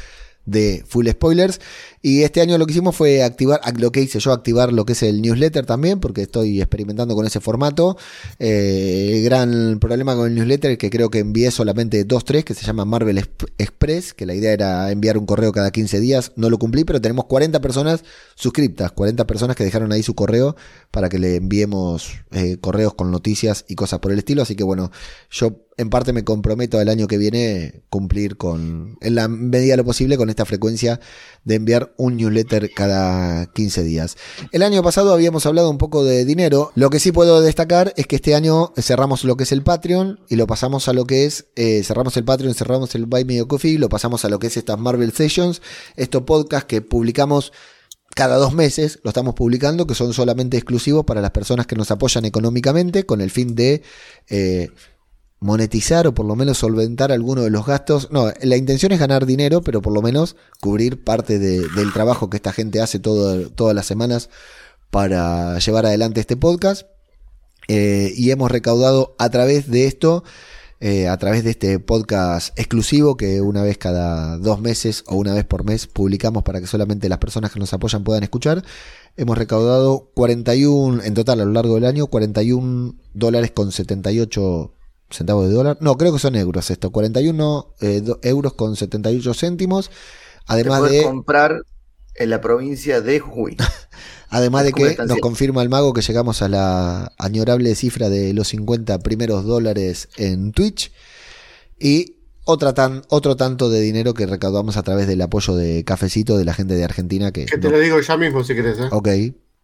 de 0.47 0.83
full 0.87 1.07
spoilers. 1.09 1.61
Y 2.01 2.23
este 2.23 2.41
año 2.41 2.57
lo 2.57 2.65
que 2.65 2.71
hicimos 2.71 2.95
fue 2.95 3.21
activar, 3.21 3.59
lo 3.79 3.91
que 3.91 4.01
hice 4.01 4.19
yo, 4.19 4.31
activar 4.31 4.71
lo 4.71 4.85
que 4.85 4.93
es 4.93 5.03
el 5.03 5.21
newsletter 5.21 5.65
también, 5.65 5.99
porque 5.99 6.21
estoy 6.23 6.59
experimentando 6.61 7.13
con 7.15 7.25
ese 7.27 7.39
formato. 7.41 7.97
Eh, 8.39 9.17
el 9.17 9.23
gran 9.23 9.79
problema 9.79 10.15
con 10.15 10.27
el 10.27 10.35
newsletter 10.35 10.71
es 10.71 10.77
que 10.77 10.89
creo 10.89 11.09
que 11.09 11.19
envié 11.19 11.51
solamente 11.51 12.03
dos, 12.05 12.23
tres, 12.25 12.45
que 12.45 12.53
se 12.53 12.65
llama 12.65 12.85
Marvel 12.85 13.17
Exp- 13.17 13.51
Express, 13.57 14.13
que 14.13 14.25
la 14.25 14.33
idea 14.33 14.53
era 14.53 14.91
enviar 14.91 15.17
un 15.17 15.25
correo 15.25 15.51
cada 15.51 15.71
15 15.71 15.99
días. 15.99 16.31
No 16.37 16.49
lo 16.49 16.57
cumplí, 16.57 16.85
pero 16.85 17.01
tenemos 17.01 17.25
40 17.25 17.59
personas 17.59 18.03
suscriptas, 18.35 18.91
40 18.93 19.27
personas 19.27 19.55
que 19.55 19.65
dejaron 19.65 19.91
ahí 19.91 20.01
su 20.01 20.15
correo 20.15 20.55
para 20.91 21.09
que 21.09 21.19
le 21.19 21.35
enviemos 21.35 22.13
eh, 22.31 22.57
correos 22.61 22.93
con 22.93 23.11
noticias 23.11 23.65
y 23.67 23.75
cosas 23.75 23.99
por 23.99 24.11
el 24.13 24.19
estilo. 24.19 24.43
Así 24.43 24.55
que 24.55 24.63
bueno, 24.63 24.91
yo 25.29 25.66
en 25.77 25.89
parte 25.91 26.11
me 26.11 26.23
comprometo 26.23 26.81
el 26.81 26.89
año 26.89 27.07
que 27.07 27.17
viene 27.17 27.83
cumplir 27.89 28.35
con, 28.35 28.97
en 28.99 29.15
la 29.15 29.27
medida 29.27 29.73
de 29.73 29.77
lo 29.77 29.85
posible, 29.85 30.17
con 30.17 30.29
esta 30.29 30.45
frecuencia 30.45 30.99
de 31.45 31.55
enviar 31.55 31.93
un 31.97 32.17
newsletter 32.17 32.71
cada 32.73 33.45
15 33.53 33.83
días. 33.83 34.17
El 34.51 34.63
año 34.63 34.81
pasado 34.81 35.13
habíamos 35.13 35.45
hablado 35.45 35.69
un 35.69 35.77
poco 35.77 36.03
de 36.03 36.25
dinero. 36.25 36.71
Lo 36.75 36.89
que 36.89 36.99
sí 36.99 37.11
puedo 37.11 37.41
destacar 37.41 37.93
es 37.95 38.07
que 38.07 38.15
este 38.15 38.33
año 38.33 38.73
cerramos 38.75 39.23
lo 39.23 39.37
que 39.37 39.43
es 39.43 39.51
el 39.51 39.61
Patreon 39.61 40.19
y 40.27 40.35
lo 40.35 40.47
pasamos 40.47 40.87
a 40.87 40.93
lo 40.93 41.05
que 41.05 41.25
es, 41.25 41.45
eh, 41.55 41.83
cerramos 41.83 42.17
el 42.17 42.25
Patreon, 42.25 42.55
cerramos 42.55 42.95
el 42.95 43.05
Buy 43.05 43.23
Me 43.25 43.39
a 43.39 43.45
Coffee, 43.45 43.77
lo 43.77 43.87
pasamos 43.87 44.25
a 44.25 44.29
lo 44.29 44.39
que 44.39 44.47
es 44.47 44.57
estas 44.57 44.79
Marvel 44.79 45.11
Sessions, 45.11 45.61
estos 45.95 46.23
podcasts 46.23 46.67
que 46.67 46.81
publicamos 46.81 47.53
cada 48.15 48.37
dos 48.37 48.51
meses 48.51 48.99
lo 49.03 49.11
estamos 49.11 49.35
publicando, 49.35 49.85
que 49.85 49.93
son 49.93 50.11
solamente 50.11 50.57
exclusivos 50.57 51.05
para 51.05 51.21
las 51.21 51.29
personas 51.29 51.67
que 51.67 51.75
nos 51.75 51.91
apoyan 51.91 52.25
económicamente, 52.25 53.05
con 53.05 53.21
el 53.21 53.29
fin 53.29 53.53
de 53.53 53.83
eh, 54.27 54.71
monetizar 55.39 56.07
o 56.07 56.13
por 56.13 56.25
lo 56.25 56.35
menos 56.35 56.57
solventar 56.57 57.11
alguno 57.11 57.41
de 57.43 57.49
los 57.51 57.65
gastos. 57.65 58.09
No, 58.11 58.31
la 58.41 58.57
intención 58.57 58.91
es 58.91 58.99
ganar 58.99 59.25
dinero, 59.25 59.61
pero 59.61 59.81
por 59.81 59.93
lo 59.93 60.01
menos 60.01 60.35
cubrir 60.61 61.03
parte 61.03 61.37
de- 61.39 61.67
del 61.69 61.93
trabajo 61.93 62.29
que 62.29 62.37
esta 62.37 62.53
gente 62.53 62.81
hace 62.81 62.99
todo- 62.99 63.49
todas 63.51 63.75
las 63.75 63.85
semanas 63.85 64.29
para 64.89 65.59
llevar 65.59 65.85
adelante 65.85 66.19
este 66.21 66.37
podcast. 66.37 66.87
Eh, 67.67 68.13
y 68.15 68.31
hemos 68.31 68.49
recaudado 68.49 69.15
a 69.19 69.29
través 69.29 69.69
de 69.69 69.85
esto, 69.87 70.23
eh, 70.79 71.07
a 71.07 71.17
través 71.17 71.43
de 71.43 71.49
este 71.51 71.79
podcast 71.79 72.57
exclusivo 72.57 73.17
que 73.17 73.41
una 73.41 73.61
vez 73.63 73.77
cada 73.77 74.37
dos 74.37 74.61
meses 74.61 75.03
o 75.07 75.15
una 75.17 75.33
vez 75.33 75.43
por 75.43 75.65
mes 75.65 75.85
publicamos 75.87 76.43
para 76.43 76.61
que 76.61 76.67
solamente 76.67 77.09
las 77.09 77.17
personas 77.17 77.51
que 77.51 77.59
nos 77.59 77.73
apoyan 77.73 78.03
puedan 78.03 78.23
escuchar. 78.23 78.63
Hemos 79.17 79.37
recaudado 79.37 80.11
41, 80.13 81.03
en 81.03 81.13
total 81.13 81.41
a 81.41 81.45
lo 81.45 81.51
largo 81.51 81.75
del 81.75 81.85
año, 81.85 82.07
41 82.07 82.95
dólares 83.13 83.51
con 83.51 83.71
78 83.71 84.71
centavos 85.09 85.47
de 85.47 85.53
dólar. 85.53 85.77
No, 85.81 85.97
creo 85.97 86.13
que 86.13 86.19
son 86.19 86.35
euros 86.35 86.69
esto, 86.69 86.91
41 86.91 87.75
eh, 87.81 88.03
euros 88.23 88.53
con 88.53 88.75
78 88.75 89.33
céntimos. 89.33 89.91
Además 90.45 90.89
de... 90.89 91.03
comprar 91.03 91.61
en 92.15 92.29
la 92.29 92.41
provincia 92.41 93.01
de 93.01 93.19
Jujuy. 93.19 93.57
Además 94.29 94.65
de 94.65 94.71
¿Cómo 94.71 94.85
que 94.85 94.97
nos 95.05 95.19
confirma 95.19 95.61
el 95.61 95.69
mago 95.69 95.93
que 95.93 96.01
llegamos 96.01 96.41
a 96.41 96.49
la 96.49 97.13
añorable 97.17 97.73
cifra 97.75 98.09
de 98.09 98.33
los 98.33 98.49
50 98.49 98.99
primeros 98.99 99.45
dólares 99.45 100.09
en 100.17 100.51
Twitch. 100.51 100.91
Y 101.79 102.17
otra 102.43 102.73
tan, 102.73 103.03
otro 103.09 103.35
tanto 103.37 103.69
de 103.69 103.79
dinero 103.81 104.13
que 104.13 104.25
recaudamos 104.25 104.77
a 104.77 104.83
través 104.83 105.07
del 105.07 105.21
apoyo 105.21 105.55
de 105.55 105.83
Cafecito 105.85 106.37
de 106.37 106.45
la 106.45 106.53
gente 106.53 106.75
de 106.75 106.83
Argentina 106.83 107.31
que... 107.31 107.45
Que 107.45 107.57
te 107.57 107.67
no- 107.67 107.75
lo 107.75 107.79
digo 107.79 107.99
ya 108.01 108.17
mismo 108.17 108.43
si 108.43 108.55
querés, 108.55 108.79
¿eh? 108.79 108.87
Ok, 108.91 109.07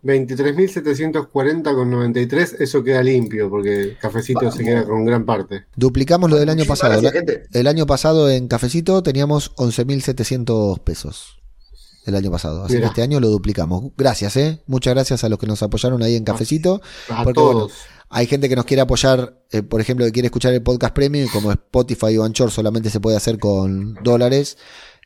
23.740 0.04 1.74
con 1.76 1.90
93, 1.90 2.58
eso 2.60 2.84
queda 2.84 3.02
limpio, 3.04 3.50
porque 3.50 3.98
Cafecito 4.02 4.52
se 4.52 4.64
queda 4.64 4.84
con 4.86 5.06
gran 5.06 5.26
parte. 5.26 5.66
duplicamos 5.76 6.30
lo 6.30 6.38
del 6.38 6.50
año 6.50 6.66
pasado. 6.66 6.94
gracias, 7.02 7.14
La- 7.14 7.20
gente. 7.20 7.44
El 7.58 7.68
año 7.68 7.86
pasado 7.86 8.30
en 8.30 8.48
Cafecito 8.48 9.02
teníamos 9.04 9.52
11.700 9.56 10.80
pesos. 10.80 11.38
El 12.06 12.16
año 12.16 12.30
pasado. 12.32 12.66
Así 12.66 12.74
Mira. 12.76 12.88
que 12.88 12.90
este 12.90 13.02
año 13.02 13.20
lo 13.22 13.30
duplicamos. 13.30 13.92
Gracias, 13.98 14.36
¿eh? 14.36 14.62
Muchas 14.68 14.94
gracias 14.94 15.24
a 15.24 15.30
los 15.30 15.40
que 15.40 15.48
nos 15.48 15.64
apoyaron 15.64 16.04
ahí 16.04 16.16
en 16.18 16.26
Cafecito. 16.26 16.82
A 17.10 17.24
Porque, 17.24 17.40
bueno, 17.40 17.60
todos. 17.60 17.74
Hay 18.10 18.28
gente 18.28 18.50
que 18.50 18.56
nos 18.58 18.66
quiere 18.66 18.82
apoyar, 18.82 19.42
eh, 19.52 19.64
por 19.64 19.80
ejemplo, 19.80 20.06
que 20.06 20.12
quiere 20.12 20.28
escuchar 20.28 20.54
el 20.54 20.62
podcast 20.62 20.94
premium, 20.94 21.26
y 21.26 21.30
como 21.30 21.52
Spotify 21.52 22.18
o 22.18 22.26
Anchor 22.26 22.52
solamente 22.52 22.90
se 22.90 23.00
puede 23.00 23.16
hacer 23.18 23.40
con 23.40 23.96
dólares. 24.04 24.58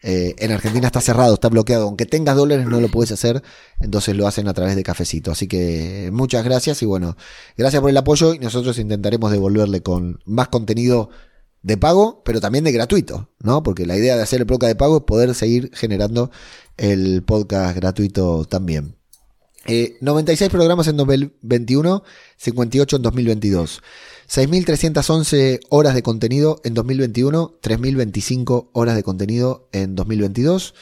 Eh, 0.04 0.36
en 0.38 0.52
Argentina 0.52 0.88
está 0.88 1.02
cerrado, 1.02 1.34
está 1.34 1.50
bloqueado. 1.50 1.86
Aunque 1.86 2.06
tengas 2.06 2.36
dólares 2.36 2.68
no 2.68 2.80
lo 2.80 2.90
puedes 2.90 3.12
hacer, 3.12 3.42
entonces 3.80 4.16
lo 4.16 4.28
hacen 4.28 4.48
a 4.48 4.54
través 4.54 4.76
de 4.76 4.84
cafecito. 4.84 5.32
Así 5.32 5.48
que 5.48 6.10
muchas 6.12 6.44
gracias 6.44 6.82
y 6.82 6.86
bueno, 6.86 7.18
gracias 7.58 7.82
por 7.82 7.90
el 7.90 7.98
apoyo 7.98 8.34
y 8.34 8.40
nosotros 8.40 8.78
intentaremos 8.80 9.32
devolverle 9.32 9.82
con 9.82 10.20
más 10.26 10.50
contenido 10.50 11.10
de 11.64 11.78
pago, 11.78 12.22
pero 12.24 12.40
también 12.40 12.64
de 12.64 12.72
gratuito, 12.72 13.30
¿no? 13.40 13.64
Porque 13.64 13.86
la 13.86 13.98
idea 13.98 14.16
de 14.16 14.24
hacer 14.24 14.42
el 14.42 14.48
podcast 14.48 14.70
de 14.70 14.76
pago 14.76 14.98
es 14.98 15.04
poder 15.04 15.36
seguir 15.36 15.72
generando 15.74 16.32
el 16.78 17.24
podcast 17.24 17.76
gratuito 17.76 18.46
también. 18.46 18.96
Eh, 19.66 19.98
96 20.00 20.50
programas 20.50 20.88
en 20.88 20.96
2021, 20.96 22.04
58 22.38 22.96
en 22.96 23.02
2022. 23.02 23.82
6.311 24.28 25.62
horas 25.70 25.96
de 25.96 26.04
contenido 26.04 26.60
en 26.66 26.74
2021, 26.74 27.60
3.025 27.62 28.70
horas 28.74 28.96
de 28.96 29.04
contenido 29.04 29.70
en 29.72 29.96
2022. 29.96 30.76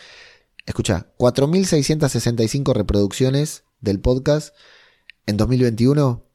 Escucha, 0.66 1.14
4.665 1.18 2.74
reproducciones 2.74 3.64
del 3.82 4.00
podcast 4.00 4.56
en 5.28 5.38
2021. 5.38 6.26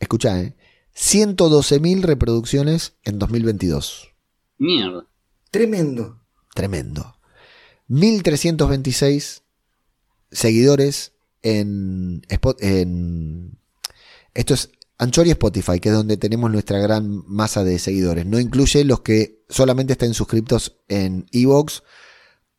Escucha, 0.00 0.40
eh. 0.40 0.54
112.000 0.94 2.02
reproducciones 2.02 2.94
en 3.04 3.18
2022. 3.18 4.12
Mierda. 4.58 5.06
Tremendo. 5.50 6.20
Tremendo. 6.54 7.16
1326 7.88 9.42
seguidores 10.30 11.12
en, 11.42 12.22
en 12.58 13.58
esto 14.34 14.54
es 14.54 14.70
Anchor 15.00 15.26
y 15.26 15.30
Spotify, 15.30 15.80
que 15.80 15.88
es 15.88 15.94
donde 15.94 16.16
tenemos 16.18 16.50
nuestra 16.50 16.78
gran 16.78 17.24
masa 17.26 17.64
de 17.64 17.78
seguidores. 17.78 18.26
No 18.26 18.38
incluye 18.38 18.84
los 18.84 19.00
que 19.00 19.42
solamente 19.48 19.94
estén 19.94 20.12
suscriptos 20.12 20.76
en 20.88 21.26
Evox, 21.32 21.82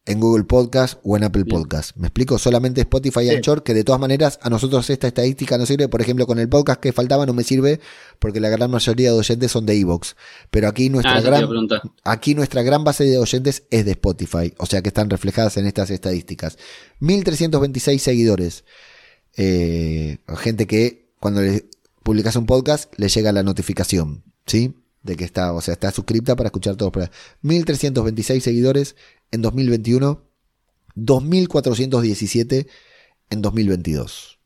en 0.07 0.19
Google 0.19 0.45
Podcast 0.45 0.99
o 1.03 1.15
en 1.15 1.23
Apple 1.23 1.45
Podcast. 1.45 1.95
¿Me 1.97 2.07
explico? 2.07 2.39
Solamente 2.39 2.81
Spotify 2.81 3.19
y 3.19 3.29
Sí. 3.29 3.35
Anchor, 3.35 3.61
que 3.61 3.75
de 3.75 3.83
todas 3.83 4.01
maneras 4.01 4.39
a 4.41 4.49
nosotros 4.49 4.89
esta 4.89 5.05
estadística 5.07 5.59
no 5.59 5.67
sirve. 5.67 5.87
Por 5.89 6.01
ejemplo, 6.01 6.25
con 6.25 6.39
el 6.39 6.49
podcast 6.49 6.81
que 6.81 6.91
faltaba 6.91 7.27
no 7.27 7.33
me 7.33 7.43
sirve 7.43 7.79
porque 8.17 8.39
la 8.39 8.49
gran 8.49 8.71
mayoría 8.71 9.11
de 9.11 9.19
oyentes 9.19 9.51
son 9.51 9.67
de 9.67 9.75
Evox. 9.79 10.15
Pero 10.49 10.67
aquí 10.67 10.89
nuestra 10.89 11.17
Ah, 11.17 11.21
gran. 11.21 11.47
Aquí 12.03 12.33
nuestra 12.33 12.63
gran 12.63 12.83
base 12.83 13.03
de 13.03 13.19
oyentes 13.19 13.63
es 13.69 13.85
de 13.85 13.91
Spotify, 13.91 14.51
o 14.57 14.65
sea 14.65 14.81
que 14.81 14.89
están 14.89 15.11
reflejadas 15.11 15.57
en 15.57 15.67
estas 15.67 15.91
estadísticas. 15.91 16.57
1326 17.01 18.01
seguidores. 18.01 18.63
Eh, 19.37 20.17
gente 20.39 20.65
que 20.65 21.11
cuando 21.19 21.41
le 21.41 21.65
publicas 22.03 22.35
un 22.35 22.45
podcast 22.45 22.93
le 22.97 23.09
llega 23.09 23.31
la 23.31 23.43
notificación, 23.43 24.23
¿sí? 24.45 24.75
De 25.03 25.15
que 25.15 25.23
está, 25.23 25.53
o 25.53 25.61
sea, 25.61 25.73
está 25.73 25.91
suscripta 25.91 26.35
para 26.35 26.47
escuchar 26.47 26.75
todos. 26.75 26.87
los 26.87 26.91
programas. 26.93 27.17
1326 27.41 28.43
seguidores 28.43 28.95
en 29.31 29.41
2021, 29.41 30.21
2417 30.95 32.67
en 33.29 33.41
2022. 33.41 34.39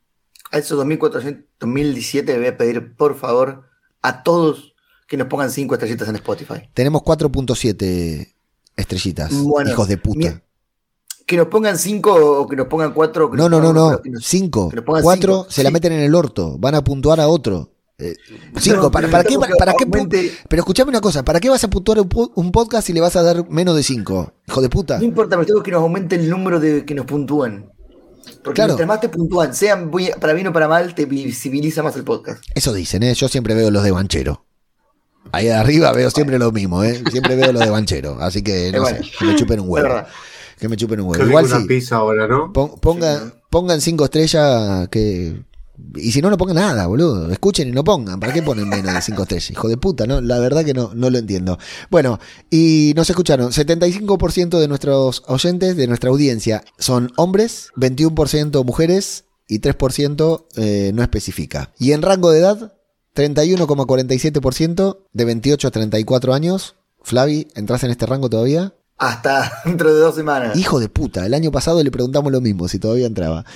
A 0.52 0.58
esos 0.60 0.78
2400, 0.78 1.44
2017 1.60 2.32
le 2.32 2.38
voy 2.38 2.48
a 2.48 2.58
pedir, 2.58 2.96
por 2.96 3.18
favor, 3.18 3.64
a 4.02 4.24
todos 4.24 4.76
que 5.08 5.18
nos 5.18 5.28
pongan 5.28 5.52
5 5.52 5.74
estrellitas 5.76 6.08
en 6.08 6.16
Spotify. 6.16 6.70
Tenemos 6.74 7.02
4.7 7.02 8.34
estrellitas, 8.76 9.34
Bueno, 9.34 9.70
hijos 9.70 9.88
de 9.88 9.98
puta. 9.98 10.42
Que 11.26 11.38
nos 11.38 11.48
pongan 11.48 11.78
5 11.78 12.14
o 12.42 12.48
que 12.48 12.56
nos 12.56 12.68
pongan 12.68 12.94
4. 12.94 13.32
No, 13.34 13.50
no, 13.50 13.60
no, 13.60 13.74
no. 13.74 14.00
Cinco. 14.22 14.72
nos 14.74 14.84
pongan 14.84 15.02
Cuatro 15.04 15.34
cinco, 15.40 15.48
se 15.52 15.64
la 15.64 15.72
meten 15.72 15.94
en 15.94 16.02
el 16.02 16.14
orto. 16.14 16.56
Van 16.60 16.76
a 16.76 16.84
puntuar 16.84 17.20
a 17.20 17.28
otro. 17.28 17.72
Eh, 17.98 18.16
cinco. 18.60 18.84
No, 18.84 18.92
¿Para, 18.92 19.08
para 19.10 19.24
qué? 19.24 19.38
Para, 19.40 19.74
qué 19.74 19.86
pero 20.48 20.62
escuchame 20.62 20.90
una 20.90 21.02
cosa. 21.02 21.24
¿Para 21.24 21.40
qué 21.40 21.50
vas 21.50 21.64
a 21.64 21.70
puntuar 21.70 22.00
un, 22.00 22.10
po- 22.10 22.32
un 22.36 22.52
podcast 22.52 22.86
si 22.86 22.94
le 22.94 23.02
vas 23.02 23.16
a 23.16 23.24
dar 23.24 23.50
menos 23.50 23.76
de 23.76 23.82
cinco? 23.84 24.34
Hijo 24.48 24.62
de 24.62 24.70
puta. 24.70 25.00
No 25.00 25.06
importa, 25.06 25.36
pero 25.38 25.48
tengo 25.48 25.64
que 25.64 25.72
nos 25.72 25.82
aumente 25.82 26.16
el 26.16 26.30
número 26.30 26.60
de 26.60 26.86
que 26.86 26.94
nos 26.94 27.06
puntúan. 27.06 27.72
Porque 28.44 28.56
Claro. 28.56 28.70
mientras 28.74 28.88
más 28.88 29.02
te 29.02 29.10
puntúan, 29.10 29.56
sean 29.56 29.90
para 30.20 30.34
bien 30.34 30.48
o 30.48 30.54
para 30.54 30.68
mal, 30.68 30.94
te 30.94 31.06
visibiliza 31.06 31.82
más 31.82 31.96
el 31.96 32.04
podcast. 32.04 32.44
Eso 32.54 32.72
dicen, 32.74 33.02
¿eh? 33.02 33.14
Yo 33.16 33.28
siempre 33.30 33.56
veo 33.56 33.72
los 33.72 33.84
de 33.84 33.92
Banchero. 33.92 34.46
Ahí 35.32 35.50
arriba 35.50 35.92
veo 35.92 36.12
siempre 36.12 36.38
lo 36.38 36.52
mismo, 36.52 36.84
¿eh? 36.84 37.02
Siempre 37.12 37.36
veo 37.36 37.52
los 37.52 37.64
de 37.64 37.70
Banchero. 37.72 38.18
Así 38.22 38.44
que, 38.44 38.72
no 38.76 38.86
sé, 38.86 38.94
bueno. 38.94 39.08
que 39.20 39.26
me 39.26 39.36
chupen 39.36 39.60
un 39.62 39.70
huevo. 39.70 40.04
Que 40.60 40.70
me 40.70 40.78
chupen 40.78 41.00
un 41.02 41.10
huevo. 41.10 41.26
Igual 41.26 41.46
una 41.46 41.60
sí. 41.62 41.66
pizza 41.68 41.98
ahora, 41.98 42.28
¿no? 42.28 42.52
Pon- 42.54 42.72
ponga- 42.82 43.34
pongan 43.50 43.82
cinco 43.82 44.06
estrellas 44.06 44.88
que. 44.90 45.44
Y 45.96 46.14
si 46.14 46.22
no, 46.22 46.30
no 46.30 46.38
pongan 46.38 46.56
nada, 46.56 46.88
boludo. 46.88 47.30
Escuchen 47.30 47.68
y 47.68 47.72
no 47.72 47.84
pongan. 47.84 48.18
¿Para 48.20 48.32
qué 48.32 48.42
ponen 48.42 48.70
menos 48.70 48.94
de 48.94 49.02
cinco 49.02 49.24
estrellas? 49.24 49.52
Hijo 49.52 49.68
de 49.68 49.76
puta, 49.76 50.08
¿no? 50.08 50.22
La 50.22 50.40
verdad 50.40 50.64
que 50.64 50.74
no, 50.74 50.92
no 50.94 51.10
lo 51.10 51.18
entiendo. 51.18 51.60
Bueno, 51.90 52.18
y 52.50 52.94
nos 52.96 53.10
escucharon. 53.10 53.52
75% 53.52 54.58
de 54.60 54.68
nuestros 54.70 55.24
oyentes, 55.28 55.76
de 55.76 55.88
nuestra 55.88 56.10
audiencia, 56.12 56.64
son 56.80 57.12
hombres, 57.18 57.72
21% 57.76 58.64
mujeres 58.64 59.26
y 59.50 59.60
3% 59.60 60.46
eh, 60.56 60.92
no 60.96 61.02
especifica. 61.04 61.74
Y 61.78 61.92
en 61.92 62.02
rango 62.02 62.32
de 62.32 62.40
edad, 62.40 62.74
31,47% 63.14 64.98
de 65.14 65.26
28 65.26 65.68
a 65.68 65.72
34 65.72 66.34
años. 66.34 66.76
Flavi, 67.04 67.48
¿entras 67.56 67.84
en 67.84 67.92
este 67.92 68.06
rango 68.06 68.30
todavía? 68.30 68.74
Hasta 68.98 69.52
dentro 69.66 69.94
de 69.94 70.00
dos 70.00 70.16
semanas. 70.16 70.58
Hijo 70.58 70.80
de 70.80 70.90
puta, 70.90 71.26
el 71.26 71.34
año 71.34 71.52
pasado 71.52 71.84
le 71.84 71.92
preguntamos 71.92 72.32
lo 72.32 72.42
mismo, 72.42 72.68
si 72.68 72.80
todavía 72.80 73.08
entraba. 73.08 73.46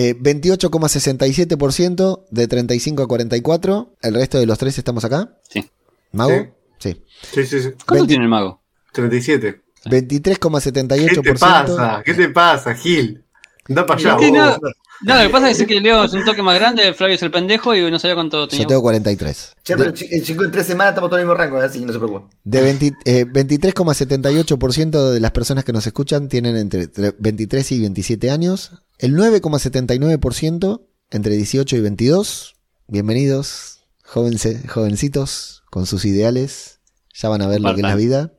Eh, 0.00 0.14
28,67% 0.16 2.26
de 2.30 2.46
35 2.46 3.02
a 3.02 3.08
44. 3.08 3.96
El 4.00 4.14
resto 4.14 4.38
de 4.38 4.46
los 4.46 4.56
tres 4.56 4.78
estamos 4.78 5.04
acá. 5.04 5.30
Sí. 5.48 5.68
¿Mago? 6.12 6.54
Sí. 6.78 7.02
Sí, 7.32 7.44
sí, 7.44 7.60
sí. 7.60 7.70
¿Cuánto 7.84 7.94
20 7.94 8.06
tiene 8.06 8.22
el 8.22 8.30
mago? 8.30 8.62
37. 8.92 9.60
23,78%. 9.86 11.10
¿Qué 11.10 11.20
te 11.20 11.34
pasa? 11.34 12.02
¿Qué 12.04 12.14
te 12.14 12.28
pasa, 12.28 12.76
Gil? 12.76 13.24
Anda 13.68 13.86
para 13.86 14.14
allá. 14.14 14.30
No. 14.30 14.56
No, 15.02 15.14
lo 15.16 15.22
que 15.22 15.28
pasa 15.30 15.50
es 15.50 15.64
que 15.66 15.80
Leo 15.80 16.04
es 16.04 16.12
un 16.12 16.24
toque 16.24 16.42
más 16.42 16.58
grande, 16.58 16.92
Flavio 16.94 17.14
es 17.16 17.22
el 17.22 17.30
pendejo 17.30 17.74
y 17.74 17.90
no 17.90 17.98
sabía 17.98 18.14
cuánto 18.14 18.48
tenía. 18.48 18.64
Yo 18.64 18.68
tengo 18.68 18.82
43. 18.82 19.52
Che, 19.62 19.76
pero 19.76 19.90
el 19.90 20.24
chico 20.24 20.44
en 20.44 20.50
tres 20.50 20.66
semanas 20.66 20.92
estamos 20.92 21.10
todos 21.10 21.20
en 21.20 21.22
el 21.22 21.26
mismo 21.28 21.38
rango, 21.38 21.58
así 21.58 21.78
que 21.80 21.86
no 21.86 21.92
se 21.92 21.98
preocupen. 21.98 22.28
De 22.44 22.60
20 22.60 22.92
eh, 23.04 23.24
23,78% 23.26 25.10
de 25.10 25.20
las 25.20 25.30
personas 25.30 25.64
que 25.64 25.72
nos 25.72 25.86
escuchan 25.86 26.28
tienen 26.28 26.56
entre 26.56 26.90
tre- 26.90 27.14
23 27.18 27.72
y 27.72 27.80
27 27.80 28.30
años. 28.30 28.72
El 28.98 29.14
9,79% 29.14 30.82
entre 31.10 31.36
18 31.36 31.76
y 31.76 31.80
22. 31.80 32.54
Bienvenidos, 32.86 33.80
jóvense- 34.04 34.66
jovencitos, 34.66 35.62
con 35.70 35.86
sus 35.86 36.04
ideales. 36.04 36.80
Ya 37.14 37.28
van 37.28 37.42
a 37.42 37.46
ver 37.46 37.60
lo 37.60 37.68
que 37.74 37.80
es 37.80 37.82
la 37.82 37.94
vida. 37.96 38.32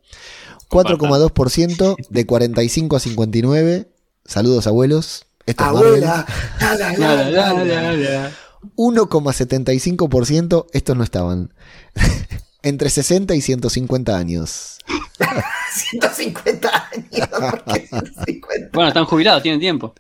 4,2% 0.70 1.96
de 2.10 2.26
45 2.26 2.96
a 2.96 3.00
59. 3.00 3.92
Saludos, 4.26 4.68
abuelos. 4.68 5.26
Esto 5.50 5.64
es 5.66 5.72
Marvel. 5.74 6.04
Abuela, 6.04 6.26
la, 6.60 6.76
la, 6.76 6.92
La, 6.94 7.16
la, 7.16 7.30
la, 7.30 7.54
la, 7.54 7.64
la, 7.66 7.94
la. 7.94 8.22
la. 8.24 8.32
1,75%, 8.76 10.66
estos 10.74 10.98
no 10.98 11.04
estaban. 11.04 11.54
Entre 12.62 12.90
60 12.90 13.36
y 13.36 13.42
150 13.42 14.18
años. 14.18 14.80
150 15.74 16.70
años. 16.92 17.30
¿por 17.30 17.64
qué 17.64 17.88
150? 17.88 18.70
Bueno, 18.74 18.88
están 18.90 19.06
jubilados, 19.06 19.42
tienen 19.44 19.60
tiempo. 19.62 19.94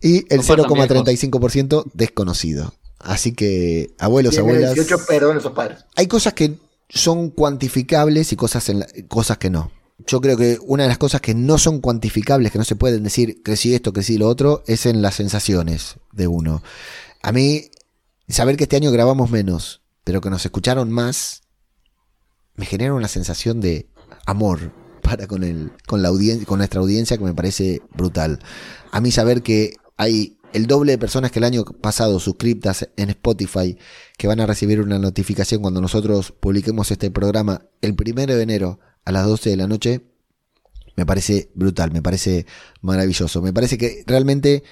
Y 0.00 0.18
el 0.32 0.40
Compartan 0.66 1.04
0,35% 1.04 1.84
desconocido. 1.92 2.72
Así 3.00 3.32
que, 3.32 3.90
abuelos, 3.98 4.32
Tiene 4.34 4.48
abuelas. 4.48 4.74
18, 4.74 5.04
perdón, 5.06 5.36
esos 5.38 5.52
padres. 5.52 5.84
Hay 5.96 6.06
cosas 6.06 6.32
que 6.32 6.54
son 6.88 7.30
cuantificables 7.30 8.32
y 8.32 8.36
cosas, 8.36 8.68
en 8.70 8.80
la- 8.80 8.88
cosas 9.08 9.36
que 9.38 9.50
no. 9.50 9.70
Yo 10.06 10.20
creo 10.20 10.36
que 10.36 10.58
una 10.62 10.84
de 10.84 10.88
las 10.88 10.98
cosas 10.98 11.20
que 11.20 11.34
no 11.34 11.58
son 11.58 11.80
cuantificables, 11.80 12.52
que 12.52 12.58
no 12.58 12.64
se 12.64 12.76
pueden 12.76 13.02
decir 13.02 13.42
crecí 13.42 13.74
esto, 13.74 13.92
crecí 13.92 14.16
lo 14.16 14.28
otro, 14.28 14.62
es 14.66 14.86
en 14.86 15.02
las 15.02 15.16
sensaciones 15.16 15.96
de 16.12 16.28
uno. 16.28 16.62
A 17.22 17.32
mí, 17.32 17.70
saber 18.28 18.56
que 18.56 18.64
este 18.64 18.76
año 18.76 18.92
grabamos 18.92 19.30
menos, 19.30 19.82
pero 20.04 20.20
que 20.20 20.30
nos 20.30 20.44
escucharon 20.44 20.90
más, 20.92 21.42
me 22.54 22.64
genera 22.64 22.94
una 22.94 23.08
sensación 23.08 23.60
de 23.60 23.88
amor 24.24 24.72
para 25.02 25.26
con, 25.26 25.42
el, 25.42 25.72
con, 25.86 26.00
la 26.02 26.10
audien- 26.10 26.44
con 26.44 26.58
nuestra 26.58 26.80
audiencia 26.80 27.18
que 27.18 27.24
me 27.24 27.34
parece 27.34 27.82
brutal. 27.94 28.38
A 28.92 29.00
mí 29.00 29.10
saber 29.10 29.42
que 29.42 29.74
hay 29.96 30.38
el 30.52 30.66
doble 30.66 30.92
de 30.92 30.98
personas 30.98 31.30
que 31.30 31.40
el 31.40 31.44
año 31.44 31.64
pasado 31.64 32.20
suscriptas 32.20 32.88
en 32.96 33.10
Spotify 33.10 33.76
que 34.16 34.28
van 34.28 34.40
a 34.40 34.46
recibir 34.46 34.80
una 34.80 34.98
notificación 34.98 35.60
cuando 35.60 35.80
nosotros 35.80 36.32
publiquemos 36.32 36.90
este 36.90 37.10
programa 37.10 37.66
el 37.82 37.94
primero 37.94 38.34
de 38.34 38.42
enero 38.42 38.80
a 39.08 39.12
las 39.12 39.24
12 39.24 39.48
de 39.48 39.56
la 39.56 39.66
noche, 39.66 40.02
me 40.94 41.06
parece 41.06 41.50
brutal, 41.54 41.92
me 41.92 42.02
parece 42.02 42.44
maravilloso. 42.82 43.40
Me 43.40 43.54
parece 43.54 43.78
que 43.78 44.04
realmente 44.06 44.64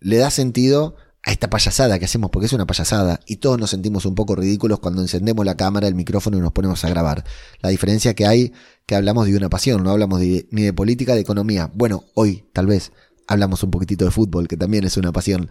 le 0.00 0.16
da 0.16 0.30
sentido 0.30 0.96
a 1.22 1.30
esta 1.30 1.50
payasada 1.50 1.98
que 1.98 2.06
hacemos, 2.06 2.30
porque 2.30 2.46
es 2.46 2.54
una 2.54 2.66
payasada, 2.66 3.20
y 3.26 3.36
todos 3.36 3.58
nos 3.58 3.68
sentimos 3.68 4.06
un 4.06 4.14
poco 4.14 4.34
ridículos 4.34 4.78
cuando 4.78 5.02
encendemos 5.02 5.44
la 5.44 5.58
cámara, 5.58 5.88
el 5.88 5.94
micrófono 5.94 6.38
y 6.38 6.40
nos 6.40 6.52
ponemos 6.52 6.82
a 6.86 6.88
grabar. 6.88 7.24
La 7.60 7.68
diferencia 7.68 8.14
que 8.14 8.26
hay, 8.26 8.54
que 8.86 8.94
hablamos 8.94 9.26
de 9.26 9.36
una 9.36 9.50
pasión, 9.50 9.84
no 9.84 9.90
hablamos 9.90 10.20
ni 10.20 10.62
de 10.62 10.72
política, 10.72 11.14
de 11.14 11.20
economía. 11.20 11.70
Bueno, 11.74 12.04
hoy 12.14 12.46
tal 12.54 12.66
vez 12.66 12.92
hablamos 13.26 13.62
un 13.62 13.70
poquitito 13.70 14.06
de 14.06 14.10
fútbol, 14.10 14.48
que 14.48 14.56
también 14.56 14.84
es 14.84 14.96
una 14.96 15.12
pasión, 15.12 15.50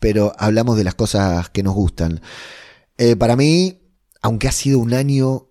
pero 0.00 0.32
hablamos 0.38 0.78
de 0.78 0.84
las 0.84 0.94
cosas 0.94 1.50
que 1.50 1.62
nos 1.62 1.74
gustan. 1.74 2.22
Eh, 2.96 3.14
para 3.14 3.36
mí, 3.36 3.82
aunque 4.22 4.48
ha 4.48 4.52
sido 4.52 4.78
un 4.78 4.94
año 4.94 5.47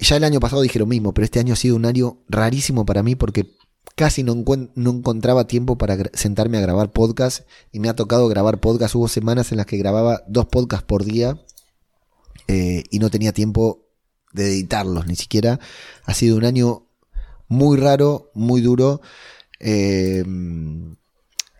ya 0.00 0.16
el 0.16 0.24
año 0.24 0.40
pasado 0.40 0.62
dije 0.62 0.78
lo 0.78 0.86
mismo, 0.86 1.12
pero 1.14 1.24
este 1.24 1.40
año 1.40 1.54
ha 1.54 1.56
sido 1.56 1.76
un 1.76 1.84
año 1.86 2.18
rarísimo 2.28 2.84
para 2.84 3.02
mí 3.02 3.14
porque 3.16 3.54
casi 3.96 4.22
no, 4.22 4.34
no 4.74 4.90
encontraba 4.90 5.46
tiempo 5.46 5.76
para 5.76 5.96
sentarme 6.14 6.58
a 6.58 6.62
grabar 6.62 6.92
podcast 6.92 7.46
y 7.72 7.78
me 7.80 7.88
ha 7.88 7.96
tocado 7.96 8.28
grabar 8.28 8.60
podcast. 8.60 8.94
Hubo 8.94 9.08
semanas 9.08 9.52
en 9.52 9.58
las 9.58 9.66
que 9.66 9.76
grababa 9.76 10.22
dos 10.28 10.46
podcasts 10.46 10.86
por 10.86 11.04
día 11.04 11.38
eh, 12.48 12.84
y 12.90 12.98
no 12.98 13.10
tenía 13.10 13.32
tiempo 13.32 13.86
de 14.32 14.48
editarlos 14.48 15.06
ni 15.06 15.16
siquiera. 15.16 15.60
Ha 16.04 16.14
sido 16.14 16.36
un 16.36 16.44
año 16.44 16.86
muy 17.48 17.76
raro, 17.76 18.30
muy 18.34 18.60
duro. 18.62 19.00
Eh, 19.60 20.24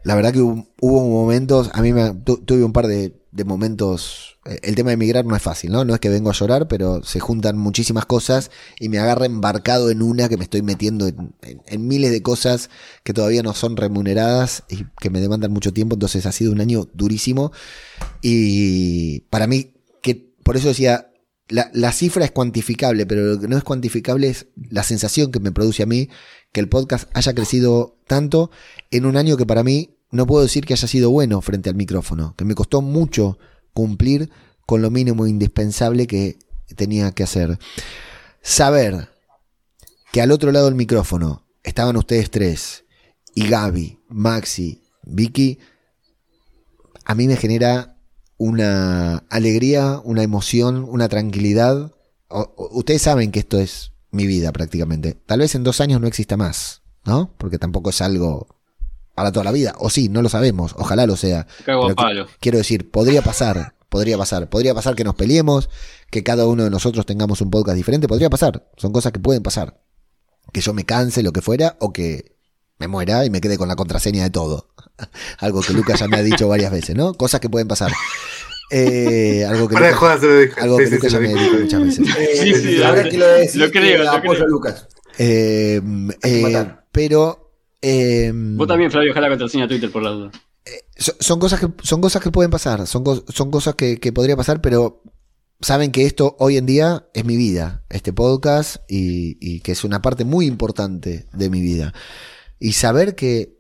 la 0.05 0.15
verdad 0.17 0.33
que 0.33 0.41
hubo, 0.41 0.65
momentos, 0.81 1.71
a 1.75 1.83
mí 1.83 1.93
me, 1.93 2.13
tu- 2.15 2.39
tuve 2.39 2.65
un 2.65 2.73
par 2.73 2.87
de, 2.89 3.22
de 3.33 3.45
momentos, 3.45 4.39
eh, 4.45 4.59
el 4.63 4.75
tema 4.75 4.91
de 4.91 4.95
emigrar 4.95 5.25
no 5.25 5.35
es 5.35 5.43
fácil, 5.43 5.73
¿no? 5.73 5.85
No 5.85 5.95
es 5.95 6.01
que 6.01 6.11
vengo 6.11 6.29
a 6.31 6.35
llorar, 6.35 6.69
pero 6.69 7.03
se 7.03 7.19
juntan 7.19 7.57
muchísimas 7.59 8.05
cosas 8.07 8.51
y 8.79 8.89
me 8.91 8.99
agarra 8.99 9.25
embarcado 9.27 9.91
en 9.91 10.03
una 10.03 10.29
que 10.29 10.37
me 10.37 10.45
estoy 10.45 10.61
metiendo 10.63 11.07
en, 11.09 11.35
en- 11.43 11.63
en 11.67 11.89
miles 11.89 12.11
de 12.11 12.23
cosas 12.23 12.69
que 13.05 13.15
todavía 13.15 13.43
no 13.43 13.55
son 13.55 13.77
remuneradas 13.79 14.65
y 14.69 14.85
que 15.01 15.09
me 15.11 15.21
demandan 15.21 15.51
mucho 15.51 15.73
tiempo, 15.73 15.95
entonces 15.97 16.27
ha 16.27 16.33
sido 16.33 16.53
un 16.53 16.61
año 16.61 16.89
durísimo 16.93 17.53
y 18.21 19.21
para 19.31 19.47
mí, 19.47 19.75
que 20.03 20.15
por 20.45 20.57
eso 20.57 20.69
decía, 20.69 21.09
la, 21.49 21.71
la 21.73 21.93
cifra 21.93 22.25
es 22.25 22.31
cuantificable, 22.31 23.07
pero 23.07 23.23
lo 23.23 23.41
que 23.41 23.49
no 23.49 23.57
es 23.57 23.65
cuantificable 23.65 24.29
es 24.29 24.47
la 24.71 24.83
sensación 24.83 25.31
que 25.33 25.41
me 25.41 25.53
produce 25.53 25.83
a 25.83 25.87
mí 25.87 26.09
que 26.53 26.61
el 26.61 26.69
podcast 26.69 27.09
haya 27.15 27.35
crecido 27.35 27.97
tanto 28.07 28.51
en 28.91 29.07
un 29.07 29.17
año 29.17 29.37
que 29.37 29.47
para 29.47 29.63
mí 29.63 29.97
no 30.13 30.27
puedo 30.27 30.43
decir 30.43 30.65
que 30.65 30.75
haya 30.75 30.87
sido 30.87 31.11
bueno 31.11 31.41
frente 31.41 31.71
al 31.71 31.75
micrófono, 31.75 32.35
que 32.37 32.45
me 32.45 32.55
costó 32.55 32.83
mucho 32.83 33.39
cumplir 33.73 34.31
con 34.67 34.83
lo 34.83 34.91
mínimo 34.91 35.27
indispensable 35.27 36.07
que 36.07 36.39
tenía 36.77 37.13
que 37.13 37.25
hacer. 37.25 37.59
Saber 38.43 39.09
que 40.13 40.21
al 40.21 40.31
otro 40.31 40.53
lado 40.53 40.67
del 40.67 40.75
micrófono 40.75 41.47
estaban 41.63 41.97
ustedes 41.97 42.31
tres 42.31 42.85
y 43.35 43.49
Gaby, 43.49 44.01
Maxi, 44.09 44.83
Vicky, 45.03 45.59
a 47.05 47.15
mí 47.15 47.27
me 47.27 47.37
genera 47.37 47.97
una 48.37 49.19
alegría, 49.31 50.01
una 50.05 50.23
emoción, 50.23 50.85
una 50.89 51.09
tranquilidad. 51.09 51.93
Ustedes 52.57 53.01
saben 53.01 53.33
que 53.33 53.41
esto 53.41 53.59
es 53.59 53.93
mi 54.11 54.27
vida 54.27 54.53
prácticamente. 54.53 55.15
Tal 55.15 55.41
vez 55.41 55.55
en 55.55 55.65
dos 55.65 55.81
años 55.81 56.01
no 56.01 56.07
exista 56.07 56.37
más, 56.37 56.83
¿no? 57.07 57.35
Porque 57.39 57.59
tampoco 57.59 57.91
es 57.91 58.03
algo 58.03 58.62
para 59.15 59.33
toda 59.33 59.45
la 59.45 59.53
vida. 59.53 59.75
O 59.79 59.91
sí, 59.91 60.09
no 60.09 60.23
lo 60.23 60.29
sabemos. 60.29 60.75
Ojalá 60.79 61.07
lo 61.07 61.17
sea. 61.17 61.47
Cago 61.65 61.91
a 61.91 61.95
palo. 61.95 62.27
Quiero 62.41 62.59
decir, 62.59 62.91
podría 62.91 63.23
pasar, 63.23 63.75
podría 63.89 64.17
pasar. 64.19 64.49
Podría 64.49 64.75
pasar 64.75 64.95
que 64.95 65.05
nos 65.05 65.15
peleemos, 65.15 65.69
que 66.11 66.23
cada 66.23 66.47
uno 66.47 66.65
de 66.65 66.71
nosotros 66.71 67.07
tengamos 67.07 67.41
un 67.41 67.51
podcast 67.51 67.77
diferente. 67.77 68.09
Podría 68.09 68.31
pasar. 68.31 68.69
Son 68.77 68.93
cosas 68.93 69.13
que 69.13 69.21
pueden 69.21 69.43
pasar. 69.43 69.81
Que 70.53 70.61
yo 70.61 70.73
me 70.75 70.85
canse, 70.85 71.23
lo 71.23 71.33
que 71.33 71.41
fuera, 71.43 71.77
o 71.81 71.93
que 71.93 72.37
me 72.79 72.89
muera 72.89 73.25
y 73.25 73.31
me 73.31 73.41
quede 73.41 73.59
con 73.59 73.69
la 73.69 73.77
contraseña 73.77 74.23
de 74.25 74.31
todo. 74.31 74.71
Algo 75.39 75.61
que 75.63 75.73
Lucas 75.73 76.01
ya 76.01 76.09
me 76.09 76.17
ha 76.17 76.23
dicho 76.23 76.49
varias 76.49 76.73
veces, 76.73 76.97
¿no? 76.97 77.15
Cosas 77.15 77.41
que 77.41 77.49
pueden 77.49 77.69
pasar. 77.69 77.91
Eh, 78.75 79.45
algo 79.47 79.69
que 79.69 79.75
Lucas, 79.75 79.95
joda 79.95 80.19
se 80.19 80.27
lo 80.27 80.39
dije. 80.39 80.61
algo 80.61 80.79
Sí, 80.79 80.85
que 80.85 80.89
sí, 80.89 80.95
Lucas 80.97 81.11
se 81.13 81.17
ya 81.17 81.21
me 81.21 81.29
dije. 81.29 81.45
dijo 81.45 81.57
muchas 81.59 81.83
veces. 81.85 82.17
Eh, 82.17 82.29
Sí, 82.43 82.55
sí, 82.55 82.79
verdad 82.79 83.05
lo- 83.13 83.19
lo 83.19 83.27
decís, 83.35 83.55
lo 83.57 83.71
creo, 83.71 84.11
apoyo 84.11 84.31
creo. 84.33 84.45
a 84.45 84.49
Lucas. 84.49 84.89
Eh, 85.19 85.81
eh, 86.23 86.67
pero 86.91 87.42
eh, 87.83 88.33
Vos 88.35 88.69
también, 88.69 88.91
Flavio, 88.91 89.11
ojalá 89.11 89.29
la 89.29 89.35
contraseña 89.35 89.69
Twitter 89.69 89.91
por 89.91 90.03
la 90.03 90.11
duda. 90.11 90.31
son, 90.97 91.17
son 91.21 91.39
cosas 91.39 91.61
que 91.61 91.69
son 91.83 92.01
cosas 92.01 92.23
que 92.23 92.31
pueden 92.31 92.51
pasar, 92.51 92.87
son, 92.87 93.05
son 93.29 93.51
cosas 93.51 93.75
que, 93.75 93.99
que 93.99 94.13
podría 94.13 94.37
pasar, 94.37 94.61
pero 94.61 95.03
saben 95.61 95.93
que 95.93 96.07
esto 96.07 96.37
hoy 96.39 96.57
en 96.57 96.67
día 96.67 97.07
es 97.15 97.25
mi 97.25 97.37
vida, 97.37 97.85
este 97.89 98.13
podcast, 98.13 98.77
y, 98.89 99.37
y 99.41 99.61
que 99.61 99.73
es 99.73 99.85
una 99.85 100.03
parte 100.03 100.25
muy 100.25 100.47
importante 100.47 101.27
de 101.33 101.51
mi 101.51 101.61
vida. 101.61 101.95
Y 102.59 102.73
saber 102.73 103.15
que, 103.15 103.59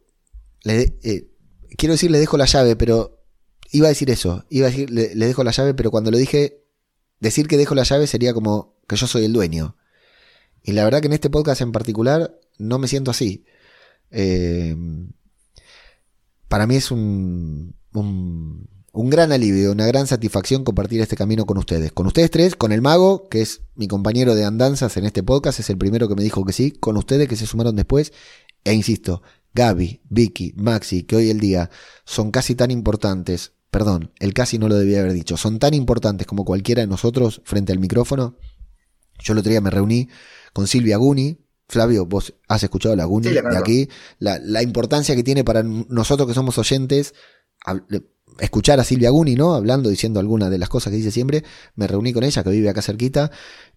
le, 0.62 0.98
eh, 1.02 1.30
quiero 1.76 1.94
decir, 1.94 2.10
le 2.10 2.18
dejo 2.18 2.36
la 2.36 2.46
llave, 2.46 2.76
pero 2.76 3.24
iba 3.70 3.86
a 3.86 3.90
decir 3.90 4.10
eso, 4.10 4.44
iba 4.50 4.66
a 4.66 4.70
decir, 4.70 4.90
le, 4.90 5.14
le 5.14 5.26
dejo 5.26 5.44
la 5.44 5.52
llave, 5.52 5.74
pero 5.74 5.90
cuando 5.90 6.10
lo 6.10 6.18
dije, 6.18 6.64
decir 7.20 7.46
que 7.46 7.56
dejo 7.56 7.74
la 7.74 7.84
llave 7.84 8.06
sería 8.06 8.34
como 8.34 8.76
que 8.88 8.96
yo 8.96 9.06
soy 9.06 9.24
el 9.24 9.32
dueño. 9.32 9.76
Y 10.62 10.72
la 10.72 10.84
verdad 10.84 11.00
que 11.00 11.06
en 11.06 11.12
este 11.14 11.30
podcast 11.30 11.60
en 11.60 11.72
particular 11.72 12.38
no 12.58 12.78
me 12.78 12.88
siento 12.88 13.10
así. 13.10 13.44
Eh, 14.12 14.76
para 16.48 16.66
mí 16.66 16.76
es 16.76 16.90
un, 16.90 17.74
un, 17.94 18.68
un 18.92 19.10
gran 19.10 19.32
alivio, 19.32 19.72
una 19.72 19.86
gran 19.86 20.06
satisfacción 20.06 20.64
compartir 20.64 21.00
este 21.00 21.16
camino 21.16 21.46
con 21.46 21.58
ustedes. 21.58 21.92
Con 21.92 22.06
ustedes 22.06 22.30
tres, 22.30 22.54
con 22.54 22.72
el 22.72 22.82
mago, 22.82 23.28
que 23.28 23.40
es 23.40 23.62
mi 23.74 23.88
compañero 23.88 24.34
de 24.34 24.44
andanzas 24.44 24.96
en 24.96 25.06
este 25.06 25.22
podcast, 25.22 25.60
es 25.60 25.70
el 25.70 25.78
primero 25.78 26.08
que 26.08 26.14
me 26.14 26.22
dijo 26.22 26.44
que 26.44 26.52
sí, 26.52 26.72
con 26.72 26.96
ustedes 26.96 27.26
que 27.28 27.36
se 27.36 27.46
sumaron 27.46 27.74
después, 27.74 28.12
e 28.64 28.74
insisto, 28.74 29.22
Gaby, 29.54 30.02
Vicky, 30.08 30.52
Maxi, 30.56 31.04
que 31.04 31.16
hoy 31.16 31.30
el 31.30 31.40
día 31.40 31.70
son 32.04 32.30
casi 32.30 32.54
tan 32.54 32.70
importantes, 32.70 33.52
perdón, 33.70 34.12
el 34.18 34.34
casi 34.34 34.58
no 34.58 34.68
lo 34.68 34.76
debía 34.76 35.00
haber 35.00 35.14
dicho, 35.14 35.36
son 35.36 35.58
tan 35.58 35.74
importantes 35.74 36.26
como 36.26 36.44
cualquiera 36.44 36.82
de 36.82 36.86
nosotros 36.86 37.40
frente 37.44 37.72
al 37.72 37.78
micrófono. 37.78 38.36
Yo 39.22 39.32
el 39.32 39.38
otro 39.38 39.50
día 39.50 39.60
me 39.60 39.70
reuní 39.70 40.08
con 40.52 40.66
Silvia 40.66 40.96
Guni. 40.96 41.38
Flavio, 41.72 42.04
vos 42.04 42.34
has 42.48 42.62
escuchado 42.62 42.94
la 42.94 43.06
Guni 43.06 43.28
Sí, 43.28 43.34
la 43.34 43.42
de 43.42 43.56
aquí, 43.56 43.88
la, 44.18 44.38
la 44.38 44.62
importancia 44.62 45.16
que 45.16 45.22
tiene 45.22 45.42
para 45.42 45.62
nosotros 45.62 46.28
que 46.28 46.34
somos 46.34 46.58
oyentes, 46.58 47.14
escuchar 48.38 48.78
a 48.78 48.84
Silvia 48.84 49.10
Guni, 49.10 49.34
¿no? 49.34 49.54
Hablando, 49.54 49.88
diciendo 49.88 50.20
algunas 50.20 50.50
de 50.50 50.58
las 50.58 50.68
cosas 50.68 50.90
que 50.90 50.98
dice 50.98 51.10
siempre. 51.10 51.44
Me 51.74 51.86
reuní 51.86 52.12
con 52.12 52.24
ella, 52.24 52.44
que 52.44 52.50
vive 52.50 52.68
acá 52.68 52.82
cerquita, 52.82 53.30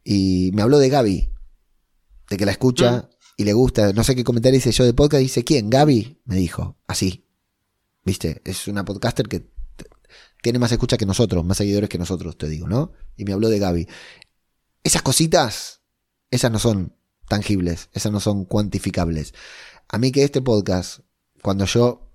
y 0.03 0.51
me 0.53 0.61
habló 0.61 0.77
de 0.77 0.89
Gaby, 0.89 1.29
de 2.29 2.37
que 2.37 2.45
la 2.45 2.51
escucha 2.51 3.09
y 3.37 3.45
le 3.45 3.53
gusta. 3.53 3.93
No 3.93 4.03
sé 4.03 4.15
qué 4.15 4.23
comentario 4.23 4.57
hice 4.57 4.71
yo 4.71 4.83
de 4.83 4.93
podcast. 4.93 5.21
Dice, 5.21 5.43
¿quién? 5.43 5.69
Gaby, 5.69 6.21
me 6.25 6.35
dijo, 6.35 6.77
así. 6.87 7.25
¿Viste? 8.03 8.41
Es 8.43 8.67
una 8.67 8.85
podcaster 8.85 9.27
que 9.27 9.49
tiene 10.41 10.59
más 10.59 10.71
escucha 10.71 10.97
que 10.97 11.05
nosotros, 11.05 11.43
más 11.43 11.57
seguidores 11.57 11.89
que 11.89 11.97
nosotros, 11.97 12.37
te 12.37 12.47
digo, 12.47 12.67
¿no? 12.67 12.91
Y 13.15 13.25
me 13.25 13.33
habló 13.33 13.49
de 13.49 13.57
Gaby. 13.57 13.87
Esas 14.83 15.01
cositas, 15.01 15.81
esas 16.29 16.51
no 16.51 16.59
son 16.59 16.93
tangibles, 17.27 17.89
esas 17.93 18.11
no 18.11 18.19
son 18.19 18.45
cuantificables. 18.45 19.33
A 19.89 19.97
mí 19.97 20.11
que 20.11 20.23
este 20.23 20.41
podcast, 20.41 20.99
cuando 21.41 21.65
yo 21.65 22.11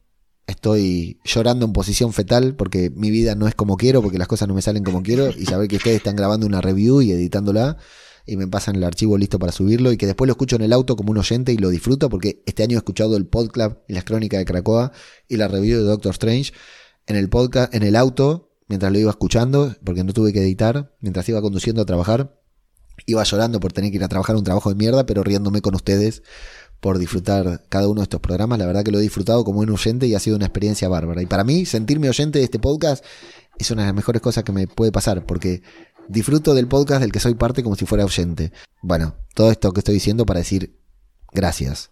estoy 0.47 1.21
llorando 1.25 1.67
en 1.67 1.73
posición 1.73 2.13
fetal 2.13 2.57
porque 2.57 2.91
mi 2.91 3.11
vida 3.11 3.35
no 3.35 3.47
es 3.47 3.55
como 3.55 3.77
quiero, 3.77 4.03
porque 4.03 4.19
las 4.19 4.29
cosas 4.29 4.49
no 4.49 4.55
me 4.55 4.63
salen 4.63 4.85
como 4.85 5.03
quiero, 5.03 5.31
y 5.31 5.47
saber 5.47 5.69
que 5.69 5.77
ustedes 5.77 5.99
están 5.99 6.17
grabando 6.17 6.47
una 6.47 6.61
review 6.61 7.01
y 7.03 7.13
editándola 7.13 7.79
y 8.27 8.37
me 8.37 8.47
pasan 8.47 8.77
el 8.77 8.85
archivo 8.85 9.17
listo 9.19 9.39
para 9.39 9.53
subirlo 9.53 9.93
y 9.93 9.97
que 9.97 10.07
después 10.07 10.27
lo 10.27 10.33
escucho 10.33 10.57
en 10.57 10.63
el 10.63 10.73
auto 10.73 10.97
como 10.97 11.11
un 11.11 11.19
oyente 11.19 11.53
y 11.53 11.57
lo 11.57 11.71
disfruto 11.71 12.09
porque 12.09 12.43
este 12.47 12.63
año 12.63 12.77
he 12.77 12.79
escuchado 12.79 13.17
el 13.17 13.27
podcast 13.27 13.79
y 13.89 13.95
las 13.95 14.05
crónicas 14.05 14.39
de 14.39 14.45
Cracoa 14.45 14.93
y 15.29 15.37
la 15.37 15.49
review 15.49 15.79
de 15.79 15.85
Doctor 15.85 16.13
Strange 16.13 16.53
en 17.07 17.17
el 17.17 17.29
podcast, 17.29 17.75
en 17.75 17.83
el 17.83 17.97
auto, 17.97 18.53
mientras 18.69 18.93
lo 18.93 18.99
iba 18.99 19.11
escuchando, 19.11 19.75
porque 19.85 20.05
no 20.05 20.13
tuve 20.13 20.33
que 20.33 20.41
editar, 20.41 20.95
mientras 21.01 21.29
iba 21.29 21.41
conduciendo 21.41 21.83
a 21.83 21.87
trabajar. 21.87 22.40
Iba 23.07 23.23
llorando 23.25 23.61
por 23.61 23.73
tener 23.73 23.91
que 23.91 23.97
ir 23.97 24.05
a 24.05 24.09
trabajar 24.09 24.37
un 24.37 24.45
trabajo 24.45 24.71
de 24.71 24.77
mierda, 24.77 25.07
pero 25.07 25.23
riéndome 25.23 25.61
con 25.63 25.75
ustedes 25.75 26.23
por 26.81 26.99
disfrutar 26.99 27.63
cada 27.69 27.89
uno 27.89 28.01
de 28.01 28.05
estos 28.05 28.21
programas. 28.21 28.59
La 28.59 28.67
verdad 28.67 28.83
que 28.83 28.91
lo 28.91 28.99
he 28.99 29.03
disfrutado 29.03 29.45
como 29.45 29.61
un 29.61 29.71
oyente 29.71 30.07
y 30.07 30.15
ha 30.15 30.21
sido 30.21 30.37
una 30.37 30.47
experiencia 30.47 30.89
bárbara. 30.89 31.23
Y 31.23 31.27
para 31.27 31.45
mí, 31.45 31.67
sentirme 31.67 32.09
oyente 32.09 32.39
de 32.39 32.45
este 32.45 32.59
podcast 32.59 33.05
es 33.59 33.71
una 33.71 33.83
de 33.83 33.89
las 33.89 33.95
mejores 33.95 34.23
cosas 34.23 34.45
que 34.45 34.53
me 34.53 34.67
puede 34.67 34.91
pasar, 34.91 35.27
porque 35.27 35.63
disfruto 36.09 36.55
del 36.55 36.67
podcast 36.67 37.03
del 37.03 37.13
que 37.13 37.21
soy 37.21 37.35
parte 37.35 37.63
como 37.63 37.77
si 37.77 37.85
fuera 37.85 38.05
oyente. 38.05 38.53
Bueno, 38.83 39.15
todo 39.35 39.51
esto 39.51 39.73
que 39.73 39.81
estoy 39.81 39.95
diciendo 39.95 40.25
para 40.25 40.41
decir 40.41 40.79
gracias. 41.33 41.91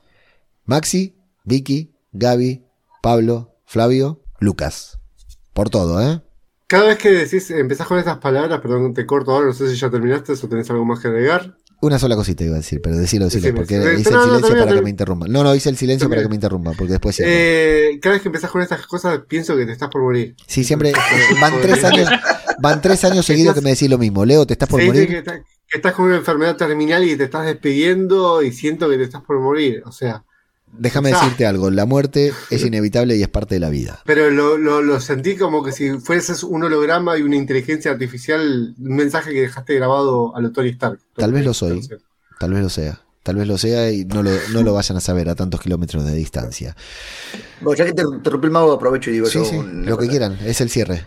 Maxi, 0.65 1.17
Vicky, 1.45 1.95
Gaby, 2.13 2.65
Pablo, 3.03 3.55
Flavio, 3.67 4.23
Lucas. 4.41 4.99
Por 5.53 5.71
todo, 5.71 6.01
¿eh? 6.01 6.23
Cada 6.69 6.87
vez 6.89 6.99
que 6.99 7.11
decís, 7.11 7.51
empezás 7.51 7.87
con 7.87 7.99
estas 7.99 8.19
palabras, 8.19 8.61
perdón, 8.61 8.93
te 8.93 9.07
corto 9.07 9.33
ahora, 9.33 9.47
no 9.47 9.53
sé 9.55 9.69
si 9.71 9.77
ya 9.77 9.91
terminaste 9.91 10.33
o 10.35 10.49
tenés 10.49 10.69
algo 10.71 10.85
más 10.85 11.01
que 11.01 11.09
agregar. 11.09 11.57
Una 11.81 11.99
sola 11.99 12.15
cosita 12.17 12.45
iba 12.45 12.55
a 12.55 12.59
decir, 12.59 12.81
pero 12.83 12.97
decirlo, 12.97 13.27
decirlo, 13.27 13.55
porque 13.55 13.75
hice 13.77 13.85
no, 13.85 13.91
el 13.91 14.03
no, 14.03 14.03
silencio 14.25 14.41
termina, 14.41 14.65
para 14.67 14.77
que 14.77 14.83
me 14.83 14.91
interrumpan. 14.91 15.33
No, 15.33 15.45
no, 15.45 15.55
hice 15.55 15.71
el 15.71 15.77
silencio 15.77 16.09
para 16.09 16.21
Termina. 16.21 16.25
que 16.25 16.31
me 16.31 16.35
interrumpan, 16.35 16.75
porque 16.77 16.93
después. 16.93 17.21
Eh, 17.25 17.99
cada 18.03 18.15
vez 18.15 18.23
que 18.23 18.29
empezás 18.29 18.51
con 18.51 18.61
estas 18.61 18.87
cosas, 18.87 19.21
pienso 19.29 19.57
que 19.57 19.65
te 19.65 19.73
estás 19.73 19.89
por 19.89 20.03
morir. 20.03 20.35
Sí, 20.47 20.63
siempre 20.65 20.93
van 21.41 21.55
tres 21.63 21.85
años, 21.85 22.09
van 22.61 22.83
tres 22.83 23.03
años 23.05 23.25
seguidos 23.25 23.55
que 23.55 23.61
me 23.63 23.71
decís 23.71 23.89
lo 23.89 23.97
mismo. 23.97 24.25
Leo, 24.25 24.45
te 24.47 24.55
estás 24.55 24.69
por 24.69 24.81
sí, 24.81 24.87
morir. 24.89 25.09
que, 25.09 25.19
está- 25.19 25.39
que 25.39 25.77
estás 25.77 25.95
con 25.95 26.07
una 26.07 26.17
enfermedad 26.17 26.57
terminal 26.57 27.05
y 27.05 27.17
te 27.17 27.25
estás 27.25 27.47
despidiendo 27.47 28.43
y 28.43 28.53
siento 28.53 28.91
que 28.91 28.97
te 28.99 29.05
estás 29.05 29.23
por 29.23 29.39
morir. 29.41 29.83
O 29.87 29.93
sea, 29.93 30.25
Déjame 30.73 31.13
Ah. 31.13 31.21
decirte 31.21 31.45
algo, 31.47 31.71
la 31.71 31.87
muerte 31.87 32.33
es 32.51 32.65
inevitable 32.65 33.17
y 33.17 33.23
es 33.23 33.29
parte 33.29 33.55
de 33.57 33.61
la 33.61 33.69
vida. 33.71 34.01
pero 34.05 34.31
lo, 34.31 34.57
lo, 34.59 34.81
lo 34.83 35.01
sentí 35.01 35.37
como 35.37 35.63
que 35.65 35.73
si 35.73 35.99
fueses 35.99 36.43
un 36.45 36.63
holograma 36.65 37.17
y 37.19 37.23
una 37.23 37.37
inteligencia 37.37 37.91
artificial, 37.91 38.75
un 38.79 38.97
mensaje 38.97 39.33
que 39.33 39.41
dejaste 39.43 39.75
grabado 39.75 40.37
a 40.37 40.41
lo 40.41 40.53
Tony 40.53 40.69
Stark. 40.71 41.01
Tal 41.17 41.33
vez 41.33 41.45
lo 41.45 41.53
soy, 41.55 41.81
tal 42.39 42.53
vez 42.53 42.63
lo 42.63 42.69
sea, 42.69 43.01
tal 43.25 43.37
vez 43.37 43.49
lo 43.49 43.59
sea 43.59 43.91
y 43.91 44.05
no 44.05 44.23
lo, 44.23 44.31
no 44.53 44.63
lo 44.63 44.73
vayan 44.73 44.97
a 44.97 45.01
saber 45.01 45.29
a 45.29 45.35
tantos 45.35 45.61
kilómetros 45.61 46.05
de 46.05 46.15
distancia. 46.15 46.77
Bueno, 47.61 47.77
ya 47.77 47.85
que 47.85 47.93
te 47.93 48.03
interrumpí 48.03 48.47
el 48.47 48.53
mago, 48.53 48.73
aprovecho 48.73 49.11
y 49.11 49.15
digo 49.15 49.27
Sí, 49.27 49.39
yo 49.39 49.45
sí, 49.47 49.61
lo 49.85 49.99
que 49.99 50.07
quieran, 50.09 50.39
es 50.45 50.61
el 50.61 50.71
cierre. 50.71 51.05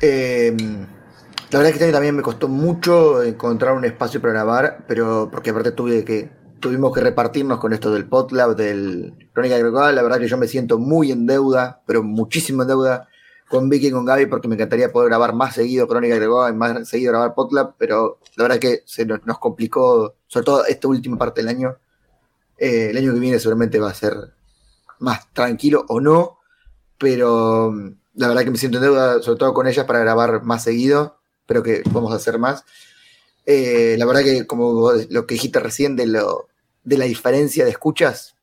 Eh, 0.00 0.54
la 0.56 1.58
verdad 1.58 1.66
es 1.72 1.78
que 1.78 1.84
este 1.84 1.92
también 1.92 2.16
me 2.16 2.22
costó 2.22 2.48
mucho 2.48 3.22
encontrar 3.22 3.74
un 3.74 3.84
espacio 3.84 4.20
para 4.20 4.32
grabar, 4.32 4.84
pero 4.88 5.28
porque 5.30 5.50
aparte 5.50 5.72
tuve 5.72 6.04
que 6.04 6.30
tuvimos 6.62 6.94
que 6.94 7.00
repartirnos 7.00 7.58
con 7.58 7.72
esto 7.72 7.92
del 7.92 8.08
PodLab, 8.08 8.56
del 8.56 9.28
Crónica 9.34 9.56
Agregada. 9.56 9.92
La 9.92 10.02
verdad 10.02 10.18
que 10.18 10.28
yo 10.28 10.38
me 10.38 10.46
siento 10.46 10.78
muy 10.78 11.10
en 11.10 11.26
deuda, 11.26 11.82
pero 11.86 12.02
muchísimo 12.02 12.62
en 12.62 12.68
deuda 12.68 13.08
con 13.48 13.68
Vicky 13.68 13.88
y 13.88 13.90
con 13.90 14.06
Gaby, 14.06 14.26
porque 14.26 14.48
me 14.48 14.54
encantaría 14.54 14.92
poder 14.92 15.10
grabar 15.10 15.34
más 15.34 15.56
seguido 15.56 15.88
Crónica 15.88 16.14
Agregada 16.14 16.50
y 16.50 16.54
más 16.54 16.88
seguido 16.88 17.12
grabar 17.12 17.34
PodLab, 17.34 17.74
pero 17.76 18.20
la 18.36 18.44
verdad 18.44 18.58
que 18.60 18.82
se 18.86 19.04
nos, 19.04 19.20
complicó, 19.40 20.14
sobre 20.26 20.46
todo 20.46 20.64
esta 20.64 20.88
última 20.88 21.18
parte 21.18 21.42
del 21.42 21.48
año. 21.48 21.76
Eh, 22.56 22.90
el 22.90 22.96
año 22.96 23.12
que 23.12 23.20
viene 23.20 23.38
seguramente 23.40 23.80
va 23.80 23.90
a 23.90 23.94
ser 23.94 24.14
más 25.00 25.32
tranquilo 25.34 25.84
o 25.88 26.00
no, 26.00 26.38
pero 26.96 27.72
mm, 27.72 27.96
la 28.14 28.28
verdad 28.28 28.44
que 28.44 28.50
me 28.52 28.58
siento 28.58 28.78
en 28.78 28.84
deuda, 28.84 29.20
sobre 29.20 29.38
todo 29.38 29.52
con 29.52 29.66
ellas, 29.66 29.84
para 29.84 29.98
grabar 29.98 30.44
más 30.44 30.62
seguido. 30.62 31.18
Espero 31.40 31.64
que 31.64 31.82
vamos 31.90 32.12
a 32.12 32.16
hacer 32.16 32.38
más. 32.38 32.64
Eh, 33.46 33.96
la 33.98 34.06
verdad 34.06 34.22
que, 34.22 34.46
como 34.46 34.92
lo 35.10 35.26
que 35.26 35.34
dijiste 35.34 35.58
recién 35.58 35.96
de, 35.96 36.06
lo, 36.06 36.46
de 36.84 36.98
la 36.98 37.04
diferencia 37.04 37.64
de 37.64 37.70
escuchas, 37.70 38.34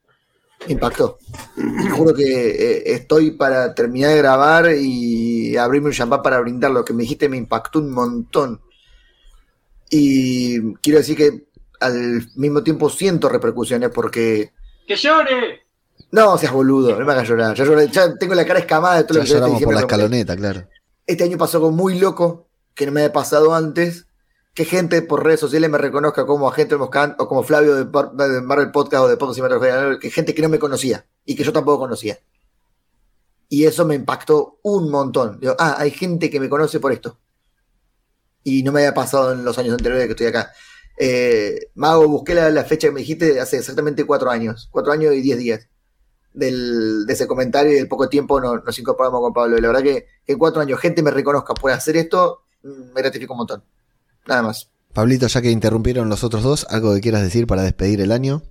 me 0.65 0.73
impactó. 0.73 1.19
Te 1.55 1.89
juro 1.89 2.13
que 2.13 2.49
eh, 2.49 2.93
estoy 2.93 3.31
para 3.31 3.73
terminar 3.73 4.11
de 4.11 4.17
grabar 4.17 4.71
y 4.75 5.55
abrirme 5.57 5.87
un 5.87 5.93
champán 5.93 6.21
para 6.21 6.39
brindar. 6.39 6.71
Lo 6.71 6.83
que 6.83 6.93
me 6.93 7.03
dijiste 7.03 7.29
me 7.29 7.37
impactó 7.37 7.79
un 7.79 7.91
montón. 7.91 8.61
Y 9.89 10.73
quiero 10.75 10.99
decir 10.99 11.17
que 11.17 11.47
al 11.79 12.29
mismo 12.35 12.61
tiempo 12.61 12.89
siento 12.89 13.29
repercusiones 13.29 13.89
porque 13.89 14.51
¡Que 14.85 14.95
llore! 14.95 15.65
no 16.11 16.37
seas 16.37 16.51
boludo, 16.51 16.97
no 16.97 17.05
me 17.05 17.11
hagas 17.11 17.27
llorar. 17.27 17.55
Ya, 17.55 17.63
lloré, 17.63 17.87
ya 17.87 18.15
tengo 18.15 18.33
la 18.33 18.45
cara 18.45 18.59
escamada 18.59 18.97
de 18.97 19.03
todo 19.03 19.19
Ya 19.19 19.19
lo 19.19 19.25
que 19.25 19.33
lloramos 19.33 19.63
por 19.63 19.73
la 19.73 19.81
escaloneta, 19.81 20.35
claro. 20.35 20.67
Este 21.05 21.23
año 21.23 21.37
pasó 21.37 21.57
algo 21.57 21.71
muy 21.71 21.99
loco 21.99 22.47
que 22.75 22.85
no 22.85 22.91
me 22.91 23.01
había 23.01 23.13
pasado 23.13 23.53
antes. 23.53 24.07
Que 24.53 24.65
gente 24.65 25.01
por 25.01 25.23
redes 25.23 25.39
sociales 25.39 25.69
me 25.69 25.77
reconozca 25.77 26.25
como 26.25 26.49
agente 26.49 26.75
Moscán 26.75 27.15
o 27.17 27.27
como 27.27 27.43
Flavio 27.43 27.75
de, 27.75 27.85
Par- 27.85 28.11
de 28.11 28.41
Marvel 28.41 28.71
Podcast 28.71 29.03
o 29.03 29.07
de 29.07 29.15
Podcast 29.15 29.35
Cinematográfico, 29.35 29.99
que 29.99 30.09
gente 30.09 30.33
que 30.35 30.41
no 30.41 30.49
me 30.49 30.59
conocía 30.59 31.05
y 31.25 31.35
que 31.35 31.43
yo 31.43 31.53
tampoco 31.53 31.79
conocía. 31.79 32.19
Y 33.47 33.65
eso 33.65 33.85
me 33.85 33.95
impactó 33.95 34.59
un 34.63 34.91
montón. 34.91 35.39
Digo, 35.39 35.55
ah, 35.57 35.75
hay 35.79 35.91
gente 35.91 36.29
que 36.29 36.39
me 36.39 36.49
conoce 36.49 36.79
por 36.79 36.91
esto. 36.91 37.17
Y 38.43 38.63
no 38.63 38.71
me 38.71 38.81
había 38.81 38.93
pasado 38.93 39.31
en 39.33 39.43
los 39.43 39.57
años 39.57 39.73
anteriores 39.73 40.05
que 40.05 40.11
estoy 40.11 40.27
acá. 40.27 40.51
Eh, 40.97 41.69
Mago, 41.75 42.07
busqué 42.07 42.33
la, 42.35 42.49
la 42.49 42.63
fecha 42.63 42.87
que 42.89 42.93
me 42.93 42.99
dijiste 42.99 43.39
hace 43.39 43.57
exactamente 43.57 44.05
cuatro 44.05 44.29
años. 44.29 44.67
Cuatro 44.71 44.91
años 44.91 45.13
y 45.13 45.21
diez 45.21 45.37
días. 45.37 45.67
Del, 46.33 47.05
de 47.07 47.13
ese 47.13 47.25
comentario 47.27 47.71
y 47.71 47.75
del 47.75 47.87
poco 47.87 48.07
tiempo 48.07 48.39
nos, 48.39 48.63
nos 48.63 48.77
incorporamos 48.77 49.19
con 49.21 49.33
Pablo. 49.33 49.57
Y 49.57 49.61
la 49.61 49.67
verdad 49.69 49.83
que, 49.83 50.05
en 50.27 50.37
cuatro 50.37 50.61
años 50.61 50.79
gente 50.79 51.01
me 51.01 51.11
reconozca 51.11 51.53
por 51.53 51.71
hacer 51.71 51.97
esto, 51.97 52.43
me 52.63 53.01
gratifica 53.01 53.33
un 53.33 53.37
montón. 53.37 53.63
Nada 54.29 54.43
más. 54.43 54.69
Pablito, 54.93 55.27
ya 55.27 55.41
que 55.41 55.51
interrumpieron 55.51 56.09
los 56.09 56.23
otros 56.23 56.43
dos, 56.43 56.65
¿algo 56.69 56.93
que 56.95 57.01
quieras 57.01 57.21
decir 57.21 57.45
para 57.47 57.63
despedir 57.63 58.01
el 58.01 58.11
año? 58.11 58.41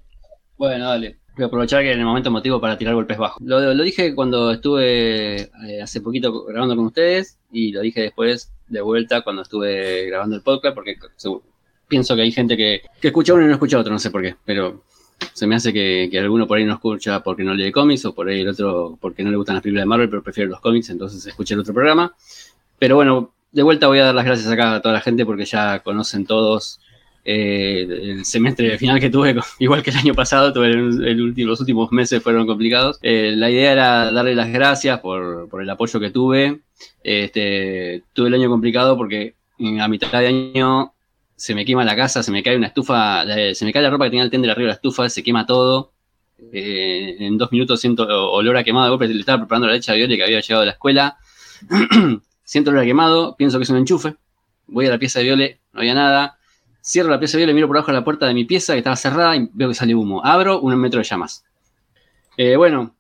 Bueno, 0.57 0.87
dale. 0.89 1.19
Voy 1.37 1.45
a 1.45 1.47
aprovechar 1.47 1.83
que 1.83 1.93
en 1.93 2.01
el 2.01 2.05
momento 2.05 2.31
motivo 2.31 2.61
para 2.61 2.77
tirar 2.77 2.95
golpes 2.95 3.17
bajos. 3.17 3.41
Lo, 3.45 3.61
lo 3.73 3.83
dije 3.85 4.15
cuando 4.15 4.51
estuve 4.51 5.43
eh, 5.43 5.83
hace 5.83 6.01
poquito 6.01 6.45
grabando 6.45 6.75
con 6.75 6.87
ustedes 6.87 7.39
y 7.53 7.71
lo 7.71 7.81
dije 7.81 8.01
después 8.03 8.51
de 8.67 8.81
vuelta 8.81 9.23
cuando 9.23 9.43
estuve 9.43 10.07
grabando 10.07 10.35
el 10.37 10.43
podcast 10.43 10.75
porque 10.75 10.97
seguro- 11.17 11.45
pienso 11.87 12.17
que 12.17 12.23
hay 12.23 12.33
gente 12.33 12.57
que, 12.57 12.83
que 13.01 13.09
escucha 13.09 13.35
uno 13.35 13.45
y 13.45 13.47
no 13.47 13.53
escucha 13.53 13.79
otro, 13.79 13.93
no 13.93 13.99
sé 14.01 14.11
por 14.11 14.21
qué, 14.21 14.35
pero 14.45 14.83
se 15.33 15.47
me 15.47 15.55
hace 15.55 15.73
que, 15.73 16.09
que 16.11 16.19
alguno 16.19 16.47
por 16.49 16.59
ahí 16.59 16.65
no 16.65 16.75
escucha 16.75 17.23
porque 17.23 17.45
no 17.45 17.55
lee 17.55 17.71
cómics 17.73 18.05
o 18.05 18.15
por 18.15 18.29
ahí 18.29 18.41
el 18.41 18.49
otro 18.49 18.99
porque 19.01 19.23
no 19.23 19.31
le 19.31 19.37
gustan 19.37 19.55
las 19.55 19.63
películas 19.63 19.83
de 19.83 19.87
Marvel 19.89 20.11
pero 20.11 20.23
prefiere 20.25 20.51
los 20.51 20.61
cómics, 20.61 20.91
entonces 20.91 21.25
escucha 21.25 21.55
el 21.55 21.61
otro 21.61 21.73
programa. 21.73 22.15
Pero 22.81 22.97
bueno, 22.97 23.33
de 23.53 23.63
vuelta 23.63 23.87
voy 23.87 23.99
a 23.99 24.07
dar 24.07 24.15
las 24.15 24.25
gracias 24.25 24.51
acá 24.51 24.77
a 24.77 24.83
toda 24.83 24.95
la 24.95 25.01
gente 25.01 25.25
porque 25.25 25.45
ya 25.45 25.81
conocen 25.81 26.27
todos 26.27 26.81
eh, 27.25 27.87
el 27.89 28.25
semestre 28.25 28.79
final 28.79 28.99
que 29.01 29.11
tuve, 29.11 29.37
igual 29.59 29.83
que 29.83 29.91
el 29.91 29.97
año 29.97 30.15
pasado, 30.15 30.53
tuve 30.53 30.71
el, 30.71 31.21
último, 31.21 31.49
los 31.51 31.61
últimos 31.61 31.93
meses 31.93 32.23
fueron 32.23 32.47
complicados. 32.47 32.99
Eh, 33.03 33.35
la 33.37 33.51
idea 33.51 33.73
era 33.73 34.13
darle 34.13 34.35
las 34.35 34.51
gracias 34.51 35.01
por, 35.01 35.49
por 35.49 35.63
el 35.63 35.69
apoyo 35.69 36.01
que 36.01 36.11
tuve. 36.11 36.61
Este, 37.03 38.03
tuve 38.15 38.29
el 38.29 38.35
año 38.35 38.49
complicado 38.49 38.97
porque 38.97 39.35
a 39.79 39.89
mitad 39.89 40.11
de 40.13 40.27
año 40.27 40.95
se 41.37 41.55
me 41.55 41.65
quema 41.65 41.85
la 41.85 41.97
casa, 41.97 42.23
se 42.23 42.33
me 42.33 42.43
cae 42.43 42.57
una 42.57 42.69
estufa, 42.69 43.25
se 43.55 43.65
me 43.65 43.73
cae 43.73 43.83
la 43.83 43.91
ropa 43.91 44.05
que 44.05 44.11
tenía 44.11 44.25
el 44.25 44.31
tender 44.31 44.51
arriba 44.51 44.67
de 44.67 44.71
la 44.71 44.75
estufa, 44.75 45.09
se 45.09 45.23
quema 45.23 45.45
todo. 45.45 45.93
Eh, 46.53 47.17
en 47.19 47.37
dos 47.37 47.53
minutos 47.53 47.81
siento 47.81 48.07
olor 48.33 48.57
a 48.57 48.65
quemado 48.65 48.97
de 48.97 49.09
le 49.09 49.21
estaba 49.21 49.41
preparando 49.41 49.67
la 49.67 49.75
leche 49.75 49.93
Viole 49.95 50.17
que 50.17 50.23
había 50.23 50.41
llegado 50.41 50.61
de 50.61 50.67
la 50.67 50.73
escuela. 50.73 51.19
siento 52.49 52.71
a 52.71 52.83
quemado, 52.83 53.37
pienso 53.37 53.59
que 53.59 53.65
es 53.65 53.71
un 53.71 53.77
enchufe. 53.77 54.17
Voy 54.69 54.87
a 54.87 54.91
la 54.91 54.99
pieza 54.99 55.19
de 55.19 55.27
Viole, 55.27 55.61
no 55.75 55.81
había 55.81 55.93
nada. 55.93 56.39
Cierro 56.83 57.11
la 57.11 57.19
pieza 57.19 57.37
de 57.37 57.45
Viole, 57.45 57.53
miro 57.53 57.67
por 57.67 57.77
abajo 57.77 57.93
la 57.93 58.03
puerta 58.03 58.25
de 58.25 58.33
mi 58.33 58.47
pieza 58.47 58.73
que 58.73 58.79
estaba 58.79 58.97
cerrada 58.97 59.37
y 59.37 59.51
veo 59.53 59.69
que 59.69 59.75
sale 59.75 59.95
humo. 59.95 60.25
Abro, 60.25 60.59
un 60.63 60.75
metro 60.77 60.99
de 60.99 61.05
llamas. 61.05 61.45
Eh, 62.39 62.57
bueno, 62.57 62.95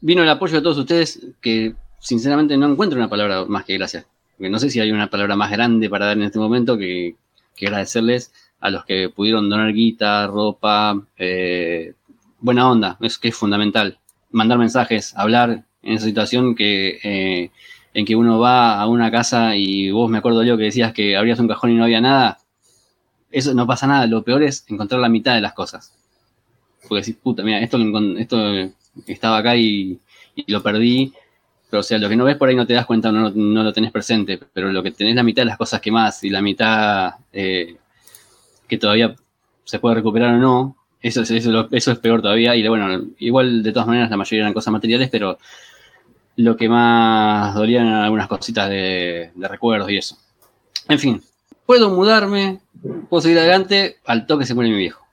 vino 0.00 0.22
el 0.22 0.28
apoyo 0.28 0.54
de 0.54 0.62
todos 0.62 0.78
ustedes 0.78 1.20
que 1.40 1.74
sinceramente 1.98 2.56
no 2.56 2.70
encuentro 2.70 2.96
una 2.96 3.10
palabra 3.10 3.44
más 3.44 3.64
que 3.64 3.74
gracias. 3.74 4.06
Porque 4.36 4.50
no 4.50 4.60
sé 4.60 4.70
si 4.70 4.78
hay 4.78 4.92
una 4.92 5.10
palabra 5.10 5.34
más 5.34 5.50
grande 5.50 5.90
para 5.90 6.06
dar 6.06 6.16
en 6.16 6.22
este 6.22 6.38
momento 6.38 6.78
que, 6.78 7.16
que 7.56 7.66
agradecerles 7.66 8.32
a 8.60 8.70
los 8.70 8.84
que 8.84 9.08
pudieron 9.08 9.50
donar 9.50 9.72
guita, 9.72 10.28
ropa, 10.28 11.02
eh, 11.18 11.94
buena 12.38 12.70
onda, 12.70 12.98
es 13.00 13.18
que 13.18 13.28
es 13.28 13.34
fundamental. 13.34 13.98
Mandar 14.30 14.58
mensajes, 14.58 15.12
hablar 15.16 15.64
en 15.82 15.94
esa 15.94 16.04
situación 16.04 16.54
que, 16.54 17.00
eh, 17.02 17.50
en 17.94 18.04
que 18.04 18.16
uno 18.16 18.40
va 18.40 18.80
a 18.80 18.86
una 18.88 19.10
casa 19.10 19.56
y 19.56 19.90
vos 19.90 20.10
me 20.10 20.18
acuerdo 20.18 20.42
yo 20.42 20.56
que 20.56 20.64
decías 20.64 20.92
que 20.92 21.16
abrías 21.16 21.38
un 21.38 21.48
cajón 21.48 21.70
y 21.70 21.76
no 21.76 21.84
había 21.84 22.00
nada. 22.00 22.38
Eso 23.30 23.54
no 23.54 23.66
pasa 23.66 23.86
nada, 23.86 24.06
lo 24.06 24.22
peor 24.22 24.42
es 24.42 24.64
encontrar 24.68 25.00
la 25.00 25.08
mitad 25.08 25.34
de 25.34 25.40
las 25.40 25.54
cosas. 25.54 25.92
Porque 26.88 27.02
decís, 27.02 27.16
puta, 27.22 27.42
mira, 27.42 27.60
esto, 27.60 27.78
esto 28.18 28.68
estaba 29.06 29.38
acá 29.38 29.56
y, 29.56 29.98
y 30.34 30.52
lo 30.52 30.62
perdí. 30.62 31.12
Pero, 31.70 31.80
o 31.80 31.82
sea, 31.82 31.98
lo 31.98 32.08
que 32.08 32.16
no 32.16 32.24
ves 32.24 32.36
por 32.36 32.48
ahí 32.48 32.56
no 32.56 32.66
te 32.66 32.74
das 32.74 32.86
cuenta, 32.86 33.10
no, 33.10 33.30
no 33.30 33.62
lo 33.62 33.72
tenés 33.72 33.90
presente. 33.90 34.38
Pero 34.52 34.70
lo 34.70 34.82
que 34.82 34.90
tenés 34.90 35.14
la 35.14 35.22
mitad 35.22 35.42
de 35.42 35.46
las 35.46 35.56
cosas 35.56 35.80
que 35.80 35.90
más 35.90 36.22
y 36.24 36.30
la 36.30 36.42
mitad 36.42 37.14
eh, 37.32 37.76
que 38.68 38.78
todavía 38.78 39.14
se 39.64 39.78
puede 39.78 39.96
recuperar 39.96 40.34
o 40.34 40.38
no, 40.38 40.76
eso 41.00 41.22
es, 41.22 41.30
eso, 41.30 41.68
eso 41.70 41.92
es 41.92 41.98
peor 41.98 42.22
todavía. 42.22 42.54
Y 42.56 42.66
bueno, 42.68 43.04
igual 43.18 43.62
de 43.62 43.72
todas 43.72 43.88
maneras 43.88 44.10
la 44.10 44.16
mayoría 44.16 44.42
eran 44.42 44.54
cosas 44.54 44.72
materiales, 44.72 45.08
pero 45.10 45.38
lo 46.36 46.56
que 46.56 46.68
más 46.68 47.54
dolía 47.54 47.82
eran 47.82 47.94
algunas 47.94 48.28
cositas 48.28 48.68
de, 48.68 49.30
recuerdos 49.36 49.90
y 49.90 49.98
eso. 49.98 50.16
En 50.88 50.98
fin, 50.98 51.22
puedo 51.66 51.90
mudarme, 51.90 52.60
puedo 53.08 53.20
seguir 53.20 53.38
adelante, 53.38 53.98
al 54.04 54.26
toque 54.26 54.46
se 54.46 54.54
muere 54.54 54.70
mi 54.70 54.76
viejo. 54.76 55.04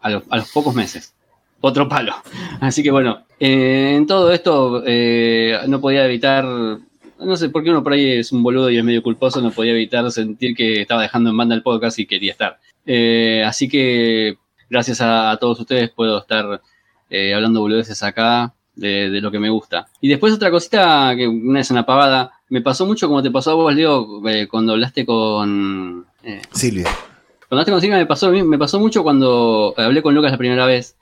A 0.00 0.10
los, 0.10 0.50
pocos 0.52 0.74
meses. 0.74 1.14
Otro 1.60 1.88
palo. 1.88 2.14
Así 2.60 2.82
que 2.82 2.90
bueno, 2.90 3.24
eh, 3.40 3.94
en 3.96 4.06
todo 4.06 4.32
esto 4.32 4.82
eh, 4.86 5.58
no 5.66 5.80
podía 5.80 6.04
evitar, 6.04 6.44
no 6.44 7.36
sé 7.36 7.48
por 7.48 7.64
qué 7.64 7.70
uno 7.70 7.82
por 7.82 7.92
ahí 7.92 8.12
es 8.12 8.32
un 8.32 8.42
boludo 8.42 8.70
y 8.70 8.78
es 8.78 8.84
medio 8.84 9.02
culposo, 9.02 9.40
no 9.40 9.50
podía 9.50 9.72
evitar 9.72 10.10
sentir 10.10 10.54
que 10.54 10.80
estaba 10.80 11.02
dejando 11.02 11.30
en 11.30 11.36
banda 11.36 11.54
el 11.54 11.62
podcast 11.62 11.98
y 11.98 12.06
quería 12.06 12.32
estar. 12.32 12.58
Eh, 12.86 13.42
así 13.44 13.68
que 13.68 14.38
gracias 14.70 15.00
a, 15.00 15.30
a 15.30 15.36
todos 15.36 15.60
ustedes 15.60 15.90
puedo 15.90 16.18
estar 16.18 16.62
hablando 17.10 17.60
boludeces 17.60 18.02
acá 18.02 18.54
de, 18.78 19.10
de 19.10 19.20
lo 19.20 19.30
que 19.30 19.38
me 19.38 19.50
gusta. 19.50 19.86
Y 20.00 20.08
después 20.08 20.32
otra 20.32 20.50
cosita 20.50 21.14
que 21.16 21.26
una 21.28 21.60
es 21.60 21.70
una 21.70 21.84
pavada, 21.84 22.32
me 22.48 22.62
pasó 22.62 22.86
mucho 22.86 23.08
como 23.08 23.22
te 23.22 23.30
pasó 23.30 23.50
a 23.50 23.54
vos, 23.54 23.74
Leo, 23.74 24.26
eh, 24.28 24.46
cuando 24.48 24.72
hablaste 24.72 25.04
con... 25.04 26.06
eh, 26.22 26.40
Silvia. 26.52 26.84
cuando 26.84 27.62
hablaste 27.62 27.72
con 27.72 27.80
Silvia 27.80 27.98
me 27.98 28.06
pasó, 28.06 28.30
me 28.30 28.58
pasó 28.58 28.80
mucho 28.80 29.02
cuando 29.02 29.74
hablé 29.76 30.00
con 30.02 30.14
Lucas 30.14 30.32
la 30.32 30.38
primera 30.38 30.64
vez, 30.66 30.96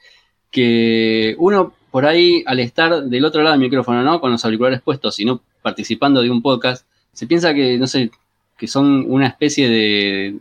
que 0.51 1.35
uno 1.39 1.75
por 1.91 2.07
ahí 2.07 2.43
al 2.47 2.61
estar 2.61 3.05
del 3.05 3.25
otro 3.25 3.43
lado 3.43 3.53
del 3.53 3.61
micrófono, 3.61 4.03
¿no? 4.03 4.21
Con 4.21 4.31
los 4.33 4.45
auriculares 4.45 4.81
puestos 4.83 5.19
y 5.21 5.25
no 5.25 5.41
participando 5.63 6.23
de 6.23 6.31
un 6.31 6.43
podcast, 6.43 6.87
se 7.13 7.27
piensa 7.27 7.55
que, 7.55 7.79
no 7.79 7.87
sé, 7.87 8.11
que 8.57 8.67
son 8.67 9.05
una 9.09 9.27
especie 9.27 9.69
de, 9.69 10.37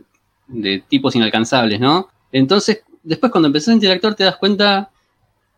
de 0.48 0.82
tipos 0.88 1.14
inalcanzables, 1.16 1.80
¿no? 1.80 2.08
Entonces, 2.32 2.82
después 3.02 3.30
cuando 3.32 3.46
empezás 3.46 3.68
a 3.68 3.74
interactuar 3.74 4.14
te 4.14 4.24
das 4.24 4.36
cuenta 4.36 4.90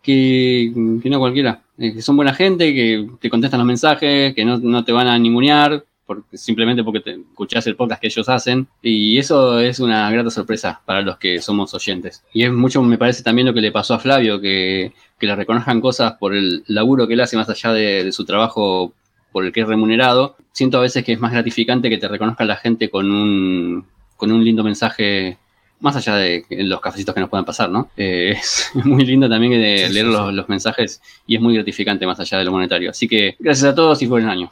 que, 0.02 0.72
no 0.74 1.18
cualquiera, 1.18 1.62
eh, 1.78 1.94
que 1.94 2.02
son 2.02 2.16
buena 2.16 2.34
gente, 2.34 2.74
que 2.74 3.08
te 3.20 3.30
contestan 3.30 3.58
los 3.58 3.66
mensajes, 3.66 4.34
que 4.34 4.44
no, 4.44 4.58
no 4.58 4.84
te 4.84 4.92
van 4.92 5.08
a 5.08 5.18
ningunear, 5.18 5.84
simplemente 6.32 6.82
porque 6.82 7.00
te 7.00 7.10
el 7.12 7.76
podcast 7.76 8.00
que 8.00 8.06
ellos 8.06 8.28
hacen. 8.28 8.66
Y 8.82 9.18
eso 9.18 9.60
es 9.60 9.80
una 9.80 10.10
grata 10.10 10.30
sorpresa 10.30 10.80
para 10.84 11.02
los 11.02 11.18
que 11.18 11.40
somos 11.40 11.74
oyentes. 11.74 12.24
Y 12.32 12.44
es 12.44 12.52
mucho, 12.52 12.82
me 12.82 12.98
parece 12.98 13.22
también 13.22 13.46
lo 13.46 13.54
que 13.54 13.60
le 13.60 13.72
pasó 13.72 13.94
a 13.94 13.98
Flavio, 13.98 14.40
que, 14.40 14.92
que 15.18 15.26
le 15.26 15.36
reconozcan 15.36 15.80
cosas 15.80 16.14
por 16.14 16.34
el 16.34 16.64
laburo 16.66 17.06
que 17.06 17.14
él 17.14 17.20
hace 17.20 17.36
más 17.36 17.48
allá 17.48 17.72
de, 17.72 18.04
de 18.04 18.12
su 18.12 18.24
trabajo 18.24 18.92
por 19.32 19.44
el 19.44 19.52
que 19.52 19.60
es 19.60 19.68
remunerado. 19.68 20.36
Siento 20.52 20.78
a 20.78 20.82
veces 20.82 21.04
que 21.04 21.12
es 21.12 21.20
más 21.20 21.32
gratificante 21.32 21.90
que 21.90 21.98
te 21.98 22.08
reconozca 22.08 22.44
la 22.44 22.56
gente 22.56 22.88
con 22.88 23.10
un, 23.10 23.86
con 24.16 24.32
un 24.32 24.44
lindo 24.44 24.64
mensaje 24.64 25.38
más 25.80 25.96
allá 25.96 26.16
de 26.16 26.44
los 26.50 26.80
cafecitos 26.80 27.14
que 27.14 27.20
nos 27.20 27.30
puedan 27.30 27.44
pasar, 27.44 27.70
¿no? 27.70 27.90
Eh, 27.96 28.34
es 28.36 28.70
muy 28.84 29.04
lindo 29.04 29.28
también 29.28 29.52
de 29.52 29.88
leer 29.88 30.06
los, 30.06 30.32
los 30.32 30.48
mensajes 30.48 31.00
y 31.26 31.36
es 31.36 31.40
muy 31.40 31.54
gratificante 31.54 32.06
más 32.06 32.20
allá 32.20 32.38
de 32.38 32.44
lo 32.44 32.52
monetario. 32.52 32.90
Así 32.90 33.08
que 33.08 33.36
gracias 33.38 33.72
a 33.72 33.74
todos 33.74 34.02
y 34.02 34.06
buen 34.06 34.28
año. 34.28 34.50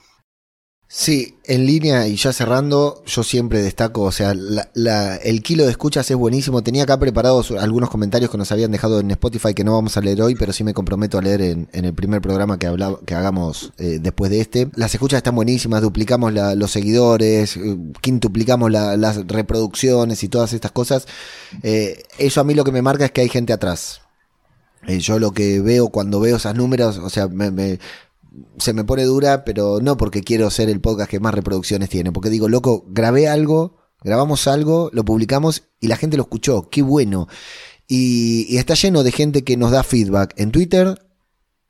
Sí, 0.89 1.37
en 1.45 1.67
línea 1.67 2.07
y 2.07 2.15
ya 2.15 2.33
cerrando, 2.33 3.03
yo 3.07 3.25
siempre 3.25 3.61
destaco, 3.61 4.03
o 4.03 4.13
sea, 4.13 4.35
la- 4.35 4.71
la- 4.75 5.17
el 5.17 5.43
kilo 5.43 5.65
de 5.65 5.73
escuchas 5.73 6.09
es 6.13 6.17
buenísimo. 6.17 6.63
Tenía 6.63 6.85
acá 6.85 6.97
preparados 6.97 7.51
algunos 7.51 7.91
comentarios 7.91 8.31
que 8.31 8.39
nos 8.39 8.53
habían 8.53 8.71
dejado 8.71 9.01
en 9.01 9.11
Spotify 9.11 9.53
que 9.53 9.65
no 9.65 9.73
vamos 9.75 9.97
a 9.97 10.01
leer 10.01 10.23
hoy, 10.23 10.37
pero 10.37 10.53
sí 10.53 10.63
me 10.63 10.75
comprometo 10.75 11.19
a 11.19 11.23
leer 11.23 11.41
en, 11.43 11.69
el 11.73 11.93
primer 11.93 12.23
programa 12.23 12.57
que, 12.61 12.73
que 13.05 13.15
hagamos 13.17 13.73
eh, 13.79 13.99
después 14.01 14.31
de 14.31 14.41
este. 14.41 14.71
Las 14.77 14.95
escuchas 14.95 15.17
están 15.19 15.35
buenísimas, 15.35 15.83
duplicamos 15.83 16.33
los 16.33 16.71
seguidores, 16.71 17.57
eh, 17.57 17.77
quintuplicamos 18.01 18.71
la- 18.71 18.97
las 18.97 19.27
reproducciones 19.27 20.23
y 20.23 20.29
todas 20.29 20.53
estas 20.53 20.71
cosas. 20.71 21.07
Eh, 21.65 22.05
eso 22.19 22.41
a 22.41 22.45
mí 22.45 22.55
lo 22.55 22.63
que 22.63 22.71
me 22.73 22.83
marca 22.83 23.05
es 23.07 23.11
que 23.11 23.23
hay 23.23 23.29
gente 23.29 23.53
atrás. 23.53 24.03
Yo 24.87 25.19
lo 25.19 25.33
que 25.33 25.61
veo 25.61 25.89
cuando 25.89 26.21
veo 26.21 26.37
esos 26.37 26.55
números, 26.55 26.99
o 26.99 27.11
sea, 27.11 27.27
me, 27.27 27.51
me- 27.51 27.81
se 28.59 28.73
me 28.73 28.85
pone 28.85 29.05
dura, 29.05 29.45
pero 29.45 29.81
no 29.81 29.97
porque 29.97 30.23
quiero 30.23 30.51
ser 30.51 30.69
el 30.69 30.81
podcast 30.81 31.11
que 31.11 31.21
más 31.21 31.35
reproducciones 31.35 31.89
tiene, 31.89 32.13
porque 32.13 32.31
digo, 32.31 32.49
loco, 32.49 32.85
grabé 32.89 33.29
algo, 33.29 33.79
grabamos 34.03 34.47
algo, 34.47 34.91
lo 34.93 35.05
publicamos 35.05 35.65
y 35.81 35.89
la 35.89 35.97
gente 35.97 36.17
lo 36.17 36.25
escuchó, 36.25 36.69
qué 36.71 36.83
bueno. 36.83 37.29
Y, 37.89 38.57
está 38.57 38.75
lleno 38.75 39.03
de 39.03 39.13
gente 39.13 39.45
que 39.45 39.57
nos 39.57 39.71
da 39.71 39.83
feedback 39.83 40.35
en 40.37 40.51
Twitter, 40.51 41.07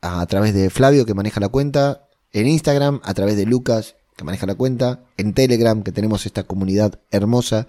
a 0.01 0.25
través 0.27 0.55
de 0.55 0.70
Flavio 0.70 1.07
que 1.07 1.15
maneja 1.15 1.41
la 1.41 1.49
cuenta, 1.49 2.09
en 2.33 2.47
Instagram, 2.47 3.01
a 3.05 3.15
través 3.15 3.36
de 3.36 3.47
Lucas 3.47 3.97
que 4.17 4.25
maneja 4.25 4.47
la 4.47 4.55
cuenta, 4.55 5.05
en 5.19 5.35
Telegram 5.35 5.83
que 5.83 5.93
tenemos 5.93 6.25
esta 6.25 6.45
comunidad 6.45 7.01
hermosa 7.11 7.67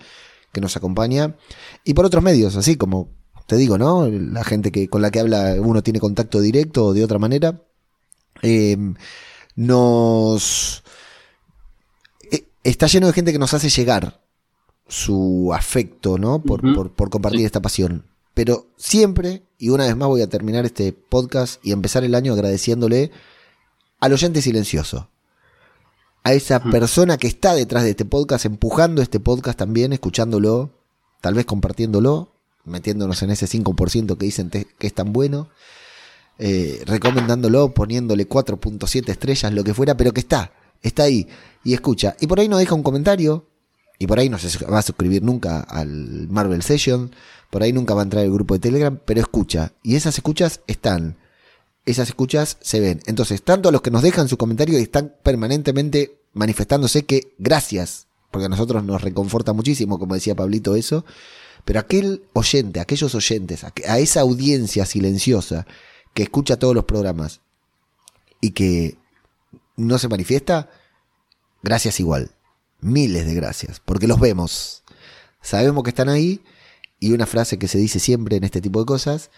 que 0.54 0.62
nos 0.62 0.78
acompaña, 0.78 1.36
y 1.84 1.94
por 1.94 2.06
otros 2.06 2.24
medios, 2.24 2.56
así 2.56 2.78
como 2.78 3.18
te 3.48 3.56
digo, 3.56 3.78
¿no? 3.78 4.08
La 4.08 4.44
gente 4.44 4.72
que 4.72 4.90
con 4.90 5.02
la 5.02 5.10
que 5.10 5.22
habla 5.22 5.56
uno 5.60 5.82
tiene 5.82 6.00
contacto 6.00 6.42
directo 6.42 6.86
o 6.86 6.94
de 6.94 7.04
otra 7.04 7.18
manera. 7.18 7.64
Eh, 8.42 8.78
nos 9.56 10.84
eh, 12.32 12.46
está 12.64 12.88
lleno 12.88 13.08
de 13.08 13.14
gente 13.14 13.32
que 13.32 13.40
nos 13.40 13.54
hace 13.54 13.70
llegar 13.70 14.22
su 14.88 15.52
afecto, 15.54 16.18
¿no? 16.18 16.42
Por, 16.42 16.62
por- 16.76 16.92
por 16.94 17.10
compartir 17.10 17.46
esta 17.46 17.62
pasión. 17.62 18.06
Pero 18.34 18.68
siempre, 18.78 19.44
y 19.58 19.70
una 19.70 19.86
vez 19.86 19.96
más 19.98 20.08
voy 20.08 20.22
a 20.22 20.30
terminar 20.30 20.66
este 20.66 20.94
podcast 20.94 21.60
y 21.66 21.72
empezar 21.72 22.04
el 22.04 22.14
año 22.16 22.34
agradeciéndole 22.34 23.12
al 24.00 24.14
oyente 24.14 24.42
silencioso. 24.42 25.10
A 26.24 26.34
esa 26.34 26.60
persona 26.62 27.18
que 27.18 27.28
está 27.28 27.56
detrás 27.56 27.84
de 27.84 27.92
este 27.92 28.06
podcast, 28.06 28.46
empujando 28.46 29.02
este 29.02 29.20
podcast 29.20 29.58
también, 29.58 29.92
escuchándolo, 29.94 30.72
tal 31.22 31.34
vez 31.34 31.46
compartiéndolo, 31.46 32.34
metiéndonos 32.64 33.24
en 33.24 33.32
ese 33.32 33.48
5% 33.48 34.18
que 34.18 34.26
dicen 34.26 34.50
que 34.52 34.68
es 34.88 34.94
tan 34.94 35.14
bueno 35.14 35.50
eh, 36.40 36.84
recomendándolo, 36.86 37.74
poniéndole 37.74 38.28
4.7 38.28 39.10
estrellas, 39.10 39.54
lo 39.54 39.64
que 39.64 39.74
fuera, 39.74 39.98
pero 39.98 40.14
que 40.14 40.22
está, 40.22 40.52
está 40.82 41.04
ahí 41.04 41.28
y 41.64 41.74
escucha. 41.74 42.16
Y 42.20 42.28
por 42.28 42.40
ahí 42.40 42.48
nos 42.48 42.60
deja 42.60 42.76
un 42.76 42.84
comentario, 42.84 43.46
y 44.00 44.08
por 44.08 44.20
ahí 44.20 44.30
no 44.30 44.38
se 44.38 44.66
va 44.66 44.80
a 44.80 44.84
suscribir 44.84 45.24
nunca 45.24 45.62
al 45.62 46.28
Marvel 46.30 46.62
Session, 46.62 47.12
por 47.50 47.64
ahí 47.64 47.74
nunca 47.74 47.94
va 47.94 48.02
a 48.02 48.04
entrar 48.04 48.24
al 48.24 48.32
grupo 48.32 48.54
de 48.54 48.60
Telegram, 48.60 49.00
pero 49.04 49.22
escucha. 49.22 49.74
Y 49.82 49.96
esas 49.96 50.16
escuchas 50.16 50.62
están, 50.68 51.18
esas 51.86 52.10
escuchas 52.10 52.58
se 52.62 52.80
ven. 52.80 53.00
Entonces, 53.08 53.42
tanto 53.42 53.70
a 53.70 53.72
los 53.72 53.82
que 53.82 53.92
nos 53.92 54.04
dejan 54.04 54.28
su 54.28 54.38
comentario 54.38 54.78
y 54.78 54.84
están 54.84 55.14
permanentemente 55.24 56.20
manifestándose 56.34 57.06
que 57.06 57.34
gracias, 57.40 58.08
porque 58.30 58.46
a 58.46 58.50
nosotros 58.50 58.84
nos 58.84 59.02
reconforta 59.02 59.54
muchísimo, 59.54 59.98
como 59.98 60.14
decía 60.14 60.36
Pablito, 60.36 60.76
eso. 60.76 61.06
Pero 61.66 61.80
aquel 61.80 62.24
oyente, 62.34 62.80
aquellos 62.80 63.16
oyentes, 63.16 63.64
a 63.64 64.00
esa 64.00 64.22
audiencia 64.22 64.86
silenciosa 64.86 65.66
que 66.18 66.24
escucha 66.24 66.58
todos 66.58 66.74
los 66.74 66.86
programas 66.86 67.42
y 68.42 68.50
que 68.50 68.98
no 69.76 70.00
se 70.00 70.08
manifiesta, 70.08 70.68
gracias 71.62 72.00
igual. 72.00 72.32
Miles 72.82 73.28
de 73.28 73.36
gracias, 73.36 73.80
porque 73.86 74.08
los 74.08 74.20
vemos. 74.20 74.82
Sabemos 75.44 75.84
que 75.84 75.92
están 75.92 76.10
ahí 76.10 76.42
y 77.00 77.12
una 77.12 77.28
frase 77.28 77.60
que 77.60 77.68
se 77.68 77.78
dice 77.78 78.00
siempre 78.00 78.36
en 78.36 78.46
este 78.46 78.62
tipo 78.62 78.80
de 78.80 78.88
cosas 78.88 79.30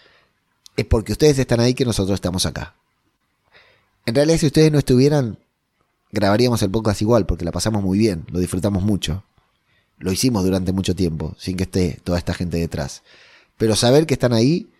es 0.74 0.86
porque 0.86 1.12
ustedes 1.12 1.38
están 1.38 1.60
ahí 1.60 1.74
que 1.74 1.84
nosotros 1.84 2.14
estamos 2.14 2.46
acá. 2.46 2.74
En 4.06 4.14
realidad, 4.14 4.38
si 4.38 4.46
ustedes 4.46 4.72
no 4.72 4.78
estuvieran, 4.78 5.38
grabaríamos 6.12 6.62
el 6.62 6.70
podcast 6.70 7.02
igual, 7.02 7.26
porque 7.26 7.44
la 7.44 7.52
pasamos 7.52 7.82
muy 7.82 7.98
bien, 7.98 8.24
lo 8.30 8.38
disfrutamos 8.38 8.82
mucho. 8.82 9.22
Lo 9.98 10.12
hicimos 10.12 10.44
durante 10.44 10.72
mucho 10.72 10.96
tiempo, 10.96 11.34
sin 11.38 11.58
que 11.58 11.64
esté 11.64 12.00
toda 12.04 12.16
esta 12.16 12.32
gente 12.32 12.56
detrás. 12.56 13.02
Pero 13.58 13.76
saber 13.76 14.06
que 14.06 14.14
están 14.14 14.32
ahí 14.32 14.72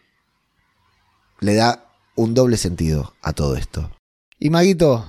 le 1.40 1.54
da 1.56 1.89
un 2.22 2.34
doble 2.34 2.56
sentido 2.56 3.14
a 3.22 3.32
todo 3.32 3.56
esto. 3.56 3.90
Y 4.38 4.50
Maguito, 4.50 5.04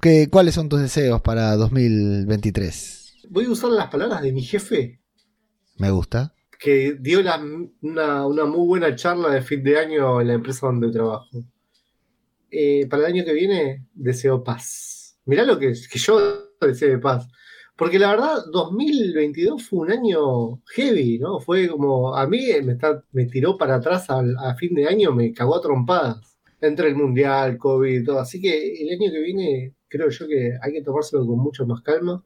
¿qué, 0.00 0.28
¿cuáles 0.30 0.54
son 0.54 0.68
tus 0.68 0.80
deseos 0.80 1.20
para 1.20 1.54
2023? 1.56 3.26
Voy 3.30 3.44
a 3.46 3.50
usar 3.50 3.70
las 3.70 3.88
palabras 3.88 4.22
de 4.22 4.32
mi 4.32 4.42
jefe, 4.42 5.00
Me 5.76 5.90
gusta. 5.90 6.34
que 6.58 6.96
dio 7.00 7.22
la- 7.22 7.42
una, 7.82 8.26
una 8.26 8.44
muy 8.46 8.66
buena 8.66 8.94
charla 8.96 9.28
de 9.30 9.42
fin 9.42 9.62
de 9.62 9.78
año 9.78 10.20
en 10.20 10.28
la 10.28 10.34
empresa 10.34 10.66
donde 10.66 10.90
trabajo. 10.90 11.28
Eh, 12.50 12.86
para 12.88 13.06
el 13.06 13.14
año 13.14 13.24
que 13.24 13.32
viene, 13.34 13.86
deseo 13.94 14.42
paz. 14.42 15.18
Mirá 15.26 15.44
lo 15.44 15.58
que, 15.58 15.72
que 15.90 15.98
yo 15.98 16.50
deseo 16.60 16.90
de 16.90 16.98
paz. 16.98 17.28
Porque 17.76 17.98
la 17.98 18.10
verdad, 18.10 18.38
2022 18.50 19.62
fue 19.62 19.78
un 19.80 19.92
año 19.92 20.62
heavy, 20.74 21.18
¿no? 21.18 21.38
Fue 21.38 21.68
como, 21.68 22.16
a 22.16 22.26
mí 22.26 22.40
me, 22.64 22.72
está, 22.72 23.04
me 23.12 23.26
tiró 23.26 23.56
para 23.56 23.76
atrás 23.76 24.10
al- 24.10 24.36
a, 24.38 24.54
fin 24.56 24.74
de 24.74 24.88
año, 24.88 25.12
me 25.12 25.32
cagó 25.32 25.54
a 25.56 25.60
trompadas. 25.62 26.37
Entre 26.60 26.88
el 26.88 26.96
mundial, 26.96 27.56
COVID 27.56 28.00
y 28.00 28.04
todo. 28.04 28.20
Así 28.20 28.40
que 28.40 28.82
el 28.82 28.90
año 29.00 29.12
que 29.12 29.20
viene, 29.20 29.74
creo 29.88 30.08
yo 30.10 30.26
que 30.26 30.52
hay 30.60 30.72
que 30.72 30.82
tomárselo 30.82 31.26
con 31.26 31.38
mucho 31.38 31.66
más 31.66 31.82
calma. 31.82 32.24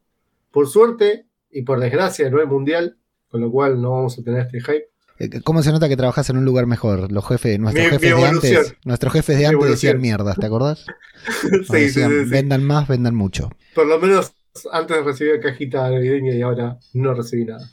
Por 0.51 0.69
suerte 0.69 1.27
y 1.51 1.63
por 1.63 1.79
desgracia, 1.81 2.31
no 2.31 2.41
es 2.41 2.49
mundial, 2.49 2.97
con 3.29 3.41
lo 3.41 3.51
cual 3.51 3.81
no 3.81 3.91
vamos 3.93 4.19
a 4.19 4.23
tener 4.23 4.41
este 4.47 4.61
hype. 4.61 4.89
Eh, 5.19 5.41
¿Cómo 5.45 5.63
se 5.63 5.71
nota 5.71 5.89
que 5.89 5.97
trabajas 5.97 6.29
en 6.31 6.39
un 6.39 6.45
lugar 6.47 6.67
mejor? 6.67 7.13
Los 7.13 7.27
jefes, 7.29 7.59
nuestros 7.59 7.85
Mi- 7.85 7.91
mi 7.93 7.99
jefes 7.99 8.17
de 8.17 8.25
antes, 8.27 8.75
nuestros 8.85 9.13
jefes 9.13 9.39
de 9.39 9.47
antes 9.47 9.69
decían 9.71 10.01
mierdas, 10.01 10.37
¿te 10.39 10.47
acordás? 10.47 10.87
Sí, 11.69 11.73
decían, 11.73 12.11
sí, 12.11 12.25
sí. 12.25 12.31
vendan 12.31 12.65
más, 12.65 12.89
vendan 12.89 13.15
mucho. 13.15 13.51
Por 13.75 13.87
lo 13.87 14.01
menos 14.01 14.33
antes 14.73 15.05
recibí 15.05 15.39
cajita 15.41 15.89
navideña 15.91 16.35
y 16.35 16.43
ahora 16.43 16.79
no 16.95 17.15
recibí 17.15 17.45
nada. 17.45 17.71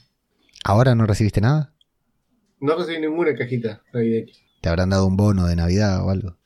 ¿Ahora 0.66 0.94
no 0.94 1.06
recibiste 1.08 1.42
nada? 1.42 1.74
No 2.60 2.76
recibí 2.76 3.00
ninguna 3.00 3.34
cajita 3.36 3.82
navideña. 3.94 4.34
¿Te 4.62 4.70
habrán 4.70 4.90
dado 4.90 5.08
un 5.08 5.18
bono 5.18 5.48
de 5.48 5.56
Navidad 5.56 6.06
o 6.06 6.10
algo? 6.12 6.38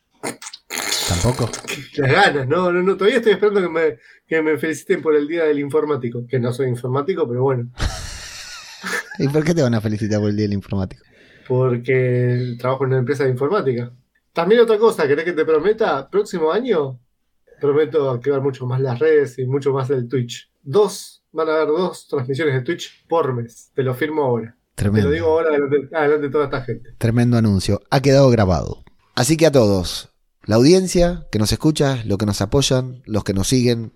¿Tampoco? 1.10 1.50
Las 1.98 2.11
ganas, 2.11 2.48
no, 2.48 2.72
no, 2.72 2.82
no, 2.82 2.95
todavía 2.95 3.18
estoy 3.18 3.34
esperando 3.34 3.61
que 3.61 3.69
me, 3.69 3.98
que 4.26 4.42
me 4.42 4.58
feliciten 4.58 5.02
por 5.02 5.16
el 5.16 5.27
día 5.27 5.43
del 5.43 5.60
informático. 5.60 6.26
Que 6.27 6.40
no 6.40 6.52
soy 6.53 6.68
informático, 6.68 7.27
pero 7.27 7.43
bueno. 7.43 7.69
¿Y 9.19 9.27
por 9.27 9.43
qué 9.43 9.53
te 9.53 9.61
van 9.61 9.76
a 9.76 9.82
felicitar 9.82 10.19
por 10.19 10.30
el 10.30 10.35
Día 10.35 10.45
del 10.45 10.53
Informático? 10.53 11.03
Porque 11.48 12.56
trabajo 12.58 12.85
en 12.85 12.92
una 12.92 13.00
empresa 13.00 13.26
de 13.26 13.30
informática. 13.30 13.92
También 14.32 14.61
otra 14.61 14.80
cosa, 14.80 15.08
¿querés 15.08 15.26
que 15.26 15.34
te 15.34 15.45
prometa? 15.45 16.10
Próximo 16.10 16.52
año 16.52 17.00
prometo 17.61 18.10
activar 18.10 18.42
mucho 18.42 18.66
más 18.66 18.82
las 18.82 19.00
redes 19.00 19.38
y 19.40 19.45
mucho 19.45 19.72
más 19.72 19.90
el 19.90 20.08
Twitch. 20.10 20.52
Dos, 20.64 21.24
van 21.32 21.48
a 21.50 21.53
haber 21.56 21.68
dos 21.68 22.08
transmisiones 22.08 22.56
de 22.56 22.61
Twitch 22.61 23.06
por 23.08 23.34
mes. 23.34 23.72
Te 23.74 23.84
lo 23.84 23.93
firmo 23.93 24.24
ahora. 24.24 24.58
Te 24.76 24.84
Tremendo. 24.84 25.10
lo 25.10 25.14
digo 25.14 25.27
ahora 25.27 25.50
adelante, 25.50 25.90
adelante 25.95 26.27
de 26.27 26.32
toda 26.32 26.45
esta 26.45 26.61
gente. 26.64 26.90
Tremendo 26.98 27.38
anuncio. 27.38 27.82
Ha 27.92 28.02
quedado 28.02 28.30
grabado. 28.32 28.84
Así 29.16 29.38
que 29.38 29.45
a 29.45 29.52
todos, 29.52 30.12
la 30.45 30.55
audiencia 30.55 31.25
que 31.31 31.39
nos 31.39 31.51
escucha, 31.51 32.03
los 32.05 32.17
que 32.17 32.25
nos 32.25 32.41
apoyan, 32.41 33.01
los 33.05 33.23
que 33.23 33.33
nos 33.33 33.47
siguen, 33.47 33.93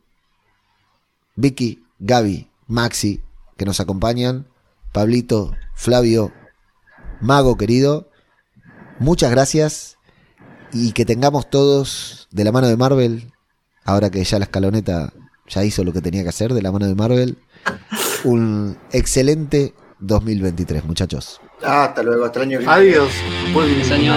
Vicky, 1.35 1.84
Gaby, 2.00 2.50
Maxi, 2.67 3.22
que 3.58 3.66
nos 3.66 3.80
acompañan, 3.80 4.48
Pablito, 4.92 5.56
Flavio, 5.76 6.32
Mago 7.19 7.58
querido, 7.58 8.09
muchas 9.00 9.32
gracias 9.32 9.98
y 10.72 10.93
que 10.93 11.06
tengamos 11.06 11.50
todos 11.50 12.27
de 12.32 12.43
la 12.43 12.51
mano 12.51 12.67
de 12.67 12.77
Marvel, 12.77 13.34
ahora 13.84 14.09
que 14.09 14.24
ya 14.24 14.40
la 14.40 14.45
escaloneta 14.45 15.14
ya 15.48 15.64
hizo 15.64 15.84
lo 15.84 15.93
que 15.93 16.01
tenía 16.01 16.24
que 16.24 16.30
hacer 16.30 16.53
de 16.53 16.61
la 16.61 16.72
mano 16.72 16.88
de 16.88 16.95
Marvel, 16.95 17.38
un 18.24 18.77
excelente 18.92 19.74
2023, 20.00 20.85
muchachos. 20.85 21.42
Hasta 21.64 22.03
luego, 22.03 22.26
extraño. 22.26 22.59
Adiós. 22.67 23.09
Buen 23.53 23.92
año. 23.92 24.16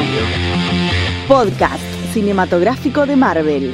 Podcast 1.26 1.89
cinematográfico 2.12 3.06
de 3.06 3.16
Marvel. 3.16 3.72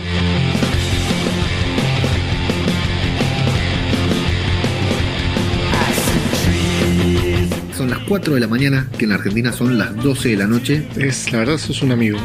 Son 7.77 7.91
las 7.91 7.99
4 8.01 8.35
de 8.35 8.41
la 8.41 8.47
mañana, 8.47 8.89
que 8.97 9.05
en 9.05 9.13
Argentina 9.13 9.53
son 9.53 9.79
las 9.79 9.95
12 9.97 10.31
de 10.31 10.37
la 10.37 10.47
noche. 10.47 10.89
Es, 10.97 11.31
la 11.33 11.41
verdad, 11.41 11.59
sos 11.59 11.83
un 11.83 11.93
amigo. 11.93 12.19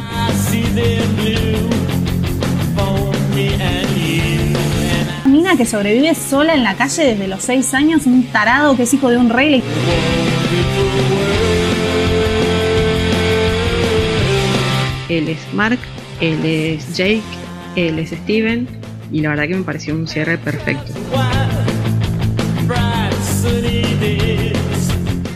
Mina 5.26 5.56
que 5.56 5.66
sobrevive 5.66 6.14
sola 6.14 6.54
en 6.54 6.64
la 6.64 6.74
calle 6.74 7.04
desde 7.04 7.28
los 7.28 7.42
6 7.42 7.74
años, 7.74 8.06
un 8.06 8.24
tarado 8.24 8.76
que 8.76 8.84
es 8.84 8.94
hijo 8.94 9.10
de 9.10 9.18
un 9.18 9.28
rey. 9.28 9.62
Él 15.08 15.28
es 15.28 15.38
Mark 15.52 15.78
él 16.22 16.44
es 16.44 16.96
Jake, 16.96 17.20
él 17.74 17.98
es 17.98 18.10
Steven 18.10 18.68
y 19.10 19.20
la 19.20 19.30
verdad 19.30 19.48
que 19.48 19.56
me 19.56 19.64
pareció 19.64 19.92
un 19.92 20.06
cierre 20.06 20.38
perfecto. 20.38 20.92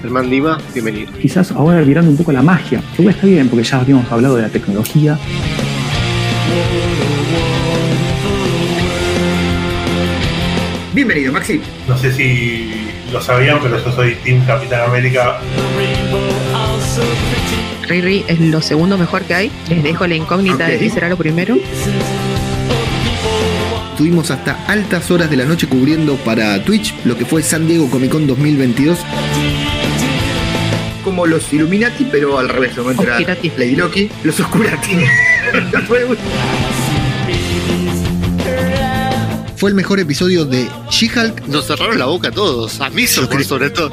Germán 0.00 0.30
Dima, 0.30 0.58
bienvenido. 0.72 1.10
Quizás 1.20 1.50
ahora 1.50 1.80
virando 1.80 2.12
un 2.12 2.16
poco 2.16 2.30
la 2.30 2.40
magia. 2.40 2.80
Igual 2.96 3.14
está 3.16 3.26
bien 3.26 3.48
porque 3.48 3.64
ya 3.64 3.80
habíamos 3.80 4.10
hablado 4.12 4.36
de 4.36 4.42
la 4.42 4.48
tecnología. 4.48 5.18
Bienvenido, 10.94 11.32
Maxi. 11.32 11.60
No 11.88 11.98
sé 11.98 12.12
si 12.12 12.70
lo 13.12 13.20
sabían, 13.20 13.58
pero 13.60 13.84
yo 13.84 13.92
soy 13.92 14.14
Team 14.24 14.46
Capitán 14.46 14.88
América. 14.88 15.40
Riri 17.88 18.24
es 18.28 18.40
lo 18.40 18.60
segundo 18.60 18.98
mejor 18.98 19.22
que 19.22 19.34
hay. 19.34 19.52
Les 19.68 19.82
dejo 19.82 20.06
la 20.06 20.14
incógnita 20.16 20.66
de 20.66 20.74
Ok. 20.76 20.80
qué 20.80 20.90
será 20.90 21.08
lo 21.08 21.16
primero. 21.16 21.56
Estuvimos 23.90 24.30
hasta 24.30 24.64
altas 24.66 25.10
horas 25.10 25.30
de 25.30 25.36
la 25.36 25.44
noche 25.44 25.66
cubriendo 25.68 26.16
para 26.16 26.62
Twitch 26.62 26.94
lo 27.04 27.16
que 27.16 27.24
fue 27.24 27.42
San 27.42 27.66
Diego 27.66 27.88
Comic 27.90 28.10
Con 28.10 28.26
2022. 28.26 28.98
Como 31.02 31.24
los 31.26 31.50
Illuminati, 31.52 32.06
pero 32.10 32.38
al 32.38 32.48
revés, 32.48 32.74
de 32.76 32.82
era 32.82 32.90
Oscurati. 32.90 33.52
Lady 33.56 33.76
Loki, 33.76 34.10
los 34.24 34.38
Oscurati. 34.40 34.90
Fue 39.56 39.70
el 39.70 39.74
mejor 39.74 39.98
episodio 40.00 40.44
de 40.44 40.68
She-Hulk. 40.90 41.46
Nos 41.46 41.66
cerraron 41.66 41.98
la 41.98 42.04
boca 42.06 42.28
a 42.28 42.32
todos. 42.32 42.78
A 42.80 42.90
mí 42.90 43.06
sobre 43.06 43.70
todo. 43.70 43.90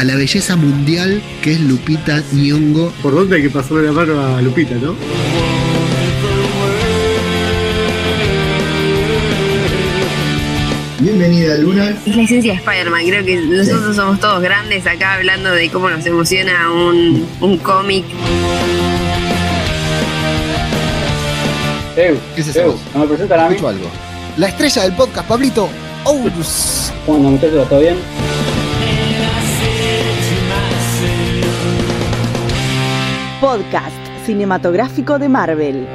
A 0.00 0.04
la 0.04 0.16
belleza 0.16 0.56
mundial 0.56 1.20
que 1.42 1.52
es 1.52 1.60
Lupita 1.60 2.22
Nyong'o. 2.32 2.90
¿Por 3.02 3.14
dónde 3.14 3.36
hay 3.36 3.42
que 3.42 3.50
pasarle 3.50 3.82
la 3.82 3.92
mano 3.92 4.18
a 4.18 4.40
Lupita, 4.40 4.74
no? 4.76 4.94
Bienvenida 11.00 11.58
Luna. 11.58 11.90
Es 12.06 12.16
la 12.16 12.22
esencia 12.22 12.52
de 12.54 12.58
Spider-Man. 12.60 13.02
Creo 13.08 13.24
que 13.26 13.36
nosotros 13.42 13.94
somos 13.94 14.18
todos 14.20 14.40
grandes 14.40 14.86
acá 14.86 15.16
hablando 15.16 15.50
de 15.50 15.68
cómo 15.68 15.90
nos 15.90 16.06
emociona 16.06 16.72
un, 16.72 17.28
un 17.42 17.58
cómic. 17.58 18.06
¿Qué 21.94 22.16
es 22.38 22.48
eso? 22.48 22.80
¿No 22.94 23.00
me 23.00 23.06
presentan 23.06 23.40
a 23.40 23.48
mí? 23.48 23.56
Escucho 23.56 23.68
algo. 23.68 23.90
La 24.38 24.48
estrella 24.48 24.82
del 24.84 24.94
podcast, 24.94 25.28
Pablito. 25.28 25.68
Ous. 26.04 26.90
¿Cómo 27.04 27.18
andan 27.18 27.32
muchachos? 27.32 27.68
¿Todo 27.68 27.80
bien? 27.80 27.96
podcast 33.40 33.96
cinematográfico 34.26 35.18
de 35.18 35.28
Marvel. 35.28 35.88